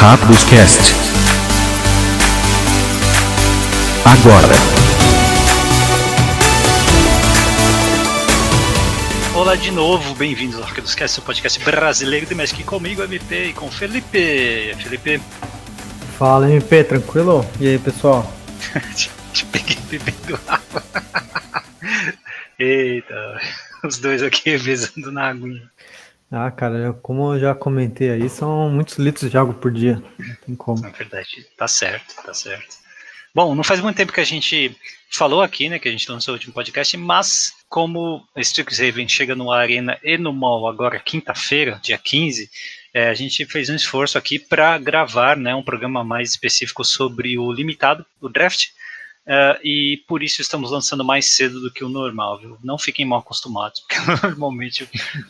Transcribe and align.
Rápidos 0.00 0.44
Cast. 0.44 0.94
Agora. 4.04 4.54
Olá 9.34 9.56
de 9.56 9.72
novo, 9.72 10.14
bem-vindos 10.14 10.54
ao 10.54 10.62
Rápidos 10.62 10.94
Cast, 10.94 11.16
seu 11.16 11.24
podcast 11.24 11.58
brasileiro 11.64 12.26
de 12.26 12.34
Magic 12.36 12.62
comigo, 12.62 13.02
MP, 13.02 13.46
e 13.46 13.52
com 13.52 13.68
Felipe. 13.68 14.72
Felipe. 14.78 15.20
Fala, 16.16 16.48
MP, 16.48 16.84
tranquilo? 16.84 17.44
E 17.58 17.66
aí, 17.66 17.78
pessoal? 17.80 18.32
Te 19.34 19.44
peguei 19.46 19.78
bebendo 19.90 20.38
água. 20.46 20.84
Eita, 22.56 23.40
os 23.82 23.98
dois 23.98 24.22
aqui 24.22 24.50
revezando 24.50 25.10
na 25.10 25.30
aguinha. 25.30 25.68
Ah, 26.30 26.50
cara, 26.50 26.92
como 27.02 27.34
eu 27.34 27.40
já 27.40 27.54
comentei 27.54 28.10
aí, 28.10 28.28
são 28.28 28.68
muitos 28.68 28.98
litros 28.98 29.30
de 29.30 29.38
água 29.38 29.54
por 29.54 29.72
dia. 29.72 30.02
Não 30.18 30.34
tem 30.46 30.54
como. 30.54 30.82
Na 30.82 30.90
verdade, 30.90 31.46
tá 31.56 31.66
certo, 31.66 32.14
tá 32.22 32.34
certo. 32.34 32.76
Bom, 33.34 33.54
não 33.54 33.64
faz 33.64 33.80
muito 33.80 33.96
tempo 33.96 34.12
que 34.12 34.20
a 34.20 34.24
gente 34.24 34.76
falou 35.10 35.42
aqui, 35.42 35.68
né, 35.68 35.78
que 35.78 35.88
a 35.88 35.90
gente 35.90 36.10
lançou 36.10 36.32
o 36.32 36.36
último 36.36 36.52
podcast, 36.52 36.96
mas 36.96 37.52
como 37.68 38.26
Strixhaven 38.36 39.08
chega 39.08 39.34
no 39.34 39.50
Arena 39.50 39.98
e 40.02 40.18
no 40.18 40.32
Mall 40.32 40.68
agora 40.68 40.98
quinta-feira, 40.98 41.80
dia 41.82 41.96
15, 41.96 42.50
é, 42.92 43.08
a 43.08 43.14
gente 43.14 43.44
fez 43.46 43.68
um 43.68 43.74
esforço 43.74 44.18
aqui 44.18 44.38
para 44.38 44.76
gravar 44.78 45.36
né, 45.36 45.54
um 45.54 45.62
programa 45.62 46.02
mais 46.02 46.30
específico 46.30 46.84
sobre 46.84 47.38
o 47.38 47.52
limitado, 47.52 48.04
o 48.20 48.28
draft, 48.28 48.68
Uh, 49.28 49.60
e 49.62 50.02
por 50.08 50.22
isso 50.22 50.40
estamos 50.40 50.70
lançando 50.70 51.04
mais 51.04 51.36
cedo 51.36 51.60
do 51.60 51.70
que 51.70 51.84
o 51.84 51.88
normal, 51.88 52.38
viu? 52.38 52.56
Não 52.64 52.78
fiquem 52.78 53.04
mal 53.04 53.18
acostumados, 53.18 53.80
porque 53.86 54.26
normalmente 54.26 54.84
o 54.84 54.88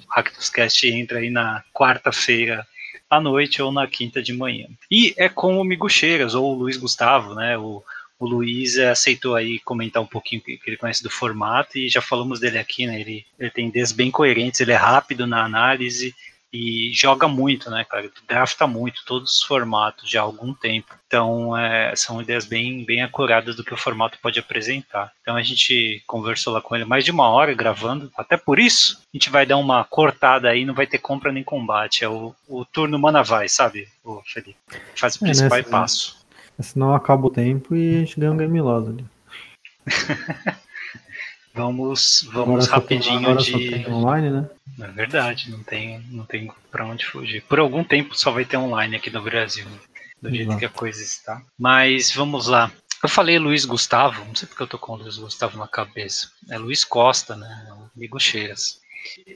Hacktuscast 0.09 0.89
entra 0.89 1.19
aí 1.19 1.31
na 1.31 1.65
quarta-feira 1.75 2.65
à 3.11 3.21
noite 3.21 3.61
ou 3.61 3.73
na 3.73 3.89
quinta 3.89 4.23
de 4.23 4.33
manhã. 4.33 4.69
E 4.89 5.13
é 5.17 5.29
com 5.29 5.59
o 5.59 5.65
Migucheiras, 5.65 6.37
ou 6.37 6.55
o 6.55 6.55
Luiz 6.55 6.77
Gustavo, 6.77 7.35
né? 7.35 7.59
O, 7.59 7.83
o 8.21 8.27
Luiz 8.27 8.79
aceitou 8.79 9.35
aí 9.35 9.59
comentar 9.61 10.01
um 10.01 10.07
pouquinho 10.07 10.43
que 10.43 10.61
ele 10.65 10.77
conhece 10.77 11.03
do 11.03 11.11
formato 11.11 11.77
e 11.77 11.89
já 11.89 12.01
falamos 12.01 12.39
dele 12.39 12.59
aqui, 12.59 12.87
né? 12.87 13.01
Ele, 13.01 13.27
ele 13.37 13.51
tem 13.51 13.67
ideias 13.67 13.91
bem 13.91 14.13
coerentes, 14.13 14.61
ele 14.61 14.73
é 14.73 14.77
rápido 14.77 15.27
na 15.27 15.45
análise 15.45 16.15
e 16.53 16.91
joga 16.95 17.29
muito, 17.29 17.71
né, 17.71 17.85
cara? 17.85 18.11
Drafta 18.27 18.67
muito, 18.67 19.05
todos 19.05 19.37
os 19.37 19.43
formatos 19.43 20.09
já 20.11 20.21
há 20.21 20.25
algum 20.25 20.55
tempo. 20.55 20.95
Então, 21.07 21.57
é, 21.57 21.95
são 21.95 22.21
ideias 22.21 22.47
bem, 22.47 22.85
bem 22.85 23.03
acuradas 23.03 23.57
do 23.57 23.65
que 23.65 23.75
o 23.75 23.77
formato 23.77 24.19
pode 24.23 24.39
apresentar. 24.39 25.13
Então, 25.21 25.37
a 25.37 25.43
gente 25.43 26.03
conversou 26.07 26.53
lá 26.53 26.61
com 26.61 26.75
ele 26.75 26.85
mais 26.85 27.05
de 27.05 27.11
uma 27.11 27.29
hora 27.29 27.55
gravando. 27.55 28.11
Até 28.17 28.37
por 28.37 28.59
isso, 28.59 29.03
a 29.03 29.17
gente 29.17 29.31
vai 29.31 29.45
dar 29.45 29.59
uma 29.59 29.85
cortada 29.85 30.49
aí, 30.49 30.65
não 30.65 30.75
vai 30.75 30.87
ter 30.87 30.99
compra 30.99 31.33
nem 31.33 31.45
combate. 31.45 32.05
É 32.05 32.09
o, 32.09 32.35
o 32.47 32.65
turno 32.65 32.99
mana 32.99 33.23
vai, 33.23 33.49
sabe, 33.49 33.89
o 34.05 34.23
Felipe? 34.25 34.57
Faz 34.97 35.17
o 35.17 35.21
principal 35.21 35.59
é, 35.59 35.61
nessa, 35.61 35.71
passo. 35.71 36.19
Senão 36.61 36.95
acaba 36.95 37.27
o 37.27 37.31
tempo 37.31 37.77
e 37.77 37.97
a 37.97 37.99
gente 38.01 38.19
ganha 38.19 38.33
um 38.33 38.37
game 38.37 38.61
loss 38.61 38.89
ali. 38.89 39.05
Vamos, 41.59 42.29
vamos 42.33 42.67
agora 42.69 42.81
rapidinho 42.81 43.19
agora 43.19 43.43
de. 43.43 43.87
online, 43.89 44.31
né? 44.31 44.49
É 44.81 44.87
verdade, 44.89 45.51
não 45.51 45.63
tem, 45.63 46.01
não 46.11 46.25
tem 46.25 46.51
para 46.71 46.87
onde 46.87 47.05
fugir. 47.05 47.43
Por 47.43 47.59
algum 47.59 47.83
tempo 47.83 48.17
só 48.17 48.31
vai 48.31 48.45
ter 48.45 48.57
online 48.57 48.95
aqui 48.97 49.11
no 49.11 49.23
Brasil, 49.23 49.67
do 50.23 50.31
jeito 50.31 50.51
Exato. 50.51 50.59
que 50.59 50.65
a 50.67 50.71
coisa 50.71 51.03
está. 51.03 51.43
Mas 51.59 52.13
vamos 52.13 52.47
lá. 52.47 52.71
Eu 53.03 53.09
falei 53.09 53.39
Luiz 53.39 53.65
Gustavo, 53.65 54.25
não 54.25 54.35
sei 54.35 54.49
porque 54.49 54.63
eu 54.63 54.67
tô 54.67 54.79
com 54.79 54.93
o 54.93 54.97
Luiz 54.97 55.19
Gustavo 55.19 55.59
na 55.59 55.69
cabeça. 55.69 56.31
É 56.51 56.59
Luiz 56.59 56.85
Costa, 56.85 57.37
né? 57.37 57.69
Amigo 57.97 58.19
Cheiras. 58.19 58.81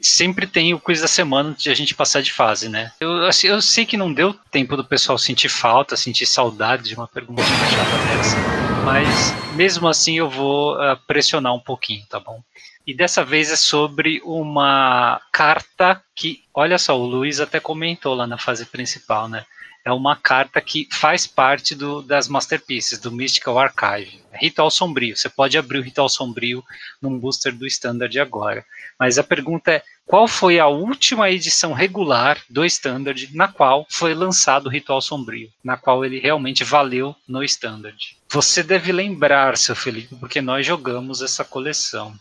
Sempre 0.00 0.46
tem 0.46 0.74
o 0.74 0.80
quiz 0.80 1.00
da 1.00 1.08
semana 1.08 1.54
de 1.56 1.70
a 1.70 1.74
gente 1.74 1.94
passar 1.94 2.22
de 2.22 2.32
fase, 2.32 2.68
né? 2.68 2.92
Eu, 3.00 3.26
assim, 3.26 3.46
eu 3.48 3.60
sei 3.62 3.86
que 3.86 3.96
não 3.96 4.12
deu 4.12 4.34
tempo 4.50 4.76
do 4.76 4.84
pessoal 4.84 5.18
sentir 5.18 5.48
falta, 5.48 5.96
sentir 5.96 6.26
saudade 6.26 6.88
de 6.88 6.94
uma 6.94 7.06
pergunta 7.06 7.42
chata 7.42 8.16
dessa 8.16 8.62
mas 8.84 9.32
mesmo 9.54 9.88
assim 9.88 10.18
eu 10.18 10.28
vou 10.28 10.74
uh, 10.74 10.96
pressionar 11.06 11.54
um 11.54 11.60
pouquinho, 11.60 12.04
tá 12.08 12.18
bom? 12.18 12.42
E 12.86 12.92
dessa 12.92 13.24
vez 13.24 13.50
é 13.50 13.56
sobre 13.56 14.20
uma 14.24 15.20
carta 15.32 16.02
que, 16.16 16.42
olha 16.52 16.78
só, 16.78 16.98
o 16.98 17.06
Luiz 17.06 17.38
até 17.38 17.60
comentou 17.60 18.14
lá 18.14 18.26
na 18.26 18.36
fase 18.36 18.66
principal, 18.66 19.28
né? 19.28 19.44
É 19.84 19.92
uma 19.92 20.14
carta 20.14 20.60
que 20.60 20.88
faz 20.92 21.26
parte 21.26 21.74
do, 21.74 22.02
das 22.02 22.28
Masterpieces, 22.28 22.98
do 22.98 23.10
Mystical 23.10 23.58
Archive. 23.58 24.22
Ritual 24.32 24.70
Sombrio. 24.70 25.16
Você 25.16 25.28
pode 25.28 25.58
abrir 25.58 25.78
o 25.78 25.82
Ritual 25.82 26.08
Sombrio 26.08 26.64
num 27.00 27.18
booster 27.18 27.54
do 27.54 27.66
Standard 27.66 28.18
agora. 28.18 28.64
Mas 28.98 29.18
a 29.18 29.24
pergunta 29.24 29.72
é: 29.72 29.82
qual 30.06 30.26
foi 30.28 30.58
a 30.58 30.66
última 30.66 31.30
edição 31.30 31.72
regular 31.72 32.38
do 32.48 32.64
Standard 32.64 33.28
na 33.34 33.48
qual 33.48 33.86
foi 33.90 34.14
lançado 34.14 34.66
o 34.66 34.70
Ritual 34.70 35.00
Sombrio? 35.00 35.50
Na 35.62 35.76
qual 35.76 36.04
ele 36.04 36.18
realmente 36.18 36.64
valeu 36.64 37.14
no 37.26 37.42
Standard? 37.44 38.16
Você 38.28 38.62
deve 38.62 38.92
lembrar, 38.92 39.56
seu 39.56 39.76
Felipe, 39.76 40.14
porque 40.16 40.40
nós 40.40 40.66
jogamos 40.66 41.22
essa 41.22 41.44
coleção. 41.44 42.14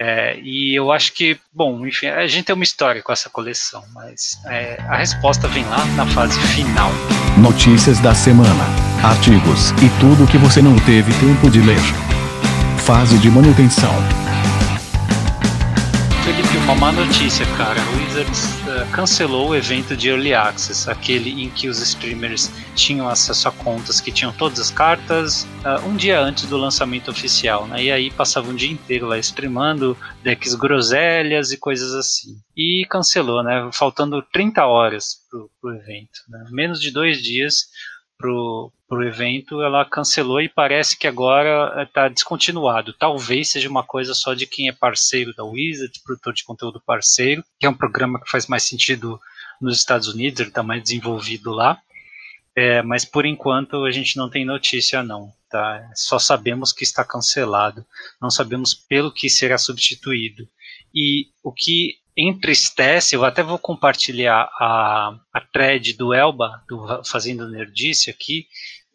É, 0.00 0.38
e 0.40 0.76
eu 0.76 0.92
acho 0.92 1.12
que, 1.12 1.36
bom, 1.52 1.84
enfim, 1.84 2.06
a 2.06 2.26
gente 2.28 2.44
tem 2.44 2.54
uma 2.54 2.62
história 2.62 3.02
com 3.02 3.12
essa 3.12 3.28
coleção, 3.28 3.82
mas 3.92 4.38
é, 4.46 4.80
a 4.88 4.96
resposta 4.96 5.48
vem 5.48 5.64
lá 5.64 5.84
na 5.96 6.06
fase 6.06 6.38
final. 6.54 6.90
Notícias 7.36 7.98
da 7.98 8.14
semana, 8.14 8.64
artigos 9.02 9.70
e 9.82 9.88
tudo 10.00 10.30
que 10.30 10.38
você 10.38 10.62
não 10.62 10.76
teve 10.80 11.12
tempo 11.14 11.50
de 11.50 11.60
ler. 11.60 11.80
Fase 12.78 13.18
de 13.18 13.28
manutenção. 13.28 13.92
Uma 16.68 16.74
má 16.74 16.92
notícia, 16.92 17.46
cara. 17.56 17.80
O 17.80 17.96
Wizards 17.96 18.44
uh, 18.60 18.92
cancelou 18.92 19.48
o 19.48 19.56
evento 19.56 19.96
de 19.96 20.10
Early 20.10 20.34
Access, 20.34 20.90
aquele 20.90 21.42
em 21.42 21.48
que 21.48 21.66
os 21.66 21.80
streamers 21.80 22.50
tinham 22.74 23.08
acesso 23.08 23.48
a 23.48 23.52
contas 23.52 24.02
que 24.02 24.12
tinham 24.12 24.34
todas 24.34 24.60
as 24.60 24.70
cartas 24.70 25.44
uh, 25.64 25.88
um 25.88 25.96
dia 25.96 26.20
antes 26.20 26.44
do 26.44 26.58
lançamento 26.58 27.10
oficial, 27.10 27.66
né? 27.66 27.84
E 27.84 27.90
aí 27.90 28.10
passavam 28.10 28.50
o 28.50 28.54
dia 28.54 28.70
inteiro 28.70 29.06
lá 29.06 29.16
streamando 29.18 29.96
decks 30.22 30.54
groselhas 30.54 31.52
e 31.52 31.56
coisas 31.56 31.94
assim. 31.94 32.36
E 32.54 32.84
cancelou, 32.90 33.42
né? 33.42 33.70
Faltando 33.72 34.20
30 34.30 34.66
horas 34.66 35.20
pro, 35.30 35.50
pro 35.62 35.74
evento. 35.74 36.20
Né? 36.28 36.44
Menos 36.50 36.82
de 36.82 36.90
dois 36.90 37.22
dias 37.22 37.68
pro, 38.18 38.72
pro 38.88 39.06
evento, 39.06 39.62
ela 39.62 39.84
cancelou 39.84 40.40
e 40.40 40.48
parece 40.48 40.98
que 40.98 41.06
agora 41.06 41.84
está 41.84 42.08
descontinuado. 42.08 42.92
Talvez 42.92 43.50
seja 43.50 43.68
uma 43.68 43.84
coisa 43.84 44.12
só 44.12 44.34
de 44.34 44.46
quem 44.46 44.68
é 44.68 44.72
parceiro 44.72 45.32
da 45.34 45.44
Wizard, 45.44 46.00
produtor 46.04 46.34
de 46.34 46.44
conteúdo 46.44 46.82
parceiro, 46.84 47.44
que 47.58 47.66
é 47.66 47.70
um 47.70 47.74
programa 47.74 48.20
que 48.20 48.30
faz 48.30 48.46
mais 48.48 48.64
sentido 48.64 49.20
nos 49.60 49.78
Estados 49.78 50.08
Unidos, 50.08 50.40
ele 50.40 50.50
está 50.50 50.62
mais 50.62 50.82
desenvolvido 50.82 51.52
lá. 51.52 51.80
É, 52.56 52.82
mas 52.82 53.04
por 53.04 53.24
enquanto 53.24 53.84
a 53.84 53.90
gente 53.92 54.16
não 54.16 54.28
tem 54.28 54.44
notícia 54.44 55.00
não, 55.00 55.32
tá? 55.48 55.88
Só 55.94 56.18
sabemos 56.18 56.72
que 56.72 56.82
está 56.82 57.04
cancelado, 57.04 57.86
não 58.20 58.30
sabemos 58.30 58.74
pelo 58.74 59.12
que 59.12 59.30
será 59.30 59.56
substituído. 59.56 60.48
E 60.92 61.28
o 61.42 61.52
que 61.52 61.98
entristece, 62.18 63.14
eu 63.14 63.24
até 63.24 63.44
vou 63.44 63.58
compartilhar 63.58 64.50
a, 64.58 65.14
a 65.32 65.40
thread 65.40 65.96
do 65.96 66.12
Elba, 66.12 66.60
do 66.68 67.02
Fazendo 67.04 67.48
Nerdice 67.48 68.10
aqui, 68.10 68.46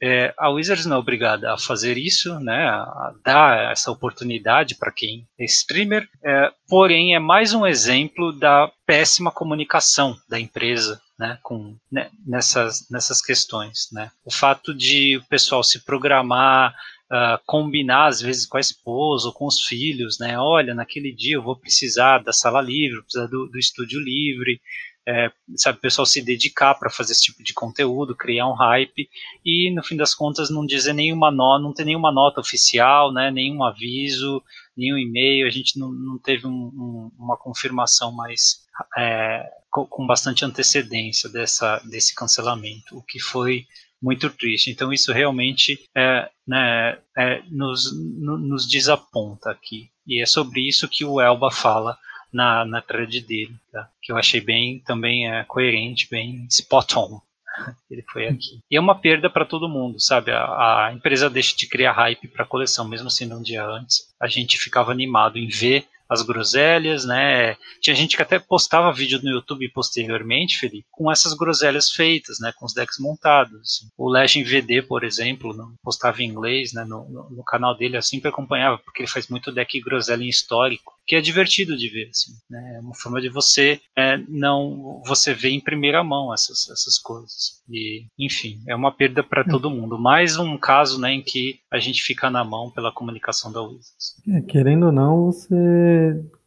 é, 0.06 0.34
a 0.38 0.50
Wizards 0.50 0.86
não 0.86 0.98
é 0.98 1.00
obrigada 1.00 1.54
a 1.54 1.58
fazer 1.58 1.98
isso, 1.98 2.38
né, 2.42 2.68
a 2.68 3.14
dar 3.24 3.72
essa 3.72 3.90
oportunidade 3.90 4.76
para 4.76 4.92
quem 4.92 5.26
é 5.40 5.46
streamer, 5.46 6.06
é, 6.22 6.52
porém 6.68 7.16
é 7.16 7.20
mais 7.20 7.54
um 7.54 7.66
exemplo 7.66 8.34
da 8.34 8.70
péssima 8.86 9.32
comunicação 9.32 10.18
da 10.28 10.38
empresa 10.38 11.02
né, 11.18 11.40
com, 11.42 11.78
né, 11.90 12.10
nessas, 12.28 12.90
nessas 12.90 13.22
questões. 13.22 13.88
Né. 13.94 14.12
O 14.26 14.32
fato 14.32 14.74
de 14.74 15.16
o 15.18 15.24
pessoal 15.30 15.64
se 15.64 15.86
programar 15.86 16.76
uh, 17.12 17.40
combinar 17.46 18.08
às 18.08 18.22
vezes 18.22 18.46
com 18.46 18.58
a 18.58 18.62
esposa 18.62 19.28
ou 19.28 19.34
com 19.34 19.46
os 19.46 19.62
filhos, 19.62 20.20
né? 20.20 20.38
Olha, 20.40 20.74
naquele 20.74 21.12
dia 21.14 21.36
eu 21.36 21.44
vou 21.44 21.56
precisar 21.56 22.20
da 22.20 22.34
sala 22.34 22.62
livre, 22.62 22.96
vou 22.96 23.04
precisar 23.04 23.28
do, 23.28 23.48
do 23.48 23.60
estúdio 23.60 24.00
livre, 24.00 24.60
é, 25.06 25.30
sabe, 25.58 25.78
o 25.78 25.82
pessoal 25.82 26.06
se 26.06 26.22
dedicar 26.22 26.76
para 26.76 26.90
fazer 26.90 27.12
esse 27.12 27.24
tipo 27.24 27.44
de 27.44 27.54
conteúdo, 27.54 28.16
criar 28.16 28.48
um 28.48 28.54
hype 28.54 29.10
e 29.44 29.70
no 29.72 29.84
fim 29.84 29.98
das 29.98 30.16
contas 30.16 30.50
não 30.50 30.66
dizer 30.66 30.94
nenhuma 30.94 31.30
nota, 31.30 31.62
não 31.62 31.74
ter 31.74 31.84
nenhuma 31.84 32.12
nota 32.12 32.40
oficial, 32.40 33.12
né, 33.12 33.30
nenhum 33.30 33.64
aviso, 33.64 34.42
nenhum 34.78 34.98
e-mail, 34.98 35.46
a 35.46 35.50
gente 35.50 35.78
não, 35.78 35.92
não 35.92 36.18
teve 36.18 36.48
um, 36.48 36.52
um, 36.52 37.12
uma 37.20 37.38
confirmação 37.38 38.14
mais 38.14 38.64
é, 38.98 39.46
com, 39.70 39.86
com, 39.86 40.08
bastante 40.08 40.46
antecedência 40.46 41.30
dessa, 41.30 41.80
desse 41.80 42.16
cancelamento, 42.16 42.98
o 42.98 43.04
que 43.04 43.20
foi 43.20 43.68
muito 44.04 44.30
triste. 44.30 44.70
Então 44.70 44.92
isso 44.92 45.14
realmente 45.14 45.80
é, 45.96 46.30
né, 46.46 47.00
é, 47.18 47.42
nos, 47.50 47.92
no, 48.20 48.38
nos 48.38 48.68
desaponta 48.68 49.50
aqui. 49.50 49.90
E 50.06 50.22
é 50.22 50.26
sobre 50.26 50.68
isso 50.68 50.90
que 50.90 51.06
o 51.06 51.22
Elba 51.22 51.50
fala 51.50 51.98
na, 52.32 52.66
na 52.66 52.82
thread 52.82 53.22
dele, 53.22 53.56
tá? 53.72 53.88
que 54.02 54.12
eu 54.12 54.18
achei 54.18 54.42
bem 54.42 54.80
também 54.80 55.32
é, 55.32 55.46
coerente, 55.46 56.10
bem 56.12 56.46
spot 56.50 56.98
on. 56.98 57.22
Ele 57.90 58.04
foi 58.12 58.28
aqui. 58.28 58.60
E 58.70 58.76
é 58.76 58.80
uma 58.80 59.00
perda 59.00 59.30
para 59.30 59.46
todo 59.46 59.70
mundo, 59.70 60.00
sabe? 60.02 60.32
A, 60.32 60.88
a, 60.88 60.94
empresa 60.94 61.30
deixa 61.30 61.56
de 61.56 61.68
criar 61.68 61.94
hype 61.94 62.28
para 62.28 62.44
a 62.44 62.48
coleção, 62.48 62.88
mesmo 62.88 63.10
sendo 63.10 63.38
um 63.38 63.42
dia 63.42 63.64
antes. 63.64 64.14
A 64.20 64.28
gente 64.28 64.58
ficava 64.58 64.92
animado 64.92 65.38
em 65.38 65.48
ver 65.48 65.88
as 66.14 66.22
groselhas, 66.22 67.06
né? 67.06 67.56
Tinha 67.82 67.96
gente 67.96 68.16
que 68.16 68.22
até 68.22 68.40
postava 68.40 68.94
vídeo 68.94 69.20
no 69.24 69.30
YouTube 69.30 69.68
posteriormente, 69.70 70.58
Felipe, 70.58 70.86
com 70.92 71.12
essas 71.12 71.34
groselhas 71.34 71.90
feitas, 71.92 72.40
né? 72.40 72.54
Com 72.58 72.66
os 72.66 72.74
decks 72.74 73.00
montados. 73.00 73.60
Assim. 73.62 73.88
O 73.98 74.10
Legend 74.10 74.50
VD, 74.50 74.84
por 74.84 75.04
exemplo, 75.04 75.54
não 75.54 75.74
postava 75.84 76.22
em 76.22 76.28
inglês, 76.28 76.74
né? 76.74 76.84
No, 76.84 77.10
no, 77.10 77.30
no 77.30 77.44
canal 77.44 77.76
dele, 77.76 77.98
eu 77.98 78.02
sempre 78.02 78.30
acompanhava, 78.30 78.78
porque 78.78 79.02
ele 79.02 79.10
faz 79.10 79.28
muito 79.28 79.52
deck 79.52 79.80
groselha 79.82 80.24
em 80.24 80.30
histórico 80.30 80.94
que 81.06 81.16
é 81.16 81.22
divertido 81.22 81.76
de 81.76 81.90
ver, 81.90 82.10
assim, 82.10 82.32
né? 82.50 82.76
É 82.78 82.80
uma 82.80 82.96
forma 82.96 83.20
de 83.20 83.30
você 83.30 83.80
é, 83.96 84.18
não 84.28 85.02
você 85.06 85.34
ver 85.34 85.50
em 85.50 85.60
primeira 85.60 86.04
mão 86.04 86.34
essas, 86.34 86.70
essas 86.70 86.98
coisas. 86.98 87.62
E, 87.70 88.06
enfim, 88.18 88.62
é 88.68 88.76
uma 88.76 88.92
perda 88.92 89.22
para 89.22 89.42
é. 89.42 89.44
todo 89.44 89.70
mundo. 89.70 90.00
Mais 90.00 90.38
um 90.38 90.58
caso, 90.58 91.00
né, 91.00 91.12
em 91.12 91.22
que 91.22 91.60
a 91.72 91.80
gente 91.80 92.02
fica 92.02 92.30
na 92.30 92.44
mão 92.44 92.72
pela 92.72 92.92
comunicação 92.92 93.52
da 93.52 93.62
Wizards. 93.62 94.16
É, 94.30 94.42
querendo 94.42 94.88
ou 94.88 94.92
não, 94.92 95.26
você 95.26 96.03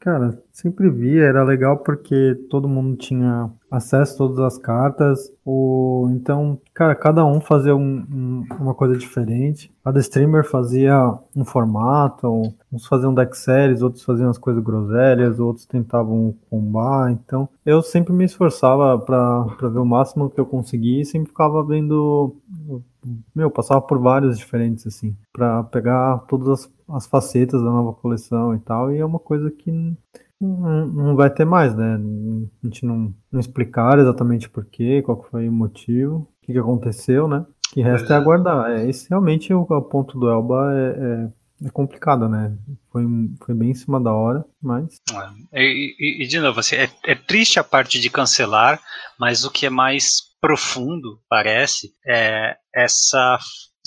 Cara, 0.06 0.41
sempre 0.53 0.88
via, 0.88 1.25
era 1.25 1.43
legal 1.43 1.79
porque 1.79 2.37
todo 2.49 2.69
mundo 2.69 2.97
tinha 2.97 3.50
acesso 3.69 4.14
a 4.14 4.17
todas 4.19 4.38
as 4.38 4.56
cartas. 4.56 5.32
O, 5.44 6.08
então, 6.12 6.61
cara, 6.73 6.94
cada 6.94 7.25
um 7.25 7.41
fazia 7.41 7.75
um, 7.75 8.06
um, 8.08 8.47
uma 8.61 8.73
coisa 8.73 8.97
diferente. 8.97 9.73
Cada 9.82 9.99
streamer 9.99 10.44
fazia 10.44 10.97
um 11.35 11.44
formato, 11.44 12.55
uns 12.73 12.87
faziam 12.87 13.12
deck 13.12 13.37
séries, 13.37 13.82
outros 13.82 14.05
faziam 14.05 14.31
as 14.31 14.38
coisas 14.38 14.62
groselhas, 14.62 15.41
outros 15.41 15.67
tentavam 15.67 16.37
combar. 16.49 17.11
Então, 17.11 17.49
eu 17.64 17.82
sempre 17.82 18.12
me 18.12 18.25
esforçava 18.25 18.97
para 18.99 19.69
ver 19.69 19.81
o 19.81 19.85
máximo 19.85 20.31
que 20.31 20.38
eu 20.38 20.47
conseguia 20.47 21.02
e 21.02 21.05
sempre 21.05 21.31
ficava 21.31 21.64
vendo. 21.64 22.37
Meu, 23.35 23.50
passava 23.50 23.81
por 23.81 23.99
vários 23.99 24.38
diferentes, 24.38 24.87
assim, 24.87 25.17
para 25.32 25.62
pegar 25.64 26.19
todas 26.29 26.49
as 26.49 26.76
as 26.88 27.06
facetas 27.06 27.62
da 27.62 27.70
nova 27.70 27.93
coleção 27.93 28.55
e 28.55 28.58
tal, 28.61 28.93
e 28.93 28.99
é 28.99 29.05
uma 29.05 29.19
coisa 29.19 29.50
que 29.50 29.70
não, 30.41 30.87
não 30.87 31.17
vai 31.17 31.31
ter 31.31 31.44
mais, 31.44 31.75
né? 31.75 31.99
A 32.62 32.67
gente 32.67 32.85
não, 32.85 33.14
não 33.31 33.41
explicar 33.41 33.99
exatamente 33.99 34.49
porquê, 34.49 35.03
qual 35.03 35.23
foi 35.31 35.49
o 35.49 35.53
motivo, 35.53 36.17
o 36.17 36.47
que, 36.47 36.53
que 36.53 36.58
aconteceu, 36.58 37.26
né? 37.26 37.38
O 37.38 37.75
que 37.75 37.82
resta 37.82 38.14
é 38.14 38.17
aguardar. 38.17 38.70
É, 38.70 38.88
esse 38.88 39.09
realmente 39.09 39.52
o, 39.52 39.62
o 39.62 39.82
ponto 39.82 40.19
do 40.19 40.29
Elba 40.29 40.73
é, 40.75 40.88
é, 41.64 41.67
é, 41.67 41.70
complicado, 41.70 42.29
né? 42.29 42.56
Foi, 42.93 43.05
foi 43.44 43.55
bem 43.55 43.70
em 43.70 43.75
cima 43.75 44.00
da 44.00 44.12
hora, 44.12 44.44
mas. 44.62 45.00
É, 45.52 45.62
e, 45.64 46.23
e, 46.23 46.26
de 46.26 46.38
novo, 46.38 46.61
assim, 46.61 46.76
é, 46.76 46.88
é 47.05 47.14
triste 47.14 47.59
a 47.59 47.64
parte 47.64 47.99
de 47.99 48.11
cancelar, 48.11 48.81
mas 49.19 49.44
o 49.44 49.50
que 49.50 49.67
é 49.67 49.70
mais 49.70 50.25
profundo, 50.41 51.21
parece, 51.29 51.93
é 52.06 52.56
essa 52.75 53.38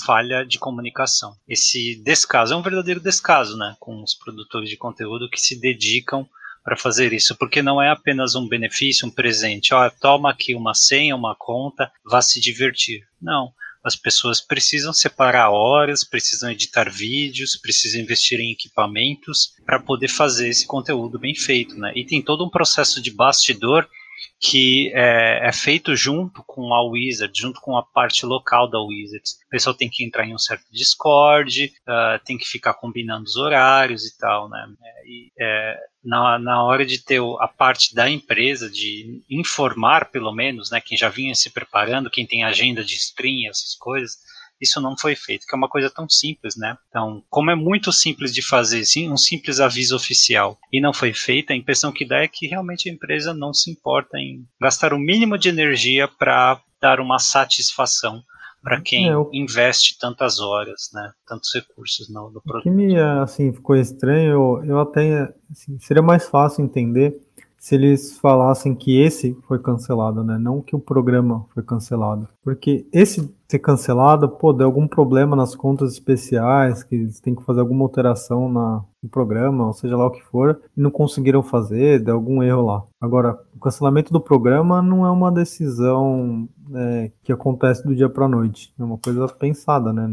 falha 0.06 0.46
de 0.46 0.58
comunicação. 0.58 1.36
Esse 1.48 2.02
descaso 2.04 2.54
é 2.54 2.58
um 2.58 2.62
verdadeiro 2.62 3.00
descaso, 3.00 3.58
né, 3.58 3.76
com 3.80 4.02
os 4.02 4.14
produtores 4.14 4.70
de 4.70 4.78
conteúdo 4.78 5.30
que 5.30 5.40
se 5.40 5.60
dedicam 5.60 6.28
para 6.64 6.78
fazer 6.78 7.14
isso, 7.14 7.36
porque 7.36 7.62
não 7.62 7.82
é 7.82 7.90
apenas 7.90 8.36
um 8.36 8.48
benefício, 8.48 9.08
um 9.08 9.12
presente. 9.12 9.74
Ó, 9.74 9.90
toma 9.90 10.30
aqui 10.30 10.54
uma 10.54 10.74
senha, 10.74 11.16
uma 11.16 11.36
conta, 11.36 11.92
vá 12.06 12.22
se 12.22 12.40
divertir. 12.40 13.08
Não. 13.22 13.52
As 13.84 13.96
pessoas 13.96 14.42
precisam 14.42 14.92
separar 14.92 15.52
horas, 15.52 16.04
precisam 16.04 16.52
editar 16.52 16.90
vídeos, 16.90 17.56
precisam 17.56 18.02
investir 18.02 18.40
em 18.40 18.52
equipamentos 18.52 19.54
para 19.66 19.80
poder 19.80 20.10
fazer 20.10 20.50
esse 20.50 20.68
conteúdo 20.68 21.18
bem 21.18 21.34
feito, 21.34 21.76
né? 21.76 21.94
E 21.96 22.06
tem 22.06 22.22
todo 22.22 22.46
um 22.46 22.50
processo 22.50 23.02
de 23.02 23.10
bastidor 23.10 23.88
que 24.40 24.92
é, 24.94 25.48
é, 25.48 25.52
feito 25.52 25.96
junto 25.96 26.44
com 26.44 26.74
a 26.74 26.82
Wizard, 26.84 27.38
junto 27.38 27.60
com 27.60 27.78
a 27.78 27.84
parte 27.84 28.26
local 28.26 28.70
da 28.70 28.80
Wizard. 28.80 29.24
O 29.48 29.50
pessoal 29.50 29.76
tem 29.76 29.90
que 29.90 30.04
entrar 30.04 30.26
em 30.26 30.34
um 30.34 30.40
certo 30.40 30.66
Discord, 30.72 31.74
uh, 31.82 32.24
tem 32.24 32.38
que 32.38 32.48
ficar 32.48 32.74
combinando 32.74 33.24
os 33.24 33.36
horários 33.36 34.06
e 34.06 34.18
tal, 34.18 34.50
né? 34.50 34.68
E, 35.06 35.32
é, 35.40 35.78
na, 36.04 36.40
na 36.40 36.64
hora 36.64 36.86
de 36.86 37.04
ter 37.04 37.22
a 37.40 37.48
parte 37.48 37.94
da 37.94 38.10
empresa, 38.10 38.70
de 38.70 39.22
informar 39.30 40.10
pelo 40.12 40.34
menos, 40.34 40.72
né, 40.72 40.80
quem 40.80 40.98
já 40.98 41.10
vinha 41.10 41.36
se 41.36 41.50
preparando, 41.50 42.10
quem 42.10 42.26
tem 42.26 42.44
agenda 42.44 42.84
de 42.84 42.96
stream, 42.96 43.50
essas 43.50 43.76
coisas, 43.76 44.18
isso 44.62 44.82
não 44.82 44.98
foi 44.98 45.16
feito, 45.16 45.46
que 45.48 45.56
é 45.56 45.58
uma 45.58 45.70
coisa 45.70 45.90
tão 45.90 46.08
simples, 46.10 46.56
né? 46.56 46.78
Então, 46.90 47.24
como 47.30 47.52
é 47.52 47.56
muito 47.56 47.92
simples 47.92 48.34
de 48.34 48.42
fazer, 48.42 48.86
sim, 48.86 49.12
um 49.12 49.18
simples 49.18 49.60
aviso 49.60 49.96
oficial 49.96 50.58
e 50.72 50.82
não 50.82 50.94
foi 50.94 51.14
feito, 51.14 51.52
a 51.52 51.56
impressão 51.56 51.92
que 51.92 52.06
dá 52.06 52.18
é 52.18 52.28
que 52.28 52.48
realmente 52.48 52.90
a 52.90 52.94
empresa 52.94 53.34
não 53.34 53.54
se 53.54 53.72
importa 53.72 54.18
em 54.18 54.46
gastar 54.62 54.94
o 54.94 55.00
mínimo 55.00 55.38
de 55.38 55.50
energia 55.50 56.08
para 56.08 56.62
dar 56.82 57.00
uma 57.00 57.20
satisfação 57.20 58.24
para 58.62 58.82
quem 58.82 59.10
é, 59.10 59.14
eu... 59.14 59.30
investe 59.34 59.98
tantas 59.98 60.40
horas, 60.40 60.90
né, 60.94 61.12
tantos 61.28 61.54
recursos 61.54 62.10
no, 62.10 62.30
no 62.30 62.42
produto. 62.42 62.60
O 62.60 62.64
que 62.64 62.70
me 62.70 63.00
assim 63.00 63.54
ficou 63.54 63.76
estranho, 63.76 64.32
eu, 64.32 64.64
eu 64.66 64.80
até 64.80 65.34
assim, 65.52 65.80
seria 65.80 66.04
mais 66.04 66.28
fácil 66.28 66.64
entender 66.64 67.18
se 67.60 67.76
eles 67.76 68.18
falassem 68.18 68.74
que 68.74 69.00
esse 69.00 69.38
foi 69.48 69.60
cancelado, 69.60 70.24
né? 70.24 70.38
Não 70.38 70.62
que 70.62 70.76
o 70.76 70.80
programa 70.80 71.46
foi 71.54 71.62
cancelado. 71.62 72.28
Porque 72.42 72.88
esse 72.92 73.30
ser 73.50 73.60
cancelado, 73.60 74.30
pô, 74.30 74.54
deu 74.54 74.68
algum 74.68 74.88
problema 74.88 75.36
nas 75.36 75.56
contas 75.56 75.94
especiais, 75.94 76.84
que 76.84 76.96
eles 76.96 77.20
têm 77.20 77.36
que 77.36 77.44
fazer 77.44 77.60
alguma 77.60 77.84
alteração 77.84 78.48
na, 78.48 78.84
no 79.02 79.10
programa, 79.10 79.68
ou 79.68 79.74
seja 79.74 79.98
lá 79.98 80.06
o 80.06 80.12
que 80.12 80.24
for, 80.24 80.62
e 80.78 80.82
não 80.82 80.92
conseguiram 80.92 81.42
fazer, 81.42 82.00
deu 82.00 82.16
algum 82.16 82.44
erro 82.44 82.66
lá. 82.66 82.84
Agora, 83.02 83.38
o 83.56 83.60
cancelamento 83.60 84.14
do 84.14 84.22
programa 84.22 84.82
não 84.82 85.06
é 85.06 85.10
uma 85.10 85.32
decisão 85.32 86.48
é, 86.76 87.12
que 87.24 87.34
acontece 87.34 87.84
do 87.86 87.96
dia 87.96 88.08
para 88.08 88.28
noite, 88.28 88.74
é 88.80 88.84
uma 88.84 88.98
coisa 88.98 89.28
pensada, 89.28 89.92
né? 89.92 90.08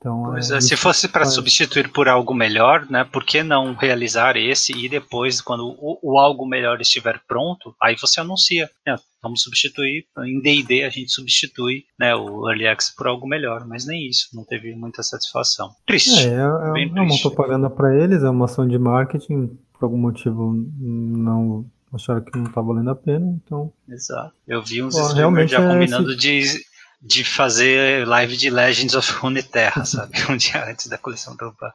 Então, 0.00 0.22
pois 0.24 0.50
é, 0.50 0.56
é 0.56 0.60
se 0.62 0.76
fosse 0.78 1.06
para 1.06 1.26
substituir 1.26 1.92
por 1.92 2.08
algo 2.08 2.32
melhor, 2.32 2.86
né, 2.90 3.04
por 3.04 3.22
que 3.22 3.42
não 3.42 3.74
realizar 3.74 4.34
esse 4.34 4.72
e 4.72 4.88
depois, 4.88 5.42
quando 5.42 5.76
o, 5.78 5.98
o 6.02 6.18
algo 6.18 6.46
melhor 6.46 6.80
estiver 6.80 7.20
pronto, 7.28 7.74
aí 7.80 7.96
você 8.00 8.18
anuncia. 8.18 8.70
Né, 8.86 8.96
vamos 9.22 9.42
substituir, 9.42 10.06
em 10.24 10.40
D&D 10.40 10.84
a 10.84 10.88
gente 10.88 11.12
substitui 11.12 11.84
né, 11.98 12.14
o 12.14 12.48
Early 12.48 12.66
Access 12.66 12.96
por 12.96 13.08
algo 13.08 13.28
melhor, 13.28 13.66
mas 13.66 13.86
nem 13.86 14.08
isso, 14.08 14.28
não 14.32 14.42
teve 14.42 14.74
muita 14.74 15.02
satisfação. 15.02 15.70
Triste. 15.86 16.26
É, 16.26 16.30
é, 16.30 16.82
é, 16.82 16.88
é 16.88 17.00
uma 17.02 17.20
propaganda 17.20 17.68
para 17.68 17.94
eles, 17.94 18.22
é 18.22 18.30
uma 18.30 18.46
ação 18.46 18.66
de 18.66 18.78
marketing, 18.78 19.48
por 19.78 19.84
algum 19.84 19.98
motivo 19.98 20.54
não 20.80 21.66
acharam 21.92 22.22
que 22.22 22.38
não 22.38 22.46
estava 22.46 22.68
valendo 22.68 22.90
a 22.90 22.94
pena, 22.94 23.38
então... 23.44 23.70
Exato. 23.88 24.32
Eu 24.46 24.62
vi 24.62 24.82
uns 24.82 24.96
streamers 24.96 25.50
já 25.50 25.58
combinando 25.66 26.12
esse... 26.12 26.18
de 26.18 26.69
de 27.02 27.24
fazer 27.24 28.06
live 28.06 28.36
de 28.36 28.50
Legends 28.50 28.94
of 28.94 29.10
Runeterra, 29.12 29.84
sabe? 29.84 30.12
Um 30.30 30.36
dia 30.36 30.68
antes 30.68 30.86
da 30.86 30.98
coleção 30.98 31.34
dropar. 31.34 31.74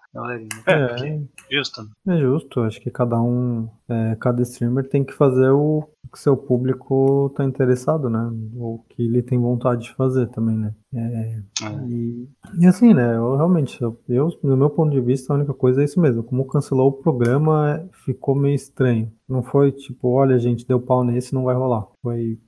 É, 0.68 0.74
é, 0.74 1.20
justo. 1.52 1.84
Né? 2.06 2.18
É 2.18 2.22
justo, 2.22 2.62
acho 2.62 2.80
que 2.80 2.92
cada 2.92 3.20
um, 3.20 3.68
é, 3.90 4.16
cada 4.20 4.42
streamer 4.44 4.88
tem 4.88 5.04
que 5.04 5.14
fazer 5.14 5.50
o 5.50 5.90
que 6.12 6.20
seu 6.20 6.38
público 6.38 7.34
tá 7.36 7.44
interessado, 7.44 8.10
né? 8.10 8.32
Ou 8.56 8.86
que 8.90 9.02
ele 9.02 9.22
tem 9.22 9.40
vontade 9.40 9.84
de 9.84 9.96
fazer 9.96 10.28
também, 10.28 10.58
né? 10.58 10.74
É, 10.94 11.00
é. 11.00 11.44
E, 11.90 12.30
e, 12.60 12.68
assim, 12.68 12.94
né? 12.94 13.18
Eu 13.18 13.36
realmente, 13.36 13.78
eu, 13.82 14.30
no 14.44 14.56
meu 14.56 14.70
ponto 14.70 14.92
de 14.92 15.02
vista, 15.02 15.34
a 15.34 15.36
única 15.36 15.54
coisa 15.54 15.82
é 15.82 15.86
isso 15.86 16.00
mesmo. 16.00 16.24
Como 16.24 16.48
cancelou 16.48 16.90
o 16.90 16.94
programa, 16.94 17.86
ficou 18.06 18.36
meio 18.36 18.56
estranho. 18.56 19.12
Não 19.28 19.44
foi 19.44 19.72
tipo, 19.72 20.10
olha, 20.10 20.38
gente, 20.40 20.68
deu 20.68 20.80
pau 20.80 21.04
nesse, 21.04 21.34
não 21.34 21.44
vai 21.44 21.56
rolar. 21.56 21.88
Foi 22.02 22.40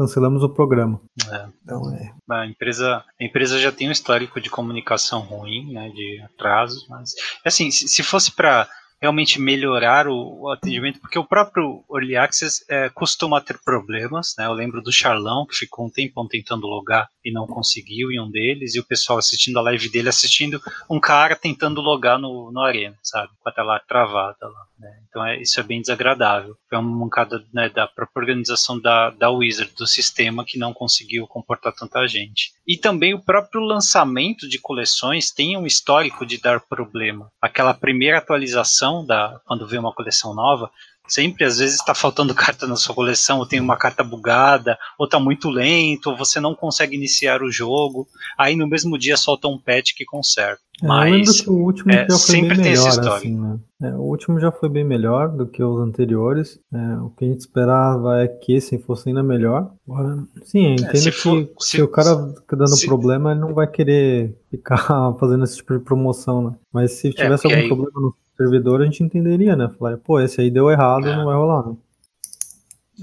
cancelamos 0.00 0.42
o 0.42 0.48
programa. 0.48 0.98
É. 1.30 1.46
Então, 1.62 1.94
é. 1.94 2.10
A 2.30 2.46
empresa, 2.46 3.04
a 3.20 3.24
empresa 3.24 3.58
já 3.58 3.70
tem 3.70 3.88
um 3.88 3.92
histórico 3.92 4.40
de 4.40 4.48
comunicação 4.48 5.20
ruim, 5.20 5.72
né, 5.72 5.90
de 5.90 6.22
atrasos, 6.22 6.86
mas 6.88 7.14
assim, 7.44 7.70
se, 7.70 7.86
se 7.86 8.02
fosse 8.02 8.32
para 8.32 8.66
realmente 9.00 9.40
melhorar 9.40 10.06
o, 10.06 10.42
o, 10.42 10.50
atendimento, 10.50 11.00
porque 11.00 11.18
o 11.18 11.24
próprio 11.24 11.82
Early 11.90 12.16
Access 12.16 12.64
é, 12.68 12.90
costuma 12.90 13.40
ter 13.40 13.58
problemas, 13.64 14.34
né? 14.38 14.46
Eu 14.46 14.52
lembro 14.52 14.82
do 14.82 14.92
Charlão, 14.92 15.46
que 15.46 15.56
ficou 15.56 15.86
um 15.86 15.90
tempão 15.90 16.28
tentando 16.28 16.66
logar 16.66 17.08
e 17.24 17.32
não 17.32 17.46
conseguiu 17.46 18.10
em 18.10 18.20
um 18.20 18.30
deles, 18.30 18.74
e 18.74 18.80
o 18.80 18.84
pessoal 18.84 19.18
assistindo 19.18 19.58
a 19.58 19.62
live 19.62 19.88
dele, 19.88 20.08
assistindo 20.08 20.60
um 20.88 21.00
cara 21.00 21.34
tentando 21.34 21.80
logar 21.80 22.18
no, 22.18 22.50
no 22.52 22.60
Arena, 22.60 22.96
sabe? 23.02 23.32
Com 23.40 23.48
a 23.48 23.52
tela 23.52 23.80
travada 23.80 24.36
lá. 24.46 24.70
Né? 24.80 25.00
Então 25.08 25.24
é, 25.24 25.40
isso 25.40 25.60
é 25.60 25.62
bem 25.62 25.80
desagradável. 25.80 26.56
Foi 26.68 26.78
uma 26.78 27.04
mancada 27.04 27.44
né, 27.52 27.68
da 27.68 27.86
própria 27.86 28.20
organização 28.20 28.80
da, 28.80 29.10
da 29.10 29.30
Wizard, 29.30 29.72
do 29.76 29.86
sistema, 29.86 30.44
que 30.44 30.58
não 30.58 30.72
conseguiu 30.72 31.26
comportar 31.26 31.74
tanta 31.74 32.06
gente. 32.06 32.52
E 32.66 32.78
também 32.78 33.12
o 33.12 33.22
próprio 33.22 33.60
lançamento 33.60 34.48
de 34.48 34.58
coleções 34.58 35.30
tem 35.30 35.56
um 35.56 35.66
histórico 35.66 36.24
de 36.24 36.40
dar 36.40 36.60
problema. 36.60 37.30
Aquela 37.40 37.74
primeira 37.74 38.18
atualização, 38.18 38.89
da, 39.04 39.40
quando 39.46 39.66
vem 39.66 39.78
uma 39.78 39.94
coleção 39.94 40.34
nova, 40.34 40.70
sempre 41.10 41.44
às 41.44 41.58
vezes 41.58 41.76
está 41.76 41.94
faltando 41.94 42.34
carta 42.34 42.66
na 42.66 42.76
sua 42.76 42.94
coleção, 42.94 43.38
ou 43.38 43.46
tem 43.46 43.60
uma 43.60 43.76
carta 43.76 44.02
bugada, 44.04 44.78
ou 44.98 45.04
está 45.04 45.18
muito 45.18 45.50
lento, 45.50 46.10
ou 46.10 46.16
você 46.16 46.40
não 46.40 46.54
consegue 46.54 46.96
iniciar 46.96 47.42
o 47.42 47.50
jogo. 47.50 48.06
Aí 48.38 48.54
no 48.56 48.68
mesmo 48.68 48.96
dia 48.98 49.16
solta 49.16 49.48
um 49.48 49.58
patch 49.58 49.92
que 49.96 50.04
conserta. 50.04 50.60
É, 50.82 50.86
Mas 50.86 51.46
o 51.46 51.52
último 51.52 51.92
é, 51.92 52.06
já 52.08 52.16
foi 52.16 52.40
bem 52.40 52.56
melhor, 52.56 52.88
assim, 52.88 53.38
né? 53.38 53.58
é, 53.82 53.94
o 53.94 54.00
último 54.00 54.40
já 54.40 54.50
foi 54.50 54.68
bem 54.68 54.82
melhor 54.82 55.28
do 55.28 55.46
que 55.46 55.62
os 55.62 55.78
anteriores. 55.78 56.58
É, 56.72 56.96
o 57.02 57.10
que 57.10 57.24
a 57.24 57.28
gente 57.28 57.40
esperava 57.40 58.22
é 58.22 58.28
que 58.28 58.54
esse 58.54 58.78
fosse 58.78 59.10
ainda 59.10 59.22
melhor. 59.22 59.70
Agora, 59.86 60.24
sim, 60.44 60.64
eu 60.64 60.70
é, 60.70 60.74
entendo 60.74 60.96
se 60.96 61.10
que 61.10 61.18
for, 61.18 61.50
se, 61.58 61.70
se, 61.72 61.82
o 61.82 61.88
cara 61.88 62.32
fica 62.34 62.56
dando 62.56 62.76
se, 62.76 62.86
problema, 62.86 63.32
ele 63.32 63.40
não 63.40 63.52
vai 63.52 63.66
querer 63.66 64.34
ficar 64.50 65.14
fazendo 65.18 65.44
esse 65.44 65.56
tipo 65.56 65.76
de 65.76 65.84
promoção, 65.84 66.50
né? 66.50 66.56
Mas 66.72 66.92
se 66.92 67.12
tivesse 67.12 67.46
algum 67.46 67.60
aí... 67.60 67.68
problema 67.68 68.00
no 68.00 68.14
servidor, 68.40 68.80
a 68.80 68.84
gente 68.84 69.02
entenderia, 69.02 69.54
né? 69.54 69.70
Falar, 69.78 69.98
pô, 69.98 70.18
esse 70.18 70.40
aí 70.40 70.50
deu 70.50 70.70
errado, 70.70 71.06
é. 71.06 71.16
não 71.16 71.26
vai 71.26 71.36
rolar, 71.36 71.68
né? 71.68 71.76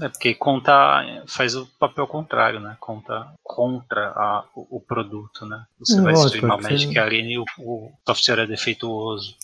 É 0.00 0.08
porque 0.08 0.34
conta 0.34 1.04
faz 1.26 1.56
o 1.56 1.66
papel 1.78 2.06
contrário, 2.06 2.60
né? 2.60 2.76
Conta 2.78 3.26
contra 3.42 4.08
a, 4.10 4.44
o, 4.54 4.76
o, 4.76 4.80
produto, 4.80 5.44
né? 5.44 5.64
Você 5.80 5.98
é, 5.98 6.00
vai 6.00 6.12
lógico, 6.12 6.34
streamar 6.36 6.62
Magic 6.62 6.92
você... 6.92 6.98
Arena 6.98 7.28
e 7.28 7.38
o, 7.38 7.44
o, 7.58 7.90
software 8.06 8.40
é 8.40 8.46
defeituoso. 8.46 9.34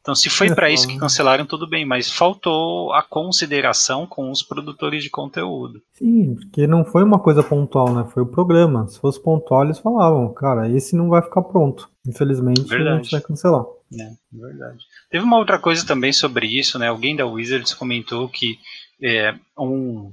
Então, 0.00 0.14
se 0.14 0.28
foi 0.28 0.48
é, 0.48 0.54
para 0.54 0.68
isso 0.68 0.86
que 0.86 0.98
cancelaram, 0.98 1.46
tudo 1.46 1.66
bem, 1.66 1.86
mas 1.86 2.10
faltou 2.10 2.92
a 2.92 3.02
consideração 3.02 4.06
com 4.06 4.30
os 4.30 4.42
produtores 4.42 5.02
de 5.02 5.08
conteúdo. 5.08 5.80
Sim, 5.94 6.34
porque 6.34 6.66
não 6.66 6.84
foi 6.84 7.02
uma 7.02 7.18
coisa 7.18 7.42
pontual, 7.42 7.94
né? 7.94 8.04
Foi 8.12 8.22
o 8.22 8.26
programa. 8.26 8.86
Se 8.86 8.98
fosse 8.98 9.18
pontual, 9.18 9.64
eles 9.64 9.78
falavam, 9.78 10.28
cara, 10.34 10.68
esse 10.68 10.94
não 10.94 11.08
vai 11.08 11.22
ficar 11.22 11.40
pronto. 11.40 11.88
Infelizmente, 12.06 12.64
verdade. 12.64 12.90
a 12.90 13.02
gente 13.02 13.12
vai 13.12 13.20
cancelar. 13.22 13.64
É, 14.00 14.12
verdade. 14.32 14.84
Teve 15.10 15.24
uma 15.24 15.38
outra 15.38 15.58
coisa 15.58 15.86
também 15.86 16.12
sobre 16.12 16.46
isso, 16.46 16.78
né? 16.78 16.88
Alguém 16.88 17.14
da 17.16 17.26
Wizards 17.26 17.74
comentou 17.74 18.28
que 18.28 18.58
é, 19.02 19.34
um, 19.58 20.12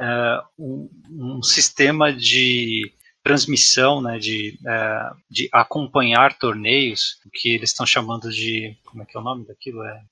é, 0.00 0.40
um, 0.58 0.90
um, 1.10 1.42
sistema 1.42 2.12
de 2.12 2.92
transmissão, 3.22 4.00
né, 4.00 4.18
de, 4.18 4.58
é, 4.66 5.10
de 5.30 5.48
acompanhar 5.52 6.38
torneios, 6.38 7.18
que 7.32 7.50
eles 7.50 7.70
estão 7.70 7.86
chamando 7.86 8.30
de. 8.30 8.76
Como 8.84 9.02
é 9.02 9.06
que 9.06 9.16
é 9.16 9.20
o 9.20 9.24
nome 9.24 9.46
daquilo? 9.46 9.84
É, 9.84 10.02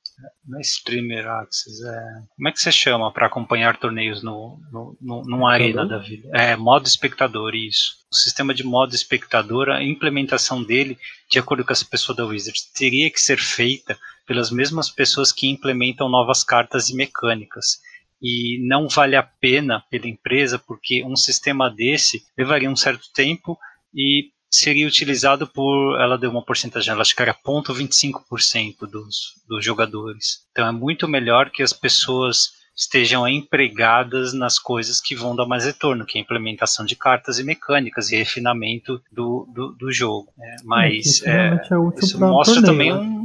não 0.47 0.59
é 0.59 0.63
Streamer 0.63 1.27
Access, 1.29 1.85
é. 1.87 2.23
Como 2.37 2.49
é 2.49 2.53
que 2.53 2.61
você 2.61 2.73
chama 2.73 3.13
para 3.13 3.27
acompanhar 3.27 3.77
torneios 3.77 4.23
no, 4.23 4.59
no, 4.73 4.97
no, 5.01 5.23
numa 5.23 5.53
arena 5.53 5.87
da 5.87 5.99
vida? 5.99 6.29
É, 6.33 6.57
modo 6.57 6.87
espectador, 6.87 7.55
isso. 7.55 7.97
O 8.11 8.15
sistema 8.15 8.55
de 8.55 8.65
modo 8.65 8.95
espectador, 8.95 9.69
a 9.69 9.83
implementação 9.83 10.63
dele, 10.63 10.99
de 11.31 11.39
acordo 11.39 11.65
com 11.65 11.73
essa 11.73 11.85
pessoa 11.85 12.17
da 12.17 12.25
Wizards, 12.25 12.71
teria 12.73 13.11
que 13.11 13.21
ser 13.21 13.39
feita 13.39 13.99
pelas 14.27 14.51
mesmas 14.51 14.91
pessoas 14.91 15.33
que 15.33 15.49
implementam 15.49 16.09
novas 16.09 16.43
cartas 16.43 16.89
e 16.89 16.97
mecânicas 16.97 17.81
e 18.21 18.59
não 18.67 18.89
vale 18.89 19.15
a 19.15 19.23
pena 19.23 19.85
pela 19.91 20.09
empresa 20.09 20.59
porque 20.59 21.05
um 21.05 21.17
sistema 21.17 21.71
desse 21.71 22.23
levaria 22.37 22.71
um 22.71 22.77
certo 22.77 23.13
tempo 23.13 23.59
e 23.95 24.31
seria 24.57 24.87
utilizado 24.87 25.47
por, 25.47 26.01
ela 26.01 26.17
deu 26.17 26.31
uma 26.31 26.45
porcentagem, 26.45 26.93
ela 26.93 27.03
acho 27.03 27.15
que 27.15 27.23
era 27.23 27.35
0,25% 27.35 28.87
dos, 28.91 29.35
dos 29.49 29.65
jogadores. 29.65 30.47
Então 30.51 30.67
é 30.67 30.73
muito 30.73 31.07
melhor 31.07 31.51
que 31.51 31.63
as 31.63 31.73
pessoas 31.73 32.57
estejam 32.77 33.27
empregadas 33.27 34.35
nas 34.35 34.59
coisas 34.59 35.01
que 35.01 35.15
vão 35.15 35.35
dar 35.35 35.47
mais 35.47 35.65
retorno, 35.65 36.05
que 36.05 36.19
é 36.19 36.21
a 36.21 36.25
implementação 36.25 36.85
de 36.85 36.95
cartas 36.95 37.39
e 37.39 37.45
mecânicas 37.45 38.13
e 38.13 38.17
refinamento 38.17 39.01
do, 39.11 39.49
do, 39.55 39.73
do 39.73 39.91
jogo. 39.91 40.31
Né? 40.37 40.57
Mas 40.63 41.23
é, 41.25 41.55
é 41.55 41.61
isso 41.99 42.21
mostra 42.21 42.63
também 42.63 42.93
né? 42.93 42.99
um, 42.99 43.16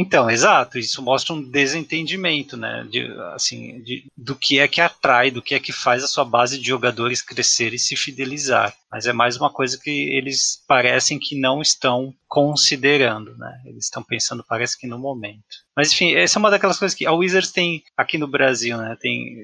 então, 0.00 0.30
exato, 0.30 0.78
isso 0.78 1.02
mostra 1.02 1.34
um 1.34 1.42
desentendimento, 1.42 2.56
né, 2.56 2.86
de, 2.90 3.06
assim, 3.34 3.82
de, 3.82 4.06
do 4.16 4.34
que 4.34 4.58
é 4.58 4.66
que 4.66 4.80
atrai, 4.80 5.30
do 5.30 5.42
que 5.42 5.54
é 5.54 5.60
que 5.60 5.72
faz 5.72 6.02
a 6.02 6.06
sua 6.06 6.24
base 6.24 6.58
de 6.58 6.66
jogadores 6.66 7.20
crescer 7.20 7.74
e 7.74 7.78
se 7.78 7.94
fidelizar. 7.94 8.74
Mas 8.90 9.06
é 9.06 9.12
mais 9.12 9.36
uma 9.36 9.50
coisa 9.50 9.78
que 9.78 9.90
eles 9.90 10.64
parecem 10.66 11.18
que 11.18 11.38
não 11.38 11.60
estão 11.60 12.14
considerando, 12.30 13.36
né? 13.36 13.60
Eles 13.66 13.86
estão 13.86 14.04
pensando, 14.04 14.44
parece 14.48 14.78
que 14.78 14.86
no 14.86 14.96
momento. 14.96 15.42
Mas 15.76 15.92
enfim, 15.92 16.14
essa 16.14 16.38
é 16.38 16.40
uma 16.40 16.48
daquelas 16.48 16.78
coisas 16.78 16.96
que 16.96 17.04
a 17.04 17.12
Wizards 17.12 17.50
tem 17.50 17.82
aqui 17.96 18.16
no 18.16 18.28
Brasil, 18.28 18.78
né? 18.78 18.96
Tem, 19.00 19.36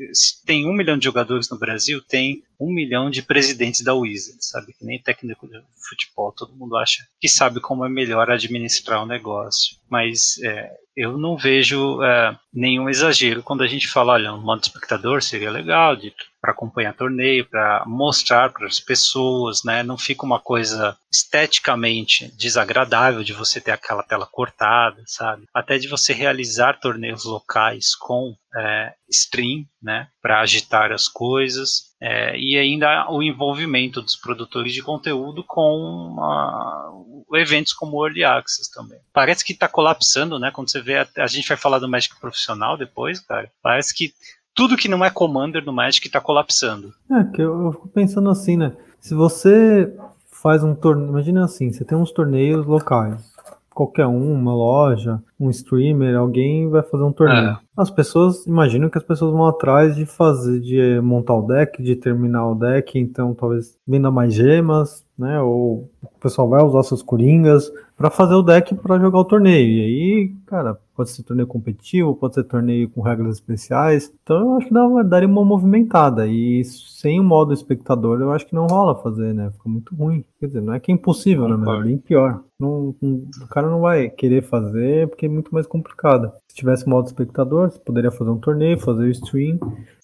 tem 0.47 0.67
um 0.69 0.73
milhão 0.73 0.97
de 0.97 1.05
jogadores 1.05 1.51
no 1.51 1.59
Brasil, 1.59 2.01
tem 2.01 2.45
um 2.61 2.73
milhão 2.73 3.11
de 3.11 3.23
presidentes 3.23 3.81
da 3.81 3.93
Wizards, 3.93 4.51
sabe? 4.51 4.73
Que 4.73 4.85
nem 4.85 5.03
técnico 5.03 5.49
de 5.49 5.61
futebol, 5.77 6.31
todo 6.31 6.55
mundo 6.55 6.77
acha 6.77 7.05
que 7.21 7.29
sabe 7.29 7.61
como 7.61 7.85
é 7.85 7.89
melhor 7.89 8.31
administrar 8.31 9.03
o 9.03 9.07
negócio. 9.07 9.77
Mas 9.91 10.39
é, 10.45 10.73
eu 10.97 11.19
não 11.19 11.37
vejo 11.37 12.03
é, 12.03 12.37
nenhum 12.53 12.89
exagero 12.89 13.43
quando 13.43 13.63
a 13.63 13.67
gente 13.67 13.87
fala, 13.87 14.15
olha, 14.15 14.33
um 14.33 14.41
modo 14.41 14.63
espectador 14.63 15.23
seria 15.23 15.51
legal 15.51 15.95
para 16.41 16.53
acompanhar 16.53 16.95
torneio, 16.95 17.45
para 17.45 17.85
mostrar 17.87 18.51
para 18.51 18.67
as 18.67 18.81
pessoas, 18.81 19.63
né? 19.63 19.83
Não 19.83 19.99
fica 19.99 20.25
uma 20.25 20.41
coisa 20.41 20.97
esteticamente 21.13 22.33
desagradável 22.37 23.23
de 23.23 23.33
você 23.33 23.61
ter 23.61 23.73
aquela 23.73 24.03
tela 24.03 24.27
cortada, 24.27 25.03
sabe? 25.07 25.45
Até 25.53 25.77
de 25.77 25.89
você 25.89 26.13
realizar 26.13 26.81
torneios 26.81 27.25
locais 27.25 27.95
com 27.95 28.35
é, 28.57 28.95
stream, 29.11 29.67
né? 29.83 30.09
Para 30.23 30.41
agitar 30.41 30.93
as 30.93 31.09
coisas. 31.09 31.86
É, 32.01 32.39
e 32.39 32.59
ainda 32.59 33.11
o 33.11 33.23
envolvimento 33.23 34.03
dos 34.03 34.17
produtores 34.17 34.73
de 34.75 34.83
conteúdo 34.83 35.43
com 35.43 36.17
uh, 36.19 37.37
eventos 37.37 37.73
como 37.73 37.97
o 37.97 38.07
Early 38.07 38.23
Access 38.23 38.71
também. 38.71 38.99
Parece 39.13 39.43
que 39.43 39.53
está 39.53 39.67
colapsando, 39.67 40.39
né? 40.39 40.51
Quando 40.51 40.71
você 40.71 40.81
vê, 40.81 40.99
a, 40.99 41.07
a, 41.17 41.27
gente 41.27 41.49
vai 41.49 41.57
falar 41.57 41.79
do 41.79 41.89
Magic 41.89 42.19
profissional 42.21 42.77
depois, 42.77 43.21
cara. 43.21 43.51
Parece 43.63 43.95
que 43.95 44.13
tudo 44.55 44.77
que 44.77 44.89
não 44.89 45.03
é 45.05 45.11
Commander 45.11 45.65
no 45.65 45.73
Magic 45.73 46.07
está 46.07 46.21
colapsando. 46.21 46.93
É, 47.11 47.25
que 47.25 47.41
eu, 47.41 47.65
eu 47.65 47.73
fico 47.73 47.89
pensando 47.89 48.29
assim, 48.29 48.59
né? 48.59 48.77
Se 49.01 49.15
você 49.15 49.91
faz 50.31 50.63
um 50.63 50.75
torneio, 50.75 51.09
imagina 51.09 51.45
assim, 51.45 51.73
você 51.73 51.85
tem 51.85 51.97
uns 51.97 52.13
torneios 52.13 52.67
locais, 52.67 53.33
qualquer 53.71 54.07
um, 54.07 54.33
uma 54.33 54.55
loja, 54.55 55.23
um 55.41 55.49
streamer, 55.51 56.17
alguém 56.17 56.69
vai 56.69 56.83
fazer 56.83 57.05
um 57.05 57.13
torneio. 57.13 57.51
É. 57.51 57.66
As 57.77 57.91
pessoas, 57.91 58.47
imaginam 58.47 58.89
que 58.89 58.97
as 58.97 59.05
pessoas 59.05 59.33
vão 59.33 59.47
atrás 59.47 59.95
de 59.95 60.07
fazer, 60.07 60.61
de 60.61 61.01
montar 61.01 61.35
o 61.35 61.47
deck, 61.47 61.83
de 61.83 61.95
terminar 61.95 62.49
o 62.51 62.55
deck, 62.55 62.99
então 62.99 63.35
talvez 63.35 63.77
venda 63.87 64.11
mais 64.11 64.33
gemas, 64.33 65.05
né? 65.19 65.41
Ou 65.41 65.91
o 66.03 66.21
pessoal 66.21 66.49
vai 66.49 66.63
usar 66.63 66.83
seus 66.83 67.03
coringas 67.03 67.71
para 67.97 68.11
fazer 68.11 68.35
o 68.35 68.43
deck 68.43 68.75
para 68.75 68.99
jogar 68.99 69.19
o 69.19 69.25
torneio. 69.25 69.69
E 69.69 69.81
aí, 69.81 70.35
cara, 70.47 70.79
pode 70.95 71.11
ser 71.11 71.23
torneio 71.23 71.47
competitivo, 71.47 72.15
pode 72.15 72.35
ser 72.35 72.45
torneio 72.45 72.89
com 72.91 73.01
regras 73.01 73.37
especiais. 73.37 74.13
Então 74.23 74.39
eu 74.39 74.57
acho 74.57 74.69
que 74.69 74.75
dá, 74.75 75.03
daria 75.03 75.29
uma 75.29 75.45
movimentada. 75.45 76.27
E 76.27 76.65
sem 76.65 77.21
o 77.21 77.25
modo 77.25 77.53
espectador, 77.53 78.21
eu 78.21 78.33
acho 78.33 78.47
que 78.47 78.55
não 78.55 78.67
rola 78.67 78.95
fazer, 79.03 79.35
né? 79.35 79.51
Fica 79.51 79.69
muito 79.69 79.95
ruim. 79.95 80.25
Quer 80.39 80.47
dizer, 80.47 80.61
não 80.63 80.75
é 80.75 80.81
que 80.81 80.91
é 80.91 80.95
impossível, 80.95 81.49
né? 81.49 81.57
Mas 81.57 81.81
é 81.81 81.83
bem 81.83 81.99
pior. 81.99 82.43
Não, 82.59 82.95
não, 83.01 83.23
o 83.43 83.49
cara 83.49 83.69
não 83.69 83.81
vai 83.81 84.09
querer 84.09 84.43
fazer 84.43 85.09
porque 85.09 85.27
é 85.27 85.29
muito 85.29 85.53
mais 85.53 85.67
complicado. 85.67 86.33
Se 86.57 86.61
tivesse 86.61 86.89
modo 86.89 87.07
espectador, 87.07 87.71
você 87.71 87.79
poderia 87.79 88.11
fazer 88.11 88.31
um 88.31 88.41
torneio, 88.41 88.79
fazer 88.79 89.03
o 89.03 89.11
stream. 89.11 89.59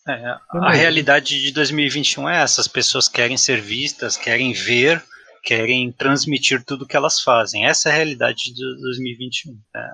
É, 0.07 0.37
a 0.51 0.73
realidade 0.73 1.41
de 1.41 1.51
2021 1.51 2.29
é 2.29 2.43
essa: 2.43 2.61
as 2.61 2.69
pessoas 2.69 3.09
querem 3.09 3.39
ser 3.39 3.59
vistas, 3.59 4.19
querem 4.19 4.53
ver 4.53 5.03
querem 5.43 5.91
transmitir 5.91 6.65
tudo 6.65 6.87
que 6.87 6.97
elas 6.97 7.21
fazem. 7.21 7.67
Essa 7.67 7.89
é 7.89 7.93
a 7.93 7.97
realidade 7.97 8.55
de 8.55 8.81
2021. 8.81 9.59
É, 9.75 9.91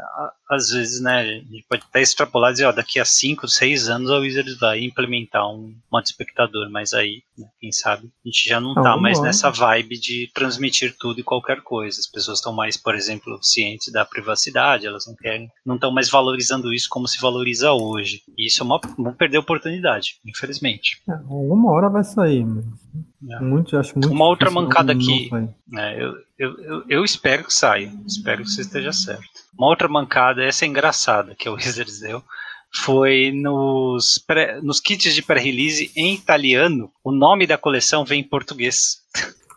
às 0.51 0.71
vezes, 0.71 1.01
né, 1.01 1.21
a 1.21 1.25
gente 1.25 1.67
pode 1.69 1.83
até 1.89 2.01
extrapolar 2.03 2.51
e 2.51 2.55
dizer, 2.55 2.67
ó, 2.67 2.73
daqui 2.73 3.01
a 3.01 3.05
5, 3.05 3.49
6 3.49 3.89
anos 3.89 4.11
a 4.11 4.19
Wizards 4.19 4.59
vai 4.59 4.85
implementar 4.85 5.49
um 5.49 5.75
modo 5.91 6.05
espectador, 6.05 6.71
mas 6.71 6.93
aí, 6.93 7.23
né, 7.37 7.47
quem 7.61 7.73
sabe, 7.73 8.07
a 8.25 8.29
gente 8.29 8.49
já 8.49 8.61
não 8.61 8.73
está 8.73 8.97
mais 8.97 9.21
nessa 9.21 9.51
vibe 9.51 9.99
de 9.99 10.31
transmitir 10.35 10.95
tudo 10.99 11.21
e 11.21 11.25
qualquer 11.25 11.63
coisa. 11.63 11.99
As 11.99 12.07
pessoas 12.07 12.39
estão 12.39 12.53
mais, 12.53 12.77
por 12.77 12.95
exemplo, 12.95 13.39
cientes 13.43 13.93
da 13.93 14.05
privacidade, 14.05 14.87
elas 14.87 15.07
não 15.07 15.15
querem, 15.17 15.51
não 15.65 15.77
estão 15.77 15.91
mais 15.91 16.11
valorizando 16.11 16.73
isso 16.73 16.89
como 16.91 17.09
se 17.09 17.21
valoriza 17.21 17.73
hoje. 17.73 18.23
E 18.37 18.47
isso 18.47 18.63
é 18.63 18.67
uma, 18.67 18.81
vão 18.99 19.15
perder 19.15 19.39
a 19.39 19.41
oportunidade, 19.41 20.17
infelizmente. 20.27 21.03
É, 21.09 21.15
uma 21.29 21.73
hora 21.73 21.89
vai 21.89 22.05
sair, 22.05 22.45
mas 22.45 22.65
é. 23.31 23.41
Muito, 23.41 23.77
acho 23.77 23.95
muito 23.95 24.13
Uma 24.13 24.27
outra 24.27 24.51
mancada 24.51 24.93
aqui. 24.93 25.31
É, 25.77 26.03
eu, 26.03 26.15
eu, 26.39 26.61
eu, 26.61 26.85
eu, 26.89 27.05
espero 27.05 27.45
que 27.45 27.53
saia. 27.53 27.93
Espero 28.07 28.43
que 28.43 28.51
você 28.51 28.63
esteja 28.63 28.93
certo. 28.93 29.25
Uma 29.57 29.69
outra 29.69 29.89
mancada, 29.89 30.45
essa 30.45 30.65
é 30.65 30.69
engraçada, 30.69 31.35
que 31.35 31.49
o 31.49 31.55
Wizards 31.55 32.01
deu. 32.01 32.23
Foi 32.75 33.33
nos, 33.33 34.19
pré, 34.19 34.61
nos 34.61 34.79
kits 34.81 35.15
de 35.15 35.23
pré-release 35.23 35.91
em 35.97 36.15
italiano, 36.15 36.93
o 37.03 37.11
nome 37.11 37.47
da 37.47 37.57
coleção 37.57 38.05
vem 38.05 38.21
em 38.21 38.29
português. 38.29 38.99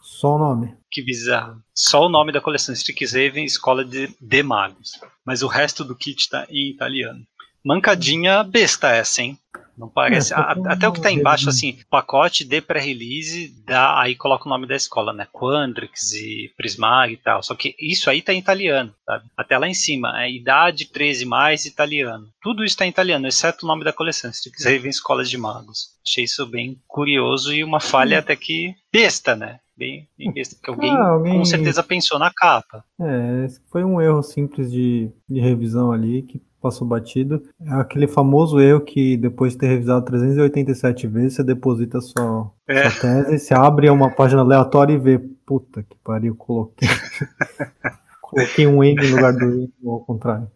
Só 0.01 0.35
o 0.35 0.39
nome. 0.39 0.75
Que 0.89 1.01
bizarro. 1.01 1.61
Só 1.73 2.05
o 2.05 2.09
nome 2.09 2.31
da 2.31 2.39
coleção, 2.39 2.73
Strixhaven 2.73 3.43
Escola 3.43 3.83
de, 3.83 4.15
de 4.19 4.43
Magos. 4.43 4.91
Mas 5.25 5.41
o 5.41 5.47
resto 5.47 5.83
do 5.83 5.95
kit 5.95 6.21
está 6.21 6.45
em 6.49 6.69
italiano. 6.69 7.25
Mancadinha 7.63 8.43
besta 8.43 8.89
essa, 8.89 9.21
hein? 9.21 9.37
Não 9.81 9.89
parece. 9.89 10.31
É, 10.31 10.37
até 10.37 10.87
o 10.87 10.91
que 10.91 10.99
está 10.99 11.11
embaixo, 11.11 11.49
assim, 11.49 11.79
pacote 11.89 12.45
de 12.45 12.61
pré-release, 12.61 13.51
aí 13.67 14.13
coloca 14.15 14.45
o 14.45 14.49
nome 14.49 14.67
da 14.67 14.75
escola, 14.75 15.11
né? 15.11 15.27
Quandrix 15.33 16.13
e 16.13 16.53
Prismag 16.55 17.13
e 17.13 17.17
tal. 17.17 17.41
Só 17.41 17.55
que 17.55 17.75
isso 17.79 18.07
aí 18.07 18.21
tá 18.21 18.31
em 18.31 18.37
italiano, 18.37 18.93
sabe? 19.03 19.25
Até 19.35 19.57
lá 19.57 19.67
em 19.67 19.73
cima, 19.73 20.21
é 20.21 20.31
idade 20.31 20.85
13 20.85 21.25
mais 21.25 21.65
italiano. 21.65 22.27
Tudo 22.43 22.63
isso 22.63 22.77
tá 22.77 22.85
em 22.85 22.89
italiano, 22.89 23.27
exceto 23.27 23.65
o 23.65 23.67
nome 23.67 23.83
da 23.83 23.91
coleção. 23.91 24.31
Se 24.31 24.43
tu 24.43 24.55
quiser 24.55 24.77
ver 24.77 24.89
escolas 24.89 25.27
de 25.27 25.37
magos. 25.37 25.89
Achei 26.05 26.25
isso 26.25 26.45
bem 26.45 26.79
curioso 26.87 27.51
e 27.51 27.63
uma 27.63 27.79
falha 27.79 28.17
hum. 28.17 28.19
até 28.19 28.35
que 28.35 28.75
besta, 28.93 29.35
né? 29.35 29.59
Bem, 29.75 30.07
bem 30.15 30.31
besta, 30.31 30.55
porque 30.55 30.69
alguém, 30.69 30.91
ah, 30.91 31.07
alguém, 31.07 31.39
com 31.39 31.45
certeza 31.45 31.81
pensou 31.81 32.19
na 32.19 32.31
capa. 32.31 32.83
É, 33.01 33.47
foi 33.71 33.83
um 33.83 33.99
erro 33.99 34.21
simples 34.21 34.71
de, 34.71 35.09
de 35.27 35.39
revisão 35.39 35.91
ali 35.91 36.21
que 36.21 36.39
passou 36.61 36.87
batido. 36.87 37.43
É 37.65 37.73
aquele 37.73 38.07
famoso 38.07 38.59
erro 38.59 38.81
que 38.81 39.17
depois 39.17 39.53
de 39.53 39.59
ter 39.59 39.67
revisado 39.67 40.05
387 40.05 41.07
vezes, 41.07 41.35
você 41.35 41.43
deposita 41.43 41.99
sua, 41.99 42.51
é. 42.67 42.89
sua 42.89 43.01
tese, 43.01 43.39
você 43.39 43.53
abre 43.53 43.89
uma 43.89 44.11
página 44.11 44.41
aleatória 44.41 44.93
e 44.93 44.97
vê, 44.97 45.19
puta 45.45 45.83
que 45.83 45.97
pariu, 46.03 46.35
coloquei. 46.35 46.87
coloquei 48.21 48.67
um 48.67 48.83
N 48.83 48.95
no 48.95 49.15
lugar 49.15 49.33
do 49.33 49.69
ou 49.83 49.93
ao 49.93 49.99
contrário. 50.01 50.47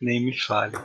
Nem 0.00 0.24
me 0.24 0.38
fale. 0.38 0.76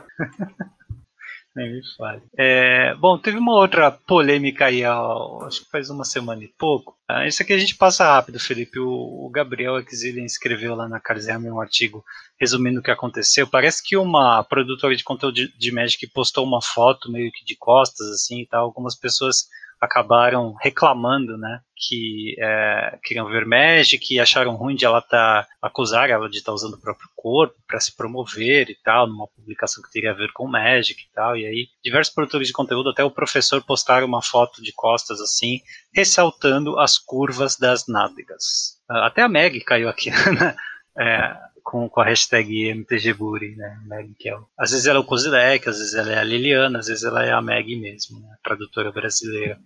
Nem 1.56 1.72
me 1.72 1.80
fale. 1.96 2.22
É, 2.36 2.94
bom, 2.94 3.18
teve 3.18 3.38
uma 3.38 3.54
outra 3.54 3.90
polêmica 3.90 4.66
aí, 4.66 4.84
ó, 4.84 5.44
acho 5.44 5.64
que 5.64 5.70
faz 5.70 5.90
uma 5.90 6.04
semana 6.04 6.44
e 6.44 6.48
pouco. 6.48 6.96
Ah, 7.08 7.26
isso 7.26 7.42
aqui 7.42 7.52
a 7.52 7.58
gente 7.58 7.74
passa 7.74 8.04
rápido, 8.04 8.38
Felipe. 8.38 8.78
O, 8.78 9.26
o 9.26 9.30
Gabriel 9.30 9.78
Exilien 9.78 10.26
escreveu 10.26 10.74
lá 10.74 10.88
na 10.88 11.00
Carzerme 11.00 11.50
um 11.50 11.60
artigo 11.60 12.04
resumindo 12.38 12.80
o 12.80 12.82
que 12.82 12.90
aconteceu. 12.90 13.46
Parece 13.46 13.82
que 13.82 13.96
uma 13.96 14.44
produtora 14.44 14.94
de 14.94 15.02
conteúdo 15.02 15.34
de, 15.34 15.58
de 15.58 15.72
Magic 15.72 16.06
postou 16.08 16.44
uma 16.44 16.62
foto 16.62 17.10
meio 17.10 17.32
que 17.32 17.44
de 17.44 17.56
costas, 17.56 18.06
assim 18.08 18.42
e 18.42 18.46
tal. 18.46 18.64
Algumas 18.64 18.94
pessoas 18.94 19.48
acabaram 19.80 20.54
reclamando, 20.60 21.36
né, 21.38 21.60
que 21.76 22.34
é, 22.38 22.98
queriam 23.04 23.28
ver 23.28 23.46
Magic 23.46 24.12
e 24.12 24.18
acharam 24.18 24.56
ruim 24.56 24.74
de 24.74 24.84
ela 24.84 25.00
tá 25.00 25.46
acusar 25.62 26.10
ela 26.10 26.28
de 26.28 26.38
estar 26.38 26.50
tá 26.50 26.54
usando 26.54 26.74
o 26.74 26.80
próprio 26.80 27.08
corpo 27.14 27.54
para 27.66 27.78
se 27.78 27.96
promover 27.96 28.68
e 28.70 28.74
tal, 28.82 29.06
numa 29.06 29.28
publicação 29.28 29.82
que 29.82 29.92
teria 29.92 30.10
a 30.10 30.14
ver 30.14 30.32
com 30.32 30.48
Magic 30.48 31.00
e 31.00 31.14
tal. 31.14 31.36
E 31.36 31.46
aí 31.46 31.68
diversos 31.82 32.12
produtores 32.12 32.48
de 32.48 32.52
conteúdo, 32.52 32.90
até 32.90 33.04
o 33.04 33.10
professor 33.10 33.62
postaram 33.62 34.06
uma 34.06 34.22
foto 34.22 34.62
de 34.62 34.72
costas 34.72 35.20
assim, 35.20 35.60
ressaltando 35.94 36.78
as 36.78 36.98
curvas 36.98 37.56
das 37.56 37.86
nádegas. 37.86 38.78
Ah, 38.88 39.06
até 39.06 39.22
a 39.22 39.28
Meg 39.28 39.60
caiu 39.60 39.88
aqui, 39.88 40.10
né? 40.38 40.56
É, 40.98 41.48
com, 41.68 41.86
com 41.86 42.00
a 42.00 42.04
hashtag 42.06 42.70
MTGBuri, 42.70 43.54
né? 43.54 43.78
Meg, 43.86 44.14
que 44.18 44.30
é 44.30 44.34
o, 44.34 44.46
às 44.58 44.70
vezes 44.70 44.86
ela 44.86 44.98
é 44.98 45.00
o 45.02 45.04
Kozilek, 45.04 45.68
às 45.68 45.76
vezes 45.76 45.94
ela 45.94 46.12
é 46.12 46.18
a 46.18 46.24
Liliana, 46.24 46.78
às 46.78 46.86
vezes 46.86 47.04
ela 47.04 47.22
é 47.22 47.30
a 47.30 47.42
Meg 47.42 47.76
mesmo, 47.76 48.20
né? 48.20 48.34
tradutora 48.42 48.90
brasileira. 48.90 49.58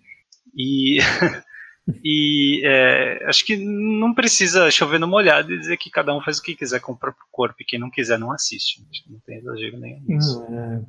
E, 0.52 0.98
e 2.04 2.60
é, 2.64 3.24
acho 3.28 3.46
que 3.46 3.56
não 3.56 4.12
precisa 4.12 4.68
chover 4.68 4.98
no 4.98 5.06
molhado 5.06 5.52
e 5.52 5.58
dizer 5.58 5.76
que 5.76 5.90
cada 5.90 6.12
um 6.12 6.20
faz 6.20 6.38
o 6.38 6.42
que 6.42 6.56
quiser 6.56 6.80
com 6.80 6.90
o 6.90 6.98
próprio 6.98 7.24
corpo 7.30 7.54
e 7.60 7.64
quem 7.64 7.78
não 7.78 7.88
quiser 7.88 8.18
não 8.18 8.32
assiste. 8.32 8.84
Acho 8.90 9.04
que 9.04 9.12
não 9.12 9.20
tem 9.20 9.38
exagero 9.38 9.78
nenhum 9.78 10.02
nisso. 10.04 10.44
É, 10.50 10.82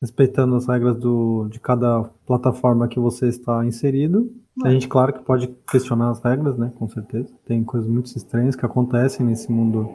respeitando 0.00 0.54
as 0.54 0.68
regras 0.68 0.96
do, 0.96 1.48
de 1.50 1.58
cada 1.58 2.04
plataforma 2.24 2.86
que 2.86 3.00
você 3.00 3.26
está 3.26 3.66
inserido. 3.66 4.32
A 4.64 4.70
gente, 4.70 4.88
claro, 4.88 5.12
que 5.12 5.22
pode 5.22 5.48
questionar 5.70 6.10
as 6.10 6.22
regras, 6.22 6.58
né? 6.58 6.72
Com 6.78 6.88
certeza. 6.88 7.28
Tem 7.46 7.62
coisas 7.64 7.88
muito 7.88 8.06
estranhas 8.06 8.56
que 8.56 8.66
acontecem 8.66 9.24
nesse 9.24 9.50
mundo 9.50 9.88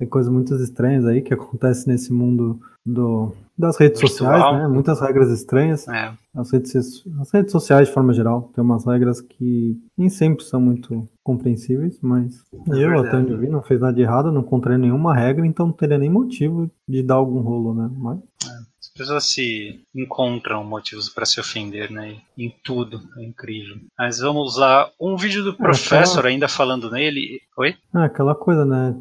tem 0.00 0.08
coisas 0.08 0.32
muito 0.32 0.54
estranhas 0.54 1.04
aí 1.04 1.20
que 1.20 1.34
acontecem 1.34 1.92
nesse 1.92 2.10
mundo 2.10 2.58
do, 2.86 3.34
das 3.56 3.76
redes 3.76 4.00
Virtual. 4.00 4.32
sociais, 4.32 4.62
né? 4.62 4.66
Muitas 4.66 4.98
regras 4.98 5.28
estranhas. 5.30 5.86
É. 5.86 6.14
As, 6.34 6.50
redes, 6.50 7.04
as 7.20 7.30
redes 7.30 7.52
sociais, 7.52 7.88
de 7.88 7.92
forma 7.92 8.14
geral, 8.14 8.50
tem 8.54 8.64
umas 8.64 8.86
regras 8.86 9.20
que 9.20 9.78
nem 9.98 10.08
sempre 10.08 10.42
são 10.42 10.58
muito 10.58 11.06
compreensíveis, 11.22 11.98
mas 12.00 12.42
é 12.52 12.82
eu, 12.82 12.88
verdade. 12.88 13.08
até 13.08 13.16
onde 13.18 13.32
eu 13.32 13.38
vi, 13.38 13.48
não 13.50 13.60
fez 13.60 13.78
nada 13.78 13.92
de 13.92 14.00
errado, 14.00 14.32
não 14.32 14.40
encontrei 14.40 14.78
nenhuma 14.78 15.14
regra, 15.14 15.46
então 15.46 15.66
não 15.66 15.74
teria 15.74 15.98
nem 15.98 16.08
motivo 16.08 16.70
de 16.88 17.02
dar 17.02 17.16
algum 17.16 17.40
rolo, 17.40 17.74
né? 17.74 17.90
Mas... 17.94 18.18
É 18.20 18.70
pessoas 19.00 19.24
se 19.32 19.80
encontram 19.94 20.62
motivos 20.62 21.08
para 21.08 21.24
se 21.24 21.40
ofender, 21.40 21.90
né? 21.90 22.18
Em 22.36 22.54
tudo, 22.62 23.00
é 23.16 23.24
incrível. 23.24 23.76
Mas 23.98 24.18
vamos 24.18 24.58
lá, 24.58 24.90
um 25.00 25.16
vídeo 25.16 25.42
do 25.42 25.54
professor 25.54 26.18
aquela... 26.18 26.28
ainda 26.28 26.48
falando 26.48 26.90
nele. 26.90 27.40
Oi? 27.56 27.74
É, 27.94 27.98
aquela 27.98 28.34
coisa, 28.34 28.66
né? 28.66 28.94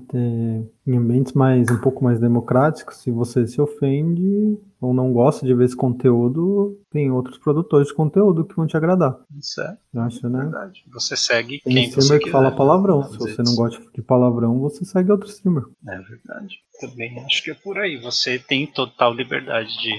Em 0.90 0.98
ambientes 0.98 1.34
mais 1.34 1.70
um 1.70 1.78
pouco 1.78 2.04
mais 2.04 2.20
democráticos, 2.20 2.98
se 2.98 3.12
você 3.12 3.46
se 3.46 3.62
ofende 3.62 4.58
ou 4.82 4.92
não 4.92 5.14
gosta 5.14 5.46
de 5.46 5.54
ver 5.54 5.66
esse 5.66 5.76
conteúdo, 5.76 6.80
tem 6.90 7.12
outros 7.12 7.38
produtores 7.38 7.90
de 7.90 7.94
conteúdo 7.94 8.44
que 8.44 8.56
vão 8.56 8.66
te 8.66 8.76
agradar. 8.76 9.16
Isso 9.38 9.62
é. 9.62 9.78
Acho, 9.98 10.28
né? 10.28 10.40
Verdade. 10.40 10.84
Você 10.92 11.16
segue 11.16 11.62
tem 11.64 11.76
quem 11.76 11.92
você 11.92 12.18
que 12.18 12.32
fala 12.32 12.50
palavrão. 12.50 13.04
Se 13.04 13.20
você 13.20 13.44
não 13.44 13.54
gosta 13.54 13.80
de 13.94 14.02
palavrão, 14.02 14.60
você 14.60 14.84
segue 14.84 15.12
outro 15.12 15.30
streamer. 15.30 15.66
É 15.88 16.00
verdade. 16.00 16.58
Também 16.82 17.20
acho 17.24 17.44
que 17.44 17.52
é 17.52 17.54
por 17.54 17.78
aí. 17.78 18.02
Você 18.02 18.40
tem 18.40 18.66
total 18.66 19.14
liberdade 19.14 19.70
de 19.78 19.94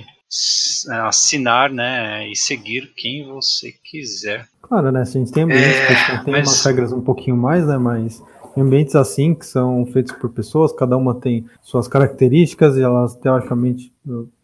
é, 0.90 0.94
assinar, 1.02 1.70
né, 1.70 2.28
e 2.28 2.34
seguir 2.34 2.92
quem 2.96 3.28
você 3.28 3.72
quiser. 3.84 4.44
Claro, 4.60 4.90
né, 4.90 5.02
a 5.02 5.04
gente 5.04 5.30
tem 5.30 5.44
ambientes 5.44 5.68
é, 5.68 6.24
tem 6.24 6.32
mas... 6.32 6.48
umas 6.48 6.64
regras 6.64 6.92
um 6.92 7.00
pouquinho 7.00 7.36
mais, 7.36 7.64
né, 7.64 7.78
mas 7.78 8.20
ambientes 8.56 8.94
assim 8.94 9.34
que 9.34 9.46
são 9.46 9.84
feitos 9.86 10.12
por 10.12 10.30
pessoas, 10.30 10.72
cada 10.72 10.96
uma 10.96 11.14
tem 11.14 11.46
suas 11.62 11.86
características 11.86 12.76
e 12.76 12.82
elas 12.82 13.14
teoricamente, 13.16 13.92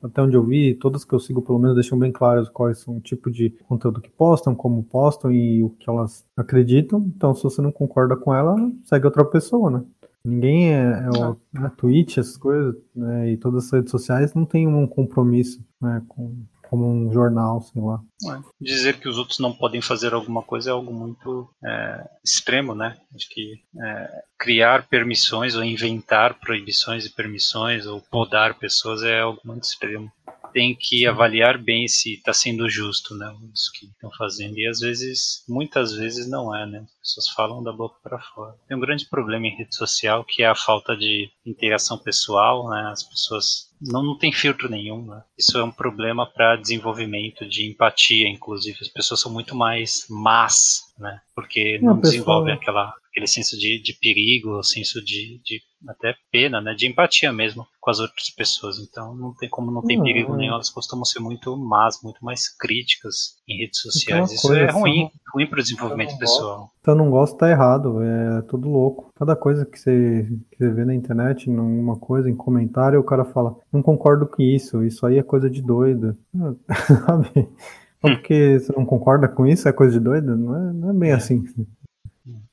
até 0.02 0.22
onde 0.22 0.36
eu 0.36 0.44
vi, 0.44 0.74
todas 0.74 1.04
que 1.04 1.12
eu 1.12 1.20
sigo 1.20 1.42
pelo 1.42 1.58
menos 1.58 1.74
deixam 1.74 1.98
bem 1.98 2.12
claras 2.12 2.48
quais 2.48 2.78
são 2.78 2.96
o 2.96 3.00
tipo 3.00 3.30
de 3.30 3.50
conteúdo 3.68 4.00
que 4.00 4.10
postam, 4.10 4.54
como 4.54 4.82
postam 4.82 5.32
e 5.32 5.62
o 5.62 5.70
que 5.70 5.88
elas 5.88 6.24
acreditam. 6.36 7.04
Então, 7.16 7.34
se 7.34 7.42
você 7.42 7.60
não 7.60 7.72
concorda 7.72 8.16
com 8.16 8.34
ela, 8.34 8.56
segue 8.84 9.06
outra 9.06 9.24
pessoa, 9.24 9.70
né? 9.70 9.82
Ninguém 10.24 10.74
é, 10.74 11.04
é 11.04 11.08
o, 11.08 11.36
a 11.64 11.70
Twitch, 11.70 12.18
essas 12.18 12.36
coisas, 12.36 12.74
né, 12.94 13.30
e 13.30 13.36
todas 13.36 13.66
as 13.66 13.70
redes 13.70 13.92
sociais 13.92 14.34
não 14.34 14.44
tem 14.44 14.66
um 14.66 14.84
compromisso 14.84 15.64
né, 15.80 16.02
com, 16.08 16.34
como 16.68 16.86
um 16.86 17.12
jornal, 17.12 17.60
sei 17.60 17.82
lá. 17.82 18.00
É. 18.34 18.40
Dizer 18.60 18.98
que 18.98 19.08
os 19.08 19.18
outros 19.18 19.38
não 19.38 19.52
podem 19.52 19.80
fazer 19.80 20.12
alguma 20.12 20.42
coisa 20.42 20.70
é 20.70 20.72
algo 20.72 20.92
muito 20.92 21.48
é, 21.64 22.08
extremo, 22.24 22.74
né? 22.74 22.96
Acho 23.14 23.28
que 23.28 23.62
é, 23.80 24.22
criar 24.38 24.86
permissões 24.88 25.54
ou 25.54 25.64
inventar 25.64 26.38
proibições 26.38 27.04
e 27.06 27.14
permissões 27.14 27.86
ou 27.86 28.00
podar 28.10 28.58
pessoas 28.58 29.02
é 29.02 29.20
algo 29.20 29.40
muito 29.44 29.64
extremo 29.64 30.10
tem 30.56 30.74
que 30.74 31.06
avaliar 31.06 31.58
bem 31.58 31.86
se 31.86 32.14
está 32.14 32.32
sendo 32.32 32.66
justo, 32.66 33.14
né, 33.14 33.30
isso 33.52 33.70
que 33.74 33.84
estão 33.84 34.10
fazendo. 34.16 34.56
E 34.56 34.66
às 34.66 34.80
vezes, 34.80 35.44
muitas 35.46 35.92
vezes 35.92 36.30
não 36.30 36.56
é, 36.56 36.64
né? 36.64 36.78
As 36.78 37.10
pessoas 37.10 37.28
falam 37.28 37.62
da 37.62 37.74
boca 37.74 37.98
para 38.02 38.18
fora. 38.18 38.56
Tem 38.66 38.74
um 38.74 38.80
grande 38.80 39.04
problema 39.06 39.46
em 39.46 39.54
rede 39.54 39.76
social 39.76 40.24
que 40.26 40.42
é 40.42 40.46
a 40.46 40.54
falta 40.54 40.96
de 40.96 41.28
interação 41.44 41.98
pessoal, 41.98 42.70
né? 42.70 42.88
As 42.90 43.02
pessoas 43.02 43.65
não, 43.80 44.02
não 44.02 44.18
tem 44.18 44.32
filtro 44.32 44.68
nenhum, 44.68 45.04
né? 45.04 45.22
Isso 45.38 45.58
é 45.58 45.64
um 45.64 45.70
problema 45.70 46.26
para 46.26 46.56
desenvolvimento 46.56 47.46
de 47.46 47.68
empatia, 47.68 48.28
inclusive. 48.28 48.78
As 48.80 48.88
pessoas 48.88 49.20
são 49.20 49.32
muito 49.32 49.54
mais 49.54 50.06
más, 50.08 50.94
né? 50.98 51.20
Porque 51.34 51.78
não, 51.80 51.94
não 51.94 52.00
desenvolvem 52.00 52.54
aquela 52.54 52.94
aquele 53.16 53.26
senso 53.26 53.58
de, 53.58 53.80
de 53.82 53.94
perigo, 53.94 54.62
senso 54.62 55.02
de, 55.02 55.40
de 55.42 55.62
até 55.88 56.14
pena, 56.30 56.60
né, 56.60 56.74
de 56.74 56.86
empatia 56.86 57.32
mesmo 57.32 57.66
com 57.80 57.90
as 57.90 57.98
outras 57.98 58.28
pessoas. 58.28 58.78
Então, 58.78 59.14
não 59.14 59.32
tem 59.34 59.48
como 59.48 59.70
não 59.70 59.82
tem 59.82 60.02
perigo 60.02 60.36
nenhum. 60.36 60.52
Elas 60.52 60.68
costumam 60.68 61.04
ser 61.04 61.20
muito 61.20 61.56
más, 61.56 62.00
muito 62.02 62.22
mais 62.22 62.48
críticas 62.48 63.36
em 63.48 63.58
redes 63.58 63.80
então, 63.80 63.92
sociais. 63.92 64.32
Isso 64.32 64.52
é 64.52 64.70
ruim, 64.70 65.02
não... 65.04 65.10
ruim 65.34 65.46
para 65.46 65.60
o 65.60 65.62
desenvolvimento 65.62 66.18
pessoal. 66.18 66.70
Então, 66.80 66.94
não 66.94 67.10
gosto, 67.10 67.38
tá 67.38 67.48
errado. 67.48 68.02
É 68.02 68.42
tudo 68.42 68.68
louco. 68.68 69.10
Cada 69.14 69.34
coisa 69.34 69.64
que 69.64 69.78
você, 69.78 70.28
que 70.50 70.58
você 70.58 70.70
vê 70.70 70.84
na 70.84 70.94
internet, 70.94 71.48
numa 71.48 71.96
coisa, 71.96 72.28
em 72.28 72.36
comentário, 72.36 73.00
o 73.00 73.04
cara 73.04 73.24
fala: 73.24 73.56
Não 73.72 73.80
concordo 73.80 74.26
com 74.26 74.42
isso. 74.42 74.84
Isso 74.84 75.06
aí 75.06 75.16
é 75.16 75.22
coisa 75.22 75.48
de 75.48 75.62
doido. 75.62 76.18
Sabe? 77.06 77.48
Porque 78.00 78.58
você 78.58 78.72
não 78.76 78.84
concorda 78.84 79.26
com 79.26 79.46
isso, 79.46 79.68
é 79.68 79.72
coisa 79.72 79.94
de 79.94 80.00
doido? 80.00 80.36
Não 80.36 80.54
é, 80.54 80.72
não 80.72 80.90
é 80.90 80.92
bem 80.92 81.10
é. 81.10 81.14
assim. 81.14 81.44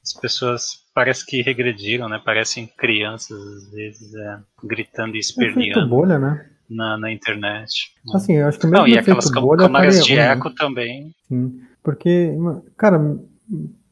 As 0.04 0.14
pessoas 0.14 0.84
parece 0.94 1.26
que 1.26 1.42
regrediram, 1.42 2.10
né? 2.10 2.22
Parecem 2.24 2.68
crianças, 2.68 3.38
às 3.38 3.72
vezes, 3.72 4.14
é, 4.14 4.38
gritando 4.64 5.16
e 5.16 5.20
esperneando. 5.20 5.86
É 5.86 5.88
bolha, 5.88 6.20
né? 6.20 6.50
Na, 6.70 6.98
na 6.98 7.12
internet. 7.12 7.94
Assim, 8.14 8.34
eu 8.34 8.48
acho 8.48 8.60
que 8.60 8.66
mesmo 8.66 8.80
Não, 8.80 8.88
e 8.88 8.98
aquelas 8.98 9.30
bolha, 9.32 9.60
câmaras 9.66 10.06
de 10.06 10.18
eco 10.18 10.50
né? 10.50 10.56
também. 10.58 11.16
Sim, 11.28 11.62
porque, 11.82 12.36
cara, 12.76 13.00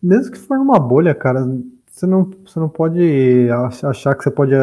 mesmo 0.02 0.32
que 0.32 0.38
for 0.38 0.58
numa 0.58 0.80
bolha, 0.80 1.13
cara, 1.15 1.45
você 1.88 2.06
não, 2.06 2.30
você 2.45 2.60
não 2.60 2.69
pode 2.69 3.50
achar 3.84 4.15
que 4.15 4.24
você 4.24 4.32
pode 4.32 4.54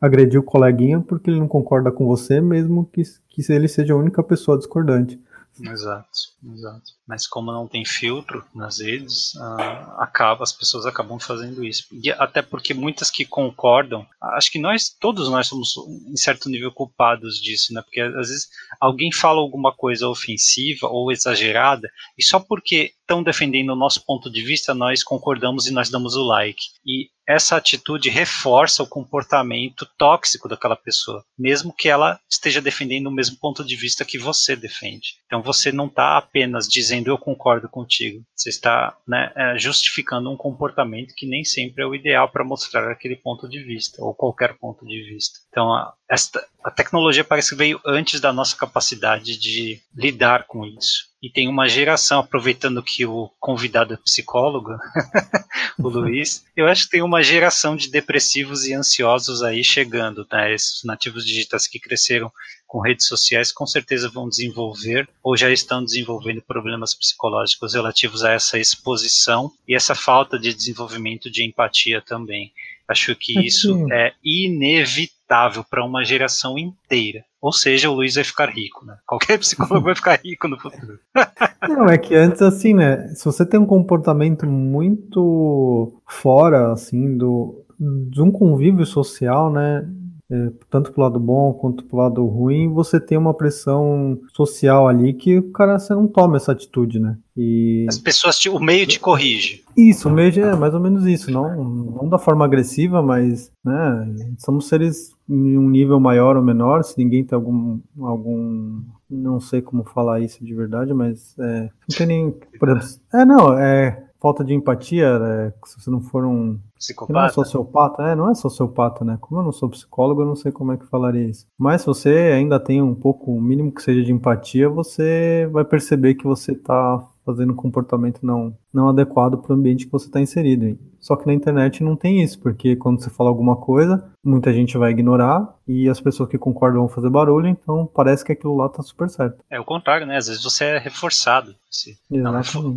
agredir 0.00 0.38
o 0.38 0.42
coleguinha 0.42 1.00
porque 1.00 1.30
ele 1.30 1.40
não 1.40 1.48
concorda 1.48 1.90
com 1.90 2.06
você, 2.06 2.40
mesmo 2.40 2.86
que, 2.86 3.02
que 3.28 3.52
ele 3.52 3.68
seja 3.68 3.94
a 3.94 3.96
única 3.96 4.22
pessoa 4.22 4.58
discordante. 4.58 5.20
Exato, 5.60 6.08
exato. 6.54 6.95
Mas 7.06 7.26
como 7.26 7.52
não 7.52 7.68
tem 7.68 7.84
filtro 7.84 8.44
nas 8.54 8.80
redes, 8.80 9.34
uh, 9.36 10.00
acaba, 10.00 10.42
as 10.42 10.52
pessoas 10.52 10.86
acabam 10.86 11.20
fazendo 11.20 11.64
isso. 11.64 11.84
E 11.92 12.10
até 12.10 12.42
porque 12.42 12.74
muitas 12.74 13.10
que 13.10 13.24
concordam, 13.24 14.06
acho 14.20 14.50
que 14.50 14.58
nós, 14.58 14.88
todos 15.00 15.28
nós 15.28 15.46
somos 15.46 15.74
em 16.08 16.16
certo 16.16 16.48
nível 16.48 16.72
culpados 16.72 17.40
disso, 17.40 17.72
né? 17.72 17.80
Porque 17.82 18.00
às 18.00 18.28
vezes 18.28 18.48
alguém 18.80 19.12
fala 19.12 19.40
alguma 19.40 19.72
coisa 19.72 20.08
ofensiva 20.08 20.88
ou 20.88 21.12
exagerada, 21.12 21.88
e 22.18 22.24
só 22.24 22.40
porque 22.40 22.92
estão 23.00 23.22
defendendo 23.22 23.70
o 23.70 23.76
nosso 23.76 24.04
ponto 24.04 24.28
de 24.30 24.42
vista, 24.42 24.74
nós 24.74 25.04
concordamos 25.04 25.66
e 25.66 25.72
nós 25.72 25.88
damos 25.88 26.16
o 26.16 26.26
like. 26.26 26.64
E 26.84 27.08
essa 27.28 27.56
atitude 27.56 28.08
reforça 28.08 28.82
o 28.82 28.86
comportamento 28.86 29.86
tóxico 29.98 30.48
daquela 30.48 30.76
pessoa, 30.76 31.24
mesmo 31.36 31.72
que 31.72 31.88
ela 31.88 32.20
esteja 32.30 32.60
defendendo 32.60 33.08
o 33.08 33.12
mesmo 33.12 33.36
ponto 33.38 33.64
de 33.64 33.74
vista 33.74 34.04
que 34.04 34.18
você 34.18 34.54
defende. 34.54 35.14
Então 35.26 35.42
você 35.42 35.72
não 35.72 35.86
está 35.86 36.16
apenas 36.16 36.68
dizendo 36.68 36.95
eu 37.04 37.18
concordo 37.18 37.68
contigo, 37.68 38.24
você 38.34 38.48
está 38.48 38.96
né, 39.06 39.32
é, 39.36 39.58
justificando 39.58 40.30
um 40.30 40.36
comportamento 40.36 41.14
que 41.14 41.26
nem 41.26 41.44
sempre 41.44 41.82
é 41.82 41.86
o 41.86 41.94
ideal 41.94 42.28
para 42.28 42.44
mostrar 42.44 42.90
aquele 42.90 43.16
ponto 43.16 43.48
de 43.48 43.62
vista 43.62 44.02
ou 44.02 44.14
qualquer 44.14 44.56
ponto 44.56 44.86
de 44.86 45.02
vista. 45.02 45.38
Então 45.48 45.72
a, 45.72 45.92
esta, 46.08 46.44
a 46.64 46.70
tecnologia 46.70 47.24
parece 47.24 47.50
que 47.50 47.56
veio 47.56 47.80
antes 47.84 48.20
da 48.20 48.32
nossa 48.32 48.56
capacidade 48.56 49.36
de 49.36 49.80
lidar 49.94 50.46
com 50.46 50.64
isso. 50.64 51.06
e 51.22 51.30
tem 51.30 51.48
uma 51.48 51.68
geração, 51.68 52.20
aproveitando 52.20 52.82
que 52.82 53.04
o 53.04 53.30
convidado 53.40 53.94
é 53.94 53.96
psicólogo, 53.96 54.70
o 55.78 55.88
Luiz, 55.88 56.44
eu 56.56 56.68
acho 56.68 56.84
que 56.84 56.90
tem 56.90 57.02
uma 57.02 57.22
geração 57.22 57.74
de 57.74 57.90
depressivos 57.90 58.66
e 58.66 58.74
ansiosos 58.74 59.42
aí 59.42 59.64
chegando, 59.64 60.24
tá? 60.24 60.50
Esses 60.50 60.84
nativos 60.84 61.24
digitais 61.24 61.66
que 61.66 61.80
cresceram 61.80 62.30
com 62.76 62.82
redes 62.82 63.06
sociais 63.06 63.50
com 63.50 63.64
certeza 63.64 64.10
vão 64.10 64.28
desenvolver 64.28 65.08
ou 65.22 65.34
já 65.34 65.50
estão 65.50 65.82
desenvolvendo 65.82 66.42
problemas 66.42 66.92
psicológicos 66.92 67.72
relativos 67.72 68.22
a 68.22 68.32
essa 68.32 68.58
exposição 68.58 69.50
e 69.66 69.74
essa 69.74 69.94
falta 69.94 70.38
de 70.38 70.52
desenvolvimento 70.52 71.30
de 71.30 71.42
empatia 71.42 72.02
também. 72.02 72.52
Acho 72.86 73.16
que 73.16 73.40
isso 73.46 73.90
é 73.90 74.12
inevitável 74.22 75.64
para 75.64 75.86
uma 75.86 76.04
geração 76.04 76.58
inteira. 76.58 77.24
Ou 77.40 77.50
seja, 77.50 77.88
o 77.88 77.94
Luiz 77.94 78.16
vai 78.16 78.24
ficar 78.24 78.50
rico, 78.50 78.84
né? 78.84 78.98
Qualquer 79.06 79.38
psicólogo 79.38 79.86
vai 79.86 79.94
ficar 79.94 80.20
rico 80.22 80.46
no 80.46 80.60
futuro. 80.60 80.98
Não, 81.66 81.86
é 81.86 81.96
que 81.96 82.14
antes, 82.14 82.42
assim, 82.42 82.74
né? 82.74 83.08
Se 83.14 83.24
você 83.24 83.46
tem 83.46 83.58
um 83.58 83.66
comportamento 83.66 84.46
muito 84.46 85.98
fora, 86.06 86.72
assim, 86.72 87.16
do, 87.16 87.64
de 88.10 88.20
um 88.20 88.30
convívio 88.30 88.84
social, 88.84 89.50
né? 89.50 89.82
É, 90.30 90.50
tanto 90.68 90.92
pro 90.92 91.02
lado 91.02 91.20
bom 91.20 91.52
quanto 91.52 91.84
pro 91.84 91.98
lado 91.98 92.26
ruim, 92.26 92.72
você 92.72 92.98
tem 92.98 93.16
uma 93.16 93.32
pressão 93.32 94.18
social 94.34 94.88
ali 94.88 95.14
que 95.14 95.38
o 95.38 95.52
cara 95.52 95.78
você 95.78 95.94
não 95.94 96.08
toma 96.08 96.36
essa 96.36 96.50
atitude, 96.50 96.98
né? 96.98 97.16
E... 97.36 97.86
As 97.88 97.98
pessoas, 97.98 98.44
o 98.46 98.58
meio 98.58 98.86
te 98.86 98.98
corrige. 98.98 99.62
Isso, 99.76 100.08
o 100.08 100.12
meio 100.12 100.44
é 100.44 100.56
mais 100.56 100.74
ou 100.74 100.80
menos 100.80 101.06
isso, 101.06 101.30
não, 101.30 101.62
não 101.62 102.08
da 102.08 102.18
forma 102.18 102.44
agressiva, 102.44 103.00
mas 103.02 103.52
né, 103.64 104.34
somos 104.38 104.66
seres 104.68 105.14
em 105.28 105.56
um 105.56 105.68
nível 105.68 106.00
maior 106.00 106.36
ou 106.36 106.42
menor, 106.42 106.82
se 106.82 106.98
ninguém 106.98 107.24
tem 107.24 107.36
algum, 107.36 107.78
algum 108.00 108.82
não 109.08 109.38
sei 109.38 109.62
como 109.62 109.84
falar 109.84 110.20
isso 110.20 110.44
de 110.44 110.54
verdade, 110.54 110.92
mas 110.92 111.36
é, 111.38 111.70
não 111.88 111.96
tem 111.96 112.06
nem, 112.06 112.34
por 112.58 112.68
exemplo, 112.68 112.88
é 113.12 113.24
não, 113.24 113.58
é 113.58 114.06
falta 114.20 114.44
de 114.44 114.54
empatia, 114.54 115.06
é, 115.06 115.52
se 115.66 115.80
você 115.80 115.90
não 115.90 116.00
for 116.00 116.24
um 116.24 116.58
Psicopata? 116.78 117.12
Não 117.18 117.26
é 117.26 117.28
sociopata, 117.30 118.02
é, 118.02 118.14
não 118.14 118.30
é 118.30 118.34
sociopata, 118.34 119.04
né? 119.04 119.16
Como 119.20 119.40
eu 119.40 119.44
não 119.44 119.52
sou 119.52 119.68
psicólogo, 119.68 120.22
eu 120.22 120.26
não 120.26 120.36
sei 120.36 120.52
como 120.52 120.72
é 120.72 120.76
que 120.76 120.86
falaria 120.86 121.26
isso. 121.26 121.46
Mas 121.58 121.80
se 121.80 121.86
você 121.86 122.10
ainda 122.34 122.60
tem 122.60 122.82
um 122.82 122.94
pouco, 122.94 123.32
o 123.32 123.40
mínimo 123.40 123.72
que 123.72 123.82
seja 123.82 124.02
de 124.02 124.12
empatia, 124.12 124.68
você 124.68 125.48
vai 125.50 125.64
perceber 125.64 126.14
que 126.14 126.24
você 126.24 126.52
está 126.52 127.02
fazendo 127.26 127.52
um 127.52 127.56
comportamento 127.56 128.24
não, 128.24 128.56
não 128.72 128.88
adequado 128.88 129.36
para 129.36 129.52
o 129.52 129.56
ambiente 129.56 129.84
que 129.84 129.92
você 129.92 130.06
está 130.06 130.20
inserido. 130.20 130.78
Só 131.00 131.14
que 131.16 131.26
na 131.26 131.34
internet 131.34 131.82
não 131.82 131.94
tem 131.96 132.22
isso, 132.22 132.40
porque 132.40 132.76
quando 132.76 133.00
você 133.00 133.10
fala 133.10 133.28
alguma 133.28 133.56
coisa, 133.56 134.10
muita 134.24 134.52
gente 134.52 134.78
vai 134.78 134.92
ignorar 134.92 135.54
e 135.66 135.88
as 135.88 136.00
pessoas 136.00 136.28
que 136.28 136.38
concordam 136.38 136.80
vão 136.80 136.88
fazer 136.88 137.10
barulho, 137.10 137.48
então 137.48 137.86
parece 137.94 138.24
que 138.24 138.32
aquilo 138.32 138.56
lá 138.56 138.66
está 138.66 138.82
super 138.82 139.08
certo. 139.08 139.38
É 139.50 139.60
o 139.60 139.64
contrário, 139.64 140.06
né? 140.06 140.16
Às 140.16 140.28
vezes 140.28 140.42
você 140.42 140.64
é 140.64 140.78
reforçado. 140.78 141.54
Se 141.70 141.96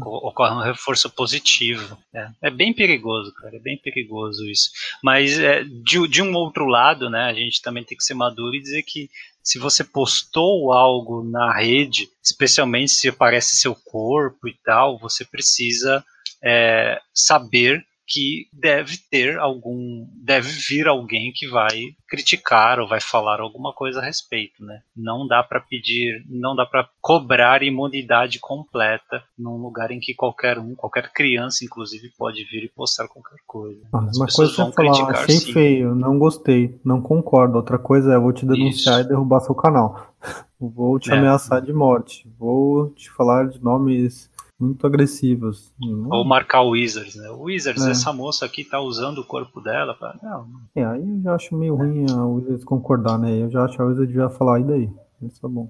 ocorre 0.05 0.53
um 0.53 0.61
reforço 0.61 1.09
positivo. 1.09 1.97
É, 2.13 2.27
é, 2.43 2.51
bem 2.51 2.73
perigoso, 2.73 3.33
cara. 3.33 3.55
É 3.55 3.59
bem 3.59 3.77
perigoso 3.77 4.45
isso. 4.45 4.71
Mas 5.03 5.39
é, 5.39 5.63
de, 5.63 6.07
de 6.07 6.21
um 6.21 6.33
outro 6.35 6.65
lado, 6.65 7.09
né? 7.09 7.29
A 7.29 7.33
gente 7.33 7.61
também 7.61 7.83
tem 7.83 7.97
que 7.97 8.03
ser 8.03 8.13
maduro 8.13 8.55
e 8.55 8.61
dizer 8.61 8.83
que 8.83 9.09
se 9.49 9.57
você 9.57 9.83
postou 9.83 10.71
algo 10.71 11.23
na 11.23 11.51
rede, 11.57 12.07
especialmente 12.23 12.91
se 12.91 13.09
aparece 13.09 13.55
seu 13.55 13.73
corpo 13.73 14.47
e 14.47 14.55
tal, 14.63 14.99
você 14.99 15.25
precisa 15.25 16.05
é, 16.43 16.99
saber 17.11 17.83
que 18.09 18.47
deve 18.51 18.97
ter 19.11 19.37
algum, 19.37 20.07
deve 20.15 20.49
vir 20.49 20.87
alguém 20.87 21.31
que 21.33 21.47
vai 21.47 21.79
criticar 22.07 22.79
ou 22.79 22.87
vai 22.87 22.99
falar 22.99 23.39
alguma 23.39 23.71
coisa 23.71 23.99
a 23.99 24.03
respeito, 24.03 24.65
né? 24.65 24.81
Não 24.95 25.27
dá 25.27 25.43
para 25.43 25.61
pedir, 25.61 26.23
não 26.27 26.55
dá 26.55 26.65
para 26.65 26.89
cobrar 26.99 27.61
imunidade 27.61 28.39
completa 28.39 29.23
num 29.37 29.57
lugar 29.57 29.91
em 29.91 29.99
que 29.99 30.15
qualquer 30.15 30.57
um, 30.57 30.73
qualquer 30.73 31.11
criança, 31.13 31.63
inclusive, 31.63 32.11
pode 32.17 32.43
vir 32.45 32.63
e 32.63 32.69
postar 32.69 33.07
qualquer 33.07 33.37
coisa. 33.45 33.81
Ah, 33.93 33.99
uma 34.15 34.27
coisa 34.27 34.63
é 34.63 34.71
falar, 34.71 35.11
achei 35.11 35.35
sim. 35.35 35.53
feio, 35.53 35.93
não 35.93 36.17
gostei, 36.17 36.79
não 36.83 37.01
concordo. 37.01 37.57
Outra 37.57 37.77
coisa 37.77 38.13
é 38.13 38.17
vou 38.17 38.33
te 38.33 38.45
denunciar 38.45 38.99
Isso. 38.99 39.05
e 39.05 39.09
derrubar 39.09 39.41
seu 39.41 39.53
canal. 39.53 40.13
Vou 40.61 40.99
te 40.99 41.09
é. 41.09 41.17
ameaçar 41.17 41.61
de 41.61 41.71
morte. 41.71 42.29
Vou 42.37 42.89
te 42.89 43.09
falar 43.09 43.47
de 43.47 43.63
nomes 43.63 44.29
muito 44.59 44.85
agressivas. 44.85 45.73
Ou 46.11 46.25
marcar 46.25 46.61
o 46.61 46.71
Wizards, 46.71 47.15
né? 47.15 47.29
O 47.29 47.43
Wizards, 47.43 47.85
é. 47.85 47.91
essa 47.91 48.11
moça 48.11 48.45
aqui 48.45 48.63
tá 48.63 48.79
usando 48.79 49.19
o 49.19 49.25
corpo 49.25 49.61
dela. 49.61 49.93
Pra... 49.93 50.17
Não. 50.21 50.47
É, 50.75 50.85
aí 50.85 51.01
eu 51.01 51.21
já 51.21 51.35
acho 51.35 51.55
meio 51.55 51.75
ruim 51.75 52.05
a 52.11 52.25
Wizards 52.25 52.65
concordar, 52.65 53.17
né? 53.17 53.41
Eu 53.41 53.49
já 53.49 53.63
acho 53.63 53.75
que 53.75 53.81
a 53.81 53.85
Wizards 53.85 54.13
devia 54.13 54.29
falar, 54.29 54.59
e 54.59 54.63
daí? 54.63 54.89
Isso 55.21 55.45
é 55.45 55.49
bom. 55.49 55.69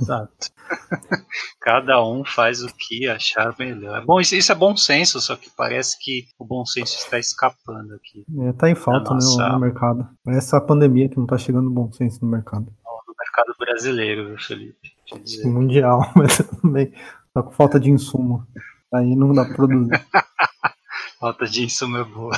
Exato. 0.00 0.48
Cada 1.60 2.04
um 2.04 2.24
faz 2.24 2.62
o 2.62 2.68
que 2.74 3.06
achar 3.06 3.54
melhor. 3.58 4.04
Bom, 4.04 4.20
isso, 4.20 4.34
isso, 4.34 4.50
é 4.50 4.54
bom 4.54 4.76
senso, 4.76 5.20
só 5.20 5.36
que 5.36 5.50
parece 5.56 5.96
que 6.00 6.26
o 6.38 6.44
bom 6.44 6.64
senso 6.64 6.96
está 6.96 7.18
escapando 7.18 7.94
aqui. 7.94 8.24
É, 8.40 8.52
tá 8.52 8.68
em 8.68 8.74
falta 8.74 9.14
né, 9.14 9.20
no, 9.22 9.48
no 9.52 9.60
mercado. 9.60 10.08
Essa 10.26 10.60
pandemia 10.60 11.08
que 11.08 11.16
não 11.16 11.26
tá 11.26 11.38
chegando 11.38 11.70
bom 11.70 11.92
senso 11.92 12.24
no 12.24 12.30
mercado. 12.30 12.66
No 13.06 13.14
mercado 13.18 13.54
brasileiro, 13.58 14.36
Felipe. 14.40 14.98
Mundial, 15.44 16.00
mas 16.16 16.38
também. 16.60 16.92
Tá 17.38 17.42
com 17.44 17.52
falta 17.52 17.78
de 17.78 17.88
insumo. 17.88 18.44
Aí 18.92 19.14
não 19.14 19.32
dá 19.32 19.44
pra 19.44 19.54
produzir. 19.54 19.92
falta 21.20 21.46
de 21.46 21.64
insumo 21.64 21.98
é 21.98 22.04
boa. 22.04 22.36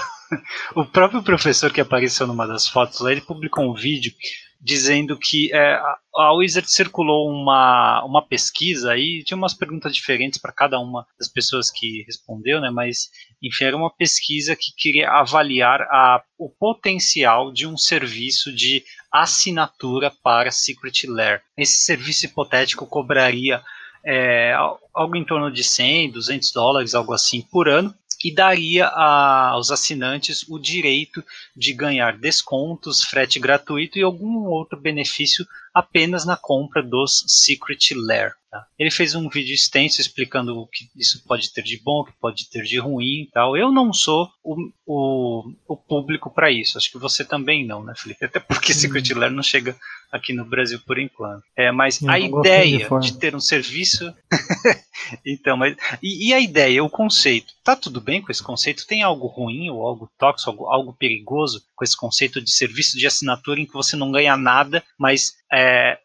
O 0.76 0.84
próprio 0.84 1.22
professor 1.22 1.72
que 1.72 1.80
apareceu 1.80 2.26
numa 2.26 2.46
das 2.46 2.68
fotos 2.68 3.00
lá, 3.00 3.10
ele 3.10 3.22
publicou 3.22 3.64
um 3.64 3.74
vídeo 3.74 4.12
dizendo 4.60 5.16
que 5.18 5.50
é, 5.54 5.80
a 6.14 6.34
Wizard 6.34 6.70
circulou 6.70 7.30
uma, 7.30 8.04
uma 8.04 8.20
pesquisa 8.20 8.92
aí, 8.92 9.24
tinha 9.24 9.38
umas 9.38 9.54
perguntas 9.54 9.94
diferentes 9.94 10.38
para 10.38 10.52
cada 10.52 10.78
uma 10.78 11.06
das 11.18 11.28
pessoas 11.28 11.70
que 11.70 12.04
respondeu, 12.06 12.60
né? 12.60 12.68
Mas, 12.68 13.08
enfim, 13.42 13.64
era 13.64 13.76
uma 13.76 13.90
pesquisa 13.90 14.54
que 14.54 14.74
queria 14.76 15.10
avaliar 15.12 15.80
a, 15.82 16.22
o 16.38 16.50
potencial 16.50 17.50
de 17.50 17.66
um 17.66 17.78
serviço 17.78 18.54
de 18.54 18.84
assinatura 19.10 20.12
para 20.22 20.50
Secret 20.50 21.06
Lair. 21.08 21.40
Esse 21.56 21.78
serviço 21.78 22.26
hipotético 22.26 22.86
cobraria 22.86 23.62
é, 24.04 24.54
algo 24.94 25.16
em 25.16 25.24
torno 25.24 25.50
de 25.50 25.62
100, 25.62 26.12
200 26.12 26.52
dólares, 26.52 26.94
algo 26.94 27.12
assim 27.12 27.42
por 27.42 27.68
ano, 27.68 27.94
e 28.22 28.30
daria 28.30 28.86
a, 28.86 29.48
aos 29.50 29.70
assinantes 29.70 30.44
o 30.48 30.58
direito 30.58 31.24
de 31.56 31.72
ganhar 31.72 32.18
descontos, 32.18 33.02
frete 33.02 33.38
gratuito 33.38 33.98
e 33.98 34.02
algum 34.02 34.44
outro 34.46 34.78
benefício 34.78 35.46
apenas 35.74 36.24
na 36.24 36.36
compra 36.36 36.82
dos 36.82 37.24
Secret 37.26 37.94
Lair. 37.94 38.32
Tá? 38.50 38.66
Ele 38.76 38.90
fez 38.90 39.14
um 39.14 39.28
vídeo 39.28 39.54
extenso 39.54 40.00
explicando 40.00 40.58
o 40.58 40.66
que 40.66 40.90
isso 40.96 41.22
pode 41.24 41.52
ter 41.52 41.62
de 41.62 41.80
bom, 41.80 42.00
o 42.00 42.04
que 42.04 42.12
pode 42.20 42.50
ter 42.50 42.64
de 42.64 42.78
ruim 42.78 43.22
e 43.22 43.30
tal. 43.32 43.56
Eu 43.56 43.70
não 43.70 43.92
sou 43.92 44.28
o, 44.42 44.56
o, 44.84 45.52
o 45.68 45.76
público 45.76 46.28
para 46.28 46.50
isso. 46.50 46.76
Acho 46.76 46.90
que 46.90 46.98
você 46.98 47.24
também 47.24 47.64
não, 47.64 47.84
né, 47.84 47.94
Felipe? 47.96 48.24
Até 48.24 48.40
porque 48.40 48.72
hum. 48.72 48.74
Secret 48.74 49.14
Lair 49.14 49.32
não 49.32 49.42
chega 49.42 49.76
aqui 50.10 50.32
no 50.32 50.44
Brasil 50.44 50.80
por 50.84 50.98
enquanto. 50.98 51.44
É, 51.56 51.70
mas 51.70 52.02
a 52.02 52.18
ideia 52.18 52.88
de, 52.88 53.12
de, 53.12 53.18
ter 53.18 53.36
um 53.36 53.40
serviço. 53.40 54.12
então, 55.24 55.56
mas. 55.56 55.76
E, 56.02 56.28
e, 56.28 56.34
a 56.34 56.40
ideia, 56.40 56.82
o 56.82 56.90
conceito? 56.90 57.52
Tá 57.62 57.76
tudo 57.76 58.00
bem 58.00 58.20
com 58.20 58.32
esse 58.32 58.42
conceito? 58.42 58.86
Tem 58.86 59.02
algo 59.02 59.28
ruim 59.28 59.70
ou 59.70 59.86
algo 59.86 60.10
tóxico, 60.18 60.50
algo, 60.50 60.66
algo 60.66 60.92
perigoso 60.92 61.62
com 61.76 61.84
esse 61.84 61.96
conceito 61.96 62.40
de 62.40 62.50
serviço 62.50 62.98
de 62.98 63.06
assinatura 63.06 63.60
em 63.60 63.66
que 63.66 63.72
você 63.72 63.94
não 63.94 64.10
ganha 64.10 64.36
nada, 64.36 64.82
mas 64.98 65.34
é, 65.52 65.59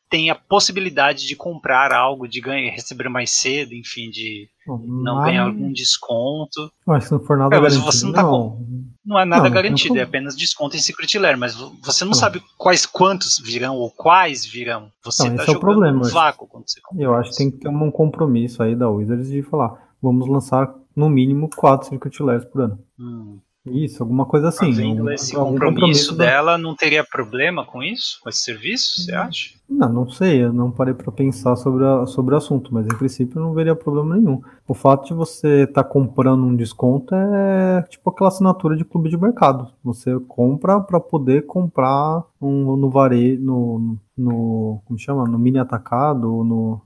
tem 0.10 0.30
a 0.30 0.36
possibilidade 0.36 1.28
de 1.28 1.36
comprar 1.36 1.91
algo, 1.91 2.28
de 2.28 2.39
ganhar, 2.39 2.72
receber 2.72 3.10
mais 3.10 3.32
cedo, 3.32 3.74
enfim, 3.74 4.10
de 4.10 4.48
não 4.65 5.15
mas... 5.15 5.26
ganhar 5.26 5.44
algum 5.44 5.72
desconto. 5.72 6.72
Mas 6.86 7.06
se 7.06 7.12
não 7.12 7.20
for 7.20 7.38
nada 7.38 7.56
é, 7.56 7.60
garantido, 7.60 7.86
você 7.86 8.06
não, 8.06 8.13
tá 8.13 8.24
com... 8.24 8.65
não 9.06 9.20
é 9.20 9.26
nada 9.26 9.44
não, 9.44 9.52
garantido, 9.52 9.96
não... 9.96 10.02
é 10.02 10.04
apenas 10.04 10.36
desconto 10.36 10.76
em 10.76 10.80
Secret 10.80 11.20
Lair, 11.20 11.38
mas 11.38 11.56
você 11.84 12.06
não, 12.06 12.13
sabe 12.13 12.41
quais 12.58 12.86
quantos 12.86 13.39
virão 13.39 13.76
ou 13.76 13.91
quais 13.91 14.46
virão. 14.46 14.89
Você 15.04 15.28
está 15.28 15.44
jogando 15.44 15.54
é 15.54 15.58
o 15.58 15.60
problema, 15.60 15.98
no 16.00 16.10
vácuo 16.10 16.48
quando 16.48 16.70
você 16.70 16.80
compra. 16.82 17.04
Eu 17.04 17.13
acho 17.15 17.32
que 17.32 17.38
tem 17.38 17.52
que 17.52 17.58
ter 17.58 17.70
um 17.70 17.91
compromisso 17.91 18.63
aí 18.63 18.76
da 18.76 18.89
Wizards 18.89 19.30
de 19.30 19.44
falar, 19.44 19.89
vamos 20.02 20.28
lançar 20.28 20.74
no 20.96 21.10
mínimo 21.10 21.50
quatro 21.56 21.89
Secret 21.89 22.20
Lairs 22.22 22.46
por 22.46 22.62
ano. 22.62 22.80
Hum. 22.98 23.39
Isso, 23.65 24.04
alguma 24.04 24.25
coisa 24.25 24.49
assim. 24.49 24.71
Havendo 24.71 25.12
esse 25.12 25.34
compromisso, 25.34 25.60
compromisso 25.60 26.15
dela, 26.15 26.58
não 26.58 26.75
teria 26.75 27.04
problema 27.04 27.65
com 27.65 27.82
isso? 27.82 28.19
Com 28.21 28.30
esse 28.30 28.41
serviço, 28.41 29.01
você 29.01 29.13
acha? 29.13 29.56
Não, 29.67 29.91
não 29.91 30.10
sei, 30.10 30.43
eu 30.43 30.54
não 30.54 30.69
parei 30.69 30.93
para 30.93 31.12
pensar 31.12 31.56
sobre, 31.56 31.84
a, 31.84 32.06
sobre 32.06 32.36
o 32.36 32.38
assunto, 32.38 32.71
mas 32.71 32.86
em 32.86 32.95
princípio 32.95 33.41
não 33.41 33.54
veria 33.54 33.75
problema 33.75 34.15
nenhum. 34.15 34.39
O 34.67 34.75
fato 34.75 35.08
de 35.08 35.13
você 35.15 35.63
estar 35.63 35.84
tá 35.84 35.89
comprando 35.89 36.45
um 36.45 36.56
desconto 36.56 37.15
é 37.15 37.82
tipo 37.89 38.10
aquela 38.12 38.28
assinatura 38.28 38.78
de 38.78 38.86
clube 38.86 39.10
de 39.10 39.17
mercado. 39.17 39.71
Você 39.84 40.19
compra 40.28 40.80
para 40.80 40.99
poder 40.99 41.47
comprar 41.47 42.23
um, 42.39 42.75
no 42.75 42.91
varejo, 42.91 43.41
no, 43.41 43.97
no, 44.15 44.82
como 44.86 44.99
chama? 44.99 45.28
No 45.28 45.39
mini 45.39 45.58
atacado, 45.58 46.28
no, 46.43 46.82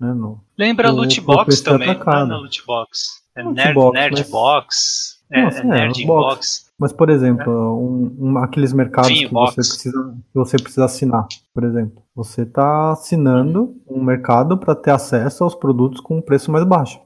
né, 0.00 0.12
no 0.12 0.40
Lembra 0.58 0.90
no, 0.90 0.98
loot 0.98 1.20
box 1.20 1.60
também, 1.60 1.90
atacado. 1.90 2.28
Né, 2.28 2.34
loot 2.34 2.64
box. 2.66 3.24
É 3.36 3.42
Nerd, 3.42 3.74
Box, 3.74 3.94
Nerd 3.94 4.18
mas... 4.18 4.30
Box. 4.30 5.13
É, 5.30 5.42
Nossa, 5.42 5.60
é, 5.60 5.64
Nerd 5.64 6.06
Box. 6.06 6.64
Mas, 6.78 6.92
por 6.92 7.08
exemplo, 7.08 7.52
um, 7.78 8.16
um, 8.18 8.38
aqueles 8.38 8.72
mercados 8.72 9.10
que 9.10 9.28
você, 9.28 9.54
precisa, 9.54 10.14
você 10.34 10.56
precisa 10.56 10.84
assinar, 10.84 11.26
por 11.52 11.64
exemplo. 11.64 12.02
Você 12.14 12.42
está 12.42 12.92
assinando 12.92 13.74
um 13.88 14.02
mercado 14.02 14.58
para 14.58 14.74
ter 14.74 14.90
acesso 14.90 15.44
aos 15.44 15.54
produtos 15.54 16.00
com 16.00 16.18
um 16.18 16.22
preço 16.22 16.50
mais 16.50 16.64
baixo 16.64 17.00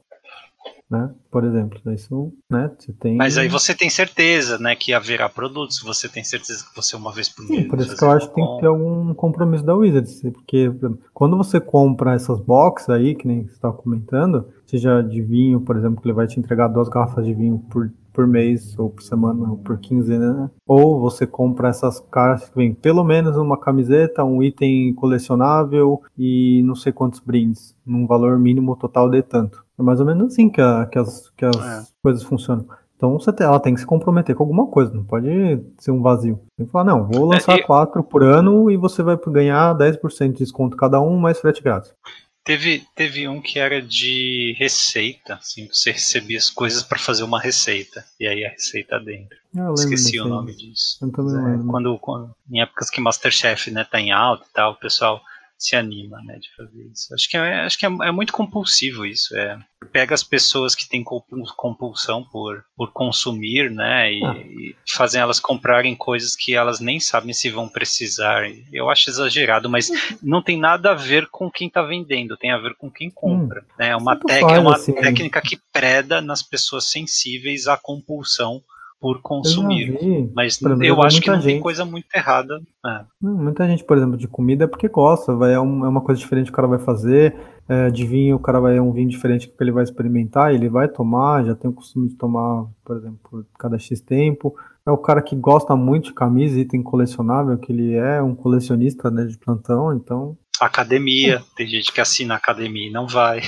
né? 0.89 1.11
Por 1.29 1.43
exemplo, 1.43 1.79
isso, 1.93 2.33
né? 2.49 2.71
Você 2.77 2.91
tem. 2.93 3.15
Mas 3.15 3.37
aí 3.37 3.47
você 3.47 3.75
tem 3.75 3.89
certeza, 3.89 4.57
né, 4.57 4.75
que 4.75 4.91
haverá 4.91 5.29
produtos. 5.29 5.79
Você 5.83 6.09
tem 6.09 6.23
certeza 6.23 6.65
que 6.65 6.75
você 6.75 6.95
uma 6.95 7.13
vez 7.13 7.29
por 7.29 7.47
mês. 7.47 7.67
Por 7.67 7.79
isso 7.79 7.95
que 7.95 8.03
eu 8.03 8.11
acho 8.11 8.27
que 8.29 8.35
tem 8.35 8.45
que 8.45 8.59
ter 8.61 8.65
algum 8.65 9.13
compromisso 9.13 9.63
da 9.63 9.75
Wizards, 9.75 10.21
porque 10.33 10.71
quando 11.13 11.37
você 11.37 11.59
compra 11.59 12.15
essas 12.15 12.39
boxes 12.39 12.89
aí, 12.89 13.13
que 13.13 13.27
nem 13.27 13.43
você 13.43 13.53
estava 13.53 13.75
comentando, 13.75 14.47
seja 14.65 15.01
de 15.01 15.21
vinho, 15.21 15.61
por 15.61 15.77
exemplo, 15.77 16.01
que 16.01 16.07
ele 16.07 16.15
vai 16.15 16.25
te 16.25 16.39
entregar 16.39 16.67
duas 16.67 16.89
garrafas 16.89 17.23
de 17.23 17.35
vinho 17.35 17.59
por 17.69 17.91
por 18.19 18.27
mês, 18.27 18.77
ou 18.77 18.89
por 18.89 19.01
semana, 19.01 19.49
ou 19.49 19.55
por 19.55 19.77
quinzena, 19.77 20.33
né? 20.33 20.49
Ou 20.67 20.99
você 20.99 21.25
compra 21.25 21.69
essas 21.69 22.01
caras 22.11 22.49
que 22.49 22.55
vem 22.57 22.73
pelo 22.73 23.01
menos 23.01 23.37
uma 23.37 23.57
camiseta, 23.57 24.25
um 24.25 24.43
item 24.43 24.93
colecionável 24.93 26.01
e 26.17 26.61
não 26.65 26.75
sei 26.75 26.91
quantos 26.91 27.21
brindes, 27.21 27.73
num 27.85 28.05
valor 28.05 28.37
mínimo 28.37 28.75
total 28.75 29.09
de 29.09 29.21
tanto. 29.21 29.63
É 29.79 29.81
mais 29.81 30.01
ou 30.01 30.05
menos 30.05 30.33
assim 30.33 30.49
que, 30.49 30.59
a, 30.59 30.85
que 30.85 30.99
as, 30.99 31.29
que 31.29 31.45
as 31.45 31.55
é. 31.55 31.83
coisas 32.03 32.21
funcionam. 32.21 32.65
Então 32.97 33.17
você 33.17 33.31
tem, 33.31 33.47
ela 33.47 33.57
tem 33.57 33.73
que 33.73 33.79
se 33.79 33.85
comprometer 33.85 34.35
com 34.35 34.43
alguma 34.43 34.67
coisa, 34.67 34.93
não 34.93 35.05
pode 35.05 35.29
ser 35.77 35.91
um 35.91 36.01
vazio. 36.01 36.41
Tem 36.57 36.65
que 36.65 36.71
falar, 36.73 36.83
não, 36.83 37.07
vou 37.07 37.23
lançar 37.23 37.57
é, 37.57 37.61
quatro 37.61 38.03
por 38.03 38.21
ano 38.21 38.69
e 38.69 38.75
você 38.75 39.01
vai 39.01 39.17
ganhar 39.27 39.73
10% 39.77 40.33
de 40.33 40.39
desconto 40.39 40.75
cada 40.75 40.99
um, 40.99 41.17
mais 41.17 41.39
frete 41.39 41.63
grátis. 41.63 41.93
Teve, 42.43 42.83
teve 42.95 43.27
um 43.27 43.41
que 43.41 43.59
era 43.59 43.81
de 43.81 44.55
receita, 44.57 45.35
assim, 45.35 45.67
você 45.67 45.91
recebia 45.91 46.37
as 46.37 46.49
coisas 46.49 46.81
para 46.81 46.97
fazer 46.97 47.23
uma 47.23 47.39
receita, 47.39 48.03
e 48.19 48.27
aí 48.27 48.45
a 48.45 48.49
receita 48.49 48.99
dentro. 48.99 49.37
Esqueci 49.73 50.19
o 50.19 50.25
nome 50.25 50.55
disso. 50.55 50.97
Eu 51.01 51.11
também 51.11 51.35
é, 51.35 51.67
quando, 51.69 51.97
quando, 51.99 52.35
em 52.49 52.61
épocas 52.61 52.89
que 52.89 53.01
Masterchef 53.01 53.69
né, 53.71 53.83
tá 53.83 53.99
em 53.99 54.11
alta 54.11 54.45
e 54.49 54.53
tal, 54.53 54.71
o 54.71 54.79
pessoal 54.79 55.21
se 55.59 55.75
anima, 55.75 56.21
né, 56.23 56.39
de 56.39 56.49
fazer 56.55 56.89
isso. 56.91 57.13
Acho 57.13 57.29
que 57.29 57.37
é, 57.37 57.59
acho 57.61 57.77
que 57.77 57.85
é, 57.85 57.89
é, 57.89 58.11
muito 58.11 58.31
compulsivo 58.31 59.05
isso. 59.05 59.35
É 59.35 59.59
pega 59.91 60.13
as 60.13 60.23
pessoas 60.23 60.75
que 60.75 60.87
têm 60.87 61.03
compulsão 61.03 62.23
por, 62.23 62.63
por 62.75 62.91
consumir, 62.91 63.71
né, 63.71 64.11
e, 64.13 64.23
ah. 64.23 64.37
e 64.37 64.75
fazem 64.87 65.21
elas 65.21 65.39
comprarem 65.39 65.95
coisas 65.95 66.35
que 66.35 66.53
elas 66.53 66.79
nem 66.79 66.99
sabem 66.99 67.33
se 67.33 67.49
vão 67.49 67.67
precisar. 67.67 68.43
Eu 68.71 68.89
acho 68.89 69.09
exagerado, 69.09 69.69
mas 69.69 69.89
não 70.21 70.41
tem 70.41 70.57
nada 70.57 70.91
a 70.91 70.95
ver 70.95 71.27
com 71.27 71.49
quem 71.49 71.67
está 71.67 71.81
vendendo, 71.81 72.37
tem 72.37 72.51
a 72.51 72.57
ver 72.57 72.75
com 72.75 72.89
quem 72.89 73.09
compra. 73.09 73.61
Hum. 73.61 73.73
Né? 73.79 73.89
É 73.89 73.95
uma, 73.95 74.19
é 74.29 74.59
uma 74.59 74.75
assim. 74.75 74.93
técnica 74.93 75.41
que 75.41 75.57
preda 75.71 76.21
nas 76.21 76.43
pessoas 76.43 76.89
sensíveis 76.89 77.67
à 77.67 77.77
compulsão 77.77 78.61
por 78.99 79.21
consumir. 79.21 79.97
Eu 80.01 80.31
mas 80.35 80.61
exemplo, 80.61 80.83
eu 80.83 81.01
acho 81.01 81.21
que 81.21 81.29
não 81.29 81.35
gente, 81.35 81.53
tem 81.53 81.61
coisa 81.61 81.85
muito 81.85 82.07
errada. 82.13 82.61
É. 82.85 83.01
Muita 83.21 83.67
gente, 83.67 83.83
por 83.83 83.97
exemplo, 83.97 84.17
de 84.17 84.27
comida 84.27 84.65
é 84.65 84.67
porque 84.67 84.89
gosta, 84.89 85.33
vai, 85.33 85.51
é, 85.51 85.55
é 85.55 85.59
uma 85.59 86.01
coisa 86.01 86.19
diferente 86.19 86.45
que 86.45 86.51
o 86.51 86.55
cara 86.55 86.67
vai 86.67 86.79
fazer. 86.79 87.35
É, 87.67 87.91
de 87.91 88.03
vinho, 88.03 88.35
o 88.35 88.39
cara 88.39 88.59
vai 88.59 88.77
é 88.77 88.81
um 88.81 88.91
vinho 88.91 89.07
diferente 89.07 89.47
que 89.47 89.53
ele 89.59 89.71
vai 89.71 89.83
experimentar, 89.83 90.51
ele 90.51 90.67
vai 90.67 90.87
tomar, 90.87 91.45
já 91.45 91.53
tem 91.53 91.69
o 91.69 91.73
costume 91.73 92.09
de 92.09 92.15
tomar, 92.15 92.65
por 92.83 92.97
exemplo, 92.97 93.19
por 93.23 93.45
cada 93.59 93.77
X 93.77 94.01
tempo. 94.01 94.55
É 94.87 94.91
o 94.91 94.97
cara 94.97 95.21
que 95.21 95.35
gosta 95.35 95.75
muito 95.75 96.05
de 96.05 96.13
camisa, 96.13 96.59
item 96.59 96.81
colecionável, 96.81 97.55
que 97.59 97.71
ele 97.71 97.93
é 97.93 98.23
um 98.23 98.33
colecionista 98.33 99.11
né, 99.11 99.23
de 99.25 99.37
plantão, 99.37 99.93
então 99.93 100.35
Academia, 100.59 101.41
tem 101.55 101.67
gente 101.67 101.91
que 101.91 102.01
assina 102.01 102.33
a 102.33 102.37
academia 102.37 102.89
e 102.89 102.91
não 102.91 103.07
vai. 103.07 103.41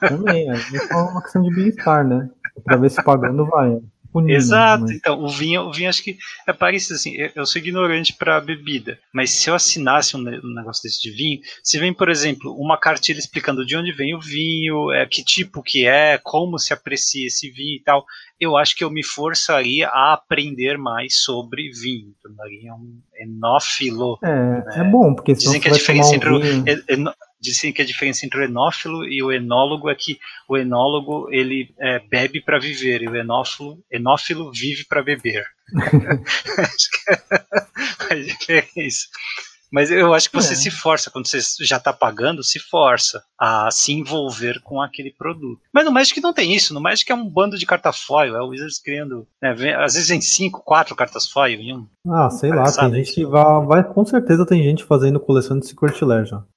Também, 0.00 0.48
é 0.50 0.96
uma 0.96 1.22
questão 1.22 1.40
de 1.40 1.54
bem-estar, 1.54 2.04
né? 2.04 2.28
Pra 2.64 2.76
ver 2.76 2.90
se 2.90 3.02
pagando 3.02 3.46
vai. 3.46 3.78
Exato, 4.26 4.84
mas... 4.84 4.92
então 4.92 5.22
o 5.22 5.28
vinho, 5.28 5.62
o 5.62 5.72
vinho 5.72 5.88
acho 5.88 6.02
que 6.02 6.16
é 6.46 6.52
parecido 6.52 6.94
assim. 6.94 7.14
Eu, 7.34 7.46
sou 7.46 7.60
ignorante 7.60 8.12
para 8.12 8.40
bebida, 8.40 8.98
mas 9.12 9.30
se 9.30 9.48
eu 9.48 9.54
assinasse 9.54 10.16
um, 10.16 10.20
um, 10.20 10.54
negócio 10.54 10.82
desse 10.82 11.00
de 11.00 11.10
vinho, 11.10 11.40
se 11.62 11.78
vem, 11.78 11.92
por 11.92 12.08
exemplo, 12.08 12.54
uma 12.54 12.78
cartilha 12.78 13.18
explicando 13.18 13.64
de 13.64 13.76
onde 13.76 13.92
vem 13.92 14.14
o 14.14 14.20
vinho, 14.20 14.90
é, 14.92 15.06
que 15.06 15.24
tipo 15.24 15.62
que 15.62 15.86
é, 15.86 16.18
como 16.18 16.58
se 16.58 16.72
aprecia 16.72 17.26
esse 17.26 17.50
vinho 17.50 17.76
e 17.76 17.82
tal, 17.82 18.04
eu 18.38 18.56
acho 18.56 18.76
que 18.76 18.84
eu 18.84 18.90
me 18.90 19.04
forçaria 19.04 19.88
a 19.88 20.12
aprender 20.14 20.76
mais 20.76 21.22
sobre 21.22 21.70
vinho. 21.70 22.12
Tornaria 22.22 22.74
um 22.74 23.00
enófilo. 23.16 24.18
É, 24.22 24.28
né? 24.28 24.64
é 24.76 24.84
bom, 24.84 25.14
porque 25.14 25.32
dizem 25.32 25.60
que 25.60 25.68
a 25.68 25.72
diferença 25.72 26.10
um 26.10 26.14
entre 26.14 26.30
o 26.30 26.40
dizem 27.42 27.72
que 27.72 27.82
a 27.82 27.84
diferença 27.84 28.24
entre 28.24 28.40
o 28.40 28.44
enófilo 28.44 29.04
e 29.04 29.20
o 29.22 29.32
enólogo 29.32 29.90
é 29.90 29.94
que 29.94 30.18
o 30.48 30.56
enólogo 30.56 31.28
ele 31.30 31.74
é, 31.78 31.98
bebe 31.98 32.40
para 32.40 32.60
viver 32.60 33.02
e 33.02 33.08
o 33.08 33.16
enófilo, 33.16 33.84
enófilo 33.90 34.52
vive 34.52 34.84
para 34.84 35.02
beber. 35.02 35.44
Acho 38.10 38.38
que 38.38 38.52
é 38.52 38.66
isso. 38.76 39.08
Mas 39.72 39.90
eu 39.90 40.12
acho 40.12 40.28
que 40.28 40.36
você 40.36 40.52
é. 40.52 40.56
se 40.56 40.70
força, 40.70 41.10
quando 41.10 41.26
você 41.26 41.38
já 41.64 41.78
está 41.78 41.92
pagando, 41.92 42.44
se 42.44 42.58
força 42.58 43.22
a 43.38 43.70
se 43.70 43.92
envolver 43.92 44.60
com 44.62 44.82
aquele 44.82 45.10
produto. 45.10 45.60
Mas 45.72 45.84
no 45.84 45.90
Magic 45.90 46.20
não 46.20 46.32
tem 46.32 46.54
isso, 46.54 46.74
no 46.74 46.80
Magic 46.80 47.10
é 47.10 47.14
um 47.14 47.28
bando 47.28 47.56
de 47.56 47.64
carta 47.64 47.92
foil, 47.92 48.36
é 48.36 48.42
o 48.42 48.48
Wizards 48.48 48.78
criando, 48.78 49.26
né, 49.40 49.50
às 49.76 49.94
vezes 49.94 50.10
em 50.10 50.20
cinco, 50.20 50.62
quatro 50.62 50.94
cartas 50.94 51.28
foil 51.28 51.58
em 51.58 51.74
um. 51.74 51.86
Ah, 52.06 52.28
sei 52.28 52.50
lá, 52.50 52.70
tem 52.70 52.94
gente 52.94 53.14
que 53.14 53.24
vai, 53.24 53.64
vai, 53.64 53.84
com 53.84 54.04
certeza 54.04 54.44
tem 54.44 54.62
gente 54.62 54.84
fazendo 54.84 55.18
coleção 55.18 55.58
de 55.58 55.66
Secret. 55.66 55.92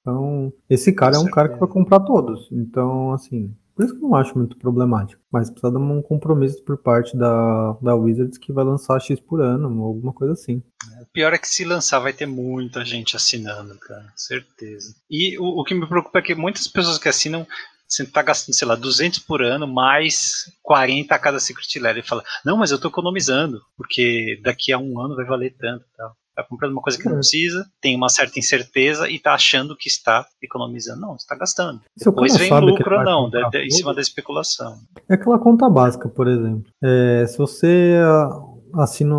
Então, 0.00 0.52
esse 0.68 0.92
cara 0.92 1.12
com 1.12 1.16
é 1.16 1.20
um 1.20 1.24
certeza. 1.24 1.34
cara 1.34 1.48
que 1.48 1.60
vai 1.60 1.68
comprar 1.68 2.00
todos. 2.00 2.48
Então, 2.52 3.12
assim, 3.12 3.54
por 3.76 3.84
isso 3.84 3.94
que 3.94 4.02
eu 4.02 4.08
não 4.08 4.16
acho 4.16 4.36
muito 4.36 4.56
problemático. 4.56 5.22
Mas 5.30 5.50
precisa 5.50 5.70
de 5.70 5.76
um 5.76 6.00
compromisso 6.00 6.64
por 6.64 6.78
parte 6.78 7.14
da, 7.16 7.76
da 7.82 7.94
Wizards 7.94 8.38
que 8.38 8.52
vai 8.52 8.64
lançar 8.64 8.98
X 8.98 9.20
por 9.20 9.42
ano, 9.42 9.80
ou 9.80 9.86
alguma 9.86 10.14
coisa 10.14 10.32
assim. 10.32 10.62
É, 10.98 11.02
o 11.02 11.06
pior 11.06 11.34
é 11.34 11.38
que 11.38 11.46
se 11.46 11.64
lançar 11.64 11.98
vai 11.98 12.14
ter 12.14 12.26
muita 12.26 12.84
gente 12.84 13.14
assinando, 13.14 13.78
cara. 13.78 14.10
Certeza. 14.16 14.94
E 15.10 15.38
o, 15.38 15.60
o 15.60 15.64
que 15.64 15.74
me 15.74 15.86
preocupa 15.86 16.18
é 16.20 16.22
que 16.22 16.34
muitas 16.34 16.66
pessoas 16.66 16.96
que 16.96 17.08
assinam 17.08 17.46
você 17.88 18.02
está 18.02 18.20
gastando, 18.20 18.54
sei 18.54 18.66
lá, 18.66 18.74
200 18.74 19.20
por 19.20 19.42
ano, 19.42 19.66
mais 19.66 20.52
40 20.62 21.14
a 21.14 21.18
cada 21.18 21.38
Secret 21.38 21.78
Lair. 21.78 21.98
E 21.98 22.02
fala, 22.02 22.24
não, 22.44 22.56
mas 22.56 22.70
eu 22.70 22.76
estou 22.76 22.90
economizando, 22.90 23.62
porque 23.76 24.40
daqui 24.42 24.72
a 24.72 24.78
um 24.78 25.00
ano 25.00 25.14
vai 25.14 25.24
valer 25.24 25.54
tanto 25.56 25.84
tal. 25.96 26.16
Está 26.36 26.44
comprando 26.44 26.72
uma 26.72 26.82
coisa 26.82 26.98
que 26.98 27.08
não 27.08 27.14
precisa, 27.14 27.66
tem 27.80 27.96
uma 27.96 28.10
certa 28.10 28.38
incerteza 28.38 29.08
e 29.08 29.16
está 29.16 29.32
achando 29.32 29.74
que 29.74 29.88
está 29.88 30.26
economizando. 30.42 31.00
Não, 31.00 31.16
está 31.16 31.34
gastando. 31.34 31.80
Se 31.96 32.04
Depois 32.04 32.36
vem 32.36 32.50
lucro 32.60 32.98
ou 32.98 33.04
não, 33.04 33.30
de, 33.30 33.48
de, 33.48 33.64
em 33.64 33.70
cima 33.70 33.94
da 33.94 34.02
especulação. 34.02 34.76
É 35.08 35.14
aquela 35.14 35.38
conta 35.38 35.66
básica, 35.70 36.10
por 36.10 36.28
exemplo. 36.28 36.70
É, 36.84 37.26
se 37.26 37.38
você 37.38 37.94
assina 38.74 39.16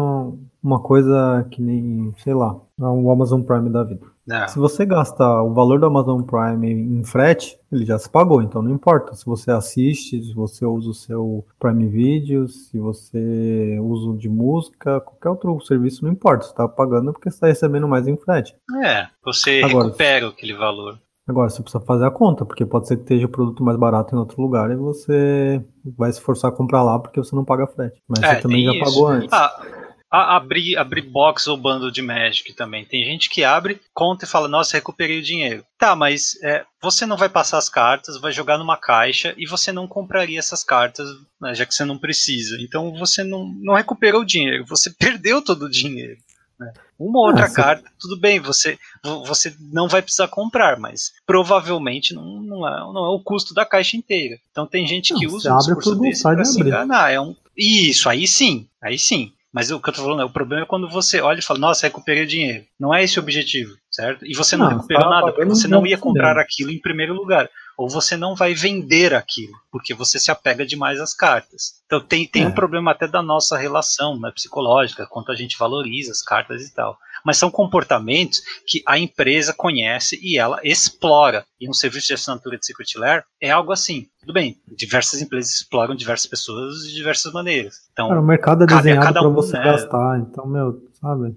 uma 0.67 0.79
coisa 0.79 1.47
que 1.49 1.61
nem, 1.61 2.13
sei 2.17 2.33
lá, 2.33 2.59
o 2.77 3.09
Amazon 3.09 3.41
Prime 3.41 3.69
da 3.69 3.83
vida. 3.83 4.05
Não. 4.27 4.43
É. 4.43 4.47
Se 4.49 4.59
você 4.59 4.85
gasta 4.85 5.25
o 5.41 5.53
valor 5.53 5.79
do 5.79 5.85
Amazon 5.85 6.21
Prime 6.21 6.69
em 6.69 7.03
frete, 7.05 7.57
ele 7.71 7.85
já 7.85 7.97
se 7.97 8.09
pagou, 8.09 8.41
então 8.41 8.61
não 8.61 8.71
importa 8.71 9.15
se 9.15 9.25
você 9.25 9.49
assiste, 9.49 10.21
se 10.21 10.33
você 10.33 10.65
usa 10.65 10.89
o 10.89 10.93
seu 10.93 11.45
Prime 11.57 11.87
Video, 11.87 12.47
se 12.49 12.77
você 12.77 13.79
usa 13.81 14.17
de 14.17 14.27
música, 14.27 14.99
qualquer 14.99 15.29
outro 15.29 15.65
serviço, 15.65 16.03
não 16.03 16.11
importa, 16.11 16.43
você 16.43 16.51
está 16.51 16.67
pagando 16.67 17.13
porque 17.13 17.31
você 17.31 17.37
está 17.37 17.47
recebendo 17.47 17.87
mais 17.87 18.05
em 18.05 18.17
frete. 18.17 18.53
É, 18.83 19.07
você 19.23 19.61
Agora, 19.63 19.85
recupera 19.85 20.27
aquele 20.27 20.53
valor. 20.53 20.99
Agora, 21.25 21.49
você 21.49 21.61
precisa 21.61 21.83
fazer 21.83 22.05
a 22.05 22.11
conta, 22.11 22.45
porque 22.45 22.65
pode 22.65 22.87
ser 22.87 22.95
que 22.95 23.03
esteja 23.03 23.25
o 23.25 23.29
produto 23.29 23.61
mais 23.63 23.77
barato 23.77 24.15
em 24.15 24.17
outro 24.17 24.41
lugar 24.41 24.71
e 24.71 24.75
você 24.75 25.61
vai 25.97 26.11
se 26.11 26.21
forçar 26.21 26.51
a 26.51 26.53
comprar 26.53 26.83
lá 26.83 26.99
porque 26.99 27.21
você 27.21 27.35
não 27.35 27.43
paga 27.43 27.67
frete. 27.67 28.01
Mas 28.07 28.23
é, 28.23 28.35
você 28.35 28.41
também 28.41 28.63
já 28.63 28.73
isso. 28.73 28.85
pagou 28.85 29.07
antes. 29.07 29.33
Ah, 29.33 29.86
abrir, 30.09 30.77
abrir 30.77 31.01
box 31.01 31.47
ou 31.47 31.57
bando 31.57 31.91
de 31.91 32.01
Magic 32.01 32.53
também. 32.53 32.85
Tem 32.85 33.03
gente 33.03 33.29
que 33.29 33.43
abre, 33.43 33.81
conta 33.93 34.25
e 34.25 34.27
fala, 34.27 34.47
nossa, 34.47 34.77
recuperei 34.77 35.19
o 35.19 35.23
dinheiro. 35.23 35.65
Tá, 35.77 35.95
mas 35.95 36.37
é, 36.43 36.65
você 36.81 37.05
não 37.05 37.17
vai 37.17 37.29
passar 37.29 37.57
as 37.57 37.69
cartas, 37.69 38.19
vai 38.19 38.31
jogar 38.31 38.57
numa 38.57 38.77
caixa 38.77 39.33
e 39.37 39.45
você 39.45 39.71
não 39.71 39.87
compraria 39.87 40.39
essas 40.39 40.63
cartas, 40.63 41.07
né, 41.39 41.53
já 41.53 41.65
que 41.65 41.73
você 41.73 41.83
não 41.83 41.97
precisa. 41.97 42.57
Então 42.61 42.93
você 42.93 43.23
não, 43.23 43.47
não 43.61 43.75
recuperou 43.75 44.21
o 44.21 44.25
dinheiro, 44.25 44.65
você 44.65 44.89
perdeu 44.97 45.41
todo 45.41 45.65
o 45.65 45.69
dinheiro. 45.69 46.17
Né? 46.59 46.73
Uma 46.97 47.19
outra 47.19 47.45
ah, 47.45 47.53
carta, 47.53 47.91
tudo 47.99 48.19
bem, 48.19 48.39
você, 48.39 48.79
você 49.03 49.55
não 49.71 49.87
vai 49.87 50.01
precisar 50.01 50.27
comprar, 50.27 50.79
mas 50.79 51.13
provavelmente 51.25 52.15
não, 52.15 52.41
não, 52.41 52.67
é, 52.67 52.79
não 52.79 53.05
é 53.05 53.09
o 53.09 53.19
custo 53.19 53.53
da 53.53 53.63
caixa 53.63 53.95
inteira. 53.95 54.39
Então 54.51 54.65
tem 54.65 54.87
gente 54.87 55.13
que 55.13 55.27
não, 55.27 55.35
usa 55.35 55.53
o 55.53 55.57
discurso 55.59 55.95
desse 55.99 56.23
para 56.23 56.43
se 56.43 56.59
enganar. 56.59 57.11
É 57.11 57.21
um, 57.21 57.35
isso, 57.55 58.09
aí 58.09 58.25
sim, 58.25 58.67
aí 58.81 58.97
sim. 58.97 59.31
Mas 59.57 59.71
o 59.71 59.79
que 59.79 59.89
eu 59.89 59.93
tô 59.93 60.03
falando 60.03 60.21
é 60.21 60.25
o 60.25 60.29
problema 60.29 60.61
é 60.61 60.67
quando 60.67 60.87
você 60.87 61.19
olha 61.19 61.39
e 61.39 61.41
fala, 61.41 61.59
nossa, 61.59 61.87
recuperei 61.87 62.21
o 62.21 62.27
dinheiro. 62.27 62.63
Não 62.79 62.93
é 62.93 63.03
esse 63.03 63.17
o 63.17 63.23
objetivo, 63.23 63.75
certo? 63.89 64.23
E 64.23 64.35
você 64.35 64.55
não, 64.55 64.69
não 64.69 64.75
recuperou 64.75 65.09
nada, 65.09 65.31
porque 65.31 65.45
você 65.45 65.67
não 65.67 65.83
ia 65.87 65.97
comprar 65.97 66.37
aquilo 66.37 66.69
em 66.69 66.79
primeiro 66.79 67.15
lugar. 67.15 67.49
Ou 67.75 67.89
você 67.89 68.15
não 68.15 68.35
vai 68.35 68.53
vender 68.53 69.15
aquilo, 69.15 69.53
porque 69.71 69.95
você 69.95 70.19
se 70.19 70.29
apega 70.29 70.63
demais 70.63 70.99
às 70.99 71.11
cartas. 71.11 71.81
Então 71.87 71.99
tem, 71.99 72.27
tem 72.27 72.43
é. 72.43 72.47
um 72.47 72.51
problema 72.51 72.91
até 72.91 73.07
da 73.07 73.23
nossa 73.23 73.57
relação 73.57 74.19
né, 74.19 74.29
psicológica, 74.29 75.07
quanto 75.07 75.31
a 75.31 75.35
gente 75.35 75.57
valoriza 75.57 76.11
as 76.11 76.21
cartas 76.21 76.61
e 76.61 76.71
tal. 76.71 76.95
Mas 77.27 77.35
são 77.35 77.51
comportamentos 77.51 78.41
que 78.65 78.81
a 78.87 78.97
empresa 78.97 79.53
conhece 79.53 80.17
e 80.23 80.37
ela 80.37 80.61
explora. 80.63 81.43
E 81.59 81.69
um 81.69 81.73
serviço 81.73 82.07
de 82.07 82.13
assinatura 82.13 82.57
de 82.57 82.65
Secret 82.65 82.97
Lair 82.97 83.25
é 83.41 83.51
algo 83.51 83.73
assim. 83.73 84.05
Tudo 84.21 84.31
bem, 84.31 84.55
diversas 84.77 85.21
empresas 85.21 85.53
exploram 85.55 85.93
diversas 85.93 86.25
pessoas 86.25 86.75
de 86.87 86.93
diversas 86.93 87.33
maneiras. 87.33 87.75
Então, 87.91 88.07
Cara, 88.07 88.21
o 88.21 88.25
mercado 88.25 88.63
é 88.63 88.67
desenhado 88.67 89.19
para 89.19 89.27
um, 89.27 89.33
você 89.33 89.57
né? 89.57 89.63
gastar, 89.65 90.19
então, 90.19 90.47
meu, 90.47 90.81
sabe? 91.01 91.35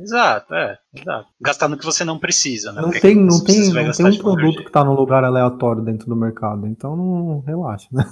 Exato, 0.00 0.54
é, 0.54 0.78
exato. 0.94 1.26
Gastar 1.40 1.68
no 1.68 1.76
que 1.76 1.84
você 1.84 2.04
não 2.04 2.16
precisa, 2.16 2.70
né? 2.70 2.80
Não 2.80 2.90
Porque 2.90 3.00
tem, 3.00 3.16
não 3.16 3.42
tem, 3.42 3.72
não 3.72 3.90
tem 3.90 4.06
um 4.06 4.18
produto 4.18 4.62
que 4.62 4.68
está 4.68 4.84
num 4.84 4.94
lugar 4.94 5.24
aleatório 5.24 5.82
dentro 5.82 6.06
do 6.06 6.14
mercado, 6.14 6.64
então 6.68 6.94
não 6.94 7.40
relaxa, 7.40 7.88
né? 7.90 8.04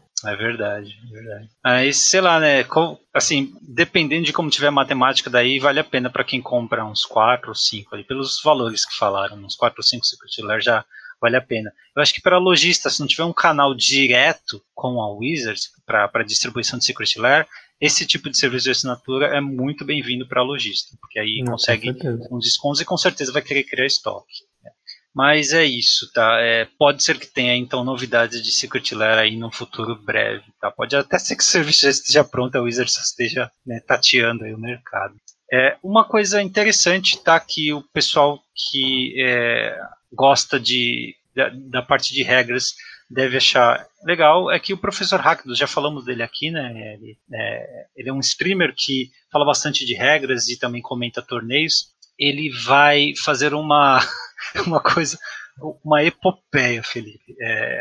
É. 0.00 0.03
É 0.24 0.36
verdade, 0.36 0.96
é 1.06 1.12
verdade. 1.12 1.48
Aí, 1.62 1.92
sei 1.92 2.20
lá, 2.20 2.38
né? 2.38 2.64
assim, 3.12 3.54
dependendo 3.60 4.24
de 4.24 4.32
como 4.32 4.48
tiver 4.48 4.68
a 4.68 4.72
matemática, 4.72 5.28
daí 5.28 5.58
vale 5.58 5.80
a 5.80 5.84
pena 5.84 6.08
para 6.08 6.24
quem 6.24 6.40
compra 6.40 6.84
uns 6.84 7.04
4 7.04 7.48
ou 7.48 7.54
5 7.54 7.94
ali, 7.94 8.04
pelos 8.04 8.40
valores 8.42 8.86
que 8.86 8.96
falaram, 8.96 9.36
uns 9.36 9.56
4 9.56 9.78
ou 9.78 9.82
5 9.82 10.04
Secret 10.06 10.60
já 10.60 10.84
vale 11.20 11.36
a 11.36 11.40
pena. 11.40 11.72
Eu 11.96 12.02
acho 12.02 12.14
que 12.14 12.22
para 12.22 12.38
lojista, 12.38 12.90
se 12.90 13.00
não 13.00 13.06
tiver 13.06 13.24
um 13.24 13.32
canal 13.32 13.74
direto 13.74 14.62
com 14.74 15.00
a 15.00 15.12
Wizards 15.12 15.70
para 15.86 16.22
distribuição 16.22 16.78
de 16.78 16.84
Secret 16.84 17.16
Lair, 17.16 17.46
esse 17.80 18.06
tipo 18.06 18.30
de 18.30 18.38
serviço 18.38 18.64
de 18.64 18.70
assinatura 18.70 19.26
é 19.26 19.40
muito 19.40 19.84
bem-vindo 19.84 20.26
para 20.26 20.42
lojista, 20.42 20.96
porque 21.00 21.18
aí 21.18 21.42
não, 21.42 21.52
consegue 21.52 21.90
uns 22.30 22.44
descontos 22.44 22.80
e 22.80 22.84
com 22.84 22.96
certeza 22.96 23.32
vai 23.32 23.42
querer 23.42 23.64
criar 23.64 23.86
estoque. 23.86 24.44
Mas 25.14 25.52
é 25.52 25.64
isso, 25.64 26.10
tá? 26.12 26.40
É, 26.40 26.66
pode 26.76 27.04
ser 27.04 27.18
que 27.18 27.26
tenha 27.26 27.54
então 27.54 27.84
novidades 27.84 28.42
de 28.42 28.50
Secret 28.50 28.92
Lair 28.92 29.18
aí 29.18 29.36
no 29.36 29.52
futuro 29.52 29.94
breve, 29.94 30.42
tá? 30.60 30.70
Pode 30.72 30.96
até 30.96 31.18
ser 31.18 31.36
que 31.36 31.42
o 31.42 31.46
serviço 31.46 31.82
já 31.82 31.90
esteja 31.90 32.24
pronto, 32.24 32.56
a 32.56 32.60
Wizard 32.60 32.90
esteja 32.90 33.50
né, 33.64 33.80
tateando 33.86 34.44
aí 34.44 34.52
o 34.52 34.58
mercado. 34.58 35.14
É, 35.52 35.76
uma 35.84 36.04
coisa 36.04 36.42
interessante, 36.42 37.22
tá? 37.22 37.38
Que 37.38 37.72
o 37.72 37.80
pessoal 37.92 38.42
que 38.56 39.14
é, 39.22 39.78
gosta 40.12 40.58
de, 40.58 41.14
da, 41.34 41.48
da, 41.48 41.82
parte 41.82 42.12
de 42.12 42.24
regras 42.24 42.74
deve 43.08 43.36
achar 43.36 43.86
legal 44.04 44.50
é 44.50 44.58
que 44.58 44.72
o 44.72 44.78
professor 44.78 45.20
Hackdos, 45.20 45.58
já 45.58 45.68
falamos 45.68 46.04
dele 46.04 46.24
aqui, 46.24 46.50
né? 46.50 46.72
Ele 46.94 47.16
é, 47.32 47.86
ele 47.94 48.08
é 48.08 48.12
um 48.12 48.18
streamer 48.18 48.74
que 48.76 49.10
fala 49.30 49.44
bastante 49.44 49.86
de 49.86 49.94
regras 49.94 50.48
e 50.48 50.58
também 50.58 50.82
comenta 50.82 51.22
torneios. 51.22 51.94
Ele 52.18 52.50
vai 52.64 53.12
fazer 53.24 53.54
uma 53.54 54.00
uma 54.66 54.80
coisa, 54.80 55.18
uma 55.84 56.02
epopeia, 56.02 56.82
Felipe. 56.82 57.34
É, 57.40 57.80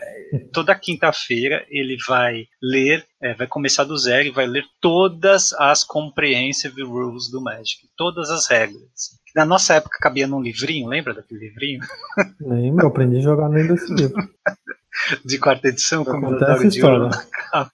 toda 0.51 0.75
quinta-feira 0.75 1.65
ele 1.69 1.97
vai 2.07 2.45
ler, 2.61 3.05
é, 3.21 3.33
vai 3.33 3.47
começar 3.47 3.83
do 3.83 3.97
zero 3.97 4.27
e 4.27 4.31
vai 4.31 4.45
ler 4.45 4.63
todas 4.79 5.53
as 5.53 5.83
comprehensive 5.83 6.83
rules 6.83 7.29
do 7.29 7.41
Magic, 7.41 7.87
todas 7.97 8.29
as 8.29 8.47
regras. 8.47 8.83
Na 9.35 9.45
nossa 9.45 9.75
época 9.75 9.97
cabia 9.99 10.27
num 10.27 10.41
livrinho, 10.41 10.87
lembra 10.87 11.13
daquele 11.13 11.47
livrinho? 11.47 11.79
Lembro, 12.39 12.85
eu 12.85 12.89
aprendi 12.89 13.17
a 13.17 13.21
jogar 13.21 13.49
no 13.49 13.67
desse 13.67 13.93
livro. 13.93 14.21
De 15.25 15.39
quarta 15.39 15.69
edição, 15.69 16.05
com 16.05 16.17
o 16.17 16.69
de 16.69 16.85
ouro 16.85 17.09
na 17.09 17.25
capa. 17.25 17.71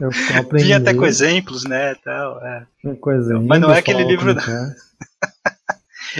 Eu 0.00 0.10
aprendi. 0.38 0.64
Vinha 0.64 0.78
até 0.78 0.92
com 0.92 1.06
exemplos, 1.06 1.64
né? 1.64 1.94
Tal, 2.04 2.44
é. 2.44 2.66
Com 3.00 3.12
exemplos, 3.12 3.46
Mas 3.46 3.60
não 3.60 3.72
é 3.72 3.78
aquele 3.78 4.02
livro. 4.02 4.34
Não. 4.34 4.42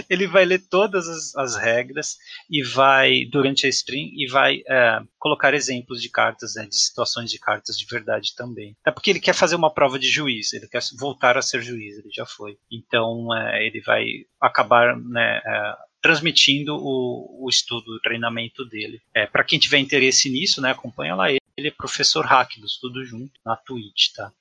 Ele 0.09 0.27
vai 0.27 0.45
ler 0.45 0.59
todas 0.59 1.07
as, 1.07 1.35
as, 1.35 1.55
regras 1.55 2.17
e 2.49 2.63
vai, 2.63 3.25
durante 3.25 3.65
a 3.65 3.69
stream, 3.69 4.09
e 4.13 4.27
vai 4.29 4.63
é, 4.67 4.99
colocar 5.19 5.53
exemplos 5.53 6.01
de 6.01 6.09
cartas, 6.09 6.55
né, 6.55 6.65
de 6.65 6.75
situações 6.75 7.29
de 7.29 7.39
cartas 7.39 7.77
de 7.77 7.85
verdade 7.85 8.35
também. 8.35 8.75
É 8.85 8.91
porque 8.91 9.09
ele 9.09 9.19
quer 9.19 9.33
fazer 9.33 9.55
uma 9.55 9.73
prova 9.73 9.99
de 9.99 10.07
juiz, 10.07 10.53
ele 10.53 10.67
quer 10.67 10.81
voltar 10.97 11.37
a 11.37 11.41
ser 11.41 11.61
juiz, 11.61 11.97
ele 11.97 12.09
já 12.11 12.25
foi. 12.25 12.57
Então 12.71 13.33
é, 13.35 13.65
ele 13.65 13.81
vai 13.81 14.05
acabar 14.39 14.97
né, 14.97 15.41
é, 15.45 15.75
transmitindo 16.01 16.75
o, 16.75 17.45
o, 17.45 17.49
estudo, 17.49 17.95
o 17.95 17.99
treinamento 18.01 18.65
dele. 18.65 19.01
É, 19.13 19.25
Para 19.25 19.43
quem 19.43 19.57
tiver 19.57 19.79
interesse 19.79 20.29
nisso, 20.29 20.61
né, 20.61 20.71
acompanha 20.71 21.15
lá 21.15 21.29
ele. 21.29 21.39
Ele 21.55 21.67
é 21.67 21.71
professor 21.71 22.25
hack 22.25 22.59
do 22.59 22.67
Tudo 22.81 23.05
Junto 23.05 23.39
na 23.45 23.55
Twitch, 23.55 24.11
tá? 24.15 24.31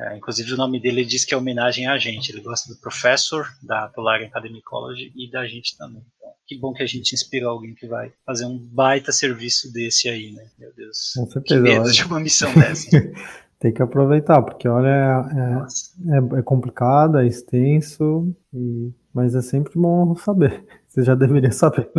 É, 0.00 0.16
inclusive 0.16 0.54
o 0.54 0.56
nome 0.56 0.80
dele 0.80 1.04
diz 1.04 1.26
que 1.26 1.34
é 1.34 1.36
homenagem 1.36 1.86
a 1.86 1.98
gente. 1.98 2.30
Ele 2.32 2.40
gosta 2.40 2.72
do 2.72 2.80
professor 2.80 3.46
da 3.62 3.88
Polarian 3.88 4.28
Academy 4.28 4.62
College 4.62 5.12
e 5.14 5.30
da 5.30 5.46
gente 5.46 5.76
também. 5.76 6.02
Então, 6.16 6.30
que 6.46 6.58
bom 6.58 6.72
que 6.72 6.82
a 6.82 6.86
gente 6.86 7.12
inspirou 7.12 7.50
alguém 7.50 7.74
que 7.74 7.86
vai 7.86 8.10
fazer 8.24 8.46
um 8.46 8.56
baita 8.58 9.12
serviço 9.12 9.70
desse 9.70 10.08
aí, 10.08 10.32
né? 10.32 10.46
Meu 10.58 10.72
Deus. 10.74 11.12
Com 11.14 11.26
certeza. 11.26 11.62
Que 11.62 11.68
medo 11.68 11.92
de 11.92 12.04
uma 12.04 12.18
missão 12.18 12.52
dessa. 12.54 12.88
Tem 13.60 13.74
que 13.74 13.82
aproveitar, 13.82 14.40
porque 14.40 14.66
olha, 14.66 14.88
é, 14.88 16.36
é, 16.36 16.38
é 16.38 16.42
complicado, 16.42 17.18
é 17.18 17.26
extenso, 17.26 18.34
e, 18.54 18.90
mas 19.12 19.34
é 19.34 19.42
sempre 19.42 19.74
bom 19.76 20.16
saber. 20.16 20.64
Você 20.88 21.04
já 21.04 21.14
deveria 21.14 21.52
saber. 21.52 21.90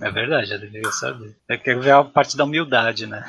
É 0.00 0.10
verdade, 0.12 0.50
já 0.50 0.56
deveria 0.56 0.92
saber. 0.92 1.36
Eu 1.48 1.58
quero 1.58 1.82
ver 1.82 1.90
a 1.90 2.04
parte 2.04 2.36
da 2.36 2.44
humildade, 2.44 3.06
né? 3.06 3.24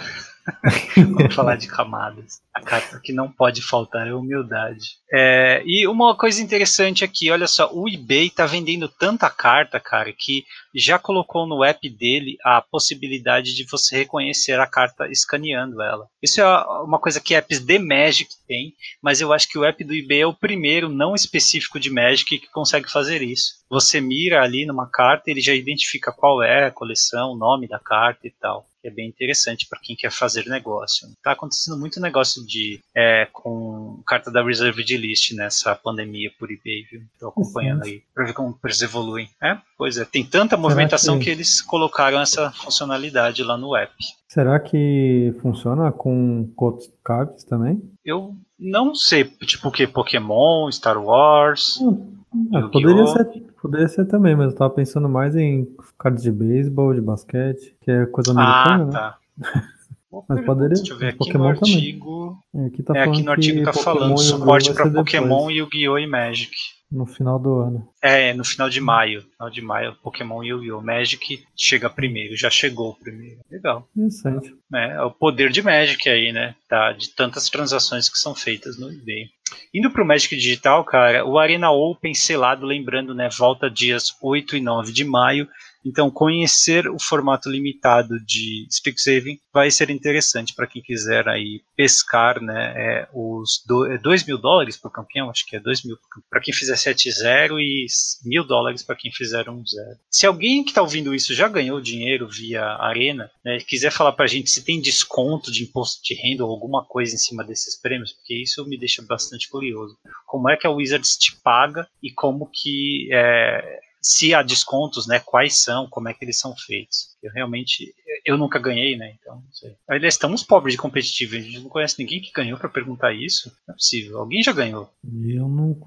Vamos 0.96 1.34
falar 1.34 1.56
de 1.56 1.68
camadas. 1.68 2.42
A 2.54 2.62
carta 2.62 3.00
que 3.04 3.14
não 3.14 3.32
pode 3.32 3.62
faltar 3.62 4.08
é 4.08 4.14
humildade. 4.14 4.98
É, 5.12 5.62
e 5.66 5.88
uma 5.88 6.16
coisa 6.16 6.42
interessante 6.42 7.04
aqui, 7.04 7.32
olha 7.32 7.48
só, 7.48 7.70
o 7.74 7.88
eBay 7.88 8.28
está 8.28 8.46
vendendo 8.46 8.88
tanta 8.88 9.30
carta, 9.30 9.80
cara, 9.80 10.14
que 10.14 10.44
já 10.74 11.00
colocou 11.00 11.48
no 11.48 11.64
app 11.64 11.90
dele 11.90 12.38
a 12.44 12.62
possibilidade 12.62 13.56
de 13.56 13.64
você 13.64 13.98
reconhecer 13.98 14.60
a 14.60 14.68
carta 14.68 15.08
escaneando 15.08 15.82
ela. 15.82 16.08
Isso 16.22 16.42
é 16.42 16.46
uma 16.84 17.00
coisa 17.00 17.20
que 17.20 17.36
apps 17.36 17.60
de 17.60 17.80
Magic 17.80 18.30
tem, 18.48 18.74
mas 19.02 19.22
eu 19.22 19.34
acho 19.34 19.48
que 19.48 19.58
o 19.58 19.64
app 19.64 19.84
do 19.84 19.94
eBay 19.94 20.22
é 20.22 20.28
o 20.28 20.34
primeiro 20.34 20.90
não 20.90 21.16
específico 21.16 21.80
de 21.80 21.90
Magic 21.90 22.40
que 22.40 22.52
consegue 22.52 22.92
fazer 22.92 23.22
isso. 23.22 23.60
Você 23.70 24.02
mira 24.02 24.42
ali 24.42 24.66
numa 24.66 24.90
carta, 24.90 25.30
ele 25.30 25.42
já 25.42 25.54
identifica 25.54 26.12
qual 26.12 26.42
é 26.42 26.66
a 26.66 26.72
coleção, 26.72 27.32
o 27.32 27.38
nome 27.38 27.68
da 27.68 27.80
carta 27.80 28.28
e 28.28 28.32
tal 28.32 28.68
que 28.82 28.88
é 28.88 28.92
bem 28.92 29.08
interessante 29.08 29.68
para 29.68 29.80
quem 29.80 29.96
quer 29.96 30.12
fazer 30.12 30.46
negócio. 30.46 31.08
Está 31.10 31.34
acontecendo 31.34 31.78
muito 31.78 32.00
negócio 32.00 32.46
de 32.46 32.80
é, 32.96 33.28
com 33.32 34.02
carta 34.06 34.32
da 34.32 34.44
Reserved 34.44 34.98
List 34.98 35.34
nessa 35.34 35.76
pandemia 35.76 36.32
por 36.40 36.50
eBay, 36.50 36.84
viu? 36.90 37.02
Estou 37.14 37.30
acompanhando 37.30 37.84
aí 37.84 38.02
para 38.14 38.26
ver 38.26 38.34
como 38.34 38.58
eles 38.64 38.82
evoluem. 38.82 39.30
É, 39.42 39.58
pois 39.78 39.98
é, 39.98 40.06
tem 40.06 40.26
tanta 40.26 40.56
movimentação 40.60 41.18
que... 41.18 41.26
que 41.26 41.32
eles 41.32 41.62
colocaram 41.62 42.20
essa 42.20 42.52
funcionalidade 42.52 43.44
lá 43.44 43.58
no 43.58 43.76
app. 43.76 43.94
Será 44.28 44.60
que 44.60 45.34
funciona 45.42 45.92
com 45.92 46.50
outros 46.56 46.92
cards 47.04 47.44
também? 47.44 47.82
Eu 48.06 48.36
não 48.60 48.94
sei, 48.94 49.24
tipo 49.24 49.70
o 49.70 49.72
que? 49.72 49.88
Pokémon, 49.88 50.72
Star 50.72 51.04
Wars. 51.04 51.80
Hum, 51.82 52.18
é, 52.54 52.62
poderia 52.62 53.08
ser 53.08 53.50
Poderia 53.62 53.88
ser 53.88 54.06
também, 54.06 54.36
mas 54.36 54.52
eu 54.52 54.58
tava 54.58 54.74
pensando 54.74 55.10
mais 55.10 55.36
em 55.36 55.68
cards 55.98 56.24
de 56.24 56.32
beisebol, 56.32 56.94
de 56.94 57.02
basquete, 57.02 57.76
que 57.82 57.92
é 57.92 58.06
coisa 58.06 58.32
americana, 58.32 58.84
ah, 58.84 58.86
né? 58.86 58.92
tá. 58.92 59.18
Mas 60.28 60.44
poderia. 60.44 60.76
Deixa 60.76 60.92
eu 60.92 60.98
ver 60.98 61.10
aqui 61.10 61.18
Pokémon 61.20 61.44
no 61.44 61.50
artigo. 61.50 62.44
Também. 62.52 62.66
É, 62.66 62.68
aqui, 62.68 62.84
tá 62.84 62.98
é, 62.98 63.04
aqui 63.04 63.22
no 63.22 63.32
artigo 63.32 63.64
tá 63.64 63.72
Pokémon 63.72 63.84
falando 63.84 64.18
suporte 64.18 64.74
para 64.74 64.90
Pokémon, 64.90 65.52
Yu-Gi-Oh! 65.52 66.00
e 66.00 66.08
Magic. 66.08 66.52
No 66.92 67.06
final 67.06 67.38
do 67.38 67.60
ano. 67.60 67.88
É, 68.02 68.34
no 68.34 68.44
final 68.44 68.70
de 68.70 68.82
maio. 68.82 69.22
Final 69.22 69.50
de 69.50 69.62
maio, 69.62 69.96
Pokémon 70.02 70.44
Yu-Gi-Oh! 70.44 70.82
Magic 70.82 71.46
chega 71.56 71.90
primeiro, 71.90 72.36
já 72.36 72.50
chegou 72.50 72.96
primeiro. 72.96 73.40
Legal. 73.50 73.88
Interessante. 73.96 74.56
É, 74.74 74.96
é 74.96 75.02
o 75.04 75.12
poder 75.12 75.52
de 75.52 75.62
Magic 75.62 76.10
aí, 76.10 76.32
né? 76.32 76.56
Tá, 76.68 76.92
de 76.92 77.10
tantas 77.10 77.48
transações 77.50 78.10
que 78.10 78.18
são 78.18 78.34
feitas 78.34 78.80
no 78.80 78.90
eBay. 78.90 79.30
Indo 79.74 79.92
pro 79.92 80.06
Magic 80.06 80.36
Digital, 80.36 80.84
cara, 80.84 81.26
o 81.26 81.38
Arena 81.38 81.72
Open 81.72 82.14
selado, 82.14 82.66
lembrando, 82.66 83.14
né? 83.14 83.30
Volta 83.38 83.70
dias 83.70 84.16
8 84.22 84.58
e 84.58 84.62
9 84.62 84.92
de 84.92 85.04
maio. 85.04 85.48
Então, 85.86 86.12
conhecer 86.12 86.88
o 86.90 87.00
formato 87.00 87.50
limitado 87.50 88.20
de 88.20 88.68
Strixhaven 88.70 89.40
vai 89.54 89.72
ser 89.72 89.90
interessante 89.90 90.54
para 90.54 90.68
quem 90.68 90.82
quiser 90.82 91.28
aí 91.28 91.62
pescar 91.76 92.42
né, 92.42 92.74
é, 92.76 93.08
os 93.14 93.64
2 94.02 94.22
é 94.22 94.26
mil 94.26 94.38
dólares 94.38 94.78
por 94.78 94.92
campeão, 94.92 95.30
acho 95.30 95.46
que 95.46 95.56
é 95.56 95.60
2 95.60 95.86
mil 95.86 95.98
para 96.30 96.42
quem 96.42 96.54
fizer 96.54 96.76
7-0 96.76 97.60
e 97.60 97.86
mil 98.26 98.44
dólares 98.44 98.84
para 98.84 98.96
quem 98.96 99.12
fizer 99.12 99.46
1-0. 99.46 99.64
Se 100.10 100.26
alguém 100.26 100.64
que 100.64 100.72
está 100.72 100.82
ouvindo 100.82 101.16
isso 101.16 101.34
já 101.34 101.48
ganhou 101.48 101.80
dinheiro 101.80 102.28
via 102.28 102.64
Arena, 102.64 103.32
né, 103.44 103.60
quiser 103.60 103.92
falar 103.92 104.12
para 104.12 104.26
a 104.26 104.28
gente 104.28 104.50
se 104.50 104.64
tem 104.64 104.82
desconto 104.82 105.52
de 105.52 105.64
imposto 105.64 106.04
de 106.04 106.14
renda 106.14 106.46
ou 106.46 106.52
alguma 106.52 106.84
coisa 106.86 107.16
em 107.16 107.18
cima 107.18 107.44
desses 107.44 107.80
prêmios, 107.80 108.14
porque 108.14 108.36
isso 108.36 108.66
me 108.68 108.78
deixa 108.78 109.02
bastante 109.02 109.50
curioso. 109.50 109.98
Como 110.26 110.50
é 110.50 110.58
que 110.58 110.68
a 110.68 110.72
Wizards 110.72 111.18
te 111.18 111.36
paga 111.42 111.88
e 112.04 112.12
como 112.12 112.50
que 112.52 113.10
é, 113.12 113.80
se 114.02 114.34
há 114.34 114.42
descontos, 114.42 115.08
né, 115.08 115.20
quais 115.20 115.62
são, 115.62 115.88
como 115.90 116.08
é 116.08 116.14
que 116.14 116.24
eles 116.24 116.40
são 116.40 116.56
feitos. 116.56 117.18
Eu 117.22 117.32
realmente, 117.34 117.94
eu 118.26 118.38
nunca 118.38 118.60
ganhei, 118.60 118.98
né, 118.98 119.16
então 119.20 119.36
não 119.36 119.54
sei. 119.54 119.76
Aliás, 119.88 120.14
estamos 120.14 120.44
pobres 120.44 120.74
de 120.74 120.78
competitivo, 120.78 121.36
a 121.36 121.40
gente 121.40 121.60
não 121.60 121.70
conhece 121.70 121.96
ninguém 122.00 122.22
que 122.22 122.32
ganhou 122.32 122.58
para 122.58 122.70
perguntar 122.70 123.14
isso. 123.14 123.52
Não 123.68 123.74
é 123.74 123.78
possível, 123.78 124.20
alguém 124.20 124.42
já 124.42 124.54
ganhou. 124.54 124.90
Eu 125.04 125.48
não... 125.48 125.80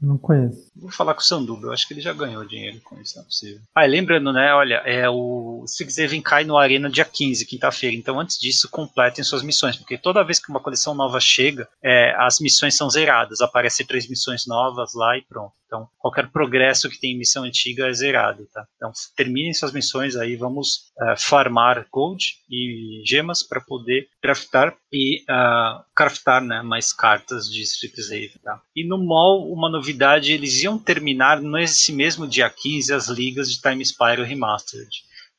Não 0.00 0.16
conheço. 0.16 0.70
Vou 0.74 0.90
falar 0.90 1.14
com 1.14 1.20
o 1.20 1.24
Sanduba, 1.24 1.66
eu 1.66 1.72
acho 1.72 1.86
que 1.86 1.92
ele 1.92 2.00
já 2.00 2.12
ganhou 2.12 2.44
dinheiro 2.44 2.80
com 2.80 2.98
isso, 2.98 3.16
não 3.16 3.22
é 3.22 3.26
possível. 3.26 3.60
Ah, 3.74 3.86
e 3.86 3.90
lembrando, 3.90 4.32
né, 4.32 4.52
olha, 4.54 4.76
é 4.86 5.08
o 5.10 5.62
Strixhaven 5.66 6.22
cai 6.22 6.44
no 6.44 6.56
Arena 6.56 6.88
dia 6.88 7.04
15, 7.04 7.44
quinta-feira, 7.44 7.94
então 7.94 8.18
antes 8.18 8.38
disso 8.38 8.68
completem 8.70 9.22
suas 9.22 9.42
missões, 9.42 9.76
porque 9.76 9.98
toda 9.98 10.24
vez 10.24 10.38
que 10.38 10.50
uma 10.50 10.60
coleção 10.60 10.94
nova 10.94 11.20
chega, 11.20 11.68
é, 11.84 12.14
as 12.16 12.40
missões 12.40 12.76
são 12.76 12.88
zeradas, 12.88 13.42
aparecem 13.42 13.84
três 13.84 14.08
missões 14.08 14.46
novas 14.46 14.94
lá 14.94 15.18
e 15.18 15.22
pronto. 15.22 15.52
Então, 15.66 15.88
qualquer 15.98 16.28
progresso 16.32 16.90
que 16.90 16.98
tem 16.98 17.12
em 17.12 17.18
missão 17.18 17.44
antiga 17.44 17.86
é 17.86 17.92
zerado, 17.92 18.44
tá? 18.52 18.66
Então, 18.76 18.90
terminem 19.14 19.54
suas 19.54 19.72
missões 19.72 20.16
aí, 20.16 20.34
vamos 20.34 20.89
uh, 21.00 21.16
farmar 21.16 21.86
gold 21.90 22.22
e 22.48 23.02
gemas 23.04 23.42
para 23.42 23.60
poder 23.60 24.08
craftar 24.20 24.76
e 24.92 25.22
uh, 25.22 25.82
craftar 25.94 26.42
né, 26.42 26.62
mais 26.62 26.92
cartas 26.92 27.50
de 27.50 27.62
Strixhaven, 27.62 28.40
tá? 28.42 28.60
E 28.76 28.86
no 28.86 28.98
mall, 28.98 29.50
uma 29.52 29.70
novidade, 29.70 30.32
eles 30.32 30.62
iam 30.62 30.78
terminar 30.78 31.40
nesse 31.40 31.92
mesmo 31.92 32.26
dia 32.26 32.50
15 32.50 32.92
as 32.92 33.08
ligas 33.08 33.50
de 33.50 33.60
Time 33.60 33.84
Spiral 33.84 34.26
Remastered, 34.26 34.90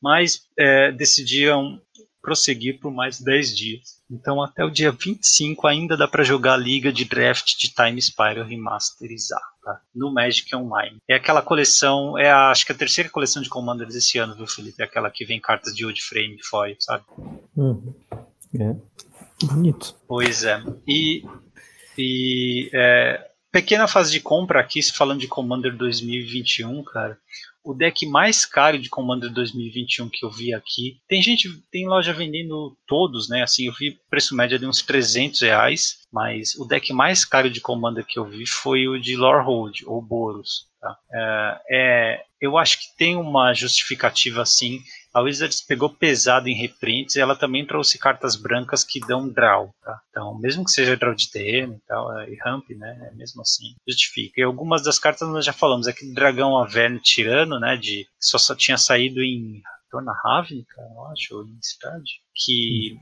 mas 0.01 0.47
é, 0.57 0.91
decidiram 0.91 1.79
prosseguir 2.21 2.79
por 2.79 2.91
mais 2.91 3.19
10 3.19 3.55
dias. 3.55 4.01
Então 4.09 4.41
até 4.41 4.63
o 4.63 4.69
dia 4.69 4.91
25 4.91 5.67
ainda 5.67 5.97
dá 5.97 6.07
para 6.07 6.23
jogar 6.23 6.53
a 6.53 6.57
liga 6.57 6.91
de 6.91 7.05
draft 7.05 7.57
de 7.57 7.73
Time 7.73 8.01
Spiral 8.01 8.45
remasterizada 8.45 9.41
tá? 9.63 9.81
no 9.93 10.13
Magic 10.13 10.53
Online. 10.55 10.97
É 11.07 11.15
aquela 11.15 11.41
coleção, 11.41 12.17
é 12.17 12.29
a, 12.29 12.51
acho 12.51 12.65
que 12.65 12.71
a 12.71 12.77
terceira 12.77 13.09
coleção 13.09 13.41
de 13.41 13.49
Commanders 13.49 13.93
desse 13.93 14.17
ano, 14.17 14.35
viu, 14.35 14.47
Felipe? 14.47 14.81
É 14.81 14.85
aquela 14.85 15.09
que 15.09 15.25
vem 15.25 15.39
cartas 15.39 15.75
de 15.75 15.85
Old 15.85 16.01
Frame 16.01 16.37
foil, 16.43 16.75
sabe? 16.79 17.03
Uhum. 17.55 17.93
É. 18.59 18.75
Bonito. 19.45 19.95
Pois 20.07 20.43
é. 20.43 20.61
E, 20.87 21.23
e 21.97 22.69
é, 22.73 23.29
pequena 23.51 23.87
fase 23.87 24.11
de 24.11 24.19
compra 24.19 24.59
aqui, 24.59 24.81
falando 24.91 25.19
de 25.19 25.27
Commander 25.27 25.75
2021, 25.75 26.83
cara 26.83 27.17
o 27.63 27.73
deck 27.73 28.05
mais 28.05 28.45
caro 28.45 28.79
de 28.79 28.89
Commander 28.89 29.31
2021 29.31 30.09
que 30.09 30.25
eu 30.25 30.31
vi 30.31 30.53
aqui. 30.53 30.99
Tem 31.07 31.21
gente, 31.21 31.49
tem 31.71 31.87
loja 31.87 32.13
vendendo 32.13 32.75
todos, 32.87 33.29
né? 33.29 33.43
Assim, 33.43 33.67
eu 33.67 33.73
vi 33.73 33.99
preço 34.09 34.35
médio 34.35 34.57
de 34.57 34.65
uns 34.65 34.81
300 34.81 35.41
reais, 35.41 35.99
mas 36.11 36.55
o 36.55 36.65
deck 36.65 36.91
mais 36.91 37.23
caro 37.23 37.49
de 37.49 37.61
Commander 37.61 38.05
que 38.05 38.19
eu 38.19 38.25
vi 38.25 38.47
foi 38.47 38.87
o 38.87 38.99
de 38.99 39.15
Lorehold, 39.15 39.83
ou 39.85 40.01
Boros. 40.01 40.69
Tá? 40.79 40.97
É, 41.13 41.61
é, 41.69 42.23
eu 42.41 42.57
acho 42.57 42.79
que 42.79 42.97
tem 42.97 43.15
uma 43.15 43.53
justificativa 43.53 44.41
assim 44.41 44.79
a 45.13 45.21
Wizards 45.21 45.61
pegou 45.61 45.89
pesado 45.89 46.47
em 46.47 46.55
reprints 46.55 47.15
e 47.15 47.19
ela 47.19 47.35
também 47.35 47.65
trouxe 47.65 47.97
cartas 47.97 48.35
brancas 48.35 48.83
que 48.83 48.99
dão 48.99 49.27
draw, 49.27 49.73
tá? 49.83 49.99
Então, 50.09 50.37
mesmo 50.39 50.63
que 50.63 50.71
seja 50.71 50.95
draw 50.95 51.13
de 51.13 51.29
terreno 51.29 51.75
e 51.75 51.87
tal, 51.87 52.19
é, 52.19 52.29
e 52.29 52.37
ramp, 52.43 52.69
né, 52.71 53.09
é 53.11 53.15
mesmo 53.15 53.41
assim, 53.41 53.75
justifica. 53.87 54.39
E 54.39 54.43
algumas 54.43 54.81
das 54.83 54.97
cartas 54.97 55.27
nós 55.27 55.45
já 55.45 55.53
falamos, 55.53 55.87
aquele 55.87 56.13
dragão 56.13 56.57
Averne 56.57 56.99
Tirano, 56.99 57.59
né, 57.59 57.75
de 57.75 58.07
só, 58.19 58.37
só 58.37 58.55
tinha 58.55 58.77
saído 58.77 59.21
em 59.21 59.61
Torna 59.89 60.13
Ravnica, 60.23 60.81
eu 60.81 61.05
acho, 61.07 61.35
ou 61.35 61.43
em 61.45 61.61
Cidade 61.61 62.21
que 62.33 62.97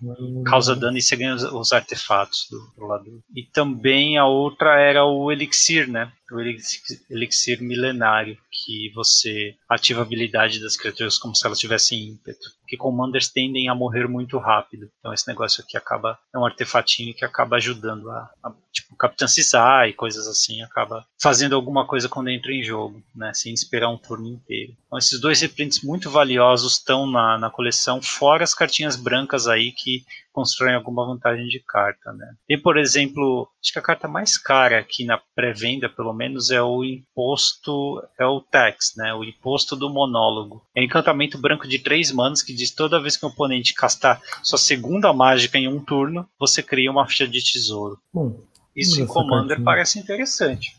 causa 0.46 0.76
dano 0.76 0.98
e 0.98 1.02
você 1.02 1.16
ganha 1.16 1.36
os, 1.36 1.44
os 1.44 1.72
artefatos 1.72 2.48
do, 2.50 2.74
do 2.76 2.86
lado. 2.88 3.24
E 3.36 3.44
também 3.44 4.18
a 4.18 4.26
outra 4.26 4.80
era 4.80 5.06
o 5.06 5.32
Elixir, 5.32 5.90
né? 5.90 6.12
O 6.32 6.40
elixir, 6.40 6.82
elixir 7.10 7.62
milenário, 7.62 8.38
que 8.64 8.92
você 8.94 9.56
ativa 9.68 10.02
a 10.02 10.04
habilidade 10.04 10.62
das 10.62 10.76
criaturas 10.76 11.18
como 11.18 11.36
se 11.36 11.46
elas 11.46 11.60
tivessem 11.60 12.10
ímpeto. 12.10 12.50
Que 12.68 12.78
commanders 12.78 13.30
tendem 13.30 13.68
a 13.70 13.76
morrer 13.76 14.08
muito 14.08 14.38
rápido. 14.38 14.90
Então 15.00 15.14
esse 15.14 15.28
negócio 15.28 15.64
aqui 15.64 15.78
acaba. 15.78 16.18
É 16.34 16.38
um 16.38 16.46
artefatinho 16.46 17.14
que 17.14 17.26
acaba 17.26 17.56
ajudando 17.56 18.10
a. 18.12 18.30
a 18.44 18.52
tipo, 18.72 18.96
Capitã 18.96 19.28
Cisar 19.28 19.88
e 19.88 19.94
coisas 19.94 20.28
assim, 20.28 20.62
acaba 20.62 21.06
fazendo 21.20 21.56
alguma 21.56 21.86
coisa 21.88 22.08
quando 22.08 22.30
entra 22.30 22.52
em 22.52 22.62
jogo, 22.62 23.02
né? 23.16 23.34
Sem 23.34 23.54
esperar 23.54 23.90
um 23.90 23.98
turno 23.98 24.28
inteiro. 24.28 24.76
Então 24.86 25.00
esses 25.00 25.20
dois 25.20 25.42
reprints 25.42 25.82
muito 25.82 26.10
valiosos 26.10 26.74
estão 26.74 27.10
na, 27.10 27.38
na 27.38 27.50
coleção, 27.50 28.02
fora 28.02 28.44
as 28.44 28.54
cartinhas 28.54 28.96
brancas 28.96 29.48
aí 29.48 29.72
que 29.72 30.04
constroem 30.32 30.76
alguma 30.76 31.06
vantagem 31.06 31.48
de 31.48 31.60
carta, 31.68 32.12
né? 32.14 32.34
Tem, 32.48 32.60
por 32.60 32.78
exemplo, 32.78 33.50
acho 33.62 33.74
que 33.74 33.80
a 33.80 33.82
carta 33.82 34.08
mais 34.08 34.38
cara 34.38 34.80
aqui 34.80 35.04
na 35.06 35.20
pré-venda, 35.36 35.90
pelo 35.90 36.14
menos, 36.14 36.50
é 36.52 36.62
o 36.62 36.84
imposto, 36.84 38.02
é 38.20 38.26
o 38.26 38.42
tax, 38.42 38.94
né? 38.96 39.14
O 39.14 39.24
imposto 39.24 39.76
do 39.76 39.90
monólogo. 39.90 40.64
É 40.76 40.82
um 40.82 40.84
encantamento 40.84 41.38
branco 41.38 41.68
de 41.68 41.80
três 41.80 42.12
manos 42.12 42.42
que 42.42 42.54
diz 42.54 42.72
toda 42.72 43.02
vez 43.02 43.18
que 43.18 43.26
o 43.26 43.30
oponente 43.30 43.74
castar 43.74 44.22
sua 44.44 44.58
segunda 44.58 45.12
mágica 45.14 45.58
em 45.58 45.68
um 45.68 45.84
turno, 45.84 46.28
você 46.40 46.62
cria 46.64 46.92
uma 46.92 47.08
ficha 47.08 47.28
de 47.28 47.44
tesouro. 47.44 48.00
Bom, 48.14 48.40
Isso 48.76 49.02
em 49.02 49.06
Commander 49.06 49.58
cartinha. 49.58 49.66
parece 49.66 50.00
interessante. 50.00 50.78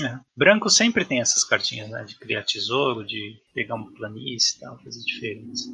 É. 0.00 0.16
Branco 0.36 0.70
sempre 0.70 1.04
tem 1.04 1.20
essas 1.20 1.42
cartinhas, 1.42 1.90
né? 1.90 2.04
De 2.04 2.14
criar 2.14 2.44
tesouro, 2.44 3.04
de 3.04 3.36
pegar 3.52 3.74
uma 3.74 3.90
planície 3.92 4.56
e 4.56 4.60
tal, 4.60 4.78
coisas 4.78 5.04
diferentes. 5.04 5.68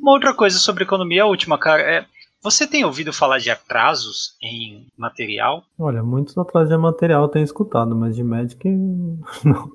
Uma 0.00 0.12
outra 0.12 0.34
coisa 0.34 0.58
sobre 0.58 0.84
economia, 0.84 1.22
a 1.22 1.26
última, 1.26 1.58
cara, 1.58 1.82
é. 1.82 2.06
Você 2.42 2.66
tem 2.66 2.84
ouvido 2.84 3.10
falar 3.10 3.38
de 3.38 3.50
atrasos 3.50 4.36
em 4.42 4.86
material? 4.98 5.64
Olha, 5.78 6.02
muitos 6.02 6.36
atrasos 6.36 6.68
de 6.68 6.76
material 6.76 7.22
eu 7.22 7.28
tenho 7.28 7.44
escutado, 7.44 7.96
mas 7.96 8.14
de 8.14 8.22
Magic 8.22 8.68
não. 9.42 9.72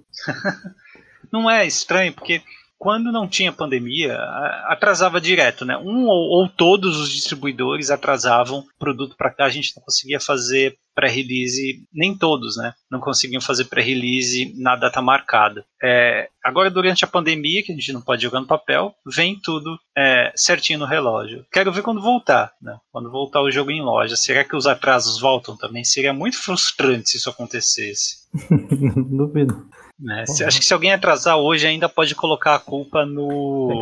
não 1.33 1.49
é 1.49 1.65
estranho, 1.65 2.13
porque 2.13 2.43
quando 2.79 3.11
não 3.11 3.27
tinha 3.27 3.51
pandemia, 3.51 4.17
atrasava 4.65 5.19
direto, 5.19 5.65
né? 5.65 5.77
Um 5.77 6.05
ou, 6.05 6.41
ou 6.41 6.49
todos 6.49 6.97
os 6.97 7.11
distribuidores 7.11 7.91
atrasavam 7.91 8.63
produto 8.79 9.17
para 9.17 9.33
cá, 9.33 9.45
a 9.45 9.49
gente 9.49 9.73
não 9.75 9.83
conseguia 9.83 10.19
fazer 10.19 10.77
pré-release, 10.95 11.85
nem 11.93 12.17
todos, 12.17 12.55
né? 12.55 12.73
Não 12.89 13.01
conseguiam 13.01 13.41
fazer 13.41 13.65
pré-release 13.65 14.53
na 14.57 14.77
data 14.77 15.01
marcada. 15.01 15.65
É, 15.83 16.29
agora, 16.43 16.71
durante 16.71 17.03
a 17.03 17.07
pandemia, 17.07 17.61
que 17.63 17.73
a 17.73 17.75
gente 17.75 17.91
não 17.91 18.01
pode 18.01 18.23
jogar 18.23 18.39
no 18.39 18.47
papel, 18.47 18.93
vem 19.05 19.37
tudo 19.41 19.77
é, 19.97 20.31
certinho 20.35 20.79
no 20.79 20.85
relógio. 20.85 21.45
Quero 21.51 21.73
ver 21.73 21.83
quando 21.83 22.01
voltar, 22.01 22.53
né? 22.61 22.77
Quando 22.91 23.11
voltar 23.11 23.41
o 23.41 23.51
jogo 23.51 23.71
em 23.71 23.81
loja. 23.81 24.15
Será 24.15 24.45
que 24.45 24.55
os 24.55 24.65
atrasos 24.65 25.19
voltam 25.19 25.57
também? 25.57 25.83
Seria 25.83 26.13
muito 26.13 26.37
frustrante 26.37 27.09
se 27.09 27.17
isso 27.17 27.29
acontecesse. 27.29 28.19
Duvido. 29.09 29.69
Né? 29.99 30.25
Se, 30.25 30.45
acho 30.45 30.59
que 30.59 30.65
se 30.65 30.73
alguém 30.73 30.93
atrasar 30.93 31.37
hoje, 31.37 31.67
ainda 31.67 31.89
pode 31.89 32.15
colocar 32.15 32.55
a 32.55 32.59
culpa 32.59 33.05
no, 33.05 33.69
é 33.69 33.75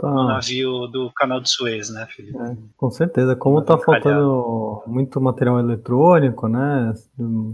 tá... 0.00 0.10
no 0.10 0.26
navio 0.26 0.88
do 0.88 1.12
canal 1.12 1.40
de 1.40 1.48
Suez, 1.48 1.90
né, 1.90 2.08
Felipe? 2.10 2.36
É, 2.36 2.56
com 2.76 2.90
certeza. 2.90 3.36
Como 3.36 3.60
está 3.60 3.78
faltando 3.78 4.82
muito 4.86 5.20
material 5.20 5.60
eletrônico, 5.60 6.48
né? 6.48 6.92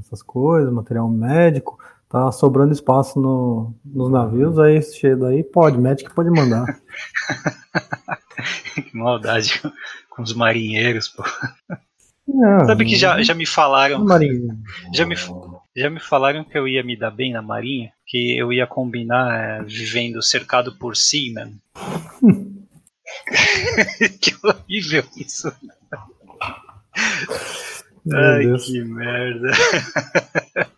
Essas 0.00 0.22
coisas, 0.22 0.72
material 0.72 1.10
médico, 1.10 1.78
tá 2.08 2.32
sobrando 2.32 2.72
espaço 2.72 3.20
no, 3.20 3.74
nos 3.84 4.10
navios, 4.10 4.58
aí 4.58 4.82
cheio 4.82 5.18
daí 5.18 5.44
pode, 5.44 5.76
médico 5.76 6.14
pode 6.14 6.30
mandar. 6.30 6.64
que 8.74 8.96
maldade 8.96 9.60
com 10.08 10.22
os 10.22 10.32
marinheiros, 10.32 11.08
pô. 11.08 11.22
Não, 12.26 12.66
Sabe 12.66 12.86
que 12.86 12.96
já, 12.96 13.22
já 13.22 13.34
me 13.34 13.46
falaram. 13.46 14.04
Marinha. 14.04 14.58
Já 14.92 15.06
me, 15.06 15.14
já 15.76 15.90
me 15.90 16.00
falaram 16.00 16.42
que 16.42 16.56
eu 16.56 16.66
ia 16.66 16.82
me 16.82 16.96
dar 16.96 17.10
bem 17.10 17.32
na 17.32 17.42
Marinha, 17.42 17.92
que 18.06 18.36
eu 18.36 18.52
ia 18.52 18.66
combinar 18.66 19.38
é, 19.38 19.62
vivendo 19.62 20.22
cercado 20.22 20.76
por 20.78 20.96
seamen. 20.96 21.60
que 24.20 24.34
horrível 24.42 25.04
isso. 25.16 25.52
Meu 28.04 28.18
Ai, 28.18 28.44
Deus. 28.44 28.64
que 28.64 28.84
merda. 28.84 29.50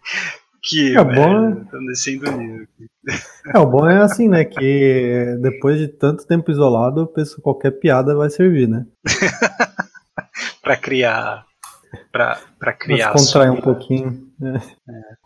que 0.62 0.96
é 0.96 1.04
merda. 1.04 1.14
Bom, 1.14 1.64
Tô 1.66 1.78
descendo 1.86 2.32
nível 2.32 2.64
aqui. 2.64 2.88
É, 3.54 3.58
o 3.58 3.66
bom 3.66 3.88
é 3.88 4.02
assim, 4.02 4.28
né? 4.28 4.44
Que 4.44 5.36
depois 5.40 5.78
de 5.78 5.86
tanto 5.88 6.26
tempo 6.26 6.50
isolado, 6.50 7.02
eu 7.02 7.06
penso 7.06 7.40
qualquer 7.40 7.70
piada 7.72 8.16
vai 8.16 8.30
servir, 8.30 8.68
né? 8.68 8.84
pra 10.60 10.76
criar 10.76 11.46
para 12.12 12.72
criar. 12.72 13.12
Contrair 13.12 13.50
um 13.50 13.60
pouquinho. 13.60 14.28
É. 14.42 14.60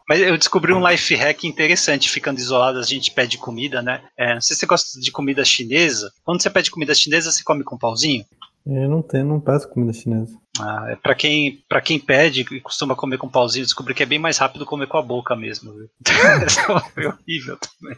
Mas 0.08 0.20
eu 0.20 0.36
descobri 0.36 0.72
um 0.72 0.86
life 0.86 1.14
hack 1.14 1.44
interessante, 1.44 2.10
ficando 2.10 2.38
isolado, 2.38 2.78
a 2.78 2.82
gente 2.82 3.10
pede 3.10 3.38
comida, 3.38 3.80
né? 3.82 4.02
É, 4.16 4.34
não 4.34 4.40
sei 4.40 4.54
se 4.54 4.60
você 4.60 4.66
gosta 4.66 5.00
de 5.00 5.12
comida 5.12 5.44
chinesa. 5.44 6.10
Quando 6.24 6.42
você 6.42 6.50
pede 6.50 6.70
comida 6.70 6.94
chinesa, 6.94 7.30
você 7.30 7.42
come 7.44 7.62
com 7.64 7.78
pãozinho? 7.78 8.24
Eu 8.66 8.88
não 8.88 9.02
tenho, 9.02 9.24
não 9.24 9.40
peço 9.40 9.68
comida 9.68 9.92
chinesa. 9.92 10.36
Ah, 10.60 10.86
é 10.90 10.96
para 10.96 11.14
quem, 11.14 11.64
pra 11.68 11.80
quem 11.80 11.98
pede 11.98 12.42
e 12.42 12.60
costuma 12.60 12.94
comer 12.94 13.18
com 13.18 13.28
pauzinho, 13.28 13.64
descobri 13.64 13.94
que 13.94 14.02
é 14.02 14.06
bem 14.06 14.18
mais 14.18 14.38
rápido 14.38 14.66
comer 14.66 14.86
com 14.86 14.98
a 14.98 15.02
boca 15.02 15.34
mesmo. 15.34 15.72
Viu? 15.72 15.88
é 17.02 17.08
horrível 17.08 17.58
também. 17.58 17.96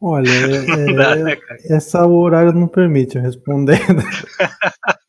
Olha, 0.00 0.28
é, 0.30 0.92
dá, 0.94 1.16
né, 1.16 1.36
essa 1.68 2.06
o 2.06 2.14
horário 2.14 2.52
não 2.52 2.68
permite 2.68 3.16
eu 3.16 3.22
responder. 3.22 3.80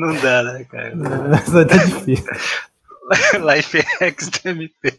Não 0.00 0.14
dá, 0.14 0.42
né, 0.42 0.64
cara? 0.64 0.94
Vai 0.96 1.66
tá 1.66 1.76
difícil. 1.76 2.24
Life 3.54 3.78
Hacks 4.00 4.30
do 4.30 4.48
MP. 4.48 4.98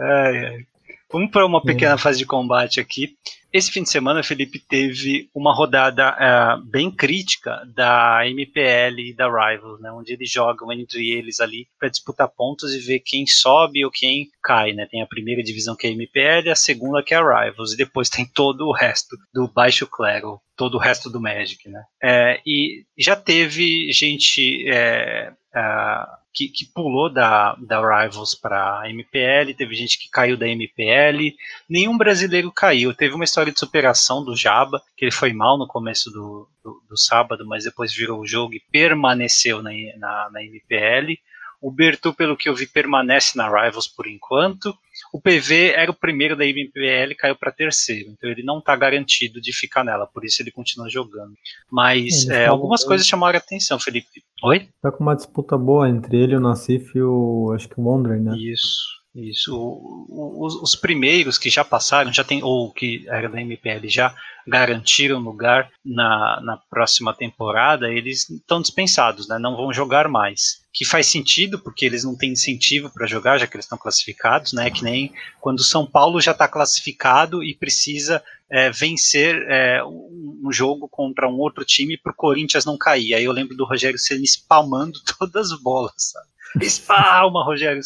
Ai, 0.00 0.46
ai. 0.46 0.66
Vamos 1.14 1.30
para 1.30 1.46
uma 1.46 1.62
pequena 1.62 1.96
fase 1.96 2.18
de 2.18 2.26
combate 2.26 2.80
aqui. 2.80 3.16
Esse 3.52 3.70
fim 3.70 3.84
de 3.84 3.88
semana, 3.88 4.20
Felipe, 4.20 4.58
teve 4.58 5.30
uma 5.32 5.54
rodada 5.54 6.10
uh, 6.10 6.60
bem 6.64 6.90
crítica 6.90 7.62
da 7.72 8.26
MPL 8.26 8.98
e 8.98 9.14
da 9.14 9.26
Rivals, 9.26 9.80
né, 9.80 9.92
onde 9.92 10.12
eles 10.12 10.28
jogam 10.28 10.72
entre 10.72 11.12
eles 11.12 11.38
ali 11.38 11.68
para 11.78 11.88
disputar 11.88 12.28
pontos 12.28 12.74
e 12.74 12.80
ver 12.80 12.98
quem 12.98 13.28
sobe 13.28 13.84
ou 13.84 13.92
quem 13.92 14.28
cai. 14.42 14.72
Né? 14.72 14.88
Tem 14.90 15.02
a 15.02 15.06
primeira 15.06 15.40
divisão 15.40 15.76
que 15.76 15.86
é 15.86 15.90
a 15.90 15.92
MPL, 15.92 16.50
a 16.50 16.56
segunda 16.56 17.00
que 17.00 17.14
é 17.14 17.16
a 17.16 17.44
Rivals, 17.44 17.74
e 17.74 17.76
depois 17.76 18.10
tem 18.10 18.26
todo 18.26 18.66
o 18.66 18.72
resto 18.72 19.16
do 19.32 19.46
baixo 19.46 19.86
clero, 19.86 20.40
todo 20.56 20.74
o 20.74 20.80
resto 20.80 21.08
do 21.08 21.20
Magic. 21.20 21.68
Né? 21.68 21.84
É, 22.02 22.40
e 22.44 22.84
já 22.98 23.14
teve 23.14 23.92
gente. 23.92 24.68
É, 24.68 25.32
uh, 25.54 26.23
que, 26.34 26.48
que 26.48 26.66
pulou 26.66 27.08
da, 27.08 27.54
da 27.54 27.78
Rivals 27.78 28.34
para 28.34 28.82
MPL, 28.90 29.54
teve 29.56 29.74
gente 29.74 29.98
que 29.98 30.10
caiu 30.10 30.36
da 30.36 30.48
MPL, 30.48 31.32
nenhum 31.68 31.96
brasileiro 31.96 32.50
caiu. 32.50 32.92
Teve 32.92 33.14
uma 33.14 33.24
história 33.24 33.52
de 33.52 33.58
superação 33.58 34.24
do 34.24 34.36
Jaba, 34.36 34.82
que 34.96 35.04
ele 35.04 35.12
foi 35.12 35.32
mal 35.32 35.56
no 35.56 35.68
começo 35.68 36.10
do, 36.10 36.48
do, 36.62 36.82
do 36.88 36.98
sábado, 36.98 37.46
mas 37.46 37.62
depois 37.62 37.94
virou 37.94 38.20
o 38.20 38.26
jogo 38.26 38.54
e 38.54 38.62
permaneceu 38.72 39.62
na, 39.62 39.70
na, 39.96 40.30
na 40.32 40.42
MPL. 40.42 41.14
O 41.60 41.70
Bertu, 41.70 42.12
pelo 42.12 42.36
que 42.36 42.48
eu 42.48 42.54
vi, 42.54 42.66
permanece 42.66 43.38
na 43.38 43.46
Rivals 43.46 43.86
por 43.86 44.08
enquanto. 44.08 44.76
O 45.14 45.20
PV 45.20 45.74
era 45.76 45.92
o 45.92 45.94
primeiro 45.94 46.36
da 46.36 46.44
MPL 46.44 47.12
e 47.12 47.14
caiu 47.14 47.36
para 47.36 47.52
terceiro, 47.52 48.10
então 48.10 48.28
ele 48.28 48.42
não 48.42 48.58
está 48.58 48.74
garantido 48.74 49.40
de 49.40 49.52
ficar 49.52 49.84
nela, 49.84 50.08
por 50.08 50.24
isso 50.24 50.42
ele 50.42 50.50
continua 50.50 50.90
jogando. 50.90 51.34
Mas 51.70 52.28
é, 52.28 52.46
algumas 52.46 52.82
coisas 52.82 53.06
chamaram 53.06 53.36
a 53.36 53.38
atenção, 53.38 53.78
Felipe. 53.78 54.24
Oi? 54.42 54.68
Tá 54.82 54.90
com 54.90 55.04
uma 55.04 55.14
disputa 55.14 55.56
boa 55.56 55.88
entre 55.88 56.16
ele, 56.16 56.34
o 56.34 56.40
Nassif 56.40 56.98
e 56.98 57.00
o. 57.00 57.52
acho 57.54 57.68
que 57.68 57.78
o 57.78 57.84
Wondering, 57.84 58.24
né? 58.24 58.36
Isso. 58.36 58.92
Isso, 59.14 59.56
o, 59.56 60.06
o, 60.08 60.44
os, 60.44 60.56
os, 60.56 60.74
primeiros 60.74 61.38
que 61.38 61.48
já 61.48 61.64
passaram, 61.64 62.12
já 62.12 62.24
tem, 62.24 62.42
ou 62.42 62.72
que 62.72 63.04
era 63.06 63.28
da 63.28 63.40
MPL, 63.40 63.86
já 63.86 64.12
garantiram 64.44 65.20
lugar 65.20 65.70
na, 65.84 66.40
na 66.42 66.56
próxima 66.68 67.14
temporada, 67.14 67.88
eles 67.88 68.28
estão 68.28 68.60
dispensados, 68.60 69.28
né? 69.28 69.38
não 69.38 69.56
vão 69.56 69.72
jogar 69.72 70.08
mais. 70.08 70.63
Que 70.74 70.84
faz 70.84 71.06
sentido, 71.06 71.58
porque 71.58 71.86
eles 71.86 72.02
não 72.02 72.16
têm 72.16 72.32
incentivo 72.32 72.90
para 72.90 73.06
jogar, 73.06 73.38
já 73.38 73.46
que 73.46 73.56
eles 73.56 73.64
estão 73.64 73.78
classificados, 73.78 74.52
né? 74.52 74.70
Que 74.70 74.82
nem 74.82 75.12
quando 75.40 75.60
o 75.60 75.64
São 75.64 75.86
Paulo 75.86 76.20
já 76.20 76.32
está 76.32 76.48
classificado 76.48 77.44
e 77.44 77.54
precisa 77.54 78.20
é, 78.50 78.70
vencer 78.70 79.36
é, 79.48 79.84
um 79.84 80.50
jogo 80.50 80.88
contra 80.88 81.28
um 81.28 81.38
outro 81.38 81.64
time 81.64 81.96
para 81.96 82.12
o 82.12 82.16
Corinthians 82.16 82.64
não 82.64 82.76
cair. 82.76 83.14
Aí 83.14 83.24
eu 83.24 83.32
lembro 83.32 83.56
do 83.56 83.64
Rogério 83.64 83.98
Ceni 83.98 84.24
spamando 84.24 84.98
todas 85.18 85.52
as 85.52 85.60
bolas, 85.60 85.94
sabe? 85.96 86.34
Espalma 86.60 87.44
Rogério. 87.44 87.82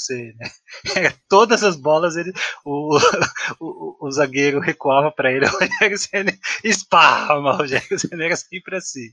É, 0.94 1.12
todas 1.28 1.64
as 1.64 1.76
bolas 1.76 2.16
ele, 2.16 2.32
o, 2.64 2.98
o, 3.60 4.06
o 4.06 4.10
zagueiro 4.10 4.60
recuava 4.60 5.10
para 5.10 5.32
ele, 5.32 5.46
Rogério 5.46 5.98
Ceni 5.98 6.38
espalma 6.62 7.52
Rogério 7.52 7.98
Ceni 7.98 8.24
era 8.24 8.36
sempre 8.36 8.76
assim. 8.76 9.10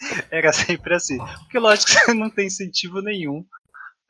era 0.30 0.52
sempre 0.52 0.94
assim. 0.94 1.18
Porque 1.18 1.58
lógico 1.58 1.90
você 1.92 2.14
não 2.14 2.30
tem 2.30 2.46
incentivo 2.46 3.00
nenhum 3.00 3.44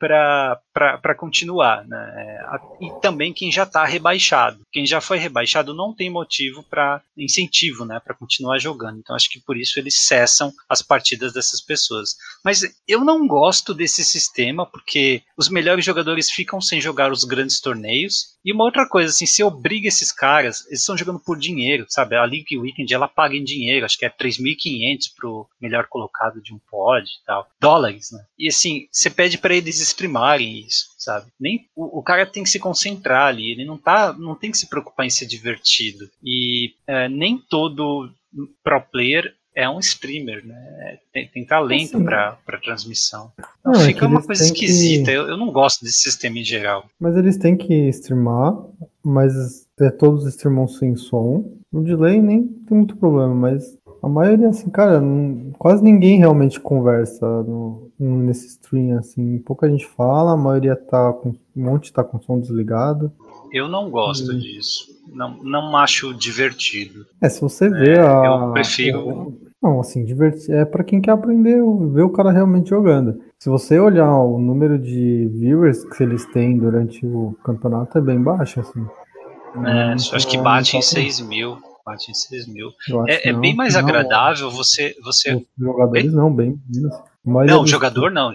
para 0.01 1.15
continuar. 1.15 1.85
Né? 1.87 2.39
E 2.81 2.89
também 3.01 3.31
quem 3.31 3.51
já 3.51 3.63
está 3.63 3.85
rebaixado. 3.85 4.61
Quem 4.71 4.85
já 4.85 4.99
foi 4.99 5.17
rebaixado 5.17 5.73
não 5.73 5.93
tem 5.93 6.09
motivo 6.09 6.63
para 6.63 7.01
incentivo 7.15 7.85
né, 7.85 8.01
para 8.03 8.15
continuar 8.15 8.57
jogando. 8.57 8.99
Então 8.99 9.15
acho 9.15 9.29
que 9.29 9.39
por 9.39 9.55
isso 9.55 9.79
eles 9.79 9.99
cessam 9.99 10.51
as 10.67 10.81
partidas 10.81 11.33
dessas 11.33 11.61
pessoas. 11.61 12.15
Mas 12.43 12.61
eu 12.87 13.05
não 13.05 13.27
gosto 13.27 13.73
desse 13.73 14.03
sistema 14.03 14.65
porque 14.65 15.21
os 15.37 15.49
melhores 15.49 15.85
jogadores 15.85 16.31
ficam 16.31 16.59
sem 16.59 16.81
jogar 16.81 17.11
os 17.11 17.23
grandes 17.23 17.59
torneios. 17.59 18.31
E 18.43 18.51
uma 18.51 18.63
outra 18.63 18.87
coisa, 18.87 19.09
assim, 19.09 19.25
se 19.25 19.43
obriga 19.43 19.87
esses 19.87 20.11
caras, 20.11 20.65
eles 20.67 20.79
estão 20.79 20.97
jogando 20.97 21.19
por 21.19 21.37
dinheiro, 21.37 21.85
sabe? 21.87 22.15
A 22.15 22.23
League 22.23 22.57
Weekend 22.57 22.91
ela 22.93 23.07
paga 23.07 23.35
em 23.35 23.43
dinheiro, 23.43 23.85
acho 23.85 23.97
que 23.97 24.05
é 24.05 24.09
3.500 24.09 25.13
pro 25.15 25.47
melhor 25.59 25.87
colocado 25.87 26.41
de 26.41 26.53
um 26.53 26.59
pod 26.69 27.05
e 27.05 27.25
tal. 27.25 27.47
Dólares, 27.59 28.11
né? 28.11 28.25
E 28.37 28.47
assim, 28.47 28.87
você 28.91 29.09
pede 29.09 29.37
para 29.37 29.55
eles 29.55 29.79
streamarem 29.79 30.59
isso, 30.59 30.87
sabe? 30.97 31.31
Nem 31.39 31.67
o, 31.75 31.99
o, 31.99 32.03
cara 32.03 32.25
tem 32.25 32.43
que 32.43 32.49
se 32.49 32.59
concentrar 32.59 33.27
ali, 33.27 33.51
ele 33.51 33.65
não 33.65 33.77
tá, 33.77 34.13
não 34.13 34.35
tem 34.35 34.51
que 34.51 34.57
se 34.57 34.67
preocupar 34.67 35.05
em 35.05 35.09
ser 35.09 35.27
divertido. 35.27 36.09
E 36.23 36.73
é, 36.87 37.07
nem 37.07 37.37
todo 37.37 38.11
pro 38.63 38.81
player 38.81 39.35
é 39.55 39.69
um 39.69 39.79
streamer, 39.79 40.45
né? 40.45 40.99
Tem, 41.13 41.27
tem 41.27 41.45
talento 41.45 41.97
assim, 41.97 42.05
para 42.05 42.57
transmissão. 42.63 43.31
Então, 43.59 43.73
não, 43.73 43.81
é 43.81 43.85
fica 43.85 44.05
é 44.05 44.07
uma 44.07 44.21
coisa 44.21 44.43
esquisita. 44.43 45.11
Que... 45.11 45.17
Eu, 45.17 45.27
eu 45.27 45.37
não 45.37 45.51
gosto 45.51 45.83
desse 45.83 45.99
sistema 45.99 46.39
em 46.39 46.43
geral. 46.43 46.85
Mas 46.99 47.15
eles 47.15 47.37
têm 47.37 47.57
que 47.57 47.89
streamar, 47.89 48.55
mas 49.03 49.67
é, 49.79 49.89
todos 49.89 50.25
streamam 50.27 50.67
sem 50.67 50.95
som. 50.95 51.57
O 51.71 51.81
delay 51.81 52.21
nem 52.21 52.47
tem 52.47 52.77
muito 52.77 52.95
problema, 52.97 53.33
mas 53.33 53.77
a 54.01 54.09
maioria, 54.09 54.49
assim, 54.49 54.69
cara, 54.69 54.99
não, 54.99 55.51
quase 55.59 55.83
ninguém 55.83 56.17
realmente 56.17 56.59
conversa 56.59 57.25
no, 57.43 57.91
nesse 57.99 58.47
stream, 58.47 58.97
assim. 58.97 59.37
Pouca 59.39 59.69
gente 59.69 59.85
fala, 59.85 60.33
a 60.33 60.37
maioria 60.37 60.75
tá 60.75 61.13
com. 61.13 61.29
Um 61.55 61.63
monte 61.65 61.93
tá 61.93 62.03
com 62.03 62.19
som 62.19 62.39
desligado. 62.39 63.11
Eu 63.51 63.67
não 63.67 63.89
gosto 63.91 64.31
e... 64.31 64.39
disso. 64.39 64.90
Não, 65.07 65.37
não 65.43 65.75
acho 65.77 66.13
divertido. 66.13 67.05
É, 67.21 67.29
se 67.29 67.41
você 67.41 67.69
vê 67.69 67.95
é, 67.95 67.99
a. 67.99 68.25
Eu 68.25 68.53
prefiro. 68.53 69.37
Não, 69.61 69.79
assim, 69.79 70.03
divertir 70.03 70.55
é 70.55 70.65
para 70.65 70.83
quem 70.83 70.99
quer 70.99 71.11
aprender, 71.11 71.61
ver 71.93 72.01
o 72.01 72.09
cara 72.09 72.31
realmente 72.31 72.69
jogando. 72.69 73.21
Se 73.37 73.47
você 73.49 73.79
olhar 73.79 74.11
o 74.11 74.39
número 74.39 74.79
de 74.79 75.29
viewers 75.33 75.83
que 75.85 76.01
eles 76.01 76.25
têm 76.27 76.57
durante 76.57 77.05
o 77.05 77.35
campeonato, 77.43 77.97
é 77.97 78.01
bem 78.01 78.21
baixo, 78.21 78.59
assim. 78.59 78.83
É, 79.65 79.93
então, 79.93 80.15
acho 80.15 80.27
que 80.27 80.37
bate 80.37 80.77
em 80.77 80.81
6 80.81 81.21
mil 81.21 81.57
bate 81.85 82.11
em 82.11 82.13
6 82.13 82.47
mil. 82.47 82.69
É, 83.07 83.29
é, 83.29 83.33
bem 83.33 83.55
mais 83.55 83.73
não, 83.73 83.81
agradável 83.81 84.49
você. 84.49 84.95
você... 85.03 85.35
Os 85.35 85.43
jogadores 85.57 86.05
bem... 86.05 86.11
não, 86.15 86.33
bem 86.33 86.59
menos. 86.69 86.95
Não, 87.25 87.67
jogador 87.67 88.11
não. 88.11 88.33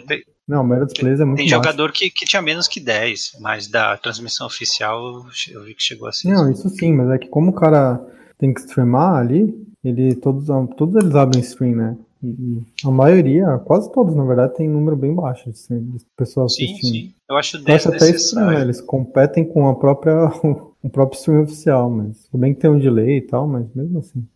Não, 0.48 0.62
maioria 0.62 0.86
dos 0.86 0.94
players 0.94 1.20
é 1.20 1.24
muito 1.24 1.38
Tem 1.38 1.48
jogador 1.48 1.90
que, 1.90 2.08
que 2.08 2.24
tinha 2.24 2.40
menos 2.40 2.68
que 2.68 2.78
10, 2.78 3.38
mas 3.40 3.66
da 3.66 3.96
transmissão 3.96 4.46
oficial 4.46 5.26
eu 5.52 5.64
vi 5.64 5.74
que 5.74 5.82
chegou 5.82 6.08
a 6.08 6.12
6 6.12 6.32
Não, 6.32 6.50
isso 6.50 6.68
sim, 6.68 6.92
mas 6.92 7.10
é 7.10 7.18
que 7.18 7.28
como 7.28 7.50
o 7.50 7.54
cara 7.54 8.00
tem 8.38 8.54
que 8.54 8.60
streamar 8.60 9.16
ali, 9.16 9.54
ele 9.82 10.14
todos, 10.14 10.46
todos 10.76 11.02
eles 11.02 11.14
abrem 11.14 11.42
stream, 11.42 11.76
né? 11.76 11.96
E 12.22 12.62
a 12.84 12.90
maioria, 12.90 13.58
quase 13.64 13.92
todos, 13.92 14.14
na 14.14 14.24
verdade, 14.24 14.54
tem 14.54 14.68
um 14.68 14.72
número 14.72 14.96
bem 14.96 15.14
baixo 15.14 15.50
de, 15.50 15.78
de 15.80 16.04
pessoas 16.16 16.54
sim, 16.54 16.64
assistindo. 16.64 16.92
Sim, 16.92 17.14
eu 17.28 17.36
acho 17.36 17.62
acho 17.66 17.88
até 17.88 18.10
estranho, 18.10 18.50
né? 18.52 18.62
Eles 18.62 18.80
competem 18.80 19.44
com 19.44 19.68
a 19.68 19.74
própria, 19.74 20.26
o 20.82 20.90
próprio 20.90 21.18
stream 21.18 21.42
oficial, 21.42 21.90
mas 21.90 22.24
tudo 22.24 22.40
bem 22.40 22.54
que 22.54 22.60
tem 22.60 22.70
um 22.70 22.78
delay 22.78 23.18
e 23.18 23.22
tal, 23.22 23.46
mas 23.46 23.66
mesmo 23.74 23.98
assim. 23.98 24.26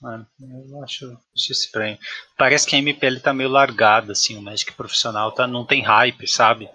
Mano, 0.00 0.26
eu 0.40 0.82
acho, 0.84 1.06
acho 1.34 1.52
estranho. 1.52 1.96
Parece 2.36 2.66
que 2.66 2.76
a 2.76 2.78
MPL 2.78 3.18
tá 3.22 3.32
meio 3.32 3.48
largada, 3.48 4.12
assim, 4.12 4.36
o 4.36 4.42
Magic 4.42 4.72
profissional 4.72 5.32
tá, 5.32 5.46
não 5.46 5.64
tem 5.64 5.82
hype, 5.82 6.28
sabe? 6.28 6.68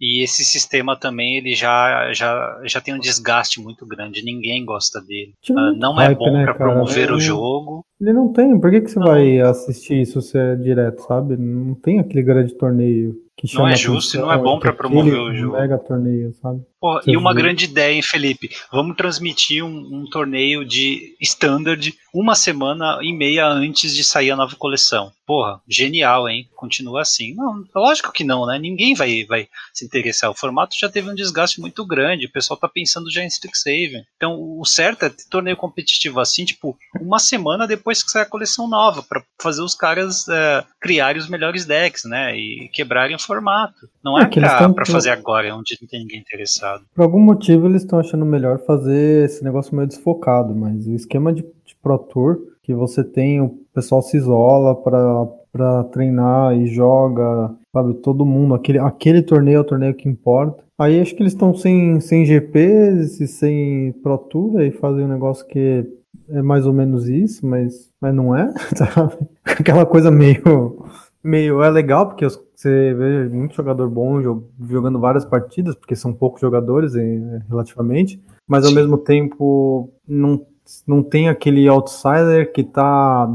E 0.00 0.22
esse 0.24 0.44
sistema 0.44 0.98
também 0.98 1.36
ele 1.36 1.54
já, 1.54 2.12
já, 2.12 2.60
já 2.64 2.80
tem 2.80 2.92
um 2.92 2.98
desgaste 2.98 3.60
muito 3.60 3.86
grande, 3.86 4.24
ninguém 4.24 4.64
gosta 4.64 5.00
dele. 5.00 5.34
Uh, 5.48 5.76
não 5.78 6.00
é 6.00 6.06
hype, 6.06 6.16
é 6.16 6.18
bom 6.18 6.32
né, 6.32 6.44
para 6.44 6.54
promover 6.54 7.12
o 7.12 7.20
jogo. 7.20 7.84
Ele 8.00 8.12
não 8.12 8.32
tem, 8.32 8.58
por 8.58 8.70
que, 8.70 8.80
que 8.80 8.90
você 8.90 8.98
não. 8.98 9.06
vai 9.06 9.40
assistir 9.40 10.02
isso 10.02 10.20
se 10.20 10.36
é 10.36 10.56
direto, 10.56 11.02
sabe? 11.02 11.36
Não 11.36 11.74
tem 11.74 12.00
aquele 12.00 12.22
grande 12.22 12.54
torneio 12.54 13.14
que 13.36 13.46
chama 13.46 13.68
Não 13.68 13.72
é 13.72 13.76
justo 13.76 14.16
e 14.16 14.20
não 14.20 14.32
é 14.32 14.38
bom 14.38 14.58
para 14.58 14.72
promover 14.72 15.14
o 15.14 15.32
jogo. 15.34 15.56
Mega 15.56 15.78
torneio, 15.78 16.32
sabe? 16.34 16.60
Pô, 16.84 17.00
e 17.06 17.16
uma 17.16 17.32
grande 17.32 17.64
ideia, 17.64 17.94
hein, 17.94 18.02
Felipe? 18.02 18.50
Vamos 18.70 18.94
transmitir 18.94 19.64
um, 19.64 20.02
um, 20.02 20.04
torneio 20.04 20.66
de 20.66 21.16
standard 21.18 21.94
uma 22.12 22.34
semana 22.34 22.98
e 23.00 23.10
meia 23.10 23.46
antes 23.46 23.94
de 23.94 24.04
sair 24.04 24.30
a 24.30 24.36
nova 24.36 24.54
coleção. 24.56 25.10
Porra, 25.26 25.62
genial, 25.66 26.28
hein? 26.28 26.46
Continua 26.54 27.00
assim. 27.00 27.34
Não, 27.34 27.64
lógico 27.74 28.12
que 28.12 28.22
não, 28.22 28.44
né? 28.44 28.58
Ninguém 28.58 28.94
vai, 28.94 29.24
vai 29.24 29.48
se 29.72 29.86
interessar. 29.86 30.30
O 30.30 30.34
formato 30.34 30.76
já 30.78 30.86
teve 30.90 31.08
um 31.08 31.14
desgaste 31.14 31.58
muito 31.58 31.86
grande. 31.86 32.26
O 32.26 32.30
pessoal 32.30 32.58
tá 32.58 32.68
pensando 32.68 33.10
já 33.10 33.22
em 33.22 33.28
Strixhaven. 33.28 34.04
Então, 34.16 34.38
o 34.38 34.64
certo 34.66 35.06
é 35.06 35.08
ter 35.08 35.24
torneio 35.30 35.56
competitivo 35.56 36.20
assim, 36.20 36.44
tipo, 36.44 36.76
uma 37.00 37.18
semana 37.18 37.66
depois 37.66 38.02
que 38.02 38.10
sai 38.10 38.22
a 38.22 38.26
coleção 38.26 38.68
nova, 38.68 39.02
para 39.02 39.24
fazer 39.40 39.62
os 39.62 39.74
caras 39.74 40.28
é, 40.28 40.64
criarem 40.78 41.20
os 41.20 41.30
melhores 41.30 41.64
decks, 41.64 42.04
né? 42.04 42.36
E 42.36 42.68
quebrarem 42.68 43.16
o 43.16 43.18
formato. 43.18 43.88
Não 44.04 44.18
é, 44.18 44.24
é 44.24 44.26
pra, 44.26 44.68
pra 44.68 44.84
fazer 44.86 45.08
agora, 45.08 45.56
onde 45.56 45.78
não 45.80 45.88
tem 45.88 46.00
ninguém 46.00 46.20
interessado. 46.20 46.73
Por 46.94 47.02
algum 47.02 47.20
motivo 47.20 47.66
eles 47.66 47.82
estão 47.82 47.98
achando 47.98 48.24
melhor 48.24 48.58
fazer 48.60 49.24
esse 49.24 49.42
negócio 49.42 49.74
meio 49.74 49.88
desfocado, 49.88 50.54
mas 50.54 50.86
o 50.86 50.92
esquema 50.92 51.32
de, 51.32 51.42
de 51.42 51.76
Pro 51.82 51.98
Tour, 51.98 52.38
que 52.62 52.74
você 52.74 53.04
tem, 53.04 53.40
o 53.40 53.58
pessoal 53.74 54.02
se 54.02 54.16
isola 54.16 54.74
para 54.74 55.84
treinar 55.84 56.56
e 56.56 56.66
joga, 56.66 57.54
sabe, 57.72 57.94
todo 57.94 58.24
mundo, 58.24 58.54
aquele, 58.54 58.78
aquele 58.78 59.22
torneio 59.22 59.58
é 59.58 59.60
o 59.60 59.64
torneio 59.64 59.94
que 59.94 60.08
importa. 60.08 60.64
Aí 60.78 61.00
acho 61.00 61.14
que 61.14 61.22
eles 61.22 61.32
estão 61.32 61.54
sem, 61.54 62.00
sem 62.00 62.24
GPs 62.24 63.20
e 63.20 63.28
sem 63.28 63.92
Pro 64.02 64.18
Tour 64.18 64.60
e 64.60 64.72
fazem 64.72 65.04
um 65.04 65.08
negócio 65.08 65.46
que 65.46 65.86
é 66.28 66.42
mais 66.42 66.66
ou 66.66 66.72
menos 66.72 67.08
isso, 67.08 67.46
mas, 67.46 67.90
mas 68.00 68.14
não 68.14 68.34
é, 68.34 68.52
sabe? 68.74 69.16
Aquela 69.44 69.84
coisa 69.84 70.10
meio 70.10 70.84
meio 71.24 71.62
é 71.62 71.70
legal 71.70 72.06
porque 72.06 72.28
você 72.28 72.94
vê 72.94 73.28
muito 73.30 73.54
jogador 73.54 73.88
bom 73.88 74.20
jogando 74.60 75.00
várias 75.00 75.24
partidas, 75.24 75.74
porque 75.74 75.96
são 75.96 76.12
poucos 76.12 76.40
jogadores 76.40 76.94
é, 76.94 77.02
relativamente, 77.48 78.22
mas 78.46 78.64
ao 78.64 78.70
Sim. 78.70 78.76
mesmo 78.76 78.98
tempo 78.98 79.90
não, 80.06 80.46
não 80.86 81.02
tem 81.02 81.30
aquele 81.30 81.66
outsider 81.66 82.52
que 82.52 82.62
tá 82.62 83.26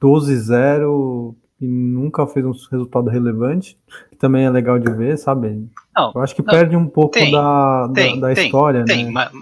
12-0 0.00 1.34
e 1.60 1.66
nunca 1.66 2.26
fez 2.26 2.44
um 2.44 2.52
resultado 2.70 3.10
relevante, 3.10 3.76
que 4.10 4.16
também 4.16 4.44
é 4.44 4.50
legal 4.50 4.78
de 4.78 4.92
ver, 4.92 5.16
sabe? 5.16 5.66
Não, 5.96 6.12
Eu 6.14 6.20
acho 6.20 6.36
que 6.36 6.42
não, 6.42 6.52
perde 6.52 6.76
um 6.76 6.86
pouco 6.86 7.14
tem, 7.14 7.32
da, 7.32 7.90
tem, 7.92 8.20
da, 8.20 8.28
da 8.28 8.34
tem, 8.34 8.44
história, 8.44 8.84
tem, 8.84 9.04
né? 9.06 9.10
Mas, 9.10 9.32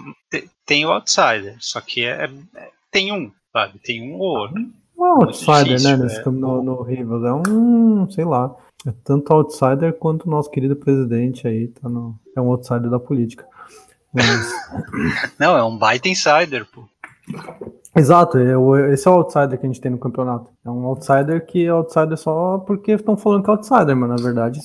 tem 0.65 0.85
o 0.85 0.91
outsider, 0.91 1.55
só 1.59 1.79
que 1.79 2.03
é, 2.03 2.25
é, 2.55 2.69
tem 2.91 3.11
um, 3.11 3.31
sabe? 3.53 3.79
Tem 3.79 4.01
um 4.01 4.19
ou 4.19 4.39
outro. 4.39 4.65
É 4.99 5.03
outsider, 5.03 5.65
né, 5.65 5.75
difícil, 5.75 5.97
né? 5.97 6.03
Nesse, 6.03 6.19
é, 6.19 6.31
no, 6.31 6.63
no 6.63 6.81
Rivals. 6.81 7.23
É 7.23 7.33
um, 7.33 8.09
sei 8.09 8.25
lá. 8.25 8.55
É 8.85 8.93
tanto 9.03 9.33
outsider 9.33 9.93
quanto 9.93 10.25
o 10.25 10.29
nosso 10.29 10.49
querido 10.49 10.75
presidente 10.75 11.47
aí 11.47 11.67
tá 11.67 11.89
no, 11.89 12.15
é 12.35 12.41
um 12.41 12.49
outsider 12.49 12.89
da 12.89 12.99
política. 12.99 13.45
Mas... 14.13 14.51
Não, 15.39 15.57
é 15.57 15.63
um 15.63 15.77
baita 15.77 16.07
insider, 16.07 16.65
pô. 16.65 16.83
Exato, 17.95 18.37
é 18.37 18.93
esse 18.93 19.07
é 19.07 19.11
o 19.11 19.15
outsider 19.15 19.59
que 19.59 19.65
a 19.65 19.69
gente 19.69 19.81
tem 19.81 19.91
no 19.91 19.97
campeonato. 19.97 20.51
É 20.63 20.69
um 20.69 20.85
outsider 20.85 21.45
que 21.45 21.65
é 21.65 21.69
outsider 21.69 22.15
só 22.15 22.59
porque 22.59 22.91
estão 22.91 23.17
falando 23.17 23.43
que 23.43 23.49
é 23.49 23.53
outsider, 23.53 23.95
mas 23.95 24.09
na 24.09 24.15
verdade. 24.15 24.61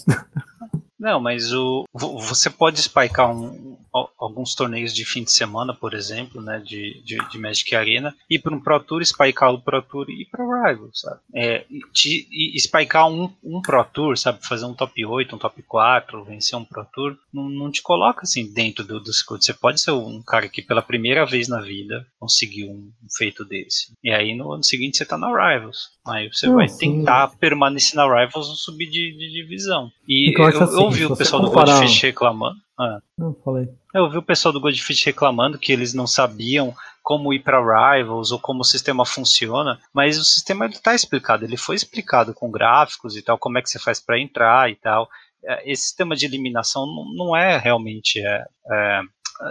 Não, 1.02 1.18
mas 1.18 1.52
o, 1.52 1.84
você 1.92 2.48
pode 2.48 2.80
spikear 2.80 3.28
um, 3.28 3.76
alguns 4.16 4.54
torneios 4.54 4.94
de 4.94 5.04
fim 5.04 5.24
de 5.24 5.32
semana, 5.32 5.74
por 5.74 5.94
exemplo, 5.94 6.40
né, 6.40 6.62
de, 6.64 7.02
de, 7.04 7.18
de 7.28 7.38
Magic 7.38 7.74
Arena, 7.74 8.14
ir 8.30 8.38
para 8.38 8.54
um 8.54 8.60
Pro 8.60 8.78
Tour, 8.78 9.04
spikear 9.04 9.52
o 9.52 9.60
Pro 9.60 9.82
Tour 9.82 10.08
e 10.08 10.22
ir 10.22 10.26
para 10.26 10.44
Rival, 10.44 10.90
sabe? 10.94 11.20
É, 11.34 11.66
te, 11.92 12.28
e 12.30 12.56
spikear 12.60 13.08
um, 13.08 13.34
um 13.42 13.60
Pro 13.60 13.84
Tour, 13.84 14.16
sabe? 14.16 14.46
Fazer 14.46 14.64
um 14.64 14.74
top 14.74 15.04
8, 15.04 15.34
um 15.34 15.38
top 15.40 15.60
4, 15.62 16.24
vencer 16.24 16.56
um 16.56 16.64
Pro 16.64 16.86
Tour, 16.92 17.16
não, 17.34 17.48
não 17.48 17.68
te 17.72 17.82
coloca 17.82 18.20
assim 18.22 18.52
dentro 18.52 18.84
do, 18.84 19.00
do 19.00 19.12
circuito. 19.12 19.44
Você 19.44 19.54
pode 19.54 19.80
ser 19.80 19.90
um 19.90 20.22
cara 20.22 20.48
que 20.48 20.62
pela 20.62 20.82
primeira 20.82 21.26
vez 21.26 21.48
na 21.48 21.60
vida 21.60 22.06
conseguiu 22.20 22.70
um, 22.70 22.92
feito 23.18 23.44
desse. 23.44 23.92
E 24.04 24.12
aí 24.12 24.36
no 24.36 24.52
ano 24.52 24.62
seguinte 24.62 24.98
você 24.98 25.04
tá 25.04 25.18
na 25.18 25.26
Rivals. 25.26 25.90
Aí 26.06 26.28
você 26.32 26.48
vai 26.48 26.68
tentar 26.68 27.28
permanecer 27.38 27.96
na 27.96 28.04
Rivals 28.04 28.48
ou 28.48 28.54
subir 28.54 28.86
de, 28.86 29.16
de 29.16 29.32
divisão. 29.32 29.90
E 30.08 30.32
eu, 30.36 30.50
eu, 30.50 30.60
eu 30.60 30.91
ouvi 30.92 31.06
o 31.06 31.16
pessoal 31.16 31.42
comparar... 31.42 31.64
do 31.64 31.78
Goldfish 31.80 32.02
reclamando. 32.02 32.56
Ah. 32.78 32.98
Não, 33.18 33.34
falei. 33.44 33.68
Eu 33.94 34.04
ouvi 34.04 34.18
o 34.18 34.22
pessoal 34.22 34.52
do 34.52 34.60
Goldfish 34.60 35.04
reclamando 35.04 35.58
que 35.58 35.72
eles 35.72 35.92
não 35.92 36.06
sabiam 36.06 36.74
como 37.02 37.32
ir 37.32 37.40
para 37.40 37.58
Rivals 37.96 38.30
ou 38.30 38.38
como 38.38 38.60
o 38.60 38.64
sistema 38.64 39.04
funciona, 39.04 39.80
mas 39.92 40.18
o 40.18 40.24
sistema 40.24 40.66
está 40.66 40.94
explicado, 40.94 41.44
ele 41.44 41.56
foi 41.56 41.74
explicado 41.74 42.32
com 42.32 42.50
gráficos 42.50 43.16
e 43.16 43.22
tal, 43.22 43.36
como 43.36 43.58
é 43.58 43.62
que 43.62 43.68
você 43.68 43.78
faz 43.78 43.98
para 44.00 44.20
entrar 44.20 44.70
e 44.70 44.76
tal. 44.76 45.08
É, 45.44 45.70
esse 45.70 45.82
sistema 45.82 46.16
de 46.16 46.26
eliminação 46.26 46.86
não 47.14 47.36
é 47.36 47.58
realmente 47.58 48.20
é, 48.20 48.44
é 48.70 49.00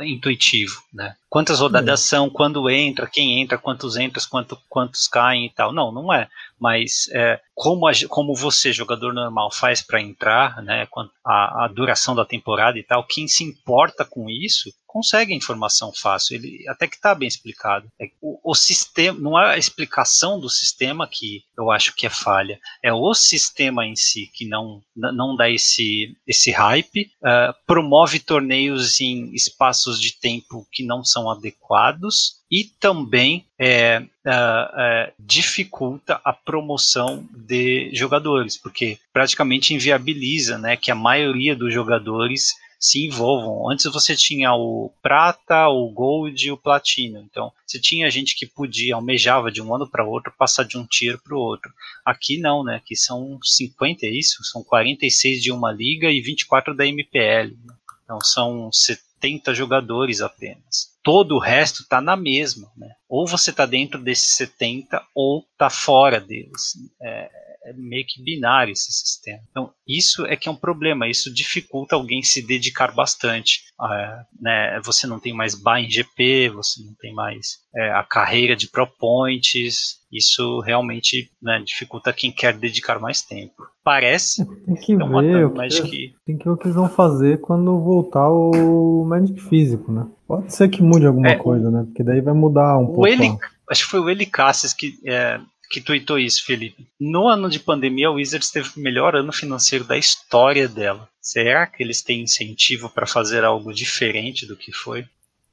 intuitivo, 0.04 0.82
né? 0.94 1.16
Quantas 1.30 1.60
rodadas 1.60 2.02
são, 2.02 2.30
quando 2.30 2.70
entra, 2.70 3.08
quem 3.08 3.42
entra, 3.42 3.58
quantos 3.58 3.98
entram, 3.98 4.24
quanto, 4.30 4.58
quantos 4.70 5.08
caem 5.08 5.46
e 5.46 5.50
tal. 5.50 5.74
Não, 5.74 5.92
não 5.92 6.14
é. 6.14 6.30
Mas 6.60 7.10
é, 7.12 7.40
como, 7.54 7.88
a, 7.88 7.92
como 8.08 8.36
você, 8.36 8.72
jogador 8.72 9.14
normal, 9.14 9.52
faz 9.52 9.82
para 9.82 10.02
entrar, 10.02 10.62
né? 10.62 10.88
A, 11.26 11.66
a 11.66 11.68
duração 11.68 12.16
da 12.16 12.26
temporada 12.26 12.78
e 12.78 12.84
tal, 12.84 13.06
quem 13.06 13.28
se 13.28 13.44
importa 13.44 14.06
com 14.06 14.30
isso 14.30 14.72
consegue 14.92 15.34
informação 15.34 15.94
fácil, 15.94 16.36
ele 16.36 16.68
até 16.68 16.86
que 16.86 16.98
está 16.98 17.16
bem 17.16 17.28
explicado. 17.28 17.88
É, 17.98 18.10
o, 18.22 18.52
o, 18.52 18.54
sistema, 18.54 19.18
não 19.18 19.40
é 19.40 19.54
a 19.54 19.58
explicação 19.58 20.38
do 20.38 20.50
sistema 20.50 21.08
que 21.08 21.46
eu 21.58 21.72
acho 21.72 21.96
que 21.96 22.06
é 22.06 22.10
falha, 22.10 22.60
é 22.84 22.92
o 22.92 23.14
sistema 23.14 23.86
em 23.86 23.96
si 23.96 24.30
que 24.34 24.46
não, 24.46 24.84
não 24.94 25.34
dá 25.34 25.50
esse, 25.50 26.14
esse 26.28 26.52
hype, 26.52 27.10
uh, 27.24 27.56
promove 27.66 28.20
torneios 28.20 29.00
em 29.00 29.34
espaços 29.34 30.00
de 30.00 30.20
tempo 30.20 30.68
que 30.70 30.84
não 30.84 31.06
são 31.06 31.32
adequados 31.32 32.42
e 32.52 32.66
também 32.66 33.46
é, 33.58 34.02
uh, 34.02 35.14
dificulta 35.18 36.20
a 36.22 36.34
promoção 36.34 37.26
de 37.34 37.90
jogadores, 37.94 38.58
porque 38.58 38.98
praticamente 39.14 39.74
inviabiliza 39.74 40.58
né, 40.58 40.76
que 40.76 40.92
a 40.92 40.96
maioria 40.96 41.56
dos 41.56 41.74
jogadores 41.74 42.56
se 42.82 43.06
envolvam. 43.06 43.70
Antes 43.70 43.86
você 43.86 44.16
tinha 44.16 44.52
o 44.56 44.92
prata, 45.04 45.68
o 45.68 45.88
gold 45.92 46.48
e 46.48 46.52
o 46.52 46.58
platino. 46.58 47.20
Então, 47.20 47.54
você 47.66 47.80
tinha 47.80 48.10
gente 48.10 48.36
que 48.36 48.48
podia, 48.48 48.96
almejava 48.96 49.52
de 49.52 49.62
um 49.62 49.74
ano 49.74 49.88
para 49.88 50.04
outro, 50.04 50.34
passar 50.36 50.64
de 50.64 50.80
um 50.80 50.86
tier 50.88 51.22
para 51.22 51.36
o 51.36 51.40
outro. 51.40 51.72
Aqui 52.04 52.40
não, 52.40 52.64
né? 52.64 52.78
Aqui 52.78 52.96
são 52.96 53.38
50, 53.44 54.08
é 54.08 54.10
isso? 54.10 54.44
São 54.44 54.64
46 54.64 55.44
de 55.44 55.52
uma 55.52 55.72
liga 55.72 56.10
e 56.10 56.20
24 56.22 56.76
da 56.76 56.84
MPL. 56.88 57.56
Né? 57.64 57.76
Então, 58.04 58.20
são 58.20 58.72
70 58.72 59.54
jogadores 59.54 60.20
apenas. 60.20 60.92
Todo 61.04 61.36
o 61.36 61.40
resto 61.40 61.84
está 61.84 62.02
na 62.02 62.16
mesma, 62.16 62.72
né? 62.76 62.96
Ou 63.08 63.28
você 63.28 63.52
está 63.52 63.68
dentro 63.68 64.02
desses 64.02 64.36
70 64.36 65.04
ou 65.14 65.46
está 65.52 65.70
fora 65.70 66.20
deles. 66.20 66.74
É, 67.00 67.30
é 67.64 67.74
meio 67.74 68.06
que 68.08 68.24
binário 68.24 68.72
esse 68.72 68.92
sistema. 68.92 69.40
Então, 69.50 69.72
isso 69.88 70.26
é 70.26 70.36
que 70.36 70.50
é 70.50 70.52
um 70.52 70.56
problema, 70.56 71.08
isso 71.08 71.34
dificulta 71.34 71.96
alguém 71.96 72.22
se 72.24 72.42
dedicar 72.46 72.94
bastante. 72.94 73.62
É, 73.82 74.20
né, 74.40 74.82
você 74.84 75.06
não 75.06 75.20
tem 75.20 75.34
mais 75.34 75.56
buy 75.56 75.82
em 75.82 75.90
GP, 75.90 76.50
você 76.50 76.84
não 76.84 76.94
tem 77.00 77.14
mais 77.14 77.60
é, 77.76 77.92
a 77.92 78.04
carreira 78.04 78.56
de 78.56 78.68
pro 78.68 78.88
points, 78.88 80.02
isso 80.12 80.60
realmente 80.62 81.32
né, 81.42 81.62
dificulta 81.64 82.12
quem 82.12 82.32
quer 82.32 82.58
dedicar 82.58 83.00
mais 83.00 83.22
tempo. 83.22 83.64
Parece 83.84 84.46
tem 84.66 84.76
que 84.76 84.96
ver 84.96 85.46
o 85.46 85.54
que, 85.54 86.14
tem 86.26 86.38
que 86.38 86.44
ver 86.44 86.52
o 86.52 86.58
que 86.58 86.66
eles 86.66 86.76
vão 86.76 86.90
fazer 86.90 87.40
quando 87.42 87.80
voltar 87.80 88.30
o 88.30 89.04
Magic 89.06 89.40
físico, 89.42 89.92
né? 89.92 90.08
Pode 90.28 90.54
ser 90.54 90.70
que 90.70 90.84
mude 90.84 91.06
alguma 91.06 91.30
é, 91.30 91.36
coisa, 91.36 91.72
né? 91.72 91.84
Porque 91.84 92.04
daí 92.04 92.22
vai 92.22 92.34
mudar 92.34 92.78
um 92.78 92.88
pouco. 92.88 93.08
Eli, 93.08 93.36
acho 93.70 93.86
que 93.86 93.90
foi 93.90 94.00
o 94.00 94.10
Eli 94.10 94.26
Cassis 94.26 94.74
que 94.74 94.94
é, 95.06 95.40
que 95.72 95.82
tweetou 95.82 96.20
isso, 96.20 96.46
Felipe. 96.46 96.86
No 97.00 97.28
ano 97.28 97.50
de 97.50 97.60
pandemia, 97.60 98.12
o 98.12 98.16
Wizards 98.16 98.52
teve 98.52 98.70
o 98.76 98.80
melhor 98.80 99.16
ano 99.16 99.32
financeiro 99.32 99.86
da 99.86 99.98
história 99.98 100.68
dela. 100.68 101.08
Será 101.22 101.66
que 101.66 101.82
eles 101.82 102.02
têm 102.02 102.24
incentivo 102.24 102.90
para 102.90 103.08
fazer 103.08 103.46
algo 103.46 103.74
diferente 103.74 104.46
do 104.46 104.58
que 104.58 104.72
foi? 104.74 105.06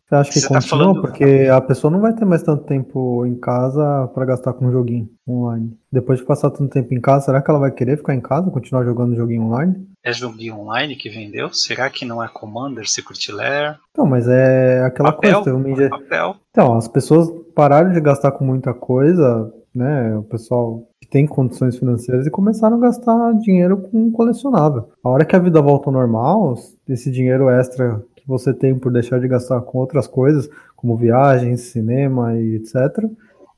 Você 0.08 0.14
acha 0.14 0.30
que 0.32 0.40
Você 0.40 0.48
tá 0.48 0.54
continua? 0.54 0.62
Tá 0.62 0.68
falando... 0.68 1.00
Porque 1.02 1.48
a 1.52 1.60
pessoa 1.60 1.90
não 1.90 2.00
vai 2.00 2.14
ter 2.14 2.24
mais 2.24 2.42
tanto 2.42 2.64
tempo 2.64 3.26
em 3.26 3.38
casa 3.38 4.10
para 4.14 4.24
gastar 4.24 4.54
com 4.54 4.66
um 4.66 4.72
joguinho 4.72 5.08
online. 5.28 5.76
Depois 5.92 6.18
de 6.18 6.24
passar 6.24 6.50
tanto 6.50 6.72
tempo 6.72 6.92
em 6.94 7.00
casa, 7.00 7.26
será 7.26 7.42
que 7.42 7.50
ela 7.50 7.60
vai 7.60 7.70
querer 7.70 7.98
ficar 7.98 8.14
em 8.14 8.20
casa, 8.20 8.50
continuar 8.50 8.84
jogando 8.84 9.14
joguinho 9.14 9.42
online? 9.42 9.86
É 10.02 10.12
joguinho 10.12 10.58
online 10.58 10.96
que 10.96 11.10
vendeu? 11.10 11.52
Será 11.52 11.90
que 11.90 12.06
não 12.06 12.24
é 12.24 12.28
Commander, 12.28 12.88
Secret 12.88 13.30
Lair? 13.30 13.76
Não, 13.96 14.06
mas 14.06 14.26
é 14.26 14.82
aquela 14.82 15.12
papel, 15.12 15.44
coisa. 15.44 15.90
Papel. 15.90 16.36
Então, 16.50 16.78
as 16.78 16.88
pessoas 16.88 17.28
pararam 17.54 17.92
de 17.92 18.00
gastar 18.00 18.32
com 18.32 18.44
muita 18.44 18.72
coisa 18.72 19.52
né, 19.74 20.16
o 20.16 20.22
pessoal 20.22 20.88
que 21.00 21.08
tem 21.08 21.26
condições 21.26 21.78
financeiras 21.78 22.26
e 22.26 22.30
começaram 22.30 22.76
a 22.76 22.80
gastar 22.80 23.32
dinheiro 23.34 23.76
com 23.78 24.10
colecionável. 24.10 24.90
A 25.02 25.08
hora 25.08 25.24
que 25.24 25.36
a 25.36 25.38
vida 25.38 25.60
volta 25.60 25.88
ao 25.88 25.92
normal, 25.92 26.54
esse 26.88 27.10
dinheiro 27.10 27.48
extra 27.48 28.02
que 28.16 28.26
você 28.26 28.52
tem 28.52 28.78
por 28.78 28.92
deixar 28.92 29.20
de 29.20 29.28
gastar 29.28 29.60
com 29.62 29.78
outras 29.78 30.06
coisas, 30.06 30.48
como 30.76 30.96
viagens, 30.96 31.60
cinema 31.60 32.36
e 32.36 32.56
etc, 32.56 33.04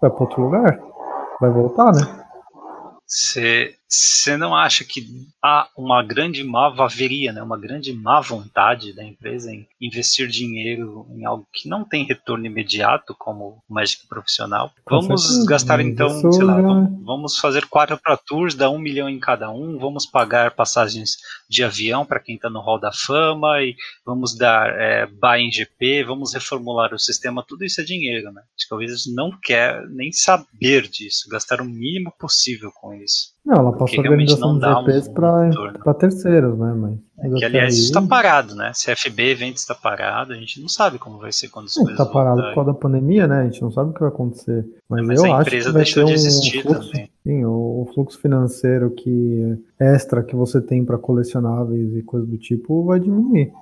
vai 0.00 0.10
para 0.10 0.22
outro 0.22 0.42
lugar. 0.42 0.80
Vai 1.40 1.50
voltar, 1.50 1.92
né? 1.92 2.00
Não 4.38 4.54
acha 4.54 4.84
que 4.84 5.06
há 5.42 5.68
uma 5.76 6.02
grande 6.02 6.44
má 6.44 6.68
haveria, 6.68 7.32
né, 7.32 7.42
uma 7.42 7.58
grande 7.58 7.92
má 7.92 8.20
vontade 8.20 8.94
da 8.94 9.04
empresa 9.04 9.52
em 9.52 9.66
investir 9.80 10.28
dinheiro 10.28 11.06
em 11.10 11.24
algo 11.24 11.46
que 11.52 11.68
não 11.68 11.84
tem 11.84 12.04
retorno 12.04 12.46
imediato, 12.46 13.14
como 13.18 13.62
o 13.68 13.74
Magic 13.74 14.06
profissional? 14.06 14.72
Vamos 14.88 15.44
gastar 15.44 15.80
então, 15.80 16.32
sei 16.32 16.44
lá, 16.44 16.60
vamos, 17.02 17.38
fazer 17.38 17.66
quatro 17.66 17.98
Pro 17.98 18.16
Tours, 18.16 18.54
dar 18.54 18.70
um 18.70 18.78
milhão 18.78 19.08
em 19.08 19.18
cada 19.18 19.50
um, 19.50 19.78
vamos 19.78 20.06
pagar 20.06 20.52
passagens 20.52 21.16
de 21.48 21.64
avião 21.64 22.04
para 22.04 22.20
quem 22.20 22.36
está 22.36 22.48
no 22.48 22.60
Hall 22.60 22.78
da 22.78 22.92
Fama, 22.92 23.62
e 23.62 23.74
vamos 24.04 24.36
dar 24.36 24.68
é, 24.78 25.06
buy 25.06 25.40
em 25.40 25.50
GP, 25.50 26.04
vamos 26.04 26.32
reformular 26.32 26.94
o 26.94 26.98
sistema, 26.98 27.44
tudo 27.46 27.64
isso 27.64 27.80
é 27.80 27.84
dinheiro, 27.84 28.30
né? 28.32 28.42
Acho 28.42 28.64
que 28.64 28.68
talvez 28.68 29.06
não 29.14 29.30
quer 29.42 29.88
nem 29.88 30.12
saber 30.12 30.86
disso, 30.88 31.28
gastar 31.28 31.60
o 31.60 31.64
mínimo 31.64 32.12
possível 32.18 32.70
com 32.72 32.94
isso. 32.94 33.39
Não, 33.44 33.56
ela 33.56 33.72
passou 33.72 33.98
a 33.98 34.02
organização 34.02 34.58
de 34.58 34.66
GPs 34.66 35.08
um 35.08 35.14
para 35.14 35.94
terceiros, 35.94 36.58
né? 36.58 36.74
Mas, 36.74 36.98
é 37.22 37.38
que, 37.38 37.44
aliás, 37.44 37.74
isso 37.74 37.86
está 37.86 38.02
parado, 38.02 38.54
né? 38.54 38.72
CFB 38.72 39.30
Eventos 39.30 39.62
está 39.62 39.74
parado, 39.74 40.32
a 40.32 40.36
gente 40.36 40.60
não 40.60 40.68
sabe 40.68 40.98
como 40.98 41.18
vai 41.18 41.32
ser 41.32 41.48
quando 41.48 41.68
é, 41.68 41.74
coisas 41.74 41.92
Está 41.92 42.06
parado 42.06 42.42
por 42.42 42.54
causa 42.54 42.72
da 42.72 42.78
pandemia, 42.78 43.26
né? 43.26 43.40
A 43.40 43.44
gente 43.44 43.62
não 43.62 43.70
sabe 43.70 43.90
o 43.90 43.92
que 43.94 44.00
vai 44.00 44.08
acontecer. 44.08 44.66
Mas, 44.88 45.06
mas 45.06 45.22
eu 45.22 45.34
acho 45.34 45.50
que 45.50 45.70
vai 45.70 45.84
ter 45.84 46.04
um 46.04 46.14
de 46.14 46.62
fluxo, 46.62 46.90
também. 46.90 47.10
Sim, 47.22 47.44
o, 47.44 47.82
o, 47.82 47.90
fluxo 47.94 48.18
financeiro 48.18 48.90
que 48.90 49.58
extra 49.78 50.22
que 50.22 50.34
você 50.34 50.60
tem 50.60 50.84
para 50.84 50.98
colecionáveis 50.98 51.94
e 51.94 52.02
coisas 52.02 52.28
do 52.28 52.38
tipo 52.38 52.84
vai 52.84 53.00
diminuir. 53.00 53.52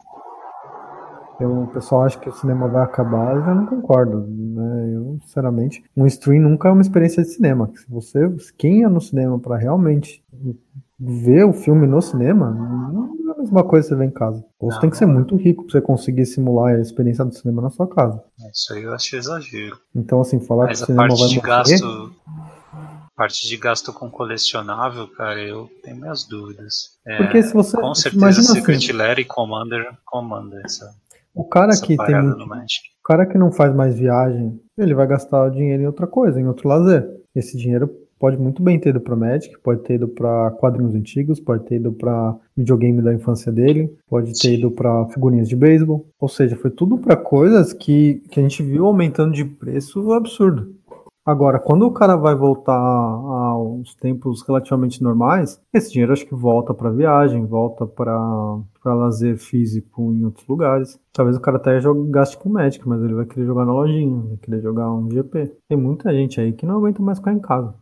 Eu, 1.40 1.62
o 1.62 1.66
pessoal 1.68 2.02
acha 2.02 2.18
que 2.18 2.28
o 2.28 2.32
cinema 2.32 2.66
vai 2.66 2.82
acabar, 2.82 3.36
eu 3.36 3.42
já 3.44 3.54
não 3.54 3.66
concordo. 3.66 4.26
Né? 4.26 4.92
Eu, 4.96 5.18
sinceramente, 5.22 5.84
um 5.96 6.04
stream 6.06 6.42
nunca 6.42 6.68
é 6.68 6.72
uma 6.72 6.82
experiência 6.82 7.22
de 7.22 7.28
cinema. 7.28 7.70
Se 7.76 7.88
você, 7.88 8.28
quem 8.56 8.80
ia 8.80 8.88
no 8.88 9.00
cinema 9.00 9.38
para 9.38 9.56
realmente 9.56 10.22
ver 10.98 11.44
o 11.44 11.52
filme 11.52 11.86
no 11.86 12.02
cinema 12.02 12.50
não 12.50 13.14
é 13.28 13.32
a 13.36 13.38
mesma 13.38 13.62
coisa 13.62 13.86
que 13.88 13.94
você 13.94 13.98
ver 13.98 14.06
em 14.06 14.10
casa. 14.10 14.44
Ou 14.58 14.72
você 14.72 14.80
tem 14.80 14.90
que 14.90 14.96
ser 14.96 15.06
muito 15.06 15.36
rico 15.36 15.62
pra 15.62 15.72
você 15.72 15.80
conseguir 15.80 16.26
simular 16.26 16.74
a 16.74 16.80
experiência 16.80 17.24
do 17.24 17.32
cinema 17.32 17.62
na 17.62 17.70
sua 17.70 17.86
casa. 17.86 18.20
Isso 18.52 18.74
aí 18.74 18.82
eu 18.82 18.92
acho 18.92 19.14
exagero. 19.14 19.78
Então, 19.94 20.20
assim, 20.20 20.40
falar 20.40 20.66
Mas 20.66 20.78
que 20.78 20.82
o 20.84 20.86
cinema 20.86 21.06
vai 21.08 21.16
morrer... 21.16 21.40
gasto. 21.40 22.12
Parte 23.14 23.48
de 23.48 23.56
gasto 23.56 23.92
com 23.92 24.08
colecionável, 24.08 25.08
cara, 25.08 25.40
eu 25.40 25.68
tenho 25.82 25.96
minhas 25.96 26.24
dúvidas. 26.24 26.98
É, 27.04 27.16
Porque 27.16 27.42
se 27.42 27.52
você- 27.52 27.76
Com 27.76 27.92
certeza 27.94 28.16
imagina 28.24 28.54
Secret 28.54 28.76
assim. 28.76 28.92
Lair 28.92 29.18
e 29.18 29.24
Commander 29.24 29.88
comanda 30.04 30.60
essa, 30.64 30.94
O 31.38 31.44
cara 31.44 31.70
que 31.80 31.96
tem 31.96 32.20
muito. 32.20 32.44
O 32.44 33.04
cara 33.04 33.24
que 33.24 33.38
não 33.38 33.52
faz 33.52 33.72
mais 33.72 33.96
viagem, 33.96 34.60
ele 34.76 34.92
vai 34.92 35.06
gastar 35.06 35.44
o 35.44 35.50
dinheiro 35.50 35.84
em 35.84 35.86
outra 35.86 36.04
coisa, 36.04 36.40
em 36.40 36.48
outro 36.48 36.68
lazer. 36.68 37.08
Esse 37.32 37.56
dinheiro 37.56 37.88
pode 38.18 38.36
muito 38.36 38.60
bem 38.60 38.76
ter 38.76 38.90
ido 38.90 39.00
para 39.00 39.14
Magic, 39.14 39.56
pode 39.62 39.84
ter 39.84 39.94
ido 39.94 40.08
para 40.08 40.50
quadrinhos 40.58 40.96
antigos, 40.96 41.38
pode 41.38 41.64
ter 41.64 41.76
ido 41.76 41.92
para 41.92 42.36
videogame 42.56 43.00
da 43.00 43.14
infância 43.14 43.52
dele, 43.52 43.88
pode 44.08 44.32
ter 44.32 44.48
Sim. 44.48 44.54
ido 44.54 44.72
para 44.72 45.06
figurinhas 45.10 45.48
de 45.48 45.54
beisebol. 45.54 46.06
Ou 46.18 46.28
seja, 46.28 46.56
foi 46.56 46.72
tudo 46.72 46.98
para 46.98 47.14
coisas 47.14 47.72
que, 47.72 48.20
que 48.32 48.40
a 48.40 48.42
gente 48.42 48.60
viu 48.60 48.86
aumentando 48.86 49.32
de 49.32 49.44
preço 49.44 50.12
absurdo. 50.12 50.74
Agora, 51.28 51.58
quando 51.58 51.82
o 51.82 51.92
cara 51.92 52.16
vai 52.16 52.34
voltar 52.34 52.72
aos 52.72 53.94
tempos 53.96 54.40
relativamente 54.48 55.02
normais, 55.02 55.60
esse 55.74 55.92
dinheiro 55.92 56.14
acho 56.14 56.24
que 56.24 56.34
volta 56.34 56.72
para 56.72 56.88
viagem, 56.88 57.44
volta 57.44 57.86
para 57.86 58.94
lazer 58.94 59.36
físico 59.36 60.10
em 60.10 60.24
outros 60.24 60.48
lugares. 60.48 60.98
Talvez 61.12 61.36
o 61.36 61.40
cara 61.42 61.58
até 61.58 61.78
jogue, 61.80 62.10
gaste 62.10 62.38
com 62.38 62.48
Magic, 62.48 62.88
mas 62.88 63.02
ele 63.02 63.12
vai 63.12 63.26
querer 63.26 63.44
jogar 63.44 63.66
na 63.66 63.74
lojinha, 63.74 64.22
vai 64.26 64.36
querer 64.38 64.62
jogar 64.62 64.90
um 64.90 65.10
GP. 65.10 65.54
Tem 65.68 65.76
muita 65.76 66.14
gente 66.14 66.40
aí 66.40 66.54
que 66.54 66.64
não 66.64 66.78
aguenta 66.78 67.02
mais 67.02 67.18
ficar 67.18 67.34
em 67.34 67.40
casa. 67.40 67.74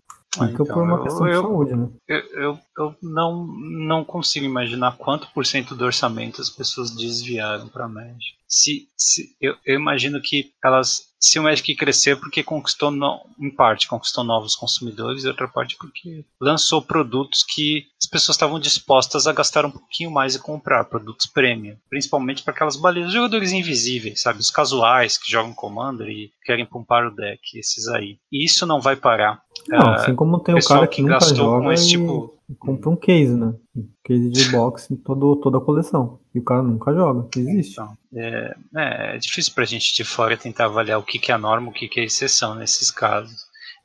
Ah, 0.45 0.49
Fica 0.49 0.63
então, 0.63 0.75
por 0.75 0.83
uma 0.85 0.97
eu- 0.97 1.03
questão 1.03 1.27
de 1.27 1.33
eu- 1.33 1.43
saúde, 1.43 1.75
né? 1.77 1.89
Eu, 2.09 2.19
eu, 2.43 2.59
eu 2.79 2.95
não, 3.03 3.47
não 3.87 4.05
consigo 4.05 4.45
imaginar 4.47 4.97
quanto 4.97 5.29
por 5.33 5.45
cento 5.47 5.75
do 5.75 5.85
orçamento 5.85 6.41
as 6.41 6.51
pessoas 6.51 6.91
desviaram 6.95 7.69
para 7.69 7.89
Magic. 7.89 8.37
Se, 8.49 8.87
se, 8.97 9.37
eu, 9.41 9.57
eu 9.65 9.75
imagino 9.75 10.21
que 10.23 10.53
elas. 10.65 11.07
Se 11.19 11.39
o 11.39 11.43
Magic 11.43 11.75
crescer, 11.75 12.15
porque 12.21 12.43
conquistou, 12.45 12.91
no, 12.93 13.19
em 13.41 13.51
parte, 13.51 13.89
conquistou 13.89 14.23
novos 14.23 14.55
consumidores, 14.55 15.25
e 15.25 15.29
outra 15.29 15.49
parte 15.49 15.77
porque 15.77 16.25
lançou 16.41 16.81
produtos 16.81 17.43
que 17.43 17.87
as 18.01 18.07
pessoas 18.07 18.37
estavam 18.37 18.61
dispostas 18.61 19.27
a 19.27 19.33
gastar 19.33 19.65
um 19.65 19.71
pouquinho 19.71 20.11
mais 20.13 20.37
e 20.37 20.39
comprar, 20.39 20.85
produtos 20.85 21.27
premium. 21.27 21.77
Principalmente 21.91 22.45
para 22.45 22.53
aquelas 22.55 22.77
baleias, 22.77 23.13
jogadores 23.13 23.51
invisíveis, 23.51 24.23
sabe? 24.23 24.39
Os 24.39 24.51
casuais 24.51 25.19
que 25.19 25.29
jogam 25.33 25.53
Commander 25.55 26.07
e 26.09 26.31
querem 26.45 26.67
pumpar 26.67 27.07
o 27.07 27.15
deck, 27.15 27.41
esses 27.59 27.89
aí. 27.89 28.19
E 28.31 28.45
isso 28.45 28.65
não 28.67 28.81
vai 28.81 28.95
parar. 28.95 29.43
Não, 29.69 29.79
Ah, 29.79 29.95
assim 29.97 30.15
como 30.15 30.39
tem 30.41 30.55
o 30.55 30.65
cara 30.65 30.87
que, 30.87 30.97
que 30.97 31.03
nunca 31.03 31.35
joga 31.35 31.73
e 31.75 31.77
tipo- 31.77 32.35
compra 32.59 32.91
um 32.91 32.97
case, 32.97 33.35
né? 33.35 33.53
Um 33.77 33.89
case 34.05 34.31
de 34.31 34.51
box 34.51 34.91
em 34.93 34.97
todo, 34.97 35.37
toda 35.37 35.59
a 35.59 35.61
coleção. 35.61 36.21
E 36.35 36.39
o 36.39 36.45
cara 36.45 36.63
nunca 36.63 36.95
joga. 36.95 37.27
Existe. 37.37 37.73
Então, 37.73 37.97
é, 38.15 38.57
é, 38.77 39.17
é 39.17 39.19
difícil 39.19 39.53
pra 39.55 39.65
gente 39.65 39.95
de 39.95 40.05
fora 40.05 40.37
tentar 40.37 40.67
avaliar 40.67 40.99
o 40.99 41.03
que, 41.03 41.19
que 41.19 41.33
é 41.33 41.35
a 41.35 41.39
norma, 41.39 41.71
o 41.71 41.73
que, 41.73 41.89
que 41.89 41.99
é 42.01 42.05
exceção 42.05 42.55
nesses 42.55 42.91
casos. 42.91 43.35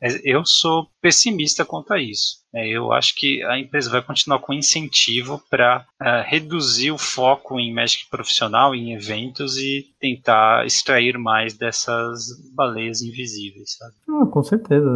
É, 0.01 0.09
Eu 0.23 0.45
sou 0.45 0.87
pessimista 1.01 1.65
quanto 1.65 1.91
a 1.93 1.99
isso. 2.01 2.40
É, 2.53 2.67
Eu 2.67 2.91
acho 2.91 3.15
que 3.15 3.41
a 3.43 3.57
empresa 3.59 3.89
vai 3.89 4.01
continuar 4.01 4.39
com 4.39 4.53
incentivo 4.53 5.41
para 5.49 5.85
reduzir 6.25 6.91
o 6.91 6.97
foco 6.97 7.59
em 7.59 7.73
Magic 7.73 8.09
profissional, 8.09 8.75
em 8.75 8.93
eventos 8.93 9.57
e 9.57 9.85
tentar 9.99 10.65
extrair 10.65 11.17
mais 11.17 11.57
dessas 11.57 12.27
baleias 12.53 13.01
invisíveis, 13.01 13.77
sabe? 13.77 13.93
Ah, 14.09 14.25
com 14.25 14.43
certeza. 14.43 14.89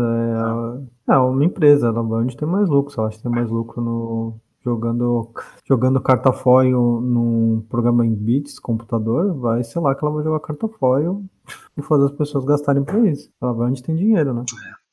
É, 1.07 1.13
é 1.13 1.17
uma 1.17 1.45
empresa, 1.45 1.87
ela 1.87 2.03
vai 2.03 2.23
onde 2.23 2.35
tem 2.35 2.47
mais 2.47 2.67
lucro. 2.69 2.91
Se 2.93 2.99
ela 2.99 3.09
tem 3.09 3.31
mais 3.31 3.49
lucro 3.49 3.81
no, 3.81 4.39
jogando, 4.65 5.31
jogando 5.63 6.01
carta 6.01 6.33
foil 6.33 6.99
num 6.99 7.63
programa 7.69 8.05
em 8.05 8.13
bits, 8.13 8.59
computador, 8.59 9.33
vai, 9.39 9.63
sei 9.63 9.79
lá, 9.79 9.93
que 9.93 10.03
ela 10.03 10.13
vai 10.13 10.23
jogar 10.23 10.39
carta 10.39 10.67
foil 10.67 11.23
e 11.77 11.81
fazer 11.83 12.05
as 12.05 12.11
pessoas 12.11 12.43
gastarem 12.43 12.83
pra 12.83 12.99
isso. 12.99 13.29
Ela 13.41 13.53
vai 13.53 13.69
onde 13.69 13.83
tem 13.83 13.95
dinheiro, 13.95 14.33
né? 14.33 14.43
É, 14.51 14.84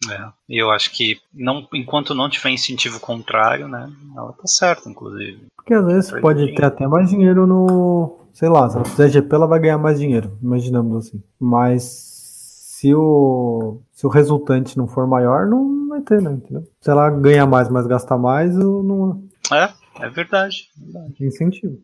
e 0.48 0.62
eu 0.62 0.70
acho 0.70 0.90
que 0.92 1.18
não, 1.32 1.66
enquanto 1.74 2.14
não 2.14 2.28
tiver 2.28 2.50
incentivo 2.50 2.98
contrário, 3.00 3.68
né, 3.68 3.90
ela 4.16 4.32
tá 4.32 4.46
certa, 4.46 4.88
inclusive. 4.88 5.46
Porque 5.56 5.74
às 5.74 5.84
vezes 5.84 6.10
pode 6.20 6.38
dinheiro. 6.40 6.56
ter 6.60 6.66
até 6.66 6.86
mais 6.86 7.08
dinheiro 7.10 7.46
no. 7.46 8.18
Sei 8.32 8.48
lá, 8.48 8.68
se 8.68 8.76
ela 8.76 8.84
fizer 8.84 9.08
GP, 9.10 9.34
ela 9.34 9.46
vai 9.46 9.60
ganhar 9.60 9.78
mais 9.78 10.00
dinheiro, 10.00 10.36
imaginamos 10.42 11.06
assim. 11.06 11.22
Mas 11.38 11.82
se 11.82 12.94
o, 12.94 13.80
se 13.92 14.06
o 14.06 14.10
resultante 14.10 14.76
não 14.76 14.88
for 14.88 15.06
maior, 15.06 15.46
não 15.46 15.88
vai 15.88 16.00
ter, 16.00 16.20
né? 16.20 16.32
Entendeu? 16.32 16.64
Se 16.80 16.90
ela 16.90 17.10
ganhar 17.10 17.46
mais, 17.46 17.68
mas 17.68 17.86
gastar 17.86 18.18
mais, 18.18 18.54
não 18.56 19.22
É, 19.52 19.70
é 20.00 20.08
verdade. 20.08 20.68
verdade. 20.76 21.12
tem 21.14 21.28
incentivo. 21.28 21.78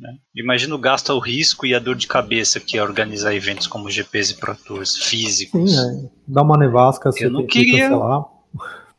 Né? 0.00 0.16
Imagina 0.34 0.74
o 0.74 0.78
gasto, 0.78 1.12
o 1.12 1.18
risco 1.18 1.66
e 1.66 1.74
a 1.74 1.78
dor 1.78 1.94
de 1.94 2.06
cabeça 2.06 2.58
que 2.58 2.78
é 2.78 2.82
organizar 2.82 3.34
eventos 3.34 3.66
como 3.66 3.90
GPs 3.90 4.32
e 4.32 4.34
Pro 4.36 4.56
Tours 4.56 4.96
físicos. 4.96 5.72
Sim, 5.72 6.06
é. 6.06 6.10
Dá 6.26 6.42
uma 6.42 6.56
nevasca, 6.56 7.12
você 7.12 7.26
Eu 7.26 7.30
não 7.30 7.46
que 7.46 7.64
queria-. 7.64 7.90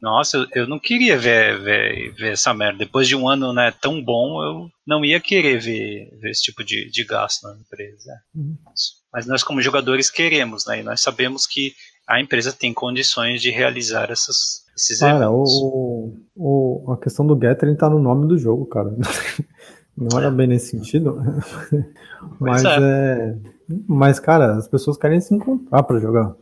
Nossa, 0.01 0.37
eu, 0.37 0.47
eu 0.55 0.67
não 0.67 0.79
queria 0.79 1.15
ver, 1.17 1.61
ver, 1.61 2.13
ver 2.15 2.33
essa 2.33 2.53
merda. 2.53 2.79
Depois 2.79 3.07
de 3.07 3.15
um 3.15 3.29
ano 3.29 3.53
né, 3.53 3.71
tão 3.79 4.03
bom, 4.03 4.43
eu 4.43 4.69
não 4.85 5.05
ia 5.05 5.19
querer 5.19 5.59
ver, 5.59 6.09
ver 6.19 6.31
esse 6.31 6.41
tipo 6.41 6.63
de, 6.63 6.89
de 6.89 7.03
gasto 7.03 7.43
na 7.43 7.55
empresa. 7.55 8.11
Uhum. 8.33 8.57
Mas 9.13 9.27
nós, 9.27 9.43
como 9.43 9.61
jogadores, 9.61 10.09
queremos, 10.09 10.65
né? 10.65 10.79
E 10.79 10.83
nós 10.83 11.01
sabemos 11.01 11.45
que 11.45 11.73
a 12.07 12.19
empresa 12.19 12.51
tem 12.51 12.73
condições 12.73 13.41
de 13.41 13.51
realizar 13.51 14.09
essas, 14.09 14.63
esses 14.75 14.99
Cara, 14.99 15.25
eventos. 15.25 15.51
o, 15.61 16.15
o, 16.35 16.91
a 16.93 16.97
questão 16.97 17.25
do 17.25 17.35
Gathering 17.35 17.75
tá 17.75 17.87
no 17.87 17.99
nome 17.99 18.27
do 18.27 18.39
jogo, 18.39 18.65
cara. 18.65 18.89
Não 19.97 20.17
era 20.17 20.31
bem 20.31 20.47
nesse 20.47 20.67
sentido. 20.71 21.17
Mas 22.39 22.63
é. 22.63 22.77
é. 22.79 23.37
Mas, 23.87 24.19
cara, 24.19 24.55
as 24.55 24.67
pessoas 24.67 24.97
querem 24.97 25.19
se 25.21 25.33
encontrar 25.33 25.83
pra 25.83 25.99
jogar. 25.99 26.35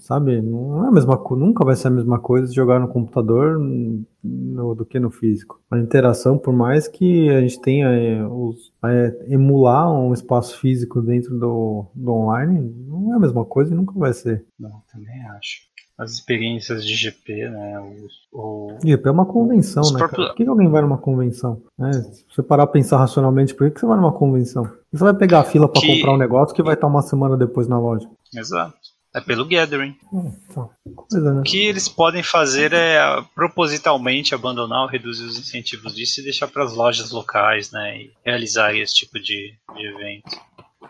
Sabe? 0.00 0.40
Não 0.40 0.84
é 0.84 0.88
a 0.88 0.92
mesma 0.92 1.18
coisa. 1.18 1.44
Nunca 1.44 1.64
vai 1.64 1.74
ser 1.74 1.88
a 1.88 1.90
mesma 1.90 2.18
coisa 2.20 2.52
jogar 2.52 2.78
no 2.78 2.86
computador 2.88 3.58
no- 3.58 4.74
do 4.74 4.86
que 4.86 5.00
no 5.00 5.10
físico. 5.10 5.60
A 5.70 5.78
interação, 5.78 6.38
por 6.38 6.52
mais 6.52 6.86
que 6.86 7.28
a 7.30 7.40
gente 7.40 7.60
tenha 7.60 7.88
é, 7.88 8.24
os, 8.24 8.72
é, 8.84 9.26
emular 9.28 9.90
um 9.92 10.12
espaço 10.14 10.58
físico 10.60 11.02
dentro 11.02 11.36
do, 11.38 11.86
do 11.94 12.12
online, 12.12 12.72
não 12.86 13.12
é 13.14 13.16
a 13.16 13.20
mesma 13.20 13.44
coisa 13.44 13.72
e 13.72 13.76
nunca 13.76 13.98
vai 13.98 14.12
ser. 14.12 14.44
Não, 14.58 14.82
também 14.92 15.20
acho. 15.36 15.67
As 15.98 16.12
experiências 16.12 16.84
de 16.86 16.94
GP, 16.94 17.48
né? 17.50 17.80
O, 17.80 18.06
o- 18.40 18.78
E 18.84 18.92
é 18.92 19.10
uma 19.10 19.26
convenção, 19.26 19.82
né? 19.92 19.98
próprios-? 19.98 20.28
Por 20.28 20.36
que 20.36 20.46
alguém 20.46 20.68
vai 20.70 20.80
numa 20.82 20.98
convenção? 20.98 21.60
né? 21.76 21.92
Se 21.92 22.24
você 22.30 22.42
parar 22.42 22.66
pra 22.66 22.74
pensar 22.74 22.98
racionalmente, 22.98 23.52
por 23.54 23.68
que 23.70 23.80
você 23.80 23.86
vai 23.86 23.96
numa 23.96 24.12
convenção? 24.12 24.62
Você 24.92 25.02
vai 25.04 25.14
pegar 25.14 25.40
a 25.40 25.44
fila 25.44 25.68
pra 25.68 25.80
Que- 25.80 25.96
comprar 25.96 26.12
um 26.12 26.18
negócio 26.18 26.54
que 26.54 26.62
vai 26.62 26.74
estar 26.74 26.86
uma 26.86 27.02
semana 27.02 27.36
depois 27.36 27.66
na 27.66 27.78
loja. 27.80 28.08
Exato. 28.34 28.76
É 29.14 29.20
pelo 29.22 29.44
gathering. 29.48 29.96
Hum, 30.12 30.30
tá. 30.54 30.68
Coisa, 30.94 31.32
né? 31.34 31.40
O 31.40 31.42
que 31.42 31.66
eles 31.66 31.88
podem 31.88 32.22
fazer 32.22 32.72
é 32.74 32.98
ah, 32.98 33.24
propositalmente 33.34 34.34
abandonar 34.34 34.82
ou 34.82 34.86
reduzir 34.88 35.24
os 35.24 35.38
incentivos 35.38 35.94
disso 35.94 36.20
e 36.20 36.24
deixar 36.24 36.46
para 36.46 36.62
as 36.62 36.74
lojas 36.74 37.10
locais, 37.10 37.72
né? 37.72 38.02
E 38.02 38.10
realizar 38.24 38.72
esse 38.76 38.94
tipo 38.94 39.18
de, 39.18 39.54
de 39.74 39.86
evento. 39.86 40.36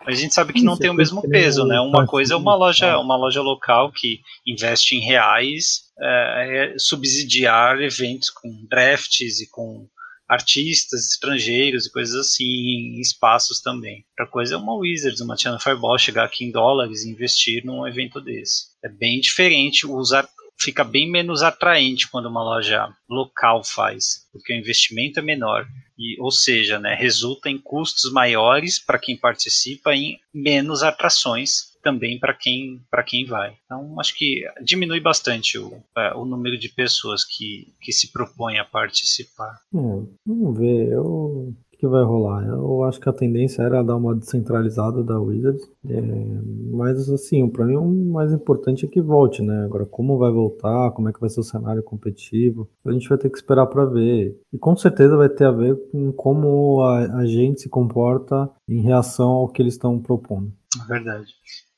Mas 0.05 0.17
a 0.17 0.21
gente 0.21 0.33
sabe 0.33 0.53
que 0.53 0.61
não 0.61 0.73
Isso, 0.73 0.81
tem 0.81 0.89
o 0.89 0.93
mesmo 0.93 1.21
peso, 1.21 1.65
né? 1.65 1.79
Uma 1.79 2.05
coisa 2.05 2.33
é 2.33 2.37
uma 2.37 2.55
loja, 2.55 2.87
tá? 2.87 2.99
uma 2.99 3.15
loja 3.15 3.41
local 3.41 3.91
que 3.91 4.21
investe 4.45 4.95
em 4.95 4.99
reais, 4.99 5.83
é, 5.99 6.73
é 6.73 6.79
subsidiar 6.79 7.81
eventos 7.81 8.29
com 8.29 8.65
drafts 8.69 9.41
e 9.41 9.49
com 9.49 9.87
artistas 10.27 11.11
estrangeiros 11.11 11.87
e 11.87 11.91
coisas 11.91 12.15
assim 12.15 12.45
em 12.45 13.01
espaços 13.01 13.59
também. 13.61 14.05
Outra 14.11 14.31
coisa 14.31 14.53
é 14.53 14.57
uma 14.57 14.75
Wizards, 14.75 15.21
uma 15.21 15.35
Channel 15.35 15.59
Fireball 15.59 15.97
chegar 15.97 16.25
aqui 16.25 16.45
em 16.45 16.51
dólares 16.51 17.03
e 17.03 17.09
investir 17.09 17.65
num 17.65 17.87
evento 17.87 18.21
desse. 18.21 18.67
É 18.83 18.89
bem 18.89 19.19
diferente, 19.19 19.87
usar 19.87 20.29
fica 20.59 20.83
bem 20.83 21.09
menos 21.09 21.41
atraente 21.41 22.09
quando 22.09 22.27
uma 22.27 22.43
loja 22.43 22.93
local 23.09 23.63
faz, 23.63 24.27
porque 24.31 24.53
o 24.53 24.57
investimento 24.57 25.19
é 25.19 25.23
menor. 25.23 25.65
E, 25.99 26.15
ou 26.21 26.31
seja, 26.31 26.79
né, 26.79 26.95
resulta 26.95 27.49
em 27.49 27.57
custos 27.57 28.09
maiores 28.13 28.79
para 28.79 28.97
quem 28.97 29.17
participa 29.17 29.93
e 29.93 30.17
menos 30.33 30.81
atrações 30.81 31.69
também 31.81 32.19
para 32.19 32.33
quem, 32.33 32.81
quem 33.05 33.25
vai. 33.25 33.57
Então, 33.65 33.99
acho 33.99 34.15
que 34.15 34.45
diminui 34.63 34.99
bastante 34.99 35.57
o, 35.57 35.81
é, 35.97 36.13
o 36.13 36.25
número 36.25 36.57
de 36.57 36.69
pessoas 36.69 37.23
que, 37.23 37.73
que 37.81 37.91
se 37.91 38.11
propõem 38.11 38.59
a 38.59 38.65
participar. 38.65 39.59
É, 39.73 39.77
vamos 40.25 40.57
ver. 40.57 40.91
Eu... 40.91 41.53
Que 41.79 41.87
vai 41.87 42.03
rolar? 42.03 42.45
Eu 42.45 42.83
acho 42.83 42.99
que 42.99 43.07
a 43.07 43.13
tendência 43.13 43.61
era 43.61 43.81
dar 43.81 43.95
uma 43.95 44.13
descentralizada 44.13 45.01
da 45.01 45.17
Wizards. 45.17 45.63
É, 45.89 46.01
mas, 46.71 47.09
assim, 47.09 47.47
pra 47.49 47.65
mim 47.65 47.77
o 47.77 48.11
mais 48.11 48.33
importante 48.33 48.85
é 48.85 48.89
que 48.89 49.01
volte, 49.01 49.41
né? 49.41 49.63
Agora, 49.63 49.85
como 49.85 50.17
vai 50.17 50.29
voltar, 50.29 50.91
como 50.91 51.07
é 51.07 51.13
que 51.13 51.21
vai 51.21 51.29
ser 51.29 51.39
o 51.39 51.43
cenário 51.43 51.81
competitivo, 51.81 52.69
a 52.85 52.91
gente 52.91 53.07
vai 53.07 53.17
ter 53.17 53.29
que 53.29 53.37
esperar 53.37 53.65
pra 53.67 53.85
ver. 53.85 54.37
E 54.51 54.57
com 54.57 54.75
certeza 54.75 55.15
vai 55.15 55.29
ter 55.29 55.45
a 55.45 55.51
ver 55.51 55.77
com 55.89 56.11
como 56.11 56.81
a, 56.81 57.19
a 57.19 57.25
gente 57.25 57.61
se 57.61 57.69
comporta 57.69 58.51
em 58.67 58.81
reação 58.81 59.29
ao 59.29 59.47
que 59.47 59.61
eles 59.61 59.75
estão 59.75 60.01
propondo. 60.01 60.51
Verdade. 60.85 61.31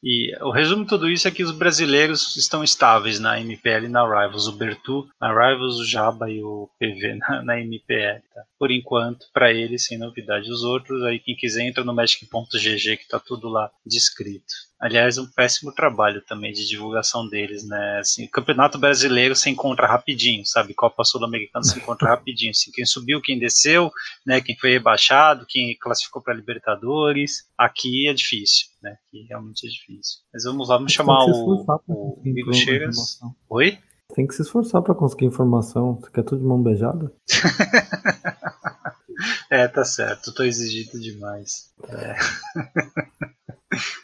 E 0.04 0.36
o 0.42 0.50
resumo 0.50 0.84
de 0.84 0.90
tudo 0.90 1.10
isso 1.10 1.28
é 1.28 1.32
que 1.32 1.44
os 1.44 1.52
brasileiros 1.52 2.36
estão 2.36 2.64
estáveis 2.64 3.20
na 3.20 3.40
MPL 3.40 3.86
e 3.86 3.88
na 3.88 4.04
Rivals. 4.04 4.48
O 4.48 4.54
Bertu 4.54 5.08
na 5.20 5.30
Rivals, 5.30 5.78
o 5.78 5.86
Jaba 5.86 6.30
e 6.30 6.42
o 6.44 6.68
PV 6.80 7.16
na, 7.22 7.44
na 7.44 7.60
MPL. 7.60 8.22
Tá? 8.34 8.44
Por 8.58 8.72
enquanto, 8.72 9.28
para 9.32 9.54
eles, 9.54 9.86
sem 9.86 10.00
novidade. 10.00 10.52
Os 10.52 10.64
outros, 10.64 11.04
aí 11.04 11.20
quem 11.20 11.36
quiser 11.36 11.68
entra 11.68 11.84
no 11.84 11.94
Magic.gg 11.94 12.98
que 12.98 13.08
tá 13.08 13.20
tudo 13.20 13.48
lá 13.48 13.70
descrito. 13.86 14.71
Aliás, 14.82 15.20
um 15.20 15.28
péssimo 15.28 15.72
trabalho 15.72 16.24
também 16.24 16.52
de 16.52 16.68
divulgação 16.68 17.28
deles, 17.28 17.64
né? 17.68 18.00
Assim, 18.00 18.26
Campeonato 18.26 18.80
Brasileiro 18.80 19.36
se 19.36 19.48
encontra 19.48 19.86
rapidinho, 19.86 20.44
sabe? 20.44 20.74
Copa 20.74 21.04
Sul-Americana 21.04 21.64
se 21.64 21.78
encontra 21.78 22.10
rapidinho. 22.10 22.50
Assim, 22.50 22.72
quem 22.72 22.84
subiu, 22.84 23.22
quem 23.22 23.38
desceu, 23.38 23.92
né? 24.26 24.42
Quem 24.42 24.58
foi 24.58 24.72
rebaixado, 24.72 25.46
quem 25.48 25.78
classificou 25.80 26.20
para 26.20 26.34
Libertadores. 26.34 27.48
Aqui 27.56 28.08
é 28.08 28.14
difícil, 28.14 28.70
né? 28.82 28.98
Aqui 29.08 29.24
realmente 29.30 29.68
é 29.68 29.70
difícil. 29.70 30.22
Mas 30.34 30.46
vamos 30.46 30.70
lá, 30.70 30.78
vamos 30.78 30.92
chamar 30.92 31.26
o, 31.26 31.64
o 31.88 32.20
Amigo 32.26 32.52
Cheiras. 32.52 33.20
Oi? 33.52 33.78
Tem 34.16 34.26
que 34.26 34.34
se 34.34 34.42
esforçar 34.42 34.82
para 34.82 34.96
conseguir 34.96 35.26
informação. 35.26 36.00
Você 36.02 36.10
quer 36.10 36.24
tudo 36.24 36.42
de 36.42 36.48
mão 36.48 36.60
beijada? 36.60 37.14
é, 39.48 39.68
tá 39.68 39.86
certo. 39.86 40.34
Tô 40.34 40.44
exigindo 40.44 41.00
demais. 41.00 41.72
É. 41.88 42.16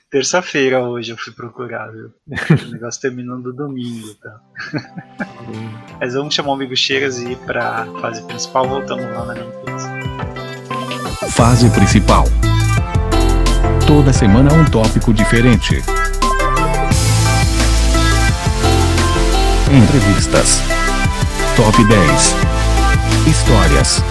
Terça-feira 0.09 0.82
hoje 0.82 1.11
eu 1.11 1.18
fui 1.18 1.34
procurar, 1.34 1.91
viu? 1.91 2.13
O 2.28 2.72
negócio 2.72 3.01
terminando 3.01 3.51
domingo, 3.53 4.13
tá? 4.15 4.39
Mas 5.99 6.13
vamos 6.13 6.34
chamar 6.34 6.51
o 6.51 6.53
amigo 6.53 6.76
Cheiras 6.76 7.20
e 7.20 7.34
ir 7.34 7.38
pra 7.39 7.86
fase 7.99 8.22
principal, 8.24 8.68
voltamos 8.68 9.05
lá 9.05 9.26
na 9.26 9.34
minha 9.34 9.45
empresa. 9.45 9.89
Fase 11.32 11.70
principal. 11.72 12.24
Toda 13.86 14.13
semana 14.13 14.53
um 14.53 14.65
tópico 14.65 15.13
diferente. 15.13 15.84
Entrevistas. 19.72 20.61
Top 21.57 21.84
10. 21.84 22.36
Histórias. 23.28 24.01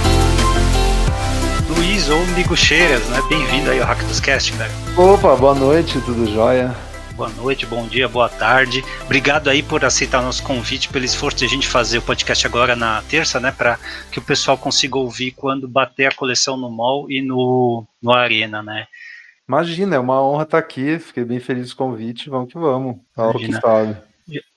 Ou 2.08 2.24
Migo 2.36 2.56
Cheiras, 2.56 3.08
né? 3.08 3.18
Bem-vindo 3.28 3.68
aí 3.68 3.80
ao 3.80 3.86
Hack 3.86 4.00
dos 4.04 4.20
Cast, 4.20 4.52
cara. 4.52 4.70
Opa, 4.96 5.34
boa 5.34 5.54
noite, 5.56 6.00
tudo 6.02 6.24
jóia? 6.32 6.72
Boa 7.16 7.28
noite, 7.30 7.66
bom 7.66 7.84
dia, 7.88 8.08
boa 8.08 8.28
tarde. 8.28 8.84
Obrigado 9.04 9.50
aí 9.50 9.60
por 9.60 9.84
aceitar 9.84 10.20
o 10.20 10.24
nosso 10.24 10.42
convite, 10.44 10.88
pelo 10.88 11.04
esforço 11.04 11.38
de 11.38 11.46
a 11.46 11.48
gente 11.48 11.66
fazer 11.66 11.98
o 11.98 12.02
podcast 12.02 12.46
agora 12.46 12.76
na 12.76 13.02
terça, 13.02 13.40
né? 13.40 13.50
Para 13.50 13.76
que 14.12 14.20
o 14.20 14.22
pessoal 14.22 14.56
consiga 14.56 14.96
ouvir 14.96 15.32
quando 15.32 15.66
bater 15.66 16.06
a 16.06 16.14
coleção 16.14 16.56
no 16.56 16.70
mall 16.70 17.10
e 17.10 17.20
no, 17.20 17.84
no 18.00 18.12
Arena, 18.12 18.62
né? 18.62 18.86
Imagina, 19.48 19.96
é 19.96 19.98
uma 19.98 20.22
honra 20.22 20.44
estar 20.44 20.58
aqui. 20.58 21.00
Fiquei 21.00 21.24
bem 21.24 21.40
feliz 21.40 21.74
com 21.74 21.88
o 21.88 21.90
convite. 21.90 22.30
Vamos 22.30 22.52
que 22.52 22.58
vamos. 22.58 22.98
Fala 23.16 23.34
que 23.34 23.52
sabe. 23.52 23.96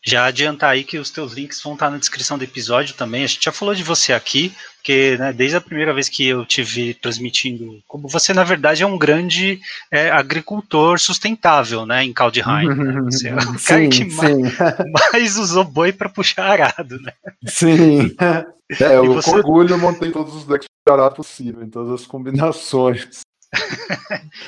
Já 0.03 0.25
adiantar 0.25 0.71
aí 0.71 0.83
que 0.83 0.97
os 0.97 1.11
teus 1.11 1.33
links 1.33 1.61
vão 1.61 1.73
estar 1.73 1.89
na 1.89 1.97
descrição 1.97 2.37
do 2.37 2.43
episódio 2.43 2.95
também. 2.95 3.23
A 3.23 3.27
gente 3.27 3.43
já 3.43 3.51
falou 3.51 3.75
de 3.75 3.83
você 3.83 4.13
aqui, 4.13 4.51
porque 4.77 5.15
né, 5.17 5.31
desde 5.31 5.57
a 5.57 5.61
primeira 5.61 5.93
vez 5.93 6.09
que 6.09 6.25
eu 6.25 6.45
te 6.45 6.63
vi 6.63 6.93
transmitindo, 6.93 7.79
como 7.87 8.07
você 8.07 8.33
na 8.33 8.43
verdade 8.43 8.81
é 8.81 8.87
um 8.87 8.97
grande 8.97 9.59
é, 9.91 10.09
agricultor 10.09 10.99
sustentável, 10.99 11.85
né, 11.85 12.03
em 12.03 12.13
Kaldheim. 12.13 12.67
Né? 12.67 13.01
Você 13.01 13.29
é 13.29 13.35
o 13.37 13.59
sim, 13.59 13.65
cara 13.67 13.87
que 13.89 14.05
mais, 14.05 14.37
mais, 15.13 15.37
usou 15.37 15.63
boi 15.63 15.91
para 15.91 16.09
puxar 16.09 16.45
arado, 16.45 16.99
né? 17.01 17.13
Sim. 17.45 18.15
É, 18.79 18.97
eu 18.97 19.15
você... 19.15 19.31
com 19.31 19.37
orgulho 19.37 19.79
montei 19.79 20.11
todos 20.11 20.35
os 20.35 20.45
decks 20.45 20.67
de 20.87 20.93
arado 20.93 21.15
possível, 21.15 21.63
em 21.63 21.69
todas 21.71 21.91
as 21.91 22.05
combinações. 22.05 23.21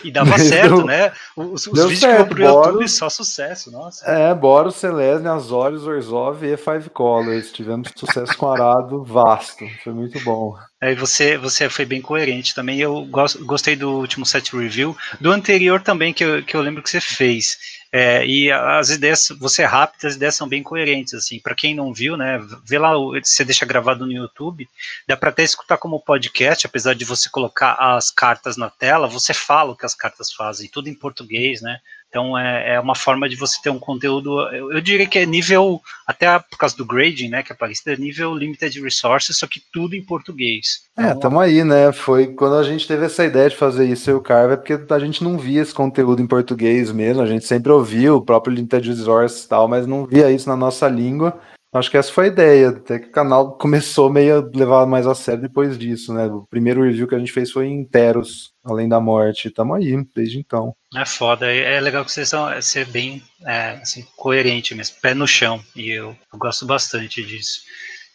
E 0.03 0.11
dava 0.11 0.31
Mas 0.31 0.43
certo, 0.43 0.77
deu, 0.77 0.85
né? 0.85 1.11
Os, 1.35 1.65
os 1.67 1.73
vídeos 1.73 1.99
certo. 1.99 2.29
que 2.29 2.35
pro 2.35 2.43
YouTube, 2.43 2.87
só 2.87 3.09
sucesso, 3.09 3.71
nossa. 3.71 4.05
É, 4.05 4.33
Boros, 4.33 4.75
Celesne, 4.75 5.27
Azorius, 5.27 5.87
Orzhov 5.87 6.45
e 6.45 6.55
Five 6.55 6.89
Colors. 6.91 7.51
Tivemos 7.51 7.89
sucesso 7.95 8.37
com 8.37 8.51
arado 8.51 9.03
vasto. 9.03 9.65
Foi 9.83 9.93
muito 9.93 10.19
bom. 10.23 10.55
Aí 10.79 10.95
você, 10.95 11.37
você 11.37 11.69
foi 11.69 11.85
bem 11.85 12.01
coerente 12.01 12.53
também. 12.53 12.79
Eu 12.79 13.05
gosto, 13.05 13.43
gostei 13.45 13.75
do 13.75 13.91
último 13.91 14.25
set 14.25 14.55
review. 14.55 14.95
Do 15.19 15.31
anterior 15.31 15.81
também, 15.81 16.13
que 16.13 16.23
eu, 16.23 16.43
que 16.43 16.55
eu 16.55 16.61
lembro 16.61 16.83
que 16.83 16.89
você 16.89 17.01
fez. 17.01 17.57
É, 17.93 18.25
e 18.25 18.49
as 18.49 18.89
ideias, 18.89 19.27
você 19.37 19.63
é 19.63 19.65
rápido, 19.65 20.05
as 20.07 20.15
ideias 20.15 20.35
são 20.35 20.47
bem 20.47 20.63
coerentes, 20.63 21.13
assim, 21.13 21.39
para 21.39 21.53
quem 21.53 21.75
não 21.75 21.93
viu, 21.93 22.15
né, 22.15 22.39
vê 22.65 22.79
lá, 22.79 22.93
você 22.95 23.43
deixa 23.43 23.65
gravado 23.65 24.05
no 24.05 24.13
YouTube, 24.13 24.69
dá 25.05 25.17
para 25.17 25.29
até 25.29 25.43
escutar 25.43 25.77
como 25.77 25.99
podcast, 25.99 26.65
apesar 26.65 26.95
de 26.95 27.03
você 27.03 27.29
colocar 27.29 27.73
as 27.73 28.09
cartas 28.09 28.55
na 28.55 28.69
tela, 28.69 29.07
você 29.07 29.33
fala 29.33 29.71
o 29.71 29.75
que 29.75 29.85
as 29.85 29.93
cartas 29.93 30.31
fazem, 30.31 30.69
tudo 30.69 30.87
em 30.87 30.93
português, 30.93 31.61
né, 31.61 31.79
então 32.11 32.37
é, 32.37 32.75
é 32.75 32.79
uma 32.79 32.93
forma 32.93 33.29
de 33.29 33.37
você 33.37 33.57
ter 33.63 33.69
um 33.69 33.79
conteúdo, 33.79 34.41
eu, 34.53 34.73
eu, 34.73 34.81
diria 34.81 35.07
que 35.07 35.17
é 35.17 35.25
nível, 35.25 35.81
até 36.05 36.37
por 36.37 36.57
causa 36.57 36.75
do 36.75 36.85
grading, 36.85 37.29
né, 37.29 37.41
que 37.41 37.53
aparece, 37.53 37.89
é 37.89 37.95
nível 37.95 38.35
limited 38.35 38.81
resources, 38.81 39.37
só 39.37 39.47
que 39.47 39.61
tudo 39.71 39.95
em 39.95 40.03
português. 40.03 40.83
É, 40.97 41.03
então, 41.03 41.11
é, 41.11 41.15
tamo 41.15 41.39
aí, 41.39 41.63
né, 41.63 41.93
foi 41.93 42.27
quando 42.27 42.57
a 42.57 42.63
gente 42.63 42.85
teve 42.85 43.05
essa 43.05 43.23
ideia 43.23 43.49
de 43.49 43.55
fazer 43.55 43.87
isso 43.87 44.09
e 44.09 44.13
o 44.13 44.19
Carver, 44.19 44.53
é 44.53 44.57
porque 44.57 44.93
a 44.93 44.99
gente 44.99 45.23
não 45.23 45.37
via 45.37 45.61
esse 45.61 45.73
conteúdo 45.73 46.21
em 46.21 46.27
português 46.27 46.91
mesmo, 46.91 47.21
a 47.21 47.25
gente 47.25 47.45
sempre 47.45 47.71
ouvia 47.71 48.13
o 48.13 48.21
próprio 48.21 48.53
limited 48.53 48.89
resources 48.89 49.45
e 49.45 49.47
tal, 49.47 49.69
mas 49.69 49.87
não 49.87 50.05
via 50.05 50.29
isso 50.29 50.49
na 50.49 50.57
nossa 50.57 50.89
língua, 50.89 51.39
Acho 51.73 51.89
que 51.89 51.97
essa 51.97 52.11
foi 52.11 52.25
a 52.25 52.27
ideia, 52.27 52.69
até 52.69 52.99
que 52.99 53.07
o 53.07 53.11
canal 53.11 53.57
começou 53.57 54.09
meio 54.09 54.39
a 54.39 54.57
levar 54.57 54.85
mais 54.85 55.07
a 55.07 55.15
sério 55.15 55.41
depois 55.41 55.77
disso, 55.77 56.13
né? 56.13 56.25
O 56.25 56.45
primeiro 56.45 56.83
review 56.83 57.07
que 57.07 57.15
a 57.15 57.19
gente 57.19 57.31
fez 57.31 57.49
foi 57.49 57.67
em 57.67 57.85
Teros, 57.85 58.51
Além 58.63 58.89
da 58.89 58.99
Morte, 58.99 59.49
tamo 59.49 59.73
aí 59.73 59.95
desde 60.13 60.37
então. 60.37 60.75
É 60.93 61.05
foda, 61.05 61.49
é 61.49 61.79
legal 61.79 62.03
que 62.03 62.11
vocês 62.11 62.27
são 62.27 62.49
é 62.49 62.61
ser 62.61 62.85
bem 62.87 63.23
é, 63.45 63.79
assim, 63.81 64.05
coerente 64.17 64.75
mesmo, 64.75 64.97
pé 65.01 65.13
no 65.13 65.25
chão, 65.25 65.63
e 65.73 65.89
eu, 65.89 66.15
eu 66.33 66.39
gosto 66.39 66.65
bastante 66.65 67.23
disso. 67.23 67.61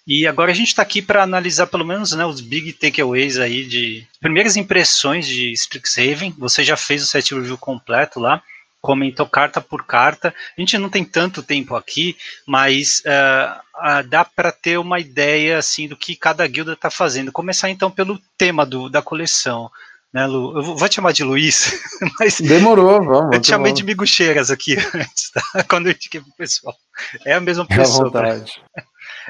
E 0.06 0.26
agora 0.26 0.52
a 0.52 0.54
gente 0.54 0.68
está 0.68 0.82
aqui 0.82 1.00
para 1.00 1.22
analisar 1.22 1.66
pelo 1.66 1.84
menos 1.84 2.12
né, 2.12 2.24
os 2.24 2.40
big 2.40 2.74
takeaways 2.74 3.38
aí 3.38 3.64
de 3.64 4.06
primeiras 4.20 4.56
impressões 4.56 5.26
de 5.26 5.50
Strixhaven. 5.52 6.32
Você 6.38 6.62
já 6.62 6.76
fez 6.76 7.02
o 7.02 7.06
set 7.06 7.34
review 7.34 7.58
completo 7.58 8.20
lá 8.20 8.40
comentou 8.86 9.26
carta 9.26 9.60
por 9.60 9.84
carta. 9.84 10.32
A 10.56 10.60
gente 10.60 10.78
não 10.78 10.88
tem 10.88 11.04
tanto 11.04 11.42
tempo 11.42 11.74
aqui, 11.74 12.16
mas 12.46 13.02
uh, 13.04 13.58
uh, 13.78 14.08
dá 14.08 14.24
para 14.24 14.52
ter 14.52 14.78
uma 14.78 15.00
ideia 15.00 15.58
assim 15.58 15.88
do 15.88 15.96
que 15.96 16.14
cada 16.14 16.46
guilda 16.46 16.74
está 16.74 16.88
fazendo. 16.88 17.32
Começar 17.32 17.68
então 17.68 17.90
pelo 17.90 18.16
tema 18.38 18.64
do, 18.64 18.88
da 18.88 19.02
coleção. 19.02 19.68
Né, 20.12 20.24
Lu? 20.24 20.56
Eu 20.56 20.62
vou 20.62 20.88
te 20.88 20.94
chamar 20.94 21.10
de 21.10 21.24
Luiz, 21.24 21.82
mas. 22.20 22.40
Demorou, 22.40 23.04
vamos. 23.04 23.34
Eu 23.34 23.40
te 23.40 23.48
chamei 23.48 23.72
de 23.72 23.82
Migucheiras 23.82 24.52
aqui 24.52 24.76
antes, 24.94 25.32
tá? 25.32 25.64
Quando 25.64 25.88
eu 25.88 25.92
indiquei 25.92 26.20
pro 26.20 26.30
pessoal. 26.38 26.76
É 27.24 27.34
a 27.34 27.40
mesma 27.40 27.66
pessoa. 27.66 28.06
É 28.06 28.08
a 28.08 28.34
vontade. 28.36 28.62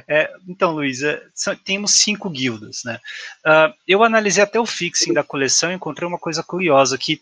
É, 0.09 0.31
então, 0.49 0.73
Luiz, 0.73 1.03
é, 1.03 1.23
temos 1.65 1.93
cinco 1.93 2.29
guildas, 2.31 2.83
né? 2.85 2.99
Uh, 3.45 3.73
eu 3.87 4.03
analisei 4.03 4.43
até 4.43 4.59
o 4.59 4.67
fixing 4.67 5.13
da 5.13 5.23
coleção 5.23 5.71
e 5.71 5.75
encontrei 5.75 6.09
uma 6.09 6.19
coisa 6.19 6.43
curiosa 6.43 6.99
que 6.99 7.21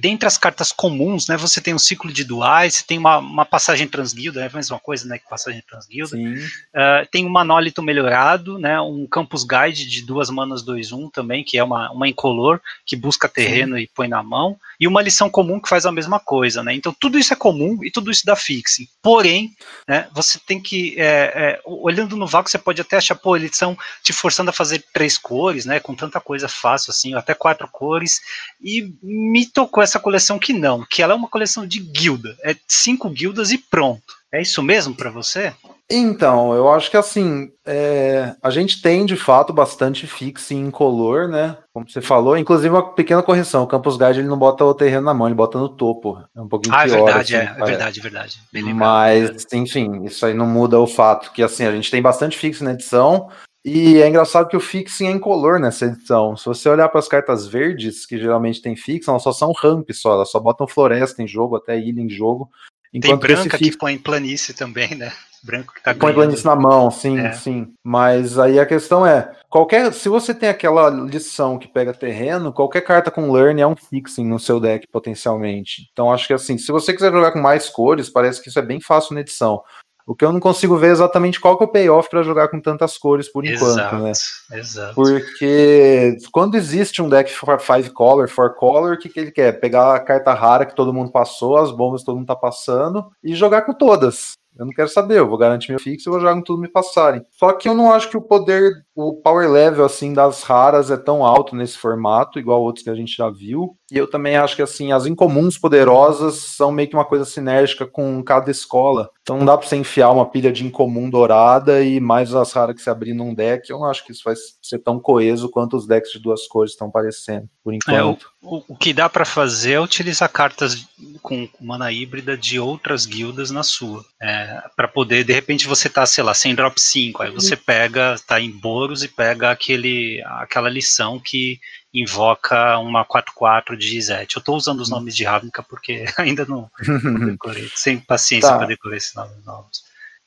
dentre 0.00 0.26
as 0.26 0.38
cartas 0.38 0.72
comuns, 0.72 1.28
né, 1.28 1.36
você 1.36 1.60
tem 1.60 1.74
um 1.74 1.78
ciclo 1.78 2.10
de 2.10 2.24
duais, 2.24 2.76
você 2.76 2.84
tem 2.86 2.96
uma, 2.96 3.18
uma 3.18 3.44
passagem 3.44 3.86
transguilda, 3.86 4.42
é 4.42 4.46
a 4.46 4.52
mesma 4.52 4.78
coisa, 4.78 5.06
né, 5.06 5.18
que 5.18 5.28
passagem 5.28 5.62
transguilda. 5.68 6.16
Uh, 6.16 7.06
tem 7.10 7.26
um 7.26 7.28
manólito 7.28 7.82
melhorado, 7.82 8.58
né, 8.58 8.80
um 8.80 9.06
campus 9.06 9.44
guide 9.44 9.86
de 9.86 10.02
duas 10.02 10.30
manas 10.30 10.64
2-1 10.64 11.10
também, 11.12 11.44
que 11.44 11.58
é 11.58 11.64
uma, 11.64 11.90
uma 11.90 12.08
incolor, 12.08 12.60
que 12.86 12.96
busca 12.96 13.28
terreno 13.28 13.76
Sim. 13.76 13.82
e 13.82 13.90
põe 13.94 14.08
na 14.08 14.22
mão, 14.22 14.56
e 14.80 14.88
uma 14.88 15.02
lição 15.02 15.28
comum 15.28 15.60
que 15.60 15.68
faz 15.68 15.84
a 15.84 15.92
mesma 15.92 16.18
coisa, 16.18 16.62
né, 16.62 16.74
então 16.74 16.94
tudo 16.98 17.18
isso 17.18 17.34
é 17.34 17.36
comum 17.36 17.78
e 17.84 17.90
tudo 17.90 18.10
isso 18.10 18.24
dá 18.24 18.34
fixing. 18.34 18.88
Porém, 19.02 19.50
né, 19.86 20.08
você 20.14 20.38
tem 20.38 20.60
que, 20.60 20.98
é, 20.98 21.32
é, 21.34 21.60
olhando 21.66 22.15
no 22.16 22.26
vácuo, 22.26 22.50
você 22.50 22.58
pode 22.58 22.80
até 22.80 22.96
achar, 22.96 23.14
pô, 23.14 23.36
eles 23.36 23.52
estão 23.52 23.76
te 24.02 24.12
forçando 24.12 24.50
a 24.50 24.52
fazer 24.52 24.84
três 24.92 25.18
cores, 25.18 25.64
né, 25.64 25.80
com 25.80 25.94
tanta 25.94 26.20
coisa 26.20 26.48
fácil 26.48 26.90
assim, 26.90 27.14
até 27.14 27.34
quatro 27.34 27.68
cores, 27.68 28.20
e 28.60 28.92
me 29.02 29.46
com 29.70 29.80
essa 29.80 29.98
coleção 29.98 30.38
que 30.38 30.52
não, 30.52 30.84
que 30.84 31.02
ela 31.02 31.14
é 31.14 31.16
uma 31.16 31.28
coleção 31.28 31.66
de 31.66 31.78
guilda, 31.80 32.36
é 32.42 32.54
cinco 32.68 33.08
guildas 33.08 33.50
e 33.50 33.58
pronto. 33.58 34.14
É 34.36 34.42
isso 34.42 34.62
mesmo 34.62 34.94
para 34.94 35.08
você? 35.08 35.54
Então, 35.90 36.52
eu 36.52 36.70
acho 36.70 36.90
que 36.90 36.96
assim, 36.96 37.48
é, 37.64 38.34
a 38.42 38.50
gente 38.50 38.82
tem 38.82 39.06
de 39.06 39.16
fato 39.16 39.50
bastante 39.50 40.06
fixing 40.06 40.66
incolor, 40.66 41.26
né? 41.26 41.56
Como 41.72 41.88
você 41.88 42.02
falou, 42.02 42.36
inclusive 42.36 42.68
uma 42.68 42.92
pequena 42.92 43.22
correção: 43.22 43.62
o 43.62 43.66
Campus 43.66 43.96
Guide 43.96 44.18
ele 44.18 44.28
não 44.28 44.36
bota 44.36 44.62
o 44.62 44.74
terreno 44.74 45.06
na 45.06 45.14
mão, 45.14 45.26
ele 45.26 45.34
bota 45.34 45.58
no 45.58 45.70
topo. 45.70 46.22
É 46.36 46.40
um 46.40 46.48
pouquinho 46.48 46.74
ah, 46.74 46.82
é 46.82 46.86
pior. 46.86 47.04
Verdade, 47.04 47.36
assim, 47.36 47.46
é, 47.46 47.50
é 47.50 47.64
verdade, 47.64 48.00
é 48.00 48.02
verdade, 48.02 48.40
Mas, 48.74 49.46
enfim, 49.54 50.04
isso 50.04 50.26
aí 50.26 50.34
não 50.34 50.46
muda 50.46 50.78
o 50.78 50.86
fato 50.86 51.32
que 51.32 51.42
assim, 51.42 51.64
a 51.64 51.72
gente 51.72 51.90
tem 51.90 52.02
bastante 52.02 52.36
fixing 52.36 52.64
na 52.64 52.72
edição, 52.72 53.30
e 53.68 54.00
é 54.00 54.08
engraçado 54.08 54.46
que 54.46 54.56
o 54.56 54.60
fixing 54.60 55.08
é 55.08 55.10
incolor 55.10 55.58
nessa 55.58 55.86
edição. 55.86 56.36
Se 56.36 56.46
você 56.46 56.68
olhar 56.68 56.88
para 56.88 57.00
as 57.00 57.08
cartas 57.08 57.48
verdes, 57.48 58.06
que 58.06 58.16
geralmente 58.16 58.62
tem 58.62 58.76
fixing, 58.76 59.10
elas 59.10 59.24
só 59.24 59.32
são 59.32 59.50
ramp 59.52 59.90
só, 59.92 60.12
elas 60.12 60.30
só 60.30 60.38
botam 60.38 60.68
floresta 60.68 61.20
em 61.20 61.26
jogo, 61.26 61.56
até 61.56 61.76
ilha 61.76 62.00
em 62.00 62.08
jogo. 62.08 62.48
Tem 62.92 63.16
branca 63.16 63.58
fix... 63.58 63.70
que 63.70 63.78
põe 63.78 63.98
planície 63.98 64.54
também, 64.54 64.94
né? 64.94 65.12
branco 65.46 65.72
que 65.72 65.82
tá 65.82 65.94
Põe 65.94 66.12
planície 66.12 66.44
na 66.44 66.56
mão, 66.56 66.90
sim, 66.90 67.18
É. 67.18 67.32
sim. 67.32 67.72
Mas 67.84 68.38
aí 68.38 68.58
a 68.58 68.66
questão 68.66 69.06
é, 69.06 69.30
qualquer, 69.48 69.92
se 69.92 70.08
você 70.08 70.34
tem 70.34 70.48
aquela 70.48 70.90
lição 70.90 71.58
que 71.58 71.68
pega 71.68 71.94
terreno, 71.94 72.52
qualquer 72.52 72.80
carta 72.80 73.10
com 73.10 73.30
learn 73.30 73.60
é 73.60 73.66
um 73.66 73.76
fixing 73.76 74.26
no 74.26 74.40
seu 74.40 74.58
deck 74.58 74.86
potencialmente. 74.88 75.88
Então 75.92 76.12
acho 76.12 76.26
que 76.26 76.34
assim, 76.34 76.58
se 76.58 76.72
você 76.72 76.92
quiser 76.92 77.12
jogar 77.12 77.30
com 77.32 77.38
mais 77.38 77.68
cores, 77.68 78.10
parece 78.10 78.42
que 78.42 78.48
isso 78.48 78.58
é 78.58 78.62
bem 78.62 78.80
fácil 78.80 79.14
na 79.14 79.20
edição. 79.20 79.62
O 80.06 80.14
que 80.14 80.24
eu 80.24 80.32
não 80.32 80.38
consigo 80.38 80.76
ver 80.76 80.88
é 80.88 80.92
exatamente 80.92 81.40
qual 81.40 81.58
que 81.58 81.64
é 81.64 81.66
o 81.66 81.70
payoff 81.70 82.08
para 82.08 82.22
jogar 82.22 82.46
com 82.46 82.60
tantas 82.60 82.96
cores 82.96 83.28
por 83.28 83.44
enquanto, 83.44 83.72
Exato, 83.72 83.96
né? 83.96 84.12
exato. 84.52 84.94
Porque 84.94 86.16
quando 86.30 86.54
existe 86.54 87.02
um 87.02 87.08
deck 87.08 87.32
for 87.32 87.58
five 87.58 87.90
color, 87.90 88.28
four 88.28 88.54
color, 88.54 88.94
o 88.94 88.98
que, 88.98 89.08
que 89.08 89.18
ele 89.18 89.32
quer? 89.32 89.58
Pegar 89.58 89.96
a 89.96 90.00
carta 90.00 90.32
rara 90.32 90.64
que 90.64 90.76
todo 90.76 90.94
mundo 90.94 91.10
passou, 91.10 91.56
as 91.56 91.72
bombas 91.72 92.02
que 92.02 92.06
todo 92.06 92.18
mundo 92.18 92.26
tá 92.28 92.36
passando, 92.36 93.10
e 93.22 93.34
jogar 93.34 93.62
com 93.62 93.74
todas. 93.74 94.34
Eu 94.56 94.64
não 94.64 94.72
quero 94.72 94.88
saber, 94.88 95.18
eu 95.18 95.28
vou 95.28 95.36
garantir 95.36 95.70
meu 95.70 95.80
fixo 95.80 96.08
e 96.08 96.10
vou 96.10 96.20
jogar 96.20 96.34
com 96.34 96.42
tudo 96.42 96.62
me 96.62 96.68
passarem. 96.68 97.22
Só 97.32 97.52
que 97.52 97.68
eu 97.68 97.74
não 97.74 97.92
acho 97.92 98.08
que 98.08 98.16
o 98.16 98.22
poder, 98.22 98.85
o 98.96 99.12
power 99.12 99.50
level 99.50 99.84
assim 99.84 100.14
das 100.14 100.42
raras 100.42 100.90
é 100.90 100.96
tão 100.96 101.22
alto 101.22 101.54
nesse 101.54 101.76
formato, 101.76 102.38
igual 102.38 102.62
outros 102.62 102.82
que 102.82 102.88
a 102.88 102.94
gente 102.94 103.14
já 103.14 103.28
viu. 103.28 103.76
E 103.92 103.98
eu 103.98 104.08
também 104.08 104.36
acho 104.36 104.56
que 104.56 104.62
assim, 104.62 104.90
as 104.90 105.04
incomuns 105.04 105.58
poderosas 105.58 106.34
são 106.56 106.72
meio 106.72 106.88
que 106.88 106.96
uma 106.96 107.04
coisa 107.04 107.26
sinérgica 107.26 107.86
com 107.86 108.22
cada 108.24 108.50
escola. 108.50 109.10
Então 109.20 109.36
não 109.36 109.44
dá 109.44 109.56
pra 109.58 109.68
você 109.68 109.76
enfiar 109.76 110.10
uma 110.10 110.24
pilha 110.24 110.50
de 110.50 110.64
incomum 110.64 111.10
dourada 111.10 111.82
e 111.82 112.00
mais 112.00 112.34
as 112.34 112.52
raras 112.52 112.74
que 112.74 112.80
você 112.80 112.88
abrir 112.88 113.12
num 113.12 113.34
deck. 113.34 113.68
Eu 113.68 113.78
não 113.78 113.86
acho 113.86 114.04
que 114.04 114.12
isso 114.12 114.22
vai 114.24 114.34
ser 114.62 114.78
tão 114.78 114.98
coeso 114.98 115.50
quanto 115.50 115.76
os 115.76 115.86
decks 115.86 116.12
de 116.12 116.18
duas 116.18 116.46
cores 116.46 116.72
estão 116.72 116.90
parecendo, 116.90 117.48
por 117.62 117.74
É, 117.74 117.76
o, 117.76 117.76
enquanto. 117.76 118.30
o, 118.42 118.62
o 118.68 118.76
que 118.76 118.94
dá 118.94 119.10
pra 119.10 119.26
fazer 119.26 119.72
é 119.72 119.80
utilizar 119.80 120.30
cartas 120.30 120.86
com 121.20 121.48
mana 121.60 121.92
híbrida 121.92 122.36
de 122.36 122.58
outras 122.58 123.04
guildas 123.04 123.50
na 123.50 123.62
sua. 123.62 124.04
É, 124.20 124.62
para 124.74 124.88
poder, 124.88 125.24
de 125.24 125.32
repente, 125.32 125.66
você 125.66 125.88
tá, 125.88 126.06
sei 126.06 126.24
lá, 126.24 126.32
sem 126.32 126.54
drop 126.54 126.80
5, 126.80 127.22
aí 127.22 127.30
você 127.30 127.56
pega, 127.56 128.16
tá 128.26 128.40
em 128.40 128.50
Boros 128.86 129.02
e 129.02 129.08
pega 129.08 129.50
aquele, 129.50 130.22
aquela 130.26 130.68
lição 130.68 131.18
que 131.18 131.58
invoca 131.92 132.78
uma 132.78 133.04
4-4 133.04 133.76
de 133.76 134.00
Zet. 134.00 134.36
Eu 134.36 134.42
tô 134.42 134.54
usando 134.54 134.80
os 134.80 134.88
nomes 134.88 135.16
de 135.16 135.24
Ravnica 135.24 135.62
porque 135.62 136.04
ainda 136.16 136.44
não, 136.46 136.70
não 137.02 137.26
decorei, 137.32 137.68
sem 137.74 137.98
paciência 137.98 138.48
Tá. 138.50 138.58
pra 138.58 138.66
decorar 138.66 138.96
esses 138.96 139.14
nomes 139.14 139.44
novos. 139.44 139.84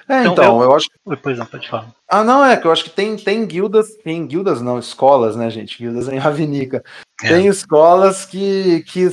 É, 0.10 0.22
Então, 0.22 0.34
então, 0.34 0.62
eu... 0.62 0.76
acho 0.76 0.89
que. 0.89 0.97
Depois 1.07 1.38
não, 1.38 1.45
pode 1.45 1.70
falar. 1.70 1.88
Ah, 2.10 2.24
não, 2.24 2.43
é 2.43 2.57
que 2.57 2.68
eu 2.68 2.72
acho 2.72 2.84
que 2.84 2.89
tem, 2.89 3.16
tem 3.16 3.45
guildas, 3.45 3.95
tem 4.03 4.28
guildas 4.28 4.62
não, 4.62 4.78
escolas, 4.78 5.36
né, 5.36 5.49
gente? 5.49 5.78
Guildas 5.78 6.10
em 6.10 6.18
Ravnica. 6.18 6.84
É. 7.24 7.30
Tem 7.30 7.47
escolas 7.47 8.26
que, 8.26 8.84
que 8.88 9.10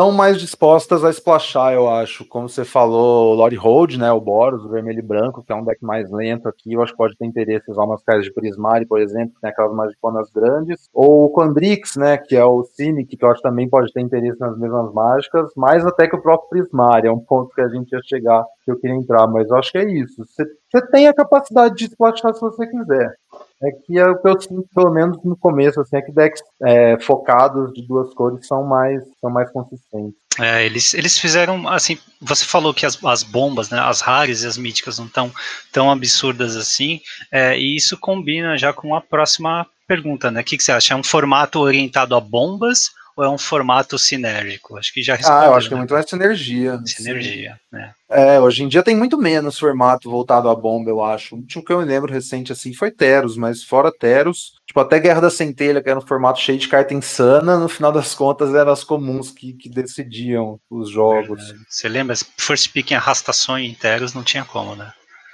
estão 0.00 0.10
mais 0.10 0.40
dispostas 0.40 1.04
a 1.04 1.10
splashar, 1.10 1.74
eu 1.74 1.86
acho. 1.86 2.24
Como 2.24 2.48
você 2.48 2.64
falou, 2.64 3.32
o 3.32 3.34
Lord 3.34 3.54
Hold, 3.56 3.96
né? 3.98 4.10
O 4.10 4.18
Boros, 4.18 4.64
o 4.64 4.68
vermelho 4.70 5.00
e 5.00 5.02
branco, 5.02 5.42
que 5.44 5.52
é 5.52 5.54
um 5.54 5.62
deck 5.62 5.84
mais 5.84 6.10
lento 6.10 6.48
aqui. 6.48 6.72
Eu 6.72 6.82
acho 6.82 6.92
que 6.92 6.96
pode 6.96 7.14
ter 7.18 7.26
interesse 7.26 7.68
em 7.68 7.72
usar 7.72 7.84
umas 7.84 8.02
cartas 8.02 8.24
de 8.24 8.32
Prismari, 8.32 8.86
por 8.86 8.98
exemplo, 8.98 9.34
que 9.34 9.40
tem 9.42 9.50
aquelas 9.50 9.74
magiconas 9.74 10.30
grandes. 10.30 10.88
Ou 10.94 11.26
o 11.26 11.32
Quandrix, 11.34 11.96
né? 11.96 12.16
Que 12.16 12.34
é 12.34 12.44
o 12.44 12.64
Cynic, 12.64 13.14
que 13.14 13.22
eu 13.22 13.30
acho 13.30 13.42
que 13.42 13.48
também 13.48 13.68
pode 13.68 13.92
ter 13.92 14.00
interesse 14.00 14.40
nas 14.40 14.58
mesmas 14.58 14.90
mágicas. 14.94 15.50
Mais 15.54 15.84
até 15.84 16.08
que 16.08 16.16
o 16.16 16.22
próprio 16.22 16.48
Prismari. 16.48 17.06
É 17.06 17.12
um 17.12 17.20
ponto 17.20 17.54
que 17.54 17.60
a 17.60 17.68
gente 17.68 17.92
ia 17.92 18.00
chegar, 18.02 18.42
que 18.64 18.70
eu 18.70 18.80
queria 18.80 18.96
entrar. 18.96 19.26
Mas 19.26 19.50
eu 19.50 19.56
acho 19.56 19.70
que 19.70 19.78
é 19.78 19.84
isso. 19.84 20.24
Você 20.24 20.86
tem 20.90 21.08
a 21.08 21.14
capacidade 21.14 21.74
de 21.74 21.84
splashar 21.84 22.32
se 22.32 22.40
você 22.40 22.66
quiser. 22.66 23.14
É 23.62 23.70
que 23.72 23.98
é 23.98 24.06
o 24.06 24.20
que 24.20 24.28
eu 24.28 24.40
sinto, 24.40 24.68
pelo 24.74 24.90
menos 24.90 25.22
no 25.22 25.36
começo, 25.36 25.80
assim, 25.80 25.96
é 25.96 26.02
que 26.02 26.12
decks 26.12 26.42
é, 26.62 26.98
focados 27.00 27.72
de 27.74 27.86
duas 27.86 28.12
cores 28.14 28.46
são 28.46 28.64
mais, 28.64 29.02
são 29.20 29.30
mais 29.30 29.50
consistentes. 29.52 30.14
É, 30.38 30.64
eles, 30.64 30.94
eles 30.94 31.18
fizeram, 31.18 31.68
assim, 31.68 31.98
você 32.20 32.44
falou 32.44 32.72
que 32.72 32.86
as, 32.86 33.02
as 33.04 33.22
bombas, 33.22 33.68
né, 33.68 33.78
as 33.78 34.00
raras 34.00 34.42
e 34.42 34.46
as 34.46 34.56
míticas 34.56 34.98
não 34.98 35.06
estão 35.06 35.30
tão 35.70 35.90
absurdas 35.90 36.56
assim, 36.56 37.00
é, 37.30 37.58
e 37.58 37.76
isso 37.76 37.98
combina 37.98 38.56
já 38.56 38.72
com 38.72 38.94
a 38.94 39.00
próxima 39.00 39.66
pergunta, 39.86 40.30
né, 40.30 40.40
o 40.40 40.44
que, 40.44 40.56
que 40.56 40.62
você 40.62 40.72
acha, 40.72 40.94
é 40.94 40.96
um 40.96 41.02
formato 41.02 41.58
orientado 41.58 42.14
a 42.14 42.20
bombas 42.20 42.90
ou 43.16 43.24
é 43.24 43.28
um 43.28 43.38
formato 43.38 43.98
sinérgico? 43.98 44.76
Acho 44.78 44.92
que 44.92 45.02
já 45.02 45.14
respondeu, 45.14 45.40
Ah, 45.42 45.46
eu 45.46 45.54
acho 45.54 45.68
que 45.68 45.74
é 45.74 45.76
né? 45.76 45.80
muito 45.80 45.94
mais 45.94 46.08
sinergia. 46.08 46.80
Sinergia, 46.86 47.58
né. 47.70 47.92
É, 48.08 48.40
hoje 48.40 48.64
em 48.64 48.68
dia 48.68 48.82
tem 48.82 48.96
muito 48.96 49.16
menos 49.16 49.58
formato 49.58 50.10
voltado 50.10 50.48
à 50.48 50.54
bomba, 50.54 50.90
eu 50.90 51.02
acho. 51.04 51.34
O 51.34 51.38
último 51.38 51.64
que 51.64 51.72
eu 51.72 51.78
me 51.78 51.84
lembro 51.84 52.12
recente 52.12 52.50
assim 52.52 52.72
foi 52.74 52.90
Teros, 52.90 53.36
mas 53.36 53.62
fora 53.62 53.92
Teros, 53.92 54.54
tipo, 54.66 54.80
até 54.80 54.98
Guerra 54.98 55.20
da 55.20 55.30
Centelha, 55.30 55.82
que 55.82 55.88
era 55.88 55.98
um 55.98 56.06
formato 56.06 56.40
cheio 56.40 56.58
de 56.58 56.66
carta 56.68 56.92
insana, 56.94 57.56
no 57.58 57.68
final 57.68 57.92
das 57.92 58.14
contas 58.14 58.54
eram 58.54 58.72
as 58.72 58.82
comuns 58.82 59.30
que, 59.30 59.52
que 59.52 59.68
decidiam 59.68 60.58
os 60.68 60.90
jogos. 60.90 61.54
Você 61.68 61.88
lembra, 61.88 62.14
First 62.36 62.72
Pick 62.72 62.90
em 62.90 62.94
arrastações 62.96 63.70
inteiros 63.70 64.12
não 64.14 64.22
tinha 64.24 64.44
como, 64.44 64.74
né? 64.74 64.92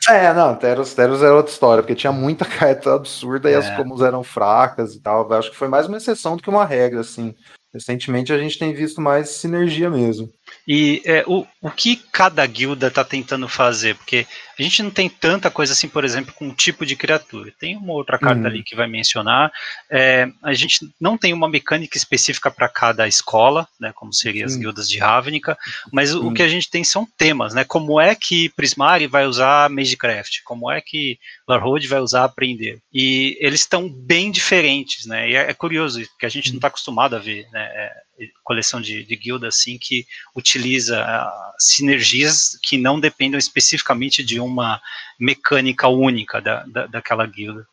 É, 0.08 0.32
não, 0.32 0.54
Teros, 0.54 0.94
Teros 0.94 1.20
era 1.20 1.34
outra 1.34 1.50
história, 1.50 1.82
porque 1.82 1.94
tinha 1.96 2.12
muita 2.12 2.44
carta 2.46 2.94
absurda 2.94 3.50
e 3.50 3.54
É. 3.54 3.56
as 3.56 3.68
comuns 3.74 4.02
eram 4.02 4.22
fracas 4.22 4.94
e 4.94 5.00
tal. 5.00 5.28
Eu 5.28 5.36
acho 5.36 5.50
que 5.50 5.56
foi 5.56 5.66
mais 5.66 5.86
uma 5.88 5.96
exceção 5.96 6.36
do 6.36 6.42
que 6.42 6.50
uma 6.50 6.64
regra, 6.64 7.00
assim. 7.00 7.34
Recentemente 7.76 8.32
a 8.32 8.38
gente 8.38 8.58
tem 8.58 8.72
visto 8.72 9.02
mais 9.02 9.28
sinergia 9.28 9.90
mesmo. 9.90 10.32
E 10.66 11.02
é, 11.04 11.24
o, 11.26 11.46
o 11.60 11.70
que 11.70 11.96
cada 12.12 12.44
guilda 12.46 12.88
está 12.88 13.04
tentando 13.04 13.48
fazer? 13.48 13.94
Porque 13.96 14.26
a 14.58 14.62
gente 14.62 14.82
não 14.82 14.90
tem 14.90 15.08
tanta 15.08 15.50
coisa 15.50 15.72
assim, 15.72 15.88
por 15.88 16.04
exemplo, 16.04 16.32
com 16.34 16.46
um 16.48 16.54
tipo 16.54 16.84
de 16.86 16.96
criatura. 16.96 17.52
Tem 17.58 17.76
uma 17.76 17.92
outra 17.92 18.18
carta 18.18 18.36
Uhum. 18.40 18.46
ali 18.46 18.62
que 18.62 18.74
vai 18.76 18.86
mencionar. 18.86 19.52
É, 19.90 20.28
a 20.42 20.52
gente 20.54 20.88
não 21.00 21.16
tem 21.16 21.32
uma 21.32 21.48
mecânica 21.48 21.96
específica 21.96 22.50
para 22.50 22.68
cada 22.68 23.06
escola, 23.06 23.66
né, 23.80 23.92
como 23.94 24.12
seriam 24.12 24.46
as 24.46 24.56
guildas 24.56 24.88
de 24.88 24.98
Ravnica, 24.98 25.56
mas 25.92 26.14
o, 26.14 26.28
o 26.28 26.32
que 26.34 26.42
a 26.42 26.48
gente 26.48 26.70
tem 26.70 26.84
são 26.84 27.06
temas, 27.16 27.54
né? 27.54 27.64
Como 27.64 28.00
é 28.00 28.14
que 28.14 28.48
Prismari 28.50 29.06
vai 29.06 29.26
usar 29.26 29.70
Magecraft? 29.70 30.42
Como 30.44 30.70
é 30.70 30.80
que 30.80 31.18
Larhold 31.48 31.86
vai 31.86 32.00
usar 32.00 32.24
Aprender? 32.24 32.80
E 32.92 33.36
eles 33.40 33.60
estão 33.60 33.88
bem 33.88 34.30
diferentes, 34.30 35.06
né? 35.06 35.30
E 35.30 35.34
é, 35.34 35.50
é 35.50 35.54
curioso, 35.54 36.00
porque 36.10 36.26
a 36.26 36.30
gente 36.30 36.50
não 36.50 36.56
está 36.56 36.68
acostumado 36.68 37.14
a 37.14 37.18
ver 37.18 37.46
né, 37.52 37.64
é, 37.74 37.92
coleção 38.42 38.80
de, 38.80 39.04
de 39.04 39.16
guilda 39.16 39.48
assim 39.48 39.78
que 39.78 40.06
utiliza 40.34 41.02
ah, 41.02 41.54
sinergias 41.58 42.58
que 42.62 42.78
não 42.78 42.98
dependam 42.98 43.38
especificamente 43.38 44.24
de 44.24 44.40
uma 44.40 44.80
mecânica 45.18 45.88
única 45.88 46.40
da, 46.40 46.64
da, 46.66 46.86
daquela 46.86 47.26
guilda. 47.26 47.66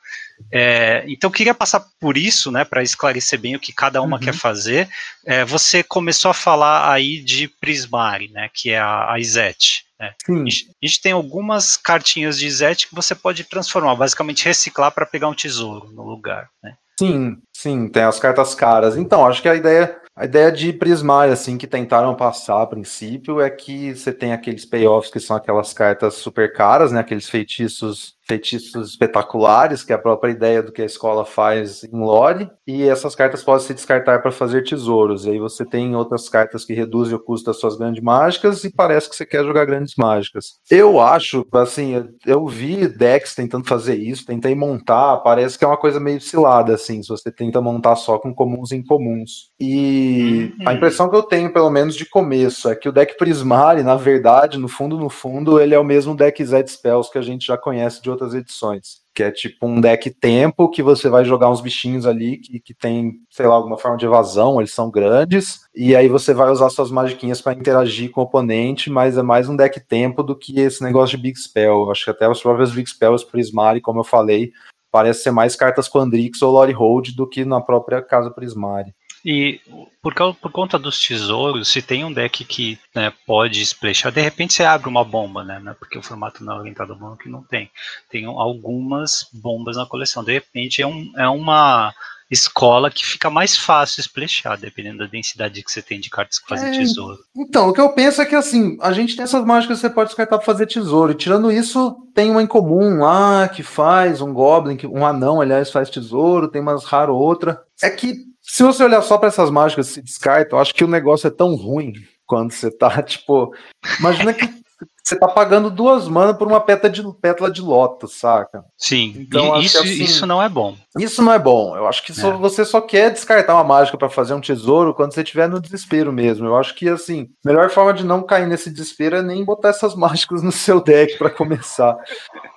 É, 0.52 1.06
então 1.08 1.30
eu 1.30 1.34
queria 1.34 1.54
passar 1.54 1.86
por 2.00 2.18
isso, 2.18 2.52
né, 2.52 2.66
para 2.66 2.84
esclarecer 2.84 3.40
bem 3.40 3.56
o 3.56 3.60
que 3.60 3.72
cada 3.72 4.02
uma 4.02 4.18
Uhum. 4.18 4.24
quer 4.24 4.34
fazer. 4.34 4.90
É, 5.26 5.46
você 5.46 5.84
começou 5.84 6.32
a 6.32 6.34
falar 6.34 6.92
aí 6.92 7.20
de 7.20 7.48
Prismari, 7.48 8.30
né, 8.30 8.50
que 8.54 8.70
é 8.72 8.80
a, 8.80 9.14
a 9.14 9.20
Izete. 9.20 9.86
né? 10.00 10.14
Sim. 10.26 10.42
A 10.42 10.50
gente, 10.50 10.70
a 10.70 10.86
gente 10.86 11.02
tem 11.02 11.12
algumas 11.14 11.78
cartinhas 11.78 12.38
de 12.38 12.46
Izete 12.48 12.88
que 12.88 12.96
você 12.96 13.16
pode 13.16 13.44
transformar, 13.46 13.96
basicamente 13.96 14.44
reciclar 14.46 14.92
para 14.92 15.06
pegar 15.06 15.30
um 15.30 15.34
tesouro 15.36 15.92
no 15.94 16.04
lugar. 16.04 16.50
Né? 16.62 16.76
Sim, 17.00 17.38
sim, 17.56 17.88
tem 17.90 18.04
as 18.04 18.20
cartas 18.20 18.54
caras. 18.54 18.98
Então, 18.98 19.26
acho 19.26 19.42
que 19.42 19.50
a 19.50 19.56
ideia, 19.56 19.98
a 20.16 20.26
ideia 20.26 20.52
de 20.52 20.72
Prismar, 20.72 21.32
assim, 21.32 21.58
que 21.58 21.66
tentaram 21.66 22.16
passar 22.16 22.62
a 22.62 22.68
princípio, 22.68 23.42
é 23.42 23.50
que 23.50 23.96
você 23.96 24.14
tem 24.14 24.32
aqueles 24.32 24.64
payoffs 24.64 25.12
que 25.12 25.20
são 25.20 25.36
aquelas 25.36 25.74
cartas 25.74 26.16
super 26.16 26.54
caras, 26.54 26.92
né? 26.92 27.00
Aqueles 27.00 27.28
feitiços, 27.28 28.16
feitiços 28.26 28.90
espetaculares, 28.92 29.84
que 29.84 29.92
é 29.92 29.96
a 29.96 30.00
própria 30.00 30.32
ideia 30.32 30.64
do 30.64 30.72
que 30.72 30.82
a 30.82 30.86
escola 30.86 31.26
faz 31.26 31.84
em 31.84 31.98
lore, 31.98 32.50
e 32.66 32.84
essas 32.84 33.16
cartas 33.16 33.44
podem 33.44 33.66
se 33.66 33.74
descartar 33.74 34.22
para 34.22 34.32
fazer 34.32 34.64
tesouros. 34.64 35.26
E 35.26 35.32
aí 35.32 35.40
você 35.40 35.66
tem 35.66 35.96
outras 35.96 36.30
cartas 36.30 36.64
que 36.66 36.74
reduzem 36.74 37.16
o 37.16 37.20
custo 37.20 37.48
das 37.48 37.60
suas 37.60 37.78
grandes 37.78 38.02
mágicas 38.04 38.64
e 38.64 38.72
parece 38.72 39.10
que 39.10 39.16
você 39.16 39.26
quer 39.26 39.44
jogar 39.44 39.66
grandes 39.66 39.96
mágicas. 39.98 40.60
Eu 40.70 41.00
acho, 41.00 41.46
assim, 41.54 41.94
eu- 42.26 42.44
vi 42.48 42.88
decks 42.88 43.34
tentando 43.36 43.68
fazer 43.68 43.96
isso, 43.96 44.26
tentei 44.26 44.54
montar, 44.54 45.18
parece 45.18 45.58
que 45.58 45.64
é 45.66 45.68
uma 45.68 45.78
coisa 45.78 46.00
meio 46.00 46.22
cilada, 46.22 46.76
assim, 46.76 47.02
se 47.02 47.10
você 47.10 47.32
tenta 47.32 47.60
montar 47.62 47.96
só 47.96 48.20
com 48.20 48.34
comuns 48.34 48.72
e 48.72 48.76
incomuns. 48.76 49.50
E 49.60 50.54
Uhum. 50.60 50.70
a 50.70 50.74
impressão 50.74 51.10
que 51.10 51.16
eu 51.16 51.24
tenho, 51.24 51.52
pelo 51.52 51.70
menos 51.70 51.96
de 51.96 52.06
começo, 52.08 52.70
é 52.70 52.76
que 52.76 52.88
o 52.88 52.92
deck 52.92 53.18
Prismari, 53.18 53.82
na 53.84 53.96
verdade, 53.96 54.58
no 54.58 54.68
fundo, 54.68 54.98
no 54.98 55.10
fundo, 55.10 55.60
ele 55.60 55.74
é 55.74 55.80
o 55.80 55.84
mesmo 55.84 56.16
deck 56.16 56.44
Zed 56.46 56.70
Spells 56.70 57.12
que 57.12 57.18
a 57.18 57.22
gente 57.22 57.46
já 57.48 57.58
conhece 57.58 58.02
de 58.02 58.10
outras 58.14 58.34
edições. 58.34 59.04
Que 59.14 59.24
é 59.24 59.32
tipo 59.32 59.68
um 59.68 59.80
deck 59.80 60.10
tempo 60.10 60.70
que 60.70 60.82
você 60.82 61.10
vai 61.10 61.24
jogar 61.24 61.50
uns 61.50 61.62
bichinhos 61.62 62.06
ali 62.06 62.38
que, 62.38 62.60
que 62.60 62.74
tem, 62.74 63.14
sei 63.30 63.46
lá, 63.46 63.56
alguma 63.56 63.78
forma 63.78 63.98
de 63.98 64.06
evasão, 64.06 64.60
eles 64.60 64.74
são 64.74 64.90
grandes, 64.90 65.62
e 65.76 65.96
aí 65.96 66.08
você 66.08 66.34
vai 66.34 66.50
usar 66.50 66.70
suas 66.70 66.90
magiquinhas 66.90 67.42
para 67.42 67.54
interagir 67.54 68.10
com 68.12 68.22
o 68.22 68.24
oponente, 68.24 68.90
mas 68.90 69.18
é 69.18 69.22
mais 69.22 69.48
um 69.48 69.56
deck 69.56 69.80
tempo 69.82 70.24
do 70.24 70.36
que 70.36 70.60
esse 70.60 70.84
negócio 70.84 71.16
de 71.16 71.24
Big 71.24 71.38
Spell. 71.38 71.92
Acho 71.92 72.06
que 72.06 72.12
até 72.12 72.28
os 72.28 72.42
próprios 72.42 72.72
Big 72.72 72.90
Spells 72.90 73.26
Prismari, 73.26 73.82
como 73.82 74.00
eu 74.00 74.04
falei, 74.04 74.52
parece 74.92 75.24
ser 75.24 75.32
mais 75.32 75.56
cartas 75.56 75.90
Quandrix 75.90 76.42
ou 76.42 76.52
Lore 76.52 76.72
Hold 76.72 77.16
do 77.16 77.28
que 77.28 77.44
na 77.44 77.60
própria 77.60 78.02
casa 78.02 78.30
Prismari. 78.30 78.94
E 79.26 79.62
por, 80.02 80.14
causa, 80.14 80.38
por 80.40 80.52
conta 80.52 80.78
dos 80.78 81.00
tesouros, 81.00 81.70
se 81.70 81.82
tem 81.82 82.04
um 82.04 82.12
deck 82.12 82.44
que 82.44 82.78
né, 82.94 83.14
pode 83.26 83.62
splashar, 83.62 84.12
de 84.12 84.20
repente 84.20 84.54
você 84.54 84.64
abre 84.64 84.90
uma 84.90 85.04
bomba, 85.04 85.44
né? 85.44 85.60
né, 85.60 85.76
Porque 85.80 85.98
o 85.98 86.04
formato 86.04 86.44
não 86.44 86.56
é 86.56 86.60
orientado 86.60 86.92
a 86.92 86.96
bomba 86.96 87.18
que 87.18 87.30
não 87.30 87.42
tem. 87.42 87.72
Tem 88.10 88.26
algumas 88.26 89.28
bombas 89.32 89.78
na 89.78 89.86
coleção. 89.86 90.24
De 90.24 90.34
repente 90.34 90.82
é, 90.82 90.88
um, 90.88 91.10
é 91.18 91.28
uma 91.30 91.94
escola 92.30 92.92
que 92.92 93.06
fica 93.06 93.30
mais 93.30 93.56
fácil 93.56 94.02
splashar, 94.02 94.60
dependendo 94.60 95.00
da 95.00 95.06
densidade 95.06 95.64
que 95.64 95.72
você 95.72 95.82
tem 95.82 96.00
de 96.00 96.10
cartas 96.10 96.40
que 96.40 96.48
fazem 96.48 96.70
é, 96.70 96.80
tesouro. 96.80 97.20
Então, 97.36 97.70
o 97.70 97.74
que 97.74 97.80
eu 97.80 97.94
penso 97.94 98.22
é 98.22 98.26
que 98.26 98.36
assim, 98.36 98.78
a 98.82 98.92
gente 98.92 99.16
tem 99.16 99.24
essas 99.24 99.46
mágicas 99.46 99.78
que 99.78 99.88
você 99.88 99.94
pode 99.94 100.10
descartar 100.10 100.38
para 100.38 100.46
fazer 100.46 100.68
tesouro. 100.68 101.14
E 101.14 101.16
tirando 101.16 101.52
isso, 101.52 101.96
tem 102.14 102.30
uma 102.30 102.44
em 102.44 102.48
comum 102.48 103.00
lá 103.00 103.48
que 103.48 103.64
faz, 103.64 104.20
um 104.20 104.34
Goblin, 104.34 104.76
que, 104.76 104.88
um 104.88 105.06
anão, 105.06 105.40
aliás, 105.40 105.72
faz 105.72 105.90
tesouro, 105.90 106.50
tem 106.50 106.62
umas 106.62 106.84
raro 106.84 107.16
outra. 107.16 107.62
É 107.82 107.90
que 107.90 108.33
se 108.44 108.62
você 108.62 108.84
olhar 108.84 109.02
só 109.02 109.18
para 109.18 109.30
essas 109.30 109.50
mágicas 109.50 109.88
se 109.88 110.02
descartam, 110.02 110.58
eu 110.58 110.62
acho 110.62 110.76
que 110.76 110.84
o 110.84 110.88
negócio 110.88 111.28
é 111.28 111.32
tão 111.32 111.56
ruim 111.56 111.94
quando 112.26 112.52
você 112.52 112.70
tá, 112.70 113.02
tipo. 113.02 113.56
Imagina 114.00 114.34
que 114.34 114.63
você 115.04 115.18
tá 115.18 115.28
pagando 115.28 115.70
duas 115.70 116.08
manas 116.08 116.38
por 116.38 116.48
uma 116.48 116.62
pétala 116.62 116.92
de, 116.92 117.04
pétala 117.22 117.52
de 117.52 117.62
lótus, 117.62 118.18
saca? 118.18 118.64
Sim, 118.78 119.14
então, 119.18 119.60
isso, 119.60 119.78
assim, 119.78 120.02
isso 120.02 120.26
não 120.26 120.42
é 120.42 120.48
bom. 120.48 120.78
Isso 120.98 121.22
não 121.22 121.34
é 121.34 121.38
bom. 121.38 121.76
Eu 121.76 121.86
acho 121.88 122.06
que 122.06 122.14
só, 122.14 122.30
é. 122.30 122.38
você 122.38 122.64
só 122.64 122.80
quer 122.80 123.12
descartar 123.12 123.54
uma 123.54 123.66
mágica 123.66 123.98
para 123.98 124.10
fazer 124.10 124.34
um 124.34 124.40
tesouro 124.40 124.94
quando 124.94 125.14
você 125.14 125.22
estiver 125.22 125.50
no 125.50 125.60
desespero 125.60 126.14
mesmo. 126.14 126.48
Eu 126.48 126.56
acho 126.56 126.74
que, 126.74 126.88
assim, 126.88 127.28
a 127.46 127.50
melhor 127.50 127.70
forma 127.70 127.94
de 127.94 128.06
não 128.06 128.24
cair 128.24 128.48
nesse 128.48 128.70
desespero 128.70 129.18
é 129.18 129.22
nem 129.22 129.44
botar 129.44 129.70
essas 129.70 129.94
mágicas 129.98 130.42
no 130.42 130.54
seu 130.54 130.82
deck 130.82 131.18
para 131.18 131.30
começar. 131.30 131.98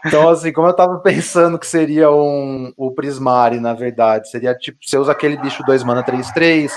Então, 0.05 0.29
assim, 0.29 0.53
como 0.53 0.69
eu 0.69 0.75
tava 0.75 1.01
pensando 1.01 1.59
que 1.59 1.67
seria 1.67 2.13
um, 2.13 2.73
o 2.77 2.93
Prismari, 2.93 3.59
na 3.59 3.75
verdade, 3.75 4.31
seria 4.31 4.55
tipo, 4.55 4.79
você 4.81 4.97
usa 4.97 5.11
aquele 5.11 5.37
bicho 5.37 5.65
2 5.65 5.83
mana 5.83 6.05
3-3 6.05 6.71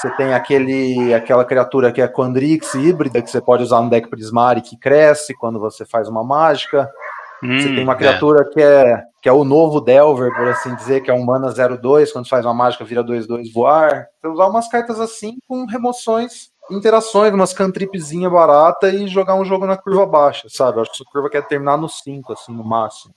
você 0.00 0.10
tem 0.10 0.32
aquele, 0.32 1.12
aquela 1.12 1.44
criatura 1.44 1.90
que 1.90 2.00
é 2.00 2.06
Quandrix 2.06 2.74
híbrida, 2.74 3.20
que 3.20 3.30
você 3.30 3.40
pode 3.40 3.64
usar 3.64 3.82
no 3.82 3.90
deck 3.90 4.08
Prismari, 4.08 4.60
que 4.60 4.76
cresce 4.76 5.34
quando 5.34 5.58
você 5.58 5.84
faz 5.84 6.08
uma 6.08 6.22
mágica. 6.22 6.88
Hum, 7.42 7.58
você 7.58 7.68
tem 7.68 7.82
uma 7.82 7.94
hum, 7.94 7.96
criatura 7.96 8.42
é. 8.42 8.44
que, 8.44 8.62
é, 8.62 9.02
que 9.22 9.28
é 9.28 9.32
o 9.32 9.44
novo 9.44 9.80
Delver, 9.80 10.32
por 10.34 10.46
assim 10.48 10.74
dizer, 10.76 11.02
que 11.02 11.10
é 11.10 11.14
um 11.14 11.24
mana 11.24 11.52
02, 11.52 12.12
quando 12.12 12.28
faz 12.28 12.44
uma 12.44 12.54
mágica 12.54 12.84
vira 12.84 13.02
2-2 13.02 13.52
voar. 13.52 14.06
Você 14.20 14.28
usar 14.28 14.46
umas 14.46 14.68
cartas 14.68 15.00
assim 15.00 15.38
com 15.48 15.64
remoções, 15.66 16.50
interações, 16.70 17.34
umas 17.34 17.52
cantripzinha 17.52 18.30
barata 18.30 18.88
e 18.90 19.08
jogar 19.08 19.34
um 19.34 19.44
jogo 19.44 19.66
na 19.66 19.76
curva 19.76 20.06
baixa, 20.06 20.48
sabe? 20.48 20.80
Acho 20.80 20.90
que 20.90 21.02
essa 21.02 21.10
curva 21.10 21.28
quer 21.28 21.42
terminar 21.42 21.76
no 21.76 21.88
5, 21.88 22.32
assim, 22.32 22.52
no 22.52 22.64
máximo. 22.64 23.12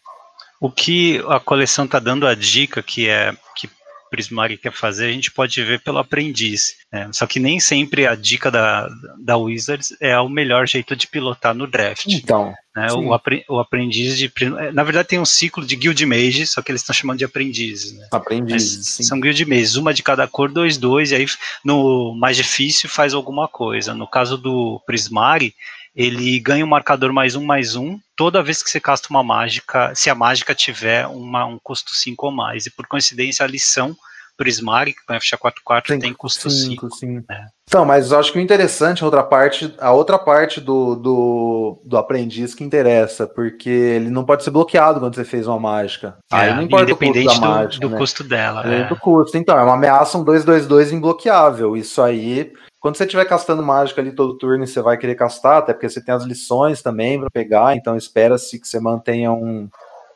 O 0.59 0.71
que 0.71 1.23
a 1.27 1.39
coleção 1.39 1.87
tá 1.87 1.99
dando 1.99 2.25
a 2.27 2.35
dica 2.35 2.83
que 2.83 3.09
é 3.09 3.33
que 3.55 3.67
Prismari 4.11 4.57
quer 4.57 4.73
fazer, 4.73 5.05
a 5.05 5.11
gente 5.13 5.31
pode 5.31 5.63
ver 5.63 5.79
pelo 5.79 5.97
aprendiz. 5.97 6.75
Né? 6.91 7.09
Só 7.13 7.25
que 7.25 7.39
nem 7.39 7.61
sempre 7.61 8.05
a 8.05 8.13
dica 8.13 8.51
da, 8.51 8.89
da 9.17 9.37
Wizards 9.37 9.95
é 10.01 10.19
o 10.19 10.27
melhor 10.27 10.67
jeito 10.67 10.97
de 10.97 11.07
pilotar 11.07 11.55
no 11.55 11.65
draft. 11.65 12.07
Então. 12.07 12.53
Né? 12.75 12.91
O, 12.91 13.13
apre, 13.13 13.45
o, 13.49 13.59
aprendiz 13.59 14.17
de. 14.17 14.31
Na 14.73 14.83
verdade, 14.83 15.07
tem 15.07 15.19
um 15.19 15.25
ciclo 15.25 15.65
de 15.65 15.75
guild 15.75 16.05
mage, 16.05 16.45
só 16.45 16.61
que 16.61 16.71
eles 16.71 16.81
estão 16.81 16.93
chamando 16.93 17.19
de 17.19 17.25
aprendizes. 17.25 17.93
Né? 17.93 18.07
Aprendizes. 18.11 19.07
São 19.07 19.19
guild 19.19 19.45
mages, 19.45 19.75
uma 19.75 19.93
de 19.93 20.03
cada 20.03 20.27
cor, 20.27 20.51
dois, 20.51 20.77
dois, 20.77 21.11
e 21.11 21.15
aí 21.15 21.25
no 21.63 22.13
mais 22.19 22.35
difícil 22.35 22.89
faz 22.89 23.13
alguma 23.13 23.47
coisa. 23.47 23.93
No 23.93 24.07
caso 24.07 24.37
do 24.37 24.81
Prismari, 24.85 25.53
ele 25.95 26.39
ganha 26.39 26.65
um 26.65 26.69
marcador 26.69 27.11
mais 27.11 27.35
um, 27.35 27.43
mais 27.43 27.75
um, 27.75 27.99
toda 28.15 28.43
vez 28.43 28.63
que 28.63 28.69
você 28.69 28.79
casta 28.79 29.07
uma 29.09 29.23
mágica, 29.23 29.93
se 29.95 30.09
a 30.09 30.15
mágica 30.15 30.55
tiver 30.55 31.05
uma, 31.07 31.45
um 31.45 31.59
custo 31.61 31.93
5 31.93 32.25
ou 32.25 32.31
mais. 32.31 32.65
E 32.65 32.71
por 32.71 32.87
coincidência, 32.87 33.45
a 33.45 33.49
lição 33.49 33.95
Prismari, 34.37 34.93
que 34.93 35.05
põe 35.05 35.17
a 35.17 35.21
ficha 35.21 35.37
4-4, 35.37 35.99
tem 35.99 36.13
custo 36.13 36.49
5. 36.49 36.87
É. 37.29 37.45
Então, 37.67 37.85
mas 37.85 38.11
eu 38.11 38.19
acho 38.19 38.33
que 38.33 38.39
o 38.39 38.41
interessante, 38.41 39.03
a 39.03 39.05
outra 39.05 39.23
parte, 39.23 39.73
a 39.79 39.91
outra 39.91 40.17
parte 40.17 40.59
do, 40.59 40.95
do, 40.95 41.81
do 41.85 41.97
aprendiz 41.97 42.55
que 42.55 42.63
interessa, 42.63 43.27
porque 43.27 43.69
ele 43.69 44.09
não 44.09 44.25
pode 44.25 44.43
ser 44.43 44.49
bloqueado 44.49 44.99
quando 44.99 45.13
você 45.13 45.23
fez 45.23 45.45
uma 45.45 45.59
mágica. 45.59 46.17
É, 46.31 46.35
Aí 46.35 46.55
não 46.55 46.63
importa 46.63 46.91
o 46.91 46.97
custo 46.97 47.23
da 47.23 47.33
do, 47.33 47.41
mágica, 47.41 47.87
do 47.87 47.89
né? 47.91 47.97
custo 47.97 48.23
dela. 48.23 48.67
É. 48.67 48.83
Do 48.87 48.95
custo. 48.95 49.37
Então, 49.37 49.57
é 49.57 49.61
uma 49.61 49.75
ameaça 49.75 50.17
um 50.17 50.25
2-2-2 50.25 50.91
imbloqueável. 50.91 51.77
Isso 51.77 52.01
aí 52.01 52.51
quando 52.81 52.97
você 52.97 53.03
estiver 53.03 53.25
castando 53.25 53.61
mágica 53.61 54.01
ali 54.01 54.11
todo 54.11 54.39
turno, 54.39 54.65
você 54.65 54.81
vai 54.81 54.97
querer 54.97 55.13
castar, 55.13 55.59
até 55.59 55.71
porque 55.71 55.87
você 55.87 56.03
tem 56.03 56.15
as 56.15 56.23
lições 56.23 56.81
também 56.81 57.19
para 57.19 57.29
pegar, 57.29 57.77
então 57.77 57.95
espera-se 57.95 58.59
que 58.59 58.67
você 58.67 58.79
mantenha 58.79 59.31
um, 59.31 59.69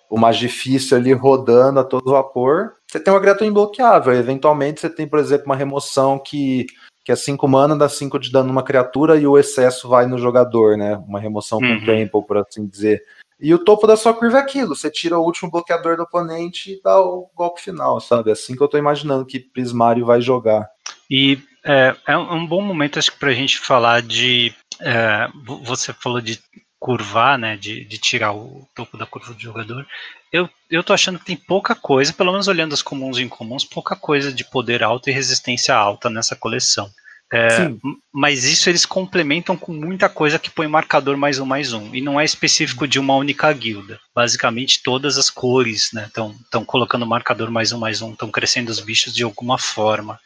o 0.10 0.18
mais 0.18 0.36
difícil 0.36 0.98
ali 0.98 1.14
rodando 1.14 1.80
a 1.80 1.84
todo 1.84 2.10
vapor. 2.10 2.74
Você 2.90 3.00
tem 3.00 3.14
uma 3.14 3.22
criatura 3.22 3.46
imbloqueável. 3.46 4.14
Eventualmente 4.14 4.82
você 4.82 4.90
tem, 4.90 5.08
por 5.08 5.20
exemplo, 5.20 5.46
uma 5.46 5.56
remoção 5.56 6.18
que, 6.18 6.66
que 7.04 7.12
é 7.12 7.16
5 7.16 7.48
mana, 7.48 7.76
dá 7.76 7.88
5 7.88 8.18
de 8.18 8.32
dano 8.32 8.48
numa 8.48 8.64
criatura 8.64 9.16
e 9.16 9.28
o 9.28 9.38
excesso 9.38 9.88
vai 9.88 10.08
no 10.08 10.18
jogador, 10.18 10.76
né? 10.76 10.98
Uma 11.08 11.20
remoção 11.20 11.60
uhum. 11.60 11.80
com 11.80 11.86
tempo, 11.86 12.24
por 12.24 12.40
assim 12.40 12.66
dizer. 12.66 13.00
E 13.40 13.54
o 13.54 13.60
topo 13.60 13.86
da 13.86 13.96
sua 13.96 14.14
curva 14.14 14.40
é 14.40 14.42
aquilo: 14.42 14.76
você 14.76 14.90
tira 14.90 15.20
o 15.20 15.24
último 15.24 15.52
bloqueador 15.52 15.98
do 15.98 16.04
oponente 16.04 16.72
e 16.72 16.82
dá 16.82 17.00
o 17.00 17.30
golpe 17.36 17.62
final, 17.62 18.02
sabe? 18.02 18.32
É 18.32 18.34
assim 18.34 18.56
que 18.56 18.64
eu 18.64 18.68
tô 18.68 18.78
imaginando 18.78 19.24
que 19.24 19.40
Prismário 19.40 20.04
vai 20.04 20.20
jogar. 20.20 20.68
E 21.12 21.38
é, 21.66 21.96
é 22.08 22.18
um 22.18 22.46
bom 22.46 22.62
momento, 22.62 23.00
acho 23.00 23.12
que, 23.12 23.20
para 23.20 23.30
a 23.30 23.34
gente 23.34 23.58
falar 23.58 24.02
de. 24.02 24.54
É, 24.80 25.28
você 25.64 25.94
falou 25.94 26.22
de 26.22 26.40
curvar, 26.80 27.40
né, 27.40 27.58
de, 27.58 27.84
de, 27.86 27.98
tirar 27.98 28.34
o 28.34 28.68
topo 28.76 28.96
da 28.98 29.08
curva 29.08 29.34
do 29.34 29.42
jogador. 29.42 29.88
Eu, 30.32 30.48
eu 30.70 30.84
tô 30.84 30.94
achando 30.94 31.18
que 31.18 31.26
tem 31.26 31.36
pouca 31.36 31.74
coisa, 31.74 32.14
pelo 32.14 32.32
menos 32.32 32.48
olhando 32.48 32.74
as 32.74 32.84
comuns 32.84 33.18
e 33.18 33.24
incomuns, 33.24 33.64
pouca 33.64 33.96
coisa 33.96 34.32
de 34.32 34.44
poder 34.44 34.84
alto 34.84 35.10
e 35.10 35.14
resistência 35.14 35.74
alta 35.74 36.10
nessa 36.10 36.36
coleção. 36.36 36.88
É, 37.34 37.72
mas 38.14 38.44
isso 38.44 38.70
eles 38.70 38.86
complementam 38.86 39.58
com 39.58 39.74
muita 39.74 40.08
coisa 40.08 40.38
que 40.38 40.52
põe 40.52 40.68
marcador 40.68 41.18
mais 41.18 41.40
um 41.40 41.46
mais 41.46 41.74
um. 41.74 41.94
E 41.96 42.00
não 42.00 42.20
é 42.20 42.24
específico 42.24 42.88
de 42.88 43.00
uma 43.00 43.16
única 43.16 43.52
guilda. 43.52 44.00
Basicamente 44.14 44.84
todas 44.84 45.18
as 45.18 45.30
cores 45.30 45.92
estão 45.92 46.30
né, 46.30 46.64
colocando 46.68 47.06
marcador 47.06 47.50
mais 47.50 47.72
um 47.72 47.80
mais 47.80 48.02
um, 48.02 48.12
estão 48.12 48.30
crescendo 48.30 48.70
os 48.70 48.80
bichos 48.80 49.14
de 49.14 49.24
alguma 49.24 49.58
forma. 49.58 50.20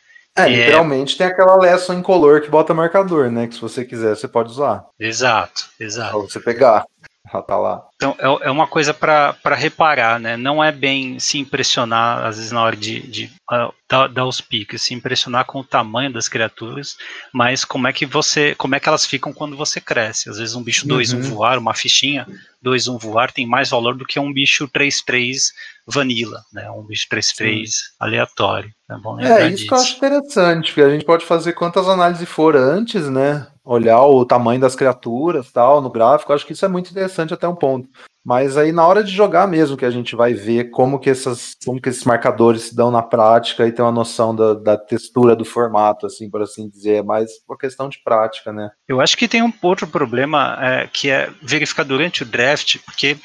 É, 0.48 0.54
é, 0.54 0.56
literalmente 0.56 1.18
tem 1.18 1.28
aquela 1.28 1.58
lesson 1.58 1.94
incolor 1.94 2.42
que 2.42 2.50
bota 2.50 2.74
marcador, 2.74 3.32
né? 3.32 3.48
Que 3.48 3.56
se 3.56 3.62
você 3.62 3.84
quiser, 3.86 4.16
você 4.16 4.28
pode 4.28 4.50
usar. 4.50 4.86
Exato, 5.00 5.70
exato. 5.80 6.12
Pra 6.12 6.20
você 6.22 6.40
pegar. 6.40 6.86
Já 7.32 7.42
tá 7.44 7.58
lá. 7.58 7.86
Então, 7.96 8.16
é, 8.18 8.48
é 8.48 8.52
uma 8.52 8.66
coisa 8.66 8.92
para 8.94 9.36
reparar, 9.56 10.20
né? 10.20 10.36
Não 10.36 10.64
é 10.64 10.72
bem 10.72 11.20
se 11.20 11.38
impressionar, 11.38 12.26
às 12.26 12.38
vezes, 12.38 12.52
na 12.52 12.64
hora 12.64 12.76
de, 12.76 13.02
de 13.02 13.26
uh, 13.52 13.72
dar, 13.88 14.08
dar, 14.08 14.26
os 14.26 14.42
piques, 14.42 14.82
se 14.82 14.96
impressionar 14.96 15.46
com 15.46 15.60
o 15.60 15.64
tamanho 15.64 16.12
das 16.12 16.28
criaturas, 16.28 16.98
mas 17.32 17.64
como 17.64 17.88
é 17.88 17.94
que 17.94 18.06
você. 18.06 18.56
como 18.56 18.74
é 18.74 18.80
que 18.80 18.90
elas 18.90 19.06
ficam 19.06 19.32
quando 19.32 19.56
você 19.56 19.80
cresce. 19.80 20.30
Às 20.30 20.40
vezes 20.40 20.56
um 20.56 20.64
bicho 20.64 20.88
2, 20.88 21.14
uhum. 21.14 21.20
um 21.20 21.24
voar, 21.24 21.60
uma 21.60 21.74
fichinha 21.74 22.26
2, 22.62 22.88
um 22.88 22.98
voar 22.98 23.32
tem 23.32 23.46
mais 23.46 23.70
valor 23.70 23.96
do 23.96 24.06
que 24.06 24.20
um 24.20 24.34
bicho 24.34 24.68
3-3 24.68 25.52
vanilla, 25.92 26.42
né? 26.54 26.70
Um 26.72 26.84
bicho 26.84 27.08
3-3 27.12 27.70
aleatório. 28.00 28.70
É, 28.90 28.98
bom 28.98 29.20
é 29.20 29.48
isso 29.48 29.56
disso. 29.56 29.68
que 29.68 29.74
eu 29.74 29.78
acho 29.78 29.98
interessante, 29.98 30.68
porque 30.68 30.82
a 30.82 30.90
gente 30.90 31.06
pode 31.06 31.26
fazer 31.26 31.54
quantas 31.54 31.88
análises 31.88 32.28
for 32.28 32.56
antes, 32.56 33.10
né? 33.10 33.48
olhar 33.70 34.04
o 34.04 34.26
tamanho 34.26 34.60
das 34.60 34.76
criaturas 34.76 35.52
tal 35.52 35.80
no 35.80 35.92
gráfico, 35.92 36.34
acho 36.34 36.44
que 36.44 36.54
isso 36.54 36.66
é 36.66 36.68
muito 36.68 36.90
interessante 36.90 37.36
até 37.36 37.48
um 37.48 37.56
ponto. 37.56 37.88
Mas 38.26 38.58
aí 38.58 38.72
na 38.72 38.86
hora 38.86 39.04
de 39.04 39.12
jogar 39.12 39.48
mesmo 39.48 39.78
que 39.78 39.86
a 39.86 39.92
gente 39.92 40.16
vai 40.16 40.34
ver 40.34 40.72
como 40.72 41.00
que, 41.00 41.10
essas, 41.10 41.56
como 41.64 41.80
que 41.80 41.90
esses 41.90 42.04
marcadores 42.04 42.64
se 42.64 42.76
dão 42.76 42.90
na 42.90 43.04
prática 43.04 43.68
e 43.68 43.72
ter 43.72 43.84
uma 43.84 43.92
noção 43.92 44.36
da, 44.36 44.56
da 44.56 44.76
textura 44.76 45.36
do 45.36 45.46
formato, 45.46 46.08
assim, 46.08 46.28
por 46.30 46.42
assim 46.42 46.68
dizer, 46.68 46.96
é 46.96 47.04
mais 47.04 47.30
uma 47.48 47.58
questão 47.58 47.88
de 47.88 48.02
prática, 48.04 48.52
né? 48.52 48.72
Eu 48.88 49.00
acho 49.00 49.16
que 49.16 49.28
tem 49.28 49.44
um 49.44 49.54
outro 49.62 49.86
problema 49.86 50.58
é, 50.60 50.88
que 50.92 51.12
é 51.12 51.30
verificar 51.42 51.84
durante 51.84 52.24
o 52.24 52.26
draft, 52.26 52.78
porque 52.86 53.18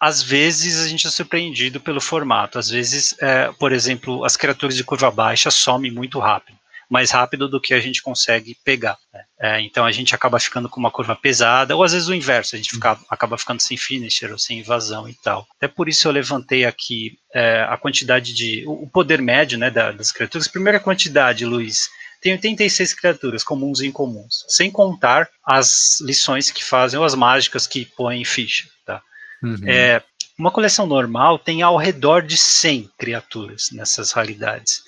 às 0.00 0.22
vezes 0.22 0.84
a 0.84 0.88
gente 0.88 1.06
é 1.06 1.10
surpreendido 1.10 1.80
pelo 1.80 2.00
formato. 2.00 2.58
Às 2.58 2.68
vezes, 2.68 3.14
é, 3.20 3.50
por 3.58 3.72
exemplo, 3.72 4.24
as 4.24 4.36
criaturas 4.36 4.76
de 4.76 4.84
curva 4.84 5.10
baixa 5.10 5.50
somem 5.50 5.90
muito 5.90 6.18
rápido 6.18 6.56
mais 6.88 7.10
rápido 7.10 7.48
do 7.48 7.60
que 7.60 7.74
a 7.74 7.80
gente 7.80 8.00
consegue 8.00 8.56
pegar. 8.64 8.96
Né? 9.12 9.24
É, 9.40 9.60
então 9.60 9.84
a 9.84 9.92
gente 9.92 10.14
acaba 10.14 10.38
ficando 10.38 10.68
com 10.68 10.78
uma 10.78 10.90
curva 10.90 11.16
pesada, 11.16 11.74
ou 11.76 11.82
às 11.82 11.92
vezes 11.92 12.08
o 12.08 12.14
inverso, 12.14 12.54
a 12.54 12.58
gente 12.58 12.70
fica, 12.70 12.98
acaba 13.10 13.36
ficando 13.36 13.60
sem 13.60 13.76
finisher 13.76 14.30
ou 14.30 14.38
sem 14.38 14.60
invasão 14.60 15.08
e 15.08 15.14
tal. 15.14 15.46
Até 15.56 15.68
por 15.68 15.88
isso 15.88 16.06
eu 16.06 16.12
levantei 16.12 16.64
aqui 16.64 17.18
é, 17.34 17.66
a 17.68 17.76
quantidade 17.76 18.32
de. 18.32 18.64
o 18.66 18.88
poder 18.88 19.20
médio 19.20 19.58
né, 19.58 19.70
das 19.70 20.12
criaturas. 20.12 20.48
Primeira 20.48 20.80
quantidade, 20.80 21.44
Luiz. 21.44 21.88
Tem 22.22 22.32
86 22.32 22.94
criaturas, 22.94 23.44
comuns 23.44 23.80
e 23.80 23.86
incomuns, 23.86 24.44
sem 24.48 24.70
contar 24.70 25.28
as 25.44 26.00
lições 26.00 26.50
que 26.50 26.64
fazem, 26.64 26.98
ou 26.98 27.04
as 27.04 27.14
mágicas 27.14 27.66
que 27.66 27.84
põem 27.84 28.24
ficha. 28.24 28.66
Tá? 28.86 29.02
Uhum. 29.42 29.58
É, 29.66 30.02
uma 30.38 30.50
coleção 30.50 30.86
normal 30.86 31.38
tem 31.38 31.62
ao 31.62 31.76
redor 31.76 32.22
de 32.22 32.36
100 32.36 32.90
criaturas 32.98 33.70
nessas 33.72 34.12
raridades. 34.12 34.82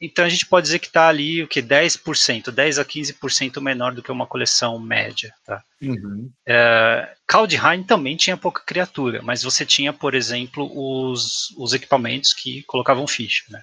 Então 0.00 0.24
a 0.24 0.28
gente 0.28 0.46
pode 0.46 0.66
dizer 0.66 0.78
que 0.78 0.86
está 0.86 1.08
ali 1.08 1.42
o 1.42 1.48
que 1.48 1.60
10%, 1.60 2.50
10 2.50 2.78
a 2.78 2.84
15% 2.84 3.60
menor 3.60 3.92
do 3.92 4.02
que 4.02 4.12
uma 4.12 4.26
coleção 4.26 4.78
média. 4.78 5.32
Tá? 5.44 5.62
Uhum. 5.82 6.30
É, 6.46 7.14
Kaldheim 7.26 7.82
também 7.82 8.16
tinha 8.16 8.36
pouca 8.36 8.62
criatura, 8.64 9.20
mas 9.22 9.42
você 9.42 9.66
tinha, 9.66 9.92
por 9.92 10.14
exemplo, 10.14 10.70
os, 10.72 11.50
os 11.56 11.72
equipamentos 11.72 12.32
que 12.32 12.62
colocavam 12.62 13.06
ficha. 13.08 13.44
Né? 13.50 13.62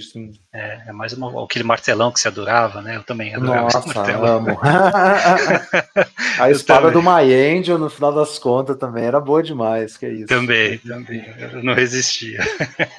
Sim. 0.00 0.32
É, 0.52 0.82
é 0.88 0.92
mais 0.92 1.12
uma, 1.12 1.44
aquele 1.44 1.64
martelão 1.64 2.12
que 2.12 2.20
se 2.20 2.28
adorava, 2.28 2.80
né? 2.80 2.96
Eu 2.96 3.02
também 3.02 3.34
adorava 3.34 3.62
Nossa, 3.62 3.78
esse 3.78 3.94
martelão. 3.96 4.36
amo. 4.36 4.58
a 6.38 6.50
espada 6.50 6.90
do 6.90 7.02
My 7.02 7.32
Angel, 7.32 7.78
no 7.78 7.90
final 7.90 8.12
das 8.12 8.38
contas, 8.38 8.76
também 8.76 9.04
era 9.04 9.20
boa 9.20 9.42
demais, 9.42 9.96
que 9.96 10.06
é 10.06 10.12
isso. 10.12 10.26
Também, 10.26 10.78
também. 10.78 11.24
Eu 11.38 11.62
não 11.62 11.74
resistia. 11.74 12.40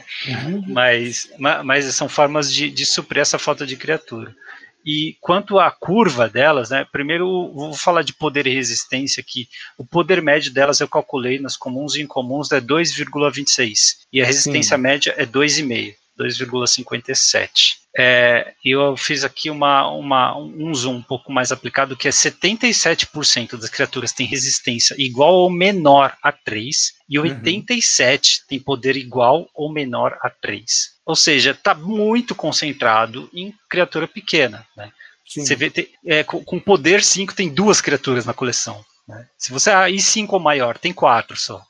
mas, 0.67 1.29
ma- 1.37 1.63
mas 1.63 1.85
são 1.95 2.09
formas 2.09 2.51
de, 2.51 2.69
de 2.69 2.85
suprir 2.85 3.21
essa 3.21 3.39
falta 3.39 3.65
de 3.65 3.75
criatura. 3.75 4.33
E 4.83 5.15
quanto 5.21 5.59
à 5.59 5.69
curva 5.69 6.27
delas, 6.27 6.71
né? 6.71 6.85
Primeiro 6.91 7.51
vou 7.53 7.73
falar 7.73 8.01
de 8.01 8.13
poder 8.13 8.47
e 8.47 8.53
resistência 8.53 9.21
aqui. 9.21 9.47
O 9.77 9.85
poder 9.85 10.21
médio 10.23 10.51
delas 10.51 10.79
eu 10.79 10.87
calculei 10.87 11.39
nas 11.39 11.55
comuns 11.55 11.95
e 11.95 12.01
incomuns 12.01 12.51
é 12.51 12.59
2,26 12.59 13.97
e 14.11 14.21
a 14.21 14.25
resistência 14.25 14.77
média 14.79 15.13
é 15.17 15.25
2,5, 15.25 15.95
2,57. 16.19 17.49
É, 17.97 18.53
e 18.63 18.71
eu 18.71 18.95
fiz 18.95 19.23
aqui 19.25 19.49
uma, 19.49 19.87
uma, 19.89 20.37
um 20.37 20.73
zoom 20.73 20.95
um 20.97 21.03
pouco 21.03 21.31
mais 21.31 21.51
aplicado, 21.51 21.97
que 21.97 22.07
é 22.07 22.11
77% 22.11 23.57
das 23.57 23.69
criaturas 23.69 24.13
têm 24.13 24.25
resistência 24.25 24.95
igual 24.97 25.33
ou 25.33 25.49
menor 25.49 26.15
a 26.23 26.31
3, 26.31 26.93
e 27.09 27.17
87% 27.17 28.21
tem 28.47 28.59
poder 28.59 28.95
igual 28.95 29.49
ou 29.53 29.71
menor 29.71 30.17
a 30.21 30.29
3. 30.29 30.65
Ou 31.05 31.15
seja, 31.15 31.51
está 31.51 31.73
muito 31.75 32.33
concentrado 32.33 33.29
em 33.33 33.53
criatura 33.69 34.07
pequena. 34.07 34.65
Né? 34.77 34.89
Sim. 35.27 35.45
Você 35.45 35.55
vê, 35.55 35.69
tem- 35.69 35.89
é, 36.05 36.23
com, 36.23 36.43
com 36.43 36.59
poder 36.59 37.03
5 37.03 37.33
tem 37.35 37.49
duas 37.49 37.81
criaturas 37.81 38.25
na 38.25 38.33
coleção. 38.33 38.83
né? 39.07 39.27
Se 39.37 39.51
você 39.51 39.69
ah, 39.69 39.89
e 39.89 39.99
5 39.99 40.33
ou 40.35 40.41
maior, 40.41 40.77
tem 40.77 40.93
quatro 40.93 41.35
só. 41.35 41.61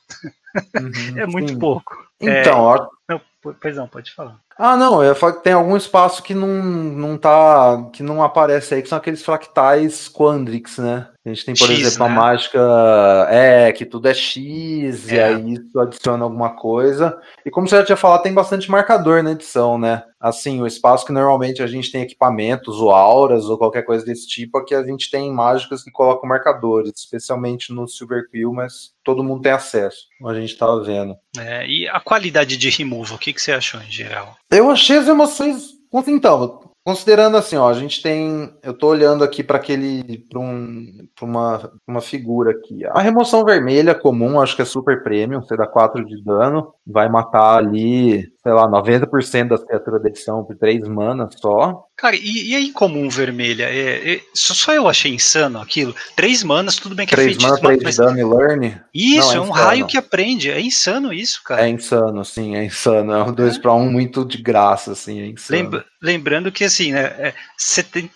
Uhum, 0.76 1.18
É 1.18 1.26
muito 1.26 1.52
sim. 1.54 1.58
pouco. 1.58 1.96
Então, 2.20 2.60
ó, 2.60 2.88
Não, 3.08 3.18
po- 3.18 3.24
pois 3.42 3.76
não, 3.76 3.88
pode 3.88 4.12
falar. 4.12 4.40
Ah, 4.64 4.76
não, 4.76 5.02
eu 5.02 5.12
falar 5.16 5.32
que 5.32 5.42
tem 5.42 5.54
algum 5.54 5.76
espaço 5.76 6.22
que 6.22 6.32
não, 6.34 6.46
não 6.46 7.18
tá. 7.18 7.90
que 7.92 8.00
não 8.00 8.22
aparece 8.22 8.72
aí, 8.72 8.80
que 8.80 8.88
são 8.88 8.96
aqueles 8.96 9.20
fractais 9.24 10.08
Quandrix, 10.08 10.78
né? 10.78 11.08
A 11.24 11.28
gente 11.28 11.44
tem, 11.44 11.54
por 11.54 11.68
X, 11.68 11.80
exemplo, 11.80 12.06
né? 12.06 12.12
a 12.12 12.16
mágica. 12.16 13.28
É, 13.30 13.72
que 13.72 13.84
tudo 13.84 14.08
é 14.08 14.14
X, 14.14 15.10
e 15.10 15.16
É. 15.16 15.24
aí 15.26 15.54
isso 15.54 15.78
adiciona 15.78 16.24
alguma 16.24 16.50
coisa. 16.50 17.16
E 17.46 17.50
como 17.50 17.68
você 17.68 17.76
já 17.76 17.84
tinha 17.84 17.96
falado, 17.96 18.22
tem 18.22 18.34
bastante 18.34 18.68
marcador 18.70 19.22
na 19.22 19.32
edição, 19.32 19.78
né? 19.78 20.02
Assim, 20.20 20.60
o 20.60 20.66
espaço 20.66 21.04
que 21.06 21.12
normalmente 21.12 21.62
a 21.62 21.66
gente 21.66 21.90
tem 21.90 22.02
equipamentos, 22.02 22.80
ou 22.80 22.90
auras, 22.90 23.44
ou 23.46 23.58
qualquer 23.58 23.82
coisa 23.82 24.04
desse 24.04 24.26
tipo, 24.28 24.58
aqui 24.58 24.74
a 24.74 24.82
gente 24.82 25.10
tem 25.10 25.32
mágicas 25.32 25.82
que 25.82 25.90
colocam 25.90 26.28
marcadores, 26.28 26.92
especialmente 26.96 27.72
no 27.72 27.88
Silver 27.88 28.28
Quill, 28.30 28.52
mas 28.52 28.92
todo 29.04 29.24
mundo 29.24 29.42
tem 29.42 29.52
acesso, 29.52 30.06
como 30.18 30.30
a 30.30 30.40
gente 30.40 30.56
tava 30.56 30.82
vendo. 30.82 31.16
É, 31.38 31.66
e 31.66 31.88
a 31.88 31.98
qualidade 32.00 32.56
de 32.56 32.70
removal, 32.70 33.16
o 33.16 33.18
que, 33.18 33.32
que 33.32 33.42
você 33.42 33.52
achou 33.52 33.80
em 33.80 33.90
geral? 33.90 34.36
Eu 34.52 34.70
achei 34.70 34.98
as 34.98 35.08
emoções. 35.08 35.72
Então, 36.06 36.60
considerando 36.84 37.38
assim, 37.38 37.56
ó, 37.56 37.68
a 37.70 37.74
gente 37.74 38.02
tem. 38.02 38.52
Eu 38.62 38.74
tô 38.74 38.88
olhando 38.88 39.24
aqui 39.24 39.42
para 39.42 39.56
aquele. 39.56 40.18
para 40.28 40.38
um, 40.38 41.06
uma, 41.22 41.72
uma 41.86 42.00
figura 42.02 42.50
aqui. 42.50 42.84
A 42.86 43.00
remoção 43.00 43.44
vermelha 43.44 43.94
comum, 43.94 44.38
acho 44.38 44.54
que 44.54 44.60
é 44.60 44.66
super 44.66 45.02
premium, 45.02 45.40
você 45.40 45.56
dá 45.56 45.66
4 45.66 46.04
de 46.04 46.22
dano, 46.22 46.74
vai 46.86 47.08
matar 47.08 47.56
ali, 47.56 48.30
sei 48.42 48.52
lá, 48.52 48.66
90% 48.68 49.48
das 49.48 49.62
criaturas 49.64 50.02
da 50.02 50.08
edição 50.08 50.44
por 50.44 50.56
3 50.56 50.86
manas 50.88 51.34
só. 51.40 51.84
Cara, 51.96 52.16
e, 52.16 52.50
e 52.50 52.56
a 52.56 52.60
incomum 52.60 53.08
vermelha? 53.08 53.64
É, 53.68 54.14
é- 54.14 54.20
só, 54.34 54.52
só 54.54 54.72
eu 54.74 54.88
achei 54.88 55.14
insano 55.14 55.60
aquilo. 55.60 55.94
Três 56.16 56.42
manas, 56.42 56.74
tudo 56.76 56.94
bem 56.96 57.06
que 57.06 57.14
é 57.14 57.16
3 57.16 57.28
feitiço, 57.36 57.46
manas, 57.46 57.60
3 57.60 57.78
de 57.78 57.84
mas 57.84 57.96
dano 57.96 58.18
e 58.18 58.24
learn. 58.24 58.80
isso, 58.92 59.28
Não, 59.28 59.32
é 59.32 59.36
é 59.36 59.40
um 59.40 59.50
raio 59.50 59.86
que 59.86 59.96
aprende. 59.96 60.50
É 60.50 60.60
insano 60.60 61.12
isso, 61.12 61.40
cara. 61.44 61.62
É 61.64 61.68
insano, 61.68 62.24
sim, 62.24 62.56
é 62.56 62.64
insano. 62.64 63.12
É 63.12 63.22
um 63.22 63.32
2 63.32 63.58
para 63.58 63.72
1 63.72 63.88
muito 63.90 64.24
de 64.24 64.38
graça, 64.38 64.92
assim, 64.92 65.20
é 65.20 65.26
insano. 65.26 65.60
Lembra- 65.62 65.84
lembrando 66.02 66.50
que 66.50 66.64
assim, 66.64 66.90
né? 66.92 67.02
é, 67.18 67.34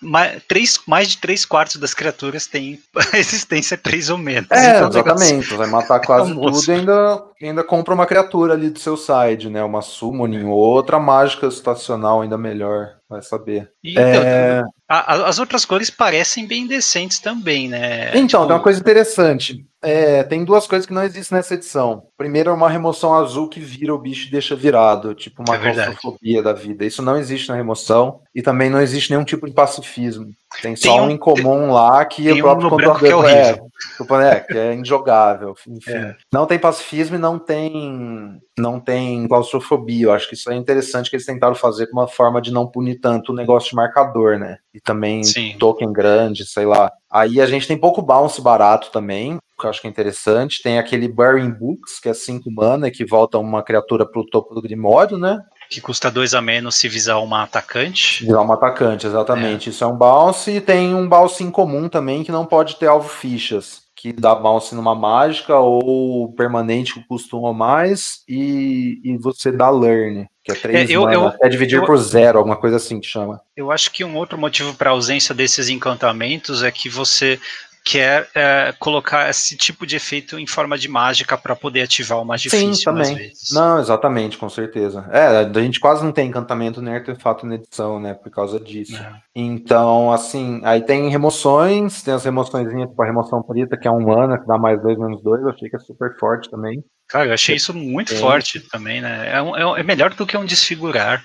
mais, 0.01 0.43
três, 0.48 0.81
mais 0.86 1.09
de 1.09 1.19
três 1.19 1.44
quartos 1.44 1.77
das 1.77 1.94
criaturas 1.94 2.47
têm 2.48 2.81
resistência 3.12 3.77
3 3.78 4.11
ou 4.11 4.19
menos. 4.19 4.51
É, 4.51 4.70
Então, 4.77 4.89
exatamente. 4.89 5.55
Vai 5.55 5.69
matar 5.69 6.01
quase 6.05 6.31
Almoço. 6.32 6.66
tudo 6.66 6.73
e 6.73 6.81
ainda, 6.81 7.23
ainda 7.43 7.65
compra 7.65 7.95
uma 7.95 8.07
criatura 8.07 8.55
ali 8.55 8.71
do 8.71 8.79
seu 8.79 8.97
side, 8.97 9.51
né? 9.51 9.63
Uma 9.63 9.83
summoning 9.83 10.45
ou 10.45 10.57
outra 10.59 10.99
mágica 10.99 11.51
situacional 11.51 12.23
ainda 12.23 12.39
melhor. 12.39 12.99
Vai 13.09 13.23
saber. 13.23 13.70
E, 13.85 13.93
então, 13.93 14.03
É, 14.05 14.62
a- 14.89 15.28
as 15.28 15.39
outras 15.39 15.65
cores 15.65 15.91
parecem 15.91 16.45
bem 16.45 16.66
decentes 16.66 17.20
também, 17.20 17.69
né? 17.69 18.09
Então, 18.09 18.27
Tipo, 18.27 18.47
tem 18.47 18.57
uma 18.57 18.62
coisa 18.62 18.81
interessante. 18.81 19.65
É, 19.81 20.24
tem 20.24 20.45
duas 20.45 20.66
coisas 20.66 20.85
que 20.87 20.93
não 20.93 21.05
existem 21.05 21.37
nessa 21.37 21.55
edição. 21.55 22.09
Primeiro 22.19 22.51
é 22.51 22.53
uma 22.53 22.69
remoção 22.69 23.15
azul 23.15 23.49
que 23.49 23.61
vira 23.61 23.95
o 23.95 23.99
bicho 23.99 24.27
e 24.27 24.31
deixa 24.33 24.57
virado, 24.57 25.15
tipo 25.15 25.45
uma 25.47 25.55
É 25.55 26.43
da 26.43 26.53
vida. 26.53 26.85
Isso 26.85 27.01
não 27.01 27.16
existe 27.16 27.49
na 27.49 27.55
remoção 27.55 28.20
e 28.35 28.43
também 28.43 28.69
não 28.69 28.81
existe 28.81 29.11
nenhum 29.11 29.23
tipo 29.24 29.47
de 29.47 29.53
pacifismo. 29.55 30.27
Tem 30.61 30.74
só 30.74 30.91
Tem 30.91 31.01
um, 31.01 31.05
um- 31.05 31.11
incomum 31.11 31.70
lá 31.70 32.05
que 32.05 32.28
o 32.33 32.39
próprio 32.39 32.74
um 32.74 32.99
que 32.99 33.07
é. 33.28 33.57
Desculpa, 33.89 34.24
é, 34.24 34.41
que 34.41 34.59
é 34.59 34.74
injogável. 34.74 35.55
Enfim, 35.69 35.93
É. 35.95 36.16
não 36.33 36.45
tem 36.47 36.59
pacifismo 36.59 37.15
e 37.15 37.20
não 37.20 37.39
tem 37.39 38.41
não 38.59 38.81
tem 38.81 39.27
claustrofobia. 39.28 40.07
Eu 40.07 40.12
acho 40.12 40.28
que 40.28 40.35
isso 40.35 40.51
é 40.51 40.57
interessante 40.57 41.11
que 41.11 41.16
eles 41.16 41.27
tentaram 41.27 41.55
fazer 41.55 41.87
com 41.89 41.99
uma 41.99 42.09
forma 42.09 42.41
de 42.41 42.53
não 42.53 42.66
punir 42.66 43.01
tanto 43.01 43.33
o 43.33 43.35
negócio 43.35 43.70
de 43.70 43.77
marcador, 43.77 44.39
né? 44.39 44.59
E 44.74 44.81
também 44.81 45.23
Sim. 45.23 45.57
token 45.59 45.93
grande, 45.93 46.47
sei 46.47 46.65
lá. 46.65 46.91
Aí 47.11 47.41
a 47.41 47.47
gente 47.47 47.66
tem 47.66 47.78
pouco 47.78 48.03
bounce 48.03 48.41
barato 48.41 48.91
também, 48.91 49.39
que 49.59 49.66
eu 49.66 49.70
acho 49.70 49.81
que 49.81 49.87
é 49.87 49.91
interessante. 49.91 50.62
Tem 50.62 50.78
aquele 50.78 51.09
Burying 51.09 51.51
Books, 51.51 52.01
que 52.01 52.09
é 52.09 52.15
5 52.15 52.51
mana, 52.51 52.91
que 52.91 53.05
volta 53.05 53.39
uma 53.39 53.62
criatura 53.62 54.07
pro 54.07 54.27
topo 54.27 54.55
do 54.55 54.62
Grimório, 54.62 55.19
né? 55.19 55.41
que 55.69 55.81
custa 55.81 56.11
dois 56.11 56.35
a 56.35 56.41
menos 56.41 56.77
se 56.77 56.89
visar 56.89 57.19
uma 57.19 57.43
atacante. 57.43 58.24
Virar 58.24 58.43
um 58.43 58.53
atacante, 58.53 59.07
exatamente. 59.07 59.70
Isso 59.70 59.83
é 59.83 59.87
um 59.87 59.97
bounce. 59.97 60.51
E 60.51 60.61
tem 60.61 60.95
um 60.95 61.09
bounce 61.09 61.43
incomum 61.43 61.89
também, 61.89 62.23
que 62.23 62.33
não 62.33 62.47
pode 62.47 62.77
ter 62.77 62.87
alvo 62.87 63.09
fichas. 63.09 63.86
Que 64.07 64.12
dá 64.12 64.37
bounce 64.37 64.73
numa 64.73 64.95
mágica 64.95 65.59
ou 65.59 66.33
permanente 66.35 66.97
um 66.97 67.03
ou 67.03 67.53
mais. 67.53 68.23
E, 68.28 69.01
e 69.03 69.16
você 69.16 69.51
dá 69.51 69.69
learn, 69.69 70.28
que 70.45 70.53
é 70.53 70.55
3 70.55 70.89
É, 70.89 70.95
eu- 70.95 71.03
mana. 71.03 71.15
eu- 71.15 71.33
é 71.43 71.49
dividir 71.49 71.81
eu- 71.81 71.85
por 71.85 71.97
zero, 71.99 72.39
alguma 72.39 72.55
coisa 72.55 72.77
assim 72.77 73.01
que 73.01 73.07
chama. 73.09 73.41
Eu 73.57 73.73
acho 73.73 73.91
que 73.91 74.05
um 74.05 74.15
outro 74.16 74.39
motivo 74.39 74.73
para 74.74 74.91
a 74.91 74.93
ausência 74.93 75.35
desses 75.35 75.69
encantamentos 75.69 76.62
é 76.62 76.70
que 76.70 76.89
você 76.89 77.41
quer 77.89 78.29
é, 78.35 78.75
colocar 78.81 79.31
esse 79.31 79.57
tipo 79.57 79.87
de 79.87 79.95
efeito 79.95 80.37
em 80.41 80.47
forma 80.47 80.77
de 80.77 80.89
mágica 80.89 81.39
para 81.39 81.55
poder 81.55 81.83
ativar 81.83 82.21
o 82.21 82.25
mais 82.25 82.41
difícil 82.43 82.67
Sim, 82.67 82.73
às 82.73 82.83
também. 82.83 83.15
vezes. 83.15 83.51
Não, 83.53 83.79
exatamente, 83.79 84.37
com 84.37 84.49
certeza. 84.49 85.09
É, 85.13 85.25
a 85.39 85.61
gente 85.63 85.79
quase 85.79 86.03
não 86.05 86.11
tem 86.11 86.27
encantamento 86.29 86.83
nem 86.83 86.95
artefato 86.95 87.47
na 87.47 87.55
edição, 87.55 88.01
né? 88.01 88.13
Por 88.13 88.29
causa 88.31 88.59
disso. 88.59 88.97
É. 88.97 89.13
Então, 89.37 90.11
assim, 90.11 90.61
aí 90.65 90.81
tem 90.83 91.09
remoções, 91.09 92.03
tem 92.03 92.13
as 92.13 92.25
remoções, 92.25 92.69
tipo 92.69 93.01
a 93.01 93.07
remoção 93.07 93.41
preta, 93.41 93.77
que 93.77 93.87
é 93.87 93.91
um 93.91 94.01
mana, 94.05 94.37
que 94.37 94.47
dá 94.49 94.59
mais 94.59 94.83
dois 94.83 94.99
menos 94.99 95.23
dois, 95.23 95.41
eu 95.43 95.51
achei 95.51 95.71
que 95.71 95.77
é 95.77 95.79
super 95.79 96.17
forte 96.19 96.51
também. 96.51 96.83
Cara, 97.09 97.27
eu 97.29 97.35
achei 97.35 97.55
isso 97.55 97.73
muito 97.73 98.15
É. 98.15 98.17
forte 98.17 98.59
também, 98.69 99.01
né? 99.01 99.31
É, 99.33 99.41
um- 99.41 99.57
é 99.57 99.65
um- 99.65 99.77
é 99.77 99.83
melhor 99.85 100.13
do 100.13 100.27
que 100.27 100.37
um 100.37 100.45
desfigurar. 100.45 101.25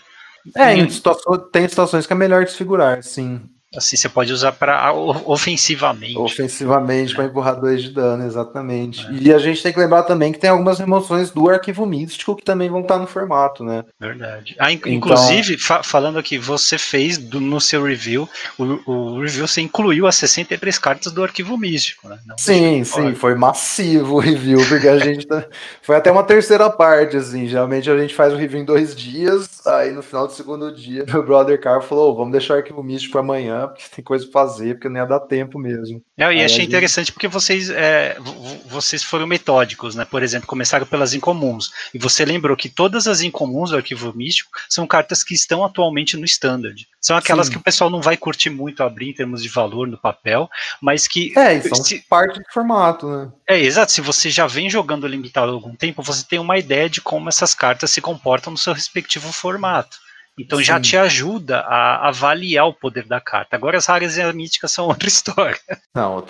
É, 0.56 0.74
em 0.76 0.88
situações, 0.90 1.42
tem 1.52 1.68
situações 1.68 2.06
que 2.06 2.14
é 2.14 2.16
melhor 2.16 2.44
desfigurar, 2.46 3.02
sim. 3.02 3.42
Assim, 3.76 3.96
você 3.96 4.10
pode 4.10 4.32
usar 4.34 4.52
para 4.52 4.92
ofensivamente. 4.94 6.18
Ofensivamente, 6.18 7.16
para 7.16 7.26
empurrar 7.26 7.60
dois 7.60 7.82
de 7.82 7.90
dano, 7.92 8.26
exatamente. 8.26 9.08
E 9.12 9.34
a 9.34 9.38
gente 9.38 9.64
tem 9.64 9.72
que 9.72 9.80
lembrar 9.80 10.04
também 10.04 10.32
que 10.32 10.40
tem 10.40 10.50
algumas 10.50 10.80
remoções 10.80 11.32
do 11.32 11.50
arquivo 11.50 11.86
místico 11.86 12.36
que 12.36 12.44
também 12.44 12.70
vão 12.70 12.82
estar 12.82 12.98
no 12.98 13.08
formato, 13.08 13.64
né? 13.64 13.84
Verdade. 14.00 14.56
Ah, 14.60 14.72
in- 14.72 14.76
Então- 14.76 14.92
inclusive, 14.92 15.58
fa- 15.58 15.84
falando 15.84 16.20
aqui, 16.20 16.38
você 16.38 16.78
fez 16.78 17.18
do- 17.18 17.40
no 17.40 17.62
seu 17.62 17.84
review, 17.84 18.28
o, 18.58 18.92
o 18.92 19.22
review 19.22 19.48
você 19.48 19.62
incluiu 19.62 20.06
as 20.08 20.16
63 20.16 20.78
cartas 20.78 21.12
do 21.12 21.24
arquivo 21.24 21.58
místico, 21.58 22.10
né? 22.10 22.18
Não 22.26 22.38
Sim, 22.38 22.84
sim, 22.84 22.86
fora. 22.86 23.16
foi 23.16 23.36
massivo 23.36 24.16
o 24.16 24.20
review, 24.20 24.60
porque 24.68 24.88
a 24.88 24.98
gente 25.00 25.26
tá... 25.26 25.46
foi 25.82 25.96
até 25.96 26.12
uma 26.12 26.24
terceira 26.24 26.70
parte, 26.70 27.16
assim. 27.18 27.48
Geralmente 27.48 27.90
a 27.90 27.98
gente 27.98 28.14
faz 28.14 28.34
o 28.34 28.38
review 28.38 28.62
em 28.62 28.66
dois 28.66 28.96
dias, 28.96 29.66
aí 29.66 29.92
no 29.92 30.02
final 30.02 30.28
do 30.28 30.34
segundo 30.34 30.74
dia, 30.76 31.06
meu 31.12 31.24
brother 31.26 31.60
Carl 31.60 31.82
falou: 31.82 32.12
"Ô, 32.12 32.16
vamos 32.16 32.32
deixar 32.32 32.56
o 32.56 32.58
arquivo 32.58 32.84
místico 32.84 33.14
pra 33.14 33.22
amanhã, 33.22 33.61
porque 33.68 33.84
tem 33.96 34.04
coisa 34.04 34.26
pra 34.28 34.34
fazer, 34.42 34.76
porque 34.76 34.90
não 34.90 34.98
ia 34.98 35.06
dar 35.06 35.20
tempo 35.22 35.58
mesmo. 35.60 36.02
É, 36.18 36.24
e 36.26 36.44
achei 36.44 36.48
gente- 36.50 36.68
interessante 36.68 37.12
porque 37.12 37.28
vocês, 37.28 37.70
é, 37.70 38.16
vo- 38.20 38.32
vo- 38.34 38.62
vocês 38.70 39.04
foram 39.04 39.26
metódicos, 39.28 39.96
né? 39.96 40.06
Por 40.06 40.22
exemplo, 40.24 40.48
começaram 40.48 40.86
pelas 40.86 41.14
incomuns. 41.14 41.72
E 41.94 41.98
você 42.00 42.24
lembrou 42.26 42.56
que 42.56 42.70
todas 42.70 43.08
as 43.08 43.22
incomuns 43.22 43.72
do 43.72 43.76
arquivo 43.78 44.14
místico 44.16 44.52
são 44.70 44.86
cartas 44.88 45.24
que 45.24 45.34
estão 45.34 45.64
atualmente 45.66 46.16
no 46.18 46.26
standard. 46.26 46.88
São 47.00 47.18
aquelas 47.18 47.48
Sim. 47.48 47.54
que 47.54 47.58
o 47.58 47.64
pessoal 47.64 47.90
não 47.90 48.02
vai 48.02 48.16
curtir 48.16 48.50
muito 48.50 48.84
abrir 48.84 49.10
em 49.10 49.14
termos 49.14 49.42
de 49.42 49.50
valor 49.50 49.88
no 49.88 49.98
papel, 49.98 50.50
mas 50.82 51.08
que. 51.08 51.38
É, 51.38 51.60
são 51.62 51.84
se- 51.84 52.04
parte 52.10 52.40
do 52.40 52.46
formato, 52.54 53.08
né? 53.10 53.32
é, 53.48 53.60
exato. 53.60 53.92
Se 53.92 54.02
você 54.02 54.30
já 54.30 54.46
vem 54.48 54.70
jogando 54.70 55.08
limitado 55.08 55.52
há 55.52 55.54
algum 55.56 55.76
tempo, 55.76 56.02
você 56.04 56.24
tem 56.24 56.40
uma 56.40 56.58
ideia 56.58 56.90
de 56.90 57.02
como 57.02 57.28
essas 57.30 57.54
cartas 57.54 57.92
se 57.92 58.02
comportam 58.02 58.52
no 58.52 58.58
seu 58.58 58.74
respectivo 58.74 59.32
formato. 59.32 59.98
Então 60.40 60.60
Sim. 60.60 60.66
já 60.66 60.80
te 60.80 60.98
ajuda 60.98 61.60
a 61.60 62.08
avaliar 62.08 62.68
o 62.68 62.74
poder 62.74 63.06
da 63.06 63.20
carta. 63.20 63.56
Agora 63.56 63.78
as 63.78 63.86
raras 63.86 64.18
e 64.18 64.22
a 64.22 64.32
míticas 64.32 64.72
são 64.72 64.86
outra 64.86 65.08
história. 65.10 65.60
Não, 65.94 66.26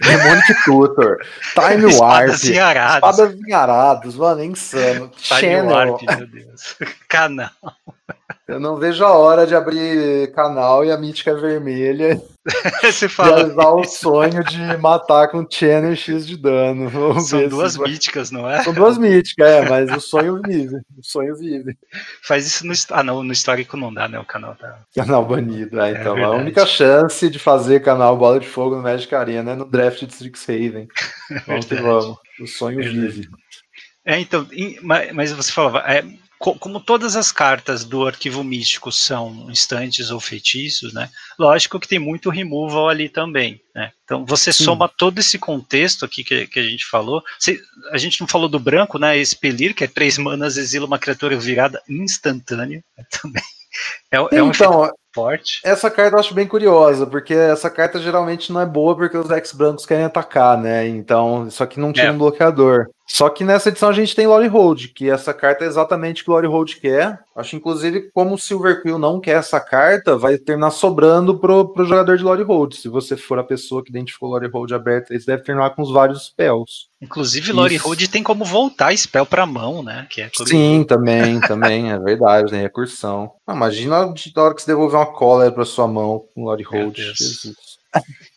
Demonic 0.00 0.64
Tutor, 0.64 1.18
Time 1.54 1.94
Warp, 1.96 2.28
Espadas 2.28 3.34
Enharadas, 3.34 4.14
mano, 4.14 4.40
é 4.40 4.44
insano. 4.44 5.10
Time 5.16 5.40
Channel. 5.40 5.70
Warp, 5.70 6.02
meu 6.02 6.26
Deus. 6.26 6.76
Canal. 7.08 7.50
Eu 8.46 8.58
não 8.58 8.76
vejo 8.76 9.04
a 9.04 9.12
hora 9.12 9.46
de 9.46 9.54
abrir 9.54 10.32
canal 10.32 10.84
e 10.84 10.90
a 10.90 10.96
mítica 10.96 11.34
vermelha 11.34 12.18
Você 12.82 13.08
fala. 13.08 13.36
realizar 13.36 13.70
o 13.70 13.84
sonho 13.84 14.44
de 14.44 14.76
matar 14.78 15.28
com 15.28 15.46
Channel 15.48 15.94
X 15.94 16.26
de 16.26 16.36
dano. 16.36 16.88
Vamos 16.90 17.28
São 17.28 17.48
duas 17.48 17.76
vai... 17.76 17.90
míticas, 17.90 18.30
não 18.30 18.48
é? 18.48 18.62
São 18.62 18.72
duas 18.72 18.98
míticas, 18.98 19.46
é, 19.46 19.68
mas 19.68 19.90
o 19.92 20.00
sonho 20.00 20.40
vive. 20.44 20.76
O 20.96 21.02
sonho 21.02 21.36
vive. 21.36 21.76
Faz 22.22 22.46
isso 22.46 22.66
no, 22.66 22.72
ah, 22.90 23.02
não, 23.02 23.22
no 23.22 23.32
histórico 23.32 23.76
não 23.76 23.92
dá, 23.92 24.08
né? 24.08 24.18
O 24.18 24.24
canal 24.24 24.54
tá. 24.54 24.78
Canal 24.94 25.24
banido, 25.24 25.80
é, 25.80 25.92
então. 25.92 26.16
É 26.16 26.24
a 26.24 26.30
única 26.30 26.64
chance 26.66 27.28
de 27.28 27.38
fazer 27.38 27.80
canal 27.80 28.16
Bola 28.16 28.40
de 28.40 28.46
Fogo 28.46 28.76
no 28.76 28.82
Magic 28.82 29.14
Arena 29.14 29.52
é 29.52 29.54
no 29.54 29.64
draft 29.64 29.87
de 29.90 30.12
Strixhaven. 30.12 30.88
Vamos 31.46 31.66
que 31.66 31.74
vamos. 31.74 32.18
O 32.40 32.46
sonho 32.46 32.78
vive. 32.82 33.28
É, 34.04 34.18
então, 34.18 34.48
mas 35.12 35.32
você 35.32 35.52
falava, 35.52 35.80
é, 35.80 36.02
como 36.38 36.78
todas 36.78 37.16
as 37.16 37.32
cartas 37.32 37.84
do 37.84 38.06
arquivo 38.06 38.44
místico 38.44 38.92
são 38.92 39.50
instantes 39.50 40.10
ou 40.10 40.20
feitiços, 40.20 40.92
né? 40.94 41.10
Lógico 41.36 41.80
que 41.80 41.88
tem 41.88 41.98
muito 41.98 42.30
removal 42.30 42.88
ali 42.88 43.08
também, 43.08 43.60
né? 43.74 43.92
Então 44.04 44.24
você 44.24 44.52
Sim. 44.52 44.64
soma 44.64 44.88
todo 44.88 45.18
esse 45.18 45.36
contexto 45.36 46.04
aqui 46.04 46.22
que, 46.22 46.46
que 46.46 46.60
a 46.60 46.62
gente 46.62 46.86
falou. 46.86 47.22
Se, 47.40 47.60
a 47.90 47.98
gente 47.98 48.20
não 48.20 48.28
falou 48.28 48.48
do 48.48 48.60
branco, 48.60 48.98
né? 48.98 49.18
Expelir, 49.18 49.74
que 49.74 49.82
é 49.82 49.88
três 49.88 50.16
manas, 50.16 50.56
exila 50.56 50.86
uma 50.86 50.98
criatura 50.98 51.36
virada 51.36 51.82
instantânea 51.88 52.84
né? 52.96 53.04
também. 53.20 53.42
É, 54.10 54.16
é 54.16 54.42
um 54.42 54.50
então, 54.50 54.90
forte. 55.14 55.60
Essa 55.64 55.90
carta 55.90 56.16
eu 56.16 56.20
acho 56.20 56.34
bem 56.34 56.46
curiosa, 56.46 57.06
porque 57.06 57.34
essa 57.34 57.68
carta 57.68 57.98
geralmente 58.00 58.52
não 58.52 58.60
é 58.60 58.66
boa 58.66 58.96
porque 58.96 59.16
os 59.16 59.30
ex 59.30 59.52
brancos 59.52 59.84
querem 59.84 60.04
atacar, 60.04 60.56
né? 60.56 60.86
Então, 60.86 61.46
isso 61.46 61.62
aqui 61.62 61.80
não 61.80 61.92
tinha 61.92 62.06
é. 62.06 62.12
um 62.12 62.18
bloqueador. 62.18 62.88
Só 63.10 63.30
que 63.30 63.42
nessa 63.42 63.70
edição 63.70 63.88
a 63.88 63.92
gente 63.92 64.14
tem 64.14 64.26
Lore 64.26 64.46
Hold, 64.48 64.88
que 64.94 65.08
essa 65.08 65.32
carta 65.32 65.64
é 65.64 65.66
exatamente 65.66 66.20
o 66.20 66.24
que 66.26 66.30
Lore 66.30 66.46
Hold 66.46 66.74
quer. 66.74 67.18
Acho, 67.34 67.56
inclusive, 67.56 68.10
como 68.12 68.34
o 68.34 68.38
Silver 68.38 68.82
Quill 68.82 68.98
não 68.98 69.18
quer 69.18 69.38
essa 69.38 69.58
carta, 69.58 70.16
vai 70.16 70.36
terminar 70.36 70.70
sobrando 70.70 71.38
pro, 71.38 71.72
pro 71.72 71.86
jogador 71.86 72.18
de 72.18 72.22
Lore 72.22 72.42
Hold. 72.42 72.74
Se 72.74 72.86
você 72.86 73.16
for 73.16 73.38
a 73.38 73.44
pessoa 73.44 73.82
que 73.82 73.90
identificou 73.90 74.28
Lore 74.28 74.50
Hold 74.50 74.72
aberta, 74.72 75.14
eles 75.14 75.24
devem 75.24 75.42
terminar 75.42 75.70
com 75.70 75.80
os 75.80 75.90
vários 75.90 76.26
spells. 76.26 76.88
Inclusive, 77.00 77.52
Lore 77.52 77.76
Hold 77.78 78.08
tem 78.08 78.22
como 78.22 78.44
voltar 78.44 78.94
spell 78.94 79.24
pra 79.24 79.46
mão, 79.46 79.82
né? 79.82 80.06
Que 80.10 80.20
é 80.20 80.30
Sim, 80.46 80.84
também, 80.86 81.40
também, 81.40 81.90
é 81.90 81.98
verdade, 81.98 82.50
tem 82.50 82.60
recursão. 82.60 83.30
Ah, 83.46 83.54
imagina 83.54 83.97
a 84.02 84.42
hora 84.42 84.54
que 84.54 84.62
você 84.62 84.70
devolver 84.70 84.98
uma 84.98 85.06
cola 85.06 85.50
pra 85.50 85.64
sua 85.64 85.86
mão 85.86 86.24
com 86.34 86.44
Lore 86.44 86.62
Hold. 86.62 86.96
Jesus. 86.96 87.78